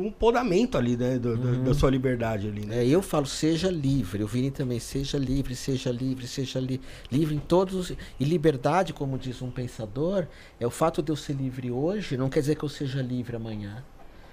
um 0.00 0.10
podamento 0.10 0.78
ali, 0.78 0.96
né? 0.96 1.18
do- 1.18 1.36
do- 1.36 1.62
Da 1.64 1.74
sua 1.74 1.90
liberdade 1.90 2.48
ali, 2.48 2.64
né? 2.64 2.78
É, 2.84 2.88
eu 2.88 3.02
falo, 3.02 3.26
seja 3.26 3.70
livre. 3.70 4.22
O 4.24 4.26
Vini 4.26 4.50
também, 4.50 4.78
seja 4.80 5.18
livre, 5.18 5.54
seja 5.54 5.90
livre, 5.90 6.26
seja 6.26 6.58
li 6.58 6.80
livre 7.12 7.34
em 7.34 7.38
todos 7.38 7.74
os. 7.74 7.96
E 8.18 8.24
liberdade, 8.24 8.94
como 8.94 9.18
diz 9.18 9.42
um 9.42 9.50
pensador, 9.50 10.26
é 10.58 10.66
o 10.66 10.70
fato 10.70 11.02
de 11.02 11.12
eu 11.12 11.16
ser 11.16 11.34
livre 11.34 11.70
hoje, 11.70 12.16
não 12.16 12.30
quer 12.30 12.40
dizer 12.40 12.56
que 12.56 12.64
eu 12.64 12.68
seja 12.70 13.02
livre 13.02 13.36
amanhã. 13.36 13.84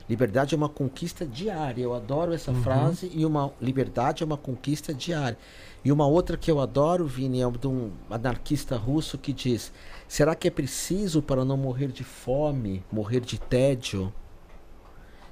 Liberdade 0.09 0.53
é 0.53 0.57
uma 0.57 0.67
conquista 0.69 1.25
diária. 1.25 1.81
Eu 1.81 1.93
adoro 1.93 2.33
essa 2.33 2.53
frase. 2.53 3.09
E 3.13 3.25
uma 3.25 3.51
liberdade 3.61 4.21
é 4.21 4.25
uma 4.25 4.35
conquista 4.37 4.93
diária. 4.93 5.37
E 5.85 5.91
uma 5.91 6.07
outra 6.07 6.37
que 6.37 6.49
eu 6.49 6.61
adoro, 6.61 7.05
Vini, 7.05 7.41
é 7.41 7.51
de 7.51 7.67
um 7.67 7.91
anarquista 8.09 8.77
russo 8.77 9.17
que 9.17 9.33
diz: 9.33 9.71
Será 10.07 10.33
que 10.33 10.47
é 10.47 10.51
preciso 10.51 11.21
para 11.21 11.43
não 11.43 11.57
morrer 11.57 11.87
de 11.87 12.03
fome, 12.03 12.83
morrer 12.91 13.19
de 13.19 13.39
tédio? 13.39 14.13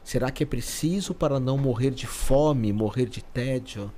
Será 0.03 0.31
que 0.31 0.43
é 0.43 0.45
preciso 0.45 1.13
para 1.13 1.39
não 1.39 1.57
morrer 1.57 1.91
de 1.91 2.07
fome, 2.07 2.73
morrer 2.73 3.05
de 3.05 3.23
tédio? 3.23 3.91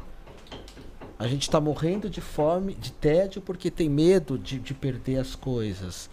A 1.17 1.27
gente 1.27 1.43
está 1.43 1.59
morrendo 1.61 2.09
de 2.09 2.19
fome, 2.19 2.73
de 2.75 2.91
tédio, 2.91 3.41
porque 3.41 3.71
tem 3.71 3.89
medo 3.89 4.37
de, 4.37 4.59
de 4.59 4.73
perder 4.73 5.19
as 5.19 5.35
coisas. 5.35 6.09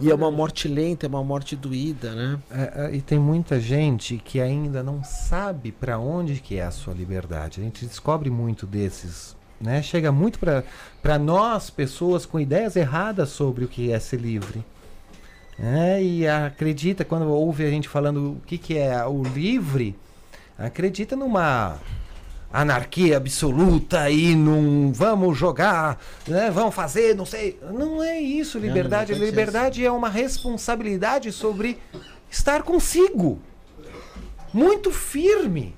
e 0.00 0.10
é 0.10 0.14
uma 0.14 0.30
morte 0.30 0.68
lenta, 0.68 1.06
é 1.06 1.08
uma 1.08 1.24
morte 1.24 1.56
doída, 1.56 2.14
né? 2.14 2.38
É, 2.50 2.86
é, 2.86 2.96
e 2.96 3.02
tem 3.02 3.18
muita 3.18 3.58
gente 3.58 4.18
que 4.18 4.40
ainda 4.40 4.82
não 4.82 5.02
sabe 5.02 5.72
para 5.72 5.98
onde 5.98 6.40
que 6.40 6.56
é 6.56 6.62
a 6.62 6.70
sua 6.70 6.94
liberdade. 6.94 7.60
A 7.60 7.64
gente 7.64 7.84
descobre 7.84 8.30
muito 8.30 8.64
desses, 8.64 9.36
né? 9.62 9.80
Chega 9.80 10.10
muito 10.10 10.38
para 10.38 11.18
nós, 11.18 11.70
pessoas 11.70 12.26
com 12.26 12.40
ideias 12.40 12.74
erradas 12.74 13.28
sobre 13.30 13.64
o 13.64 13.68
que 13.68 13.92
é 13.92 13.98
ser 13.98 14.20
livre. 14.20 14.64
É, 15.58 16.02
e 16.02 16.26
acredita, 16.26 17.04
quando 17.04 17.28
ouve 17.28 17.64
a 17.64 17.70
gente 17.70 17.88
falando 17.88 18.32
o 18.32 18.40
que, 18.46 18.58
que 18.58 18.76
é 18.76 19.06
o 19.06 19.22
livre, 19.22 19.96
acredita 20.58 21.14
numa 21.14 21.78
anarquia 22.52 23.16
absoluta 23.16 24.10
e 24.10 24.34
num 24.34 24.92
vamos 24.92 25.38
jogar, 25.38 25.98
né, 26.26 26.50
vamos 26.50 26.74
fazer, 26.74 27.14
não 27.14 27.24
sei. 27.24 27.58
Não 27.72 28.02
é 28.02 28.20
isso, 28.20 28.58
liberdade. 28.58 29.12
não 29.12 29.18
ser 29.20 29.24
liberdade 29.24 29.86
é 29.86 29.90
uma 29.90 30.08
responsabilidade 30.08 31.30
sobre 31.32 31.78
estar 32.30 32.62
consigo. 32.62 33.40
Muito 34.52 34.90
firme. 34.90 35.74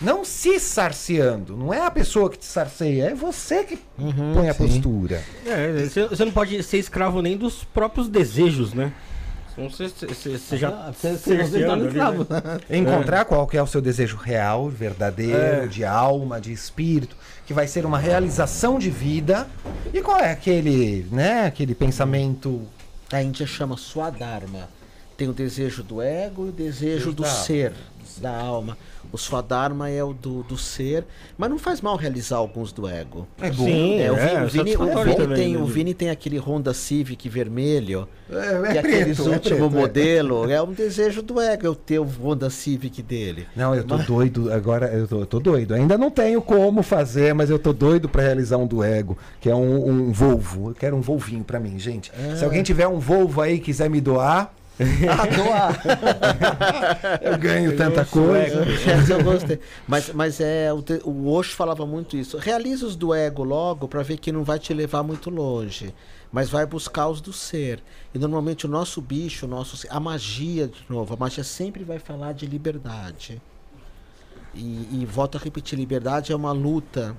Não 0.00 0.24
se 0.24 0.58
sarceando. 0.58 1.56
Não 1.56 1.72
é 1.72 1.80
a 1.84 1.90
pessoa 1.90 2.28
que 2.30 2.38
te 2.38 2.44
sarceia, 2.46 3.10
é 3.10 3.14
você 3.14 3.62
que 3.64 3.78
põe 4.34 4.48
a 4.48 4.54
postura. 4.54 5.22
É, 5.46 5.72
você 6.08 6.24
não 6.24 6.32
pode 6.32 6.60
ser 6.62 6.78
escravo 6.78 7.20
nem 7.22 7.36
dos 7.36 7.62
próprios 7.64 8.08
desejos, 8.08 8.72
né? 8.72 8.92
Você, 9.56 9.86
você, 9.88 10.38
você 10.38 10.56
já 10.56 10.68
Ah, 10.70 10.92
você- 10.92 11.10
você 11.12 11.36
cerceando 11.36 11.66
tá 11.66 11.72
ali, 11.74 11.86
escravo. 11.88 12.26
né? 12.30 12.60
Encontrar 12.78 13.26
qual 13.26 13.46
que 13.46 13.56
é 13.58 13.62
o 13.62 13.66
seu 13.66 13.82
desejo 13.82 14.16
real, 14.16 14.68
verdadeiro, 14.70 15.36
É. 15.36 15.66
de 15.66 15.84
alma, 15.84 16.40
de 16.40 16.52
espírito, 16.52 17.14
que 17.46 17.52
vai 17.52 17.66
ser 17.68 17.84
uma 17.84 17.98
realização 17.98 18.78
de 18.78 18.88
vida. 18.88 19.46
E 19.92 20.00
qual 20.00 20.18
é 20.18 20.30
aquele, 20.32 21.06
né, 21.12 21.44
aquele 21.44 21.74
pensamento 21.74 22.62
A 23.12 23.22
Índia 23.22 23.46
chama 23.46 23.76
Swadharma. 23.76 24.70
Tem 25.22 25.28
o 25.28 25.32
desejo 25.32 25.84
do 25.84 26.02
ego 26.02 26.46
e 26.46 26.48
o 26.48 26.52
desejo 26.52 27.12
do 27.12 27.22
Da- 27.22 27.28
ser, 27.28 27.72
da 28.16 28.36
alma. 28.36 28.76
O 29.12 29.16
Swadharma 29.18 29.88
é 29.88 30.02
o 30.02 30.12
do, 30.12 30.42
do 30.42 30.56
ser, 30.58 31.04
mas 31.38 31.48
não 31.50 31.58
faz 31.58 31.80
mal 31.80 31.94
realizar 31.96 32.38
alguns 32.38 32.72
do 32.72 32.88
ego. 32.88 33.28
é 33.40 33.50
bom? 33.50 33.64
Sim, 33.66 34.00
É, 34.00 34.10
o 34.10 34.16
Vini, 34.16 34.24
é, 34.34 34.42
o 34.42 34.48
Vini- 34.48 34.76
o 34.76 35.04
Vini 35.04 35.14
também, 35.16 35.36
tem, 35.36 35.52
né, 35.54 35.58
o 35.62 35.66
Vini? 35.66 35.94
Tem 35.94 36.10
aquele 36.10 36.38
Honda 36.38 36.74
Civic 36.74 37.28
vermelho. 37.28 38.08
É, 38.28 38.74
e 38.74 38.78
aqueles 38.78 39.16
preto, 39.18 39.30
é 39.30 39.34
último 39.34 39.56
preto, 39.70 39.76
é. 39.76 39.80
modelo. 39.80 40.50
É. 40.50 40.60
um 40.62 40.72
desejo 40.72 41.22
do 41.22 41.40
ego 41.40 41.66
eu 41.66 41.74
ter 41.76 42.00
o 42.00 42.04
Honda 42.04 42.50
Civic 42.50 43.00
dele. 43.00 43.46
Não, 43.54 43.74
eu 43.76 43.84
tô 43.84 43.96
doido 43.98 44.52
agora, 44.52 44.86
eu 44.86 45.06
tô, 45.06 45.20
eu 45.20 45.26
tô 45.26 45.38
doido. 45.38 45.74
Ainda 45.74 45.96
não 45.96 46.10
tenho 46.10 46.42
como 46.42 46.82
fazer, 46.82 47.32
mas 47.32 47.48
eu 47.48 47.58
tô 47.60 47.72
doido 47.72 48.08
pra 48.08 48.22
realizar 48.22 48.56
um 48.56 48.66
do 48.66 48.82
ego, 48.82 49.16
que 49.40 49.48
é 49.48 49.54
um, 49.54 49.88
um 49.88 50.12
Volvo. 50.12 50.70
Eu 50.70 50.74
quero 50.74 50.96
um 50.96 51.00
Volvinho 51.00 51.44
pra 51.44 51.60
mim, 51.60 51.78
gente. 51.78 52.10
Se 52.36 52.44
alguém 52.44 52.62
tiver 52.64 52.88
um 52.88 52.98
Volvo 52.98 53.40
aí 53.40 53.54
e 53.56 53.60
quiser 53.60 53.88
me 53.90 54.00
doar, 54.00 54.52
Ah, 55.08 55.26
doar. 55.26 55.82
eu 57.22 57.38
ganho 57.38 57.76
tanta 57.76 58.04
coisa. 58.04 58.64
Eu 59.08 59.22
gostei. 59.22 59.60
Mas, 59.86 60.10
mas 60.12 60.40
é, 60.40 60.72
o, 60.72 60.84
o 61.04 61.32
Osho 61.32 61.54
falava 61.54 61.86
muito 61.86 62.16
isso. 62.16 62.38
Realiza 62.38 62.86
os 62.86 62.96
do 62.96 63.14
ego 63.14 63.44
logo 63.44 63.88
para 63.88 64.02
ver 64.02 64.18
que 64.18 64.32
não 64.32 64.44
vai 64.44 64.58
te 64.58 64.72
levar 64.72 65.02
muito 65.02 65.30
longe. 65.30 65.94
Mas 66.30 66.48
vai 66.48 66.64
buscar 66.64 67.08
os 67.08 67.20
do 67.20 67.32
ser. 67.32 67.82
E 68.14 68.18
normalmente 68.18 68.66
o 68.66 68.68
nosso 68.68 69.00
bicho, 69.00 69.46
o 69.46 69.48
nosso, 69.48 69.86
a 69.90 70.00
magia, 70.00 70.68
de 70.68 70.84
novo, 70.88 71.14
a 71.14 71.16
magia 71.16 71.44
sempre 71.44 71.84
vai 71.84 71.98
falar 71.98 72.32
de 72.32 72.46
liberdade. 72.46 73.40
E, 74.54 74.88
e 75.00 75.06
volto 75.06 75.36
a 75.36 75.40
repetir, 75.40 75.78
liberdade 75.78 76.32
é 76.32 76.36
uma 76.36 76.52
luta. 76.52 77.16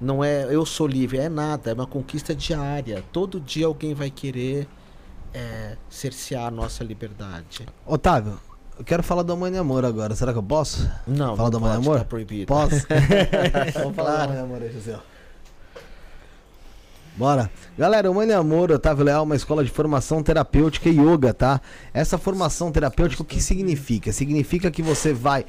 Não 0.00 0.22
é 0.22 0.44
eu 0.54 0.66
sou 0.66 0.86
livre, 0.86 1.18
é 1.18 1.28
nada, 1.28 1.70
é 1.70 1.74
uma 1.74 1.86
conquista 1.86 2.34
diária. 2.34 3.02
Todo 3.12 3.40
dia 3.40 3.66
alguém 3.66 3.94
vai 3.94 4.10
querer 4.10 4.68
é, 5.32 5.76
cercear 5.88 6.46
a 6.46 6.50
nossa 6.50 6.82
liberdade. 6.84 7.66
Otávio, 7.84 8.38
eu 8.78 8.84
quero 8.84 9.02
falar 9.02 9.22
do 9.22 9.36
Mãe 9.36 9.50
de 9.50 9.58
Amor 9.58 9.84
agora. 9.84 10.14
Será 10.14 10.32
que 10.32 10.38
eu 10.38 10.42
posso? 10.42 10.88
Não, 11.06 11.36
Fala 11.36 11.50
não 11.50 11.50
do 11.50 11.58
de 11.58 11.64
pode, 11.64 11.76
Amor? 11.76 11.98
tá 11.98 12.04
proibido. 12.04 12.46
Posso? 12.46 12.86
Vamos 13.74 13.96
falar 13.96 14.26
do 14.26 14.28
Mãe 14.28 14.36
de 14.36 14.42
Amor 14.42 14.62
aí, 14.62 14.72
José. 14.72 14.98
Bora. 17.16 17.50
Galera, 17.78 18.10
o 18.10 18.14
Mãe 18.14 18.26
de 18.26 18.34
Amor, 18.34 18.70
Otávio 18.70 19.02
Leal, 19.04 19.22
uma 19.22 19.34
escola 19.36 19.64
de 19.64 19.70
formação 19.70 20.22
terapêutica 20.22 20.90
e 20.90 20.98
yoga, 21.00 21.32
tá? 21.32 21.62
Essa 21.94 22.18
formação 22.18 22.70
terapêutica, 22.70 23.22
o 23.22 23.24
que 23.24 23.40
significa? 23.40 24.12
Significa 24.12 24.70
que 24.70 24.82
você 24.82 25.14
vai 25.14 25.46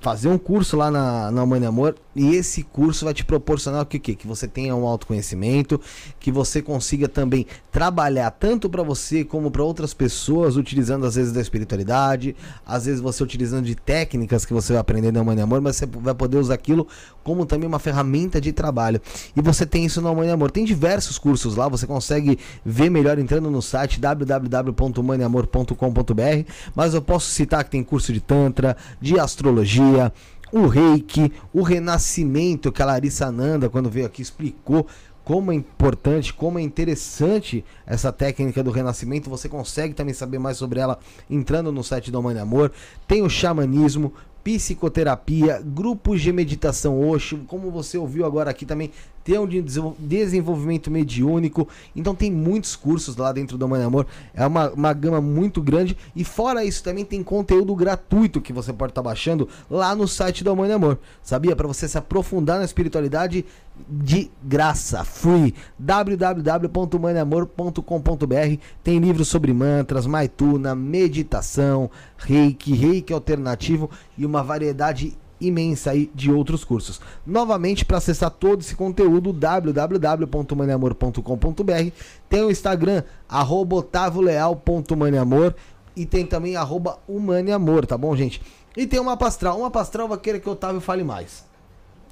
fazer 0.00 0.28
um 0.28 0.38
curso 0.38 0.76
lá 0.76 0.90
na, 0.90 1.30
na 1.30 1.42
Amor 1.42 1.94
e 2.20 2.36
esse 2.36 2.62
curso 2.62 3.06
vai 3.06 3.14
te 3.14 3.24
proporcionar 3.24 3.80
o 3.80 3.86
que, 3.86 3.98
que? 3.98 4.14
Que 4.14 4.26
você 4.26 4.46
tenha 4.46 4.76
um 4.76 4.86
autoconhecimento, 4.86 5.80
que 6.18 6.30
você 6.30 6.60
consiga 6.60 7.08
também 7.08 7.46
trabalhar 7.72 8.30
tanto 8.32 8.68
para 8.68 8.82
você 8.82 9.24
como 9.24 9.50
para 9.50 9.64
outras 9.64 9.94
pessoas, 9.94 10.58
utilizando 10.58 11.06
às 11.06 11.14
vezes 11.14 11.32
da 11.32 11.40
espiritualidade, 11.40 12.36
às 12.66 12.84
vezes 12.84 13.00
você 13.00 13.24
utilizando 13.24 13.64
de 13.64 13.74
técnicas 13.74 14.44
que 14.44 14.52
você 14.52 14.74
vai 14.74 14.80
aprender 14.80 15.10
na 15.10 15.24
Mãe 15.24 15.40
Amor, 15.40 15.62
mas 15.62 15.76
você 15.76 15.86
vai 15.86 16.14
poder 16.14 16.36
usar 16.36 16.52
aquilo 16.52 16.86
como 17.24 17.46
também 17.46 17.66
uma 17.66 17.78
ferramenta 17.78 18.38
de 18.38 18.52
trabalho. 18.52 19.00
E 19.34 19.40
você 19.40 19.64
tem 19.64 19.86
isso 19.86 20.02
na 20.02 20.12
Mãe 20.12 20.30
Amor. 20.30 20.50
Tem 20.50 20.66
diversos 20.66 21.18
cursos 21.18 21.56
lá, 21.56 21.68
você 21.68 21.86
consegue 21.86 22.38
ver 22.62 22.90
melhor 22.90 23.18
entrando 23.18 23.50
no 23.50 23.62
site 23.62 23.98
www.maneamor.com.br, 23.98 26.52
mas 26.74 26.92
eu 26.92 27.00
posso 27.00 27.30
citar 27.30 27.64
que 27.64 27.70
tem 27.70 27.82
curso 27.82 28.12
de 28.12 28.20
tantra, 28.20 28.76
de 29.00 29.18
astrologia, 29.18 30.12
o 30.52 30.66
reiki, 30.66 31.32
o 31.52 31.62
renascimento 31.62 32.72
que 32.72 32.82
a 32.82 32.86
Larissa 32.86 33.30
Nanda, 33.30 33.68
quando 33.68 33.90
veio 33.90 34.06
aqui, 34.06 34.22
explicou 34.22 34.86
como 35.24 35.52
é 35.52 35.54
importante, 35.54 36.32
como 36.32 36.58
é 36.58 36.62
interessante 36.62 37.64
essa 37.86 38.12
técnica 38.12 38.62
do 38.62 38.70
renascimento. 38.70 39.30
Você 39.30 39.48
consegue 39.48 39.94
também 39.94 40.14
saber 40.14 40.38
mais 40.38 40.56
sobre 40.56 40.80
ela 40.80 40.98
entrando 41.28 41.70
no 41.70 41.84
site 41.84 42.10
do 42.10 42.22
Mãe 42.22 42.38
Amor. 42.38 42.72
Tem 43.06 43.22
o 43.22 43.28
xamanismo, 43.28 44.12
psicoterapia, 44.42 45.62
grupos 45.64 46.20
de 46.20 46.32
meditação 46.32 47.00
Osho, 47.08 47.40
como 47.46 47.70
você 47.70 47.98
ouviu 47.98 48.24
agora 48.24 48.50
aqui 48.50 48.64
também, 48.64 48.90
um 49.38 49.46
de 49.46 49.62
desenvolvimento 49.98 50.90
mediúnico, 50.90 51.68
então 51.94 52.14
tem 52.14 52.32
muitos 52.32 52.74
cursos 52.74 53.16
lá 53.16 53.32
dentro 53.32 53.58
do 53.58 53.68
Mãe 53.68 53.82
Amor, 53.82 54.06
é 54.34 54.46
uma, 54.46 54.70
uma 54.70 54.92
gama 54.92 55.20
muito 55.20 55.60
grande. 55.60 55.96
E 56.16 56.24
fora 56.24 56.64
isso 56.64 56.82
também 56.82 57.04
tem 57.04 57.22
conteúdo 57.22 57.74
gratuito 57.74 58.40
que 58.40 58.52
você 58.52 58.72
pode 58.72 58.92
estar 58.92 59.02
tá 59.02 59.08
baixando 59.08 59.48
lá 59.70 59.94
no 59.94 60.08
site 60.08 60.42
do 60.42 60.56
Mãe 60.56 60.72
Amor, 60.72 60.98
sabia? 61.22 61.54
Para 61.54 61.68
você 61.68 61.86
se 61.86 61.98
aprofundar 61.98 62.58
na 62.58 62.64
espiritualidade 62.64 63.44
de 63.88 64.30
graça, 64.42 65.04
free, 65.04 65.54
www.maneamor.com.br 65.78 68.60
tem 68.82 68.98
livros 68.98 69.28
sobre 69.28 69.52
mantras, 69.52 70.06
maituna, 70.06 70.74
meditação, 70.74 71.88
reiki, 72.16 72.74
reiki 72.74 73.12
alternativo 73.12 73.88
e 74.16 74.24
uma 74.26 74.42
variedade 74.42 75.16
imensa 75.40 75.92
aí 75.92 76.10
de 76.14 76.30
outros 76.30 76.62
cursos. 76.64 77.00
Novamente, 77.26 77.82
para 77.84 77.96
acessar 77.98 78.30
todo 78.30 78.60
esse 78.60 78.74
conteúdo, 78.74 79.32
www.maneamor.com.br 79.32 81.90
tem 82.28 82.42
o 82.42 82.50
Instagram, 82.50 83.04
otavoleal.maneamor 83.28 85.54
e 85.96 86.06
tem 86.06 86.26
também 86.26 86.56
arroba 86.56 86.98
humaneamor, 87.08 87.86
tá 87.86 87.98
bom, 87.98 88.14
gente? 88.14 88.40
E 88.76 88.86
tem 88.86 89.00
uma 89.00 89.16
pastral. 89.16 89.58
Uma 89.58 89.70
pastral 89.70 90.08
vai 90.08 90.18
querer 90.18 90.40
que 90.40 90.48
o 90.48 90.52
Otávio 90.52 90.80
fale 90.80 91.02
mais. 91.02 91.44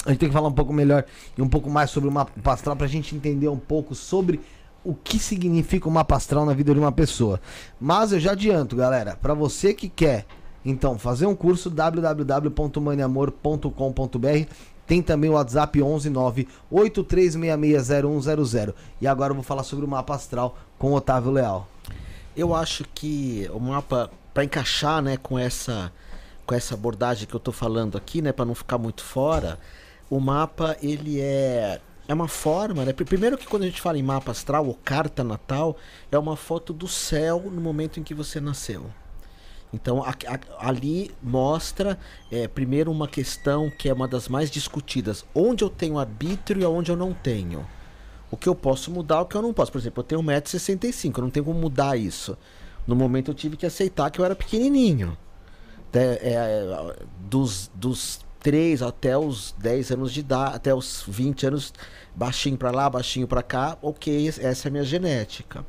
A 0.05 0.10
gente 0.10 0.20
tem 0.20 0.28
que 0.28 0.34
falar 0.34 0.48
um 0.48 0.52
pouco 0.52 0.73
melhor 0.73 1.05
e 1.36 1.42
um 1.42 1.48
pouco 1.48 1.68
mais 1.68 1.90
sobre 1.90 2.08
uma 2.08 2.24
pastral 2.24 2.76
para 2.76 2.86
a 2.86 2.89
gente 2.89 3.15
entender 3.15 3.48
um 3.48 3.58
pouco 3.58 3.94
sobre 3.94 4.40
o 4.84 4.94
que 4.94 5.18
significa 5.18 5.89
uma 5.89 6.05
pastral 6.05 6.47
na 6.47 6.55
vida 6.55 6.73
de 6.73 6.81
uma 6.81 6.92
pessoa. 6.92 7.40
Mas 7.81 8.12
eu 8.12 8.20
já 8.20 8.32
adianto, 8.32 8.76
galera, 8.76 9.18
para 9.20 9.34
você 9.34 9.74
que 9.74 9.89
quer 9.89 10.24
então, 10.70 10.98
fazer 10.98 11.24
um 11.24 11.34
curso 11.34 11.70
www.maniamor.com.br 11.70 14.52
tem 14.86 15.00
também 15.00 15.30
o 15.30 15.32
WhatsApp 15.32 15.78
11983660100. 15.78 18.74
E 19.00 19.06
agora 19.06 19.30
eu 19.30 19.34
vou 19.34 19.42
falar 19.42 19.62
sobre 19.62 19.86
o 19.86 19.88
mapa 19.88 20.14
astral 20.14 20.58
com 20.78 20.92
Otávio 20.92 21.30
Leal. 21.30 21.66
Eu 22.36 22.55
acho 22.55 22.84
que 22.94 23.48
o 23.52 23.58
mapa 23.58 24.10
para 24.34 24.44
encaixar, 24.44 25.00
né, 25.00 25.16
com 25.16 25.38
essa 25.38 25.90
com 26.44 26.55
essa 26.55 26.74
abordagem 26.74 27.26
que 27.26 27.34
eu 27.34 27.38
estou 27.38 27.52
falando 27.52 27.97
aqui, 27.97 28.20
né, 28.20 28.30
para 28.32 28.44
não 28.44 28.55
ficar 28.55 28.76
muito 28.78 29.02
fora, 29.02 29.58
o 30.10 30.20
mapa 30.20 30.76
ele 30.82 31.18
é 31.18 31.80
é 32.06 32.12
uma 32.12 32.28
forma, 32.28 32.84
né? 32.84 32.92
Primeiro 32.92 33.38
que 33.38 33.47
quando 33.47 33.62
a 33.62 33.66
gente 33.66 33.80
fala 33.80 33.97
em 33.97 34.02
mapa 34.02 34.32
astral 34.32 34.66
ou 34.66 34.74
carta 34.74 35.24
natal, 35.24 35.78
é 36.12 36.18
uma 36.18 36.36
foto 36.36 36.74
do 36.74 36.88
céu 36.88 37.42
no 37.50 37.60
momento 37.60 38.00
em 38.00 38.02
que 38.02 38.12
você 38.12 38.38
nasceu. 38.38 38.90
Então 39.72 40.02
a, 40.02 40.10
a, 40.10 40.68
ali 40.68 41.10
mostra 41.22 41.98
é, 42.30 42.48
primeiro 42.48 42.90
uma 42.90 43.06
questão 43.06 43.70
que 43.70 43.88
é 43.88 43.92
uma 43.92 44.08
das 44.08 44.28
mais 44.28 44.50
discutidas: 44.50 45.24
onde 45.34 45.62
eu 45.64 45.70
tenho 45.70 45.98
arbítrio 45.98 46.62
e 46.62 46.66
onde 46.66 46.90
eu 46.90 46.97
não 46.97 47.12
tenho. 47.12 47.66
O 48.30 48.36
que 48.36 48.48
eu 48.48 48.55
posso 48.55 48.90
mudar, 48.90 49.22
o 49.22 49.26
que 49.26 49.36
eu 49.36 49.42
não 49.42 49.55
posso. 49.55 49.72
Por 49.72 49.78
exemplo, 49.78 50.00
eu 50.00 50.05
tenho 50.05 50.22
1,65m, 50.22 51.16
eu 51.16 51.22
não 51.22 51.30
tenho 51.30 51.44
como 51.44 51.58
mudar 51.58 51.97
isso. 51.97 52.36
No 52.86 52.94
momento 52.94 53.30
eu 53.30 53.34
tive 53.34 53.56
que 53.56 53.66
aceitar 53.66 54.10
que 54.10 54.20
eu 54.20 54.24
era 54.24 54.34
pequenininho. 54.34 55.16
É, 55.92 56.94
dos, 57.20 57.70
dos 57.74 58.20
3 58.40 58.82
até 58.82 59.16
os 59.16 59.55
10 59.58 59.92
anos 59.92 60.12
de 60.12 60.20
idade, 60.20 60.56
até 60.56 60.74
os 60.74 61.05
20 61.06 61.47
anos, 61.47 61.72
baixinho 62.14 62.56
para 62.56 62.70
lá, 62.70 62.88
baixinho 62.88 63.26
para 63.26 63.42
cá, 63.42 63.78
ok, 63.82 64.28
essa 64.28 64.68
é 64.68 64.68
a 64.68 64.72
minha 64.72 64.84
genética. 64.84 65.64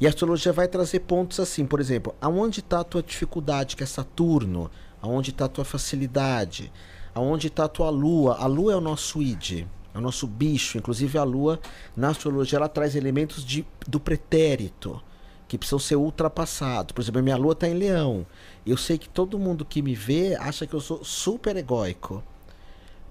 E 0.00 0.06
a 0.06 0.08
astrologia 0.08 0.50
vai 0.50 0.66
trazer 0.66 1.00
pontos 1.00 1.38
assim, 1.38 1.66
por 1.66 1.78
exemplo, 1.78 2.14
aonde 2.22 2.60
está 2.60 2.80
a 2.80 2.84
tua 2.84 3.02
dificuldade, 3.02 3.76
que 3.76 3.82
é 3.82 3.86
Saturno? 3.86 4.70
Aonde 5.02 5.28
está 5.28 5.44
a 5.44 5.48
tua 5.48 5.64
facilidade? 5.64 6.72
Aonde 7.14 7.48
está 7.48 7.64
a 7.64 7.68
tua 7.68 7.90
lua? 7.90 8.36
A 8.36 8.46
lua 8.46 8.72
é 8.72 8.76
o 8.76 8.80
nosso 8.80 9.20
id, 9.20 9.66
é 9.94 9.98
o 9.98 10.00
nosso 10.00 10.26
bicho. 10.26 10.78
Inclusive 10.78 11.18
a 11.18 11.22
lua, 11.22 11.60
na 11.94 12.08
astrologia, 12.08 12.56
ela 12.56 12.68
traz 12.68 12.96
elementos 12.96 13.44
de, 13.44 13.66
do 13.86 14.00
pretérito, 14.00 15.02
que 15.46 15.58
precisam 15.58 15.78
ser 15.78 15.96
ultrapassados. 15.96 16.92
Por 16.92 17.02
exemplo, 17.02 17.18
a 17.18 17.22
minha 17.22 17.36
lua 17.36 17.52
está 17.52 17.68
em 17.68 17.74
leão. 17.74 18.24
Eu 18.64 18.78
sei 18.78 18.96
que 18.96 19.08
todo 19.08 19.38
mundo 19.38 19.66
que 19.66 19.82
me 19.82 19.94
vê 19.94 20.34
acha 20.36 20.66
que 20.66 20.72
eu 20.72 20.80
sou 20.80 21.04
super 21.04 21.54
egóico. 21.56 22.22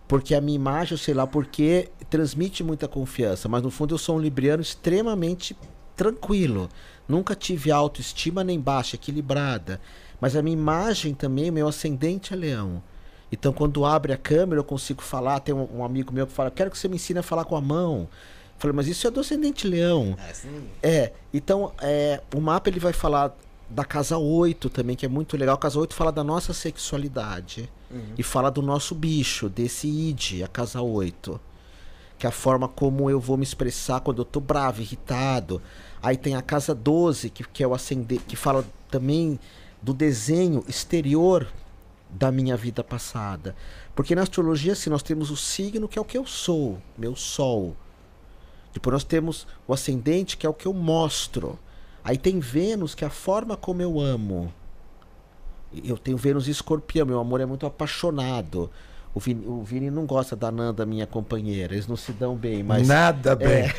Porque 0.08 0.34
a 0.34 0.42
minha 0.42 0.56
imagem, 0.56 0.98
sei 0.98 1.14
lá 1.14 1.28
porque, 1.28 1.90
transmite 2.10 2.64
muita 2.64 2.88
confiança. 2.88 3.48
Mas 3.48 3.62
no 3.62 3.70
fundo 3.70 3.94
eu 3.94 4.00
sou 4.00 4.16
um 4.16 4.20
libriano 4.20 4.64
extremamente 4.64 5.56
tranquilo. 6.00 6.70
Nunca 7.06 7.36
tive 7.36 7.72
autoestima 7.72 8.42
nem 8.42 8.58
baixa, 8.58 8.96
equilibrada. 8.96 9.82
Mas 10.22 10.34
a 10.34 10.42
minha 10.42 10.56
imagem 10.56 11.14
também, 11.14 11.52
meu 11.52 11.68
ascendente 11.68 12.34
é 12.34 12.38
leão. 12.38 12.82
Então, 13.30 13.52
quando 13.52 13.86
abre 13.86 14.14
a 14.14 14.18
câmera, 14.18 14.62
eu 14.62 14.64
consigo 14.64 15.02
falar. 15.02 15.42
Tem 15.42 15.54
um, 15.54 15.80
um 15.80 15.84
amigo 15.84 16.14
meu 16.14 16.26
que 16.26 16.32
fala: 16.32 16.50
Quero 16.50 16.72
que 16.72 16.78
você 16.78 16.88
me 16.88 16.96
ensine 16.96 17.20
a 17.20 17.24
falar 17.24 17.44
com 17.44 17.58
a 17.58 17.62
mão. 17.62 18.08
Eu 18.08 18.60
falei, 18.60 18.76
mas 18.76 18.88
isso 18.88 19.06
é 19.08 19.12
do 19.12 19.20
ascendente 19.20 19.68
leão. 19.68 20.18
É, 20.82 20.90
é 20.90 21.14
então, 21.34 21.74
é, 21.82 22.22
o 22.34 22.40
mapa 22.40 22.70
ele 22.70 22.80
vai 22.80 22.94
falar 22.94 23.36
da 23.70 23.84
casa 23.84 24.18
8 24.18 24.70
também, 24.70 24.96
que 24.96 25.06
é 25.06 25.10
muito 25.10 25.36
legal. 25.36 25.56
A 25.56 25.60
casa 25.60 25.80
8 25.80 25.94
fala 25.94 26.12
da 26.14 26.24
nossa 26.24 26.54
sexualidade. 26.54 27.70
Uhum. 27.92 28.14
E 28.18 28.24
fala 28.24 28.50
do 28.50 28.62
nosso 28.62 28.96
bicho, 28.96 29.50
desse 29.50 29.88
id, 29.88 30.44
a 30.44 30.48
casa 30.48 30.82
8. 30.82 31.40
Que 32.18 32.26
é 32.26 32.30
a 32.30 32.32
forma 32.32 32.68
como 32.70 33.10
eu 33.10 33.20
vou 33.20 33.38
me 33.38 33.44
expressar 33.44 34.00
quando 34.00 34.20
eu 34.20 34.26
tô 34.26 34.40
bravo, 34.40 34.82
irritado. 34.82 35.62
Aí 36.02 36.16
tem 36.16 36.36
a 36.36 36.42
casa 36.42 36.74
12, 36.74 37.30
que, 37.30 37.44
que 37.44 37.64
é 37.64 37.68
o 37.68 37.74
ascendente, 37.74 38.24
que 38.26 38.36
fala 38.36 38.66
também 38.90 39.40
do 39.82 39.94
desenho 39.94 40.64
exterior 40.68 41.48
da 42.10 42.32
minha 42.32 42.56
vida 42.56 42.84
passada. 42.84 43.56
Porque 43.96 44.16
na 44.16 44.24
astrologia, 44.24 44.74
assim, 44.74 44.90
nós 44.90 45.04
temos 45.04 45.30
o 45.30 45.38
signo, 45.38 45.88
que 45.88 46.00
é 46.00 46.02
o 46.02 46.06
que 46.06 46.18
eu 46.18 46.26
sou, 46.26 46.82
meu 46.98 47.16
sol. 47.16 47.76
Depois 48.74 48.94
nós 48.94 49.04
temos 49.04 49.48
o 49.68 49.74
ascendente, 49.74 50.38
que 50.38 50.46
é 50.46 50.50
o 50.50 50.54
que 50.54 50.66
eu 50.66 50.74
mostro. 50.74 51.60
Aí 52.04 52.18
tem 52.18 52.40
Vênus, 52.40 52.96
que 52.96 53.04
é 53.04 53.08
a 53.08 53.12
forma 53.12 53.58
como 53.58 53.82
eu 53.82 54.00
amo. 54.00 54.54
Eu 55.84 55.98
tenho 55.98 56.18
Vênus 56.18 56.48
e 56.48 56.52
escorpião, 56.52 57.06
meu 57.06 57.20
amor 57.20 57.42
é 57.42 57.46
muito 57.46 57.66
apaixonado. 57.66 58.72
O 59.20 59.22
Vini, 59.22 59.46
o 59.46 59.64
Vini 59.64 59.92
não 59.92 60.06
gosta 60.06 60.34
da 60.34 60.50
Nanda, 60.50 60.86
minha 60.86 61.06
companheira. 61.06 61.74
Eles 61.74 61.86
não 61.88 61.98
se 61.98 62.14
dão 62.14 62.38
bem, 62.38 62.64
mas. 62.64 62.88
Nada 62.88 63.36
bem. 63.36 63.48
É, 63.50 63.74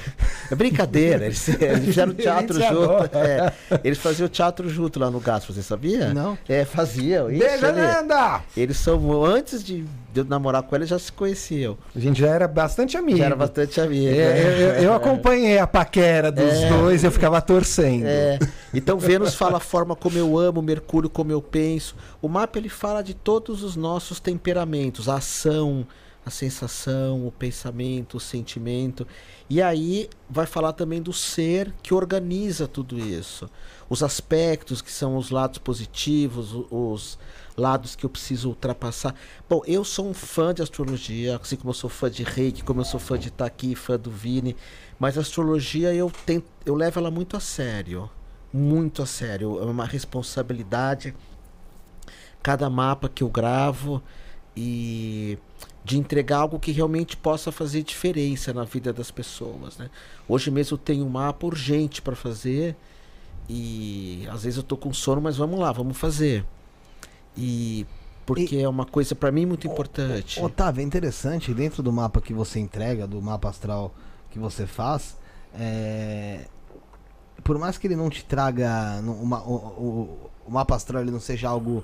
é 0.51 0.55
brincadeira. 0.55 1.25
Eles, 1.25 1.49
eles 1.49 1.87
fizeram 1.87 2.13
teatro 2.15 2.61
junto. 2.61 3.17
É, 3.17 3.51
eles 3.83 3.97
faziam 3.97 4.29
teatro 4.29 4.69
junto 4.69 5.01
lá 5.01 5.11
no 5.11 5.19
Gato, 5.19 5.51
você 5.51 5.63
sabia? 5.63 6.13
Não. 6.13 6.37
É, 6.47 6.67
faziam. 6.67 7.29
Beijo, 7.29 7.73
Nanda! 7.73 8.43
Eles 8.55 8.77
são. 8.77 9.25
Antes 9.25 9.65
de, 9.65 9.87
de 10.13 10.21
eu 10.21 10.25
namorar 10.25 10.63
com 10.63 10.75
ela, 10.75 10.85
já 10.85 10.99
se 10.99 11.13
conheciam. 11.13 11.79
A 11.95 11.99
gente 11.99 12.21
já 12.21 12.29
era 12.29 12.49
bastante 12.49 12.97
amigo. 12.97 13.19
Já 13.19 13.27
era 13.27 13.37
bastante 13.37 13.81
amigo. 13.81 14.09
É, 14.09 14.43
eu, 14.43 14.51
eu, 14.51 14.83
eu, 14.83 14.95
acompanhei 14.95 15.59
a 15.59 15.67
paquera 15.67 16.33
dos 16.33 16.45
é. 16.45 16.69
dois, 16.69 17.05
eu 17.05 17.11
ficava 17.11 17.41
torcendo. 17.41 18.07
É. 18.07 18.39
Então 18.75 18.99
Vênus 18.99 19.35
fala 19.35 19.59
a 19.59 19.61
forma 19.61 19.95
como 19.95 20.19
eu 20.19 20.39
amo, 20.39 20.61
Mercúrio 20.61 21.09
como 21.09 21.31
eu 21.31 21.41
penso. 21.41 21.95
O 22.21 22.29
mapa 22.29 22.59
ele 22.59 22.69
fala 22.69 23.03
de 23.03 23.15
todos 23.15 23.63
os 23.63 23.77
nossos 23.77 24.19
temperamentos, 24.19 25.09
a 25.09 25.17
ação, 25.17 25.87
a 26.25 26.31
sensação, 26.31 27.27
o 27.27 27.33
pensamento, 27.33 28.17
o 28.17 28.21
sentimento. 28.21 29.07
E 29.49 29.61
aí 29.61 30.09
vai 30.29 30.47
falar 30.47 30.73
também 30.73 31.01
do 31.01 31.13
ser 31.13 31.73
que 31.83 31.95
organiza 31.95 32.69
tudo 32.69 32.99
isso. 32.99 33.49
Os 33.89 34.03
aspectos 34.03 34.81
que 34.83 34.93
são 34.93 35.17
os 35.17 35.31
lados 35.31 35.59
positivos, 35.59 36.55
os 36.71 37.19
lados 37.61 37.95
que 37.95 38.05
eu 38.05 38.11
preciso 38.11 38.49
ultrapassar. 38.49 39.15
Bom, 39.49 39.63
eu 39.67 39.85
sou 39.85 40.09
um 40.09 40.15
fã 40.15 40.55
de 40.55 40.63
astrologia, 40.63 41.39
assim 41.41 41.57
como 41.57 41.71
eu 41.71 41.75
sou 41.75 41.91
fã 41.91 42.11
de 42.11 42.23
Reiki, 42.23 42.65
como 42.65 42.81
eu 42.81 42.85
sou 42.85 42.99
fã 42.99 43.19
de 43.19 43.33
aqui, 43.39 43.75
fã 43.75 43.99
do 43.99 44.11
Vini, 44.11 44.57
mas 44.99 45.17
a 45.17 45.21
astrologia 45.21 45.95
eu 45.95 46.11
tento, 46.27 46.47
eu 46.65 46.75
levo 46.75 46.99
ela 46.99 47.11
muito 47.11 47.37
a 47.37 47.41
sério, 47.41 48.11
muito 48.53 49.03
a 49.03 49.07
sério, 49.07 49.59
é 49.61 49.65
uma 49.65 49.85
responsabilidade. 49.85 51.15
Cada 52.43 52.71
mapa 52.71 53.09
que 53.09 53.23
eu 53.23 53.29
gravo, 53.29 54.03
e 54.57 55.39
de 55.85 55.99
entregar 55.99 56.39
algo 56.39 56.59
que 56.59 56.73
realmente 56.73 57.17
possa 57.17 57.51
fazer 57.51 57.83
diferença 57.83 58.53
na 58.53 58.65
vida 58.65 58.93
das 58.93 59.11
pessoas, 59.11 59.79
né? 59.79 59.89
Hoje 60.29 60.51
mesmo 60.51 60.75
eu 60.75 60.79
tenho 60.79 61.05
um 61.05 61.09
mapa 61.09 61.47
urgente 61.47 62.03
para 62.03 62.15
fazer 62.15 62.77
e 63.49 64.27
às 64.31 64.45
vezes 64.45 64.59
eu 64.59 64.63
tô 64.63 64.77
com 64.77 64.93
sono, 64.93 65.21
mas 65.21 65.37
vamos 65.37 65.59
lá, 65.59 65.73
vamos 65.73 65.97
fazer. 65.97 66.45
E 67.41 67.87
porque 68.27 68.57
e, 68.57 68.63
é 68.63 68.69
uma 68.69 68.85
coisa 68.85 69.15
para 69.15 69.33
mim 69.33 69.47
muito 69.47 69.67
importante. 69.67 70.41
Otávio, 70.41 70.83
é 70.83 70.85
interessante 70.85 71.53
dentro 71.53 71.83
do 71.83 71.93
mapa 71.93 72.21
que 72.21 72.33
você 72.33 72.61
entrega, 72.61 73.07
do 73.07 73.21
mapa 73.21 73.49
astral 73.49 73.93
que 74.31 74.39
você 74.39 74.67
faz, 74.67 75.17
é... 75.53 76.47
por 77.43 77.59
mais 77.59 77.77
que 77.77 77.89
ele 77.89 77.97
não 77.97 78.09
te 78.09 78.25
traga 78.25 79.01
uma, 79.05 79.43
o, 79.43 79.55
o, 79.55 80.31
o 80.47 80.51
mapa 80.53 80.77
astral 80.77 81.03
ele 81.03 81.11
não 81.11 81.19
seja 81.19 81.49
algo 81.49 81.83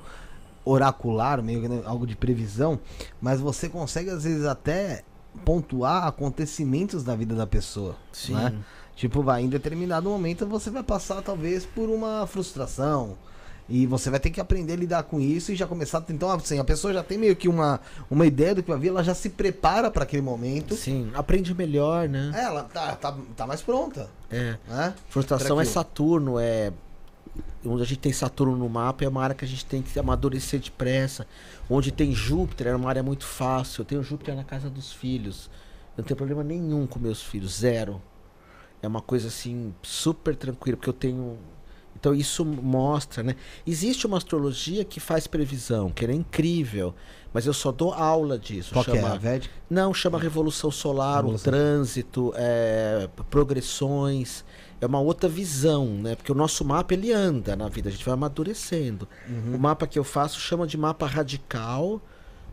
oracular, 0.64 1.42
meio 1.42 1.62
que 1.62 1.68
né, 1.68 1.82
algo 1.84 2.06
de 2.06 2.14
previsão, 2.14 2.78
mas 3.20 3.40
você 3.40 3.68
consegue 3.68 4.10
às 4.10 4.22
vezes 4.22 4.44
até 4.44 5.02
pontuar 5.44 6.06
acontecimentos 6.06 7.02
da 7.02 7.16
vida 7.16 7.34
da 7.34 7.46
pessoa. 7.46 7.96
Sim. 8.12 8.34
Né? 8.34 8.54
Tipo, 8.94 9.22
vai, 9.22 9.42
em 9.42 9.48
determinado 9.48 10.08
momento 10.08 10.46
você 10.46 10.70
vai 10.70 10.82
passar 10.82 11.22
talvez 11.22 11.66
por 11.66 11.88
uma 11.88 12.26
frustração. 12.26 13.16
E 13.68 13.84
você 13.86 14.10
vai 14.10 14.20
ter 14.20 14.30
que 14.30 14.40
aprender 14.40 14.74
a 14.74 14.76
lidar 14.76 15.02
com 15.02 15.20
isso 15.20 15.50
e 15.50 15.56
já 15.56 15.66
começar. 15.66 16.04
Então, 16.08 16.30
assim, 16.30 16.58
a 16.58 16.64
pessoa 16.64 16.94
já 16.94 17.02
tem 17.02 17.18
meio 17.18 17.34
que 17.34 17.48
uma, 17.48 17.80
uma 18.08 18.24
ideia 18.24 18.54
do 18.54 18.62
que 18.62 18.70
vai 18.70 18.78
vir, 18.78 18.88
ela 18.88 19.02
já 19.02 19.14
se 19.14 19.30
prepara 19.30 19.90
para 19.90 20.04
aquele 20.04 20.22
momento. 20.22 20.76
Sim, 20.76 21.10
aprende 21.14 21.52
melhor, 21.52 22.08
né? 22.08 22.32
É, 22.34 22.44
ela 22.44 22.62
tá, 22.62 22.94
tá, 22.94 23.16
tá 23.36 23.46
mais 23.46 23.62
pronta. 23.62 24.08
É. 24.30 24.56
Né? 24.68 24.94
Frustração 25.08 25.60
é. 25.60 25.64
Saturno, 25.64 26.38
é. 26.38 26.72
Onde 27.64 27.82
a 27.82 27.86
gente 27.86 27.98
tem 27.98 28.12
Saturno 28.12 28.56
no 28.56 28.68
mapa 28.68 29.04
é 29.04 29.08
uma 29.08 29.22
área 29.22 29.34
que 29.34 29.44
a 29.44 29.48
gente 29.48 29.66
tem 29.66 29.82
que 29.82 29.98
amadurecer 29.98 30.60
depressa. 30.60 31.26
Onde 31.68 31.90
tem 31.90 32.12
Júpiter 32.12 32.68
é 32.68 32.76
uma 32.76 32.88
área 32.88 33.02
muito 33.02 33.26
fácil. 33.26 33.80
Eu 33.80 33.84
tenho 33.84 34.02
Júpiter 34.02 34.36
na 34.36 34.44
casa 34.44 34.70
dos 34.70 34.92
filhos. 34.92 35.50
Eu 35.96 36.02
não 36.02 36.04
tenho 36.04 36.16
problema 36.16 36.44
nenhum 36.44 36.86
com 36.86 37.00
meus 37.00 37.20
filhos, 37.22 37.58
zero. 37.58 38.00
É 38.80 38.86
uma 38.86 39.00
coisa 39.00 39.28
assim, 39.28 39.74
super 39.82 40.36
tranquila, 40.36 40.76
porque 40.76 40.88
eu 40.88 40.94
tenho. 40.94 41.36
Então 41.98 42.14
isso 42.14 42.44
mostra, 42.44 43.22
né? 43.22 43.34
Existe 43.66 44.06
uma 44.06 44.16
astrologia 44.18 44.84
que 44.84 45.00
faz 45.00 45.26
previsão, 45.26 45.90
que 45.90 46.04
é 46.04 46.12
incrível, 46.12 46.94
mas 47.32 47.46
eu 47.46 47.52
só 47.54 47.72
dou 47.72 47.92
aula 47.92 48.38
disso. 48.38 48.72
Qual 48.72 48.84
é? 48.84 48.94
chama- 48.96 49.14
A 49.14 49.16
Védica? 49.16 49.54
não, 49.68 49.92
chama 49.94 50.18
Revolução 50.18 50.70
Solar, 50.70 51.16
Revolução. 51.16 51.48
o 51.50 51.56
trânsito, 51.56 52.32
é, 52.36 53.08
progressões. 53.30 54.44
É 54.80 54.84
uma 54.86 55.00
outra 55.00 55.26
visão, 55.28 55.86
né? 55.86 56.14
Porque 56.14 56.30
o 56.30 56.34
nosso 56.34 56.62
mapa 56.64 56.92
ele 56.92 57.10
anda 57.10 57.56
na 57.56 57.66
vida, 57.68 57.88
a 57.88 57.92
gente 57.92 58.04
vai 58.04 58.12
amadurecendo. 58.12 59.08
O 59.54 59.58
mapa 59.58 59.86
que 59.86 59.98
eu 59.98 60.04
faço 60.04 60.38
chama 60.38 60.66
de 60.66 60.76
mapa 60.76 61.06
radical, 61.06 62.00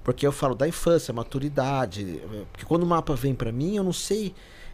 porque 0.06 0.26
eu 0.26 0.32
falo 0.32 0.56
da 0.56 0.66
infância, 0.66 1.14
maturidade. 1.14 2.22
Porque 2.54 2.66
quando 2.66 2.84
o 2.84 2.86
mapa 2.86 3.14
vem 3.14 3.36
para 3.36 3.52
mim, 3.52 3.76
eu 3.76 3.84
não 3.84 3.92
sei. 3.94 4.34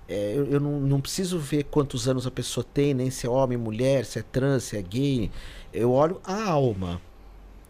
É, 0.09 0.33
eu 0.35 0.45
eu 0.47 0.59
não, 0.59 0.79
não 0.79 0.99
preciso 0.99 1.37
ver 1.37 1.65
quantos 1.65 2.07
anos 2.09 2.25
a 2.25 2.31
pessoa 2.31 2.65
tem, 2.73 2.95
nem 2.95 3.11
se 3.11 3.27
é 3.27 3.29
homem, 3.29 3.57
mulher, 3.57 4.03
se 4.05 4.17
é 4.17 4.23
trans, 4.23 4.63
se 4.63 4.75
é 4.75 4.81
gay. 4.81 5.29
Eu 5.71 5.91
olho 5.91 6.19
a 6.23 6.49
alma. 6.49 6.99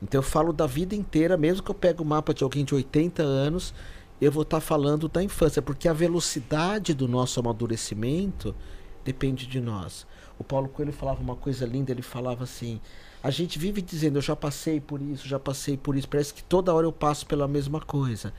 Então 0.01 0.19
eu 0.19 0.23
falo 0.23 0.53
da 0.53 0.65
vida 0.65 0.95
inteira, 0.95 1.35
mesmo 1.35 1.61
que 1.61 1.69
eu 1.69 1.75
pegue 1.75 2.01
o 2.01 2.05
mapa 2.05 2.33
de 2.33 2.41
alguém 2.41 2.63
de 2.63 2.73
80 2.73 3.21
anos, 3.21 3.73
eu 4.21 4.31
vou 4.31 4.43
estar 4.43 4.61
falando 4.61 5.09
da 5.09 5.21
infância, 5.21 5.61
porque 5.61 5.89
a 5.89 5.93
velocidade 5.93 6.93
do 6.93 7.09
nosso 7.09 7.41
amadurecimento 7.41 8.55
depende 9.03 9.45
de 9.45 9.59
nós. 9.59 10.07
O 10.37 10.43
Paulo 10.43 10.69
Coelho 10.69 10.93
falava 10.93 11.21
uma 11.21 11.35
coisa 11.35 11.65
linda, 11.65 11.91
ele 11.91 12.01
falava 12.01 12.45
assim: 12.45 12.79
a 13.21 13.29
gente 13.29 13.59
vive 13.59 13.81
dizendo, 13.81 14.17
eu 14.17 14.21
já 14.21 14.35
passei 14.35 14.79
por 14.79 15.01
isso, 15.01 15.27
já 15.27 15.37
passei 15.37 15.75
por 15.75 15.97
isso, 15.97 16.07
parece 16.07 16.33
que 16.33 16.43
toda 16.43 16.73
hora 16.73 16.87
eu 16.87 16.93
passo 16.93 17.25
pela 17.25 17.49
mesma 17.49 17.81
coisa. 17.81 18.33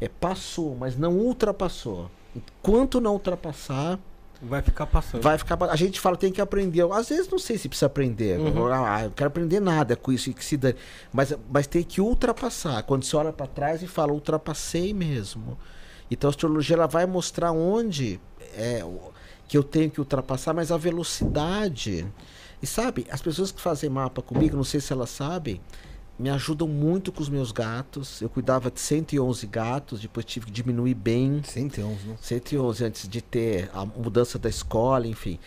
É, 0.00 0.08
passou, 0.08 0.74
mas 0.74 0.96
não 0.96 1.16
ultrapassou. 1.16 2.10
Enquanto 2.34 3.00
não 3.00 3.12
ultrapassar, 3.12 3.98
Vai 4.42 4.60
ficar 4.60 4.86
passando. 4.86 5.22
vai 5.22 5.38
ficar. 5.38 5.62
A 5.70 5.76
gente 5.76 5.98
fala, 5.98 6.16
tem 6.16 6.30
que 6.30 6.40
aprender. 6.40 6.84
Às 6.92 7.08
vezes 7.08 7.28
não 7.28 7.38
sei 7.38 7.56
se 7.56 7.68
precisa 7.68 7.86
aprender. 7.86 8.38
Ah, 8.72 9.04
eu 9.04 9.10
quero 9.10 9.28
aprender 9.28 9.60
nada 9.60 9.96
com 9.96 10.12
isso 10.12 10.32
que 10.34 10.44
se 10.44 10.56
dane. 10.56 10.74
Mas, 11.12 11.32
mas 11.50 11.66
tem 11.66 11.82
que 11.82 12.00
ultrapassar. 12.00 12.82
Quando 12.82 13.04
você 13.04 13.16
olha 13.16 13.32
para 13.32 13.46
trás 13.46 13.82
e 13.82 13.86
fala, 13.86 14.12
ultrapassei 14.12 14.92
mesmo. 14.92 15.56
Então 16.10 16.28
a 16.28 16.30
astrologia 16.30 16.76
ela 16.76 16.86
vai 16.86 17.06
mostrar 17.06 17.52
onde 17.52 18.20
é 18.56 18.84
que 19.48 19.56
eu 19.56 19.62
tenho 19.62 19.90
que 19.90 20.00
ultrapassar, 20.00 20.52
mas 20.52 20.70
a 20.70 20.76
velocidade. 20.76 22.06
E 22.62 22.66
sabe, 22.66 23.06
as 23.10 23.22
pessoas 23.22 23.50
que 23.50 23.60
fazem 23.60 23.88
mapa 23.88 24.20
comigo, 24.20 24.56
não 24.56 24.64
sei 24.64 24.80
se 24.80 24.92
elas 24.92 25.10
sabem, 25.10 25.60
me 26.18 26.30
ajudam 26.30 26.68
muito 26.68 27.10
com 27.10 27.22
os 27.22 27.28
meus 27.28 27.50
gatos. 27.50 28.20
Eu 28.20 28.28
cuidava 28.28 28.70
de 28.70 28.80
111 28.80 29.46
gatos, 29.46 30.00
depois 30.00 30.24
tive 30.24 30.46
que 30.46 30.52
diminuir 30.52 30.94
bem. 30.94 31.42
111, 31.42 32.06
né? 32.06 32.16
111 32.20 32.84
antes 32.84 33.08
de 33.08 33.20
ter 33.20 33.70
a 33.74 33.84
mudança 33.84 34.38
da 34.38 34.48
escola, 34.48 35.06
enfim. 35.06 35.38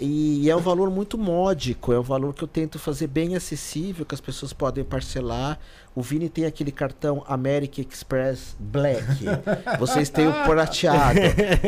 E 0.00 0.48
é 0.48 0.56
um 0.56 0.60
valor 0.60 0.90
muito 0.90 1.18
módico, 1.18 1.92
é 1.92 1.98
um 1.98 2.02
valor 2.02 2.32
que 2.34 2.42
eu 2.42 2.48
tento 2.48 2.78
fazer 2.78 3.06
bem 3.06 3.34
acessível, 3.34 4.04
que 4.06 4.14
as 4.14 4.20
pessoas 4.20 4.52
podem 4.52 4.84
parcelar. 4.84 5.58
O 5.96 6.02
Vini 6.02 6.28
tem 6.28 6.44
aquele 6.44 6.72
cartão 6.72 7.22
American 7.28 7.84
Express 7.88 8.56
Black. 8.58 9.04
Vocês 9.78 10.10
têm 10.10 10.26
o 10.26 10.32
prateado. 10.44 11.20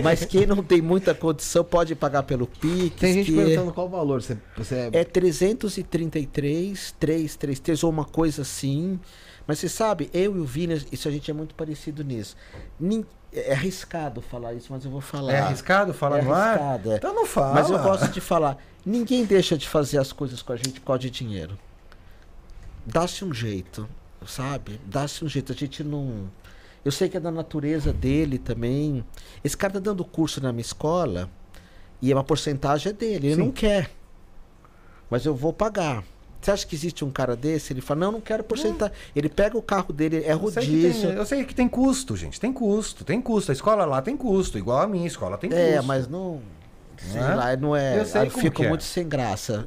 Mas 0.02 0.24
quem 0.24 0.44
não 0.46 0.64
tem 0.64 0.82
muita 0.82 1.14
condição 1.14 1.62
pode 1.62 1.94
pagar 1.94 2.24
pelo 2.24 2.46
Pix. 2.46 2.96
Tem 2.98 3.14
gente 3.14 3.30
que 3.30 3.36
perguntando 3.36 3.72
qual 3.72 3.86
o 3.86 3.90
valor. 3.90 4.20
Você, 4.20 4.36
você 4.56 4.90
é 4.92 5.04
333, 5.04 6.92
333 6.98 7.84
ou 7.84 7.90
uma 7.90 8.04
coisa 8.04 8.42
assim. 8.42 8.98
Mas 9.46 9.60
você 9.60 9.68
sabe, 9.68 10.10
eu 10.12 10.36
e 10.36 10.40
o 10.40 10.44
Vini, 10.44 10.84
isso 10.90 11.06
a 11.06 11.10
gente 11.10 11.30
é 11.30 11.34
muito 11.34 11.54
parecido 11.54 12.02
nisso. 12.02 12.36
Nin- 12.80 13.06
É 13.32 13.52
arriscado 13.52 14.20
falar 14.20 14.54
isso, 14.54 14.68
mas 14.70 14.84
eu 14.84 14.90
vou 14.90 15.00
falar. 15.00 15.32
É 15.32 15.38
arriscado 15.40 15.94
falar 15.94 16.18
É 16.18 16.20
arriscado, 16.22 16.92
é. 16.92 16.96
Então 16.96 17.14
não 17.14 17.26
fala. 17.26 17.54
Mas 17.54 17.70
eu 17.70 17.78
gosto 17.78 18.08
de 18.08 18.20
falar. 18.20 18.58
Ninguém 18.84 19.24
deixa 19.24 19.56
de 19.56 19.68
fazer 19.68 19.98
as 19.98 20.12
coisas 20.12 20.42
com 20.42 20.52
a 20.52 20.56
gente 20.56 20.80
por 20.80 20.86
causa 20.88 21.00
de 21.02 21.10
dinheiro. 21.10 21.56
Dá-se 22.84 23.24
um 23.24 23.32
jeito, 23.34 23.88
sabe? 24.26 24.80
Dá-se 24.86 25.24
um 25.24 25.28
jeito. 25.28 25.52
A 25.52 25.54
gente 25.54 25.82
não. 25.82 26.30
Eu 26.84 26.92
sei 26.92 27.08
que 27.08 27.16
é 27.16 27.20
da 27.20 27.30
natureza 27.32 27.92
dele 27.92 28.38
também. 28.38 29.04
Esse 29.42 29.56
cara 29.56 29.72
tá 29.74 29.80
dando 29.80 30.04
curso 30.04 30.40
na 30.40 30.52
minha 30.52 30.62
escola 30.62 31.28
e 32.00 32.12
uma 32.12 32.22
porcentagem 32.22 32.90
é 32.90 32.92
dele. 32.92 33.26
Ele 33.28 33.34
Sim. 33.34 33.40
não 33.40 33.50
quer. 33.50 33.90
Mas 35.10 35.24
eu 35.26 35.34
vou 35.34 35.52
pagar. 35.52 36.04
Você 36.40 36.50
acha 36.52 36.66
que 36.66 36.76
existe 36.76 37.04
um 37.04 37.10
cara 37.10 37.34
desse? 37.34 37.72
Ele 37.72 37.80
fala, 37.80 38.00
não, 38.00 38.12
não 38.12 38.20
quero 38.20 38.44
porcentagem. 38.44 38.94
Ele 39.16 39.28
pega 39.28 39.58
o 39.58 39.62
carro 39.62 39.92
dele, 39.92 40.18
é 40.24 40.32
Eu 40.32 40.48
sei, 40.50 40.62
que 40.62 40.70
tem, 40.70 40.82
rodízio. 40.82 41.10
eu 41.10 41.26
sei 41.26 41.44
que 41.44 41.54
tem 41.54 41.68
custo, 41.68 42.16
gente. 42.16 42.38
Tem 42.38 42.52
custo, 42.52 43.04
tem 43.04 43.20
custo. 43.20 43.50
A 43.50 43.54
escola 43.54 43.84
lá 43.84 44.00
tem 44.00 44.16
custo, 44.16 44.56
igual 44.56 44.80
a 44.82 44.86
minha 44.86 45.06
escola 45.08 45.36
tem 45.38 45.50
custo. 45.50 45.64
É, 45.64 45.80
mas 45.82 46.06
não. 46.06 46.40
Sei 46.98 47.20
Né? 47.20 47.34
lá, 47.34 47.56
não 47.56 47.74
é. 47.74 47.98
Eu 47.98 48.04
sei 48.06 48.20
aí 48.22 48.30
fica 48.30 48.64
é. 48.64 48.68
muito 48.68 48.84
sem 48.84 49.08
graça. 49.08 49.66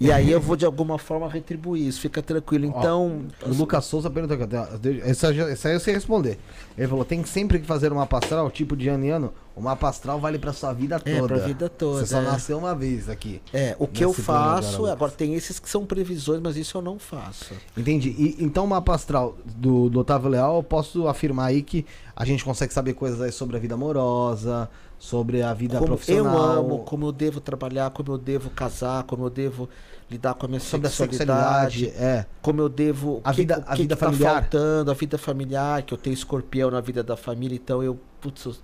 E 0.00 0.12
aí 0.12 0.30
eu 0.30 0.40
vou 0.40 0.54
de 0.54 0.64
alguma 0.64 0.96
forma 0.96 1.28
retribuir 1.28 1.86
isso, 1.86 2.00
fica 2.00 2.22
tranquilo. 2.22 2.64
Então. 2.66 3.22
O 3.44 3.52
Lucas 3.52 3.84
Souza 3.84 4.08
perguntou 4.08 4.36
aqui, 4.40 4.54
ó, 4.56 4.66
essa, 5.02 5.34
essa 5.34 5.68
aí 5.68 5.74
eu 5.74 5.80
sei 5.80 5.94
responder. 5.94 6.38
Ele 6.76 6.86
falou: 6.86 7.04
tem 7.04 7.24
sempre 7.24 7.58
que 7.58 7.66
fazer 7.66 7.92
uma 7.92 8.06
astral, 8.10 8.48
tipo 8.50 8.76
de 8.76 8.88
ano 8.88 9.04
em 9.04 9.10
ano, 9.10 9.32
o 9.56 9.60
mapa 9.60 9.88
astral 9.88 10.20
vale 10.20 10.38
pra 10.38 10.52
sua 10.52 10.72
vida 10.72 11.02
É, 11.04 11.16
toda. 11.18 11.34
pra 11.34 11.44
vida 11.44 11.68
toda, 11.68 12.00
Você 12.00 12.06
só 12.06 12.20
é. 12.20 12.22
nasceu 12.22 12.58
uma 12.58 12.76
vez 12.76 13.08
aqui. 13.08 13.42
É, 13.52 13.74
o 13.76 13.88
que 13.88 14.04
eu 14.04 14.12
faço, 14.12 14.86
agora 14.86 15.10
tem 15.10 15.34
esses 15.34 15.58
que 15.58 15.68
são 15.68 15.84
previsões, 15.84 16.40
mas 16.40 16.56
isso 16.56 16.78
eu 16.78 16.82
não 16.82 16.96
faço. 16.96 17.52
Entendi. 17.76 18.10
E, 18.10 18.36
então, 18.38 18.64
o 18.64 18.68
mapa 18.68 18.94
astral 18.94 19.36
do, 19.44 19.90
do 19.90 19.98
Otávio 19.98 20.28
Leal, 20.30 20.56
eu 20.58 20.62
posso 20.62 21.08
afirmar 21.08 21.46
aí 21.46 21.60
que 21.60 21.84
a 22.14 22.24
gente 22.24 22.44
consegue 22.44 22.72
saber 22.72 22.92
coisas 22.94 23.20
aí 23.20 23.32
sobre 23.32 23.56
a 23.56 23.58
vida 23.60 23.74
amorosa, 23.74 24.70
sobre 24.98 25.42
a 25.42 25.54
vida 25.54 25.74
Como 25.78 25.92
eu 25.92 25.96
profissional. 25.96 26.36
amo, 26.58 26.78
como 26.80 27.06
eu 27.06 27.12
devo 27.12 27.40
trabalhar, 27.40 27.90
como 27.90 28.12
eu 28.12 28.18
devo 28.18 28.50
casar, 28.50 29.04
como 29.04 29.24
eu 29.26 29.30
devo 29.30 29.68
lidar 30.10 30.34
com 30.34 30.46
a 30.46 30.48
minha 30.48 30.60
sobre 30.60 30.86
a 30.86 30.90
sexualidade, 30.90 31.80
sexualidade. 31.84 32.04
É. 32.04 32.26
como 32.42 32.60
eu 32.60 32.68
devo. 32.68 33.20
A 33.22 33.30
que- 33.30 33.36
vida- 33.42 33.62
a 33.66 33.74
que 33.76 33.82
vida 33.82 33.94
que 33.94 34.00
tá 34.00 34.06
familiar. 34.06 34.40
faltando, 34.42 34.90
a 34.90 34.94
vida 34.94 35.18
familiar, 35.18 35.82
que 35.82 35.94
eu 35.94 35.98
tenho 35.98 36.14
escorpião 36.14 36.70
na 36.70 36.80
vida 36.80 37.02
da 37.02 37.16
família, 37.16 37.54
então 37.56 37.82
eu. 37.82 37.98
Putz, 38.20 38.60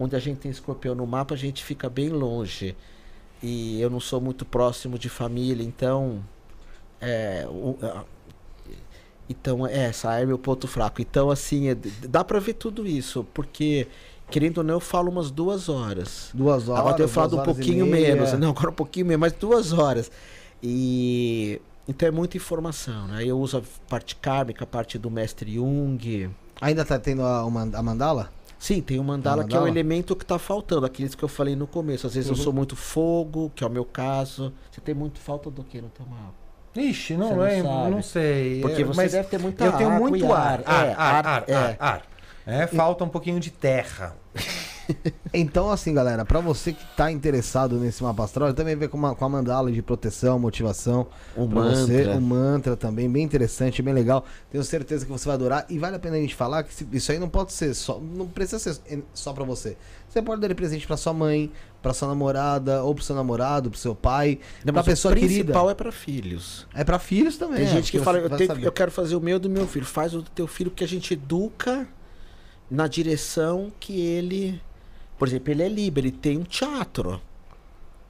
onde 0.00 0.16
a 0.16 0.18
gente 0.18 0.38
tem 0.38 0.50
escorpião 0.50 0.94
no 0.94 1.06
mapa, 1.06 1.34
a 1.34 1.36
gente 1.36 1.62
fica 1.64 1.88
bem 1.88 2.08
longe. 2.08 2.76
E 3.42 3.80
eu 3.80 3.88
não 3.90 4.00
sou 4.00 4.20
muito 4.20 4.44
próximo 4.44 4.98
de 4.98 5.08
família, 5.08 5.62
então. 5.64 6.20
É. 7.00 7.46
o- 7.48 7.76
a- 7.82 8.04
então, 9.28 9.66
é, 9.66 9.86
essa 9.86 10.18
é 10.18 10.24
meu 10.24 10.38
ponto 10.38 10.68
fraco. 10.68 11.02
Então, 11.02 11.30
assim, 11.30 11.68
é, 11.68 11.74
dá 12.08 12.22
pra 12.22 12.38
ver 12.38 12.54
tudo 12.54 12.86
isso, 12.86 13.26
porque, 13.34 13.88
querendo 14.30 14.58
ou 14.58 14.64
não, 14.64 14.74
eu 14.74 14.80
falo 14.80 15.10
umas 15.10 15.30
duas 15.30 15.68
horas. 15.68 16.30
Duas 16.34 16.68
horas. 16.68 16.80
Agora 16.80 16.92
eu 16.94 16.96
tenho 16.96 17.08
falado 17.08 17.38
um 17.38 17.42
pouquinho 17.42 17.86
menos. 17.86 18.32
Não, 18.34 18.50
agora 18.50 18.70
um 18.70 18.74
pouquinho 18.74 19.06
menos, 19.06 19.20
mas 19.20 19.32
duas 19.32 19.72
horas. 19.72 20.10
E 20.62 21.60
então 21.88 22.08
é 22.08 22.10
muita 22.10 22.36
informação, 22.36 23.06
né? 23.08 23.24
Eu 23.24 23.38
uso 23.38 23.58
a 23.58 23.62
parte 23.88 24.16
kármica, 24.16 24.64
a 24.64 24.66
parte 24.66 24.98
do 24.98 25.10
mestre 25.10 25.54
Jung. 25.54 26.30
Ainda 26.60 26.84
tá 26.84 26.98
tendo 26.98 27.22
a, 27.22 27.44
uma- 27.44 27.68
a 27.72 27.82
mandala? 27.82 28.30
Sim, 28.58 28.80
tem 28.80 28.98
o 28.98 29.04
mandala, 29.04 29.44
que 29.44 29.54
é 29.54 29.58
o 29.58 29.60
mandala? 29.60 29.68
elemento 29.68 30.16
que 30.16 30.24
tá 30.24 30.38
faltando, 30.38 30.86
aqueles 30.86 31.14
que 31.14 31.22
eu 31.22 31.28
falei 31.28 31.54
no 31.54 31.66
começo. 31.66 32.06
Às 32.06 32.14
vezes 32.14 32.30
eu 32.30 32.36
Uhum. 32.36 32.42
sou 32.42 32.52
muito 32.52 32.74
fogo, 32.74 33.52
que 33.54 33.62
é 33.62 33.66
o 33.66 33.70
meu 33.70 33.84
caso. 33.84 34.52
Você 34.70 34.80
tem 34.80 34.94
muito 34.94 35.20
falta 35.20 35.50
do 35.50 35.62
que 35.62 35.80
no 35.80 35.88
teu 35.90 36.06
mapa? 36.06 36.34
Ixi, 36.74 37.16
não 37.16 37.30
não 37.30 37.38
lembro, 37.44 37.70
sabe. 37.72 37.90
não 37.90 38.02
sei. 38.02 38.60
Porque 38.60 38.82
É, 38.82 38.84
você 38.84 38.96
mas 38.96 39.12
deve 39.12 39.28
ter 39.28 39.38
muita 39.38 39.64
Eu 39.64 39.72
tenho 39.72 39.90
muito 39.92 40.16
e 40.24 40.26
ar. 40.32 40.32
ar. 40.32 40.62
Ar, 40.66 40.86
É, 40.86 40.92
ar, 40.94 40.96
ar, 40.96 41.26
ar, 41.26 41.44
é. 41.48 41.54
ar, 41.54 41.76
ar. 41.78 42.02
É, 42.46 42.66
falta 42.66 43.02
um 43.04 43.08
pouquinho 43.08 43.40
de 43.40 43.50
terra. 43.50 44.16
Então, 45.34 45.68
assim, 45.68 45.92
galera, 45.92 46.24
pra 46.24 46.38
você 46.38 46.72
que 46.72 46.84
tá 46.96 47.10
interessado 47.10 47.76
nesse 47.76 48.04
mapa 48.04 48.22
astral, 48.22 48.48
ele 48.48 48.56
também 48.56 48.76
vem 48.76 48.88
com, 48.88 48.96
uma, 48.96 49.16
com 49.16 49.24
a 49.24 49.28
mandala 49.28 49.72
de 49.72 49.82
proteção, 49.82 50.38
motivação. 50.38 51.08
O 51.36 51.48
pra 51.48 51.62
você, 51.62 52.04
mantra. 52.04 52.16
o 52.16 52.20
mantra 52.22 52.76
também, 52.76 53.10
bem 53.10 53.24
interessante, 53.24 53.82
bem 53.82 53.92
legal. 53.92 54.24
Tenho 54.48 54.62
certeza 54.62 55.04
que 55.04 55.10
você 55.10 55.26
vai 55.26 55.34
adorar. 55.34 55.66
E 55.68 55.76
vale 55.76 55.96
a 55.96 55.98
pena 55.98 56.16
a 56.16 56.20
gente 56.20 56.36
falar 56.36 56.62
que 56.62 56.72
se- 56.72 56.86
isso 56.92 57.10
aí 57.10 57.18
não 57.18 57.28
pode 57.28 57.52
ser 57.52 57.74
só. 57.74 57.98
Não 57.98 58.28
precisa 58.28 58.60
ser 58.60 59.02
só 59.12 59.32
pra 59.32 59.42
você. 59.42 59.76
Você 60.08 60.22
pode 60.22 60.40
dar 60.40 60.46
de 60.46 60.54
presente 60.54 60.86
pra 60.86 60.96
sua 60.96 61.12
mãe, 61.12 61.50
pra 61.82 61.92
sua 61.92 62.06
namorada, 62.06 62.84
ou 62.84 62.94
pro 62.94 63.02
seu 63.02 63.16
namorado, 63.16 63.70
pro 63.70 63.78
seu 63.80 63.92
pai, 63.94 64.38
Não, 64.64 64.72
pra 64.72 64.82
mas 64.82 64.86
pessoa 64.86 65.12
o 65.12 65.16
querida. 65.16 65.34
principal 65.46 65.68
é 65.68 65.74
para 65.74 65.90
filhos. 65.90 66.64
É 66.72 66.84
pra 66.84 67.00
filhos 67.00 67.36
também. 67.36 67.56
Tem 67.56 67.66
é, 67.66 67.70
gente 67.70 67.90
que 67.90 67.98
porque 67.98 68.04
fala, 68.04 68.18
eu, 68.18 68.30
tenho- 68.30 68.64
eu 68.66 68.72
quero 68.72 68.92
fazer 68.92 69.16
o 69.16 69.20
meu 69.20 69.40
do 69.40 69.50
meu 69.50 69.66
filho. 69.66 69.84
Faz 69.84 70.14
o 70.14 70.22
do 70.22 70.30
teu 70.30 70.46
filho, 70.46 70.70
porque 70.70 70.84
a 70.84 70.88
gente 70.88 71.12
educa 71.12 71.88
na 72.70 72.86
direção 72.86 73.72
que 73.80 74.00
ele. 74.00 74.60
Por 75.18 75.28
exemplo, 75.28 75.50
ele 75.50 75.62
é 75.62 75.68
livre, 75.68 76.00
ele 76.08 76.12
tem 76.12 76.36
um 76.38 76.44
teatro. 76.44 77.20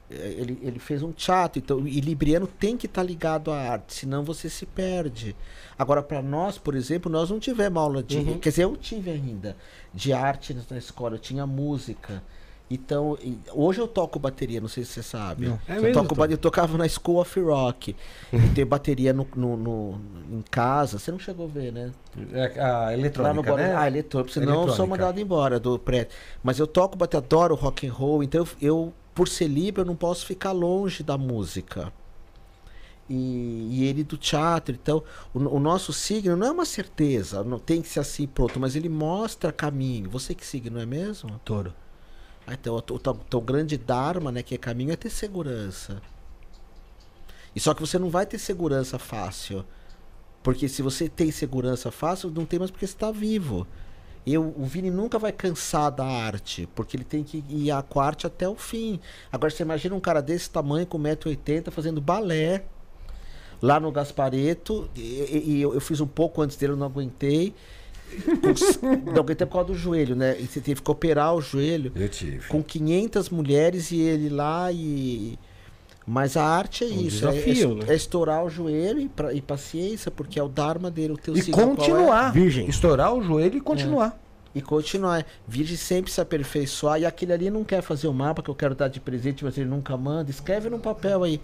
É, 0.08 0.14
Ele, 0.38 0.56
ele 0.62 0.78
fez 0.78 1.02
um 1.02 1.10
teatro, 1.10 1.58
então, 1.58 1.86
e 1.86 2.00
libriano 2.00 2.46
tem 2.46 2.76
que 2.76 2.86
estar 2.86 3.02
ligado 3.02 3.50
à 3.50 3.58
arte, 3.72 3.92
senão 3.94 4.22
você 4.22 4.48
se 4.48 4.64
perde. 4.64 5.34
Agora, 5.76 6.00
para 6.00 6.22
nós, 6.22 6.58
por 6.58 6.76
exemplo, 6.76 7.10
nós 7.10 7.28
não 7.28 7.40
tivemos 7.40 7.82
aula 7.82 8.02
de. 8.04 8.18
Uhum. 8.18 8.38
Quer 8.38 8.50
dizer, 8.50 8.62
eu 8.64 8.76
tive 8.76 9.10
ainda 9.10 9.56
de 9.92 10.12
arte 10.12 10.54
na- 10.54 10.62
na 10.70 10.78
escola, 10.78 11.16
eu 11.16 11.18
tinha 11.18 11.44
música. 11.44 12.22
Então, 12.68 13.16
hoje 13.52 13.80
eu 13.80 13.86
toco 13.86 14.18
bateria, 14.18 14.60
não 14.60 14.66
sei 14.66 14.84
se 14.84 14.90
você 14.92 15.02
sabe. 15.02 15.46
Não. 15.46 15.58
É 15.68 15.76
eu, 15.78 15.82
mesmo, 15.82 16.02
toco, 16.02 16.16
ba- 16.16 16.26
eu 16.26 16.36
tocava 16.36 16.76
na 16.76 16.88
School 16.88 17.20
of 17.20 17.38
Rock. 17.40 17.94
e 18.32 18.48
ter 18.54 18.64
bateria 18.64 19.12
no, 19.12 19.24
no- 19.36 19.56
no- 19.56 20.00
em 20.32 20.42
casa. 20.50 20.98
Você 20.98 21.12
não 21.12 21.18
chegou 21.20 21.46
a 21.46 21.48
ver, 21.48 21.72
né? 21.72 21.92
É, 22.32 22.58
A 22.60 22.66
Lá 22.68 22.86
no 22.86 22.92
eletrônica, 22.94 23.50
Guarani- 23.50 23.68
né? 23.68 23.76
Ah, 23.78 23.86
eletrônico, 23.86 24.32
senão 24.32 24.46
eu 24.48 24.54
sou 24.54 24.64
Eletrônica. 24.66 24.88
mandado 24.98 25.20
embora 25.20 25.60
do 25.60 25.78
prédio. 25.78 26.08
Mas 26.42 26.58
eu 26.58 26.66
toco, 26.66 26.96
bater, 26.98 27.18
adoro 27.18 27.54
rock 27.54 27.86
and 27.86 27.92
roll, 27.92 28.24
então 28.24 28.40
eu, 28.40 28.48
eu, 28.60 28.92
por 29.14 29.28
ser 29.28 29.46
livre, 29.46 29.82
eu 29.82 29.86
não 29.86 29.94
posso 29.94 30.26
ficar 30.26 30.50
longe 30.50 31.04
da 31.04 31.16
música. 31.16 31.92
E, 33.08 33.68
e 33.70 33.84
ele 33.84 34.02
do 34.02 34.16
teatro, 34.16 34.74
então, 34.74 35.04
o, 35.32 35.38
o 35.38 35.60
nosso 35.60 35.92
signo 35.92 36.34
não 36.36 36.48
é 36.48 36.50
uma 36.50 36.64
certeza, 36.64 37.44
não 37.44 37.60
tem 37.60 37.80
que 37.80 37.86
ser 37.88 38.00
assim 38.00 38.26
pronto, 38.26 38.58
mas 38.58 38.74
ele 38.74 38.88
mostra 38.88 39.52
caminho. 39.52 40.10
Você 40.10 40.34
que 40.34 40.44
signo 40.44 40.80
é 40.80 40.84
mesmo? 40.86 41.40
Touro. 41.44 41.72
Ah, 42.46 42.54
então, 42.54 42.76
o, 42.76 42.80
teu- 42.82 43.40
grande 43.40 43.76
dharma, 43.76 44.30
né, 44.32 44.42
que 44.42 44.54
é 44.54 44.58
caminho, 44.58 44.92
é 44.92 44.96
ter 44.96 45.10
segurança. 45.10 46.00
E 47.54 47.60
só 47.60 47.72
que 47.74 47.80
você 47.80 47.98
não 47.98 48.10
vai 48.10 48.26
ter 48.26 48.38
segurança 48.38 48.98
fácil. 48.98 49.64
Porque 50.42 50.68
se 50.68 50.82
você 50.82 51.08
tem 51.08 51.30
segurança 51.32 51.90
fácil, 51.90 52.30
não 52.30 52.46
tem 52.46 52.58
mais 52.58 52.70
porque 52.70 52.86
você 52.86 52.94
está 52.94 53.12
vivo. 53.12 53.66
Eu, 54.26 54.54
o 54.58 54.64
Vini 54.66 54.90
nunca 54.90 55.18
vai 55.18 55.32
cansar 55.32 55.90
da 55.92 56.06
arte, 56.06 56.68
porque 56.74 56.96
ele 56.96 57.04
tem 57.04 57.24
que 57.24 57.44
ir 57.48 57.70
a 57.70 57.84
arte 57.96 58.26
até 58.26 58.48
o 58.48 58.56
fim. 58.56 59.00
Agora 59.32 59.50
você 59.52 59.62
imagina 59.62 59.94
um 59.96 60.00
cara 60.00 60.22
desse 60.22 60.50
tamanho, 60.50 60.86
com 60.86 60.98
1,80m, 60.98 61.72
fazendo 61.72 62.00
balé 62.00 62.64
lá 63.62 63.80
no 63.80 63.90
Gaspareto. 63.92 64.88
E, 64.96 65.00
e- 65.00 65.44
e 65.58 65.62
eu, 65.62 65.74
eu 65.74 65.80
fiz 65.80 66.00
um 66.00 66.06
pouco 66.06 66.42
antes 66.42 66.56
dele, 66.56 66.72
eu 66.72 66.76
não 66.76 66.86
aguentei. 66.86 67.54
Com- 68.80 69.12
não 69.12 69.22
aguentei 69.22 69.46
por 69.46 69.54
causa 69.54 69.68
do 69.72 69.74
joelho, 69.74 70.14
né? 70.16 70.36
E 70.38 70.46
você 70.46 70.60
teve 70.60 70.80
que 70.80 70.90
operar 70.90 71.34
o 71.34 71.40
joelho 71.40 71.92
Eu 71.94 72.08
tive. 72.08 72.46
com 72.48 72.62
500 72.62 73.28
mulheres 73.30 73.90
e 73.90 74.00
ele 74.00 74.28
lá 74.28 74.70
e 74.72 75.38
mas 76.08 76.36
a 76.36 76.44
arte 76.44 76.84
é 76.84 76.86
Um 76.86 77.00
isso, 77.02 77.26
é- 77.26 77.32
desafio, 77.32 77.72
é, 77.72 77.74
né? 77.74 77.84
é 77.88 77.96
estourar 77.96 78.44
o 78.44 78.48
joelho 78.48 79.00
e, 79.00 79.08
pra- 79.08 79.32
e 79.34 79.40
paciência, 79.42 80.08
porque 80.08 80.38
é 80.38 80.42
o 80.42 80.48
dharma 80.48 80.88
dele, 80.88 81.14
o 81.14 81.16
teu 81.18 81.36
E 81.36 81.40
é, 81.40 81.44
continuar. 81.50 82.32
Virgem. 82.32 82.68
Estourar 82.68 83.12
o 83.12 83.20
joelho 83.22 83.56
e 83.56 83.60
continuar. 83.60 84.16
e 84.54 84.62
continuar. 84.62 85.26
Virgem 85.48 85.76
sempre 85.76 86.10
se 86.12 86.20
aperfeiçoar 86.20 87.00
e 87.00 87.04
aquele 87.04 87.32
ali 87.32 87.50
não 87.50 87.64
quer 87.64 87.82
fazer 87.82 88.06
o 88.06 88.12
mapa 88.14 88.40
que 88.40 88.48
eu 88.48 88.54
quero 88.54 88.74
dar 88.76 88.86
de 88.88 89.00
presente, 89.00 89.44
mas 89.44 89.58
ele 89.58 89.68
nunca 89.68 89.96
manda. 89.96 90.30
Escreve 90.30 90.70
num 90.70 90.78
papel 90.78 91.24
aí. 91.24 91.40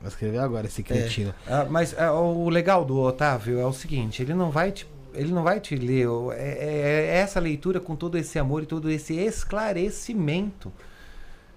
Vou 0.00 0.08
escrever 0.08 0.38
agora 0.38 0.66
esse 0.66 0.82
cretino. 0.82 1.34
Ah, 1.46 1.66
mas 1.68 1.94
ah, 1.98 2.12
o 2.12 2.48
legal 2.48 2.84
do 2.84 2.98
Otávio 3.00 3.58
é 3.58 3.66
o 3.66 3.72
seguinte, 3.72 4.22
ele 4.22 4.32
não 4.34 4.50
vai 4.50 4.70
te, 4.70 4.86
ele 5.14 5.32
não 5.32 5.42
vai 5.42 5.60
te 5.60 5.74
ler, 5.76 6.08
o- 6.08 6.32
é, 6.32 6.36
é- 6.36 7.06
é 7.10 7.16
essa 7.16 7.38
leitura 7.40 7.80
com 7.80 7.94
todo 7.96 8.16
esse 8.18 8.38
amor 8.38 8.62
e 8.62 8.66
todo 8.66 8.90
esse 8.90 9.14
esclarecimento 9.14 10.72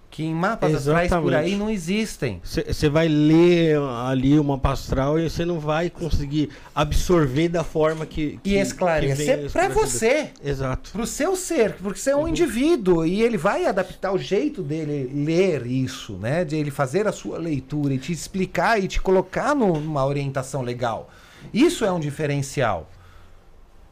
que 0.10 0.24
em 0.24 0.34
mapas 0.34 0.74
astrais 0.74 1.10
por 1.12 1.18
Exatamente. 1.34 1.36
aí 1.54 1.56
não 1.58 1.70
existem. 1.70 2.42
Você 2.44 2.90
vai 2.90 3.10
ler 3.10 3.78
ali 4.08 4.40
uma 4.40 4.58
pastral 4.58 5.20
e 5.20 5.30
você 5.30 5.44
não 5.44 5.60
vai 5.60 5.90
conseguir 5.90 6.50
absorver 6.74 7.50
da 7.50 7.62
forma 7.64 8.06
que. 8.06 8.40
que 8.42 8.52
E 8.52 8.58
esclarecer 8.58 9.44
esclarecedor. 9.46 9.86
você, 9.86 10.30
Exato. 10.44 10.92
pro 10.92 11.06
seu 11.06 11.36
ser, 11.36 11.74
porque 11.74 12.00
você 12.00 12.12
é 12.12 12.16
um 12.16 12.22
Uhum. 12.22 12.30
indivíduo 12.30 13.06
e 13.06 13.22
ele 13.22 13.38
vai 13.38 13.66
adaptar 13.66 14.14
o 14.14 14.18
jeito 14.18 14.64
dele 14.64 15.12
ler 15.26 15.68
isso, 15.68 16.14
né? 16.14 16.46
De 16.46 16.56
ele 16.56 16.72
fazer 16.72 17.06
a 17.06 17.12
sua 17.12 17.38
leitura 17.38 17.94
e 17.94 17.98
te 18.00 18.14
explicar 18.14 18.82
e 18.82 18.88
te 18.88 19.02
colocar 19.02 19.54
numa 19.54 20.06
orientação 20.06 20.62
legal. 20.62 21.12
Isso 21.54 21.84
é 21.84 21.92
um 21.92 22.00
diferencial. 22.00 22.90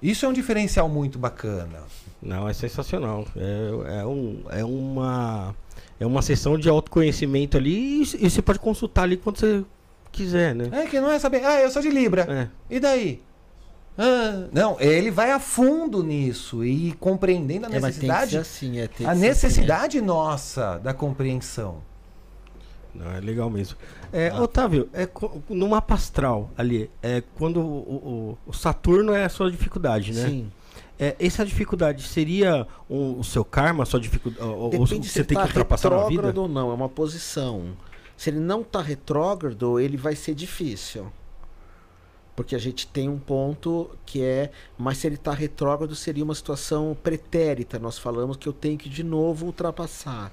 Isso 0.06 0.24
é 0.24 0.30
um 0.30 0.34
diferencial 0.34 0.88
muito 0.88 1.18
bacana. 1.18 1.80
Não, 2.22 2.48
é 2.48 2.54
sensacional. 2.54 3.26
É, 3.36 4.02
é, 4.02 4.06
um, 4.06 4.44
é 4.50 4.64
uma. 4.64 5.56
É 6.00 6.06
uma 6.06 6.22
sessão 6.22 6.60
de 6.60 6.70
autoconhecimento 6.70 7.58
ali 7.58 8.04
e, 8.04 8.26
e 8.26 8.30
você 8.30 8.42
pode 8.42 8.60
consultar 8.60 9.04
ali 9.04 9.18
quando 9.18 9.40
você 9.40 9.64
quiser, 10.12 10.54
né? 10.54 10.70
É 10.72 10.86
que 10.86 11.00
não 11.00 11.10
é 11.10 11.18
saber, 11.18 11.44
ah, 11.44 11.60
eu 11.60 11.72
sou 11.72 11.82
de 11.82 11.90
Libra. 11.90 12.28
É. 12.30 12.76
E 12.76 12.80
daí? 12.80 13.24
Ah, 13.98 14.48
não, 14.52 14.78
ele 14.80 15.10
vai 15.10 15.32
a 15.32 15.40
fundo 15.40 16.04
nisso 16.04 16.64
e 16.64 16.92
compreendendo 17.00 17.66
a 17.66 17.70
É, 17.70 17.80
mas 17.80 17.98
tem 17.98 18.08
que 18.10 18.14
necessidade, 18.14 18.32
ser 18.32 18.38
assim, 18.38 18.80
é, 18.80 18.88
tem 18.88 19.08
a 19.08 19.12
que 19.12 19.16
ser 19.16 19.26
necessidade 19.26 20.02
nossa 20.02 20.78
da 20.78 20.94
compreensão. 20.94 21.82
Não, 22.96 23.12
é 23.12 23.20
legal 23.20 23.50
mesmo. 23.50 23.78
É, 24.12 24.34
Otávio, 24.34 24.90
é, 24.94 25.08
no 25.50 25.68
mapa 25.70 25.94
astral 25.96 26.50
ali, 26.58 26.90
é 27.04 27.22
quando 27.36 27.60
o, 27.60 28.38
o- 28.46 28.50
o 28.50 28.54
Saturno 28.54 29.14
é 29.14 29.26
a 29.26 29.30
sua 29.30 29.52
dificuldade, 29.52 30.14
né? 30.14 30.28
Sim. 30.28 30.52
É, 30.98 31.16
essa 31.20 31.46
dificuldade 31.46 32.02
seria 32.04 32.66
um- 32.90 33.20
o 33.20 33.24
seu 33.24 33.44
karma, 33.44 33.84
a 33.84 33.86
sua 33.86 34.00
dificuldade? 34.00 34.46
Ou 34.50 34.88
se 34.88 34.96
você 34.98 35.24
tem 35.24 35.36
tá 35.38 35.44
que 35.44 35.50
ultrapassar 35.50 35.90
na 35.90 35.98
vida? 35.98 36.08
retrógrado 36.10 36.38
ou 36.38 36.48
não, 36.48 36.72
é 36.72 36.74
uma 36.74 36.88
posição. 36.90 37.76
Se 38.16 38.30
ele 38.30 38.40
não 38.40 38.64
tá 38.64 38.82
retrógrado, 38.82 39.78
ele 39.80 39.98
vai 39.98 40.16
ser 40.16 40.34
difícil. 40.34 41.12
Porque 42.34 42.56
a 42.56 42.60
gente 42.60 42.86
tem 42.88 43.08
um 43.10 43.18
ponto 43.20 43.90
que 44.06 44.22
é, 44.22 44.52
mas 44.78 44.98
se 44.98 45.08
ele 45.08 45.16
tá 45.18 45.32
retrógrado 45.34 45.96
seria 45.96 46.24
uma 46.24 46.36
situação 46.36 46.96
pretérita. 47.02 47.80
Nós 47.80 47.98
falamos 47.98 48.36
que 48.38 48.48
eu 48.48 48.54
tenho 48.54 48.78
que 48.78 48.90
de 48.90 49.04
novo 49.04 49.46
ultrapassar, 49.46 50.32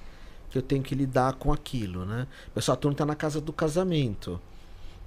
que 0.53 0.59
eu 0.59 0.63
tenho 0.63 0.83
que 0.83 0.95
lidar 0.95 1.33
com 1.37 1.51
aquilo, 1.51 2.05
né? 2.05 2.27
Meu 2.55 2.63
Saturno 2.63 2.95
tá 2.95 3.07
na 3.07 3.17
casa 3.17 3.41
do 3.41 3.55
casamento. 3.55 4.39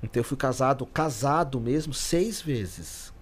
Então 0.01 0.19
eu 0.19 0.23
fui 0.23 0.35
casado, 0.35 0.83
casado 0.87 1.59
mesmo, 1.59 1.93
seis 1.93 2.41
vezes. 2.41 3.13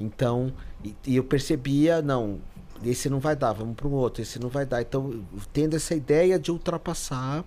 Então, 0.00 0.50
e, 0.82 0.96
e 1.06 1.16
eu 1.16 1.22
percebia, 1.22 2.00
não, 2.00 2.40
esse 2.82 3.10
não 3.10 3.20
vai 3.20 3.36
dar, 3.36 3.52
vamos 3.52 3.76
para 3.76 3.86
um 3.86 3.92
outro, 3.92 4.22
esse 4.22 4.38
não 4.38 4.48
vai 4.48 4.64
dar. 4.64 4.80
Então, 4.80 5.22
tendo 5.52 5.76
essa 5.76 5.94
ideia 5.94 6.38
de 6.38 6.50
ultrapassar 6.50 7.44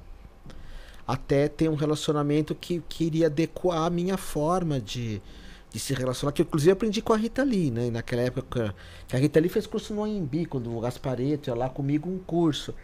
até 1.07 1.47
ter 1.47 1.67
um 1.67 1.75
relacionamento 1.75 2.53
que, 2.53 2.83
que 2.87 3.05
iria 3.05 3.25
adequar 3.25 3.83
a 3.83 3.89
minha 3.89 4.15
forma 4.15 4.79
de, 4.79 5.19
de 5.71 5.79
se 5.79 5.91
relacionar, 5.95 6.31
que 6.31 6.43
eu, 6.43 6.45
inclusive 6.45 6.71
aprendi 6.71 7.01
com 7.01 7.13
a 7.13 7.17
Rita 7.17 7.43
Lee, 7.43 7.71
né? 7.71 7.89
Naquela 7.89 8.21
época, 8.21 8.75
que 9.07 9.15
a 9.15 9.19
Rita 9.19 9.39
Lee 9.39 9.49
fez 9.49 9.65
curso 9.65 9.91
no 9.91 10.03
AMB, 10.03 10.45
quando 10.45 10.75
o 10.75 10.79
Gaspareto 10.79 11.49
ia 11.49 11.55
lá 11.55 11.67
comigo 11.67 12.07
um 12.07 12.19
curso. 12.19 12.75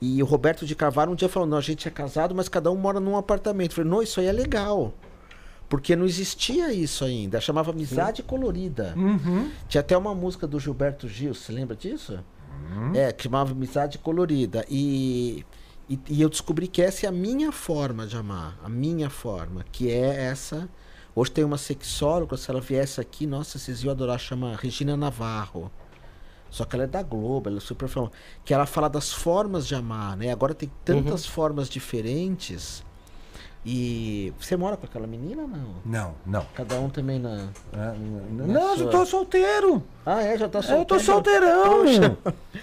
E 0.00 0.22
o 0.22 0.26
Roberto 0.26 0.66
de 0.66 0.74
Carvalho 0.74 1.12
um 1.12 1.14
dia 1.14 1.28
falou, 1.28 1.48
não, 1.48 1.56
a 1.56 1.62
gente 1.62 1.88
é 1.88 1.90
casado, 1.90 2.34
mas 2.34 2.48
cada 2.48 2.70
um 2.70 2.76
mora 2.76 3.00
num 3.00 3.16
apartamento. 3.16 3.72
Eu 3.72 3.76
falei, 3.76 3.90
não, 3.90 4.02
isso 4.02 4.20
aí 4.20 4.26
é 4.26 4.32
legal. 4.32 4.92
Porque 5.68 5.96
não 5.96 6.04
existia 6.04 6.72
isso 6.72 7.04
ainda. 7.04 7.40
Chamava 7.40 7.70
Amizade 7.70 8.22
Colorida. 8.22 8.94
Uhum. 8.96 9.50
Tinha 9.68 9.80
até 9.80 9.96
uma 9.96 10.14
música 10.14 10.46
do 10.46 10.60
Gilberto 10.60 11.08
Gil, 11.08 11.34
você 11.34 11.50
lembra 11.50 11.74
disso? 11.74 12.22
É, 12.94 13.12
que 13.12 13.24
chamava 13.24 13.52
Amizade 13.52 13.98
Colorida. 13.98 14.64
E, 14.68 15.44
e, 15.88 15.98
e 16.08 16.22
eu 16.22 16.28
descobri 16.28 16.68
que 16.68 16.82
essa 16.82 17.06
é 17.06 17.08
a 17.08 17.12
minha 17.12 17.50
forma 17.50 18.06
de 18.06 18.16
amar. 18.16 18.58
A 18.62 18.68
minha 18.68 19.10
forma, 19.10 19.64
que 19.72 19.90
é 19.90 20.24
essa. 20.26 20.68
Hoje 21.14 21.30
tem 21.30 21.44
uma 21.44 21.58
sexóloga, 21.58 22.36
se 22.36 22.50
ela 22.50 22.60
viesse 22.60 23.00
aqui, 23.00 23.26
nossa, 23.26 23.58
vocês 23.58 23.82
iam 23.82 23.90
adorar, 23.90 24.18
chama 24.18 24.54
Regina 24.54 24.96
Navarro. 24.96 25.70
Só 26.50 26.64
que 26.64 26.74
ela 26.76 26.84
é 26.84 26.86
da 26.86 27.02
Globo, 27.02 27.48
ela 27.48 27.58
é 27.58 27.60
super 27.60 27.88
famosa. 27.88 28.12
Que 28.44 28.54
ela 28.54 28.66
fala 28.66 28.88
das 28.88 29.12
formas 29.12 29.66
de 29.66 29.74
amar, 29.74 30.16
né? 30.16 30.30
Agora 30.32 30.54
tem 30.54 30.70
tantas 30.84 31.26
formas 31.26 31.68
diferentes. 31.68 32.84
E 33.68 34.32
você 34.38 34.56
mora 34.56 34.76
com 34.76 34.86
aquela 34.86 35.08
menina 35.08 35.42
ou 35.42 35.48
não? 35.48 35.64
Não, 35.84 36.14
não. 36.24 36.46
Cada 36.54 36.76
um 36.78 36.88
também 36.88 37.18
na. 37.18 37.48
Ah, 37.72 37.94
Não, 38.30 38.46
Na 38.46 38.60
eu 38.60 38.76
sua- 38.76 38.90
tô 38.92 39.04
solteiro. 39.04 39.82
Ah, 40.06 40.22
é? 40.22 40.38
Já 40.38 40.48
tá 40.48 40.62
solteiro? 40.62 40.82
Eu 40.82 40.84
tô 40.86 41.00
solteirão. 41.00 41.84
Eu 41.84 42.16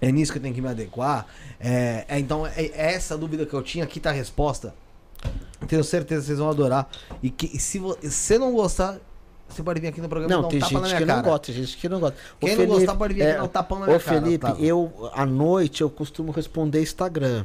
É 0.00 0.10
nisso 0.10 0.32
que 0.32 0.38
eu 0.38 0.42
tenho 0.42 0.54
que 0.54 0.62
me 0.62 0.68
adequar? 0.68 1.26
É, 1.60 2.06
é, 2.08 2.18
então, 2.18 2.46
é, 2.46 2.54
é 2.56 2.94
essa 2.94 3.18
dúvida 3.18 3.44
que 3.44 3.52
eu 3.52 3.62
tinha, 3.62 3.84
aqui 3.84 4.00
tá 4.00 4.08
a 4.08 4.14
resposta. 4.14 4.74
Tenho 5.66 5.84
certeza 5.84 6.20
que 6.22 6.26
vocês 6.28 6.38
vão 6.38 6.50
adorar. 6.50 6.88
E 7.22 7.30
que 7.30 7.46
e 7.54 7.58
se 7.58 7.78
vo- 7.78 7.96
se 8.00 8.10
você 8.10 8.38
não 8.38 8.52
gostar, 8.52 8.98
você 9.48 9.62
pode 9.62 9.80
vir 9.80 9.88
aqui 9.88 10.00
no 10.00 10.08
programa 10.08 10.32
e 10.32 10.34
Não, 10.34 10.42
dar 10.42 10.48
um 10.48 10.50
tem 10.50 10.60
tapa 10.60 10.72
na 10.72 10.78
gente 10.80 10.88
minha 10.88 10.98
que 11.00 11.06
cara. 11.06 11.22
não 11.22 11.28
gosta, 11.30 11.46
tem 11.46 11.54
gente 11.54 11.76
que 11.76 11.88
não 11.88 12.00
gosta. 12.00 12.16
Ô, 12.40 12.46
Quem 12.46 12.56
não 12.56 12.66
gostar 12.66 12.94
pode 12.96 13.14
vir 13.14 13.22
aqui 13.22 13.36
dar 13.38 13.44
um 13.44 13.48
tapão 13.48 13.78
na 13.78 13.84
Ô, 13.84 13.88
minha 13.88 14.00
cara, 14.00 14.20
Felipe, 14.22 14.44
Otávio. 14.46 14.64
eu, 14.64 15.10
à 15.14 15.24
noite, 15.26 15.80
eu 15.82 15.90
costumo 15.90 16.32
responder 16.32 16.82
Instagram. 16.82 17.44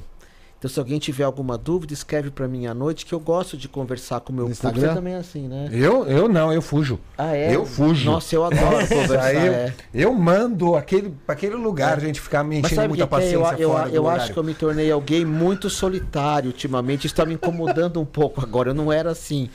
Então, 0.61 0.69
se 0.69 0.77
alguém 0.80 0.99
tiver 0.99 1.23
alguma 1.23 1.57
dúvida, 1.57 1.91
escreve 1.91 2.30
pra 2.30 2.48
mim 2.48 2.67
à 2.67 2.73
noite, 2.75 3.03
que 3.03 3.11
eu 3.11 3.19
gosto 3.19 3.57
de 3.57 3.67
conversar 3.67 4.19
com 4.19 4.31
o 4.31 4.35
meu 4.35 4.48
No 4.48 4.56
público. 4.56 4.67
Instagram? 4.67 4.90
Você 4.90 4.95
também 4.95 5.14
é 5.15 5.17
assim, 5.17 5.48
né? 5.48 5.67
Eu, 5.72 6.06
eu 6.06 6.30
não, 6.30 6.53
eu 6.53 6.61
fujo. 6.61 6.99
Ah, 7.17 7.35
é? 7.35 7.56
Eu 7.56 7.65
fujo. 7.65 8.06
Nossa, 8.06 8.35
eu 8.35 8.45
adoro 8.45 8.77
conversar. 8.88 9.23
Aí 9.23 9.48
eu, 9.48 9.53
é. 9.53 9.73
eu 9.91 10.14
mando 10.14 10.75
aquele, 10.75 11.15
pra 11.25 11.33
aquele 11.33 11.56
lugar, 11.56 11.98
a 11.98 11.99
gente 11.99 12.22
ficar 12.22 12.43
me 12.43 12.59
enchendo 12.59 12.90
muita 12.90 13.01
é? 13.01 13.06
Eu, 13.06 13.07
paciência 13.07 13.56
eu, 13.57 13.72
fora 13.72 13.90
do 13.90 13.95
eu 13.95 14.03
horário. 14.03 14.22
acho 14.22 14.33
que 14.33 14.38
eu 14.38 14.43
me 14.43 14.53
tornei 14.53 14.91
alguém 14.91 15.25
muito 15.25 15.67
solitário 15.67 16.51
ultimamente. 16.51 17.07
Isso 17.07 17.15
tá 17.15 17.25
me 17.25 17.33
incomodando 17.33 17.99
um 17.99 18.06
pouco 18.06 18.40
agora. 18.40 18.69
Eu 18.69 18.75
não 18.75 18.93
era 18.93 19.09
assim. 19.09 19.49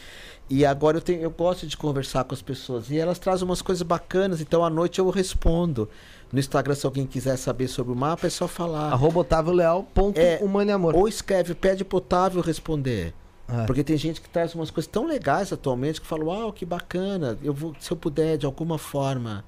E 0.50 0.66
agora 0.66 0.96
eu, 0.96 1.00
tenho, 1.00 1.22
eu 1.22 1.30
gosto 1.30 1.68
de 1.68 1.76
conversar 1.76 2.24
com 2.24 2.34
as 2.34 2.42
pessoas. 2.42 2.90
E 2.90 2.98
elas 2.98 3.20
trazem 3.20 3.44
umas 3.44 3.62
coisas 3.62 3.82
bacanas. 3.82 4.40
Então 4.40 4.64
à 4.64 4.68
noite 4.68 4.98
eu 4.98 5.08
respondo. 5.10 5.88
No 6.32 6.38
Instagram, 6.40 6.74
se 6.74 6.84
alguém 6.84 7.06
quiser 7.06 7.36
saber 7.36 7.68
sobre 7.68 7.92
o 7.92 7.96
mapa, 7.96 8.26
é 8.26 8.30
só 8.30 8.48
falar. 8.48 8.92
Arroba 8.92 9.20
Otávio 9.20 9.52
Leal, 9.52 9.84
ponto 9.94 10.18
É, 10.18 10.38
humano 10.42 10.70
e 10.70 10.72
amor. 10.72 10.94
Ou 10.96 11.06
escreve, 11.06 11.54
pede 11.54 11.84
pro 11.84 11.98
Otávio 11.98 12.40
responder. 12.40 13.14
É. 13.48 13.64
Porque 13.64 13.84
tem 13.84 13.96
gente 13.96 14.20
que 14.20 14.28
traz 14.28 14.54
umas 14.54 14.70
coisas 14.70 14.90
tão 14.90 15.06
legais 15.06 15.52
atualmente 15.52 16.00
que 16.00 16.06
fala, 16.06 16.24
uau, 16.24 16.52
que 16.52 16.66
bacana. 16.66 17.38
Eu 17.42 17.54
vou, 17.54 17.74
se 17.78 17.90
eu 17.92 17.96
puder, 17.96 18.36
de 18.36 18.44
alguma 18.44 18.76
forma, 18.76 19.44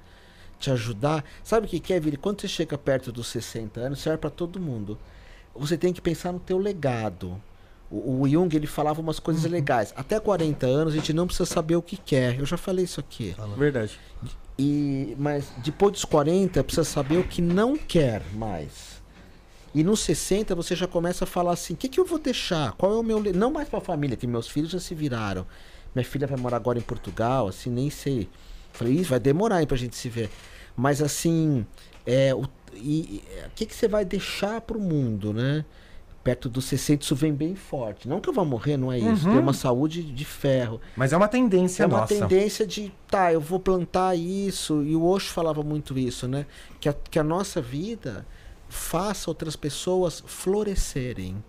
te 0.57 0.71
ajudar. 0.71 1.23
Sabe 1.43 1.67
o 1.67 1.69
que 1.69 1.79
que 1.79 1.93
é, 1.93 1.99
Vili? 1.99 2.15
Quando 2.15 2.39
você 2.39 2.47
chega 2.47 2.77
perto 2.77 3.11
dos 3.11 3.27
60 3.27 3.79
anos, 3.79 3.99
serve 3.99 4.19
para 4.19 4.29
todo 4.29 4.59
mundo. 4.59 4.97
Você 5.53 5.77
tem 5.77 5.91
que 5.91 5.99
pensar 5.99 6.31
no 6.31 6.39
teu 6.39 6.57
legado. 6.57 7.41
O, 7.89 8.21
o 8.21 8.29
Jung, 8.29 8.55
ele 8.55 8.67
falava 8.67 9.01
umas 9.01 9.19
coisas 9.19 9.49
legais. 9.49 9.93
Até 9.95 10.19
40 10.19 10.65
anos, 10.65 10.93
a 10.93 10.97
gente 10.97 11.13
não 11.13 11.25
precisa 11.25 11.45
saber 11.45 11.75
o 11.75 11.81
que 11.81 11.97
quer. 11.97 12.39
Eu 12.39 12.45
já 12.45 12.57
falei 12.57 12.85
isso 12.85 12.99
aqui. 12.99 13.35
Verdade. 13.57 13.99
E, 14.57 15.15
mas 15.17 15.51
depois 15.63 15.93
dos 15.93 16.05
40, 16.05 16.63
precisa 16.63 16.83
saber 16.83 17.17
o 17.17 17.23
que 17.23 17.41
não 17.41 17.77
quer 17.77 18.21
mais. 18.33 18.99
E 19.73 19.83
nos 19.83 20.01
60 20.01 20.55
você 20.55 20.75
já 20.75 20.87
começa 20.87 21.23
a 21.23 21.27
falar 21.27 21.53
assim: 21.53 21.73
o 21.73 21.77
que, 21.77 21.87
que 21.87 21.99
eu 21.99 22.05
vou 22.05 22.19
deixar? 22.19 22.73
Qual 22.73 22.91
é 22.91 22.95
o 22.95 23.03
meu. 23.03 23.19
le-" 23.19 23.33
Não 23.33 23.51
mais 23.51 23.69
pra 23.69 23.79
família, 23.79 24.17
que 24.17 24.27
meus 24.27 24.47
filhos 24.47 24.71
já 24.71 24.79
se 24.79 24.93
viraram. 24.93 25.45
Minha 25.95 26.05
filha 26.05 26.27
vai 26.27 26.37
morar 26.37 26.57
agora 26.57 26.77
em 26.77 26.83
Portugal, 26.83 27.47
assim, 27.47 27.69
nem 27.69 27.89
sei. 27.89 28.29
Falei, 28.71 28.93
isso 28.93 29.09
vai 29.09 29.19
demorar 29.19 29.61
hein, 29.61 29.67
pra 29.67 29.77
gente 29.77 29.95
se 29.95 30.09
ver. 30.09 30.29
Mas 30.75 31.01
assim, 31.01 31.65
é, 32.05 32.33
o 32.33 32.45
e, 32.73 33.23
e, 33.35 33.45
o 33.45 33.49
que, 33.55 33.65
que 33.65 33.75
você 33.75 33.87
vai 33.87 34.05
deixar 34.05 34.61
pro 34.61 34.79
mundo, 34.79 35.33
né? 35.33 35.65
Perto 36.23 36.49
dos 36.49 36.65
60, 36.65 37.03
isso 37.03 37.15
vem 37.15 37.33
bem 37.33 37.55
forte. 37.55 38.07
Não 38.07 38.19
que 38.19 38.29
eu 38.29 38.33
vá 38.33 38.43
morrer, 38.43 38.75
não 38.75 38.91
é 38.91 38.99
isso. 38.99 39.23
Ter 39.23 39.37
uma 39.37 39.53
saúde 39.53 40.03
de 40.03 40.25
ferro. 40.25 40.81
Mas 40.95 41.13
é 41.13 41.17
uma 41.17 41.29
tendência 41.29 41.83
É 41.83 41.87
uma 41.87 42.01
nossa. 42.01 42.13
tendência 42.13 42.67
de, 42.67 42.91
tá, 43.07 43.31
eu 43.31 43.39
vou 43.39 43.59
plantar 43.59 44.15
isso. 44.15 44.83
E 44.83 44.95
o 44.95 45.05
Osho 45.05 45.31
falava 45.31 45.63
muito 45.63 45.97
isso, 45.97 46.27
né? 46.27 46.45
Que 46.79 46.89
a, 46.89 46.93
que 46.93 47.17
a 47.17 47.23
nossa 47.23 47.61
vida 47.61 48.25
faça 48.67 49.29
outras 49.29 49.55
pessoas 49.55 50.21
florescerem. 50.27 51.41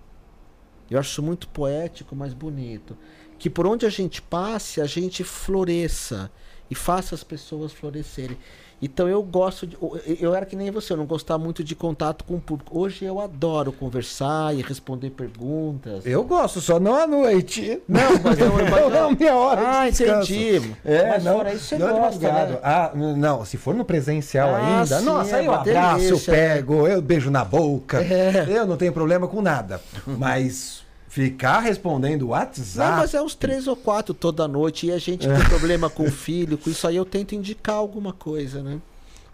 Eu 0.88 0.98
acho 0.98 1.10
isso 1.10 1.22
muito 1.22 1.48
poético, 1.48 2.14
mas 2.14 2.32
bonito. 2.32 2.96
Que 3.38 3.50
por 3.50 3.66
onde 3.66 3.86
a 3.86 3.90
gente 3.90 4.22
passe, 4.22 4.80
a 4.80 4.86
gente 4.86 5.24
floresça 5.24 6.30
e 6.70 6.74
faça 6.74 7.14
as 7.14 7.24
pessoas 7.24 7.72
florescerem. 7.72 8.38
Então 8.82 9.08
eu 9.08 9.22
gosto 9.22 9.66
de. 9.66 9.76
Eu 9.80 10.00
eu 10.30 10.34
era 10.34 10.46
que 10.46 10.56
nem 10.56 10.70
você, 10.70 10.92
eu 10.92 10.96
não 10.96 11.06
gostava 11.06 11.42
muito 11.42 11.62
de 11.64 11.74
contato 11.74 12.24
com 12.24 12.34
o 12.36 12.40
público. 12.40 12.78
Hoje 12.78 13.04
eu 13.04 13.20
adoro 13.20 13.72
conversar 13.72 14.54
e 14.54 14.62
responder 14.62 15.10
perguntas. 15.10 16.04
Eu 16.06 16.22
gosto, 16.24 16.60
só 16.60 16.78
não 16.80 16.94
à 16.94 17.06
noite. 17.06 17.80
Não, 17.88 18.00
mas 18.22 18.38
eu, 18.40 18.52
mas 18.52 18.70
Não, 18.70 18.90
não, 18.90 19.10
minha 19.12 19.34
hora 19.34 19.60
Ah, 19.80 19.84
de 19.84 19.90
descanso. 19.98 20.32
entendi. 20.32 20.72
É, 20.84 21.08
Mas 21.10 21.24
não, 21.24 21.36
fora 21.36 21.52
isso 21.52 21.64
você 21.66 21.78
não 21.78 21.92
de 21.94 22.00
gosta, 22.00 22.32
né? 22.32 22.58
Ah, 22.62 22.92
não, 22.94 23.44
se 23.44 23.56
for 23.56 23.74
no 23.74 23.84
presencial 23.84 24.54
Ah, 24.54 24.58
ainda, 24.80 24.98
sim, 24.98 25.04
nossa, 25.04 25.36
é 25.36 25.46
eu 25.46 25.52
abraço, 25.54 26.04
eu 26.04 26.08
delícia, 26.10 26.32
é. 26.32 26.54
pego, 26.54 26.86
eu 26.86 27.02
beijo 27.02 27.30
na 27.30 27.44
boca. 27.44 28.02
É. 28.02 28.46
Eu 28.48 28.66
não 28.66 28.76
tenho 28.76 28.92
problema 28.92 29.26
com 29.28 29.42
nada. 29.42 29.80
Mas 30.06 30.82
ficar 31.10 31.58
respondendo 31.58 32.22
Não, 32.22 32.28
WhatsApp. 32.28 32.98
mas 32.98 33.12
é 33.14 33.20
uns 33.20 33.34
três 33.34 33.66
ou 33.66 33.76
quatro 33.76 34.14
toda 34.14 34.46
noite. 34.48 34.86
E 34.86 34.92
a 34.92 34.98
gente 34.98 35.28
tem 35.28 35.44
problema 35.48 35.90
com 35.90 36.04
o 36.04 36.10
filho, 36.10 36.56
com 36.56 36.70
isso 36.70 36.86
aí 36.86 36.96
eu 36.96 37.04
tento 37.04 37.34
indicar 37.34 37.74
alguma 37.74 38.12
coisa, 38.12 38.62
né? 38.62 38.80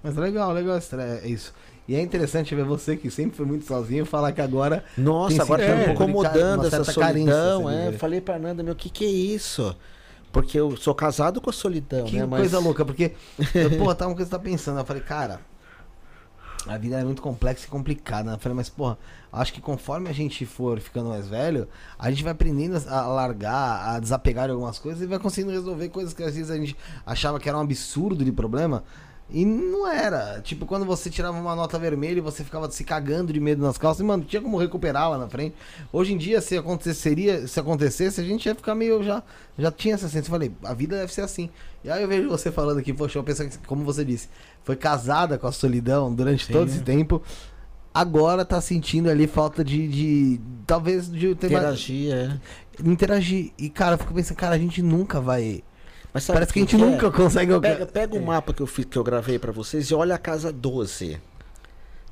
Mas 0.03 0.17
legal, 0.17 0.53
legal 0.53 0.79
é 0.79 1.29
isso. 1.29 1.53
E 1.87 1.95
é 1.95 2.01
interessante 2.01 2.55
ver 2.55 2.65
você 2.65 2.97
que 2.97 3.11
sempre 3.11 3.37
foi 3.37 3.47
muito 3.47 3.65
sozinho 3.67 4.05
falar 4.07 4.33
que 4.33 4.41
agora. 4.41 4.85
Nossa, 4.97 5.35
Tem 5.35 5.41
agora 5.41 5.65
tá 5.65 5.73
é, 5.73 5.87
me 5.87 5.93
incomodando 5.93 6.67
essa 6.67 6.95
carência, 6.95 7.33
solidão. 7.33 7.63
você 7.65 7.75
é. 7.75 7.93
Falei 7.93 8.21
pra 8.21 8.39
Nanda, 8.39 8.63
meu, 8.63 8.73
o 8.73 8.77
que, 8.77 8.91
que 8.91 9.05
é 9.05 9.09
isso? 9.09 9.77
Porque 10.33 10.59
eu 10.59 10.77
sou 10.77 10.95
casado 10.95 11.41
com 11.41 11.51
a 11.51 11.53
solidão, 11.53 12.05
Que 12.05 12.17
né? 12.19 12.27
Mas... 12.27 12.41
coisa 12.41 12.59
louca, 12.59 12.85
porque. 12.85 13.13
eu, 13.55 13.71
Pô, 13.79 13.95
tá 13.95 14.07
uma 14.07 14.15
coisa 14.17 14.29
que 14.29 14.37
você 14.37 14.37
tá 14.37 14.39
pensando. 14.39 14.81
Eu 14.81 14.85
falei, 14.85 15.03
cara. 15.03 15.41
A 16.67 16.77
vida 16.77 16.99
é 16.99 17.05
muito 17.05 17.23
complexa 17.23 17.67
e 17.67 17.71
complicada. 17.71 18.31
né? 18.31 18.35
Eu 18.35 18.41
falei, 18.41 18.57
mas, 18.57 18.69
porra, 18.69 18.99
acho 19.33 19.53
que 19.53 19.61
conforme 19.61 20.09
a 20.09 20.13
gente 20.13 20.45
for 20.45 20.81
ficando 20.81 21.11
mais 21.11 21.29
velho, 21.29 21.69
a 21.99 22.11
gente 22.11 22.23
vai 22.23 22.33
aprendendo 22.33 22.77
a 22.89 23.07
largar, 23.07 23.95
a 23.95 24.01
desapegar 24.01 24.47
de 24.47 24.53
algumas 24.53 24.79
coisas 24.79 25.01
e 25.01 25.07
vai 25.07 25.19
conseguindo 25.19 25.53
resolver 25.53 25.89
coisas 25.91 26.13
que 26.13 26.23
às 26.23 26.35
vezes 26.35 26.51
a 26.51 26.57
gente 26.57 26.77
achava 27.05 27.39
que 27.39 27.49
era 27.49 27.57
um 27.57 27.61
absurdo 27.61 28.25
de 28.25 28.33
problema. 28.33 28.83
E 29.29 29.45
não 29.45 29.89
era. 29.89 30.41
Tipo, 30.41 30.67
quando 30.67 30.85
você 30.85 31.11
tirava 31.11 31.37
uma 31.37 31.55
nota 31.57 31.79
vermelha 31.79 32.19
e 32.19 32.21
você 32.21 32.45
ficava 32.45 32.71
se 32.71 32.85
cagando 32.85 33.33
de 33.33 33.41
medo 33.41 33.61
nas 33.61 33.77
calças, 33.77 34.01
e, 34.01 34.05
mano, 34.05 34.25
tinha 34.25 34.41
como 34.41 34.57
recuperar 34.57 35.11
lá 35.11 35.19
na 35.19 35.29
frente. 35.29 35.57
Hoje 35.93 36.13
em 36.13 36.17
dia, 36.17 36.41
se 36.41 36.57
aconteceria, 36.57 37.47
se 37.49 37.59
acontecesse, 37.59 38.21
a 38.21 38.25
gente 38.25 38.47
ia 38.47 38.55
ficar 38.55 38.75
meio 38.75 39.03
já. 39.03 39.23
Já 39.59 39.73
tinha 39.73 39.95
essa 39.95 40.09
sensação. 40.09 40.37
Eu 40.37 40.41
falei, 40.41 40.53
a 40.63 40.75
vida 40.75 40.97
deve 40.97 41.13
ser 41.13 41.23
assim. 41.23 41.51
E 41.87 41.91
aí 41.91 42.03
eu 42.03 42.09
vejo 42.09 42.29
você 42.29 42.51
falando 42.51 42.79
aqui, 42.79 42.93
poxa, 42.93 43.17
eu 43.17 43.23
penso 43.23 43.49
que, 43.49 43.59
como 43.59 43.85
você 43.85 44.05
disse, 44.05 44.29
foi 44.65 44.75
casada 44.75 45.39
com 45.39 45.47
a 45.47 45.53
solidão 45.53 46.13
durante 46.13 46.51
todo 46.51 46.67
esse 46.69 46.81
tempo. 46.83 47.23
Agora 47.95 48.45
tá 48.45 48.61
sentindo 48.61 49.09
ali 49.09 49.29
falta 49.29 49.65
de. 49.65 49.87
de 49.87 50.41
talvez 50.67 51.09
de 51.09 51.31
Interagir, 51.31 52.13
é. 52.13 52.41
interagir. 52.85 53.53
E, 53.57 53.71
cara, 53.71 53.95
eu 53.95 53.99
fico 53.99 54.13
pensando, 54.13 54.37
cara, 54.37 54.57
a 54.57 54.59
gente 54.59 54.83
nunca 54.83 55.21
vai. 55.21 55.63
Mas 56.13 56.27
Parece 56.27 56.53
que 56.53 56.59
a 56.59 56.65
o 56.65 56.67
gente 56.67 56.75
é? 56.75 56.79
nunca 56.85 57.09
consegue. 57.09 57.59
Pega, 57.61 57.87
pega 57.87 58.17
o 58.17 58.27
mapa 58.27 58.53
que 58.53 58.63
eu, 58.63 58.67
fiz, 58.67 58.85
que 58.85 58.99
eu 58.99 59.05
gravei 59.05 59.39
pra 59.39 59.53
vocês 59.53 59.87
e 59.89 59.95
olha 59.95 60.17
a 60.17 60.19
casa 60.19 60.53
12 60.53 61.21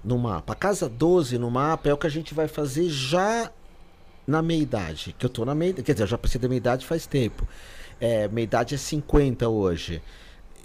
no 0.05 0.17
mapa. 0.19 0.53
A 0.53 0.57
casa 0.57 0.89
12 0.89 1.37
no 1.37 1.51
mapa 1.51 1.89
é 1.89 1.93
o 1.93 1.99
que 1.99 2.07
a 2.07 2.11
gente 2.11 2.33
vai 2.33 2.47
fazer 2.47 2.89
já 2.89 3.51
na 4.25 4.41
meia-idade. 4.41 5.17
Que 5.19 5.27
eu 5.27 5.31
tô 5.31 5.45
na 5.45 5.55
meia 5.55 5.75
Quer 5.75 5.95
dizer, 5.95 6.05
eu 6.05 6.09
já 6.09 6.17
passei 6.17 6.41
da 6.41 6.49
meia-idade 6.49 6.87
faz 6.87 7.07
tempo. 7.07 7.45
É, 8.07 8.29
meia-idade 8.29 8.75
é 8.75 8.77
50 8.77 9.49
hoje. 9.49 10.03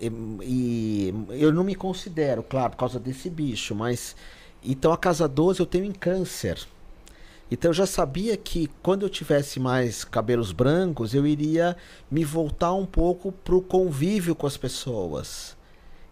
E, 0.02 0.12
e 0.44 1.14
eu 1.30 1.54
não 1.54 1.64
me 1.64 1.74
considero, 1.74 2.44
claro, 2.44 2.72
por 2.72 2.76
causa 2.76 3.00
desse 3.00 3.30
bicho, 3.30 3.74
mas. 3.74 4.14
Então 4.62 4.92
a 4.92 4.98
casa 4.98 5.26
12 5.26 5.62
eu 5.62 5.66
tenho 5.66 5.86
em 5.86 5.94
câncer. 5.94 6.60
Então 7.50 7.70
eu 7.70 7.74
já 7.74 7.86
sabia 7.86 8.36
que 8.36 8.70
quando 8.84 9.04
eu 9.04 9.10
tivesse 9.10 9.58
mais 9.58 10.04
cabelos 10.04 10.52
brancos, 10.52 11.14
eu 11.14 11.26
iria 11.26 11.78
me 12.12 12.26
voltar 12.26 12.74
um 12.74 12.86
pouco 12.86 13.32
pro 13.32 13.62
convívio 13.62 14.36
com 14.36 14.46
as 14.46 14.58
pessoas. 14.58 15.56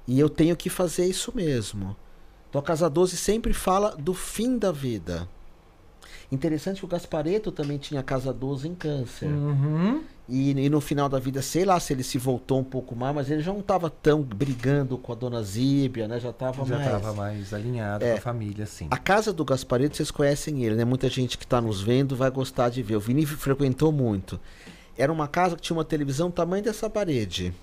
E 0.08 0.18
eu 0.18 0.30
tenho 0.30 0.56
que 0.56 0.70
fazer 0.70 1.08
isso 1.08 1.34
mesmo. 1.36 1.94
Então 2.50 2.62
a 2.62 2.64
Casa 2.64 2.90
12 2.90 3.18
sempre 3.18 3.52
fala 3.52 3.94
do 3.98 4.14
fim 4.14 4.58
da 4.58 4.72
vida. 4.72 5.28
Interessante 6.32 6.80
que 6.80 6.86
o 6.86 6.90
Gaspareto 6.90 7.52
também 7.54 7.78
tinha 7.78 8.04
Casa 8.04 8.34
12 8.34 8.68
em 8.68 8.76
câncer. 8.76 9.28
Uhum. 9.28 10.04
E, 10.28 10.52
e 10.52 10.70
no 10.70 10.82
final 10.82 11.08
da 11.08 11.20
vida, 11.20 11.42
sei 11.42 11.64
lá 11.64 11.80
se 11.80 11.94
ele 11.94 12.04
se 12.04 12.18
voltou 12.18 12.60
um 12.60 12.64
pouco 12.66 12.94
mais, 12.94 13.16
mas 13.16 13.32
ele 13.32 13.42
já 13.42 13.54
não 13.54 13.62
estava 13.62 13.90
tão 13.90 14.22
brigando 14.22 14.98
com 14.98 15.14
a 15.14 15.16
dona 15.16 15.42
Zíbia, 15.42 16.06
né? 16.06 16.20
Já 16.20 16.32
estava 16.32 16.66
Já 16.66 16.78
mais. 16.78 16.92
tava 16.92 17.14
mais 17.14 17.54
alinhado 17.54 18.04
É. 18.04 18.12
com 18.12 18.18
a 18.18 18.22
família, 18.22 18.66
assim. 18.66 18.88
A 18.92 18.98
casa 18.98 19.32
do 19.32 19.46
Gaspareto, 19.46 19.96
vocês 19.96 20.12
conhecem 20.12 20.66
ele, 20.66 20.76
né? 20.76 20.84
Muita 20.84 21.08
gente 21.10 21.38
que 21.38 21.46
está 21.46 21.62
nos 21.62 21.82
vendo 21.82 22.14
vai 22.14 22.30
gostar 22.30 22.68
de 22.68 22.84
ver. 22.84 22.98
O 22.98 23.00
Vini 23.00 23.26
frequentou 23.26 23.94
muito. 23.94 24.38
Era 24.98 25.14
uma 25.14 25.30
casa 25.30 25.56
que 25.56 25.62
tinha 25.62 25.78
uma 25.78 25.86
televisão 25.86 26.30
tamanho 26.30 26.64
dessa 26.64 26.90
parede. 26.90 27.54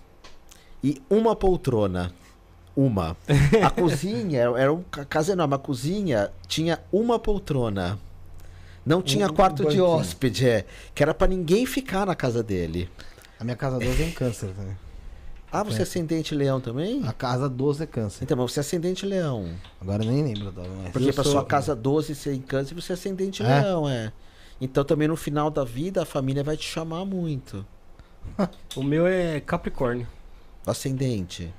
E 0.83 1.03
uma 1.11 1.37
poltrona. 1.37 2.13
Uma. 2.75 3.15
A 3.63 3.69
cozinha, 3.71 4.41
era 4.57 4.73
uma 4.73 4.83
casa 5.07 5.33
enorme. 5.33 5.55
A 5.55 5.59
cozinha 5.59 6.31
tinha 6.49 6.81
uma 6.91 7.19
poltrona. 7.19 7.99
Não 8.85 9.01
tinha 9.03 9.27
Um- 9.27 9.31
um 9.31 9.35
quarto 9.35 9.57
de 9.59 9.63
banquinho. 9.65 9.85
hóspede, 9.87 10.49
é. 10.49 10.67
Que 10.95 11.03
era 11.03 11.15
para 11.15 11.27
ninguém 11.29 11.65
ficar 11.67 12.05
na 12.07 12.15
casa 12.15 12.43
dele. 12.43 12.89
A 13.41 13.45
minha 13.45 13.57
casa 13.57 13.79
12 13.79 14.03
é 14.03 14.07
em 14.07 14.11
câncer 14.13 14.49
também. 14.55 14.77
Ah, 15.51 15.63
você 15.63 15.81
é 15.81 15.83
ascendente 15.83 16.35
leão 16.35 16.61
também? 16.61 17.07
A 17.07 17.13
casa 17.13 17.49
12 17.49 17.83
é 17.83 17.87
câncer. 17.87 18.25
Então, 18.25 18.37
mas 18.37 18.51
você 18.53 18.61
é 18.61 18.63
ascendente 18.63 19.07
leão. 19.07 19.49
Agora 19.81 20.05
eu 20.05 20.11
nem 20.11 20.23
lembro, 20.25 20.51
Dava, 20.51 20.69
mas. 20.83 20.93
Porque 20.93 21.13
pra 21.13 21.23
sou- 21.23 21.33
sua 21.33 21.45
casa 21.45 21.77
12 21.77 22.15
ser 22.15 22.35
em 22.35 22.41
câncer, 22.41 22.75
você 22.75 22.93
é 22.93 22.95
ascendente 22.95 23.43
É? 23.43 23.47
leão, 23.63 23.89
é. 23.89 24.13
Então 24.61 24.85
também 24.85 25.07
no 25.09 25.17
final 25.17 25.51
da 25.51 25.63
vida 25.65 26.03
a 26.03 26.05
família 26.05 26.43
vai 26.43 26.57
te 26.57 26.65
chamar 26.67 27.05
muito. 27.05 27.65
O 28.77 28.83
meu 28.83 29.07
é 29.07 29.39
Capricórnio. 29.41 30.09
Ascendente. 30.67 31.53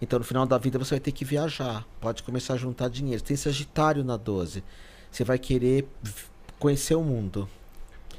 Então 0.00 0.18
no 0.18 0.24
final 0.24 0.44
da 0.46 0.58
vida 0.58 0.78
você 0.78 0.90
vai 0.96 1.00
ter 1.00 1.12
que 1.12 1.24
viajar. 1.24 1.86
Pode 2.00 2.22
começar 2.22 2.54
a 2.54 2.56
juntar 2.56 2.88
dinheiro. 2.88 3.22
Tem 3.22 3.36
Sagitário 3.36 4.04
na 4.04 4.16
12. 4.16 4.62
Você 5.10 5.24
vai 5.24 5.38
querer 5.38 5.88
conhecer 6.58 6.94
o 6.94 7.02
mundo. 7.02 7.48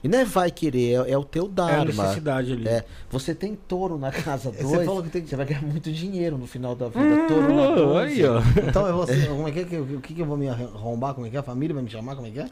E 0.01 0.07
não 0.07 0.17
é 0.19 0.23
vai 0.23 0.49
querer, 0.49 1.05
é, 1.07 1.11
é 1.11 1.17
o 1.17 1.25
teu 1.25 1.43
É 1.43 1.47
a 1.47 1.49
Dharma. 1.49 1.83
necessidade 1.85 2.53
ali. 2.53 2.65
É, 2.69 2.85
você 3.11 3.35
tem 3.35 3.53
touro 3.53 3.97
na 3.97 4.11
casa 4.13 4.49
Você 4.55 4.63
2, 4.63 4.85
falou 4.85 5.03
que 5.03 5.09
tem- 5.09 5.25
você 5.25 5.35
vai 5.35 5.45
ganhar 5.45 5.61
muito 5.61 5.91
dinheiro 5.91 6.37
no 6.37 6.47
final 6.47 6.73
da 6.73 6.87
vida. 6.87 7.27
touro 7.27 7.53
na 7.53 7.75
12. 7.75 7.99
aí, 7.99 8.25
ó. 8.25 8.39
Então 8.65 8.87
eu 8.87 8.95
vou 8.95 9.05
ser, 9.05 9.27
como 9.27 9.45
é 9.47 9.51
que 9.51 9.75
é 9.75 9.79
o 9.79 9.99
que, 9.99 10.13
que 10.13 10.21
eu 10.21 10.25
vou 10.25 10.37
me 10.37 10.47
arrombar? 10.47 11.13
Como 11.13 11.27
é 11.27 11.29
que 11.29 11.35
é? 11.35 11.39
A 11.39 11.43
família 11.43 11.73
vai 11.73 11.83
me 11.83 11.89
chamar? 11.89 12.15
Como 12.15 12.27
é 12.27 12.31
que 12.31 12.39
é? 12.39 12.49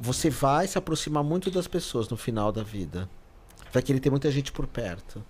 Você 0.00 0.28
vai 0.28 0.66
se 0.66 0.76
aproximar 0.76 1.24
muito 1.24 1.50
das 1.50 1.66
pessoas 1.66 2.10
no 2.10 2.16
final 2.18 2.52
da 2.52 2.62
vida. 2.62 3.08
Vai 3.72 3.82
querer 3.82 3.98
ter 4.00 4.10
muita 4.10 4.30
gente 4.30 4.52
por 4.52 4.66
perto. 4.66 5.24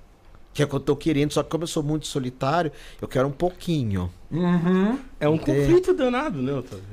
Que 0.53 0.63
é 0.63 0.65
o 0.65 0.69
que 0.69 0.75
eu 0.75 0.81
tô 0.81 0.97
querendo, 0.97 1.33
só 1.33 1.45
que 1.45 1.49
como 1.49 1.63
eu 1.63 1.69
sou 1.69 1.83
muito 1.83 2.09
solitário, 2.09 2.73
eu 3.01 3.07
quero 3.07 3.29
um 3.29 3.33
pouquinho. 3.33 4.11
Uhum. 4.33 4.99
É 5.21 5.29
um 5.29 5.39
conflito 5.39 5.95
danado, 5.95 6.43
né, 6.43 6.53
Otávio? 6.53 6.85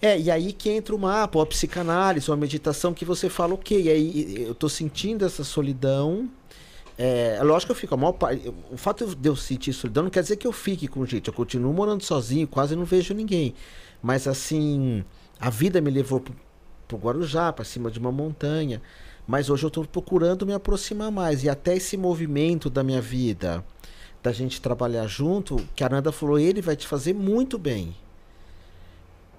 É, 0.00 0.18
e 0.18 0.30
aí 0.30 0.52
que 0.52 0.68
entra 0.70 0.94
o 0.94 0.98
mapa, 0.98 1.42
a 1.42 1.46
psicanálise, 1.46 2.30
a 2.30 2.36
meditação, 2.36 2.92
que 2.92 3.04
você 3.04 3.28
fala, 3.28 3.54
ok, 3.54 3.90
aí 3.90 4.44
eu 4.46 4.54
tô 4.54 4.68
sentindo 4.68 5.24
essa 5.24 5.42
solidão. 5.42 6.28
É, 6.98 7.38
lógico 7.42 7.68
que 7.68 7.72
eu 7.72 7.76
fico, 7.76 7.94
a 7.94 7.96
maior 7.96 8.12
parte. 8.12 8.52
O 8.70 8.76
fato 8.76 9.14
de 9.14 9.28
eu 9.28 9.36
sentir 9.36 9.72
solidão 9.72 10.04
não 10.04 10.10
quer 10.10 10.22
dizer 10.22 10.36
que 10.36 10.46
eu 10.46 10.52
fique 10.52 10.86
com 10.86 11.04
gente. 11.06 11.28
Eu 11.28 11.34
continuo 11.34 11.72
morando 11.72 12.02
sozinho, 12.02 12.46
quase 12.46 12.76
não 12.76 12.84
vejo 12.84 13.14
ninguém. 13.14 13.54
Mas 14.02 14.26
assim, 14.28 15.04
a 15.40 15.50
vida 15.50 15.80
me 15.80 15.90
levou 15.90 16.20
pro, 16.20 16.34
pro 16.86 16.98
Guarujá, 16.98 17.52
pra 17.52 17.64
cima 17.64 17.90
de 17.90 17.98
uma 17.98 18.12
montanha. 18.12 18.82
Mas 19.26 19.50
hoje 19.50 19.64
eu 19.64 19.70
tô 19.70 19.84
procurando 19.84 20.46
me 20.46 20.52
aproximar 20.52 21.10
mais. 21.10 21.42
E 21.42 21.48
até 21.48 21.74
esse 21.76 21.96
movimento 21.96 22.70
da 22.70 22.82
minha 22.82 23.00
vida, 23.00 23.64
da 24.22 24.32
gente 24.32 24.60
trabalhar 24.60 25.06
junto, 25.06 25.56
que 25.74 25.82
a 25.82 25.88
Nanda 25.88 26.12
falou, 26.12 26.38
ele 26.38 26.62
vai 26.62 26.76
te 26.76 26.86
fazer 26.86 27.14
muito 27.14 27.58
bem. 27.58 27.94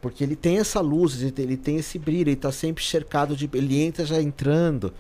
Porque 0.02 0.24
ele 0.24 0.36
tem 0.36 0.58
essa 0.60 0.80
luz, 0.80 1.22
ele 1.22 1.58
tem- 1.58 1.78
esse 1.78 1.98
brilho, 1.98 2.30
ele 2.30 2.36
tá 2.36 2.52
sempre 2.52 2.84
cercado 2.84 3.36
de. 3.36 3.50
Ele 3.54 3.82
entra 3.82 4.06
já 4.06 4.22
entrando. 4.22 4.94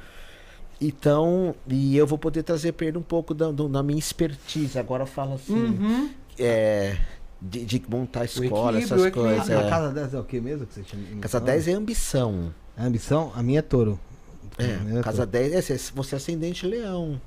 Então, 0.79 1.55
e 1.67 1.97
eu 1.97 2.05
vou 2.05 2.17
poder 2.17 2.43
trazer 2.43 2.71
para 2.73 2.85
ele 2.87 2.97
um 2.97 3.03
pouco 3.03 3.33
da, 3.33 3.51
do- 3.51 3.67
da 3.67 3.81
minha 3.81 3.97
expertise. 3.99 4.77
Agora 4.77 5.05
fala 5.05 5.35
assim, 5.35 5.53
Uhum. 5.55 6.09
é, 6.37 6.97
de, 7.41 7.65
de 7.65 7.83
montar 7.89 8.25
escola, 8.25 8.77
essas 8.79 9.11
coisas. 9.11 9.49
A 9.49 9.53
É. 9.65 9.69
casa 9.69 9.91
10 9.91 10.13
é 10.13 10.19
o 10.19 10.23
que 10.23 10.39
mesmo 10.39 10.65
que 10.67 10.73
você 10.75 10.81
tinha? 10.83 11.03
Casa 11.21 11.39
falado? 11.39 11.45
10 11.47 11.67
é 11.67 11.71
ambição. 11.73 12.53
É 12.77 12.83
ambição? 12.83 13.31
A 13.35 13.41
minha 13.41 13.59
é 13.59 13.61
touro. 13.63 13.99
A 14.59 14.63
minha 14.83 14.99
É, 14.99 15.03
casa 15.03 15.17
touro. 15.25 15.31
10 15.31 15.53
é 15.53 15.61
se- 15.61 15.91
você 15.93 16.15
é 16.15 16.17
ascendente 16.17 16.65
leão. 16.67 17.19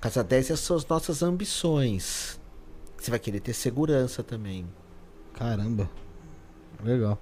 Casa 0.00 0.22
10 0.24 0.50
é 0.50 0.52
as 0.54 0.86
nossas 0.88 1.22
ambições. 1.22 2.38
Você 2.98 3.10
vai 3.10 3.18
querer 3.20 3.40
ter 3.40 3.52
segurança 3.52 4.22
também. 4.22 4.66
Caramba. 5.32 5.88
Legal. 6.84 7.18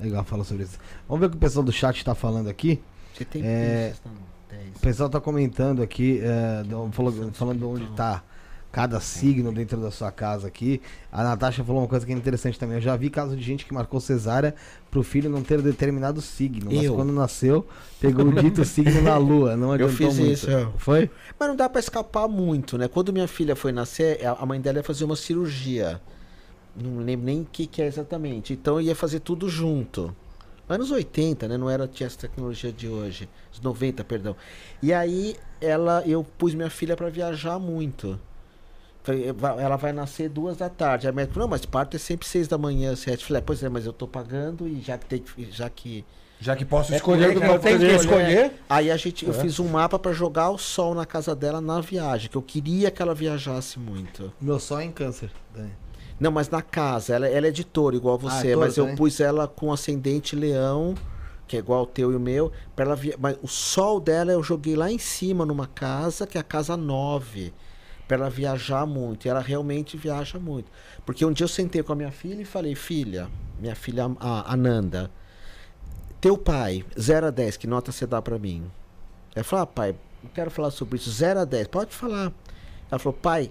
Legal 0.00 0.24
falar 0.24 0.44
sobre 0.44 0.64
isso. 0.64 0.78
Vamos 1.08 1.20
ver 1.20 1.26
o 1.26 1.30
que 1.30 1.36
o 1.36 1.40
pessoal 1.40 1.64
do 1.64 1.72
chat 1.72 2.04
tá 2.04 2.14
falando 2.14 2.48
aqui. 2.48 2.80
Você 3.14 3.24
tem 3.24 3.42
É, 3.44 3.92
não, 4.04 4.12
10. 4.58 4.76
O 4.76 4.80
pessoal 4.80 5.08
tá 5.10 5.20
comentando 5.20 5.82
aqui, 5.82 6.20
é, 6.22 6.62
do- 6.64 6.90
falou- 6.92 7.30
falando 7.32 7.58
de 7.58 7.64
onde 7.64 7.86
tá 7.94 8.22
cada 8.72 8.98
signo 9.00 9.52
dentro 9.52 9.78
da 9.78 9.90
sua 9.90 10.10
casa 10.10 10.48
aqui. 10.48 10.80
A 11.12 11.22
Natasha 11.22 11.62
falou 11.62 11.82
uma 11.82 11.88
coisa 11.88 12.06
que 12.06 12.12
é 12.12 12.14
interessante 12.14 12.58
também. 12.58 12.76
Eu 12.76 12.80
já 12.80 12.96
vi 12.96 13.10
casos 13.10 13.36
de 13.36 13.42
gente 13.42 13.66
que 13.66 13.74
marcou 13.74 14.00
cesárea 14.00 14.54
pro 14.90 15.02
filho 15.02 15.28
não 15.28 15.42
ter 15.42 15.60
determinado 15.60 16.22
signo. 16.22 16.70
Mas 16.72 16.84
Eu. 16.84 16.94
quando 16.94 17.12
nasceu, 17.12 17.66
pegou 18.00 18.24
o 18.26 18.32
dito 18.32 18.64
signo 18.64 19.02
na 19.02 19.18
lua. 19.18 19.56
Não 19.58 19.68
Eu 19.68 19.74
adiantou 19.74 19.94
fiz 20.08 20.18
muito. 20.18 20.32
isso, 20.32 20.50
é. 20.50 20.66
Foi? 20.78 21.10
Mas 21.38 21.48
não 21.50 21.54
dá 21.54 21.68
pra 21.68 21.80
escapar 21.80 22.26
muito, 22.26 22.78
né? 22.78 22.88
Quando 22.88 23.12
minha 23.12 23.28
filha 23.28 23.54
foi 23.54 23.72
nascer, 23.72 24.24
a 24.26 24.32
a 24.42 24.46
mãe 24.46 24.58
dela 24.58 24.78
ia 24.78 24.82
fazer 24.82 25.04
uma 25.04 25.16
cirurgia. 25.16 26.00
Não 26.76 26.98
lembro 27.04 27.26
nem 27.26 27.42
o 27.42 27.44
que, 27.44 27.66
que 27.66 27.82
é 27.82 27.86
exatamente. 27.86 28.52
Então 28.52 28.80
ia 28.80 28.94
fazer 28.94 29.20
tudo 29.20 29.48
junto. 29.48 30.14
Anos 30.68 30.90
80, 30.90 31.48
né? 31.48 31.56
Não 31.58 31.68
era 31.68 31.86
tinha 31.86 32.06
essa 32.06 32.16
tecnologia 32.18 32.72
de 32.72 32.88
hoje. 32.88 33.28
Os 33.52 33.60
90, 33.60 34.02
perdão. 34.04 34.34
E 34.82 34.92
aí 34.92 35.36
ela, 35.60 36.02
eu 36.06 36.24
pus 36.24 36.54
minha 36.54 36.70
filha 36.70 36.96
pra 36.96 37.10
viajar 37.10 37.58
muito. 37.58 38.18
Falei, 39.02 39.32
"Va- 39.32 39.60
Ela 39.60 39.76
vai 39.76 39.92
nascer 39.92 40.28
duas 40.30 40.56
da 40.56 40.68
tarde. 40.70 41.08
A 41.08 41.12
médica 41.12 41.34
falou, 41.34 41.46
não, 41.48 41.50
mas 41.50 41.66
parto 41.66 41.96
é 41.96 41.98
sempre 41.98 42.26
seis 42.26 42.46
da 42.48 42.56
manhã, 42.56 42.94
sete. 42.96 43.24
Falei, 43.24 43.40
"É, 43.40 43.44
pois 43.44 43.62
é, 43.62 43.68
mas 43.68 43.84
eu 43.84 43.92
tô 43.92 44.06
pagando 44.06 44.66
e 44.66 44.80
já 44.80 44.96
que 44.96 45.06
tem 45.06 45.18
que- 45.18 45.50
já 45.50 45.68
que 45.68 46.04
Já 46.40 46.56
que 46.56 46.64
posso 46.64 46.92
É 46.92 46.96
escolher, 46.96 47.34
correto, 47.34 47.40
que 47.40 47.46
eu 47.46 47.58
tenho 47.60 47.78
que 47.78 47.84
escolher. 47.86 48.28
escolher. 48.32 48.52
Aí 48.68 48.90
a 48.90 48.96
gente, 48.96 49.24
eu 49.24 49.32
fiz 49.32 49.60
um 49.60 49.68
mapa 49.68 49.96
pra 49.96 50.12
jogar 50.12 50.50
o 50.50 50.58
sol 50.58 50.92
na 50.92 51.06
casa 51.06 51.36
dela 51.36 51.60
na 51.60 51.80
viagem, 51.80 52.28
que 52.28 52.36
eu 52.36 52.42
queria 52.42 52.90
que 52.90 53.00
ela 53.00 53.14
viajasse 53.14 53.78
muito. 53.78 54.32
Meu 54.40 54.58
só 54.58 54.80
é 54.80 54.84
em 54.84 54.90
câncer. 54.90 55.30
Dani. 55.54 55.70
Não, 56.22 56.30
mas 56.30 56.48
na 56.48 56.62
casa, 56.62 57.16
ela, 57.16 57.28
ela 57.28 57.48
é 57.48 57.50
de 57.50 57.64
touro, 57.64 57.96
igual 57.96 58.16
você, 58.16 58.52
touro 58.52 58.60
mas 58.60 58.76
eu 58.76 58.84
também? 58.84 58.96
pus 58.96 59.18
ela 59.18 59.48
com 59.48 59.72
ascendente 59.72 60.36
leão, 60.36 60.94
que 61.48 61.56
é 61.56 61.58
igual 61.58 61.82
o 61.82 61.86
teu 61.86 62.12
e 62.12 62.14
o 62.14 62.20
meu, 62.20 62.52
para 62.76 62.84
ela 62.84 62.94
via... 62.94 63.16
mas 63.18 63.36
o 63.42 63.48
sol 63.48 63.98
dela 63.98 64.30
eu 64.30 64.40
joguei 64.40 64.76
lá 64.76 64.88
em 64.88 64.98
cima 64.98 65.44
numa 65.44 65.66
casa, 65.66 66.24
que 66.24 66.38
é 66.38 66.40
a 66.40 66.44
casa 66.44 66.76
9, 66.76 67.52
para 68.06 68.18
ela 68.18 68.30
viajar 68.30 68.86
muito, 68.86 69.26
e 69.26 69.28
ela 69.28 69.40
realmente 69.40 69.96
viaja 69.96 70.38
muito. 70.38 70.70
Porque 71.04 71.26
um 71.26 71.32
dia 71.32 71.42
eu 71.42 71.48
sentei 71.48 71.82
com 71.82 71.92
a 71.92 71.96
minha 71.96 72.12
filha 72.12 72.40
e 72.40 72.44
falei: 72.44 72.76
"Filha, 72.76 73.28
minha 73.58 73.74
filha 73.74 74.04
a 74.20 74.52
Ananda, 74.52 75.10
teu 76.20 76.38
pai, 76.38 76.84
0 76.96 77.26
a 77.26 77.30
10, 77.30 77.56
que 77.56 77.66
nota 77.66 77.90
você 77.90 78.06
dá 78.06 78.22
pra 78.22 78.38
mim?" 78.38 78.70
Ela 79.34 79.42
falou: 79.42 79.64
ah, 79.64 79.66
pai, 79.66 79.96
não 80.22 80.30
quero 80.30 80.52
falar 80.52 80.70
sobre 80.70 80.96
isso. 80.98 81.10
0 81.10 81.40
a 81.40 81.44
10, 81.44 81.66
pode 81.66 81.92
falar. 81.92 82.32
Ela 82.90 82.98
falou: 82.98 83.18
pai, 83.20 83.50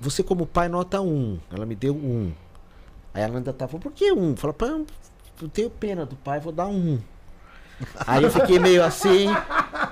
você 0.00 0.22
como 0.22 0.46
pai 0.46 0.68
nota 0.68 1.00
1. 1.00 1.38
Ela 1.52 1.66
me 1.66 1.76
deu 1.76 1.94
1. 1.94 2.32
Aí 3.12 3.22
ela 3.22 3.36
ainda 3.36 3.52
tava, 3.52 3.78
por 3.78 3.92
que 3.92 4.10
1? 4.10 4.36
Falou: 4.36 4.54
pai, 4.54 4.86
eu 5.42 5.48
tenho 5.48 5.68
pena 5.68 6.06
do 6.06 6.16
pai, 6.16 6.40
vou 6.40 6.52
dar 6.52 6.66
1. 6.66 6.98
Aí 8.06 8.22
eu 8.22 8.30
fiquei 8.30 8.58
meio 8.58 8.82
assim. 8.82 9.26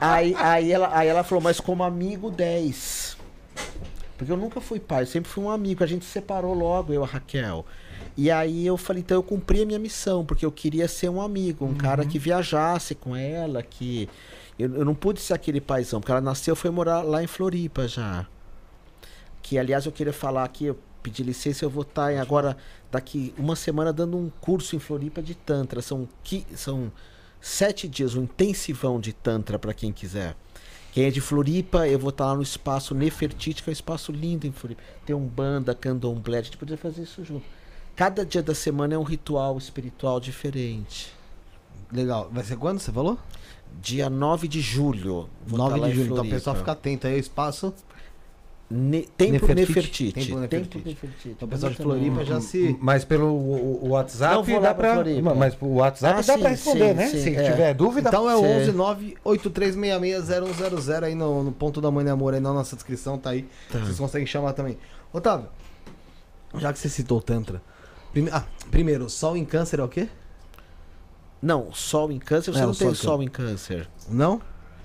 Aí, 0.01 0.35
aí, 0.37 0.73
ela, 0.73 0.97
aí 0.97 1.09
ela 1.09 1.23
falou: 1.23 1.43
mas 1.43 1.61
como 1.61 1.85
amigo, 1.85 2.31
10. 2.31 3.19
Porque 4.17 4.33
eu 4.33 4.37
nunca 4.37 4.61
fui 4.61 4.81
pai, 4.81 5.03
eu 5.03 5.07
sempre 5.07 5.31
fui 5.31 5.45
um 5.45 5.51
amigo. 5.51 5.85
A 5.85 5.87
gente 5.87 6.05
se 6.05 6.11
separou 6.11 6.55
logo, 6.55 6.93
eu 6.93 7.03
e 7.03 7.05
a 7.05 7.07
Raquel. 7.07 7.65
E 8.17 8.31
aí 8.33 8.67
eu 8.67 8.77
falei, 8.77 9.01
então 9.01 9.17
eu 9.17 9.23
cumpri 9.23 9.63
a 9.63 9.67
minha 9.67 9.79
missão, 9.79 10.25
porque 10.25 10.45
eu 10.45 10.51
queria 10.51 10.89
ser 10.89 11.09
um 11.09 11.23
amigo, 11.23 11.65
um 11.65 11.75
cara 11.75 12.05
que 12.05 12.19
viajasse 12.19 12.95
com 12.95 13.15
ela, 13.15 13.63
que. 13.63 14.09
Eu, 14.59 14.75
eu 14.75 14.85
não 14.85 14.95
pude 14.95 15.21
ser 15.21 15.35
aquele 15.35 15.61
paizão, 15.61 16.01
porque 16.01 16.11
ela 16.11 16.21
nasceu 16.21 16.55
e 16.55 16.57
foi 16.57 16.71
morar 16.71 17.03
lá 17.03 17.23
em 17.23 17.29
Floripa 17.29 17.87
já. 17.87 18.27
Que 19.49 19.59
aliás 19.59 19.87
eu 19.87 19.93
queria 19.93 20.13
falar 20.13 20.45
aqui, 20.45 20.67
eu 20.67 20.79
pedi 21.03 21.23
licença, 21.23 21.65
eu 21.65 21.71
vou 21.71 21.81
estar 21.83 22.13
em 22.13 22.19
agora, 22.19 22.55
daqui 22.93 23.33
uma 23.39 23.57
semana, 23.57 23.93
dando 23.95 24.19
um 24.19 24.31
curso 24.43 24.77
em 24.77 24.79
Floripa 24.79 25.23
de 25.23 25.35
Tantra. 25.35 25.81
São, 25.81 26.07
qui- 26.23 26.45
são 26.55 26.93
sete 27.41 27.89
dias, 27.89 28.15
um 28.15 28.25
intensivão 28.25 29.01
de 29.01 29.15
Tantra 29.15 29.59
para 29.59 29.73
quem 29.73 29.91
quiser. 29.91 30.37
Quem 30.93 31.05
é 31.07 31.11
de 31.11 31.21
Floripa, 31.23 31.89
eu 31.89 31.99
vou 31.99 32.11
estar 32.11 32.27
lá 32.27 32.35
no 32.35 32.43
espaço 32.43 32.95
Nefertiti, 32.95 33.63
que 33.63 33.71
é 33.71 33.73
um 33.73 33.73
espaço 33.73 34.13
lindo 34.13 34.47
em 34.47 34.53
Floripa. 34.53 34.83
Tem 35.07 35.17
um 35.17 35.27
banda, 35.27 35.75
candomblé, 35.75 36.39
a 36.39 36.43
gente 36.43 36.59
poderia 36.59 36.77
fazer 36.77 37.03
isso 37.03 37.25
junto. 37.25 37.45
Cada 37.97 38.27
dia 38.27 38.43
da 38.43 38.55
semana 38.55 38.95
é 38.95 38.99
um 38.99 39.03
ritual 39.03 39.57
espiritual 39.57 40.21
diferente. 40.21 41.11
Legal. 41.91 42.29
Vai 42.31 42.45
ser 42.45 42.57
quando 42.57 42.81
você 42.81 42.93
falou? 42.93 43.19
Dia 43.81 44.11
9 44.11 44.47
de 44.47 44.61
julho. 44.61 45.29
vou 45.47 45.59
9 45.59 45.81
tá 45.81 45.87
de 45.89 45.95
julho. 45.95 46.13
Então 46.13 46.25
o 46.25 46.31
pessoal 46.31 46.55
fica 46.57 46.73
atento 46.73 47.07
aí, 47.07 47.15
o 47.15 47.19
espaço. 47.19 47.73
Ne 48.71 49.03
Templo 49.17 49.55
Nefertiti. 49.55 50.13
Templo 50.13 50.41
Nefertiti. 50.41 50.89
Nefertiti. 50.89 51.29
Então 51.31 51.49
o 51.49 51.51
pessoal 51.51 51.73
de 51.73 51.79
Floripa 51.79 52.23
já 52.23 52.39
se. 52.39 52.77
Mas 52.81 53.03
pelo 53.03 53.29
o, 53.29 53.85
o 53.87 53.89
WhatsApp 53.91 54.53
Não, 54.53 54.61
dá 54.61 54.75
pra. 54.75 54.95
Floripa. 54.95 55.35
Mas 55.35 55.55
pro 55.55 55.69
WhatsApp 55.69 56.13
Ah, 56.13 56.17
dá 56.23 56.35
sim, 56.35 56.41
pra 56.41 56.49
responder, 56.51 56.89
sim, 56.91 56.95
né? 56.95 57.07
sim, 57.09 57.23
Se 57.23 57.35
é. 57.37 57.51
tiver 57.51 57.73
dúvida. 57.75 58.11
Então 58.11 58.29
é 58.29 58.37
o 58.37 58.41
Cê- 58.43 58.71
11 58.71 58.73
983660100 59.25 61.03
aí 61.05 61.15
no, 61.15 61.45
no 61.45 61.53
ponto 61.53 61.81
da 61.81 61.91
mãe 61.91 62.05
de 62.05 62.11
amor 62.11 62.35
aí 62.35 62.41
na 62.41 62.53
nossa 62.53 62.77
descrição, 62.77 63.17
tá 63.19 63.31
aí. 63.31 63.49
Tá. 63.73 63.79
Vocês 63.79 63.99
conseguem 63.99 64.27
chamar 64.27 64.53
também. 64.53 64.77
Otávio, 65.13 65.49
já 66.59 66.71
que 66.73 66.79
você 66.79 66.89
citou 66.91 67.19
o 67.19 67.23
Tantra. 67.23 67.63
Prime... 68.13 68.29
Ah, 68.31 68.45
primeiro, 68.71 69.09
Sol 69.09 69.35
em 69.37 69.45
Câncer 69.47 69.81
é 69.81 69.83
o 69.83 69.89
quê? 69.89 70.09
Não, 71.41 71.73
Sol 71.73 72.11
em 72.13 72.19
Câncer, 72.19 72.53
você 72.53 72.61
É, 72.61 72.65
o 72.65 72.67
não 72.67 72.75
Sol 72.75 72.87
tem 72.89 72.93
em 72.93 72.95
Sol 72.95 73.23
em 73.23 73.29
Câncer. 73.29 73.89
Não? 74.11 74.41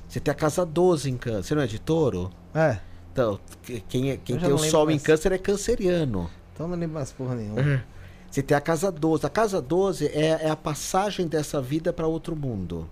Você 0.07 0.19
tem 0.21 0.31
a 0.31 0.35
casa 0.35 0.65
12 0.65 1.09
em 1.09 1.17
Câncer. 1.17 1.43
Você 1.49 1.55
não 1.55 1.61
é 1.63 1.67
de 1.67 1.79
touro? 1.79 2.31
É. 2.53 2.77
Então, 3.13 3.39
que- 3.61 3.79
quem, 3.81 4.09
é, 4.11 4.17
quem 4.17 4.37
tem 4.37 4.51
o 4.51 4.57
Sol 4.57 4.85
em 4.89 4.93
mais. 4.95 5.03
Câncer 5.03 5.31
é 5.31 5.37
canceriano. 5.37 6.29
Então 6.53 6.67
não 6.67 6.75
lembro 6.75 6.95
mais 6.95 7.11
porra 7.11 7.35
nenhuma. 7.35 7.83
Você 8.29 8.41
tem 8.41 8.57
a 8.57 8.61
casa 8.61 8.91
12. 8.91 9.25
A 9.25 9.29
casa 9.29 9.61
12 9.61 10.07
é, 10.07 10.39
é 10.45 10.49
a 10.49 10.55
passagem 10.55 11.27
dessa 11.27 11.61
vida 11.61 11.93
para 11.93 12.07
outro 12.07 12.35
mundo. 12.35 12.89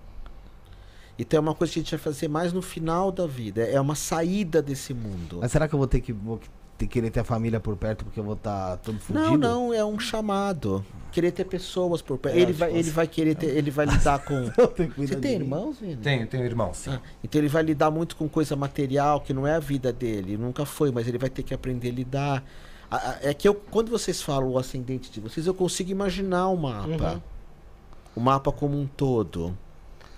Então 1.18 1.38
é 1.38 1.40
uma 1.40 1.54
coisa 1.54 1.72
que 1.72 1.80
a 1.80 1.82
gente 1.82 1.90
vai 1.90 1.98
fazer 1.98 2.28
mais 2.28 2.52
no 2.52 2.62
final 2.62 3.10
da 3.12 3.26
vida. 3.26 3.62
É 3.62 3.80
uma 3.80 3.94
saída 3.96 4.62
desse 4.62 4.94
mundo. 4.94 5.38
Mas 5.40 5.50
será 5.52 5.66
que 5.68 5.74
eu 5.74 5.78
vou 5.78 5.88
ter 5.88 6.00
que, 6.00 6.12
vou 6.12 6.40
ter, 6.82 6.86
querer 6.86 7.10
ter 7.10 7.20
a 7.20 7.24
família 7.24 7.60
por 7.60 7.76
perto 7.76 8.04
porque 8.04 8.18
eu 8.18 8.24
vou 8.24 8.34
estar 8.34 8.76
todo 8.78 8.98
fudido? 8.98 9.24
Não, 9.24 9.36
não, 9.36 9.74
é 9.74 9.84
um 9.84 9.98
chamado. 9.98 10.84
Querer 11.10 11.30
ter 11.32 11.44
pessoas 11.44 12.00
por 12.00 12.18
perto. 12.18 12.36
É, 12.36 12.40
ele, 12.40 12.46
tipo 12.46 12.58
vai, 12.58 12.70
ele 12.70 12.80
assim. 12.80 12.90
vai 12.90 13.06
querer 13.06 13.34
ter, 13.34 13.46
ele 13.56 13.70
vai 13.70 13.86
lidar 13.86 14.18
com. 14.24 14.50
Você 14.96 15.16
tem 15.16 15.34
irmãos, 15.34 15.78
Vini? 15.78 15.96
Tenho, 15.96 16.26
tenho 16.26 16.44
irmão, 16.44 16.72
sim. 16.72 16.90
Ah, 16.90 17.00
então 17.22 17.40
ele 17.40 17.48
vai 17.48 17.62
lidar 17.62 17.90
muito 17.90 18.16
com 18.16 18.28
coisa 18.28 18.56
material 18.56 19.20
que 19.20 19.32
não 19.32 19.46
é 19.46 19.54
a 19.54 19.60
vida 19.60 19.92
dele, 19.92 20.36
nunca 20.36 20.64
foi, 20.64 20.90
mas 20.90 21.06
ele 21.06 21.18
vai 21.18 21.28
ter 21.28 21.42
que 21.42 21.52
aprender 21.52 21.88
a 21.88 21.92
lidar. 21.92 22.44
É 23.22 23.32
que 23.32 23.48
eu, 23.48 23.54
quando 23.54 23.90
vocês 23.90 24.20
falam 24.20 24.50
o 24.50 24.58
ascendente 24.58 25.10
de 25.10 25.18
vocês, 25.20 25.46
eu 25.46 25.54
consigo 25.54 25.90
imaginar 25.90 26.48
o 26.48 26.56
mapa. 26.56 27.12
Uhum. 27.14 27.22
O 28.16 28.20
mapa 28.20 28.52
como 28.52 28.78
um 28.78 28.86
todo. 28.86 29.56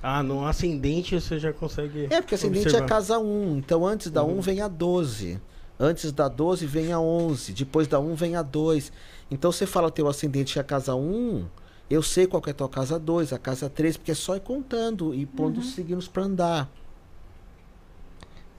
Ah, 0.03 0.23
no 0.23 0.47
ascendente 0.47 1.19
você 1.19 1.39
já 1.39 1.53
consegue. 1.53 2.09
É, 2.11 2.21
porque 2.21 2.35
ascendente 2.35 2.67
observar. 2.67 2.85
é 2.85 2.89
casa 2.89 3.19
1. 3.19 3.59
Então 3.59 3.87
antes 3.87 4.11
da 4.11 4.25
1 4.25 4.41
vem 4.41 4.61
a 4.61 4.69
12. 4.69 5.41
Antes 5.79 6.13
da 6.13 6.29
12 6.29 6.67
vem 6.67 6.93
a 6.93 7.01
11. 7.01 7.53
Depois 7.53 7.89
da 7.89 7.99
1 7.99 8.15
vem 8.15 8.37
a 8.37 8.43
2. 8.43 8.93
Então 9.31 9.51
você 9.51 9.67
fala 9.67 9.91
teu 9.91 10.09
ascendente 10.09 10.59
é 10.59 10.61
a 10.61 10.65
casa 10.65 10.95
1. 10.95 11.45
Eu 11.91 12.03
sei 12.03 12.27
qual 12.27 12.41
que 12.41 12.51
é 12.51 12.53
a 12.53 12.55
tua 12.55 12.69
casa 12.69 12.99
2, 12.99 13.33
a 13.33 13.39
casa 13.39 13.69
3, 13.69 13.97
porque 13.97 14.13
é 14.13 14.15
só 14.15 14.37
ir 14.37 14.41
contando 14.41 15.15
e 15.15 15.27
pondo 15.27 15.61
os 15.61 15.75
signos 15.75 16.09
pra 16.09 16.23
andar. 16.23 16.71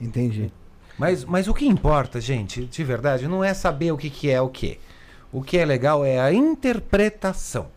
Entendi. 0.00 0.52
Mas, 0.98 1.24
mas 1.24 1.48
o 1.48 1.54
que 1.54 1.66
importa, 1.66 2.20
gente, 2.20 2.64
de 2.64 2.84
verdade, 2.84 3.26
não 3.28 3.42
é 3.42 3.52
saber 3.52 3.92
o 3.92 3.96
que, 3.96 4.08
que 4.08 4.30
é 4.30 4.40
o 4.40 4.48
que. 4.48 4.78
O 5.32 5.42
que 5.42 5.58
é 5.58 5.64
legal 5.64 6.04
é 6.04 6.20
a 6.20 6.32
interpretação. 6.32 7.68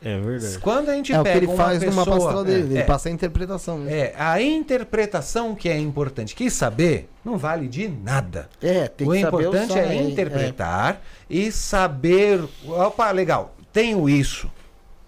É 0.00 0.18
verdade. 0.20 0.58
Quando 0.60 0.90
a 0.90 0.94
gente 0.94 1.12
É 1.12 1.20
o 1.20 1.24
que 1.24 1.30
pega 1.30 1.38
ele 1.44 1.46
uma 1.52 1.56
faz 1.56 1.78
pessoa- 1.80 2.16
astral 2.16 2.44
dele. 2.44 2.60
é, 2.60 2.64
ele 2.66 2.78
é, 2.78 2.82
passa 2.84 3.08
a 3.08 3.12
interpretação 3.12 3.78
mesmo. 3.78 3.90
é, 3.90 4.14
a 4.16 4.40
interpretação 4.40 5.54
que 5.56 5.68
é 5.68 5.76
importante. 5.76 6.34
Que 6.36 6.48
saber 6.50 7.08
não 7.24 7.36
vale 7.36 7.66
de 7.66 7.88
nada. 7.88 8.48
É, 8.62 8.86
tem 8.86 9.08
o 9.08 9.10
que 9.12 9.20
saber 9.20 9.36
importante 9.42 9.70
usar, 9.72 9.80
é 9.80 9.94
hein? 9.94 10.10
interpretar 10.12 11.02
e 11.28 11.50
saber. 11.50 12.44
Opa, 12.66 13.10
legal, 13.10 13.54
tenho 13.72 14.08
isso. 14.08 14.48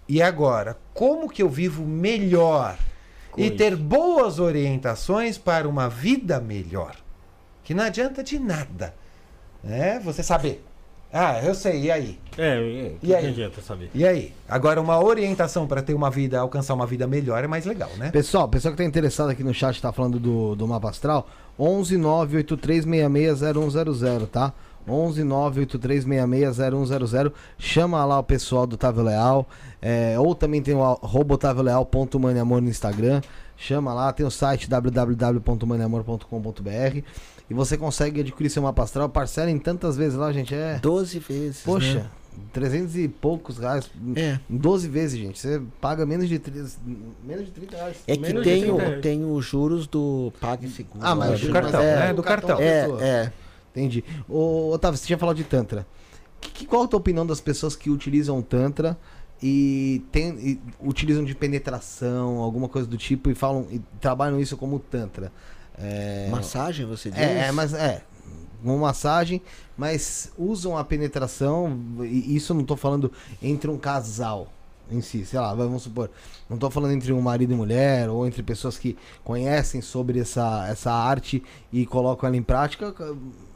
E 0.09 0.20
agora, 0.20 0.77
como 0.93 1.28
que 1.28 1.41
eu 1.43 1.49
vivo 1.49 1.85
melhor? 1.85 2.77
Com 3.31 3.41
e 3.41 3.47
isso. 3.47 3.57
ter 3.57 3.77
boas 3.77 4.41
orientações 4.41 5.39
para 5.39 5.69
uma 5.69 5.89
vida 5.89 6.41
melhor. 6.41 6.97
Que 7.62 7.73
não 7.75 7.85
adianta 7.85 8.25
de 8.25 8.41
nada. 8.41 8.93
É, 9.65 10.01
você 10.01 10.20
saber. 10.23 10.65
Ah, 11.12 11.40
eu 11.42 11.55
sei, 11.55 11.82
e 11.82 11.90
aí? 11.90 12.18
É, 12.39 12.58
é, 12.58 12.92
E 13.02 13.12
aí? 13.14 13.26
adianta 13.26 13.60
saber? 13.60 13.90
E 13.92 14.06
aí? 14.06 14.32
Agora, 14.48 14.80
uma 14.80 15.02
orientação 15.02 15.66
para 15.66 15.82
ter 15.82 15.92
uma 15.92 16.08
vida, 16.10 16.39
alcançar 16.39 16.72
uma 16.74 16.86
vida 16.86 17.05
melhor 17.06 17.42
é 17.42 17.48
mais 17.48 17.66
legal, 17.66 17.90
né? 17.98 18.10
Pessoal, 18.12 18.48
pessoal 18.48 18.72
que 18.72 18.78
tá 18.78 18.84
interessado 18.84 19.28
aqui 19.30 19.42
no 19.42 19.52
chat, 19.52 19.82
tá 19.82 19.90
falando 19.92 20.20
do, 20.20 20.55
do 20.55 20.68
mapa 20.68 20.89
astral, 20.89 21.26
11 21.58 21.97
983660100, 21.98 24.26
tá? 24.28 24.52
11 24.89 25.22
983660100. 25.24 27.32
Chama 27.58 28.05
lá 28.05 28.18
o 28.18 28.22
pessoal 28.24 28.66
do 28.66 28.74
Otávio 28.74 29.02
Leal. 29.02 29.47
é, 29.82 30.18
ou 30.18 30.34
também 30.34 30.62
tem 30.62 30.74
o 30.74 30.82
arroba 30.82 31.34
otavioleal.maniamor 31.34 32.60
no 32.60 32.68
Instagram. 32.68 33.20
Chama 33.56 33.92
lá, 33.92 34.12
tem 34.12 34.24
o 34.24 34.30
site 34.30 34.68
www.maniamor.com.br 34.70 37.00
e 37.50 37.54
você 37.54 37.76
consegue 37.76 38.20
adquirir 38.20 38.48
seu 38.48 38.62
mapa 38.62 38.84
astral. 38.84 39.08
Parcela 39.08 39.50
em 39.50 39.58
tantas 39.58 39.96
vezes 39.96 40.16
lá, 40.16 40.32
gente. 40.32 40.54
É. 40.54 40.78
12 40.78 41.18
vezes. 41.18 41.62
Poxa, 41.62 41.94
né? 41.94 42.10
300 42.52 42.96
e 42.96 43.08
poucos 43.08 43.58
reais. 43.58 43.90
É. 44.14 44.38
Em 44.48 44.56
12 44.56 44.88
vezes, 44.88 45.18
gente. 45.18 45.38
Você 45.38 45.60
paga 45.80 46.06
menos 46.06 46.28
de 46.28 46.38
30, 46.38 46.70
menos 47.24 47.46
de 47.46 47.50
30 47.50 47.76
reais. 47.76 47.96
É 48.06 48.16
que 48.16 48.22
tem, 48.22 48.42
30 48.42 48.72
o, 48.72 48.76
reais. 48.76 49.02
tem 49.02 49.24
os 49.24 49.44
juros 49.44 49.88
do 49.88 50.32
PagSeguro. 50.40 51.00
Ah, 51.04 51.14
mas 51.14 51.30
né? 51.30 51.36
do 51.36 51.52
mas 51.52 51.62
cartão, 51.62 51.80
é, 51.82 51.96
né? 51.96 52.14
Do 52.14 52.22
cartão. 52.22 52.58
É, 52.60 52.88
é. 53.00 53.32
Entendi. 53.72 54.04
Ô, 54.28 54.70
Otávio, 54.72 54.96
você 54.96 55.06
tinha 55.06 55.18
falado 55.18 55.36
de 55.36 55.44
Tantra. 55.44 55.86
Que, 56.40 56.50
que- 56.50 56.66
qual 56.66 56.84
a 56.84 56.88
tua 56.88 56.98
opinião 56.98 57.26
das 57.26 57.40
pessoas 57.40 57.74
que 57.74 57.90
utilizam 57.90 58.38
o 58.38 58.42
Tantra 58.42 58.96
e, 59.42 60.02
tem, 60.12 60.30
e 60.38 60.60
utilizam 60.80 61.24
de 61.24 61.34
penetração, 61.34 62.38
alguma 62.38 62.68
coisa 62.68 62.86
do 62.86 62.96
tipo, 62.96 63.30
e 63.30 63.34
falam 63.34 63.66
e 63.70 63.80
trabalham 64.00 64.40
isso 64.40 64.56
como 64.56 64.78
Tantra? 64.78 65.32
É, 65.81 66.28
Massagem, 66.31 66.86
você 66.86 67.10
diz? 67.10 67.18
é, 67.18 67.49
é, 67.49 67.52
mas 67.52 67.73
é. 67.73 68.02
Uma 68.62 68.76
massagem, 68.76 69.41
mas 69.76 70.31
usam 70.36 70.76
a 70.76 70.84
penetração, 70.84 71.81
e 72.02 72.36
isso 72.36 72.52
eu 72.52 72.57
não 72.57 72.65
tô 72.65 72.76
falando 72.76 73.10
entre 73.42 73.70
um 73.70 73.78
casal 73.78 74.52
em 74.91 75.00
si, 75.00 75.25
sei 75.25 75.41
lá, 75.41 75.55
vamos 75.55 75.83
supor. 75.83 76.10
Não 76.49 76.59
tô 76.59 76.68
falando 76.68 76.92
entre 76.92 77.12
um 77.12 77.20
marido 77.20 77.52
e 77.52 77.57
mulher, 77.57 78.10
ou 78.10 78.26
entre 78.26 78.42
pessoas 78.42 78.76
que 78.76 78.99
conhecem 79.25 79.81
sobre 79.81 80.18
essa, 80.20 80.67
essa 80.68 80.92
arte 80.92 81.42
e 81.73 81.86
colocam 81.86 82.26
ela 82.26 82.36
em 82.36 82.42
prática, 82.42 82.94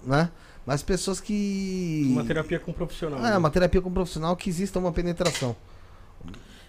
né? 0.05 0.31
Mas 0.65 0.83
pessoas 0.83 1.20
que. 1.20 2.09
Uma 2.11 2.25
terapia 2.25 2.59
com 2.59 2.73
profissional. 2.73 3.19
É, 3.19 3.31
né? 3.31 3.36
uma 3.36 3.51
terapia 3.51 3.83
com 3.83 3.91
um 3.91 3.93
profissional 3.93 4.35
que 4.35 4.49
exista 4.49 4.78
uma 4.78 4.93
penetração. 4.93 5.55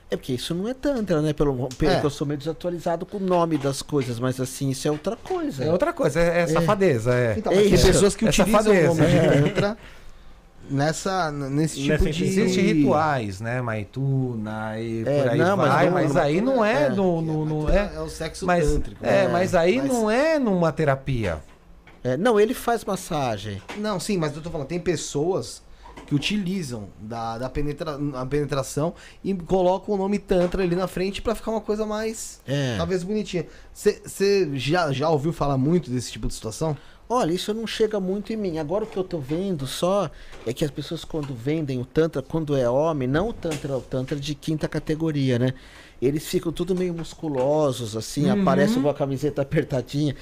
É 0.09 0.15
porque 0.15 0.33
isso 0.33 0.53
não 0.53 0.67
é 0.67 0.73
tantra, 0.73 1.21
né? 1.21 1.33
Pelo, 1.33 1.67
pelo 1.69 1.91
É. 1.91 1.99
que 1.99 2.05
eu 2.05 2.09
sou 2.11 2.27
meio 2.27 2.37
desatualizado 2.37 3.05
com 3.05 3.17
o 3.17 3.19
nome 3.19 3.57
das 3.57 3.81
coisas, 3.81 4.19
mas 4.19 4.39
assim, 4.39 4.69
isso 4.69 4.87
é 4.87 4.91
outra 4.91 5.15
coisa. 5.15 5.63
É 5.63 5.71
outra 5.71 5.91
coisa, 5.91 6.19
é, 6.19 6.41
é 6.41 6.47
safadeza, 6.47 7.13
é. 7.13 7.35
Então, 7.37 7.51
É 7.51 7.55
mas 7.55 7.69
tem 7.81 7.91
pessoas 7.91 8.15
que 8.15 8.25
É 8.25 8.29
utilizam 8.29 8.59
o 8.59 8.63
safadeza. 8.63 8.87
nome 8.87 9.05
de 9.07 9.17
É. 9.17 9.41
Tantra 9.41 9.77
nessa, 10.69 11.31
nesse 11.31 11.75
tipo 11.77 11.89
Nessa 12.03 12.11
de. 12.11 12.23
Existem 12.23 12.63
rituais, 12.65 13.41
né? 13.41 13.61
Maituna 13.61 14.79
e 14.79 15.01
É, 15.01 15.21
por 15.23 15.31
aí 15.31 15.37
não, 15.39 15.57
mas 15.57 15.67
vai, 15.73 15.85
não- 15.85 15.91
mas, 15.93 16.13
não- 16.13 16.21
aí 16.21 16.41
não 16.41 16.65
é, 16.65 16.83
é. 16.83 16.89
no, 16.89 17.21
no, 17.21 17.45
no- 17.45 17.69
é, 17.69 17.91
é 17.95 17.99
o 17.99 18.09
sexo 18.09 18.45
mas, 18.45 18.67
tântrico. 18.71 19.03
é, 19.05 19.25
né? 19.25 19.29
mas 19.31 19.55
aí 19.55 19.77
Mas- 19.77 19.87
não 19.91 20.09
é 20.09 20.37
numa 20.39 20.71
terapia. 20.71 21.39
É, 22.03 22.15
não, 22.15 22.39
ele 22.39 22.53
faz 22.53 22.85
massagem. 22.85 23.59
Não, 23.77 23.99
sim, 23.99 24.17
mas 24.17 24.35
eu 24.35 24.41
tô 24.41 24.51
falando, 24.51 24.67
tem 24.67 24.79
pessoas 24.79 25.63
que 26.05 26.13
utilizam 26.15 26.87
da, 26.99 27.37
da 27.37 27.49
penetra, 27.49 27.97
a 28.13 28.25
penetração 28.25 28.93
e 29.23 29.33
colocam 29.33 29.95
o 29.95 29.97
nome 29.97 30.19
Tantra 30.19 30.63
ali 30.63 30.75
na 30.75 30.87
frente 30.87 31.21
pra 31.21 31.33
ficar 31.35 31.51
uma 31.51 31.61
coisa 31.61 31.85
mais, 31.85 32.39
É. 32.47 32.75
talvez, 32.77 33.03
bonitinha. 33.03 33.45
Você 33.73 34.49
já, 34.53 34.91
já 34.91 35.09
ouviu 35.09 35.33
falar 35.33 35.57
muito 35.57 35.89
desse 35.89 36.11
tipo 36.11 36.27
de 36.27 36.33
situação? 36.33 36.77
Olha, 37.07 37.31
isso 37.33 37.53
não 37.53 37.67
chega 37.67 37.99
muito 37.99 38.33
em 38.33 38.35
mim. 38.35 38.57
Agora 38.57 38.83
o 38.83 38.87
que 38.87 38.97
eu 38.97 39.03
tô 39.03 39.19
vendo 39.19 39.67
só 39.67 40.09
é 40.45 40.51
que 40.51 40.65
as 40.65 40.71
pessoas 40.71 41.05
quando 41.05 41.35
vendem 41.35 41.79
o 41.79 41.85
Tantra, 41.85 42.21
quando 42.23 42.55
é 42.55 42.67
homem, 42.67 43.07
não 43.07 43.29
o 43.29 43.33
Tantra, 43.33 43.77
o 43.77 43.81
Tantra 43.81 44.15
de 44.19 44.33
quinta 44.33 44.67
categoria, 44.67 45.37
né? 45.37 45.53
Eles 46.01 46.27
ficam 46.27 46.51
tudo 46.51 46.75
meio 46.75 46.93
musculosos, 46.95 47.95
assim, 47.95 48.25
Uhum. 48.29 48.41
aparecem 48.41 48.81
com 48.81 48.89
a 48.89 48.93
camiseta 48.93 49.41
apertadinha. 49.43 50.15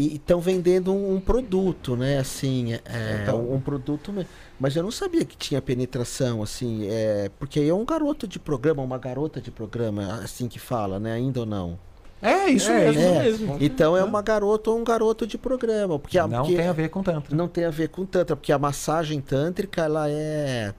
E 0.00 0.14
estão 0.14 0.38
vendendo 0.40 0.92
um, 0.94 1.16
um 1.16 1.20
produto, 1.20 1.96
né? 1.96 2.18
Assim, 2.18 2.74
é, 2.74 2.80
Então. 3.22 3.52
um, 3.52 3.60
produto. 3.60 4.12
me- 4.12 4.24
Mas 4.60 4.76
eu 4.76 4.82
não 4.84 4.92
sabia 4.92 5.24
que 5.24 5.36
tinha 5.36 5.60
penetração, 5.60 6.40
assim, 6.40 6.86
é, 6.88 7.28
porque 7.36 7.58
aí 7.58 7.68
é 7.68 7.74
um 7.74 7.84
garoto 7.84 8.24
de 8.28 8.38
programa, 8.38 8.80
uma 8.80 8.96
garota 8.98 9.40
de 9.40 9.50
programa, 9.50 10.20
assim 10.22 10.46
que 10.46 10.60
fala, 10.60 11.00
né? 11.00 11.14
Ainda 11.14 11.40
ou 11.40 11.46
não? 11.46 11.76
É 12.22 12.48
isso 12.48 12.70
É, 12.70 12.78
mesmo. 12.92 13.02
É. 13.02 13.22
mesmo. 13.24 13.56
Então 13.60 13.96
é 13.96 14.04
uma 14.04 14.22
garota 14.22 14.70
ou 14.70 14.78
um 14.78 14.84
garoto 14.84 15.26
de 15.26 15.36
programa. 15.36 15.98
Porque, 15.98 16.16
a- 16.16 16.28
Não 16.28 16.42
porque 16.42 16.56
tem 16.56 16.68
a 16.68 16.72
ver 16.72 16.90
com 16.90 17.02
tanto. 17.02 17.34
não 17.34 17.48
tem 17.48 17.64
a 17.64 17.70
ver 17.70 17.88
com 17.88 18.06
tantra, 18.06 18.36
porque 18.36 18.52
a 18.52 18.58
massagem 18.58 19.20
tântrica, 19.20 19.82
ela 19.82 20.08
é. 20.08 20.72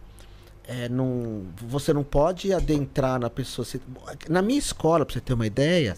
é 0.66 0.88
não, 0.88 1.44
você 1.58 1.92
não 1.94 2.04
pode 2.04 2.54
adentrar 2.54 3.20
na 3.20 3.30
pessoa. 3.30 3.66
Você- 3.66 3.82
na 4.30 4.42
minha 4.42 4.60
escola, 4.60 5.06
pra 5.06 5.14
você 5.14 5.20
ter 5.22 5.34
uma 5.34 5.46
ideia, 5.48 5.96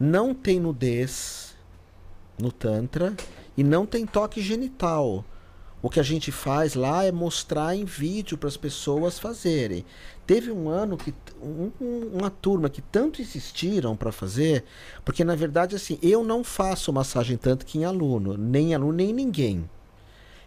não 0.00 0.32
tem 0.34 0.58
nudez 0.60 1.51
no 2.42 2.52
Tantra 2.52 3.14
e 3.56 3.62
não 3.64 3.86
tem 3.86 4.04
toque 4.04 4.42
genital. 4.42 5.24
O 5.80 5.90
que 5.90 5.98
a 5.98 6.02
gente 6.02 6.30
faz 6.30 6.74
lá 6.74 7.04
é 7.04 7.10
mostrar 7.10 7.74
em 7.74 7.84
vídeo 7.84 8.38
para 8.38 8.48
as 8.48 8.56
pessoas 8.56 9.18
fazerem. 9.18 9.84
Teve 10.26 10.52
um 10.52 10.68
ano 10.68 10.96
que 10.96 11.12
um- 11.42 11.72
um- 11.80 12.10
uma 12.20 12.30
turma 12.30 12.68
que 12.70 12.80
tanto 12.80 13.20
insistiram 13.20 13.96
para 13.96 14.12
fazer, 14.12 14.64
porque 15.04 15.24
na 15.24 15.34
verdade 15.34 15.74
assim, 15.74 15.98
eu 16.00 16.22
não 16.22 16.44
faço 16.44 16.92
massagem 16.92 17.36
tântrica 17.36 17.76
em 17.76 17.84
aluno, 17.84 18.36
nem 18.36 18.74
aluno 18.74 18.92
nem 18.92 19.12
ninguém. 19.12 19.68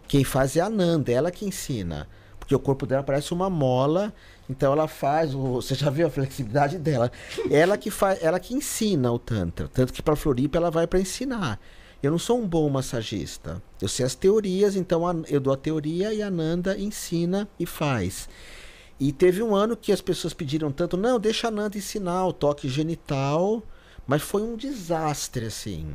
Quem 0.07 0.23
faz 0.23 0.55
é 0.55 0.61
a 0.61 0.69
Nanda, 0.69 1.11
ela 1.11 1.31
que 1.31 1.45
ensina. 1.45 2.07
Porque 2.39 2.55
o 2.55 2.59
corpo 2.59 2.85
dela 2.85 3.01
parece 3.03 3.33
uma 3.33 3.49
mola, 3.49 4.13
então 4.47 4.71
ela 4.71 4.87
faz, 4.87 5.33
você 5.33 5.73
já 5.75 5.89
viu 5.89 6.07
a 6.07 6.09
flexibilidade 6.11 6.77
dela? 6.77 7.11
Ela 7.49 7.75
que 7.77 7.89
faz, 7.91 8.23
ela 8.23 8.39
que 8.39 8.53
ensina 8.53 9.11
o 9.11 9.19
tantra, 9.19 9.67
tanto 9.67 9.91
que 9.91 10.01
para 10.01 10.15
Floripa 10.15 10.57
ela 10.57 10.71
vai 10.71 10.87
para 10.87 10.99
ensinar. 10.99 11.59
Eu 12.05 12.11
não 12.11 12.19
sou 12.19 12.39
um 12.39 12.47
bom 12.47 12.69
massagista. 12.69 13.61
Eu 13.81 13.87
sei 13.87 14.05
as 14.05 14.13
teorias, 14.15 14.75
então 14.75 15.07
a- 15.07 15.15
eu 15.27 15.39
dou 15.39 15.51
a 15.53 15.57
teoria 15.57 16.13
e 16.13 16.21
a 16.21 16.29
Nanda 16.29 16.77
ensina 16.77 17.47
e 17.59 17.65
faz. 17.65 18.29
E 18.99 19.11
teve 19.11 19.41
um 19.41 19.55
ano 19.55 19.75
que 19.75 19.91
as 19.91 20.01
pessoas 20.01 20.33
pediram 20.33 20.71
tanto, 20.71 20.95
não, 20.95 21.19
deixa 21.19 21.47
a 21.47 21.51
Nanda 21.51 21.77
ensinar 21.77 22.27
o 22.27 22.31
toque 22.33 22.69
genital, 22.69 23.63
mas 24.07 24.21
foi 24.21 24.41
um 24.43 24.55
desastre 24.55 25.45
assim. 25.47 25.87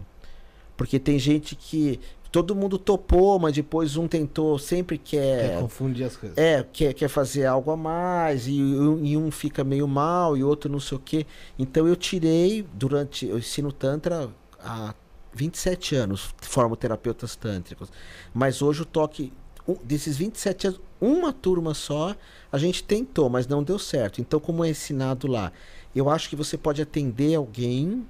Porque 0.76 0.98
tem 0.98 1.18
gente 1.18 1.54
que 1.54 2.00
todo 2.32 2.54
mundo 2.54 2.78
topou, 2.78 3.38
mas 3.38 3.54
depois 3.54 3.96
um 3.96 4.06
tentou, 4.08 4.58
sempre 4.58 4.96
É, 4.96 4.98
quer 4.98 5.60
confundir 5.60 6.04
as 6.06 6.16
coisas. 6.16 6.36
é, 6.38 6.64
quer, 6.72 6.92
quer 6.94 7.08
fazer 7.08 7.44
algo 7.46 7.70
a 7.70 7.76
mais, 7.76 8.46
e, 8.46 8.60
um- 8.62 9.04
e 9.04 9.16
um 9.16 9.30
fica 9.30 9.62
meio 9.64 9.86
mal, 9.88 10.36
e 10.36 10.42
outro 10.44 10.70
não 10.70 10.80
sei 10.80 10.96
o 10.96 11.00
quê. 11.00 11.26
Então 11.58 11.86
eu 11.86 11.94
tirei, 11.96 12.66
durante. 12.74 13.26
Eu 13.26 13.38
ensino 13.38 13.70
Tantra 13.72 14.28
há 14.62 14.94
27 15.32 15.94
anos, 15.94 16.34
formo 16.40 16.76
terapeutas 16.76 17.36
tântricos. 17.36 17.88
Mas 18.34 18.62
hoje 18.62 18.82
o 18.82 18.84
toque. 18.84 19.32
um- 19.68 19.76
desses 19.84 20.16
27 20.16 20.66
anos, 20.68 20.80
uma 21.00 21.32
turma 21.32 21.74
só, 21.74 22.16
a 22.50 22.58
gente 22.58 22.82
tentou, 22.82 23.28
mas 23.28 23.46
não 23.46 23.62
deu 23.62 23.78
certo. 23.78 24.20
Então, 24.20 24.40
como 24.40 24.64
é 24.64 24.70
ensinado 24.70 25.26
lá, 25.28 25.52
eu 25.94 26.08
acho 26.08 26.28
que 26.28 26.34
você 26.34 26.56
pode 26.56 26.80
atender 26.82 27.34
alguém. 27.34 28.04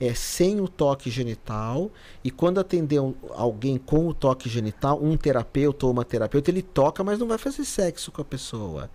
É, 0.00 0.12
sem 0.12 0.60
o 0.60 0.66
toque 0.66 1.08
genital 1.08 1.88
e 2.24 2.28
quando 2.28 2.58
atender 2.58 2.98
um- 2.98 3.14
alguém 3.30 3.78
com 3.78 4.08
o 4.08 4.12
toque 4.12 4.48
genital, 4.48 5.00
um 5.00 5.16
terapeuta 5.16 5.86
ou 5.86 5.92
uma 5.92 6.04
terapeuta, 6.04 6.50
ele 6.50 6.62
toca, 6.62 7.04
mas 7.04 7.16
não 7.16 7.28
vai 7.28 7.38
fazer 7.38 7.64
sexo 7.64 8.10
com 8.10 8.20
a 8.20 8.24
pessoa. 8.24 8.90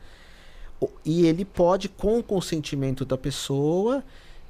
E 1.06 1.25
ele 1.25 1.45
pode, 1.45 1.88
com 1.88 2.19
o 2.19 2.24
consentimento 2.24 3.06
da 3.06 3.17
pessoa, 3.17 4.03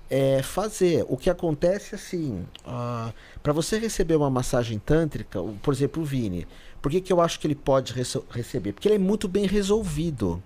é 0.09 0.41
fazer. 0.41 1.05
O 1.07 1.15
que 1.15 1.29
acontece 1.29 1.95
assim, 1.95 2.45
ah, 2.65 3.13
para 3.43 3.53
você 3.53 3.77
receber 3.77 4.15
uma 4.15 4.29
massagem 4.29 4.79
tântrica, 4.79 5.39
por 5.61 5.73
exemplo, 5.73 6.01
o 6.01 6.05
Vini, 6.05 6.47
por 6.81 6.91
que, 6.91 7.01
que 7.01 7.13
eu 7.13 7.21
acho 7.21 7.39
que 7.39 7.45
ele 7.47 7.55
pode 7.55 7.93
receber? 8.29 8.73
Porque 8.73 8.87
ele 8.87 8.95
é 8.95 8.99
muito 8.99 9.27
bem 9.27 9.45
resolvido. 9.45 10.41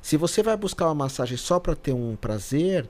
Se 0.00 0.16
você 0.16 0.42
vai 0.42 0.56
buscar 0.56 0.86
uma 0.86 0.94
massagem 0.94 1.36
só 1.36 1.58
para 1.58 1.74
ter 1.74 1.92
um 1.92 2.16
prazer, 2.16 2.88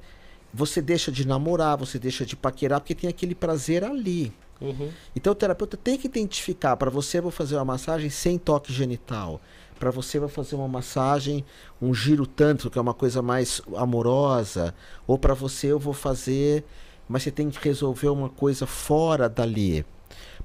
você 0.52 0.82
deixa 0.82 1.10
de 1.10 1.26
namorar, 1.26 1.76
você 1.76 1.98
deixa 1.98 2.24
de 2.24 2.36
paquerar, 2.36 2.80
porque 2.80 2.94
tem 2.94 3.08
aquele 3.08 3.34
prazer 3.34 3.84
ali. 3.84 4.32
Uhum. 4.60 4.90
Então 5.16 5.32
o 5.32 5.36
terapeuta 5.36 5.76
tem 5.76 5.96
que 5.96 6.06
identificar, 6.06 6.76
para 6.76 6.90
você 6.90 7.20
vou 7.20 7.30
fazer 7.30 7.56
uma 7.56 7.64
massagem 7.64 8.10
sem 8.10 8.38
toque 8.38 8.72
genital. 8.72 9.40
Para 9.80 9.90
você 9.90 10.18
vou 10.18 10.28
fazer 10.28 10.56
uma 10.56 10.68
massagem, 10.68 11.42
um 11.80 11.94
giro 11.94 12.26
tântrico, 12.26 12.70
que 12.70 12.78
é 12.78 12.82
uma 12.82 12.92
coisa 12.92 13.22
mais 13.22 13.62
amorosa, 13.74 14.74
ou 15.06 15.18
para 15.18 15.32
você 15.32 15.68
eu 15.68 15.78
vou 15.78 15.94
fazer, 15.94 16.66
mas 17.08 17.22
você 17.22 17.30
tem 17.30 17.48
que 17.48 17.58
resolver 17.66 18.10
uma 18.10 18.28
coisa 18.28 18.66
fora 18.66 19.26
dali. 19.26 19.86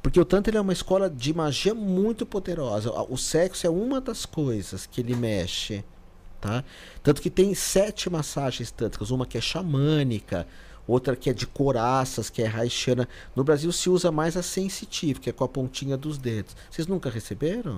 Porque 0.02 0.18
o 0.18 0.24
tantra 0.24 0.58
é 0.58 0.62
uma 0.62 0.72
escola 0.72 1.10
de 1.10 1.34
magia 1.34 1.74
muito 1.74 2.26
poderosa. 2.26 2.90
O 3.10 3.18
sexo 3.18 3.68
é 3.68 3.70
uma 3.70 4.00
das 4.00 4.26
coisas 4.26 4.86
que 4.86 5.02
ele 5.02 5.14
mexe, 5.14 5.84
tá? 6.40 6.64
Tanto 7.04 7.22
que 7.22 7.30
tem 7.30 7.54
sete 7.54 8.10
massagens 8.10 8.72
tântricas, 8.72 9.12
uma 9.12 9.26
que 9.26 9.38
é 9.38 9.42
xamânica, 9.42 10.48
outra 10.88 11.14
que 11.14 11.30
é 11.30 11.34
de 11.34 11.46
coraças, 11.46 12.30
que 12.30 12.42
é 12.42 12.48
haitiana. 12.48 13.06
No 13.36 13.44
Brasil 13.44 13.74
se 13.74 13.90
usa 13.90 14.14
mais 14.14 14.38
a 14.38 14.42
sensitive, 14.42 15.20
que 15.20 15.30
é 15.30 15.34
com 15.34 15.44
a 15.44 15.50
pontinha 15.50 15.98
dos 15.98 16.18
dedos. 16.18 16.56
Vocês 16.72 16.88
nunca 16.88 17.10
receberam? 17.10 17.76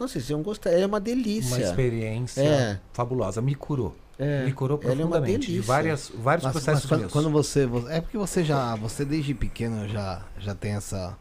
Nossa, 0.00 0.14
vocês 0.14 0.30
iam 0.30 0.42
gostar. 0.42 0.70
É 0.70 0.84
uma 0.86 0.98
delícia. 0.98 1.56
Uma 1.56 1.64
experiência 1.64 2.40
É. 2.42 2.80
fabulosa. 2.92 3.40
Me 3.42 3.54
curou. 3.54 3.94
É, 4.18 4.44
Me 4.44 4.52
curou 4.52 4.78
ela 4.82 4.92
é 4.92 4.94
uma 4.96 5.02
profundamente. 5.08 5.40
de 5.46 5.52
delícia. 5.52 5.66
várias, 5.66 6.12
vários 6.14 6.44
Mas, 6.44 6.54
mas 6.54 6.64
processos 6.64 6.88
quando, 6.88 7.00
meus. 7.00 7.12
quando 7.12 7.30
você, 7.30 7.66
vo- 7.66 7.88
É 7.88 8.00
porque 8.00 8.18
você 8.18 8.42
já. 8.42 8.74
Você 8.76 9.04
desde 9.04 9.34
pequeno 9.34 9.86
já, 9.88 10.22
já 10.38 10.54
tem 10.54 10.72
essa. 10.72 11.16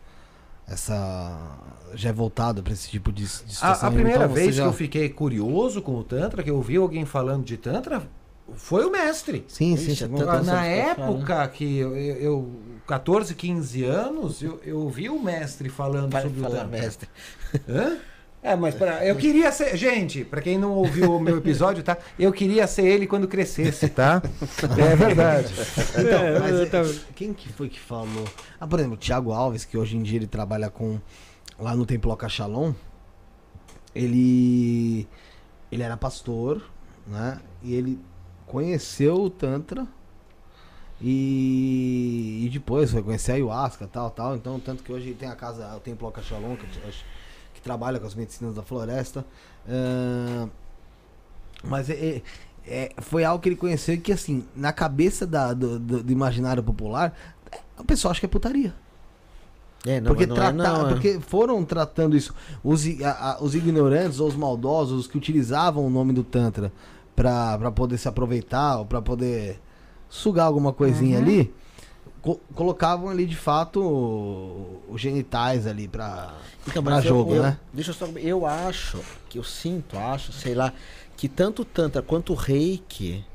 Essa. 0.68 1.58
Já 1.96 2.10
é 2.10 2.14
voltado 2.14 2.62
pra 2.62 2.72
esse 2.74 2.88
tipo 2.90 3.12
de, 3.12 3.24
de 3.24 3.26
A, 3.26 3.50
situação. 3.50 3.90
a 3.90 3.92
primeira 3.92 4.20
então 4.26 4.30
você 4.36 4.42
vez 4.44 4.56
já... 4.56 4.64
que 4.64 4.70
eu 4.70 4.74
fiquei 4.74 5.10
curioso 5.10 5.82
com 5.82 5.96
o 5.96 6.04
Tantra, 6.04 6.44
que 6.44 6.50
eu 6.50 6.56
ouvi 6.56 6.76
alguém 6.78 7.06
falando 7.06 7.44
de 7.44 7.58
Tantra, 7.58 8.04
foi 8.54 8.86
o 8.86 8.92
mestre. 8.92 9.44
Sim, 9.48 9.76
sim, 9.76 9.92
Ixi, 9.94 10.04
é 10.04 10.08
tanto- 10.08 10.26
Na 10.26 10.38
você 10.38 10.44
fica 10.52 10.66
época 10.66 11.48
que 11.50 11.78
eu, 11.78 11.96
eu, 11.98 12.16
eu 12.18 12.52
14, 12.86 13.34
15 13.34 13.84
anos, 13.84 14.44
eu, 14.44 14.60
eu 14.64 14.78
ouvi 14.80 15.10
o 15.10 15.20
mestre 15.20 15.70
falando 15.70 16.12
sobre 16.22 16.40
o 16.40 16.44
falar, 16.44 16.60
Tantra. 16.66 16.68
mestre. 16.80 17.10
Hã? 17.68 17.98
É, 18.42 18.56
mas 18.56 18.74
pra, 18.74 19.06
eu 19.06 19.18
queria 19.18 19.52
ser. 19.52 19.76
Gente, 19.76 20.24
pra 20.24 20.42
quem 20.42 20.58
não 20.58 20.72
ouviu 20.72 21.14
o 21.16 21.20
meu 21.20 21.38
episódio, 21.40 21.84
tá? 21.84 21.98
Eu 22.18 22.32
queria 22.32 22.66
ser 22.68 22.86
ele 22.86 23.06
quando 23.06 23.28
crescesse, 23.28 23.90
tá? 23.90 24.22
É 24.78 24.96
verdade. 24.96 25.54
Então, 25.92 26.24
É, 26.24 26.40
mas 26.40 26.56
é- 26.62 26.66
tava- 26.68 26.94
quem 27.16 27.34
que 27.34 27.50
foi 27.50 27.68
que 27.68 27.80
falou? 27.80 28.26
Ah, 28.58 28.66
por 28.66 28.80
exemplo, 28.80 28.96
o 28.96 28.98
Thiago 29.00 29.34
Alves, 29.34 29.66
que 29.66 29.78
hoje 29.78 29.98
em 29.98 30.02
dia 30.04 30.18
ele 30.20 30.28
trabalha 30.28 30.70
com 30.70 31.00
lá 31.60 31.76
no 31.76 31.86
Templo 31.86 32.16
Cachalon, 32.16 32.72
ele 33.94 35.06
ele 35.72 35.84
era 35.84 35.98
pastor, 35.98 36.64
né? 37.06 37.40
E 37.62 37.76
ele 37.76 38.00
conheceu 38.48 39.16
o 39.16 39.30
Tantra 39.30 39.86
e, 41.02 42.44
e 42.46 42.50
depois 42.50 42.92
foi 42.92 43.04
conhecer 43.04 43.34
a 43.34 43.36
ayahuasca, 43.36 43.88
tal, 43.88 44.10
tal. 44.10 44.36
Então, 44.36 44.60
tanto 44.60 44.84
que 44.84 44.92
hoje 44.92 45.08
ele 45.10 45.16
tem 45.16 45.30
a 45.30 45.36
casa, 45.36 45.76
o 45.76 45.80
Templo 45.80 46.10
Cachalon, 46.12 46.56
que, 46.56 46.66
eu 46.82 46.88
acho- 46.90 47.04
que 47.60 47.64
trabalha 47.64 48.00
com 48.00 48.08
as 48.08 48.16
medicinas 48.16 48.56
da 48.56 48.64
floresta. 48.64 49.26
Ah, 49.68 50.48
mas 51.64 51.90
é, 51.90 51.94
é- 51.94 52.22
é, 52.68 52.92
foi 53.00 53.24
algo 53.24 53.42
que 53.42 53.50
ele 53.50 53.56
conheceu 53.56 54.00
que, 54.00 54.12
assim, 54.12 54.44
na 54.56 54.72
cabeça 54.72 55.26
da, 55.28 55.54
do, 55.54 55.78
do- 55.80 56.04
do 56.04 56.12
imaginário 56.12 56.64
popular, 56.64 57.14
é, 57.52 57.58
o 57.78 57.84
pessoal 57.84 58.12
acha 58.12 58.20
que 58.20 58.26
é 58.26 58.30
putaria. 58.30 58.74
É, 59.86 60.00
não, 60.02 60.08
porque, 60.08 60.26
não 60.26 60.36
é, 60.36 60.40
tratar- 60.40 60.54
não, 60.54 60.86
é. 60.88 60.90
porque 60.90 61.20
foram 61.20 61.64
tratando 61.64 62.16
isso. 62.16 62.34
Os, 62.64 62.84
a- 63.02 63.32
a- 63.38 63.44
os 63.44 63.56
ignorantes 63.56 64.20
ou 64.20 64.28
os 64.28 64.36
maldosos, 64.36 65.00
os 65.02 65.08
que 65.08 65.18
utilizavam 65.18 65.86
o 65.86 65.90
nome 65.90 66.14
do 66.14 66.24
Tantra 66.24 66.72
pra, 67.16 67.58
pra 67.58 67.72
poder 67.72 67.98
se 67.98 68.08
aproveitar 68.08 68.78
ou 68.80 68.86
pra 68.86 69.02
poder 69.02 69.60
sugar 70.10 70.46
alguma 70.46 70.72
coisinha 70.74 71.18
Uhum. 71.18 71.24
ali, 71.24 71.54
co- 72.22 72.40
colocavam 72.56 73.10
ali 73.10 73.26
de 73.26 73.36
fato 73.36 73.80
os 74.90 75.00
genitais 75.02 75.66
ali 75.68 75.88
pra, 75.88 76.34
Então, 76.68 76.84
pra 76.84 76.98
eu- 76.98 77.02
jogo, 77.02 77.36
eu, 77.36 77.44
né? 77.44 77.60
Deixa 77.74 77.92
eu 77.92 77.96
só. 77.96 78.06
Eu 78.18 78.46
acho, 78.46 79.00
que 79.30 79.38
eu 79.40 79.44
sinto, 79.44 79.98
acho, 79.98 80.32
sei 80.32 80.54
lá, 80.56 80.74
que 81.18 81.28
tanto 81.28 81.62
o 81.64 81.66
Tantra 81.66 82.02
quanto 82.02 82.34
o 82.34 82.36
Reiki 82.36 83.26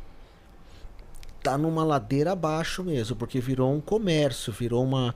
tá 1.43 1.59
numa 1.59 1.85
ladeira 1.85 2.33
abaixo 2.33 2.83
mesmo, 2.83 3.15
porque 3.17 3.39
virou 3.41 3.73
um 3.75 3.81
comércio, 3.81 4.53
virou 4.53 4.83
uma. 4.83 5.15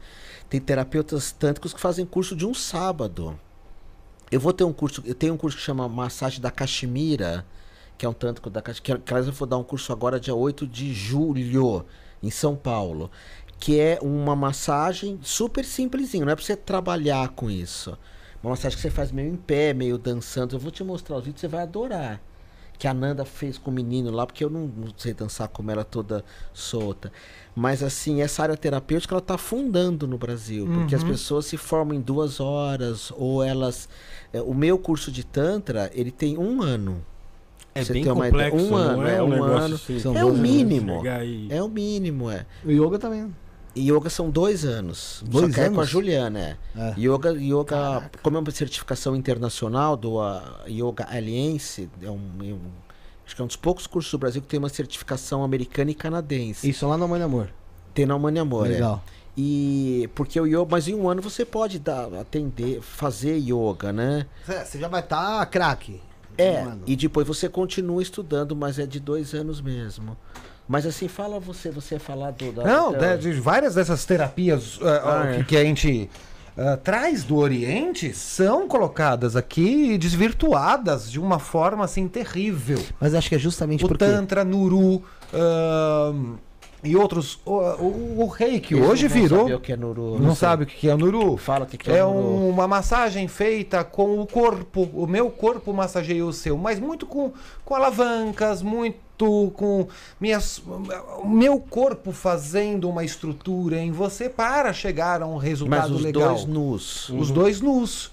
Tem 0.49 0.61
terapeutas 0.61 1.33
tântricos 1.33 1.73
que 1.73 1.81
fazem 1.81 2.05
curso 2.05 2.37
de 2.37 2.45
um 2.47 2.53
sábado. 2.55 3.39
Eu 4.31 4.39
vou 4.39 4.53
ter 4.53 4.65
um 4.65 4.73
curso, 4.73 5.03
eu 5.07 5.15
tenho 5.15 5.33
um 5.33 5.39
curso 5.39 5.57
que 5.57 5.63
chama 5.63 5.89
Massagem 5.89 6.41
da 6.41 6.51
Caxemira, 6.51 7.47
que 7.97 8.05
é 8.05 8.09
um 8.09 8.13
tântrico 8.13 8.51
da 8.51 8.61
Caxemira, 8.61 8.99
que 9.03 9.13
aliás 9.13 9.27
eu 9.27 9.33
vou 9.33 9.49
dar 9.49 9.57
um 9.57 9.65
curso 9.65 9.91
agora 9.91 10.21
dia 10.21 10.35
8 10.35 10.67
de 10.67 10.93
julho, 10.93 11.87
em 12.23 12.31
São 12.31 12.55
Paulo, 12.55 13.11
que 13.59 13.79
é 13.81 13.99
uma 14.03 14.37
massagem 14.37 15.19
super 15.23 15.65
simplesinho, 15.65 16.25
não 16.25 16.33
é 16.33 16.37
pra 16.37 16.45
você 16.45 16.57
trabalhar 16.57 17.29
com 17.31 17.51
isso. 17.51 17.97
Uma 18.43 18.51
massagem 18.51 18.77
que 18.77 18.83
você 18.83 18.91
faz 18.91 19.11
meio 19.11 19.29
em 19.33 19.37
pé, 19.37 19.75
meio 19.75 19.99
dançando. 19.99 20.55
Eu 20.55 20.61
vou 20.61 20.71
te 20.71 20.85
mostrar 20.85 21.17
os 21.17 21.25
vídeos, 21.25 21.41
você 21.41 21.49
vai 21.49 21.63
adorar. 21.63 22.21
Que 22.79 22.87
a 22.87 22.95
Nanda 22.95 23.25
fez 23.25 23.59
com 23.59 23.73
o 23.73 23.75
menino 23.75 24.13
lá, 24.13 24.25
porque 24.25 24.45
eu 24.45 24.49
não, 24.49 24.69
não 24.69 24.95
sei 24.97 25.13
dançar 25.13 25.49
como 25.49 25.69
ela 25.73 25.83
toda 25.83 26.25
solta. 26.55 27.11
Mas 27.57 27.83
assim, 27.83 28.23
essa 28.23 28.45
área 28.45 28.57
terapêutica 28.57 29.13
ela 29.15 29.21
tá 29.21 29.35
afundando 29.35 30.07
no 30.07 30.17
Brasil, 30.17 30.65
porque 30.73 30.95
as 30.95 31.03
pessoas 31.03 31.47
se 31.47 31.57
formam 31.57 31.97
em 31.97 32.01
duas 32.01 32.39
horas, 32.39 33.13
ou 33.17 33.43
elas. 33.43 33.89
é, 34.33 34.41
o 34.41 34.55
meu 34.55 34.79
curso 34.79 35.11
de 35.11 35.25
Tantra, 35.27 35.91
ele 35.93 36.13
tem 36.13 36.39
um 36.39 36.63
ano. 36.63 37.05
É 37.75 37.83
Você 37.83 37.93
bem 37.93 38.05
tem 38.05 38.13
uma 38.13 38.29
ideia- 38.29 38.51
complexo, 38.53 38.73
um 38.73 38.79
não 38.79 38.85
ano, 38.91 39.07
é 39.09 39.17
é 39.17 39.23
um 39.23 39.27
um 39.27 39.29
negócio 39.31 39.57
ano. 39.57 39.75
assim, 39.75 39.99
São 39.99 40.17
É 40.17 40.25
o 40.25 40.33
mínimo. 40.33 41.03
e- 41.05 41.49
É 41.53 41.61
o 41.61 41.69
mínimo, 41.69 42.31
é. 42.31 42.47
O 42.65 42.71
yoga 42.71 42.97
também. 43.01 43.35
Yoga 43.79 44.11
são 44.11 44.31
dois 44.31 44.65
anos. 44.65 45.23
Dois 45.27 45.47
só 45.47 45.53
que 45.55 45.61
é 45.61 45.69
com 45.69 45.75
a 45.77 45.79
anos? 45.79 45.89
Juliana, 45.91 46.39
é. 46.41 46.57
É. 46.77 46.95
Yoga, 46.99 47.31
yoga 47.33 48.11
como 48.23 48.37
é 48.37 48.41
uma 48.41 48.51
certificação 48.51 49.15
internacional 49.17 49.97
do 49.97 50.21
ah, 50.21 50.65
Yoga 50.69 51.07
Alliance, 51.11 51.89
é 52.03 52.11
um, 52.11 52.21
é 52.41 52.45
um- 52.53 52.59
acho 53.27 53.35
que 53.37 53.43
é 53.43 53.45
um 53.45 53.49
dos 53.49 53.57
poucos 53.57 53.87
cursos 53.87 54.11
do 54.11 54.19
Brasil 54.19 54.41
que 54.43 54.49
tem 54.49 54.59
uma 54.59 54.69
certificação 54.69 55.45
americana 55.45 55.91
e 55.91 55.95
canadense. 55.95 56.69
Isso 56.69 56.87
lá 56.89 56.97
na 56.97 57.07
Mãe 57.07 57.23
Amor. 57.23 57.51
Tem 57.95 58.07
na 58.07 58.15
Humane 58.17 58.39
Amor, 58.39 58.67
é. 58.67 58.71
Legal. 58.71 59.03
E 59.37 60.09
porque 60.15 60.41
o 60.41 60.47
yoga, 60.47 60.67
mas 60.71 60.89
em 60.89 60.95
um 60.95 61.09
ano 61.09 61.23
você 61.23 61.45
pode 61.45 61.79
dar, 61.79 62.13
atender, 62.15 62.81
fazer 62.83 63.37
yoga, 63.39 63.93
né? 63.93 64.27
Cê- 64.45 64.65
Você 64.65 64.79
já 64.79 64.89
vai 64.89 65.01
estar 65.01 65.45
craque. 65.47 66.01
É, 66.37 66.63
Mano. 66.65 66.83
e 66.87 66.95
depois 66.95 67.27
você 67.27 67.49
continua 67.49 68.01
estudando, 68.01 68.55
mas 68.55 68.79
é 68.79 68.87
de 68.87 69.01
dois 69.01 69.35
anos 69.35 69.61
mesmo. 69.61 70.17
Mas 70.69 70.85
assim, 70.87 71.09
fala 71.09 71.41
você, 71.41 71.71
você 71.71 71.95
ia 71.95 72.01
falar 72.01 72.31
do... 72.33 72.53
Da, 72.53 72.63
Não, 72.65 72.93
da- 72.93 73.17
de, 73.17 73.33
de 73.33 73.41
várias 73.41 73.75
dessas 73.75 74.05
terapias 74.05 74.79
ah, 74.83 74.87
Ah, 75.03 75.23
ah, 75.23 75.27
é. 75.33 75.37
que, 75.39 75.45
que 75.45 75.57
a 75.57 75.65
gente 75.65 76.11
ah, 76.57 76.77
traz 76.77 77.25
do 77.25 77.37
Oriente 77.37 78.13
são 78.13 78.69
colocadas 78.69 79.35
aqui 79.35 79.93
e 79.93 79.99
desvirtuadas 79.99 81.11
de 81.11 81.19
uma 81.19 81.39
forma 81.39 81.85
assim 81.85 82.07
terrível. 82.07 82.79
Mas 83.01 83.15
acho 83.15 83.29
que 83.31 83.35
é 83.35 83.39
justamente 83.39 83.85
O 83.85 83.89
porque. 83.89 84.05
Tantra, 84.05 84.45
Nuru 84.45 85.03
ahn, 85.33 86.35
e 86.83 86.97
outros. 86.97 87.39
O, 87.45 87.53
o, 87.55 88.21
o 88.23 88.27
reiki 88.27 88.75
Eles 88.75 88.89
hoje 88.89 89.09
não 89.09 89.15
virou. 89.15 89.55
o 89.57 89.61
que 89.61 89.73
é 89.73 89.77
nuru, 89.77 90.19
Não 90.19 90.35
sei. 90.35 90.49
sabe 90.49 90.63
o 90.65 90.67
que 90.67 90.89
é 90.89 90.95
o 90.95 90.99
Nuru? 90.99 91.37
Fala 91.37 91.65
o 91.65 91.69
que, 91.69 91.77
que 91.77 91.91
é, 91.91 91.99
É 91.99 92.03
nuru. 92.05 92.49
uma 92.51 92.69
massagem 92.69 93.27
feita 93.29 93.83
com 93.85 94.21
o 94.21 94.27
corpo, 94.27 94.89
o 94.95 95.07
meu 95.07 95.31
corpo 95.31 95.73
massageia 95.73 96.25
o 96.25 96.33
seu, 96.33 96.57
mas 96.57 96.79
muito 96.79 97.07
com, 97.07 97.33
com 97.65 97.75
alavancas, 97.75 98.63
muito 98.63 99.53
com 99.57 99.89
minhas, 100.21 100.63
o 101.23 101.27
meu 101.29 101.59
corpo 101.59 102.13
fazendo 102.13 102.89
uma 102.89 103.03
estrutura 103.05 103.79
em 103.81 103.91
você 103.91 104.29
para 104.29 104.73
chegar 104.73 105.21
a 105.23 105.27
um 105.27 105.35
Mas 105.35 105.45
resultado 105.45 105.95
os 105.95 106.03
legal. 106.03 106.29
dois 106.35 106.45
nus. 106.47 107.09
Os 107.09 107.31
dois 107.31 107.61
nus. 107.61 108.13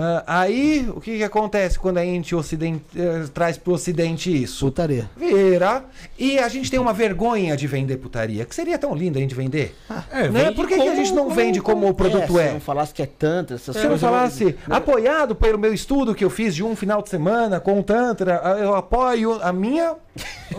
Ah, 0.00 0.22
aí, 0.26 0.88
o 0.94 1.00
que, 1.00 1.16
que 1.18 1.24
acontece 1.24 1.78
quando 1.78 1.98
a 1.98 2.04
gente 2.04 2.34
ocidente, 2.34 2.84
eh, 2.96 3.24
traz 3.34 3.58
para 3.58 3.70
o 3.70 3.74
ocidente 3.74 4.42
isso? 4.42 4.66
Putaria. 4.66 5.10
Vira. 5.16 5.84
E 6.18 6.38
a 6.38 6.48
gente 6.48 6.70
tem 6.70 6.78
uma 6.78 6.92
vergonha 6.92 7.56
de 7.56 7.66
vender 7.66 7.96
putaria, 7.96 8.44
que 8.44 8.54
seria 8.54 8.78
tão 8.78 8.94
lindo 8.94 9.18
a 9.18 9.20
gente 9.20 9.34
vender. 9.34 9.74
É, 10.10 10.28
né? 10.28 10.44
vende 10.44 10.54
Por 10.54 10.66
que, 10.68 10.74
que 10.74 10.80
a 10.80 10.84
como- 10.84 10.96
gente 10.96 11.12
não 11.12 11.30
vende 11.30 11.60
como 11.60 11.88
o 11.88 11.94
produto 11.94 12.38
é, 12.38 12.44
é? 12.44 12.46
Se 12.48 12.52
não 12.54 12.60
falasse 12.60 12.94
que 12.94 13.02
é 13.02 13.06
tanto, 13.06 13.54
essas 13.54 13.74
Se 13.74 13.82
eu 13.82 13.88
coisas. 13.88 14.00
falasse, 14.00 14.54
apoiado 14.70 15.34
pelo 15.34 15.58
meu 15.58 15.72
estudo 15.72 16.14
que 16.14 16.24
eu 16.24 16.30
fiz 16.30 16.54
de 16.54 16.62
um 16.62 16.76
final 16.76 17.02
de 17.02 17.08
semana 17.08 17.58
com 17.60 17.78
o 17.80 17.82
Tantra, 17.82 18.34
eu 18.60 18.74
apoio 18.74 19.40
a 19.42 19.52
minha, 19.52 19.94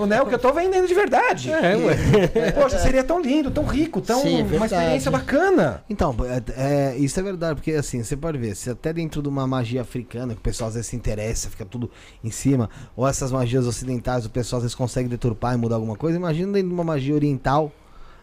né, 0.07 0.21
o 0.21 0.25
que 0.25 0.35
eu 0.35 0.39
tô 0.39 0.51
vendendo 0.51 0.87
de 0.87 0.93
verdade. 0.93 1.51
É, 1.51 1.75
ué. 1.75 1.95
Poxa, 2.59 2.77
seria 2.79 3.03
tão 3.03 3.21
lindo, 3.21 3.51
tão 3.51 3.65
rico, 3.65 4.01
tão 4.01 4.21
Sim, 4.21 4.39
é 4.39 4.41
uma 4.41 4.49
verdade. 4.49 4.73
experiência 4.75 5.11
bacana. 5.11 5.83
Então, 5.89 6.15
é, 6.57 6.91
é, 6.93 6.97
isso 6.97 7.19
é 7.19 7.23
verdade, 7.23 7.55
porque 7.55 7.71
assim, 7.71 8.03
você 8.03 8.17
pode 8.17 8.37
ver, 8.37 8.55
se 8.55 8.69
até 8.69 8.91
dentro 8.93 9.09
dentro 9.09 9.28
de 9.29 9.37
uma 9.37 9.47
magia 9.47 9.81
africana, 9.81 10.33
que 10.33 10.39
o 10.39 10.43
pessoal 10.43 10.67
às 10.67 10.75
vezes 10.75 10.89
se 10.89 10.95
interessa, 10.95 11.49
fica 11.49 11.65
tudo 11.65 11.89
em 12.23 12.31
cima, 12.31 12.69
ou 12.95 13.07
essas 13.07 13.31
magias 13.31 13.65
ocidentais, 13.65 14.25
o 14.25 14.29
pessoal 14.29 14.57
às 14.57 14.63
vezes 14.63 14.75
consegue 14.75 15.07
deturpar 15.07 15.53
e 15.53 15.57
mudar 15.57 15.75
alguma 15.75 15.95
coisa, 15.95 16.17
imagina 16.17 16.53
dentro 16.53 16.69
de 16.69 16.73
uma 16.73 16.83
magia 16.83 17.15
oriental 17.15 17.71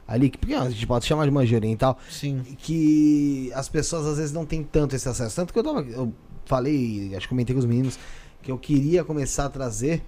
ali, 0.06 0.30
que 0.30 0.54
a 0.54 0.70
gente 0.70 0.86
pode 0.86 1.04
chamar 1.04 1.24
de 1.24 1.30
magia 1.30 1.58
oriental, 1.58 1.98
Sim. 2.10 2.42
que 2.58 3.50
as 3.54 3.68
pessoas 3.68 4.06
às 4.06 4.18
vezes 4.18 4.32
não 4.32 4.46
têm 4.46 4.62
tanto 4.62 4.94
esse 4.94 5.08
acesso. 5.08 5.34
Tanto 5.34 5.52
que 5.52 5.58
eu, 5.58 5.64
tava, 5.64 5.80
eu 5.82 6.12
falei, 6.44 7.12
acho 7.16 7.22
que 7.22 7.28
comentei 7.28 7.54
com 7.54 7.58
os 7.58 7.66
meninos, 7.66 7.98
que 8.42 8.50
eu 8.50 8.58
queria 8.58 9.02
começar 9.02 9.46
a 9.46 9.50
trazer 9.50 10.02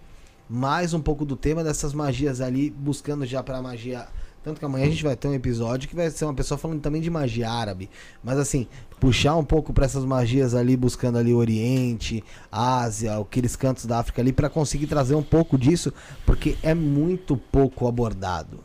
mais 0.49 0.94
um 0.94 1.01
pouco 1.01 1.25
do 1.25 1.36
tema 1.36 1.62
dessas 1.62 1.93
magias 1.93 2.41
ali, 2.41 2.70
buscando 2.70 3.27
já 3.27 3.43
pra 3.43 3.60
magia. 3.60 4.07
Tanto 4.49 4.60
que 4.60 4.65
amanhã 4.65 4.86
a 4.86 4.89
gente 4.89 5.05
vai 5.05 5.15
ter 5.15 5.28
um 5.28 5.35
episódio 5.35 5.86
que 5.86 5.94
vai 5.94 6.10
ser 6.10 6.25
uma 6.25 6.33
pessoa 6.33 6.57
falando 6.57 6.81
também 6.81 7.02
de 7.02 7.10
magia 7.10 7.51
árabe. 7.51 7.91
Mas 8.25 8.39
assim, 8.39 8.67
puxar 8.99 9.36
um 9.36 9.44
pouco 9.44 9.75
pra 9.75 9.85
essas 9.85 10.07
magias 10.07 10.55
ali, 10.55 10.75
buscando 10.75 11.18
ali 11.18 11.35
Oriente, 11.35 12.25
Ásia, 12.51 13.18
aqueles 13.18 13.55
cantos 13.55 13.85
da 13.85 13.99
África 13.99 14.23
ali, 14.23 14.33
pra 14.33 14.49
conseguir 14.49 14.86
trazer 14.86 15.15
um 15.15 15.23
pouco 15.23 15.59
disso, 15.59 15.93
porque 16.25 16.57
é 16.62 16.73
muito 16.73 17.36
pouco 17.36 17.86
abordado 17.86 18.60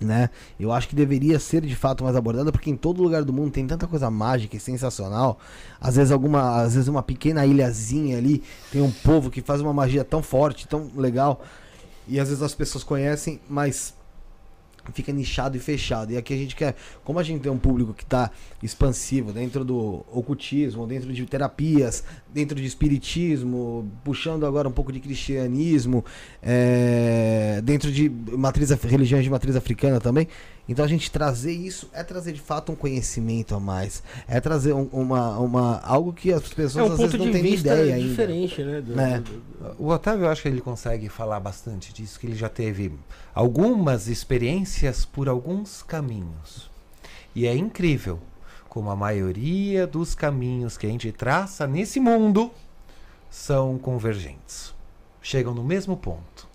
né? 0.00 0.30
Eu 0.58 0.72
acho 0.72 0.88
que 0.88 0.94
deveria 0.94 1.38
ser 1.38 1.62
de 1.62 1.74
fato 1.74 2.04
mais 2.04 2.14
abordada, 2.16 2.52
porque 2.52 2.70
em 2.70 2.76
todo 2.76 3.02
lugar 3.02 3.24
do 3.24 3.32
mundo 3.32 3.50
tem 3.50 3.66
tanta 3.66 3.86
coisa 3.86 4.10
mágica 4.10 4.56
e 4.56 4.60
sensacional. 4.60 5.38
Às 5.80 5.96
vezes 5.96 6.12
alguma, 6.12 6.60
às 6.60 6.74
vezes 6.74 6.88
uma 6.88 7.02
pequena 7.02 7.46
ilhazinha 7.46 8.18
ali 8.18 8.42
tem 8.70 8.82
um 8.82 8.90
povo 8.90 9.30
que 9.30 9.40
faz 9.40 9.60
uma 9.60 9.72
magia 9.72 10.04
tão 10.04 10.22
forte, 10.22 10.68
tão 10.68 10.90
legal, 10.94 11.42
e 12.06 12.20
às 12.20 12.28
vezes 12.28 12.42
as 12.42 12.54
pessoas 12.54 12.84
conhecem, 12.84 13.40
mas 13.48 13.95
fica 14.92 15.12
nichado 15.12 15.56
e 15.56 15.60
fechado. 15.60 16.12
E 16.12 16.16
aqui 16.16 16.34
a 16.34 16.36
gente 16.36 16.54
quer, 16.56 16.74
como 17.04 17.18
a 17.18 17.22
gente 17.22 17.40
tem 17.42 17.50
um 17.50 17.58
público 17.58 17.92
que 17.92 18.02
está 18.02 18.30
expansivo 18.62 19.32
dentro 19.32 19.64
do 19.64 20.04
ocultismo, 20.12 20.86
dentro 20.86 21.12
de 21.12 21.24
terapias, 21.26 22.04
dentro 22.32 22.56
de 22.56 22.66
espiritismo, 22.66 23.90
puxando 24.04 24.46
agora 24.46 24.68
um 24.68 24.72
pouco 24.72 24.92
de 24.92 25.00
cristianismo, 25.00 26.04
é, 26.42 27.60
dentro 27.62 27.90
de 27.90 28.08
matriz 28.08 28.70
religiões 28.70 29.24
de 29.24 29.30
matriz 29.30 29.56
africana 29.56 30.00
também. 30.00 30.28
Então 30.68 30.84
a 30.84 30.88
gente 30.88 31.10
trazer 31.12 31.52
isso 31.52 31.88
é 31.92 32.02
trazer 32.02 32.32
de 32.32 32.40
fato 32.40 32.72
um 32.72 32.74
conhecimento 32.74 33.54
a 33.54 33.60
mais, 33.60 34.02
é 34.26 34.40
trazer 34.40 34.72
um- 34.72 34.88
uma, 34.92 35.38
uma 35.38 35.80
algo 35.80 36.12
que 36.12 36.32
as 36.32 36.42
pessoas 36.48 36.76
É 36.76 36.82
um 36.90 36.92
às 36.92 36.98
vezes 36.98 37.14
não 37.14 37.30
têm 37.30 37.42
nem 37.42 37.54
ideia 37.54 37.94
ainda. 37.94 38.08
diferente, 38.08 38.62
né? 38.64 38.80
do- 38.80 39.00
É. 39.00 39.20
do- 39.20 39.42
O 39.78 39.88
Otávio, 39.90 40.24
eu 40.24 40.30
acho 40.30 40.42
que 40.42 40.48
ele 40.48 40.60
consegue 40.60 41.08
falar 41.08 41.38
bastante 41.40 41.92
disso, 41.92 42.18
que 42.18 42.26
ele 42.26 42.34
já 42.34 42.48
teve 42.48 42.92
algumas 43.34 44.08
experiências 44.08 45.04
por 45.04 45.28
alguns 45.28 45.82
caminhos. 45.84 46.68
E 47.34 47.46
é 47.46 47.54
incrível 47.56 48.18
como 48.68 48.90
a 48.90 48.96
maioria 48.96 49.86
dos 49.86 50.14
caminhos 50.14 50.76
que 50.76 50.86
a 50.86 50.90
gente 50.90 51.10
traça 51.12 51.66
nesse 51.66 52.00
mundo 52.00 52.50
são 53.30 53.78
convergentes. 53.78 54.74
Chegam 55.22 55.54
no 55.54 55.62
mesmo 55.64 55.96
ponto. 55.96 56.46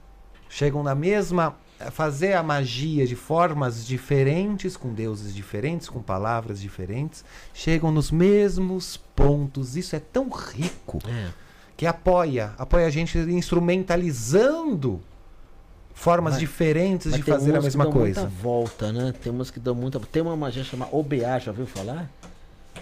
Chegam 0.49 0.83
na 0.83 0.93
mesma. 0.95 1.55
Fazer 1.89 2.33
a 2.33 2.43
magia 2.43 3.07
de 3.07 3.15
formas 3.15 3.85
diferentes, 3.87 4.77
com 4.77 4.93
deuses 4.93 5.33
diferentes, 5.33 5.89
com 5.89 6.01
palavras 6.01 6.59
diferentes, 6.61 7.23
chegam 7.53 7.91
nos 7.91 8.11
mesmos 8.11 8.97
pontos. 9.15 9.75
Isso 9.75 9.95
é 9.95 9.99
tão 9.99 10.29
rico 10.29 10.99
É. 11.07 11.29
que 11.75 11.85
apoia, 11.87 12.53
apoia 12.57 12.85
a 12.85 12.89
gente 12.89 13.17
instrumentalizando 13.17 15.01
formas 15.93 16.33
Mas- 16.33 16.39
diferentes 16.39 17.07
Mas 17.11 17.19
de 17.19 17.23
fazer 17.31 17.51
a 17.51 17.57
que 17.59 17.63
mesma 17.63 17.83
dão 17.83 17.93
coisa. 17.93 18.21
muita 18.21 18.35
volta, 18.41 18.91
né? 18.91 19.13
Tem 19.21 19.31
umas 19.31 19.51
que 19.51 19.59
dão 19.59 19.75
muita. 19.75 19.99
Tem 19.99 20.21
uma 20.21 20.35
magia 20.35 20.63
chamada 20.63 20.95
OBA, 20.95 21.39
já 21.39 21.51
ouviu 21.51 21.65
falar? 21.67 22.09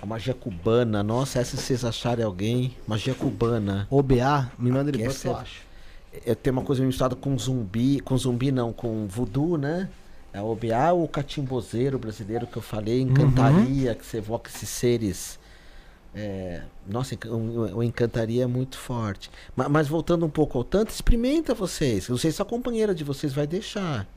A 0.01 0.05
magia 0.05 0.33
cubana. 0.33 1.03
Nossa, 1.03 1.39
essa 1.39 1.57
se 1.57 1.63
vocês 1.63 1.83
acharem 1.83 2.23
alguém. 2.23 2.75
Magia 2.87 3.13
cubana. 3.13 3.87
OBA, 3.89 4.49
me 4.57 4.71
manda 4.71 4.91
Que 4.91 5.03
essa 5.03 5.19
que 5.21 5.27
eu 5.27 5.35
acho. 5.37 5.61
É, 6.25 6.33
tem 6.35 6.51
uma 6.51 6.63
coisa 6.63 6.83
misturada 6.83 7.15
com 7.15 7.38
zumbi. 7.38 7.99
Com 7.99 8.17
zumbi 8.17 8.51
não, 8.51 8.73
com 8.73 9.07
voodoo, 9.07 9.57
né? 9.57 9.89
É 10.31 10.41
o 10.41 10.45
ou 10.45 11.03
o 11.03 11.07
catimbozeiro 11.07 11.97
brasileiro 11.97 12.45
que 12.45 12.55
eu 12.57 12.61
falei, 12.61 13.01
encantaria, 13.01 13.95
que 13.95 14.05
você 14.05 14.17
evoca 14.17 14.49
esses 14.49 14.69
seres. 14.69 15.39
é, 16.13 16.61
nossa, 16.88 17.15
o, 17.27 17.77
o 17.77 17.83
encantaria 17.83 18.43
é 18.43 18.47
muito 18.47 18.77
forte. 18.77 19.29
Ma- 19.55 19.67
Mas, 19.69 19.88
voltando 19.88 20.25
um 20.25 20.29
pouco 20.29 20.57
ao 20.57 20.63
tanto, 20.63 20.89
experimenta 20.91 21.53
vocês. 21.55 22.07
Não 22.09 22.17
sei 22.17 22.31
se 22.31 22.41
a 22.41 22.45
companheira 22.45 22.93
de 22.93 23.03
vocês 23.03 23.33
vai 23.33 23.47
deixar. 23.47 24.07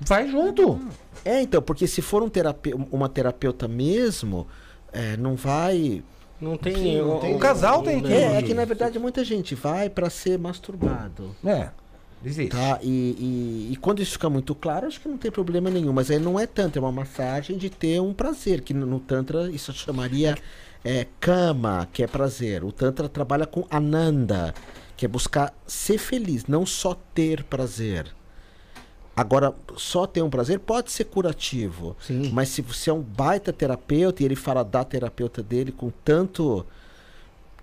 Vai 0.00 0.30
junto. 0.30 0.80
É, 1.24 1.42
então, 1.42 1.60
porque 1.60 1.86
se 1.86 2.00
for 2.00 2.22
um 2.22 2.28
terape- 2.30 2.74
uma 2.90 3.08
terapeuta 3.08 3.66
mesmo, 3.68 4.46
é, 4.92 5.16
não 5.16 5.34
vai. 5.34 6.02
Não 6.40 6.56
tem. 6.56 6.74
Sim, 6.74 6.98
não 7.02 7.18
tem- 7.20 7.34
O 7.34 7.38
casal 7.38 7.82
tem 7.82 8.00
que- 8.00 8.12
É, 8.12 8.36
é 8.38 8.42
que 8.42 8.54
na 8.54 8.64
verdade 8.64 8.98
muita 8.98 9.24
gente 9.24 9.54
vai 9.54 9.90
pra 9.90 10.08
ser 10.08 10.38
masturbado. 10.38 11.34
É, 11.44 11.70
existe. 12.24 12.50
Tá? 12.56 12.78
E, 12.82 12.88
e, 13.68 13.72
e 13.72 13.76
quando 13.76 14.00
isso 14.00 14.12
fica 14.12 14.30
muito 14.30 14.54
claro, 14.54 14.86
acho 14.86 15.00
que 15.00 15.08
não 15.08 15.18
tem 15.18 15.30
problema 15.30 15.68
nenhum. 15.68 15.92
Mas 15.92 16.10
aí 16.10 16.18
não 16.18 16.38
é 16.38 16.46
tanto, 16.46 16.76
é 16.78 16.80
uma 16.80 16.92
massagem 16.92 17.58
de 17.58 17.68
ter 17.68 18.00
um 18.00 18.12
prazer, 18.14 18.60
que 18.60 18.72
no, 18.72 18.86
no 18.86 19.00
Tantra 19.00 19.50
isso 19.50 19.72
chamaria 19.72 20.36
é, 20.84 21.06
kama, 21.18 21.88
que 21.92 22.02
é 22.04 22.06
prazer. 22.06 22.62
O 22.62 22.70
Tantra 22.70 23.08
trabalha 23.08 23.44
com 23.46 23.66
ananda, 23.68 24.54
que 24.96 25.04
é 25.04 25.08
buscar 25.08 25.52
ser 25.66 25.98
feliz, 25.98 26.46
não 26.46 26.64
só 26.64 26.96
ter 27.14 27.42
prazer. 27.44 28.06
Agora, 29.18 29.52
só 29.76 30.06
ter 30.06 30.22
um 30.22 30.30
prazer 30.30 30.60
pode 30.60 30.90
ser 30.92 31.04
curativo. 31.04 31.96
Sim. 32.00 32.30
Mas 32.32 32.50
se 32.50 32.62
você 32.62 32.90
é 32.90 32.92
um 32.92 33.00
baita 33.02 33.52
terapeuta 33.52 34.22
e 34.22 34.26
ele 34.26 34.36
fala 34.36 34.62
da 34.64 34.84
terapeuta 34.84 35.42
dele 35.42 35.72
com 35.72 35.90
tanto. 36.04 36.64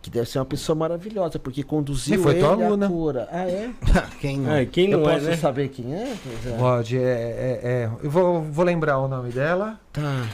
Que 0.01 0.09
deve 0.11 0.29
ser 0.29 0.37
uma 0.37 0.45
pessoa 0.45 0.75
maravilhosa, 0.75 1.39
porque 1.39 1.63
conduziu 1.63 2.17
Sim, 2.17 2.21
foi 2.23 2.33
ele 2.33 2.41
tua 2.41 2.49
à 2.49 2.53
aluna. 2.67 2.87
cura. 2.87 3.27
Ah, 3.31 3.49
é? 3.49 3.71
Quem 4.21 4.37
não? 4.37 4.51
É, 4.53 4.63
quem 4.65 4.91
Eu 4.91 4.99
não 4.99 5.09
é, 5.09 5.13
posso 5.15 5.25
né? 5.25 5.35
saber 5.37 5.69
quem 5.69 5.95
é? 5.95 6.15
É. 6.45 6.57
Pode, 6.59 6.95
é, 6.95 7.01
é, 7.01 7.59
é. 7.63 7.89
Eu 8.03 8.11
vou, 8.11 8.43
vou 8.43 8.63
lembrar 8.63 8.99
o 8.99 9.07
nome 9.07 9.31
dela, 9.31 9.79
Tá. 9.91 10.27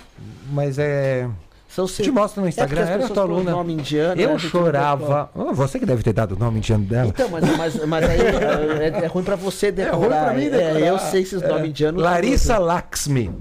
mas 0.51 0.77
é. 0.77 1.29
São 1.73 1.85
Te 1.87 2.11
mostro 2.11 2.41
no 2.41 2.49
Instagram, 2.49 2.81
é 2.81 2.85
porque 2.85 3.03
as 3.03 3.05
era 3.05 3.13
tua 3.13 3.23
aluna. 3.23 3.51
nome 3.51 3.73
indiano, 3.73 4.15
né? 4.15 4.23
Eu 4.25 4.29
não 4.31 4.39
chorava. 4.39 5.29
Oh, 5.33 5.53
você 5.53 5.79
que 5.79 5.85
deve 5.85 6.03
ter 6.03 6.11
dado 6.11 6.35
o 6.35 6.37
nome 6.39 6.57
indiano 6.57 6.83
dela. 6.83 7.07
Então, 7.07 7.29
mas, 7.29 7.57
mas, 7.57 7.85
mas 7.85 8.09
aí 8.09 8.19
é, 8.19 8.87
é- 8.99 9.05
é 9.05 9.07
ruim 9.07 9.23
pra 9.23 9.37
você 9.37 9.71
decorar. 9.71 9.95
ruim 9.97 10.07
pra 10.09 10.33
mim 10.33 10.49
decorar. 10.49 10.79
É, 10.81 10.89
eu 10.89 10.99
sei 10.99 11.21
esses 11.21 11.41
nomes 11.41 11.69
indianos. 11.69 12.01
Larissa 12.03 12.57
Laxmi. 12.57 13.31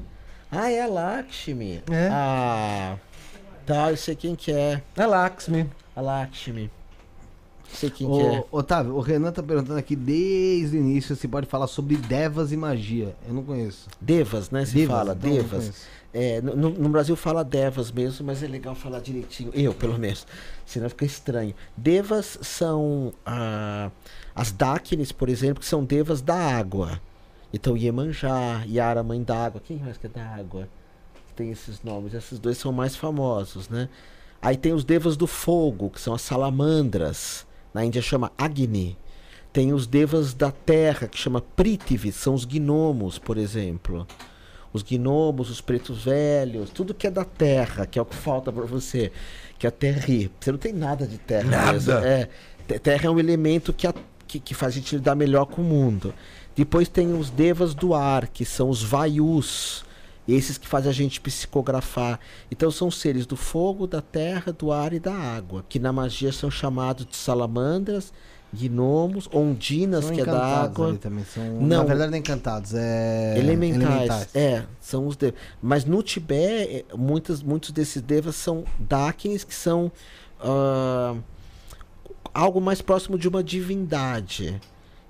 Ah, 0.53 0.71
é 0.71 0.83
a 0.83 0.87
Lakshmi. 0.87 1.83
É. 1.91 2.09
Ah, 2.13 2.95
tá, 3.67 3.91
eu 3.91 3.97
sei 3.97 4.15
quem 4.15 4.37
que 4.37 4.53
é. 4.53 4.81
É 4.97 5.07
Laxmi. 5.07 5.69
A 5.97 6.01
Lakshmi. 6.01 6.71
Sei 7.73 7.89
quem 7.91 8.09
que 8.09 8.21
é. 8.21 8.45
Ô, 8.51 8.59
Otávio, 8.59 8.95
o 8.97 9.01
Renan 9.01 9.31
tá 9.33 9.43
perguntando 9.43 9.79
aqui 9.79 9.95
desde 9.95 10.77
o 10.77 10.81
início 10.81 11.15
se 11.15 11.29
pode 11.29 11.47
falar 11.47 11.67
sobre 11.69 11.97
devas 11.97 12.51
e 12.53 12.57
magia. 12.57 13.15
Eu 13.29 13.35
não 13.35 13.43
conheço. 13.45 13.89
Devas, 14.01 14.51
né? 14.51 14.65
Se 14.65 14.75
Devas, 14.75 14.97
fala, 14.97 15.17
então, 15.19 15.31
Devas. 15.33 15.73
É, 16.13 16.41
no, 16.41 16.57
no- 16.71 16.89
Brasil 16.89 17.15
fala 17.15 17.45
Devas 17.45 17.93
mesmo, 17.93 18.27
mas 18.27 18.43
é 18.43 18.49
legal 18.49 18.75
falar 18.75 19.01
direitinho. 19.01 19.53
Eu, 19.55 19.73
pelo 19.73 19.97
menos. 19.99 20.27
Senão 20.67 20.89
fica 20.89 21.05
estranho. 21.05 21.55
Devas 21.77 22.39
são 22.43 23.13
ah, 23.25 23.91
as 24.35 24.51
Dáquines, 24.51 25.13
por 25.13 25.29
exemplo, 25.29 25.61
que 25.61 25.67
são 25.69 25.85
devas 25.85 26.21
da 26.21 26.35
água. 26.35 27.01
Então, 27.53 27.77
Iemanjá, 27.77 28.65
Yara, 28.69 29.03
mãe 29.03 29.23
d'água. 29.23 29.61
Quem 29.65 29.79
mais 29.79 29.97
que 29.97 30.07
é 30.07 30.11
da 30.11 30.25
água? 30.25 30.69
Tem 31.37 31.51
esses 31.51 31.83
nomes. 31.83 32.13
Esses 32.13 32.39
dois 32.39 32.59
são 32.59 32.73
mais 32.73 32.97
famosos, 32.97 33.69
né? 33.69 33.89
Aí 34.43 34.57
tem 34.57 34.73
os 34.73 34.85
devas 34.85 35.17
do 35.17 35.27
fogo, 35.27 35.91
que 35.91 36.01
são 36.01 36.15
as 36.15 36.23
salamandras. 36.23 37.47
Na 37.73 37.85
Índia 37.85 38.03
chama 38.03 38.33
Agni. 38.37 38.97
Tem 39.53 39.73
os 39.73 39.87
devas 39.87 40.33
da 40.33 40.51
terra, 40.53 41.09
que 41.09 41.19
chama 41.19 41.41
Prithvi, 41.41 42.13
são 42.13 42.35
os 42.35 42.45
gnomos, 42.45 43.19
por 43.19 43.37
exemplo. 43.37 44.07
Os 44.73 44.83
gnomos, 44.83 45.51
os 45.51 45.61
pretos 45.61 46.05
velhos, 46.05 46.71
tudo 46.71 46.95
que 46.95 47.07
é 47.07 47.11
da 47.11 47.25
terra, 47.25 47.87
que 47.87 47.99
é 47.99 48.03
o 48.03 48.05
que 48.05 48.15
falta 48.15 48.53
para 48.53 48.65
você, 48.65 49.11
que 49.59 49.67
é 49.67 49.69
a 49.69 49.73
terra. 49.73 50.05
Você 50.41 50.53
não 50.53 50.59
tem 50.59 50.73
nada 50.73 51.07
de 51.07 51.19
terra 51.19 51.51
Nada. 51.51 51.73
mesmo. 51.73 51.93
É, 51.93 52.29
te- 52.69 52.79
terra 52.79 53.07
é 53.07 53.11
um 53.11 53.19
elemento 53.19 53.73
que, 53.73 53.87
a- 53.87 53.95
que, 54.29 54.39
que 54.39 54.55
faz 54.55 54.73
a 54.75 54.77
gente 54.77 54.95
lidar 54.95 55.15
melhor 55.17 55.47
com 55.47 55.61
o 55.61 55.65
mundo. 55.65 56.15
Depois 56.55 56.89
tem 56.89 57.13
os 57.19 57.31
devas 57.31 57.75
do 57.75 57.95
ar, 57.95 58.29
que 58.29 58.45
são 58.45 58.69
os 58.71 58.83
vaius, 58.83 59.85
esses 60.29 60.57
que 60.57 60.69
fazem 60.69 60.89
a 60.91 60.95
gente 60.95 61.21
psicografar. 61.21 62.21
Então 62.51 62.71
são 62.71 62.91
seres 62.93 63.27
do 63.27 63.37
fogo, 63.37 63.87
da 63.89 64.01
terra, 64.01 64.53
do 64.53 64.71
ar 64.71 64.93
e 64.93 65.01
da 65.01 65.13
água, 65.15 65.65
que 65.69 65.79
na 65.81 65.93
magia 65.93 66.31
são 66.33 66.49
chamados 66.51 67.07
de 67.07 67.17
salamandras, 67.17 68.13
gnomos, 68.53 69.29
ondinas, 69.33 70.05
São 70.05 70.15
que 70.15 70.21
é 70.21 70.25
da 70.25 70.33
encantados 70.33 70.75
água. 70.75 70.89
ali 70.89 70.99
também. 70.99 71.25
São, 71.25 71.45
Não. 71.45 71.79
Na 71.79 71.85
verdade, 71.85 72.11
não 72.11 72.17
é 72.17 72.21
encantados, 72.21 72.75
é. 72.75 73.35
Elementais. 73.39 74.29
É, 74.35 74.65
são 74.81 75.07
os 75.07 75.17
devas. 75.17 75.39
Mas 75.63 75.85
no 75.85 76.03
Tibete, 76.03 76.85
é, 76.91 76.97
muitas, 76.97 77.43
muitos 77.43 77.71
desses 77.71 78.03
devas 78.03 78.35
são 78.37 78.65
Dakins, 78.79 79.45
que 79.45 79.55
são 79.55 79.91
ah, 80.41 81.17
algo 82.35 82.61
mais 82.61 82.81
próximo 82.81 83.19
de 83.19 83.29
uma 83.29 83.43
divindade. 83.43 84.61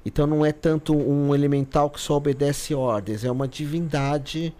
Então 0.04 0.26
não 0.26 0.44
é 0.44 0.52
tanto 0.52 0.96
um 0.96 1.34
elemental 1.34 1.90
que 1.90 2.00
só 2.00 2.16
obedece 2.16 2.74
ordens, 2.74 3.24
é 3.24 3.30
uma 3.30 3.46
divindade 3.46 4.54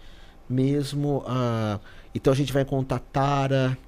mesmo. 0.49 1.23
ah, 1.27 1.79
então 2.15 2.33
a 2.33 2.37
gente 2.37 2.53
vai 2.53 2.63
encontrar 2.63 2.99
Tara, 3.13 3.79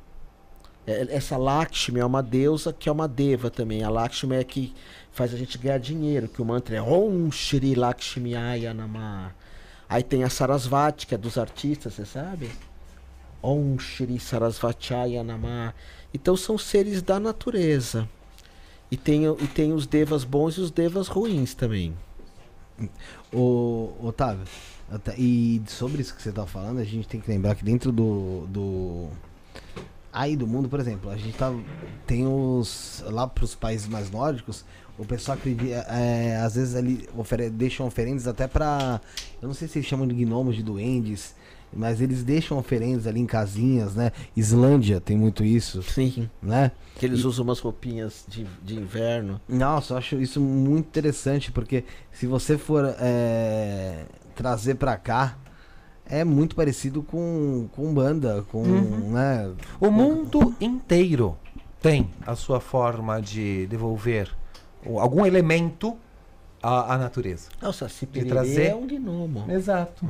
essa 0.87 1.37
Lakshmi 1.37 2.01
é 2.01 2.05
uma 2.05 2.23
deusa 2.23 2.73
que 2.73 2.89
é 2.89 2.93
uma 2.93 3.07
deva 3.07 3.51
também. 3.51 3.83
A 3.83 3.89
Lakshmi 3.89 4.37
é 4.37 4.45
que 4.45 4.75
faz 5.13 5.33
a 5.33 5.37
gente 5.37 5.59
ganhar 5.59 5.79
dinheiro, 5.79 6.29
que 6.29 6.43
o 6.43 6.45
mantra 6.45 6.77
é 6.77 6.83
Om 6.83 7.31
Shri 7.31 7.75
Lakshmi 7.75 8.35
Aya 8.35 8.75
Namah. 8.75 9.33
Aí 9.89 10.03
tem 10.03 10.25
a 10.25 10.31
Sarasvati, 10.31 11.07
que 11.07 11.15
é 11.15 11.19
dos 11.19 11.37
artistas, 11.37 11.95
você 11.95 12.07
sabe? 12.07 12.51
Om 13.43 13.79
Shri 13.79 14.19
Sarasvataya 14.19 15.23
Namah. 15.23 15.75
Então 16.15 16.37
são 16.37 16.57
seres 16.57 17.03
da 17.03 17.21
natureza. 17.21 18.09
E 18.91 18.97
tem, 18.97 19.25
e 19.25 19.47
tem 19.47 19.73
os 19.73 19.87
devas 19.87 20.25
bons 20.25 20.57
e 20.57 20.61
os 20.61 20.71
devas 20.71 21.09
ruins 21.09 21.55
também. 21.55 21.95
Ô, 23.33 23.93
Otávio, 24.01 24.45
e 25.17 25.63
sobre 25.67 26.03
isso 26.03 26.15
que 26.15 26.23
você 26.23 26.33
tá 26.33 26.47
falando, 26.47 26.79
a 26.79 26.85
gente 26.85 27.09
tem 27.09 27.21
que 27.21 27.31
lembrar 27.31 27.55
que 27.55 27.65
dentro 27.65 27.91
do. 27.91 28.47
do 28.49 29.09
aí 30.13 30.37
do 30.37 30.47
mundo, 30.47 30.69
por 30.69 30.79
exemplo, 30.79 31.11
a 31.11 31.17
gente 31.17 31.37
tá. 31.37 31.53
Tem 32.07 32.27
os. 32.27 33.03
Lá 33.07 33.27
pros 33.27 33.55
países 33.55 33.89
mais 33.89 34.11
nórdicos, 34.11 34.65
o 34.99 35.05
pessoal 35.05 35.39
acredita. 35.39 35.87
é, 35.89 36.37
às 36.37 36.55
vezes 36.55 36.75
ali 36.75 37.09
ofere, 37.17 37.49
deixam 37.49 37.87
oferendas 37.87 38.27
até 38.27 38.47
pra. 38.47 39.01
Eu 39.41 39.49
não 39.49 39.55
sei 39.55 39.67
se 39.67 39.79
eles 39.79 39.89
chamam 39.89 40.07
de 40.07 40.15
gnomos, 40.15 40.57
de 40.57 40.63
duendes. 40.63 41.35
Mas 41.75 42.03
eles 42.03 42.23
deixam 42.23 42.59
oferendas 42.59 43.07
ali 43.07 43.19
em 43.19 43.25
casinhas, 43.25 43.95
né? 43.95 44.13
Islândia 44.37 45.01
tem 45.01 45.17
muito 45.17 45.43
isso, 45.43 45.83
Sim. 45.83 46.29
né? 46.43 46.71
Que 46.97 47.07
eles 47.07 47.25
usam 47.25 47.45
umas 47.45 47.61
roupinhas 47.61 48.27
de, 48.29 48.47
de 48.63 48.77
inverno. 48.77 49.41
Nossa, 49.49 49.95
eu 49.95 49.97
acho 49.97 50.17
isso 50.17 50.39
muito 50.39 50.89
interessante, 50.89 51.51
porque 51.51 51.85
se 52.13 52.27
você 52.27 52.59
for 52.59 52.95
é, 52.99 54.05
trazer 54.35 54.75
pra 54.75 54.99
cá, 54.99 55.39
é 56.13 56.25
muito 56.25 56.55
parecido 56.55 57.03
com, 57.03 57.69
com 57.75 57.93
banda, 57.95 58.45
com, 58.53 58.63
né? 58.63 59.51
O 59.81 59.91
mundo 59.91 60.55
inteiro 60.61 61.37
tem 61.81 62.11
a 62.27 62.37
sua 62.37 62.61
forma 62.61 63.21
de 63.21 63.67
devolver 63.67 64.29
algum 65.01 65.25
elemento 65.25 65.97
à, 66.63 66.95
à 66.95 66.99
natureza. 66.99 67.49
Não, 67.63 67.71
o 67.71 67.73
Saci 67.73 68.05
De 68.07 68.25
trazer- 68.27 68.67
é 68.67 68.75
um 68.75 68.87
gnomo. 68.87 69.51
Exato. 69.51 70.05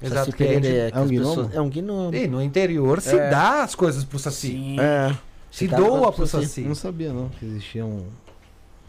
Saci 0.00 0.12
Exato. 0.12 0.32
que 0.32 0.44
gente- 0.46 0.66
é, 0.68 0.90
que 0.90 0.96
é 0.96 1.00
um 1.00 1.04
as 1.04 1.10
pessoas- 1.10 1.36
gnomo? 1.36 1.50
É 1.52 1.60
um 1.60 1.68
gnomo. 1.68 2.14
E 2.14 2.26
no 2.28 2.40
interior 2.40 3.00
se 3.02 3.16
É. 3.18 3.28
dá 3.28 3.62
as 3.64 3.74
coisas 3.74 4.04
pro 4.04 4.18
Saci. 4.18 4.48
Sim. 4.52 4.76
É. 4.80 5.14
Se 5.50 5.66
dá 5.66 5.76
doa 5.78 6.00
pra 6.02 6.12
pro 6.12 6.26
Saci. 6.28 6.46
Saci. 6.46 6.60
Não 6.62 6.74
sabia 6.76 7.12
não 7.12 7.28
que 7.28 7.44
existiam, 7.44 8.04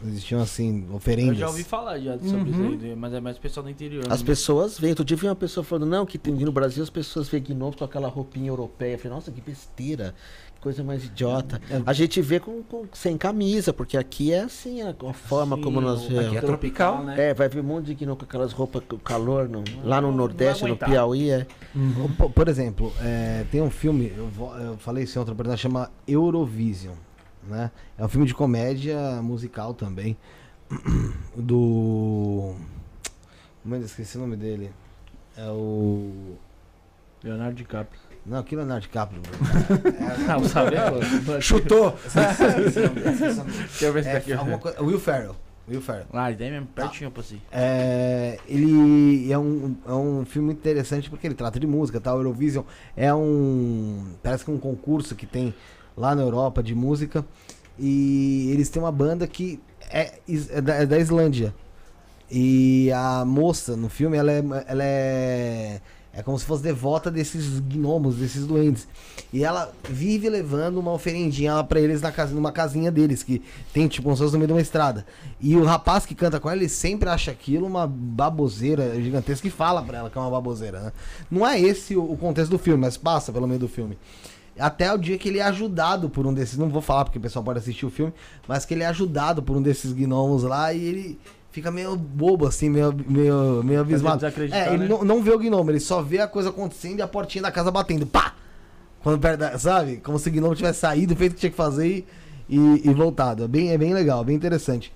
existiam 0.08 0.42
assim, 0.42 0.86
Eu 0.90 0.96
oferendas. 0.96 1.38
já 1.38 1.48
ouvi 1.48 1.64
falar 1.64 2.00
já 2.00 2.18
sobre 2.20 2.50
isso 2.52 2.60
Uhum. 2.60 2.80
aí, 2.82 2.96
mas 2.96 3.14
é 3.14 3.20
mais 3.20 3.38
pessoal 3.38 3.64
do 3.64 3.70
interior. 3.70 4.04
As 4.10 4.22
né? 4.22 4.26
pessoas 4.26 4.80
veem. 4.80 4.92
Outro 4.92 5.06
dia 5.06 5.18
vi 5.18 5.26
uma 5.28 5.36
pessoa 5.36 5.64
falando, 5.64 5.86
não, 5.90 6.06
que 6.06 6.18
tem, 6.18 6.34
no 6.34 6.52
Brasil 6.52 6.84
as 6.84 6.90
pessoas 6.90 7.28
veem 7.30 7.44
gnomos 7.44 7.76
com 7.76 7.84
aquela 7.86 8.08
roupinha 8.08 8.50
europeia. 8.50 8.94
Eu 8.94 8.98
falei, 9.00 9.16
nossa, 9.16 9.32
que 9.32 9.42
besteira. 9.42 10.14
Que 10.56 10.62
coisa 10.62 10.84
mais 10.84 11.04
idiota. 11.06 11.60
É. 11.72 11.82
A 11.86 11.92
gente 11.94 12.22
vê 12.22 12.40
com, 12.40 12.62
com- 12.62 12.86
sem 12.94 13.18
camisa, 13.18 13.74
porque 13.74 13.98
aqui 13.98 14.32
é 14.32 14.42
assim 14.42 14.82
a, 14.84 14.96
a 15.10 15.14
forma 15.14 15.56
Sim, 15.56 15.62
como 15.64 15.82
nós 15.82 16.04
vemos. 16.04 16.28
aqui 16.28 16.38
é 16.38 16.42
tropical. 16.42 17.04
né? 17.04 17.30
É, 17.30 17.34
vai 17.34 17.50
ver 17.50 17.62
um 17.62 17.64
monte 17.64 17.86
de 17.94 17.96
gnomo 18.06 18.16
com 18.18 18.26
aquelas 18.26 18.54
roupas, 18.54 18.84
com 18.88 18.98
calor. 18.98 19.50
No, 19.50 19.64
lá 19.84 20.00
no 20.00 20.10
não 20.12 20.18
Nordeste, 20.18 20.66
no. 20.66 20.78
Piauí, 20.78 21.32
é. 21.32 21.48
Por, 22.18 22.30
por 22.32 22.48
exemplo, 22.48 22.94
é, 23.02 23.44
tem 23.52 23.60
um 23.62 23.72
filme, 23.72 24.14
eu, 24.16 24.28
vou- 24.28 24.56
eu 24.56 24.78
falei 24.78 25.04
isso 25.06 25.18
em 25.18 25.20
outra 25.20 25.34
oportunidade, 25.34 25.62
chama 25.62 25.90
Eurovision. 26.08 26.94
Né? 27.48 27.72
É 27.98 28.06
um 28.06 28.08
filme 28.08 28.26
de 28.28 28.34
comédia 28.34 29.22
musical 29.22 29.74
também. 29.74 30.16
Do. 31.36 32.56
Mano, 33.64 33.86
esqueci 33.86 34.18
o 34.18 34.22
nome 34.22 34.36
dele. 34.36 34.72
É 35.36 35.48
o. 35.50 36.36
Leonardo 37.24 37.56
DiCaprio. 37.56 38.00
Não, 38.26 38.42
que 38.44 38.56
Leonardo 38.56 38.82
DiCaprio. 38.82 39.22
Não, 40.28 40.44
sabe? 40.48 40.76
Chutou! 41.42 41.96
Deixa 42.14 43.86
eu 43.86 43.94
ver 43.94 44.04
se 44.04 44.10
tá 44.12 44.18
É, 44.52 44.58
coisa- 44.58 44.82
Will 44.82 45.00
Ferrell. 45.00 45.36
Will 45.68 45.82
Ferrell. 45.82 46.08
Ah, 46.12 46.32
daí 46.32 46.50
mesmo, 46.52 46.68
pertinho 46.68 47.12
pra 47.12 47.22
si. 47.24 47.40
É, 47.52 48.40
ele 48.48 49.32
é 49.32 49.38
um, 49.38 49.76
é 49.88 49.94
um 49.94 50.26
filme 50.26 50.52
interessante 50.54 51.10
porque 51.10 51.28
ele 51.28 51.36
trata 51.36 51.60
de 51.60 51.68
música, 51.68 52.00
tá? 52.02 52.14
O 52.14 52.18
Eurovision 52.18 52.64
é 52.98 53.14
um. 53.14 54.14
Parece 54.24 54.44
que 54.44 54.52
é 54.52 54.54
um 54.54 54.60
concurso 54.60 55.16
que 55.16 55.26
tem 55.28 55.54
lá 55.96 56.16
na 56.16 56.22
Europa 56.22 56.62
de 56.62 56.76
música. 56.76 57.26
E 57.80 58.50
eles 58.52 58.70
têm 58.70 58.82
uma 58.82 58.92
banda 58.92 59.26
que 59.28 59.60
é, 59.90 60.14
é 60.50 60.62
da, 60.62 60.76
é 60.76 60.86
da 60.86 61.00
Islândia. 61.00 61.54
E 62.30 62.90
a 62.94 63.26
moça 63.26 63.76
no 63.76 63.90
filme, 63.90 64.18
ela 64.18 64.32
é, 64.32 64.44
ela 64.68 64.84
é. 64.84 65.82
É 66.14 66.22
como 66.22 66.38
se 66.38 66.44
fosse 66.44 66.62
devota 66.62 67.10
desses 67.10 67.62
gnomos, 67.62 68.18
desses 68.18 68.46
duendes. 68.46 68.86
E 69.32 69.46
ela 69.46 69.72
vive 69.90 70.30
levando 70.30 70.78
uma 70.78 70.92
oferendinha 70.92 71.54
lá 71.54 71.64
pra 71.64 71.80
eles 71.80 72.02
na 72.02 72.12
casa, 72.12 72.36
numa 72.36 72.52
casinha 72.52 72.92
deles, 72.92 73.24
que 73.24 73.42
tem 73.74 73.88
tipo 73.88 74.12
um 74.12 74.14
no 74.14 74.32
meio 74.32 74.48
de 74.48 74.54
uma 74.54 74.62
estrada. 74.62 75.06
E 75.40 75.56
o 75.56 75.64
rapaz 75.64 76.06
que 76.06 76.14
canta 76.14 76.38
com 76.38 76.50
ela, 76.50 76.58
ele 76.58 76.68
sempre 76.68 77.08
acha 77.08 77.32
aquilo 77.32 77.66
uma 77.66 77.88
baboseira 77.88 79.02
gigantesca 79.02 79.48
e 79.48 79.52
fala 79.52 79.82
pra 79.82 80.00
ela 80.00 80.10
que 80.10 80.18
é 80.18 80.22
uma 80.22 80.30
baboseira, 80.30 80.82
né? 80.82 80.92
Não 81.30 81.48
é 81.48 81.58
esse 81.58 81.96
o, 81.96 82.04
o 82.04 82.18
contexto 82.18 82.52
do 82.52 82.60
filme, 82.60 82.82
mas 82.82 82.98
passa 82.98 83.32
pelo 83.32 83.48
meio 83.48 83.62
do 83.62 83.70
filme. 83.70 83.98
Até 84.62 84.94
o 84.94 84.98
dia 84.98 85.18
que 85.18 85.30
ele 85.30 85.40
é 85.40 85.44
ajudado 85.44 86.10
por 86.10 86.26
um 86.26 86.34
desses, 86.34 86.58
não 86.58 86.70
vou 86.70 86.82
falar 86.82 87.06
porque 87.06 87.18
o 87.18 87.22
pessoal 87.22 87.44
pode 87.44 87.60
assistir 87.60 87.86
o 87.86 87.90
filme, 87.90 88.14
mas 88.48 88.66
que 88.66 88.74
ele 88.74 88.84
é 88.84 88.88
ajudado 88.88 89.42
por 89.42 89.56
um 89.56 89.62
desses 89.62 89.92
gnomos 89.92 90.44
lá 90.44 90.74
e 90.74 90.84
ele 90.84 91.20
fica 91.52 91.70
meio 91.70 91.96
bobo 91.96 92.48
assim, 92.48 92.70
meio, 92.70 92.96
meio, 93.08 93.64
meio 93.64 93.82
abismado. 93.82 94.26
É, 94.26 94.74
ele 94.74 94.84
né? 94.84 94.88
não, 94.88 95.04
não 95.04 95.24
vê 95.24 95.32
o 95.32 95.40
gnomo, 95.40 95.70
ele 95.70 95.80
só 95.80 96.02
vê 96.02 96.20
a 96.20 96.28
coisa 96.28 96.50
acontecendo 96.50 97.00
e 97.00 97.02
a 97.02 97.08
portinha 97.08 97.42
da 97.42 97.52
casa 97.52 97.72
batendo. 97.72 98.06
Pá! 98.06 98.36
Quando 99.04 99.20
perde, 99.20 99.60
sabe? 99.60 99.98
Como 99.98 100.20
se 100.20 100.30
o 100.30 100.32
gnomo 100.32 100.56
tivesse 100.56 100.80
saído, 100.80 101.16
feito 101.16 101.32
o 101.32 101.36
que 101.36 101.42
tinha 101.42 101.50
que 101.50 101.58
fazer 101.58 101.88
e, 101.88 102.06
e, 102.48 102.90
e 102.90 102.94
voltado. 102.94 103.44
É 103.44 103.48
bem, 103.48 103.72
é 103.72 103.78
bem 103.78 103.94
legal, 103.94 104.24
bem 104.24 104.36
interessante 104.36 104.94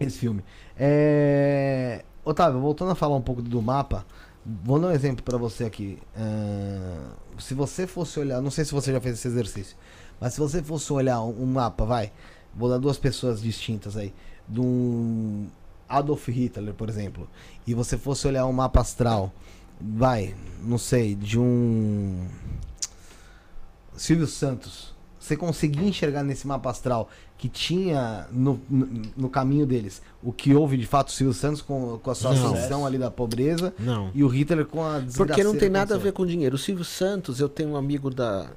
esse 0.00 0.18
filme. 0.18 0.44
É... 0.76 2.04
Otávio, 2.24 2.60
voltando 2.60 2.90
a 2.90 2.94
falar 2.94 3.16
um 3.16 3.22
pouco 3.22 3.40
do 3.40 3.62
mapa, 3.62 4.04
vou 4.44 4.78
dar 4.78 4.88
um 4.88 4.92
exemplo 4.92 5.24
pra 5.24 5.38
você 5.38 5.64
aqui. 5.64 5.98
Ahn, 6.16 7.12
se 7.38 7.54
você 7.54 7.86
fosse 7.86 8.18
olhar, 8.18 8.40
não 8.40 8.50
sei 8.50 8.64
se 8.64 8.72
você 8.72 8.92
já 8.92 9.00
fez 9.00 9.18
esse 9.18 9.28
exercício, 9.28 9.76
mas 10.20 10.34
se 10.34 10.40
você 10.40 10.62
fosse 10.62 10.92
olhar 10.92 11.20
um, 11.22 11.46
mapa, 11.46 11.84
vai, 11.84 12.12
vou 12.54 12.68
dar 12.68 12.78
duas 12.78 12.98
pessoas 12.98 13.40
distintas 13.40 13.96
aí, 13.96 14.12
de 14.48 14.60
um 14.60 15.48
Adolf 15.88 16.28
Hitler, 16.28 16.74
por 16.74 16.88
exemplo, 16.88 17.28
e 17.66 17.74
você 17.74 17.96
fosse 17.96 18.26
olhar 18.26 18.46
um 18.46 18.52
mapa 18.52 18.80
astral, 18.80 19.32
vai, 19.80 20.34
não 20.62 20.78
sei, 20.78 21.14
de 21.14 21.38
um 21.38 22.26
Silvio 23.96 24.26
Santos, 24.26 24.94
você 25.28 25.36
conseguia 25.36 25.86
enxergar 25.86 26.22
nesse 26.22 26.46
mapa 26.46 26.70
astral 26.70 27.08
que 27.36 27.48
tinha 27.48 28.26
no, 28.32 28.60
no, 28.68 29.02
no 29.16 29.28
caminho 29.28 29.66
deles 29.66 30.02
o 30.22 30.32
que 30.32 30.54
houve 30.54 30.76
de 30.76 30.86
fato 30.86 31.08
o 31.08 31.12
Silvio 31.12 31.34
Santos 31.34 31.62
com, 31.62 31.98
com 31.98 32.10
a 32.10 32.14
sua 32.14 32.34
Não. 32.34 32.54
ascensão 32.54 32.86
ali 32.86 32.98
da 32.98 33.10
pobreza 33.10 33.72
Não. 33.78 34.10
e 34.14 34.24
o 34.24 34.28
Hitler 34.28 34.66
com 34.66 34.82
a 34.82 35.02
Porque 35.16 35.44
não 35.44 35.56
tem 35.56 35.68
nada 35.68 35.94
a 35.94 35.98
ver 35.98 36.12
com 36.12 36.26
dinheiro. 36.26 36.56
O 36.56 36.58
Silvio 36.58 36.84
Santos, 36.84 37.40
eu 37.40 37.48
tenho 37.48 37.70
um 37.70 37.76
amigo 37.76 38.10
da. 38.10 38.50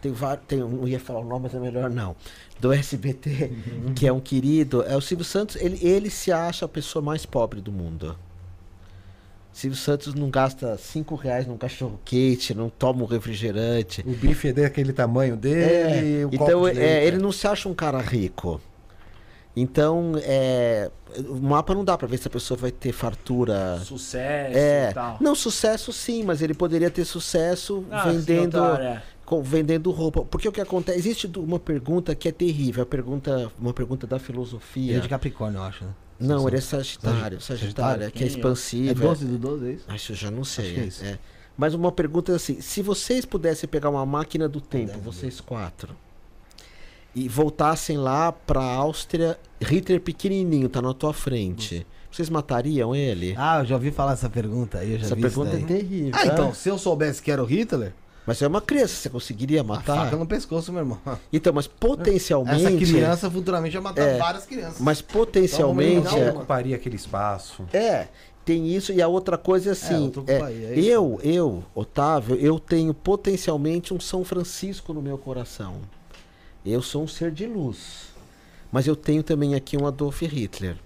Tem 0.00 0.12
vários. 0.12 0.46
Tem, 0.46 0.58
não 0.60 0.86
ia 0.88 0.98
falar 0.98 1.20
o 1.20 1.24
nome, 1.24 1.44
mas 1.44 1.54
é 1.54 1.60
melhor 1.60 1.90
não. 1.90 2.16
Do 2.60 2.72
SBT, 2.72 3.52
que 3.94 4.06
é 4.06 4.12
um 4.12 4.20
querido. 4.20 4.82
É 4.82 4.96
o 4.96 5.00
Silvio 5.00 5.24
Santos, 5.24 5.56
ele, 5.56 5.78
ele 5.82 6.08
se 6.08 6.32
acha 6.32 6.64
a 6.64 6.68
pessoa 6.68 7.04
mais 7.04 7.26
pobre 7.26 7.60
do 7.60 7.72
mundo. 7.72 8.16
Silvio 9.52 9.78
Santos 9.78 10.14
não 10.14 10.30
gasta 10.30 10.76
cinco 10.78 11.14
reais 11.14 11.46
num 11.46 11.58
cachorro 11.58 12.00
quente, 12.04 12.54
não 12.54 12.70
toma 12.70 13.02
um 13.02 13.06
refrigerante. 13.06 14.02
O 14.06 14.12
bife 14.14 14.48
é 14.48 14.52
daquele 14.52 14.92
tamanho 14.92 15.36
dele. 15.36 16.20
É, 16.22 16.26
o 16.26 16.30
então 16.32 16.60
copo 16.62 16.70
de 16.72 16.80
é, 16.80 17.04
ele 17.06 17.18
não 17.18 17.30
se 17.30 17.46
acha 17.46 17.68
um 17.68 17.74
cara 17.74 17.98
rico. 18.00 18.60
Então, 19.54 20.14
é, 20.22 20.90
o 21.28 21.34
mapa 21.36 21.74
não 21.74 21.84
dá 21.84 21.98
pra 21.98 22.08
ver 22.08 22.16
se 22.16 22.26
a 22.26 22.30
pessoa 22.30 22.56
vai 22.56 22.70
ter 22.70 22.90
fartura. 22.92 23.78
Sucesso 23.84 24.56
É, 24.56 24.88
e 24.90 24.94
tal. 24.94 25.18
não, 25.20 25.34
sucesso 25.34 25.92
sim, 25.92 26.22
mas 26.24 26.40
ele 26.40 26.54
poderia 26.54 26.90
ter 26.90 27.04
sucesso 27.04 27.84
Ah, 27.90 28.04
vendendo, 28.08 28.58
com- 29.26 29.42
vendendo 29.42 29.90
roupa. 29.90 30.24
Porque 30.24 30.48
o 30.48 30.52
que 30.52 30.60
acontece? 30.62 30.98
Existe 30.98 31.30
uma 31.36 31.58
pergunta 31.58 32.14
que 32.14 32.26
é 32.28 32.32
terrível, 32.32 32.82
a 32.82 32.86
pergunta, 32.86 33.52
uma 33.60 33.74
pergunta 33.74 34.06
da 34.06 34.16
Ele 34.16 34.24
filosofia. 34.24 34.96
é 34.96 35.00
de 35.00 35.08
Capricórnio, 35.10 35.58
eu 35.58 35.64
acho, 35.64 35.84
né? 35.84 35.90
Não, 36.22 36.46
ele 36.48 36.56
é 36.56 36.60
Sagitário, 36.60 37.40
Sagitário, 37.40 38.00
que 38.02 38.06
é 38.06 38.10
Quem 38.10 38.22
é? 38.22 38.24
É 38.24 38.28
expansivo. 38.28 38.94
12 39.00 39.24
do 39.26 39.38
12, 39.38 39.66
é 39.66 39.72
isso? 39.72 39.84
Acho, 39.88 40.12
eu 40.12 40.16
já 40.16 40.30
não 40.30 40.44
sei. 40.44 40.64
Acho 40.66 40.74
que 40.74 40.80
é 40.80 40.84
isso. 40.84 41.04
é. 41.04 41.18
Mas 41.56 41.74
uma 41.74 41.92
pergunta 41.92 42.32
é 42.32 42.36
assim: 42.36 42.60
se 42.60 42.80
vocês 42.82 43.24
pudessem 43.24 43.68
pegar 43.68 43.90
uma 43.90 44.06
máquina 44.06 44.48
do 44.48 44.60
tempo, 44.60 44.98
vocês 45.00 45.40
quatro, 45.40 45.94
e 47.14 47.28
voltassem 47.28 47.98
lá 47.98 48.32
pra 48.32 48.62
Áustria, 48.62 49.38
Hitler 49.60 50.00
pequenininho, 50.00 50.68
tá 50.68 50.80
na 50.80 50.94
tua 50.94 51.12
frente, 51.12 51.86
vocês 52.10 52.30
matariam 52.30 52.96
ele? 52.96 53.34
Ah, 53.36 53.60
eu 53.60 53.66
já 53.66 53.74
ouvi 53.74 53.90
falar 53.90 54.12
essa 54.12 54.30
pergunta 54.30 54.78
aí, 54.78 54.92
eu 54.92 54.98
já 54.98 55.06
Essa 55.06 55.14
vi 55.14 55.20
pergunta 55.22 55.50
é 55.50 55.58
isso 55.58 55.66
daí. 55.66 55.78
terrível. 55.78 56.12
Ah, 56.14 56.26
então, 56.26 56.54
se 56.54 56.68
eu 56.70 56.78
soubesse 56.78 57.20
que 57.22 57.30
era 57.30 57.42
o 57.42 57.46
Hitler, 57.46 57.92
Mas 58.26 58.38
você 58.38 58.44
é 58.44 58.48
uma 58.48 58.60
criança, 58.60 58.94
você 58.94 59.10
conseguiria 59.10 59.62
a 59.62 59.64
matar? 59.64 60.04
faca 60.04 60.16
no 60.16 60.26
pescoço, 60.26 60.72
meu 60.72 60.82
irmão. 60.82 60.98
Então, 61.32 61.52
mas 61.52 61.66
potencialmente. 61.66 62.64
Essa 62.66 62.76
criança 62.76 63.30
futuramente 63.30 63.72
vai 63.74 63.82
matar 63.82 64.02
É. 64.02 64.18
várias 64.18 64.46
crianças. 64.46 64.80
Mas 64.80 65.00
Então, 65.00 65.12
potencialmente. 65.20 66.04
vamos 66.06 66.12
Não 66.12 66.18
é- 66.18 66.30
ocuparia 66.30 66.76
aquele 66.76 66.94
espaço. 66.96 67.64
É, 67.72 68.06
tem 68.44 68.68
isso. 68.68 68.92
E 68.92 69.02
a 69.02 69.08
outra 69.08 69.36
coisa 69.36 69.70
é 69.70 69.72
assim: 69.72 70.12
é, 70.28 70.38
país, 70.38 70.62
é 70.64 70.78
eu, 70.78 71.18
eu, 71.24 71.64
Otávio, 71.74 72.36
eu 72.36 72.60
tenho 72.60 72.94
potencialmente 72.94 73.92
um 73.92 73.98
São 73.98 74.24
Francisco 74.24 74.92
no 74.92 75.02
meu 75.02 75.18
coração. 75.18 75.76
Eu 76.64 76.80
sou 76.80 77.02
um 77.02 77.08
ser 77.08 77.32
de 77.32 77.46
luz. 77.46 78.12
Mas 78.70 78.86
eu 78.86 78.94
tenho 78.96 79.22
também 79.24 79.54
aqui 79.56 79.76
um 79.76 79.86
Adolf 79.86 80.22
Hitler. 80.22 80.76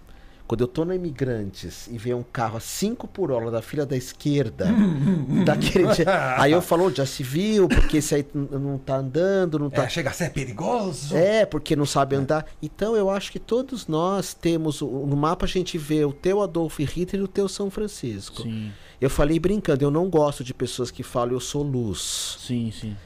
Quando 0.47 0.61
eu 0.61 0.69
tô 0.69 0.85
na 0.85 0.95
Imigrantes 0.95 1.89
e 1.91 1.99
vem 1.99 2.15
um 2.15 2.23
carro 2.23 2.57
a 2.57 2.61
5 2.61 3.09
por 3.09 3.33
hora 3.33 3.51
da 3.51 3.61
fila 3.61 3.85
da 3.85 3.97
esquerda, 3.97 4.67
daquele 5.45 5.89
dia, 5.93 6.07
aí 6.41 6.53
eu 6.53 6.63
falo, 6.63 6.85
"Ô, 6.87 6.91
já 6.91 7.05
se 7.05 7.23
viu, 7.23 7.69
porque 7.69 7.97
esse 7.97 8.15
aí 8.15 8.25
não 8.33 8.79
tá 8.79 8.97
andando, 8.99 9.59
não 9.59 9.69
tá. 9.71 9.85
É, 9.85 9.89
chega 9.89 10.11
a 10.11 10.13
ser 10.13 10.31
perigoso. 10.31 11.17
É, 11.17 11.45
porque 11.45 11.75
não 11.75 11.85
sabe 11.87 12.15
andar. 12.15 12.47
Então 12.63 12.95
eu 12.97 13.11
acho 13.11 13.33
que 13.33 13.39
todos 13.41 13.87
nós 13.89 14.35
temos. 14.35 14.81
o- 14.83 15.07
No 15.07 15.17
mapa 15.17 15.47
a 15.47 15.49
gente 15.49 15.77
vê 15.79 16.05
o 16.05 16.13
teu 16.13 16.41
Adolf 16.43 16.79
Hitler 16.79 17.23
e 17.23 17.25
o 17.25 17.29
teu 17.29 17.49
São 17.49 17.71
Francisco. 17.71 18.43
Sim, 18.43 18.71
Eu 19.01 19.11
falei 19.11 19.39
brincando, 19.39 19.85
eu 19.85 19.91
não 19.91 20.09
gosto 20.09 20.43
de 20.45 20.55
pessoas 20.55 20.91
que 20.91 21.03
falam 21.03 21.35
eu 21.35 21.41
sou 21.41 21.63
luz. 21.63 22.37
sim, 22.41 22.71
sim. 22.71 22.97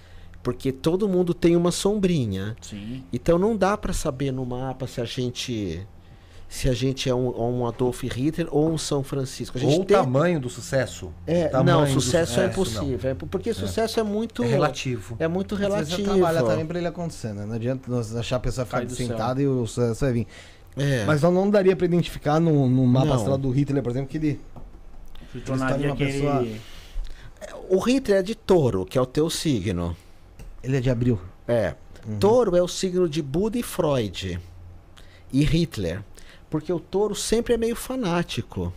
Porque 0.43 0.73
todo 0.73 1.07
mundo 1.09 1.35
tem 1.35 1.55
uma 1.57 1.71
sombrinha. 1.71 2.57
Sim. 2.63 3.03
Então 3.13 3.39
não 3.39 3.55
dá 3.57 3.77
pra 3.77 3.93
saber 3.93 4.31
no 4.33 4.45
mapa 4.47 4.87
se 4.87 5.01
a 5.01 5.05
gente. 5.05 5.87
Se 6.53 6.69
a 6.69 6.73
gente 6.75 7.09
é 7.09 7.15
um, 7.15 7.61
um 7.61 7.65
Adolf 7.67 8.03
Hitler 8.03 8.49
ou 8.51 8.73
um 8.73 8.77
São 8.77 9.05
Francisco. 9.05 9.57
A 9.57 9.61
gente 9.61 9.73
Ou 9.73 9.83
o 9.83 9.85
tem- 9.85 9.97
tamanho 9.97 10.41
do 10.41 10.51
sucesso. 10.51 11.13
É, 11.25 11.47
tamanho 11.47 11.79
não, 11.79 11.85
do 11.85 12.01
sucesso 12.01 12.41
é 12.41 12.43
não. 12.43 12.51
impossível. 12.51 13.11
É, 13.11 13.15
porque 13.15 13.55
sucesso 13.55 14.01
é 14.01 14.03
muito. 14.03 14.43
É 14.43 14.47
relativo. 14.49 15.15
É 15.21 15.29
muito 15.29 15.55
relativo. 15.55 15.97
Você 15.99 16.03
trabalha 16.03 16.43
também 16.43 16.67
pra 16.67 16.79
ele 16.79 16.89
acontecer, 16.89 17.33
né? 17.33 17.47
Não 17.47 17.55
adianta 17.55 17.89
nós 17.89 18.15
achar 18.17 18.35
a 18.37 18.41
pessoa 18.41 18.65
ficar 18.67 18.85
do 18.85 18.93
sentada 18.97 19.41
e 19.41 19.47
o 19.47 19.65
sucesso 19.65 20.01
vai 20.05 20.13
vir. 20.13 20.27
É. 20.77 21.05
Mas 21.05 21.23
não, 21.23 21.31
não 21.31 21.49
daria 21.49 21.77
pra 21.77 21.87
identificar 21.87 22.41
no, 22.41 22.69
no 22.69 22.85
mapa 22.85 23.07
Não. 23.07 23.15
astral 23.15 23.39
do 23.39 23.49
Hitler, 23.51 23.81
por 23.81 23.91
exemplo, 23.93 24.09
que 24.09 24.17
ele. 24.17 24.41
Se 25.33 25.39
tornaria 25.39 25.87
uma 25.87 25.95
aquele... 25.95 26.13
pessoa- 26.13 26.47
O 27.69 27.79
Hitler 27.79 28.19
é 28.19 28.23
de 28.23 28.35
touro, 28.35 28.85
que 28.85 28.99
é 28.99 29.01
o 29.01 29.07
teu 29.07 29.31
signo. 29.31 29.97
Ele 30.65 30.77
é 30.77 30.81
de 30.81 30.91
abril. 30.91 31.21
É. 31.47 31.75
Touro 32.19 32.57
é 32.57 32.63
o 32.63 32.67
signo 32.69 33.09
de 33.09 33.23
Buda 33.23 33.57
e 33.57 33.63
Freud. 33.63 34.41
E 35.33 35.45
Hitler. 35.45 36.03
Porque 36.51 36.73
o 36.73 36.81
touro 36.81 37.15
sempre 37.15 37.55
é 37.55 37.57
meio 37.57 37.77
fanático. 37.77 38.73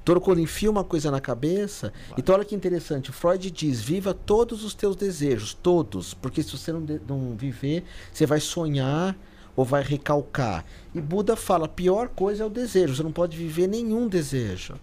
O 0.00 0.04
touro, 0.04 0.20
quando 0.20 0.40
enfia 0.40 0.68
uma 0.70 0.82
coisa 0.82 1.10
na 1.12 1.20
cabeça. 1.20 1.92
Então, 2.18 2.34
olha 2.34 2.44
que 2.44 2.54
interessante. 2.56 3.10
O 3.10 3.12
Freud 3.12 3.50
diz: 3.52 3.80
viva 3.80 4.12
todos 4.12 4.64
os 4.64 4.74
teus 4.74 4.96
desejos, 4.96 5.54
todos. 5.54 6.12
Porque 6.12 6.42
se 6.42 6.50
você 6.58 6.72
não, 6.72 6.84
não 7.08 7.36
viver, 7.36 7.84
você 8.12 8.26
vai 8.26 8.40
sonhar 8.40 9.16
ou 9.54 9.64
vai 9.64 9.82
recalcar. 9.82 10.64
E 10.92 11.00
Buda 11.00 11.36
fala: 11.36 11.66
a 11.66 11.68
pior 11.68 12.08
coisa 12.08 12.42
é 12.42 12.46
o 12.46 12.50
desejo. 12.50 12.96
Você 12.96 13.02
não 13.04 13.12
pode 13.12 13.36
viver 13.36 13.68
nenhum 13.68 14.08
desejo. 14.08 14.74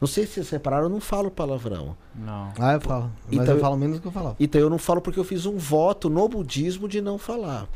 Não 0.00 0.06
sei 0.06 0.26
se 0.26 0.34
vocês 0.34 0.50
repararam, 0.50 0.84
eu 0.84 0.90
não 0.90 1.00
falo 1.00 1.28
palavrão. 1.30 1.96
Não. 2.14 2.52
Ah, 2.56 2.74
eu 2.74 2.80
falo. 2.80 3.10
Mas 3.26 3.40
Então- 3.42 3.54
eu 3.54 3.60
falo 3.60 3.76
menos 3.76 3.96
do 3.96 4.02
que 4.02 4.06
eu 4.06 4.12
falava. 4.12 4.36
Então 4.38 4.60
eu 4.60 4.70
não 4.70 4.78
falo 4.78 5.00
porque 5.00 5.18
eu 5.18 5.24
fiz 5.24 5.44
um 5.46 5.56
voto 5.56 6.08
no 6.10 6.28
budismo 6.28 6.86
de 6.86 7.00
não 7.00 7.18
falar. 7.18 7.66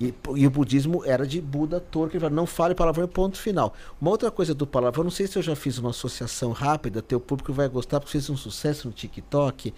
E, 0.00 0.12
e 0.34 0.46
o 0.46 0.50
budismo 0.50 1.02
era 1.04 1.26
de 1.26 1.40
Buda 1.40 1.80
Touro, 1.80 2.10
que 2.10 2.16
ele 2.16 2.22
fala, 2.22 2.34
não 2.34 2.46
fale 2.46 2.74
palavrão 2.74 3.08
ponto 3.08 3.38
final. 3.38 3.74
Uma 4.00 4.10
outra 4.10 4.30
coisa 4.30 4.54
do 4.54 4.66
palavrão, 4.66 5.04
não 5.04 5.10
sei 5.10 5.26
se 5.26 5.38
eu 5.38 5.42
já 5.42 5.56
fiz 5.56 5.78
uma 5.78 5.90
associação 5.90 6.52
rápida, 6.52 7.00
teu 7.00 7.18
público 7.18 7.52
vai 7.52 7.68
gostar, 7.68 8.00
porque 8.00 8.12
fez 8.12 8.28
um 8.28 8.36
sucesso 8.36 8.88
no 8.88 8.92
TikTok, 8.92 9.72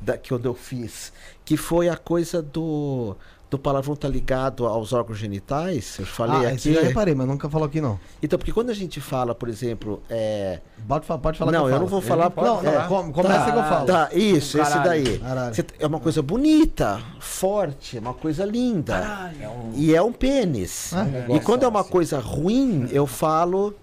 da, 0.00 0.18
que 0.18 0.32
eu 0.32 0.38
fiz, 0.54 1.12
que 1.44 1.56
foi 1.56 1.88
a 1.88 1.96
coisa 1.96 2.42
do, 2.42 3.16
do 3.50 3.58
palavrão 3.58 3.96
tá 3.96 4.06
ligado 4.08 4.64
aos 4.64 4.92
órgãos 4.92 5.18
genitais. 5.18 5.98
Eu 5.98 6.06
falei 6.06 6.46
ah, 6.46 6.52
aqui. 6.52 6.68
eu 6.68 6.74
já 6.74 6.82
reparei, 6.82 7.14
mas 7.16 7.26
nunca 7.26 7.50
falou 7.50 7.66
aqui 7.66 7.80
não. 7.80 7.98
Então, 8.22 8.38
porque 8.38 8.52
quando 8.52 8.70
a 8.70 8.74
gente 8.74 9.00
fala, 9.00 9.34
por 9.34 9.48
exemplo, 9.48 10.00
é, 10.08 10.60
Pode, 10.86 11.04
pode 11.04 11.38
falar 11.38 11.50
Não, 11.50 11.64
que 11.64 11.70
eu 11.70 11.74
eu 11.74 11.80
não 11.80 11.86
vou 11.86 12.00
falar- 12.00 12.32
Não, 12.36 12.62
não, 12.62 12.80
é. 12.80 12.86
com- 12.86 13.12
começa 13.12 13.50
que 13.50 13.58
eu 13.58 13.64
falo. 13.64 13.86
Tá, 13.86 14.08
isso, 14.12 14.58
esse 14.60 14.70
Caralho. 14.72 15.04
daí. 15.04 15.18
Caralho. 15.18 15.54
É 15.80 15.86
uma 15.86 15.98
coisa 16.00 16.22
bonita, 16.22 17.02
forte, 17.18 17.96
é 17.96 18.00
uma 18.00 18.14
coisa 18.14 18.44
linda. 18.44 19.32
E 19.74 19.94
é 19.94 20.00
um 20.00 20.12
pênis. 20.12 20.92
Ah, 20.94 21.06
e 21.34 21.40
quando 21.40 21.64
é 21.64 21.68
uma 21.68 21.82
coisa 21.82 22.20
ruim, 22.20 22.88
eu 22.92 23.06
falo 23.06 23.74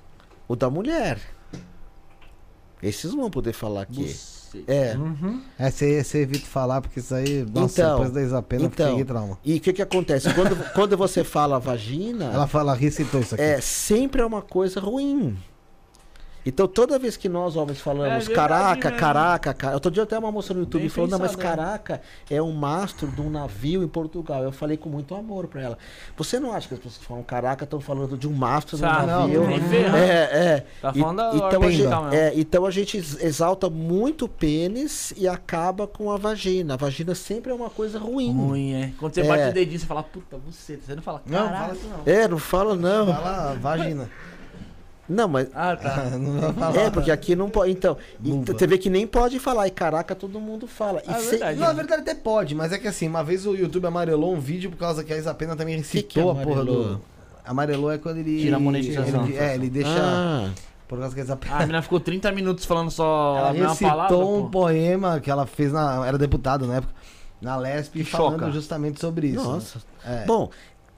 o 0.47 0.55
da 0.55 0.69
mulher. 0.69 1.19
Esses 2.81 3.11
não 3.11 3.21
vão 3.21 3.29
poder 3.29 3.53
falar 3.53 3.81
aqui. 3.81 4.15
É. 4.67 4.95
É, 5.59 5.69
você 5.71 6.03
você 6.03 6.19
evita 6.19 6.45
falar, 6.45 6.81
porque 6.81 6.99
isso 6.99 7.13
aí, 7.13 7.45
nossa, 7.53 7.81
Então, 7.81 7.91
depois 7.97 8.11
da 8.11 8.21
Isapena, 8.21 8.65
então. 8.65 8.89
fiquei 8.89 9.05
trauma. 9.05 9.37
E 9.43 9.57
o 9.57 9.59
que 9.61 9.73
que 9.73 9.81
acontece? 9.81 10.33
Quando, 10.33 10.55
quando 10.73 10.95
você 10.97 11.23
fala 11.23 11.59
vagina, 11.59 12.25
Ela 12.25 12.47
fala, 12.47 12.73
recitou 12.73 13.21
isso 13.21 13.35
aqui. 13.35 13.43
é 13.43 13.59
sempre 13.61 14.21
é 14.21 14.25
uma 14.25 14.41
coisa 14.41 14.79
ruim. 14.79 15.37
Então 16.47 16.65
toda 16.67 16.97
vez 16.97 17.17
que 17.17 17.27
nós 17.27 17.55
homens 17.57 17.79
falamos 17.81 18.05
É 18.13 18.17
verdade 18.19 18.33
caraca, 18.35 18.89
mesmo. 18.89 18.99
caraca, 18.99 19.53
cara. 19.53 19.73
Outro 19.73 19.91
dia 19.91 20.03
até 20.03 20.17
uma 20.17 20.31
moça 20.31 20.53
no 20.53 20.61
YouTube 20.61 20.79
Bem 20.81 20.89
falou, 20.89 21.09
não, 21.09 21.19
mas 21.19 21.35
pensado, 21.35 21.57
né? 21.57 21.63
caraca, 21.63 22.01
é 22.29 22.41
um 22.41 22.53
mastro 22.53 23.07
de 23.09 23.19
um 23.21 23.29
navio 23.29 23.83
em 23.83 23.87
Portugal. 23.87 24.41
Eu 24.43 24.51
falei 24.53 24.77
com 24.77 24.87
muito 24.87 25.13
amor 25.13 25.47
pra 25.47 25.61
ela. 25.61 25.77
Você 26.15 26.39
não 26.39 26.53
acha 26.53 26.67
que 26.69 26.73
as 26.75 26.79
pessoas 26.79 26.97
que 26.99 27.05
falam 27.05 27.21
caraca 27.23 27.65
estão 27.65 27.81
falando 27.81 28.17
de 28.17 28.27
um 28.27 28.33
mastro 28.33 28.77
de 28.77 28.83
um 28.83 28.87
Sabe, 28.87 29.05
navio? 29.07 29.41
não, 29.41 29.47
nem 29.49 29.59
ferrando. 29.61 29.97
é, 29.97 30.21
é. 30.55 30.65
Tá 30.81 30.91
E- 30.95 30.99
falando 30.99 31.17
da 31.17 31.31
então, 31.35 31.61
a 31.63 31.69
gente, 31.71 32.15
é, 32.15 32.33
então 32.35 32.65
a 32.65 32.71
gente 32.71 32.97
ex- 32.97 33.21
exalta 33.21 33.69
muito 33.69 34.25
o 34.25 34.29
pênis 34.29 35.13
e 35.17 35.27
acaba 35.27 35.85
com 35.85 36.09
a 36.11 36.17
vagina. 36.17 36.75
A 36.75 36.77
vagina 36.77 37.13
sempre 37.13 37.51
é 37.51 37.53
uma 37.55 37.69
coisa 37.69 37.99
ruim. 37.99 38.31
Ruim, 38.31 38.73
é. 38.73 38.91
Quando 38.97 39.13
você 39.13 39.21
É. 39.21 39.27
bate 39.27 39.49
o 39.49 39.53
dedinho, 39.53 39.79
você 39.79 39.85
fala, 39.85 40.01
puta, 40.03 40.37
você. 40.45 40.77
Você 40.77 40.95
não 40.95 41.01
fala, 41.01 41.21
Não, 41.25 41.39
caralho. 41.45 41.57
fala 41.59 41.73
isso 41.73 41.87
não. 41.89 42.13
É, 42.13 42.27
não 42.27 42.37
fala 42.37 42.75
não. 42.75 43.07
Fala 43.13 43.53
vagina. 43.59 44.09
Não, 45.09 45.27
mas 45.27 45.47
Ah, 45.53 45.75
tá. 45.75 46.03
não 46.19 46.41
vai 46.41 46.53
falar. 46.53 46.75
É, 46.81 46.89
porque 46.89 47.11
aqui 47.11 47.35
não 47.35 47.49
pode. 47.49 47.71
Então, 47.71 47.97
e 48.23 48.31
você 48.31 48.67
vê 48.67 48.77
que 48.77 48.89
nem 48.89 49.07
pode 49.07 49.39
falar. 49.39 49.67
E 49.67 49.71
caraca, 49.71 50.13
todo 50.13 50.39
mundo 50.39 50.67
fala. 50.67 51.01
E 51.07 51.09
Ah, 51.09 51.17
é 51.17 51.19
se- 51.19 51.29
verdade. 51.31 51.59
Não, 51.59 51.67
na 51.67 51.73
verdade 51.73 52.01
até 52.01 52.13
pode, 52.15 52.53
mas 52.53 52.71
é 52.73 52.77
que 52.77 52.87
assim, 52.87 53.07
uma 53.07 53.23
vez 53.23 53.45
o 53.45 53.55
YouTube 53.55 53.85
amarelou 53.87 54.33
um 54.33 54.39
vídeo 54.39 54.69
por 54.69 54.77
causa 54.77 55.03
que 55.03 55.13
a 55.13 55.17
Isapena 55.17 55.55
também 55.55 55.75
que 55.75 55.81
recitou 55.81 56.35
é 56.37 56.41
a 56.41 56.43
porra 56.45 56.65
do. 56.65 57.01
Amarelou 57.45 57.91
é 57.91 57.97
quando 57.97 58.17
ele. 58.17 58.39
Tira 58.41 58.57
a 58.57 58.59
monetização. 58.59 59.25
Ele, 59.25 59.37
é, 59.37 59.55
ele 59.55 59.69
deixa. 59.69 59.89
Ah, 59.97 60.49
Por 60.87 60.99
causa 60.99 61.13
que 61.15 61.21
a 61.21 61.23
Isapena. 61.23 61.55
A 61.55 61.59
menina 61.59 61.81
ficou 61.81 61.99
30 61.99 62.31
minutos 62.33 62.65
falando 62.65 62.91
só 62.91 63.37
Ela 63.37 63.49
a 63.49 63.53
mesma 63.53 63.69
recitou 63.69 63.89
palavra. 63.89 64.17
um 64.17 64.41
pô. 64.43 64.49
poema 64.49 65.19
que 65.21 65.31
ela 65.31 65.45
fez 65.45 65.71
na. 65.71 66.05
Era 66.05 66.17
deputada 66.17 66.65
na 66.67 66.75
época. 66.75 66.93
Na 67.41 67.55
Lesp, 67.55 67.93
Que 67.93 68.03
falando 68.03 68.39
choca. 68.39 68.51
justamente 68.51 68.99
sobre 68.99 69.27
isso. 69.27 69.43
nossa. 69.43 69.77
né? 70.03 70.23
É. 70.23 70.25
Bom, 70.25 70.49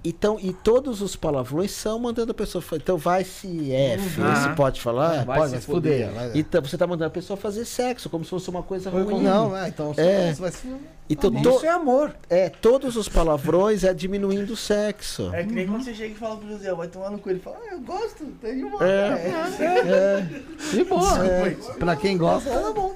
então, 0.04 0.38
e 0.42 0.54
todos 0.54 1.02
os 1.02 1.16
palavrões 1.16 1.72
são 1.72 2.00
mandando 2.00 2.32
a 2.32 2.34
pessoa. 2.34 2.64
Então 2.74 2.98
vai 2.98 3.24
se 3.24 3.72
F, 3.72 4.22
Uhum. 4.22 4.34
esse 4.34 4.50
pode 4.56 4.82
falar? 4.82 5.26
Vai 5.26 5.40
pode, 5.40 5.52
se 5.56 5.62
fuder. 5.62 6.10
vai- 6.12 6.32
Então 6.36 6.62
você 6.62 6.78
tá 6.78 6.88
mandando 6.88 7.08
a 7.08 7.10
pessoa 7.10 7.36
fazer 7.36 7.66
sexo, 7.66 8.10
como 8.10 8.24
se 8.24 8.30
fosse 8.30 8.50
uma 8.50 8.64
coisa 8.64 8.90
ruim. 8.90 9.22
Não, 9.22 9.56
é, 9.58 9.68
então 9.68 9.94
É. 9.98 10.34
você 10.34 10.42
vai 10.42 10.52
se. 10.52 10.74
Então, 11.12 11.34
Isso 11.34 11.60
to- 11.62 11.66
é 11.66 11.70
amor. 11.70 12.16
é, 12.30 12.50
todos 12.50 12.96
os 12.96 13.10
palavrões 13.10 13.84
é 13.84 13.92
diminuindo 13.96 14.54
o 14.54 14.56
sexo. 14.56 15.32
É 15.34 15.44
que 15.44 15.52
nem 15.52 15.66
quando 15.66 15.84
você 15.84 15.94
chega 15.96 16.14
e 16.14 16.16
fala 16.16 16.38
pro 16.38 16.48
José, 16.48 16.72
vai 16.74 16.88
tomar 16.88 17.10
no 17.10 17.18
cu. 17.18 17.32
Ele 17.32 17.40
fala, 17.40 17.58
ah, 17.68 17.74
eu 17.74 17.80
gosto, 17.82 18.24
tem 18.40 18.64
uma. 18.64 18.78
É. 18.86 20.26
De 20.72 20.84
boa. 20.84 21.26
É, 21.26 21.50
pra 21.80 21.96
quem 21.96 22.18
gosta, 22.18 22.50
tá 22.50 22.72
bom. 22.72 22.96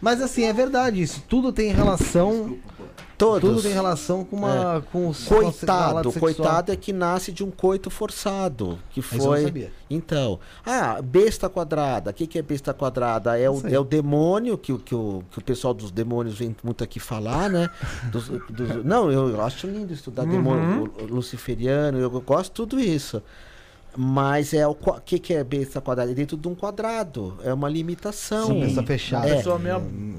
Mas 0.00 0.20
assim, 0.20 0.44
é 0.44 0.52
verdade 0.52 1.00
isso. 1.00 1.22
Tudo 1.28 1.52
tem 1.52 1.70
relação. 1.72 2.56
Todos. 3.22 3.50
Tudo 3.50 3.62
tem 3.62 3.72
relação 3.72 4.24
com 4.24 4.36
uma. 4.36 4.78
Os 4.78 4.84
com 4.86 5.12
Coitado, 5.34 6.12
coitado 6.12 6.72
é 6.72 6.76
que 6.76 6.92
nasce 6.92 7.30
de 7.30 7.44
um 7.44 7.50
coito 7.50 7.88
forçado. 7.90 8.78
Que 8.90 9.00
Isso 9.00 9.14
eu 9.14 9.18
não 9.18 9.24
foi. 9.26 9.42
sabia. 9.44 9.72
Então, 9.88 10.40
ah, 10.66 11.00
besta 11.02 11.48
quadrada. 11.48 12.10
O 12.10 12.14
que, 12.14 12.26
que 12.26 12.38
é 12.38 12.42
besta 12.42 12.74
quadrada? 12.74 13.38
É 13.38 13.48
o, 13.48 13.62
é 13.68 13.78
o 13.78 13.84
demônio, 13.84 14.58
que, 14.58 14.72
o- 14.72 14.78
que, 14.78 14.94
o, 14.94 15.22
que 15.30 15.38
o 15.38 15.42
pessoal 15.42 15.72
dos 15.72 15.90
demônios 15.90 16.36
vem 16.38 16.56
muito 16.64 16.82
aqui 16.82 16.98
falar, 16.98 17.48
né? 17.48 17.68
Dos- 18.10 18.28
dos- 18.28 18.84
não, 18.84 19.10
eu, 19.12 19.40
acho 19.42 19.66
lindo 19.66 19.92
estudar 19.92 20.24
Uhum. 20.24 20.30
demônio 20.30 20.92
luciferiano, 21.08 21.98
eu 21.98 22.10
gosto 22.20 22.46
de 22.50 22.52
tudo 22.52 22.80
isso. 22.80 23.22
Mas 23.96 24.54
é 24.54 24.66
o 24.66 24.74
que, 24.74 25.18
que 25.18 25.34
é 25.34 25.44
besta 25.44 25.80
quadrada? 25.80 26.10
É 26.10 26.14
dentro 26.14 26.36
de 26.36 26.48
um 26.48 26.54
quadrado. 26.54 27.38
É 27.44 27.52
uma 27.52 27.68
limitação. 27.68 28.46
Sim, 28.46 28.86
fechada. 28.86 29.28
É. 29.28 29.42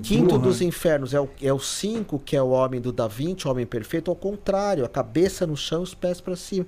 Quinto 0.04 0.38
dos 0.38 0.62
infernos 0.62 1.14
é 1.14 1.20
o, 1.20 1.28
é 1.42 1.52
o 1.52 1.60
cinco, 1.60 2.20
que 2.20 2.36
é 2.36 2.42
o 2.42 2.50
homem 2.50 2.80
do 2.80 2.92
Da 2.92 3.08
Vinci, 3.08 3.48
o 3.48 3.52
homem 3.52 3.66
perfeito, 3.66 4.12
ao 4.12 4.16
contrário, 4.16 4.86
a 4.86 4.90
cabeça 4.90 5.48
no 5.48 5.58
chão, 5.58 5.82
os 5.82 5.96
pés 5.96 6.22
para 6.22 6.36
cima. 6.36 6.68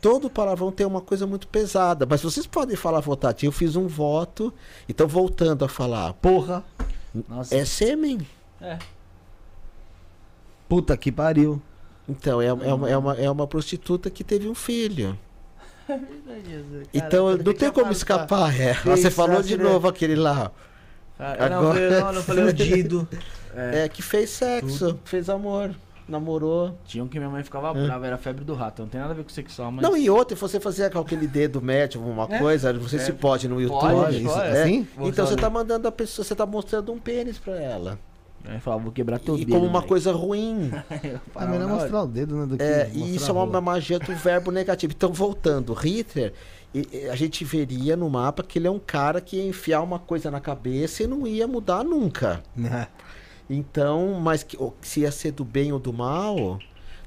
Todo 0.00 0.28
palavrão 0.28 0.70
tem 0.70 0.84
uma 0.84 1.00
coisa 1.00 1.26
muito 1.26 1.46
pesada, 1.48 2.04
mas 2.08 2.22
vocês 2.22 2.46
podem 2.46 2.76
falar 2.76 3.00
votativo. 3.00 3.48
Eu 3.48 3.52
fiz 3.52 3.76
um 3.76 3.86
voto, 3.86 4.52
então 4.88 5.06
voltando 5.06 5.64
a 5.64 5.68
falar, 5.68 6.12
Porra. 6.14 6.64
Nossa. 7.28 7.54
é 7.54 7.64
sêmen. 7.64 8.26
É. 8.60 8.78
Puta 10.68 10.96
que 10.96 11.12
pariu. 11.12 11.62
Então, 12.08 12.42
é, 12.42 12.46
é, 12.46 12.52
uma, 12.52 12.90
é, 12.90 12.96
uma, 12.96 13.14
é 13.14 13.30
uma 13.30 13.46
prostituta 13.46 14.10
que 14.10 14.24
teve 14.24 14.48
um 14.48 14.54
filho. 14.54 15.16
Então, 16.92 17.36
não 17.36 17.54
tem 17.54 17.70
como 17.70 17.92
escapar. 17.92 18.58
É. 18.60 18.74
Você 18.74 19.10
falou 19.10 19.42
de 19.42 19.56
novo 19.56 19.88
aquele 19.88 20.16
lá. 20.16 20.50
Ah, 21.18 21.48
não, 21.48 21.58
Agora- 21.58 21.78
eu 21.80 22.00
não, 22.00 22.12
não 22.14 22.22
falei 22.22 22.44
o 22.44 22.52
Dido. 22.52 23.08
É, 23.54 23.88
que 23.88 24.02
fez 24.02 24.30
sexo, 24.30 24.98
fez 25.04 25.28
amor, 25.28 25.70
namorou. 26.08 26.76
Tinha 26.84 27.04
um 27.04 27.08
que 27.08 27.18
minha 27.18 27.30
mãe 27.30 27.44
ficava 27.44 27.72
brava, 27.72 28.06
era 28.06 28.16
febre 28.16 28.44
do 28.44 28.54
rato. 28.54 28.82
Não 28.82 28.88
tem 28.88 29.00
nada 29.00 29.12
a 29.12 29.16
ver 29.16 29.22
com 29.22 29.28
sexual, 29.28 29.70
mas. 29.70 29.82
Não, 29.82 29.96
e 29.96 30.08
outra, 30.08 30.34
você 30.36 30.58
com 30.90 30.98
aquele 30.98 31.26
dedo 31.26 31.60
médio, 31.60 32.00
uma 32.00 32.26
coisa, 32.26 32.72
não 32.72 32.88
sei 32.88 32.98
se 32.98 33.12
pode 33.12 33.46
no 33.46 33.60
YouTube. 33.60 33.80
Pode, 33.80 34.16
isso 34.16 34.26
pode. 34.34 34.46
é 34.46 34.62
assim? 34.62 34.88
Então 35.00 35.26
você 35.26 35.36
tá 35.36 35.50
mandando 35.50 35.86
a 35.86 35.92
pessoa, 35.92 36.24
você 36.24 36.34
tá 36.34 36.46
mostrando 36.46 36.92
um 36.92 36.98
pênis 36.98 37.38
pra 37.38 37.60
ela. 37.60 37.98
Aí 38.44 38.58
falava, 38.60 38.82
vou 38.82 38.92
quebrar 38.92 39.18
teu 39.18 39.36
e 39.36 39.44
dedo. 39.44 39.52
como 39.52 39.66
uma 39.66 39.78
velho. 39.80 39.88
coisa 39.88 40.12
ruim. 40.12 40.70
É 41.36 41.46
melhor 41.46 41.68
mostrar 41.68 42.02
o 42.02 42.06
dedo, 42.06 42.36
né? 42.36 42.46
Do 42.46 42.56
que 42.56 42.62
É, 42.62 42.90
e 42.92 43.14
isso 43.16 43.30
é 43.30 43.34
uma 43.34 43.60
magia 43.60 43.98
do 43.98 44.14
verbo 44.14 44.50
negativo. 44.50 44.92
Então, 44.96 45.12
voltando, 45.12 45.72
Hitler, 45.74 46.32
e- 46.74 46.88
e 46.92 47.08
a 47.08 47.14
gente 47.14 47.44
veria 47.44 47.96
no 47.96 48.08
mapa 48.10 48.42
que 48.42 48.58
ele 48.58 48.66
é 48.66 48.70
um 48.70 48.78
cara 48.80 49.20
que 49.20 49.36
ia 49.36 49.46
enfiar 49.46 49.80
uma 49.82 49.98
coisa 49.98 50.30
na 50.30 50.40
cabeça 50.40 51.02
e 51.02 51.06
não 51.06 51.26
ia 51.26 51.46
mudar 51.46 51.84
nunca. 51.84 52.42
É. 52.64 52.86
Então, 53.48 54.14
mas 54.20 54.42
que, 54.42 54.56
se 54.80 55.00
ia 55.00 55.12
ser 55.12 55.32
do 55.32 55.44
bem 55.44 55.72
ou 55.72 55.78
do 55.78 55.92
mal, 55.92 56.58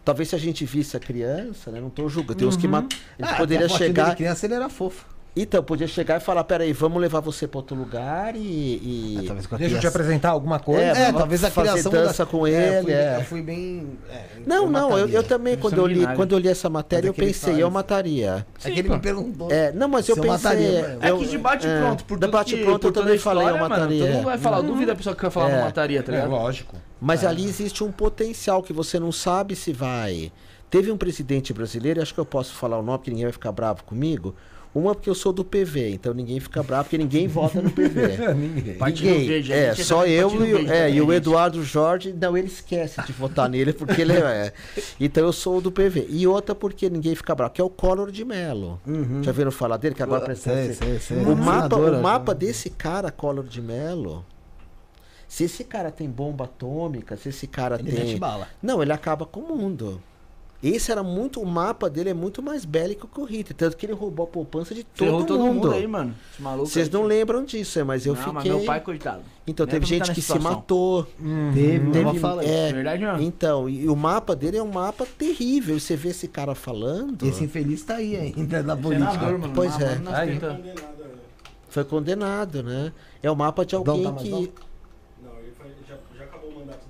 talvez 0.03 0.29
se 0.29 0.35
a 0.35 0.39
gente 0.39 0.63
visse 0.65 0.95
a 0.95 0.99
criança, 0.99 1.71
né? 1.71 1.81
Não 1.81 1.89
tô 1.89 2.07
julgando. 2.07 2.37
Tem 2.37 2.47
uns 2.47 2.55
que 2.57 2.67
matam. 2.67 2.97
Ele 3.17 3.27
Ah, 3.27 3.35
poderia 3.35 3.67
chegar. 3.69 4.15
criança, 4.15 4.45
ele 4.45 4.53
era 4.53 4.69
fofo. 4.69 5.05
Então, 5.37 5.61
podia 5.61 5.85
chegar 5.87 6.15
e 6.15 6.23
falar: 6.23 6.45
peraí, 6.45 6.71
vamos 6.71 7.01
levar 7.01 7.19
você 7.19 7.45
pra 7.45 7.59
outro 7.59 7.75
lugar 7.75 8.37
e. 8.37 8.39
e- 8.39 9.17
É, 9.19 9.27
talvez 9.27 9.47
Deixa 9.59 9.75
eu 9.75 9.79
te 9.81 9.87
apresentar 9.87 10.29
alguma 10.29 10.59
coisa. 10.59 10.81
É, 10.81 11.09
É, 11.09 11.11
talvez 11.11 11.43
a 11.43 11.51
fazer 11.51 11.71
criação 11.71 11.91
dança 11.91 12.23
da- 12.23 12.31
com 12.31 12.47
É, 12.47 12.51
ele, 12.51 12.77
eu 12.77 12.83
fui, 12.83 12.93
é. 12.93 13.15
eu 13.17 13.21
fui 13.25 13.41
bem. 13.41 13.89
é, 14.09 14.21
Não, 14.45 14.69
não, 14.69 14.83
eu, 14.83 14.89
mataria. 14.97 15.15
eu 15.17 15.23
também, 15.23 15.57
quando 15.57 15.77
eu, 15.77 15.85
li, 15.87 16.07
quando 16.15 16.31
eu 16.31 16.37
li 16.39 16.47
essa 16.47 16.69
matéria, 16.69 17.01
Mas 17.01 17.07
eu 17.07 17.11
é 17.11 17.15
que 17.15 17.21
ele 17.21 17.33
pensei, 17.33 17.61
eu 17.61 17.69
mataria. 17.69 18.47
É 18.63 18.71
que 18.71 18.79
ele 18.79 18.87
me 18.89 18.99
perguntou. 18.99 19.51
É, 19.51 19.73
não, 19.73 19.89
mas 19.89 20.07
eu 20.07 20.15
Se 20.15 20.21
eu 20.21 20.23
pensei. 20.23 20.49
mataria, 20.49 20.97
É 21.01 21.09
eu- 21.11 21.17
que 21.17 21.27
de 21.27 21.37
bate 21.37 21.67
é, 21.67 21.79
pronto, 21.81 22.05
por 22.05 22.15
de 22.17 22.21
tudo 22.21 22.31
bate 22.31 22.55
que- 22.55 22.63
pronto 22.63 22.87
eu 22.87 22.91
também 22.93 23.15
a 23.15 23.19
falei, 23.19 23.43
eu 23.43 23.47
história, 23.47 23.69
mano, 23.69 23.75
mataria. 23.81 24.05
Todo 24.05 24.13
mundo 24.15 24.25
vai 24.25 24.37
falar, 24.37 24.61
duvida 24.61 24.91
a 24.93 24.95
pessoa 24.95 25.13
que 25.15 25.21
vai 25.21 25.31
falar, 25.31 25.49
É. 25.49 25.57
não 25.57 25.65
mataria, 25.65 26.01
tá 26.01 26.11
É, 26.13 26.15
ligado? 26.15 26.31
lógico. 26.31 26.75
Mas 27.01 27.25
ali 27.25 27.43
existe 27.43 27.83
um 27.83 27.91
potencial 27.91 28.63
que 28.63 28.71
você 28.71 28.97
não 29.01 29.11
sabe 29.11 29.53
se 29.53 29.73
vai. 29.73 30.31
Teve 30.69 30.91
um 30.91 30.97
presidente 30.97 31.51
brasileiro, 31.53 32.01
acho 32.01 32.13
que 32.13 32.19
eu 32.21 32.25
posso 32.25 32.53
falar 32.53 32.79
o 32.79 32.81
nome, 32.81 32.99
porque 32.99 33.11
ninguém 33.11 33.25
vai 33.25 33.33
ficar 33.33 33.51
bravo 33.51 33.83
comigo. 33.83 34.33
Uma 34.75 34.93
porque 34.93 35.09
eu 35.09 35.15
sou 35.15 35.31
do 35.31 35.45
PV, 35.45 35.91
então 35.91 36.13
ninguém 36.13 36.37
fica 36.37 36.61
bravo, 36.61 36.83
porque 36.83 36.97
ninguém 36.97 37.29
vota 37.29 37.61
no 37.61 37.71
PV. 37.71 38.17
Ninguém. 38.35 38.77
Ninguém. 38.77 39.25
Verde, 39.25 39.53
é, 39.53 39.67
é 39.67 39.75
só 39.75 40.05
eu 40.05 40.29
e, 40.35 40.37
Verde 40.37 40.69
é, 40.69 40.91
e 40.91 41.01
o. 41.01 41.13
Eduardo 41.13 41.63
Jorge, 41.63 42.11
não, 42.11 42.35
ele 42.35 42.47
esquece 42.47 43.01
de 43.05 43.13
votar 43.13 43.47
nele, 43.47 43.71
porque 43.71 44.01
ele 44.01 44.11
é. 44.11 44.51
Então 44.99 45.23
eu 45.23 45.31
sou 45.31 45.61
do 45.61 45.71
PV. 45.71 46.07
E 46.09 46.27
outra 46.27 46.53
porque 46.53 46.89
ninguém 46.89 47.15
fica 47.15 47.33
bravo, 47.33 47.53
que 47.53 47.61
é 47.61 47.63
o 47.63 47.69
Collor 47.69 48.11
de 48.11 48.25
Mello. 48.25 48.77
Já 49.21 49.31
viram 49.31 49.49
falar 49.49 49.77
dele? 49.77 49.95
Que 49.95 50.03
agora 50.03 50.21
parece 50.25 50.41
Sei, 50.41 50.73
ser- 50.73 50.73
sei, 50.73 50.99
sei. 50.99 51.17
o 51.23 51.35
mapa, 51.37 51.77
o 51.77 52.01
mapa 52.01 52.33
já. 52.33 52.37
desse 52.39 52.69
cara, 52.69 53.09
Collor 53.11 53.45
de 53.45 53.61
Mello, 53.61 54.25
se 55.25 55.45
esse 55.45 55.63
cara 55.63 55.89
tem 55.89 56.09
bomba 56.09 56.43
atômica, 56.43 57.15
se 57.15 57.29
esse 57.29 57.47
cara 57.47 57.77
Ele 57.79 57.91
tem. 57.93 58.05
mete 58.07 58.19
bala. 58.19 58.49
Não, 58.61 58.83
ele 58.83 58.91
acaba 58.91 59.25
com 59.25 59.39
o 59.39 59.55
mundo. 59.57 60.01
Esse 60.63 60.91
era 60.91 61.03
muito. 61.03 61.39
O 61.41 61.45
mapa 61.45 61.89
dele 61.89 62.09
é 62.09 62.13
muito 62.13 62.41
mais 62.41 62.65
bélico 62.65 63.07
que 63.07 63.19
o 63.19 63.23
Hitler. 63.25 63.55
Tanto 63.55 63.77
que 63.77 63.85
ele 63.85 63.93
roubou 63.93 64.23
a 64.23 64.27
poupança 64.27 64.73
de 64.73 64.83
todo, 64.83 64.97
Ferrou 65.05 65.23
todo 65.23 65.39
mundo. 65.39 65.53
mundo 65.67 65.71
aí, 65.73 65.85
mano. 65.85 66.15
Esse 66.33 66.41
maluco 66.41 66.65
Vocês 66.67 66.87
aí, 66.87 66.93
não 66.93 67.03
lembram 67.03 67.43
disso, 67.43 67.77
é, 67.79 67.83
mas 67.83 68.05
eu 68.05 68.13
não, 68.15 68.19
fiquei. 68.21 68.33
mas 68.33 68.43
meu 68.45 68.63
pai, 68.65 68.79
coitado. 68.81 69.21
Então, 69.45 69.65
Nem 69.65 69.73
teve 69.73 69.85
gente 69.85 70.01
que 70.03 70.07
nessa 70.09 70.13
se 70.15 70.21
situação. 70.21 70.51
matou. 70.51 71.03
Teve, 71.03 71.53
Teve, 71.53 71.91
teve 71.91 72.19
fala 72.19 72.43
isso. 72.43 72.51
é, 72.53 72.73
Verdade 72.73 73.03
então, 73.23 73.69
e 73.69 73.87
o 73.87 73.95
mapa 73.95 74.35
dele 74.35 74.57
é 74.57 74.63
um 74.63 74.71
mapa 74.71 75.05
terrível. 75.17 75.77
E 75.77 75.79
Você 75.79 75.95
vê 75.95 76.09
esse 76.09 76.27
cara 76.27 76.55
falando. 76.55 77.23
Esse 77.27 77.43
infeliz 77.43 77.83
tá 77.83 77.95
aí 77.97 78.15
ainda 78.15 78.63
na 78.63 78.75
política. 78.75 79.11
Senador, 79.11 79.37
mano. 79.39 79.53
Pois 79.53 79.79
é. 79.79 79.99
Foi 81.69 81.83
condenado, 81.83 82.63
né? 82.63 82.93
É 83.21 83.29
o 83.29 83.35
mapa 83.35 83.65
de 83.65 83.75
alguém 83.75 84.03
tá 84.03 84.13
que. 84.13 84.29
Não, 84.29 84.39
ele 85.39 85.51
foi- 85.57 85.67
já, 85.87 85.95
já 86.17 86.23
acabou 86.23 86.49
o 86.51 86.59
mandato 86.59 86.59
dele 86.59 86.69
no 86.69 86.71
Senado. 86.71 86.84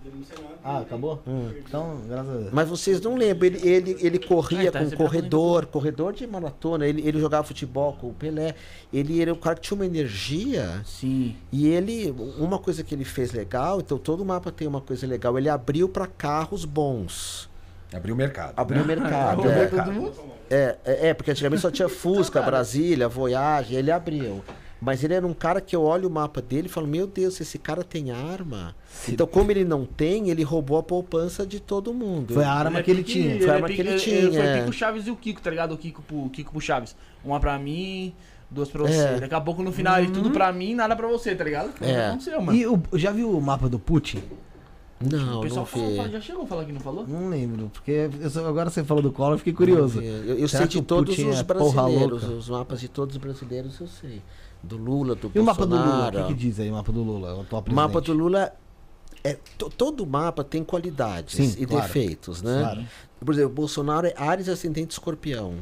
Ah, 0.64 0.80
acabou? 0.80 1.22
Então, 1.58 2.01
graças 2.08 2.30
a 2.30 2.38
Deus. 2.38 2.50
Mas 2.51 2.67
vocês 2.67 3.01
não 3.01 3.16
lembram, 3.16 3.48
ele, 3.48 3.69
ele, 3.69 3.98
ele 4.01 4.19
corria 4.19 4.69
Ah, 4.69 4.72
tá, 4.72 4.80
com 4.80 4.90
você 4.90 4.95
corredor, 4.95 5.66
corredor 5.67 6.14
de 6.14 6.25
maratona, 6.25 6.88
ele, 6.88 7.08
ele 7.08 7.19
jogava 7.19 7.43
futebol 7.43 7.93
com 7.93 8.09
o 8.09 8.14
Pelé. 8.14 8.56
Ele 8.92 9.22
era 9.22 9.32
um 9.32 9.38
cara 9.38 9.56
que 9.56 9.61
tinha 9.61 9.75
uma 9.75 9.85
energia. 9.85 10.82
Sim. 10.84 11.35
E 11.51 11.67
ele, 11.67 12.14
uma 12.38 12.58
coisa 12.58 12.84
que 12.84 12.95
ele 12.95 13.06
fez 13.06 13.32
legal, 13.32 13.80
então 13.80 13.98
todo 13.98 14.25
mapa 14.25 14.51
tem 14.51 14.67
uma 14.67 14.82
coisa 14.82 15.06
legal, 15.06 15.38
ele 15.38 15.50
abriu 15.50 15.88
para 15.88 16.08
carros 16.08 16.66
bons. 16.66 17.50
Abriu 17.93 18.16
o 18.16 18.17
mercado. 18.17 18.53
Abriu 18.58 18.84
o 18.84 18.85
mercado. 18.85 19.40
Abriu 19.40 19.51
o 19.51 19.53
é. 19.53 19.59
mercado. 19.59 20.11
É, 20.50 20.77
é, 20.84 21.08
é, 21.09 21.14
porque 21.14 21.32
antigamente 21.32 21.61
só 21.61 21.72
tinha 21.72 21.88
Fusca, 21.88 22.42
Brasília, 22.42 23.08
Voyage, 23.08 23.75
ele 23.75 23.92
abriu. 23.92 24.43
Mas 24.81 25.03
ele 25.03 25.13
era 25.13 25.25
um 25.25 25.33
cara 25.33 25.61
que 25.61 25.75
eu 25.75 25.81
olho 25.83 26.07
o 26.07 26.11
mapa 26.11 26.41
dele 26.41 26.67
e 26.67 26.69
falo, 26.69 26.85
meu 26.85 27.07
Deus, 27.07 27.39
esse 27.39 27.57
cara 27.57 27.83
tem 27.83 28.11
arma. 28.11 28.75
Então, 29.07 29.25
como 29.25 29.49
ele 29.49 29.63
não 29.63 29.85
tem, 29.85 30.29
ele 30.29 30.43
roubou 30.43 30.77
a 30.77 30.83
poupança 30.83 31.45
de 31.45 31.59
todo 31.59 31.93
mundo. 31.93 32.33
Foi 32.33 32.43
a 32.43 32.51
arma 32.51 32.83
que 32.83 32.91
ele 32.91 33.03
tinha. 33.03 33.37
Foi 33.39 33.49
a 33.49 33.53
é 33.53 33.55
arma 33.55 33.67
que 33.69 33.79
ele 33.81 33.95
tinha, 33.95 34.29
Foi 34.31 34.41
é. 34.41 34.59
Pico 34.59 34.73
Chaves 34.73 35.07
e 35.07 35.11
o 35.11 35.15
Kiko, 35.15 35.41
tá 35.41 35.49
ligado? 35.49 35.73
O 35.73 35.77
Kiko 35.77 36.01
pro, 36.01 36.29
Kiko 36.29 36.51
pro 36.51 36.61
Chaves. 36.61 36.95
Uma 37.23 37.39
pra 37.39 37.57
mim, 37.57 38.13
duas 38.51 38.69
pra 38.69 38.83
você. 38.83 38.93
É. 38.97 39.19
Daqui 39.19 39.33
a 39.33 39.41
pouco 39.41 39.63
no 39.63 39.71
final 39.71 39.97
ele 39.97 40.11
tudo 40.11 40.29
pra 40.29 40.51
mim, 40.51 40.75
nada 40.75 40.95
pra 40.95 41.07
você, 41.07 41.33
tá 41.33 41.43
ligado? 41.43 41.71
Foi 41.71 41.87
o 41.87 41.89
que 41.89 41.95
É. 41.95 42.07
aconteceu, 42.07 42.41
mano. 42.41 42.57
E 42.57 42.67
o, 42.67 42.79
já 42.93 43.11
viu 43.11 43.31
o 43.31 43.41
mapa 43.41 43.67
do 43.69 43.79
Putin? 43.79 44.21
Não, 44.99 45.19
o 45.19 45.25
não 45.35 45.41
pessoal 45.41 45.65
falou, 45.65 45.89
vi. 45.89 45.97
fala- 45.97 46.09
já 46.09 46.21
chegou 46.21 46.43
a 46.43 46.47
falar 46.47 46.65
que 46.65 46.71
não 46.71 46.79
falou? 46.79 47.05
Não 47.05 47.27
lembro, 47.29 47.69
porque 47.73 48.09
eu 48.21 48.29
só- 48.29 48.45
agora 48.47 48.69
você 48.69 48.81
falou 48.83 49.03
do 49.03 49.11
Collor, 49.11 49.33
eu 49.33 49.37
fiquei 49.37 49.51
curioso. 49.51 50.01
Eu, 50.01 50.37
eu 50.39 50.47
sei 50.47 50.61
que 50.61 50.79
de 50.79 50.81
todos 50.83 51.17
os 51.17 51.39
é 51.39 51.43
brasileiros, 51.43 52.23
os 52.23 52.49
mapas 52.49 52.79
de 52.79 52.87
todos 52.87 53.15
os 53.15 53.21
brasileiros 53.21 53.77
eu 53.79 53.87
sei. 53.87 54.21
Do 54.65 54.77
Lula, 54.77 55.15
do 55.15 55.31
E 55.33 55.39
o 55.39 55.43
mapa 55.43 55.65
do 55.65 55.75
Lula? 55.75 55.85
Bolsonaro. 55.85 56.19
O 56.19 56.27
que, 56.27 56.33
que 56.33 56.39
diz 56.39 56.59
aí 56.59 56.69
o 56.69 56.73
mapa 56.73 56.91
do 56.91 57.03
Lula? 57.03 57.35
O 57.35 57.41
atual 57.41 57.61
presidente? 57.61 57.75
mapa 57.87 58.01
do 58.01 58.13
Lula 58.13 58.53
é 59.23 59.37
to- 59.57 59.69
todo 59.69 60.05
mapa 60.05 60.43
tem 60.43 60.63
qualidades 60.63 61.35
Sim, 61.35 61.55
e 61.61 61.65
claro. 61.65 61.85
defeitos, 61.87 62.41
né? 62.41 62.59
Claro. 62.61 62.85
Por 63.23 63.33
exemplo, 63.33 63.51
Bolsonaro 63.53 64.07
é 64.07 64.13
Ares 64.17 64.49
ascendente 64.49 64.91
escorpião. 64.91 65.55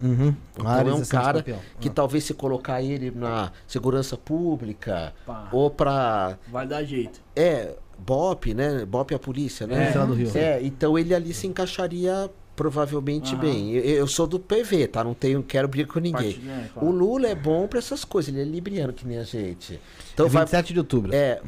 Uhum. 0.00 0.34
Então 0.52 0.66
Ares 0.68 0.92
é 0.92 0.94
um 0.96 1.04
cara 1.04 1.38
escorpião. 1.38 1.58
que 1.80 1.88
Ah. 1.88 1.92
talvez 1.92 2.24
se 2.24 2.34
colocar 2.34 2.80
ele 2.82 3.10
na 3.10 3.50
segurança 3.66 4.16
pública 4.16 5.12
Pá. 5.26 5.48
ou 5.52 5.70
pra 5.70 6.38
Vai 6.52 6.66
dar 6.66 6.84
jeito. 6.84 7.20
é 7.34 7.74
BOP, 7.98 8.54
né? 8.54 8.84
BOP 8.84 9.10
é 9.12 9.16
a 9.16 9.18
polícia, 9.18 9.66
né? 9.66 9.90
É, 9.92 9.98
lá 9.98 10.04
do 10.04 10.14
Rio. 10.14 10.30
É, 10.36 10.62
então 10.62 10.96
ele 10.98 11.12
ali 11.14 11.34
se 11.34 11.46
encaixaria 11.48 12.30
provavelmente 12.58 13.32
Aham. 13.34 13.40
bem. 13.40 13.70
Eu, 13.72 13.82
eu 13.84 14.06
sou 14.08 14.26
do 14.26 14.38
PV, 14.40 14.88
tá? 14.88 15.04
Não 15.04 15.14
tenho, 15.14 15.42
quero 15.44 15.68
brigar 15.68 15.86
com 15.92 16.00
ninguém. 16.00 16.32
Parte- 16.34 16.42
é, 16.48 16.68
claro. 16.74 16.88
O 16.88 16.90
Lula 16.90 17.28
é 17.28 17.34
bom 17.36 17.68
pra 17.68 17.78
essas 17.78 18.04
coisas, 18.04 18.34
ele 18.34 18.42
é 18.42 18.44
libriano 18.44 18.92
que 18.92 19.06
nem 19.06 19.18
a 19.18 19.22
gente. 19.22 19.80
Então 20.12 20.26
É 20.26 20.28
vai 20.28 20.42
27 20.42 20.72
de 20.72 20.78
outubro. 20.80 21.14
é 21.14 21.40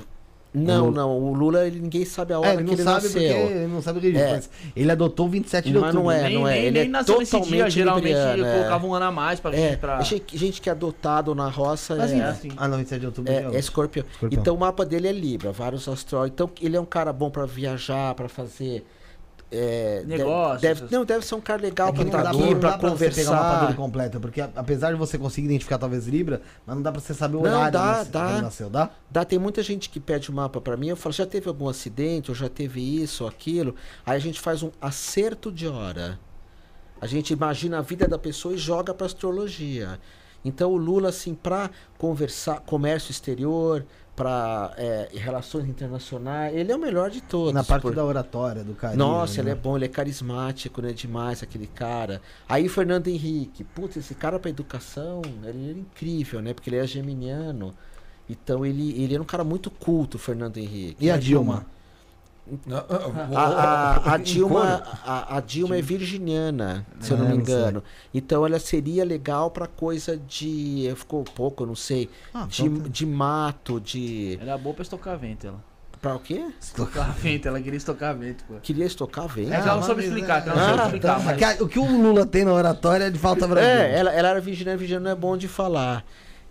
não, 0.52 0.86
Lula. 0.86 0.96
não, 1.02 1.18
o 1.18 1.32
Lula 1.34 1.64
ele, 1.66 1.78
ninguém 1.80 2.04
sabe 2.04 2.32
a 2.34 2.38
hora 2.40 2.48
É, 2.48 2.52
ele 2.54 2.58
que 2.58 2.64
não 2.64 2.72
ele 2.74 2.82
sabe 2.82 3.04
nasceu. 3.04 3.20
porque 3.40 3.52
ele 3.54 3.66
não 3.68 3.82
sabe 3.82 3.98
o 3.98 4.02
registro, 4.02 4.28
É. 4.28 4.32
mas 4.34 4.50
ele 4.74 4.90
adotou 4.90 5.28
27 5.28 5.64
de 5.68 5.74
Mas 5.74 5.82
outubro. 5.82 6.02
não 6.02 6.10
é, 6.10 6.22
nem, 6.24 6.34
não 6.34 6.48
é. 6.48 6.52
nem, 6.54 6.60
Ele 6.62 6.70
nem 6.78 6.82
é 6.82 6.90
nasceu 6.90 7.18
nesse 7.20 7.30
dia, 7.32 7.40
totalmente 7.40 7.70
geralmente 7.72 8.04
libriano, 8.06 8.44
é. 8.46 8.52
colocava 8.56 8.86
um 8.86 8.94
ano 8.94 9.04
a 9.06 9.12
mais 9.12 9.38
pra, 9.38 9.54
É, 9.56 9.76
pra... 9.76 10.00
gente, 10.02 10.60
que 10.60 10.68
é 10.68 10.72
adotado 10.72 11.34
na 11.36 11.48
roça 11.48 11.94
Mas 11.94 12.10
é, 12.12 12.16
é 12.18 12.22
assim. 12.24 12.48
Ah, 12.56 12.66
não, 12.66 12.78
27 12.78 13.00
de 13.00 13.06
outubro. 13.06 13.32
é, 13.32 13.36
é 13.36 13.58
escorpião. 13.60 14.04
Escorpião. 14.10 14.40
Então 14.40 14.54
o 14.56 14.58
mapa 14.58 14.84
dele 14.84 15.06
é 15.06 15.12
Libra, 15.12 15.52
vários 15.52 15.86
astrólogos. 15.88 16.32
Então 16.34 16.50
ele 16.60 16.76
é 16.76 16.80
um 16.80 16.84
cara 16.84 17.12
bom 17.12 17.30
pra 17.30 17.46
viajar, 17.46 18.12
pra 18.14 18.28
fazer. 18.28 18.84
É, 19.52 20.04
Negócios, 20.06 20.60
Deve, 20.60 20.80
essas- 20.80 20.90
não, 20.90 21.04
deve 21.04 21.26
ser 21.26 21.34
um 21.34 21.40
cara 21.40 21.60
legal 21.60 21.88
É 21.88 21.90
que 21.92 21.96
pra 21.96 22.04
não 22.04 22.10
estar 22.10 22.22
dá, 22.22 22.30
aqui, 22.30 22.38
pra, 22.38 22.50
não 22.52 22.60
pra 22.60 22.70
dá 22.70 22.78
pra 22.78 22.90
você 22.90 23.10
pegar 23.10 23.26
conversar. 23.30 23.60
dele 23.62 23.74
completo, 23.74 24.20
porque 24.20 24.40
apesar 24.40 24.92
de 24.92 24.96
você 24.98 25.18
conseguir 25.18 25.46
identificar 25.46 25.76
talvez 25.78 26.06
Libra, 26.06 26.40
mas 26.64 26.76
não 26.76 26.82
dá 26.82 26.92
pra 26.92 27.00
você 27.00 27.12
saber 27.14 27.36
o 27.36 27.42
Não, 27.42 27.50
horário 27.50 27.72
dá, 27.72 27.98
né, 28.04 28.08
dá. 28.10 28.26
que 28.26 28.32
ele 28.32 28.42
nasceu, 28.42 28.70
dá? 28.70 28.90
Dá, 29.10 29.24
tem 29.24 29.38
muita 29.38 29.62
gente 29.62 29.90
que 29.90 29.98
pede 29.98 30.30
o 30.30 30.32
mapa 30.34 30.60
pra 30.60 30.76
mim, 30.76 30.88
eu 30.88 30.96
falo, 30.96 31.12
já 31.12 31.26
teve 31.26 31.48
algum 31.48 31.68
acidente, 31.68 32.30
ou 32.30 32.34
já 32.34 32.48
teve 32.48 32.80
isso, 33.02 33.24
ou 33.24 33.28
aquilo. 33.28 33.74
Aí 34.06 34.16
a 34.16 34.20
gente 34.20 34.38
faz 34.40 34.62
um 34.62 34.70
acerto 34.80 35.50
de 35.50 35.66
hora. 35.66 36.18
A 37.00 37.06
gente 37.06 37.32
imagina 37.32 37.78
a 37.78 37.82
vida 37.82 38.06
da 38.06 38.18
pessoa 38.18 38.54
e 38.54 38.58
joga 38.58 38.92
pra 38.94 39.06
astrologia. 39.06 39.98
Então 40.44 40.70
o 40.72 40.76
Lula, 40.76 41.08
assim, 41.08 41.34
pra 41.34 41.70
conversar, 41.98 42.60
comércio 42.60 43.10
exterior, 43.10 43.84
pra 44.20 44.74
é, 44.76 45.08
relações 45.14 45.66
internacionais, 45.66 46.54
ele 46.54 46.70
é 46.70 46.76
o 46.76 46.78
melhor 46.78 47.08
de 47.08 47.22
todos. 47.22 47.54
Na 47.54 47.64
parte 47.64 47.80
por- 47.80 47.94
da 47.94 48.04
oratória, 48.04 48.62
do 48.62 48.74
carinho. 48.74 48.98
Nossa, 48.98 49.36
né? 49.42 49.50
ele 49.50 49.50
é 49.50 49.54
bom, 49.54 49.76
ele 49.76 49.86
é 49.86 49.88
carismático, 49.88 50.82
né? 50.82 50.92
Demais 50.92 51.42
aquele 51.42 51.66
cara. 51.66 52.20
Aí 52.46 52.66
o 52.66 52.70
Fernando 52.70 53.08
Henrique, 53.08 53.64
putz, 53.64 53.96
esse 53.96 54.14
cara 54.14 54.38
pra 54.38 54.50
educação, 54.50 55.22
ele 55.42 55.70
era 55.70 55.78
incrível, 55.78 56.42
né? 56.42 56.52
Porque 56.52 56.68
ele 56.68 56.76
é 56.76 56.86
geminiano. 56.86 57.72
Então 58.28 58.66
ele, 58.66 58.92
ele 59.02 59.14
era 59.14 59.22
um 59.22 59.26
cara 59.26 59.42
muito 59.42 59.70
culto, 59.70 60.18
Fernando 60.18 60.58
Henrique. 60.58 60.96
E 61.02 61.10
a 61.10 61.16
Dilma? 61.16 61.64
A, 63.34 63.40
a- 63.40 64.14
a 64.14 64.16
Dilma, 64.18 64.82
a, 65.04 65.36
a 65.36 65.40
Dilma 65.40 65.76
é 65.76 65.82
virginiana, 65.82 66.86
se 67.00 67.10
eu 67.12 67.16
não 67.18 67.26
É, 67.26 67.28
me 67.30 67.36
engano. 67.36 67.82
Então 68.12 68.44
ela 68.46 68.58
seria 68.58 69.04
legal 69.04 69.50
pra 69.50 69.66
coisa 69.66 70.16
de. 70.16 70.92
Ficou 70.96 71.22
pouco, 71.24 71.62
eu 71.62 71.66
não 71.68 71.76
sei. 71.76 72.08
Ah, 72.34 72.46
de, 72.48 72.64
então 72.64 72.82
tá. 72.82 72.88
de 72.88 73.06
mato, 73.06 73.80
de. 73.80 74.38
Era 74.40 74.56
boa 74.58 74.74
pra 74.74 74.82
estocar 74.82 75.16
vento, 75.18 75.46
ela. 75.46 75.70
Pra 76.00 76.16
o 76.16 76.18
quê? 76.18 76.46
Estocar 76.58 77.12
vento, 77.20 77.46
ela 77.46 77.60
queria 77.60 77.76
estocar 77.76 78.16
vento, 78.16 78.42
pô. 78.44 78.54
Queria 78.62 78.86
estocar 78.86 79.28
vento. 79.28 79.52
É 79.52 79.60
que 79.60 79.68
ela 79.68 79.76
não 79.76 79.82
soube 79.82 80.02
explicar, 80.02 80.46
é, 80.46 80.48
ela 80.50 80.56
não 80.56 80.64
soube 80.68 80.80
ah, 80.80 80.84
explicar, 80.86 81.20
É 81.20 81.24
mas... 81.24 81.36
que 81.36 81.44
a- 81.44 81.56
o 81.64 81.68
que 81.68 81.78
o 81.78 81.84
Lula 82.02 82.24
tem 82.24 82.44
na 82.44 82.52
oratória 82.54 83.04
é 83.04 83.10
de 83.10 83.18
falta 83.18 83.46
Brasil. 83.46 83.68
É, 83.70 83.98
ela, 83.98 84.10
ela 84.12 84.28
era 84.28 84.40
virginiana, 84.40 84.78
virginiano 84.78 85.08
é 85.08 85.14
bom 85.14 85.36
de 85.36 85.46
falar. 85.46 86.04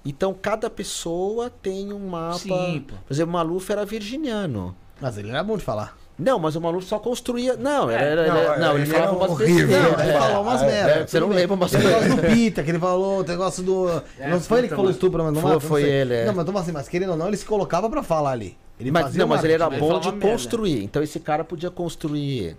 Então 0.06 0.34
cada 0.40 0.70
pessoa 0.70 1.50
tem 1.50 1.92
um 1.92 2.08
mapa. 2.08 2.38
Sim, 2.40 2.86
pô. 2.88 2.96
Por 3.08 3.14
exemplo, 3.14 3.32
o 3.32 3.34
Maluf 3.34 3.70
era 3.72 3.86
virginiano. 3.86 4.76
Mas 5.02 5.18
ele 5.18 5.30
era 5.30 5.44
bom 5.44 5.58
de 5.58 5.64
falar. 5.64 5.98
Não, 6.18 6.38
mas 6.38 6.54
o 6.58 6.60
Maluf 6.62 6.86
só 6.86 7.00
construía. 7.00 7.56
Não, 7.56 7.90
era, 7.90 8.02
era- 8.04 8.28
não, 8.28 8.38
era- 8.38 8.58
não, 8.58 8.74
ele, 8.74 8.82
ele 8.84 8.92
falava 8.92 9.16
umas 9.16 9.32
horrível. 9.32 9.68
Não, 9.82 10.00
ele 10.02 10.12
É, 10.12 10.20
falou 10.20 10.42
umas 10.44 10.62
é, 10.62 10.66
merda. 10.66 10.92
é, 10.92 11.08
Você 11.08 11.20
não 11.22 11.30
lembra 11.30 11.56
umas 11.56 11.72
o 11.72 11.78
negócio 11.78 12.00
coisas. 12.00 12.16
do 12.18 12.22
Pita, 12.36 12.64
que 12.64 12.72
ele 12.72 12.80
falou, 12.80 13.20
o 13.22 13.24
negócio 13.24 13.64
do. 13.64 14.04
É, 14.20 14.30
não 14.30 14.42
foi 14.42 14.60
ele 14.60 14.68
que 14.68 14.76
falou 14.76 14.92
estupro, 14.92 15.24
mas 15.24 15.34
não 15.34 15.42
Foi- 15.42 15.52
não 15.54 15.60
foi 15.62 15.84
ele, 15.84 16.14
é. 16.14 16.26
Não, 16.26 16.34
mas 16.34 16.46
toma 16.46 16.60
assim, 16.60 16.72
mas 16.74 16.90
querendo 16.90 17.12
ou 17.12 17.18
não, 17.18 17.28
ele 17.30 17.38
se 17.38 17.46
colocava 17.46 17.90
pra 17.90 18.04
falar 18.04 18.32
ali. 18.32 18.58
Ele 18.78 18.92
mas, 18.92 19.04
fazia 19.04 19.20
não, 19.22 19.28
mas 19.30 19.44
ele 19.46 19.54
era 19.54 19.70
bom 19.70 19.98
de 20.00 20.12
merda. 20.12 20.28
construir. 20.28 20.84
Então 20.84 21.02
esse 21.02 21.20
cara 21.22 21.44
podia 21.46 21.70
construir 21.72 22.58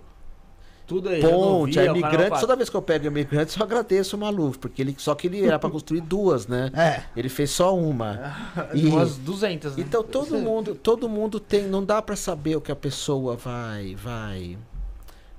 Tudo 0.87 1.07
aí. 1.09 1.21
ponte, 1.21 1.79
rodovia, 1.79 1.81
a 1.91 1.93
o 1.93 2.01
cara 2.01 2.13
imigrante. 2.15 2.39
Toda 2.41 2.55
vez 2.55 2.69
que 2.69 2.75
eu 2.75 2.81
pego 2.81 3.07
imigrantes, 3.07 3.55
eu 3.55 3.63
agradeço 3.63 4.15
o 4.17 4.19
Maluf, 4.19 4.57
porque 4.59 4.81
ele 4.81 4.95
só 4.97 5.15
que 5.15 5.27
ele 5.27 5.45
era 5.45 5.57
pra 5.57 5.69
construir 5.69 6.01
duas, 6.01 6.47
né? 6.47 6.69
É. 6.75 7.03
Ele 7.15 7.29
fez 7.29 7.49
só 7.51 7.75
uma. 7.77 8.35
E- 8.75 8.87
Umas 8.87 9.15
200, 9.17 9.75
né? 9.77 9.83
Então 9.87 10.03
todo 10.03 10.37
mundo, 10.37 10.75
todo 10.75 11.07
mundo 11.07 11.39
tem, 11.39 11.63
não 11.67 11.83
dá 11.83 12.01
pra 12.01 12.15
saber 12.15 12.55
o 12.57 12.61
que 12.61 12.71
a 12.71 12.75
pessoa 12.75 13.35
vai, 13.37 13.95
vai, 13.95 14.57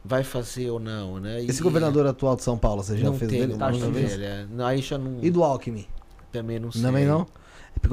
vai 0.05 0.23
fazer 0.25 0.71
ou 0.71 0.81
não, 0.81 1.21
né? 1.21 1.43
E- 1.43 1.47
Esse 1.47 1.62
governador 1.62 2.07
atual 2.07 2.35
de 2.37 2.43
São 2.43 2.57
Paulo, 2.57 2.83
você 2.83 2.97
já 2.97 3.05
não 3.07 3.15
fez 3.19 3.31
tem, 3.31 3.41
dele? 3.41 3.55
não 3.57 3.67
alguma 3.67 3.85
tem 3.85 3.93
vez? 3.93 4.11
dele, 4.12 4.25
é. 4.25 4.47
Não, 4.51 4.65
Aí 4.67 4.81
já 4.81 4.97
não, 4.97 5.19
E 5.23 5.31
do 5.31 5.45
Alckmin? 5.45 5.87
também 6.33 6.59
não 6.59 6.73
sei. 6.73 6.81
Também 6.83 7.05
não? 7.05 7.27
É 7.85 7.89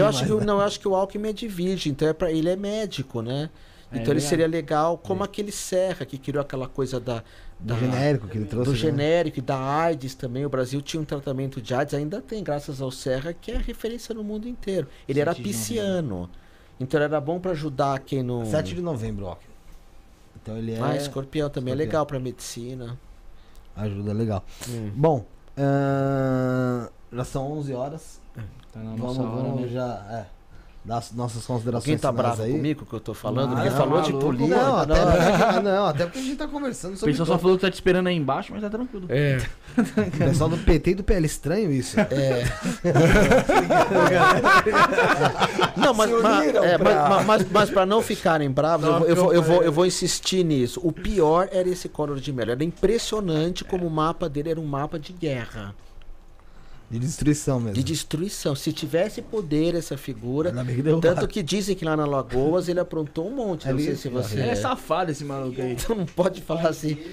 Eu 0.00 0.06
acho 0.06 0.18
mais, 0.18 0.26
que 0.26 0.32
o- 0.32 0.38
né? 0.40 0.44
não, 0.46 0.54
eu 0.58 0.60
acho 0.60 0.80
que 0.80 0.88
o 0.88 0.94
Alckmin 0.94 1.28
é 1.28 1.32
de 1.32 1.48
virgem, 1.48 1.92
então 1.92 2.06
é 2.08 2.12
para 2.12 2.30
ele 2.30 2.48
é 2.48 2.56
médico, 2.56 3.20
né? 3.22 3.50
É, 3.94 4.00
Então 4.02 4.12
ele 4.12 4.20
seria 4.20 4.46
legal 4.46 4.98
como 4.98 5.22
aquele 5.24 5.52
Serra 5.52 6.04
que 6.04 6.18
criou 6.18 6.40
aquela 6.42 6.68
coisa 6.68 6.98
da, 7.00 7.22
da 7.58 7.74
Do 7.74 7.80
genérico 7.80 8.26
que 8.28 8.38
ele 8.38 8.46
trouxe. 8.46 8.70
do 8.70 8.72
né? 8.74 8.78
genérico 8.78 9.38
e 9.38 9.42
da 9.42 9.56
AIDS 9.58 10.14
também. 10.14 10.44
O 10.44 10.48
Brasil 10.48 10.80
tinha 10.82 11.00
um 11.00 11.04
tratamento 11.04 11.60
de 11.60 11.74
AIDS, 11.74 11.94
ainda 11.94 12.20
tem, 12.20 12.42
graças 12.42 12.80
ao 12.80 12.90
Serra, 12.90 13.32
que 13.32 13.50
é 13.52 13.56
referência 13.58 14.14
no 14.14 14.22
mundo 14.24 14.48
inteiro. 14.48 14.86
Ele 15.08 15.20
era 15.20 15.32
de 15.32 15.42
pisciano. 15.42 16.28
Então 16.80 17.00
era 17.00 17.20
bom 17.20 17.38
para 17.38 17.52
ajudar 17.52 18.00
quem 18.00 18.22
não. 18.22 18.44
7 18.44 18.74
de 18.74 18.80
novembro, 18.82 19.26
Alckmin. 19.28 19.54
Então 20.42 20.56
ele 20.58 20.72
é. 20.72 20.80
Ah, 20.82 20.96
escorpião 20.96 21.48
também 21.48 21.72
é 21.72 21.74
Escorpião. 21.74 21.86
legal 21.86 22.06
para 22.06 22.18
medicina. 22.18 22.98
Ajuda 23.76 24.12
legal. 24.12 24.44
Hum. 24.68 24.90
Bom, 24.94 25.24
ahn, 25.56 26.88
já 27.12 27.24
são 27.24 27.50
11 27.52 27.72
horas. 27.74 28.20
Tá 28.72 28.80
na 28.80 28.90
Vamos, 28.96 29.00
nossa 29.16 29.22
hora, 29.22 29.42
vamos 29.42 29.60
né? 29.62 29.68
já. 29.68 30.06
É, 30.10 30.26
dar 30.84 30.98
as 30.98 31.12
nossas 31.12 31.46
considerações 31.46 31.84
Quem 31.86 31.96
tá 31.98 32.12
bravo 32.12 32.42
aí. 32.42 32.52
comigo 32.52 32.84
que 32.84 32.92
eu 32.92 33.00
tô 33.00 33.14
falando? 33.14 33.50
Não, 33.50 33.56
Porque 33.56 33.70
não, 33.70 33.76
falou 33.76 34.02
de 34.02 34.12
maluco, 34.12 34.26
política. 34.26 34.56
Não, 34.62 34.76
até, 34.76 34.94
não. 35.04 35.12
porque- 35.12 35.60
não, 35.60 35.86
até 35.86 36.04
porque 36.04 36.18
a 36.18 36.22
gente 36.22 36.36
tá 36.36 36.48
conversando 36.48 36.94
O 36.94 36.96
sobre. 36.98 37.12
pessoal 37.12 37.26
só 37.26 37.38
falou 37.38 37.56
que 37.56 37.62
tá 37.62 37.70
te 37.70 37.74
esperando 37.74 38.06
aí 38.08 38.16
embaixo, 38.16 38.52
mas 38.52 38.60
tá 38.60 38.68
tranquilo. 38.68 39.06
É. 39.08 39.38
O 39.78 40.18
pessoal 40.18 40.50
do 40.50 40.58
PT 40.58 40.90
e 40.90 40.94
do 40.96 41.04
PL. 41.04 41.24
Estranho 41.26 41.72
isso. 41.72 41.98
É. 41.98 42.44
não, 45.76 45.94
mas, 45.94 46.10
Se 46.10 46.16
mas, 46.22 46.54
é, 46.54 46.78
pra- 46.78 47.08
mas, 47.08 47.26
mas, 47.26 47.46
mas 47.50 47.70
pra 47.70 47.86
não 47.86 48.02
ficarem 48.02 48.50
bravos, 48.50 48.86
eu 48.86 48.98
vou, 48.98 49.08
eu, 49.08 49.16
vou, 49.16 49.32
eu, 49.34 49.42
vou, 49.42 49.62
eu 49.62 49.72
vou 49.72 49.86
insistir 49.86 50.44
nisso. 50.44 50.80
O 50.82 50.92
pior 50.92 51.48
era 51.50 51.68
esse 51.68 51.88
Collor 51.88 52.18
de 52.20 52.32
Mello. 52.32 52.52
Era 52.52 52.64
impressionante 52.64 53.64
como 53.64 53.86
o 53.86 53.90
mapa 53.90 54.28
dele 54.28 54.50
era 54.50 54.60
um 54.60 54.66
mapa 54.66 54.98
de 54.98 55.12
guerra, 55.12 55.74
De 56.90 56.98
destruição 56.98 57.58
mesmo. 57.58 57.74
de 57.74 57.82
destruição. 57.82 58.54
Se 58.54 58.72
tivesse 58.72 59.20
poder 59.22 59.74
essa 59.74 59.96
figura. 59.96 60.52
Tanto 61.00 61.26
que 61.26 61.42
dizem 61.42 61.74
que 61.74 61.84
lá 61.84 61.96
na 61.96 62.04
Lagoas 62.06 62.68
ele 62.68 62.78
aprontou 62.78 63.26
um 63.28 63.34
monte. 63.34 63.64
Não 63.66 63.72
Ali- 63.74 63.84
sei 63.84 63.96
se 63.96 64.08
você. 64.08 64.34
Ele 64.38 64.50
é 64.50 64.54
safado 64.54 65.10
esse 65.10 65.24
maluco 65.24 65.60
aí. 65.60 65.72
Então 65.72 65.96
não 65.96 66.06
pode 66.06 66.40
falar 66.42 66.68
assim. 66.68 66.96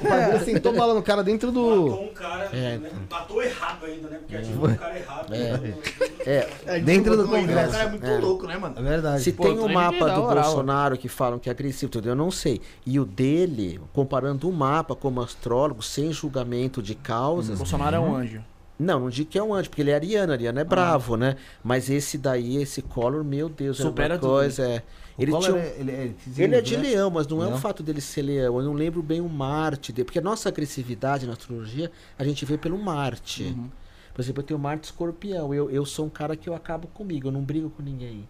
O 0.00 0.32
dele 0.32 0.44
sentou 0.44 0.72
bala 0.74 0.94
no 0.94 1.02
cara 1.02 1.24
dentro 1.24 1.50
do. 1.50 1.60
Matou 1.88 2.04
um 2.04 2.14
cara, 2.14 2.44
É. 2.56 2.78
né? 2.78 2.90
matou 3.10 3.42
errado 3.42 3.84
ainda, 3.86 4.08
né? 4.08 4.18
Porque 4.18 4.36
ativou 4.36 4.68
um 4.68 4.74
cara 4.76 4.98
errado. 4.98 5.34
É. 5.34 6.48
É, 6.66 6.80
Dentro 6.80 7.16
do 7.16 7.24
O 7.24 7.28
Congresso. 7.28 7.72
cara 7.72 7.84
é 7.84 7.88
muito 7.90 8.06
É. 8.06 8.18
louco, 8.18 8.46
né, 8.46 8.56
mano? 8.58 8.74
É 8.78 8.82
verdade. 8.82 9.22
Se 9.22 9.32
Pô, 9.32 9.42
tem 9.44 9.52
o 9.52 9.60
também 9.62 9.74
mapa 9.74 10.08
do. 10.10 10.22
Bolsonaro 10.22 10.96
que 10.96 11.08
falam 11.08 11.38
que 11.38 11.48
é 11.48 11.52
agressivo, 11.52 11.90
tudo, 11.90 12.08
eu 12.08 12.14
não 12.14 12.30
sei. 12.30 12.60
E 12.86 13.00
o 13.00 13.04
dele, 13.04 13.80
comparando 13.92 14.48
o 14.48 14.52
mapa 14.52 14.94
como 14.94 15.20
astrólogo, 15.20 15.82
sem 15.82 16.12
julgamento 16.12 16.82
de 16.82 16.94
causas. 16.94 17.58
Bolsonaro 17.58 17.96
é 17.96 18.00
um 18.00 18.14
anjo. 18.14 18.40
Não, 18.80 18.98
não 19.00 19.10
digo 19.10 19.30
que 19.30 19.38
é 19.38 19.42
um 19.42 19.52
anjo, 19.54 19.68
porque 19.68 19.82
ele 19.82 19.90
é 19.90 19.94
ariano, 19.94 20.32
ariano 20.32 20.58
é 20.58 20.64
bravo, 20.64 21.16
né? 21.16 21.36
Mas 21.62 21.90
esse 21.90 22.16
daí, 22.16 22.56
esse 22.56 22.80
Collor, 22.82 23.22
meu 23.22 23.48
Deus, 23.48 23.76
Supera 23.76 24.14
era 24.14 24.14
uma 24.14 24.20
tudo. 24.20 24.30
coisa. 24.30 24.66
É. 24.66 24.82
Ele, 25.18 25.32
um- 25.32 25.56
é, 25.56 25.74
ele, 25.78 25.90
é, 25.90 26.14
ele 26.38 26.56
é 26.56 26.60
de 26.62 26.76
né? 26.78 26.82
leão, 26.84 27.10
mas 27.10 27.26
não 27.26 27.42
é 27.44 27.46
o 27.48 27.58
fato 27.58 27.82
dele 27.82 28.00
ser 28.00 28.22
leão. 28.22 28.58
Eu 28.58 28.64
não 28.64 28.72
lembro 28.72 29.02
bem 29.02 29.20
o 29.20 29.28
Marte 29.28 29.92
dele, 29.92 30.04
porque 30.06 30.18
a 30.18 30.22
nossa 30.22 30.48
agressividade 30.48 31.26
na 31.26 31.34
astrologia 31.34 31.90
a 32.18 32.24
gente 32.24 32.44
vê 32.46 32.56
pelo 32.56 32.78
Marte. 32.78 33.42
Uhum. 33.44 33.68
Por 34.14 34.22
exemplo, 34.22 34.40
eu 34.42 34.46
tenho 34.46 34.58
Marte 34.58 34.84
escorpião. 34.84 35.52
Eu, 35.52 35.70
eu 35.70 35.84
sou 35.84 36.06
um 36.06 36.10
cara 36.10 36.34
que 36.34 36.48
eu 36.48 36.54
acabo 36.54 36.88
comigo, 36.88 37.28
eu 37.28 37.32
não 37.32 37.42
brigo 37.42 37.68
com 37.70 37.82
ninguém. 37.82 38.26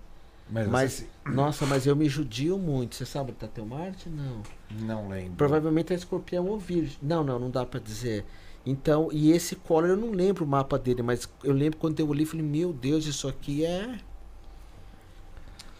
Mas, 0.50 0.66
Mas, 0.66 0.92
você- 0.92 1.06
nossa, 1.30 1.64
mas 1.64 1.86
eu 1.86 1.94
me 1.94 2.08
judio 2.08 2.58
muito. 2.58 2.96
Você 2.96 3.06
sabe 3.06 3.30
tá 3.30 3.46
teu 3.46 3.64
Marte? 3.64 4.08
Não. 4.08 4.42
não 4.80 5.08
lembro. 5.08 5.34
Provavelmente 5.36 5.92
é 5.92 5.96
escorpião 5.96 6.46
ou 6.48 6.58
virgem. 6.58 6.96
Não, 7.00 7.22
não, 7.22 7.38
não 7.38 7.50
dá 7.50 7.64
pra 7.64 7.78
dizer. 7.78 8.24
Então, 8.64 9.08
e 9.10 9.32
esse 9.32 9.56
Collor, 9.56 9.90
eu 9.90 9.96
não 9.96 10.10
lembro 10.10 10.44
o 10.44 10.48
mapa 10.48 10.78
dele, 10.78 11.02
mas 11.02 11.28
eu 11.42 11.52
lembro 11.52 11.78
quando 11.78 11.98
eu 11.98 12.08
olhei 12.08 12.24
e 12.24 12.26
falei, 12.26 12.44
meu 12.44 12.72
Deus, 12.72 13.06
isso 13.06 13.26
aqui 13.26 13.64
é... 13.64 13.98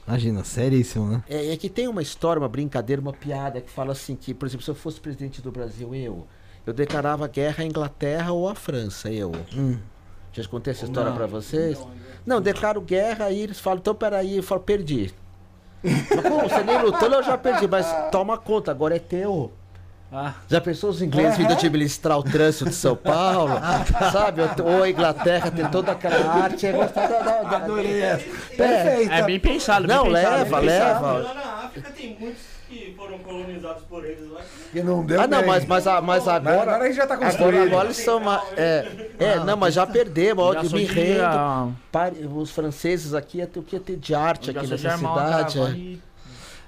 Imagina, 0.07 0.43
seríssimo, 0.43 1.07
né? 1.07 1.23
é... 1.29 1.53
É 1.53 1.57
que 1.57 1.69
tem 1.69 1.87
uma 1.87 2.03
história, 2.03 2.41
uma 2.41 2.49
brincadeira, 2.49 3.01
uma 3.01 3.13
piada 3.13 3.61
que 3.61 3.71
fala 3.71 3.93
assim 3.93 4.17
que, 4.17 4.33
por 4.33 4.47
exemplo, 4.47 4.65
se 4.65 4.71
eu 4.71 4.75
fosse 4.75 4.99
presidente 4.99 5.43
do 5.43 5.53
Brasil, 5.53 5.95
eu, 5.95 6.27
eu 6.67 6.73
declarava 6.73 7.29
guerra 7.29 7.63
à 7.63 7.67
Inglaterra 7.67 8.33
ou 8.33 8.49
à 8.49 8.55
França, 8.55 9.11
eu. 9.11 9.33
Hum. 9.55 9.79
Já 10.33 10.47
contei 10.49 10.73
essa 10.73 10.85
história 10.85 11.11
Não. 11.11 11.17
pra 11.17 11.27
vocês? 11.27 11.79
Não, 12.25 12.41
declaro 12.41 12.81
guerra, 12.81 13.27
aí 13.27 13.41
eles 13.41 13.59
falam, 13.59 13.81
então 13.81 13.95
peraí, 13.95 14.37
eu 14.37 14.43
falo, 14.43 14.61
perdi. 14.61 15.13
Mas, 15.83 16.23
Pô, 16.23 16.49
você 16.49 16.63
nem 16.63 16.83
lutou, 16.83 17.09
eu 17.09 17.23
já 17.23 17.39
perdi, 17.39 17.67
mas 17.67 17.87
toma 18.11 18.37
conta, 18.37 18.71
agora 18.71 18.97
é 18.97 18.99
teu. 18.99 19.51
Ah, 20.13 20.35
Já 20.49 20.61
pensou 20.61 20.91
os 20.91 21.01
ingleses 21.01 21.37
vindo 21.39 21.53
administrar 21.53 22.19
o 22.19 22.23
trânsito 22.25 22.65
de 22.69 22.75
São 22.75 22.97
Paulo? 22.97 23.53
Sabe? 24.11 24.43
Ou 24.65 24.83
a 24.83 24.91
Inglaterra 24.91 25.51
tem 25.53 25.65
toda 25.71 25.93
aquela 25.93 26.33
arte. 26.43 26.67
É 26.67 26.73
gostar 26.73 27.07
da, 27.07 27.19
da, 27.43 27.57
Adorei 27.59 28.01
essa. 28.03 28.25
É. 28.25 28.57
Perfeita. 28.57 29.15
é 29.15 29.23
bem 29.23 29.39
pensado, 29.39 29.87
bem 29.87 29.97
Não, 29.97 30.05
pensado, 30.07 30.37
leva, 30.37 30.59
leva. 30.59 31.13
Lá 31.13 31.35
na 31.35 31.67
África 31.67 31.91
tem 31.93 32.17
muitos 32.19 32.43
que 32.69 32.93
foram 32.97 33.19
colonizados 33.21 33.85
por 33.85 34.05
eles 34.05 34.29
lá. 34.31 34.41
Que 34.73 34.83
não 34.83 35.05
deu 35.07 35.21
Ah, 35.21 35.27
não, 35.29 35.39
bem. 35.39 35.47
mas, 35.47 35.65
mas, 35.65 35.85
mas 36.03 36.27
agora. 36.29 36.61
agora 36.63 36.85
a 36.85 36.87
gente 36.87 36.97
já 36.97 37.07
tá 37.07 37.15
Agora, 37.15 37.31
construído. 37.31 37.63
agora 37.63 37.85
eles 37.87 37.97
são. 37.99 38.19
ma- 38.21 38.43
É, 38.57 38.87
é 39.19 39.37
não, 39.45 39.57
mas 39.57 39.75
já 39.75 39.87
perdemos. 39.87 40.45
ó, 40.45 40.63
me 40.75 40.85
rendo. 40.87 41.23
ah, 41.23 41.69
Os 42.35 42.51
franceses 42.51 43.15
aqui 43.15 43.39
ia 43.39 43.47
ter 43.47 43.61
o 43.61 43.63
que 43.63 43.77
ia 43.77 43.81
ter 43.81 43.97
de 43.97 44.13
arte 44.13 44.51
aqui 44.51 44.67
nessa 44.67 44.97
uma 44.97 45.15
cidade. 45.47 46.01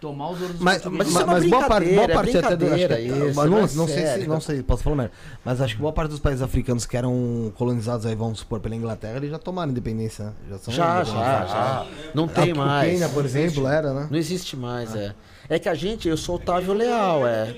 É. 0.02 0.10
tomar 0.10 0.30
os 0.30 0.40
ouros 0.40 0.56
dos 0.56 0.60
Mas, 0.64 0.84
mas 0.84 1.08
isso 1.08 1.18
é 1.18 1.24
uma 1.24 1.32
mas 1.34 1.50
boa 1.50 1.68
parte, 1.68 1.94
boa 1.94 2.06
brincadeira, 2.06 2.14
parte 2.14 2.36
até 2.38 2.56
do, 2.56 2.66
acho 2.66 2.74
que, 2.74 2.86
brincadeira 2.88 3.26
isso, 3.28 3.36
mas 3.36 3.50
não 3.50 3.58
não, 3.58 3.64
é 3.66 3.72
não 3.74 3.88
sei 3.88 4.06
se, 4.06 4.26
não 4.26 4.40
sei, 4.40 4.62
posso 4.62 4.82
falar 4.82 4.96
merda. 4.96 5.12
Mas 5.44 5.60
acho 5.60 5.74
que 5.76 5.80
boa 5.80 5.92
parte 5.92 6.10
dos 6.10 6.18
países 6.20 6.42
africanos 6.42 6.86
que 6.86 6.96
eram 6.96 7.52
colonizados 7.56 8.04
aí, 8.06 8.14
vamos 8.14 8.40
supor, 8.40 8.60
pela 8.60 8.74
Inglaterra, 8.74 9.16
eles 9.16 9.30
já 9.30 9.38
tomaram 9.38 9.70
independência, 9.70 10.26
né? 10.26 10.32
Já 10.50 10.58
são 10.58 10.74
Já, 10.74 11.04
já, 11.04 11.12
independentes. 11.12 11.52
já. 11.52 11.86
Não 12.14 12.24
A- 12.24 12.28
tem 12.28 12.52
o 12.52 12.56
mais. 12.56 12.90
Quênia, 12.90 13.08
por 13.08 13.24
exemplo, 13.24 13.66
era, 13.66 13.92
né? 13.94 14.08
Não 14.10 14.18
existe 14.18 14.56
mais, 14.56 14.94
é. 14.94 15.14
É 15.48 15.58
que 15.58 15.68
a 15.68 15.74
gente, 15.74 16.08
eu 16.08 16.16
sou 16.16 16.36
Otávio 16.36 16.72
Leal, 16.72 17.26
é. 17.26 17.54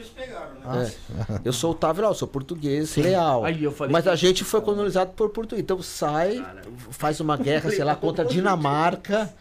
Né? 0.65 0.93
É. 1.29 1.41
Eu 1.45 1.53
sou 1.53 1.73
Otávio 1.73 2.03
Leal, 2.03 2.15
sou 2.15 2.27
português 2.27 2.97
leal. 2.97 3.45
Aí 3.45 3.63
eu 3.63 3.71
falei 3.71 3.93
Mas 3.93 4.09
a 4.09 4.17
gente 4.17 4.43
foi 4.43 4.61
colonizado 4.61 5.13
por 5.13 5.29
português. 5.29 5.63
Então 5.63 5.81
sai, 5.83 6.45
faz 6.91 7.21
uma 7.21 7.37
guerra, 7.37 7.71
sei 7.71 7.85
lá, 7.85 7.95
contra 7.97 8.25
a 8.25 8.27
Dinamarca. 8.27 9.33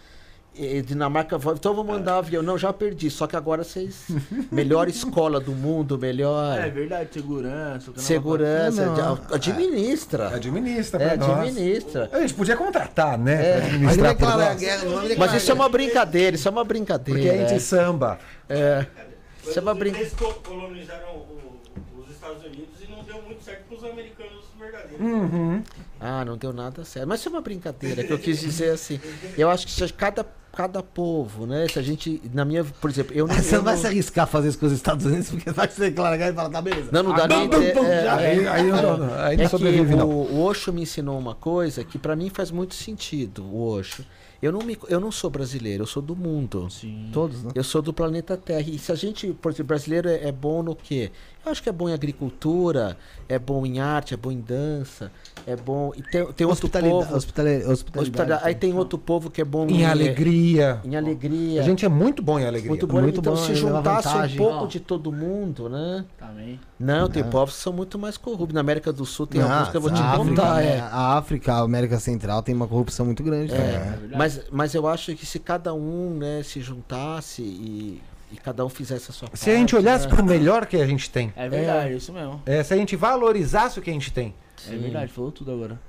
Dinamarca, 0.85 1.38
vai- 1.38 1.56
então 1.56 1.73
vou 1.73 1.83
mandar 1.83 2.17
avião. 2.17 2.43
Não, 2.43 2.57
já 2.57 2.72
perdi. 2.72 3.09
Só 3.09 3.25
que 3.25 3.35
agora 3.35 3.64
vocês. 3.64 4.06
Melhor 4.51 4.88
escola 4.88 5.40
do 5.40 5.51
mundo, 5.51 5.98
melhor 5.98 6.59
É 6.59 6.69
verdade, 6.69 7.09
segurança. 7.11 7.91
não 7.91 7.98
segurança. 8.03 8.83
É, 8.83 8.85
não. 8.85 9.19
administra. 9.32 10.27
Administra 10.35 11.03
É, 11.03 11.17
nós. 11.17 11.30
administra. 11.40 12.09
A 12.11 12.19
gente 12.19 12.35
podia 12.35 12.56
contratar, 12.56 13.17
né? 13.17 13.33
É. 13.33 13.57
Administrar 13.57 14.15
nós. 14.19 14.59
guerra, 14.59 14.83
é 15.11 15.15
Mas 15.15 15.33
isso 15.33 15.49
é 15.51 15.53
uma 15.56 15.69
brincadeira, 15.69 16.35
isso 16.35 16.48
é 16.48 16.51
uma 16.51 16.64
brincadeira. 16.64 17.19
Porque 17.19 17.30
a 17.35 17.38
gente 17.48 17.56
é. 17.56 17.59
samba. 17.59 18.19
É. 18.48 18.85
Isso 19.45 19.57
é 19.57 19.61
uma 19.61 19.73
brincadeira. 19.73 20.09
Eles 20.09 20.19
co- 20.19 20.33
colonizaram 20.48 21.25
os 21.99 22.09
Estados 22.11 22.43
Unidos 22.45 22.80
e 22.82 22.91
não 22.91 23.03
deu 23.03 23.22
muito 23.23 23.43
certo 23.43 23.64
com 23.67 23.75
os 23.75 23.83
americanos 23.83 24.45
verdadeiros. 24.59 24.99
Uhum. 25.01 25.64
Ah, 25.99 26.23
não 26.23 26.38
deu 26.38 26.53
nada 26.53 26.85
certo. 26.85 27.07
Mas 27.07 27.19
isso 27.22 27.30
é 27.30 27.32
uma 27.32 27.41
brincadeira 27.41 28.03
que 28.03 28.11
eu 28.14 28.19
quis 28.19 28.40
dizer 28.40 28.69
assim. 28.72 28.99
Eu 29.38 29.49
acho 29.49 29.65
que 29.65 29.72
se 29.72 29.91
cada, 29.93 30.25
cada 30.56 30.82
povo, 30.83 31.45
né? 31.45 31.67
Se 31.67 31.80
a 31.80 31.82
gente. 31.82 32.22
Na 32.33 32.45
minha. 32.45 32.64
Por 32.64 32.90
exemplo, 32.90 33.14
eu 33.15 33.27
não. 33.27 33.35
Você 33.35 33.56
eu 33.56 33.57
não 33.57 33.65
vai 33.65 33.73
não- 33.73 33.82
se 33.82 33.88
arriscar 33.88 34.23
a 34.23 34.27
fazer 34.27 34.49
isso 34.49 34.59
com 34.59 34.65
os 34.67 34.72
Estados 34.72 35.06
Unidos, 35.06 35.30
porque 35.30 35.49
vai 35.51 35.67
que 35.67 35.73
você 35.73 35.82
declara 35.90 36.15
guerra 36.15 36.32
e 36.32 36.33
fala, 36.35 36.49
tá 36.49 36.61
beleza. 36.61 36.90
Não, 36.91 37.03
não 37.03 37.14
dá 37.15 37.23
Ah, 37.23 37.27
nem. 37.27 37.49
é, 37.53 37.72
é. 37.72 38.09
Aí, 38.09 38.48
aí 38.48 38.64
não, 38.72 39.14
aí 39.19 39.35
não 39.38 39.43
É 39.43 39.48
sobrevive, 39.49 39.90
que 39.90 39.95
não. 39.95 40.07
o, 40.09 40.32
o 40.35 40.43
Osho 40.43 40.72
me 40.72 40.83
ensinou 40.83 41.17
uma 41.17 41.35
coisa 41.35 41.83
que 41.83 41.98
pra 41.98 42.15
mim 42.15 42.30
faz 42.30 42.51
muito 42.51 42.75
sentido, 42.75 43.43
o 43.43 43.67
Osho. 43.67 44.06
Eu 44.41 44.51
não, 44.51 44.59
me, 44.59 44.77
eu 44.90 44.99
não 44.99 45.09
sou 45.09 45.30
brasileiro, 45.30 45.83
eu 45.83 45.88
sou 45.88 46.01
do 46.03 46.17
mundo. 46.17 46.67
Sim. 46.69 47.09
Todos, 47.14 47.43
né? 47.45 47.51
Eu 47.56 47.64
sou 47.64 47.82
do 47.82 47.93
planeta 47.93 48.35
Terra. 48.35 48.59
E 48.69 48.77
se 48.77 48.91
a 48.91 48.95
gente, 48.95 49.27
por 49.41 49.49
exemplo, 49.53 49.67
brasileiro 49.67 50.09
é, 50.09 50.27
é 50.27 50.32
bom 50.33 50.61
no 50.61 50.75
quê? 50.75 51.11
Eu 51.45 51.51
acho 51.51 51.61
que 51.61 51.67
é 51.67 51.72
bom 51.73 51.89
em 51.89 51.93
agricultura, 51.93 52.97
é 53.27 53.38
bom 53.38 53.65
em 53.65 53.80
arte, 53.80 54.13
é 54.13 54.17
bom 54.17 54.31
em 54.31 54.39
dança, 54.39 55.11
é 55.45 55.55
bom. 55.57 55.91
E 55.95 56.01
tem, 56.01 56.11
tem 56.11 56.47
outro 56.47 56.47
Hospitalidade. 56.51 57.03
povo. 57.05 57.15
hospitali- 57.17 57.65
hospitalidade. 57.65 57.99
hospitalidade. 58.01 58.41
Aí 58.45 58.55
tem 58.55 58.73
outro 58.73 58.97
povo 58.97 59.30
que 59.30 59.41
é 59.41 59.45
bom 59.45 59.67
Em 59.67 59.85
alegria. 59.85 60.80
Em 60.85 60.95
alegria. 60.95 61.59
A 61.59 61.63
gente 61.63 61.85
é 61.85 61.89
muito 61.89 62.22
bom 62.23 62.39
em 62.39 62.45
alegria. 62.45 62.69
muito 62.69 62.88
bom. 62.88 63.01
muito 63.01 63.19
então, 63.19 63.33
bom, 63.35 63.39
se 63.41 63.53
juntasse 63.55 64.07
um 64.33 64.38
pouco 64.38 64.67
de 64.67 64.80
todo 64.80 65.11
mundo, 65.11 65.67
né? 65.67 66.05
Também. 66.17 66.59
Não, 66.80 67.09
tem 67.09 67.23
povos 67.23 67.55
que 67.55 67.61
são 67.61 67.73
muito 67.73 67.99
mais 67.99 68.17
corruptos. 68.17 68.53
Na 68.53 68.61
América 68.61 68.93
do 68.93 69.05
Sul 69.05 69.27
tem 69.27 69.41
Não, 69.41 69.51
alguns 69.51 69.69
que 69.69 69.77
eu 69.77 69.81
vou 69.81 69.91
te 69.91 70.01
a 70.01 70.11
África, 70.11 70.30
contar. 70.30 70.55
né, 70.55 70.77
É. 70.77 70.80
A 70.80 71.17
África, 71.17 71.53
a 71.55 71.59
América 71.59 71.99
Central 71.99 72.41
tem 72.41 72.55
uma 72.55 72.67
corrupção 72.67 73.05
muito 73.05 73.22
grande. 73.22 73.53
É, 73.53 73.57
também, 73.57 73.72
né? 74.09 74.15
mas 74.17 74.38
Mas, 74.38 74.45
mas 74.51 74.73
eu 74.75 74.88
acho 74.88 75.13
que 75.15 75.25
se 75.25 75.39
cada 75.39 75.73
um 75.73 76.15
né, 76.17 76.41
se 76.43 76.61
juntasse 76.61 77.41
e, 77.41 78.01
e 78.34 78.38
cada 78.38 78.66
um 78.66 78.70
fizesse 78.70 79.10
a 79.12 79.14
sua 79.14 79.28
parte. 79.30 79.40
Se 79.44 79.50
a 79.52 79.56
gente 79.56 79.76
olhasse 79.76 80.08
né? 80.08 80.14
pro 80.16 80.24
melhor 80.26 80.66
que 80.66 80.78
a 80.78 80.86
gente 80.88 81.10
tem, 81.10 81.32
É 81.36 81.48
verdade, 81.48 81.95
isso 81.95 82.12
mesmo. 82.12 82.42
é, 82.45 82.64
se 82.64 82.74
a 82.74 82.78
gente 82.78 82.95
valorizasse 82.95 83.80
o 83.80 83.82
que 83.82 83.90
a 83.90 83.94
gente 83.94 84.12
tem, 84.12 84.34
É 84.68 84.76
verdade, 84.76 85.12
falou 85.12 85.32
tudo 85.32 85.52
agora. 85.52 85.80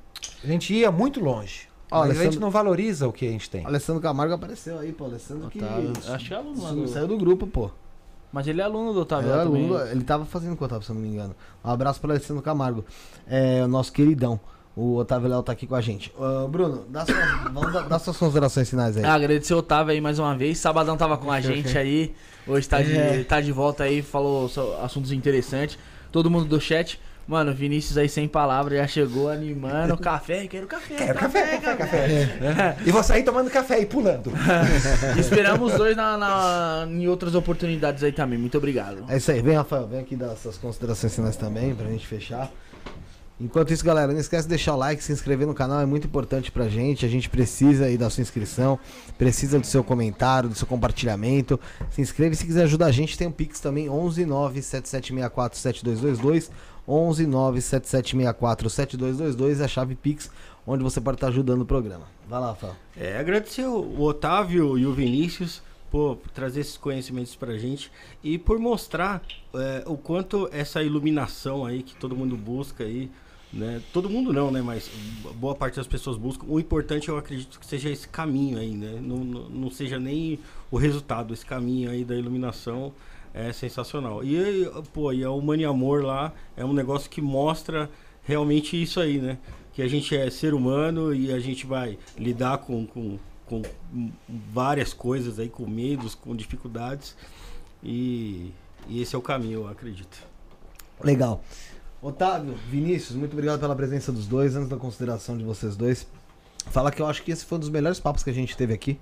a 0.43 0.47
gente 0.47 0.73
ia 0.75 0.91
muito 0.91 1.21
longe. 1.21 1.69
Ó, 1.91 2.01
Mas 2.07 2.19
a 2.19 2.25
gente 2.25 2.39
não 2.41 2.51
valoriza 2.51 3.07
o 3.07 3.13
que 3.13 3.27
a 3.27 3.31
gente 3.31 3.49
tem. 3.49 3.65
Alessandro 3.65 4.01
Camargo 4.03 4.35
apareceu 4.35 4.79
aí, 4.79 4.93
pô. 4.93 5.05
Alessandro 5.05 5.49
que. 5.49 5.61
Acho 6.09 6.27
que 6.27 6.35
é 6.35 6.37
aluno 6.37 6.61
lá 6.63 6.71
Su- 6.71 6.75
do... 6.77 6.89
Saiu 6.89 7.07
do 7.07 7.17
grupo, 7.17 7.47
pô. 7.47 7.71
Mas 8.33 8.49
ele 8.49 8.61
é 8.61 8.65
aluno 8.65 8.93
do 8.93 9.01
Otávio 9.03 9.27
Ele, 9.27 9.31
lá 9.31 9.37
era 9.43 9.45
também. 9.45 9.65
aluno, 9.67 9.87
ele 9.93 10.03
tava 10.03 10.25
fazendo 10.25 10.57
com 10.57 10.65
o 10.65 10.67
Otávio, 10.67 10.85
se 10.85 10.91
eu 10.91 10.95
não 10.95 11.03
me 11.03 11.09
engano. 11.09 11.37
Um 11.65 11.71
abraço 11.71 12.01
para 12.01 12.13
Alessandro 12.15 12.43
Camargo. 12.43 12.85
É, 13.29 13.63
o 13.63 13.69
nosso 13.69 13.93
queridão. 13.93 14.41
O 14.77 14.97
Otávio 14.97 15.29
Léo 15.29 15.43
tá 15.43 15.53
aqui 15.53 15.67
com 15.69 15.75
a 15.77 15.81
gente. 15.81 16.13
Ô, 16.19 16.49
Bruno, 16.49 16.85
dá 16.89 17.05
suas, 17.07 17.19
vamos 17.53 17.73
dar, 17.73 17.83
dá 17.83 17.99
suas 17.99 18.17
considerações 18.17 18.69
finais 18.69 18.97
aí. 18.97 19.05
Ah, 19.05 19.15
agradecer 19.15 19.55
o 19.55 19.59
Otávio 19.59 19.93
aí 19.93 20.01
mais 20.01 20.19
uma 20.19 20.37
vez. 20.37 20.59
Sabadão 20.59 20.97
tava 20.97 21.17
com 21.17 21.31
a 21.31 21.41
gente 21.41 21.77
aí. 21.79 22.13
Hoje 22.47 22.69
tá 22.69 22.83
de, 22.83 22.97
É. 22.97 23.25
tá 23.25 23.41
de 23.41 23.53
volta 23.53 23.85
aí, 23.85 24.03
falou 24.03 24.51
assuntos 24.83 25.13
interessantes. 25.13 25.79
Todo 26.11 26.29
mundo 26.31 26.45
do 26.47 26.61
chat. 26.61 27.01
Mano, 27.27 27.55
Vinícius 27.55 27.97
aí 27.97 28.07
sem 28.07 28.29
palavras, 28.29 28.77
já 28.79 28.87
chegou 28.87 29.31
animando. 29.31 29.97
café, 30.03 30.47
quero 30.47 30.67
café. 30.67 30.95
Quero 30.95 31.19
café, 31.19 31.57
café, 31.57 31.77
café. 31.77 32.77
E 32.85 32.91
vou 32.91 33.03
sair 33.03 33.23
tomando 33.23 33.49
café 33.51 33.81
e 33.81 33.87
pulando. 33.87 34.31
Esperamos 35.19 35.73
os 35.73 35.79
dois 35.79 35.97
na, 35.97 36.19
na- 36.19 36.87
em 36.87 37.09
outras 37.09 37.35
oportunidades 37.35 38.03
aí 38.05 38.13
também. 38.13 38.39
Muito 38.39 38.59
obrigado. 38.59 39.07
É 39.09 39.17
isso 39.17 39.31
aí. 39.31 39.41
Vem, 39.41 39.55
Rafael, 39.57 39.87
vem 39.87 40.01
aqui 40.01 40.17
dar 40.17 40.37
suas 40.37 40.59
considerações 40.59 41.15
finais 41.15 41.37
também, 41.37 41.75
pra 41.75 41.87
gente 41.89 42.07
fechar. 42.07 42.51
Enquanto 43.41 43.73
isso, 43.73 43.85
galera, 43.85 44.13
não 44.13 44.21
esquece 44.21 44.45
de 44.45 44.51
deixar 44.51 44.75
o 44.75 44.77
like, 44.77 45.03
se 45.03 45.13
inscrever 45.13 45.45
no 45.45 45.55
canal, 45.55 45.81
é 45.81 45.87
muito 45.87 46.07
importante 46.07 46.53
pra 46.53 46.69
gente. 46.69 47.05
A 47.05 47.09
gente 47.09 47.29
precisa 47.29 47.87
aí 47.87 47.99
da 47.99 48.09
sua 48.09 48.23
inscrição, 48.23 48.79
precisa 49.19 49.59
do 49.59 49.67
seu 49.67 49.83
comentário, 49.83 50.49
do 50.49 50.55
seu 50.55 50.67
compartilhamento. 50.67 51.59
Se 51.91 52.01
inscreve 52.01 52.37
se 52.37 52.47
quiser 52.47 52.63
ajudar 52.65 52.87
a 52.87 52.93
gente, 52.93 53.19
tem 53.19 53.27
o 53.27 53.33
Pix 53.33 53.59
também, 53.59 53.91
11 53.91 54.25
97764 54.25 55.59
7222. 55.59 56.51
11 56.87 57.27
97764 57.27 58.71
7222 58.71 59.61
é 59.61 59.65
a 59.65 59.69
chave 59.69 59.95
Pix, 59.95 60.31
onde 60.67 60.85
você 60.85 61.01
pode 61.01 61.17
estar 61.17 61.29
ajudando 61.29 61.63
o 61.63 61.67
programa. 61.67 62.07
Vai 62.29 62.41
lá, 62.41 62.49
Rafael. 62.49 62.77
É, 62.97 63.19
agradecer 63.19 63.67
o 63.67 64.01
Otávio 64.03 64.79
e 64.79 64.87
o 64.87 64.93
Vinícius 64.93 65.63
por 65.91 66.19
trazer 66.35 66.61
esses 66.61 66.77
conhecimentos 66.77 67.37
pra 67.37 67.57
gente 67.57 67.91
e 68.23 68.37
por 68.37 68.59
mostrar 68.59 69.23
é, 69.55 69.85
o 69.87 69.97
quanto 69.97 70.49
essa 70.53 70.83
iluminação 70.83 71.65
aí 71.65 71.83
que 71.83 71.95
todo 71.95 72.17
mundo 72.17 72.37
busca 72.37 72.85
aí, 72.85 73.11
né? 73.55 73.81
Todo 73.93 74.11
mundo 74.11 74.33
não, 74.33 74.51
né? 74.51 74.61
Mas 74.61 74.91
boa 75.37 75.55
parte 75.55 75.77
das 75.77 75.87
pessoas 75.87 76.17
buscam. 76.17 76.47
O 76.49 76.59
importante 76.59 77.09
eu 77.09 77.17
acredito 77.17 77.59
que 77.59 77.67
seja 77.67 77.89
esse 77.89 78.09
caminho 78.09 78.59
aí, 78.59 78.73
né? 78.73 78.99
Não, 79.01 79.19
não, 79.19 79.71
seja 79.71 79.99
nem 79.99 80.39
o 80.71 80.77
resultado, 80.77 81.33
esse 81.33 81.47
caminho 81.47 81.91
aí 81.91 82.05
da 82.05 82.15
iluminação 82.15 82.93
é 83.33 83.53
sensacional. 83.53 84.25
E, 84.25 84.69
pô, 84.93 85.13
e 85.13 85.25
a 85.25 85.31
Humane 85.31 85.65
Amor 85.65 86.05
lá 86.05 86.33
é 86.57 86.65
um 86.65 86.73
negócio 86.73 87.09
que 87.09 87.21
mostra 87.21 87.89
realmente 88.25 88.81
isso 88.81 89.01
aí, 89.01 89.19
né? 89.19 89.39
Que 89.73 89.83
a 89.83 89.89
gente 89.89 90.17
é 90.17 90.29
ser 90.31 90.53
humano 90.53 91.15
e 91.15 91.33
a 91.33 91.39
gente 91.39 91.67
vai 91.67 91.99
lidar 92.19 92.59
com, 92.59 92.87
com, 92.87 93.19
com 93.47 93.63
várias 94.53 94.93
coisas 94.93 95.39
aí, 95.39 95.49
com 95.49 95.67
medos, 95.67 96.15
com 96.15 96.35
dificuldades. 96.35 97.17
E, 97.83 98.53
e 98.89 99.01
esse 99.01 99.15
é 99.15 99.19
o 99.19 99.23
caminho, 99.23 99.61
eu 99.61 99.69
acredito. 99.69 100.17
Legal. 101.03 101.43
Otávio, 102.05 102.55
Vinícius, 102.71 103.17
muito 103.17 103.33
obrigado 103.33 103.59
pela 103.59 103.75
presença 103.75 104.13
dos 104.13 104.27
dois. 104.27 104.55
Antes 104.55 104.69
da 104.69 104.77
consideração 104.77 105.39
de 105.39 105.43
vocês 105.45 105.75
dois, 105.75 106.07
fala 106.67 106.93
que 106.93 107.01
eu 107.01 107.07
acho 107.07 107.23
que 107.23 107.33
esse 107.33 107.47
foi 107.47 107.57
um 107.57 107.61
dos 107.61 107.71
melhores 107.71 107.99
papos 107.99 108.23
que 108.23 108.29
a 108.29 108.33
gente 108.33 108.55
teve 108.57 108.75
aqui. 108.75 109.01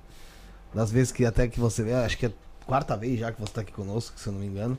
Das 0.72 0.92
vezes 0.92 1.10
que 1.10 1.24
até 1.26 1.48
que 1.48 1.58
você 1.58 1.82
veio, 1.82 1.96
acho 1.98 2.16
que 2.16 2.26
é 2.26 2.28
a 2.28 2.64
quarta 2.64 2.96
vez 2.96 3.18
já 3.18 3.32
que 3.32 3.40
você 3.40 3.50
está 3.50 3.60
aqui 3.62 3.72
conosco, 3.72 4.18
se 4.18 4.28
eu 4.28 4.32
não 4.32 4.38
me 4.40 4.46
engano. 4.46 4.78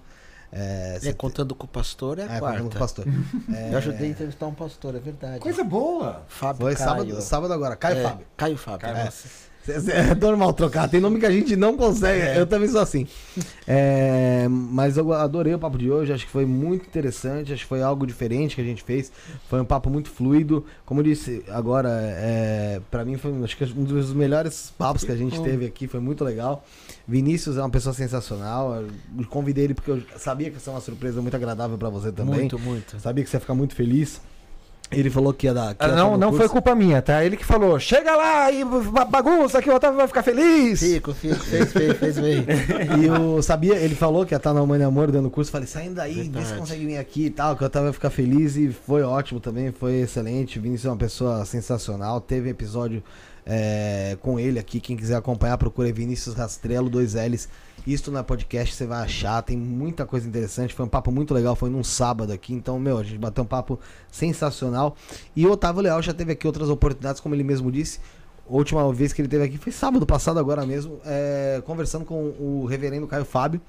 É, 0.54 1.00
É, 1.04 1.12
contando 1.12 1.54
com 1.54 1.66
o 1.66 1.68
pastor 1.68 2.18
é 2.18 2.24
a 2.24 2.36
é, 2.36 2.40
quarta. 2.40 2.62
contando 2.62 2.70
com 2.72 2.78
o 2.78 2.80
pastor. 2.80 3.06
Eu 3.72 3.78
ajudei 3.78 4.08
a 4.08 4.12
entrevistar 4.12 4.48
um 4.48 4.54
pastor, 4.54 4.96
é 4.96 5.00
verdade. 5.00 5.40
Coisa 5.40 5.64
boa. 5.64 6.24
Fábio 6.30 6.62
Foi 6.62 6.76
Caio. 6.76 6.90
sábado, 6.90 7.22
sábado 7.22 7.54
agora. 7.54 7.76
Caio 7.76 7.98
É, 7.98 8.04
Fábio. 8.04 8.26
Caio 8.38 8.58
Fábio. 8.58 8.88
É. 8.88 9.12
É 9.68 10.14
normal 10.16 10.52
trocar, 10.54 10.90
tem 10.90 11.00
nome 11.00 11.20
que 11.20 11.26
a 11.26 11.32
gente 11.32 11.56
não 11.56 11.78
consegue. 11.78 12.38
Eu 12.38 12.46
também 12.46 12.68
sou 12.68 12.82
assim. 12.82 13.08
É, 13.66 14.46
mas 14.50 14.98
eu 14.98 15.14
adorei 15.14 15.54
o 15.54 15.60
papo 15.60 15.78
de 15.78 15.90
hoje, 15.90 16.12
acho 16.12 16.26
que 16.26 16.32
foi 16.32 16.46
muito 16.46 16.86
interessante, 16.86 17.54
acho 17.54 17.64
que 17.64 17.70
foi 17.70 17.82
algo 17.82 18.06
diferente 18.06 18.56
que 18.56 18.62
a 18.62 18.66
gente 18.66 18.84
fez. 18.84 19.12
Foi 19.50 19.62
um 19.62 19.66
papo 19.66 19.90
muito 19.90 20.10
fluido. 20.10 20.66
Como 20.86 21.00
eu 21.00 21.06
disse 21.06 21.44
agora, 21.48 21.90
é, 21.90 22.82
para 22.92 23.06
mim 23.06 23.18
foi 23.18 23.32
acho 23.44 23.56
que 23.56 23.64
um 23.64 23.84
dos 23.84 24.14
melhores 24.14 24.74
papos 24.78 25.04
que 25.04 25.12
a 25.12 25.16
gente 25.16 25.42
teve 25.42 25.66
aqui, 25.66 25.88
foi 25.88 26.00
muito 26.00 26.24
legal. 26.24 26.66
Vinícius 27.08 27.58
é 27.58 27.62
uma 27.62 27.70
pessoa 27.70 27.94
sensacional. 27.94 28.84
Eu 29.18 29.26
convidei 29.28 29.66
ele 29.66 29.74
porque 29.74 29.92
eu 29.92 30.02
sabia 30.18 30.50
que 30.50 30.58
ia 30.58 30.60
ser 30.60 30.70
uma 30.72 30.82
surpresa 30.82 31.22
muito 31.22 31.36
agradável 31.36 31.78
para 31.78 31.90
você 31.90 32.12
também. 32.12 32.42
Muito, 32.42 32.60
muito. 32.60 33.00
Sabia 33.00 33.24
que 33.24 33.30
você 33.30 33.38
ia 33.38 33.42
ficar 33.42 33.56
muito 33.56 33.76
feliz. 33.76 34.22
Ele 34.94 35.10
falou 35.10 35.34
que 35.34 35.48
ia 35.48 35.54
dar. 35.54 35.74
que 35.76 35.86
ia 35.86 35.92
Ah, 35.92 35.96
não 35.96 36.18
não 36.18 36.30
curso. 36.30 36.38
foi 36.40 36.50
culpa 36.50 36.76
minha, 36.76 37.02
tá? 37.02 37.24
Ele 37.24 37.36
que 37.38 37.46
falou: 37.46 37.80
chega 37.80 38.16
lá 38.16 38.52
e 38.52 38.64
ba- 38.64 39.06
bagunça 39.06 39.62
que 39.62 39.70
o 39.70 39.76
Otávio 39.76 39.98
vai 39.98 40.08
ficar 40.08 40.24
feliz. 40.24 40.80
Fico, 40.80 41.14
fico, 41.14 41.36
fez, 41.36 41.72
fez, 41.72 41.98
fez 41.98 42.20
bem. 42.20 42.46
E 43.02 43.06
eu 43.06 43.42
sabia, 43.42 43.76
ele 43.76 43.96
falou 43.96 44.26
que 44.26 44.34
ia 44.34 44.38
estar 44.38 44.54
na 44.54 44.66
Mãe 44.66 44.82
Amor 44.84 45.12
dando 45.12 45.30
curso. 45.30 45.52
Falei, 45.52 45.68
saindo 45.68 45.96
daí, 45.96 46.14
vê 46.16 46.24
se 46.24 46.30
Verdade. 46.30 46.60
consegue 46.60 46.86
vir 46.86 46.98
aqui 46.98 47.26
e 47.26 47.30
tal, 47.30 47.56
que 47.56 47.64
eu 47.64 47.70
tava 47.70 47.92
ficar 47.94 48.10
feliz. 48.10 48.56
E 48.56 48.70
foi 48.70 49.02
ótimo 49.04 49.40
também, 49.40 49.72
foi 49.72 50.02
excelente. 50.02 50.60
O 50.60 50.62
Vinícius 50.62 50.86
é 50.86 50.90
uma 50.90 50.98
pessoa 50.98 51.46
sensacional. 51.46 52.20
Teve 52.22 52.50
episódio 52.50 53.04
é, 53.46 54.18
com 54.22 54.40
ele 54.40 54.60
aqui. 54.60 54.80
Quem 54.80 54.96
quiser 54.96 55.16
acompanhar, 55.16 55.58
procura 55.58 55.92
Vinícius 55.92 56.36
Rastrelo, 56.36 56.90
dois 56.90 57.14
L's. 57.16 57.48
Isto 57.86 58.12
na 58.12 58.24
podcast 58.24 58.76
você 58.76 58.86
vai 58.86 59.04
achar. 59.04 59.42
Tem 59.42 59.58
muita 59.58 60.06
coisa 60.06 60.28
interessante. 60.28 60.74
Foi 60.74 60.86
um 60.86 60.90
papo 60.90 61.12
muito 61.12 61.34
legal. 61.34 61.56
Foi 61.56 61.70
num 61.70 61.84
sábado 61.84 62.32
aqui. 62.32 62.54
Então, 62.54 62.80
meu, 62.80 62.98
a 62.98 63.04
gente 63.04 63.18
bateu 63.18 63.44
um 63.44 63.48
papo 63.48 63.80
sensacional. 64.12 64.96
E 65.36 65.46
o 65.46 65.52
Otávio 65.52 65.82
Leal 65.82 66.02
já 66.02 66.14
teve 66.14 66.32
aqui 66.32 66.48
outras 66.48 66.70
oportunidades, 66.70 67.20
como 67.20 67.36
ele 67.36 67.44
mesmo 67.44 67.72
disse. 67.72 68.00
A 68.50 68.54
última 68.54 68.92
vez 68.94 69.14
que 69.14 69.22
ele 69.22 69.30
teve 69.30 69.44
aqui 69.44 69.58
foi 69.58 69.72
sábado 69.72 70.06
passado, 70.06 70.38
agora 70.38 70.66
mesmo, 70.66 71.00
é, 71.06 71.62
conversando 71.66 72.04
com 72.04 72.34
o 72.40 72.66
reverendo 72.66 73.08
Caio 73.08 73.26
Fábio. 73.26 73.62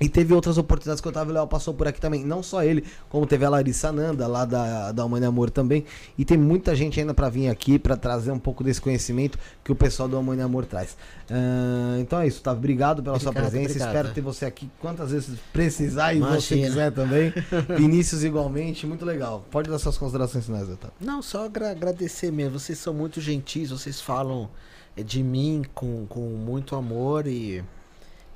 E 0.00 0.08
teve 0.08 0.34
outras 0.34 0.58
oportunidades 0.58 1.00
que 1.00 1.06
o 1.06 1.10
Otávio 1.10 1.32
Leal 1.32 1.46
passou 1.46 1.72
por 1.74 1.86
aqui 1.86 2.00
também. 2.00 2.24
Não 2.24 2.42
só 2.42 2.64
ele, 2.64 2.82
como 3.08 3.24
teve 3.24 3.44
a 3.44 3.48
Larissa 3.50 3.92
Nanda, 3.92 4.26
lá 4.26 4.44
da, 4.44 4.90
da 4.90 5.04
Humane 5.04 5.26
Amor 5.26 5.48
também. 5.48 5.84
E 6.18 6.24
tem 6.24 6.36
muita 6.36 6.74
gente 6.74 6.98
ainda 6.98 7.14
pra 7.14 7.28
vir 7.28 7.48
aqui 7.48 7.78
pra 7.78 7.96
trazer 7.96 8.32
um 8.32 8.38
pouco 8.38 8.64
desse 8.64 8.80
conhecimento 8.80 9.38
que 9.62 9.70
o 9.70 9.76
pessoal 9.76 10.08
do 10.08 10.18
Humane 10.18 10.42
Amor 10.42 10.64
traz. 10.66 10.96
Ah, 11.30 11.98
então 12.00 12.18
é 12.20 12.26
isso, 12.26 12.40
Otávio. 12.40 12.58
Obrigado 12.58 13.00
pela 13.02 13.16
sua 13.20 13.30
Obrigado, 13.30 13.50
presença. 13.52 13.70
obrigado. 13.74 13.94
Espero 13.94 14.14
ter 14.14 14.20
você 14.22 14.44
aqui 14.44 14.68
quantas 14.80 15.12
vezes 15.12 15.38
precisar 15.52 16.14
e 16.14 16.18
você 16.18 16.54
Imagina. 16.56 16.66
quiser 16.68 16.92
também. 16.92 17.32
Vinícius 17.78 18.24
igualmente, 18.24 18.86
muito 18.86 19.04
legal. 19.04 19.44
Pode 19.52 19.70
dar 19.70 19.78
suas 19.78 19.96
considerações 19.98 20.46
finais, 20.46 20.68
Otávio. 20.68 20.96
Não, 21.00 21.22
só 21.22 21.44
agra- 21.44 21.70
agradecer 21.70 22.32
mesmo. 22.32 22.58
Vocês 22.58 22.78
são 22.78 22.92
muito 22.92 23.20
gentis, 23.20 23.70
vocês 23.70 24.00
falam 24.00 24.48
eh, 24.96 25.02
de 25.04 25.22
mim 25.22 25.62
com, 25.74 26.06
com 26.08 26.20
muito 26.20 26.74
amor 26.74 27.26
e, 27.28 27.62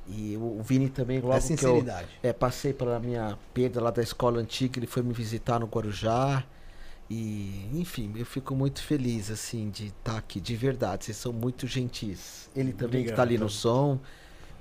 e 0.09 0.37
o 0.37 0.61
Vini 0.63 0.89
também, 0.89 1.21
logo 1.21 1.33
É 1.35 1.39
que 1.39 1.43
eu 1.45 1.47
sinceridade. 1.57 2.09
é, 2.23 2.33
passei 2.33 2.73
pela 2.73 2.99
minha 3.01 3.37
perda 3.53 3.81
lá 3.81 3.91
da 3.91 4.03
escola 4.03 4.41
antiga, 4.41 4.79
ele 4.79 4.87
foi 4.87 5.03
me 5.03 5.13
visitar 5.13 5.59
no 5.59 5.67
Guarujá. 5.67 6.45
E, 7.09 7.69
enfim, 7.73 8.13
eu 8.17 8.27
fico 8.27 8.55
muito 8.55 8.83
feliz, 8.83 9.31
assim, 9.31 9.71
de 9.71 9.87
estar 9.87 10.17
aqui, 10.17 10.41
de 10.41 10.57
verdade. 10.57 11.05
Vocês 11.05 11.17
são 11.17 11.33
muito 11.33 11.65
gentis. 11.67 12.51
Ele 12.55 12.73
também 12.73 13.05
que 13.05 13.13
tá 13.13 13.23
ali 13.23 13.39
no 13.39 13.49
som. 13.49 13.99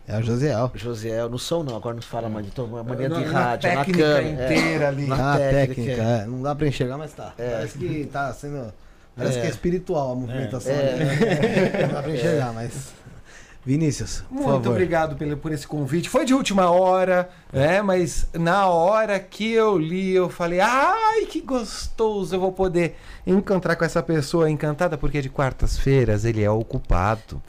É 0.08 0.20
o 0.20 0.22
Josiel. 0.22 0.72
Josiel, 0.76 1.28
no 1.28 1.40
som 1.40 1.64
não, 1.64 1.76
agora 1.76 1.96
não 1.96 2.02
fala 2.04 2.30
mais 2.30 2.46
de 2.46 2.52
tom, 2.52 2.68
mania 2.68 3.10
Na- 3.10 3.18
de 3.20 3.26
na 3.26 3.32
rádio, 3.40 3.70
na 3.70 3.76
técnica 3.78 4.00
câmera. 4.16 4.30
inteira 4.54 4.88
ali. 4.90 5.08
Na 5.08 5.34
Ah, 5.34 5.38
técnica, 5.40 5.68
técnica, 5.76 6.04
é. 6.04 6.22
é. 6.22 6.26
Não 6.28 6.42
dá 6.44 6.54
pra 6.54 6.68
enxergar, 6.68 6.98
mas 7.00 7.14
tá. 7.14 7.34
Parece 7.36 7.78
que 7.80 8.06
tá 8.06 8.32
sendo. 8.34 8.72
Parece 9.16 9.38
É. 9.40 9.42
que 9.42 9.48
é 9.48 9.50
espiritual 9.50 10.12
a 10.12 10.16
movimentação. 10.16 10.72
É. 10.72 10.94
ali. 10.94 11.06
Não 11.88 11.94
dá 11.96 12.04
pra 12.04 12.14
enxergar, 12.14 12.54
mas. 12.54 12.94
Vinícius, 13.66 14.22
por 14.30 14.36
Muito 14.36 14.48
favor. 14.48 14.72
obrigado 14.72 15.16
pelo, 15.16 15.36
por 15.38 15.52
esse 15.52 15.66
convite. 15.66 16.08
Foi 16.08 16.24
de 16.24 16.36
última 16.36 16.70
hora, 16.70 17.28
né? 17.52 17.82
Mas 17.82 18.28
na 18.34 18.68
hora 18.68 19.20
que 19.20 19.52
eu 19.52 19.76
li, 19.78 20.12
eu 20.12 20.30
falei: 20.30 20.60
ai, 20.60 21.26
que 21.26 21.42
gostoso! 21.42 22.36
Eu 22.36 22.40
vou 22.40 22.52
poder 22.52 22.96
encontrar 23.26 23.76
com 23.76 23.84
essa 23.84 24.04
pessoa 24.04 24.50
encantada, 24.52 24.98
porque 25.00 25.20
de 25.20 25.30
quartas-feiras 25.30 26.26
ele 26.26 26.44
é 26.44 26.50
ocupado. 26.50 27.42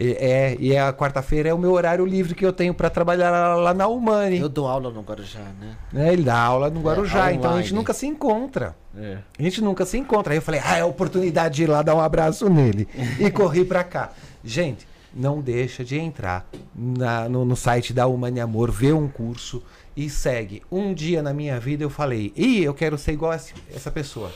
E, 0.00 0.12
é, 0.12 0.56
e 0.60 0.76
a 0.76 0.92
quarta-feira 0.92 1.48
é 1.48 1.54
o 1.54 1.58
meu 1.58 1.72
horário 1.72 2.06
livre 2.06 2.32
que 2.32 2.46
eu 2.46 2.52
tenho 2.52 2.72
para 2.72 2.88
trabalhar 2.88 3.30
lá, 3.32 3.54
lá 3.56 3.74
na 3.74 3.88
Humane. 3.88 4.38
Eu 4.38 4.48
dou 4.48 4.68
aula 4.68 4.90
no 4.90 5.00
Guarujá, 5.00 5.40
né? 5.60 5.74
Né? 5.92 6.12
Ele 6.12 6.22
dá 6.22 6.38
aula 6.38 6.70
no 6.70 6.80
Guarujá, 6.80 7.32
então 7.32 7.52
a 7.52 7.60
gente 7.60 7.74
nunca 7.74 7.92
se 7.92 8.06
encontra. 8.06 8.76
É. 8.96 9.18
A 9.36 9.42
gente 9.42 9.60
nunca 9.60 9.84
se 9.84 9.98
encontra. 9.98 10.32
Aí 10.32 10.38
eu 10.38 10.42
falei, 10.42 10.60
ah, 10.64 10.76
é 10.78 10.82
a 10.82 10.86
oportunidade 10.86 11.56
de 11.56 11.64
ir 11.64 11.66
lá 11.66 11.82
dar 11.82 11.96
um 11.96 12.00
abraço 12.00 12.48
nele. 12.48 12.86
e 13.18 13.28
corri 13.28 13.64
pra 13.64 13.82
cá. 13.82 14.12
Gente, 14.44 14.86
não 15.14 15.40
deixa 15.40 15.84
de 15.84 15.98
entrar 15.98 16.48
na- 16.74 17.28
no, 17.28 17.44
no 17.44 17.56
site 17.56 17.92
da 17.92 18.06
Humane 18.06 18.40
Amor, 18.40 18.70
ver 18.70 18.94
um 18.94 19.08
curso 19.08 19.62
e 19.96 20.08
segue. 20.08 20.62
Um 20.70 20.94
dia 20.94 21.22
na 21.22 21.32
minha 21.32 21.58
vida 21.58 21.82
eu 21.84 21.90
falei, 21.90 22.32
ih, 22.36 22.62
eu 22.62 22.74
quero 22.74 22.96
ser 22.98 23.12
igual 23.12 23.32
a 23.32 23.40
essa 23.74 23.90
pessoa. 23.90 24.30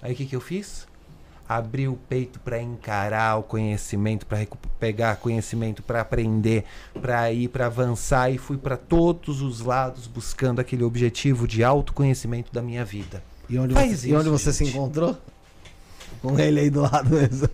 Aí 0.00 0.12
o 0.12 0.16
que, 0.16 0.26
que 0.26 0.36
eu 0.36 0.40
fiz? 0.40 0.86
abrir 1.48 1.86
o 1.88 1.96
peito 2.08 2.40
para 2.40 2.62
encarar 2.62 3.36
o 3.36 3.42
conhecimento, 3.42 4.24
para 4.24 4.38
pegar 4.80 5.16
conhecimento, 5.16 5.82
para 5.82 6.00
aprender, 6.00 6.64
para 7.02 7.30
ir, 7.30 7.48
para 7.48 7.66
avançar 7.66 8.30
e 8.30 8.38
fui 8.38 8.56
para 8.56 8.74
todos 8.76 9.42
os 9.42 9.60
lados 9.60 10.06
buscando 10.06 10.60
aquele 10.60 10.82
objetivo 10.82 11.46
de 11.46 11.62
autoconhecimento 11.62 12.50
da 12.54 12.62
minha 12.62 12.84
vida. 12.86 13.22
E 13.50 13.58
onde, 13.58 13.74
Faz 13.74 14.00
você, 14.00 14.08
e 14.08 14.14
onde 14.14 14.28
isso, 14.28 14.38
você 14.38 14.52
se 14.52 14.64
encontrou? 14.64 15.14
Com 16.22 16.38
ele 16.38 16.60
aí 16.60 16.70
do 16.70 16.82
lado 16.82 17.10
mesmo. 17.10 17.48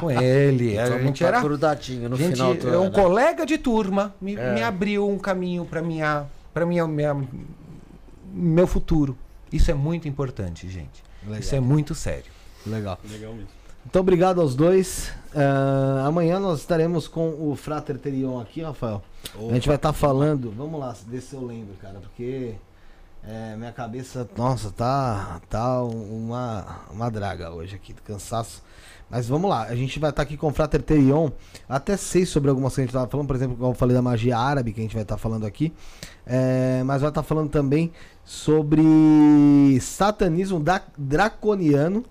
Com 0.00 0.10
ele, 0.10 0.78
a 0.78 0.98
gente 0.98 1.20
tá 1.20 1.26
era 1.28 1.40
grudadinho 1.40 2.08
no 2.08 2.16
gente, 2.16 2.32
final 2.32 2.54
do 2.54 2.68
é 2.68 2.78
um 2.78 2.84
ano. 2.84 2.92
colega 2.92 3.44
de 3.44 3.58
turma 3.58 4.14
me, 4.20 4.34
É. 4.34 4.54
me 4.54 4.62
abriu 4.62 5.08
um 5.08 5.18
caminho 5.18 5.64
para 5.64 5.82
minha 5.82 6.24
para 6.54 6.64
minha, 6.64 6.86
minha 6.86 7.14
meu 8.32 8.66
futuro. 8.66 9.16
Isso 9.52 9.70
é 9.70 9.74
muito 9.74 10.08
importante, 10.08 10.68
gente. 10.68 11.02
Legal. 11.24 11.40
Isso 11.40 11.54
é 11.54 11.60
muito 11.60 11.94
sério. 11.94 12.30
Legal. 12.66 12.98
Legal 13.10 13.32
mesmo. 13.34 13.48
Então, 13.88 14.00
obrigado 14.00 14.40
aos 14.40 14.56
dois. 14.56 15.12
Ah, 15.34 16.04
amanhã 16.06 16.40
nós 16.40 16.58
estaremos 16.60 17.06
com 17.06 17.28
o 17.50 17.54
Frater 17.54 17.96
Terion 17.98 18.40
aqui, 18.40 18.62
Rafael. 18.62 19.02
A 19.48 19.52
gente 19.54 19.68
vai 19.68 19.76
estar 19.76 19.92
falando. 19.92 20.52
Vamos 20.56 20.80
lá, 20.80 20.94
ver 21.06 21.20
se 21.20 21.34
eu 21.34 21.44
lembro, 21.44 21.74
cara, 21.80 22.00
porque 22.00 22.54
é, 23.26 23.56
minha 23.56 23.72
cabeça, 23.72 24.28
nossa, 24.36 24.70
tá, 24.70 25.40
tá 25.48 25.82
uma, 25.82 26.80
uma 26.92 27.10
draga 27.10 27.50
hoje 27.50 27.74
aqui, 27.74 27.92
cansaço. 27.94 28.62
Mas 29.08 29.28
vamos 29.28 29.48
lá, 29.48 29.62
a 29.64 29.74
gente 29.76 30.00
vai 30.00 30.10
estar 30.10 30.22
aqui 30.22 30.36
com 30.36 30.48
o 30.48 30.52
Frater 30.52 30.82
Terion. 30.82 31.30
Até 31.68 31.96
sei 31.96 32.26
sobre 32.26 32.50
algumas 32.50 32.74
coisas 32.74 32.90
que 32.90 32.96
a 32.96 33.00
gente 33.00 33.06
estava 33.06 33.08
falando, 33.10 33.26
por 33.28 33.36
exemplo, 33.36 33.56
como 33.56 33.70
eu 33.70 33.74
falei 33.74 33.94
da 33.94 34.02
magia 34.02 34.36
árabe, 34.36 34.72
que 34.72 34.80
a 34.80 34.82
gente 34.82 34.94
vai 34.94 35.02
estar 35.02 35.16
falando 35.16 35.46
aqui. 35.46 35.72
É, 36.26 36.82
mas 36.84 37.02
vai 37.02 37.10
estar 37.10 37.22
falando 37.22 37.48
também 37.48 37.92
sobre 38.24 39.78
satanismo 39.80 40.58
da- 40.58 40.82
draconiano. 40.98 42.04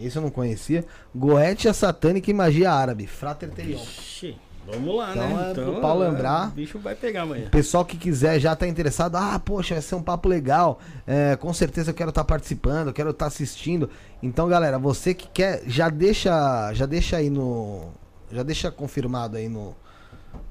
Esse 0.00 0.16
eu 0.18 0.22
não 0.22 0.30
conhecia. 0.30 0.84
Goetia 1.14 1.72
satânica 1.74 2.30
e 2.30 2.34
magia 2.34 2.72
árabe. 2.72 3.06
Frater 3.08 3.50
Terion. 3.50 3.80
Ixi, 3.82 4.38
vamos 4.70 4.96
lá, 4.96 5.10
Então 5.12 5.28
né? 5.28 5.50
é 5.50 5.54
pro 5.54 5.80
pau 5.80 5.98
lembrar. 5.98 6.48
O 6.48 6.52
bicho 6.52 6.78
vai 6.78 6.94
pegar 6.94 7.22
amanhã. 7.22 7.46
O 7.46 7.50
pessoal 7.50 7.84
que 7.84 7.96
quiser 7.96 8.38
já 8.38 8.54
tá 8.54 8.66
interessado, 8.66 9.16
ah, 9.16 9.38
poxa, 9.38 9.74
vai 9.74 9.82
ser 9.82 9.94
um 9.94 10.02
papo 10.02 10.28
legal. 10.28 10.78
É, 11.06 11.36
com 11.36 11.52
certeza 11.52 11.90
eu 11.90 11.94
quero 11.94 12.10
estar 12.10 12.24
participando, 12.24 12.88
eu 12.88 12.92
quero 12.92 13.10
estar 13.10 13.26
assistindo. 13.26 13.88
Então, 14.22 14.48
galera, 14.48 14.78
você 14.78 15.14
que 15.14 15.28
quer, 15.28 15.62
já 15.66 15.88
deixa, 15.88 16.72
já 16.74 16.86
deixa 16.86 17.16
aí 17.16 17.30
no, 17.30 17.88
já 18.30 18.42
deixa 18.42 18.70
confirmado 18.70 19.36
aí 19.36 19.48
no, 19.48 19.74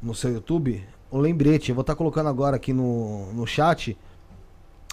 no 0.02 0.14
seu 0.14 0.32
YouTube 0.34 0.84
o 1.10 1.18
lembrete. 1.18 1.70
Eu 1.70 1.76
vou 1.76 1.82
estar 1.82 1.96
colocando 1.96 2.30
agora 2.30 2.56
aqui 2.56 2.74
no, 2.74 3.32
no 3.34 3.46
chat. 3.46 3.98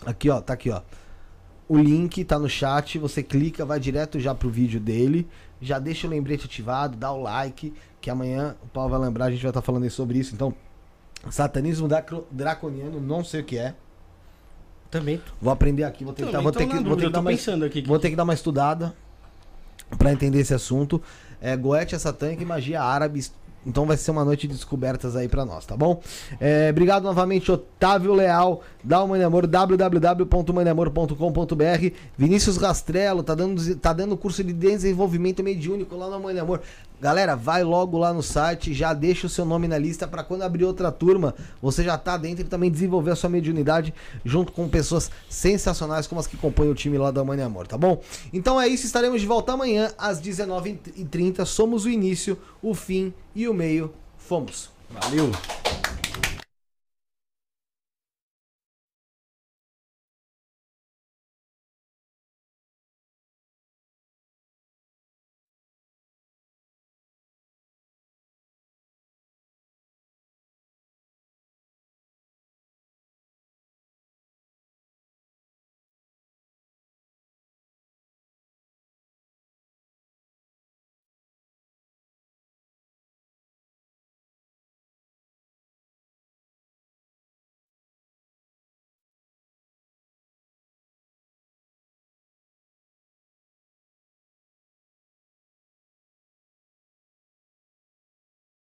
Aqui, 0.04 0.30
ó, 0.30 0.40
tá 0.40 0.52
aqui, 0.52 0.70
ó. 0.70 0.82
O 1.66 1.78
link 1.78 2.22
tá 2.24 2.38
no 2.38 2.48
chat, 2.48 2.98
você 2.98 3.22
clica, 3.22 3.64
vai 3.64 3.80
direto 3.80 4.20
já 4.20 4.34
pro 4.34 4.50
vídeo 4.50 4.78
dele. 4.78 5.26
Já 5.60 5.78
deixa 5.78 6.06
o 6.06 6.10
lembrete 6.10 6.44
ativado, 6.44 6.96
dá 6.96 7.10
o 7.10 7.22
like, 7.22 7.72
que 8.04 8.10
amanhã 8.10 8.54
o 8.62 8.68
Paulo 8.68 8.90
vai 8.90 9.00
lembrar, 9.00 9.24
a 9.24 9.30
gente 9.30 9.40
vai 9.40 9.48
estar 9.48 9.62
falando 9.62 9.84
aí 9.84 9.90
sobre 9.90 10.18
isso. 10.18 10.34
Então, 10.34 10.54
Satanismo 11.30 11.88
draconiano, 12.30 13.00
não 13.00 13.24
sei 13.24 13.40
o 13.40 13.44
que 13.44 13.56
é. 13.56 13.74
Também. 14.90 15.22
Vou 15.40 15.50
aprender 15.50 15.84
aqui, 15.84 16.04
vou 16.04 16.12
que, 16.12 16.22
Também 16.22 16.42
vou 16.42 16.52
ter 16.52 16.68
que, 16.68 16.80
vou 16.80 16.98
ter 16.98 17.06
que 17.06 17.10
dar 17.10 17.22
mais, 17.22 17.48
aqui. 17.48 17.80
vou 17.80 17.98
ter 17.98 18.10
que 18.10 18.16
dar 18.16 18.24
uma 18.24 18.34
estudada 18.34 18.94
pra 19.96 20.12
entender 20.12 20.40
esse 20.40 20.52
assunto. 20.52 21.00
É 21.40 21.56
Goetia 21.56 21.98
satânica 21.98 22.42
e 22.42 22.46
magia 22.46 22.82
árabe. 22.82 23.24
Então 23.66 23.86
vai 23.86 23.96
ser 23.96 24.10
uma 24.10 24.22
noite 24.22 24.46
de 24.46 24.52
descobertas 24.52 25.16
aí 25.16 25.26
pra 25.26 25.46
nós, 25.46 25.64
tá 25.64 25.74
bom? 25.74 26.02
É, 26.38 26.68
obrigado 26.70 27.04
novamente, 27.04 27.50
Otávio 27.50 28.12
Leal, 28.12 28.60
da 28.82 29.06
Mãe 29.06 29.18
de 29.18 29.24
Amor, 29.24 29.46
www.mãedeamor.com.br. 29.46 31.96
Vinícius 32.18 32.58
Rastrello, 32.58 33.22
tá 33.22 33.34
dando, 33.34 33.76
tá 33.76 33.94
dando 33.94 34.14
curso 34.18 34.44
de 34.44 34.52
desenvolvimento 34.52 35.42
mediúnico 35.42 35.96
lá 35.96 36.32
de 36.32 36.38
Amor. 36.38 36.60
Galera, 37.00 37.36
vai 37.36 37.62
logo 37.62 37.98
lá 37.98 38.12
no 38.12 38.22
site, 38.22 38.72
já 38.72 38.94
deixa 38.94 39.26
o 39.26 39.30
seu 39.30 39.44
nome 39.44 39.68
na 39.68 39.76
lista 39.76 40.08
pra 40.08 40.24
quando 40.24 40.42
abrir 40.42 40.64
outra 40.64 40.90
turma, 40.90 41.34
você 41.60 41.82
já 41.82 41.98
tá 41.98 42.16
dentro 42.16 42.44
e 42.44 42.48
também 42.48 42.70
desenvolver 42.70 43.10
a 43.10 43.16
sua 43.16 43.28
mediunidade 43.28 43.92
junto 44.24 44.52
com 44.52 44.68
pessoas 44.68 45.10
sensacionais 45.28 46.06
como 46.06 46.20
as 46.20 46.26
que 46.26 46.36
compõem 46.36 46.70
o 46.70 46.74
time 46.74 46.96
lá 46.96 47.10
da 47.10 47.22
de 47.22 47.42
Amor, 47.42 47.66
tá 47.66 47.76
bom? 47.76 48.00
Então 48.32 48.60
é 48.60 48.68
isso, 48.68 48.86
estaremos 48.86 49.20
de 49.20 49.26
volta 49.26 49.52
amanhã 49.52 49.90
às 49.98 50.20
19h30. 50.20 51.44
Somos 51.44 51.84
o 51.84 51.90
início, 51.90 52.38
o 52.62 52.74
fim 52.74 53.12
e 53.34 53.48
o 53.48 53.54
meio. 53.54 53.92
Fomos. 54.16 54.70
Valeu. 54.90 55.30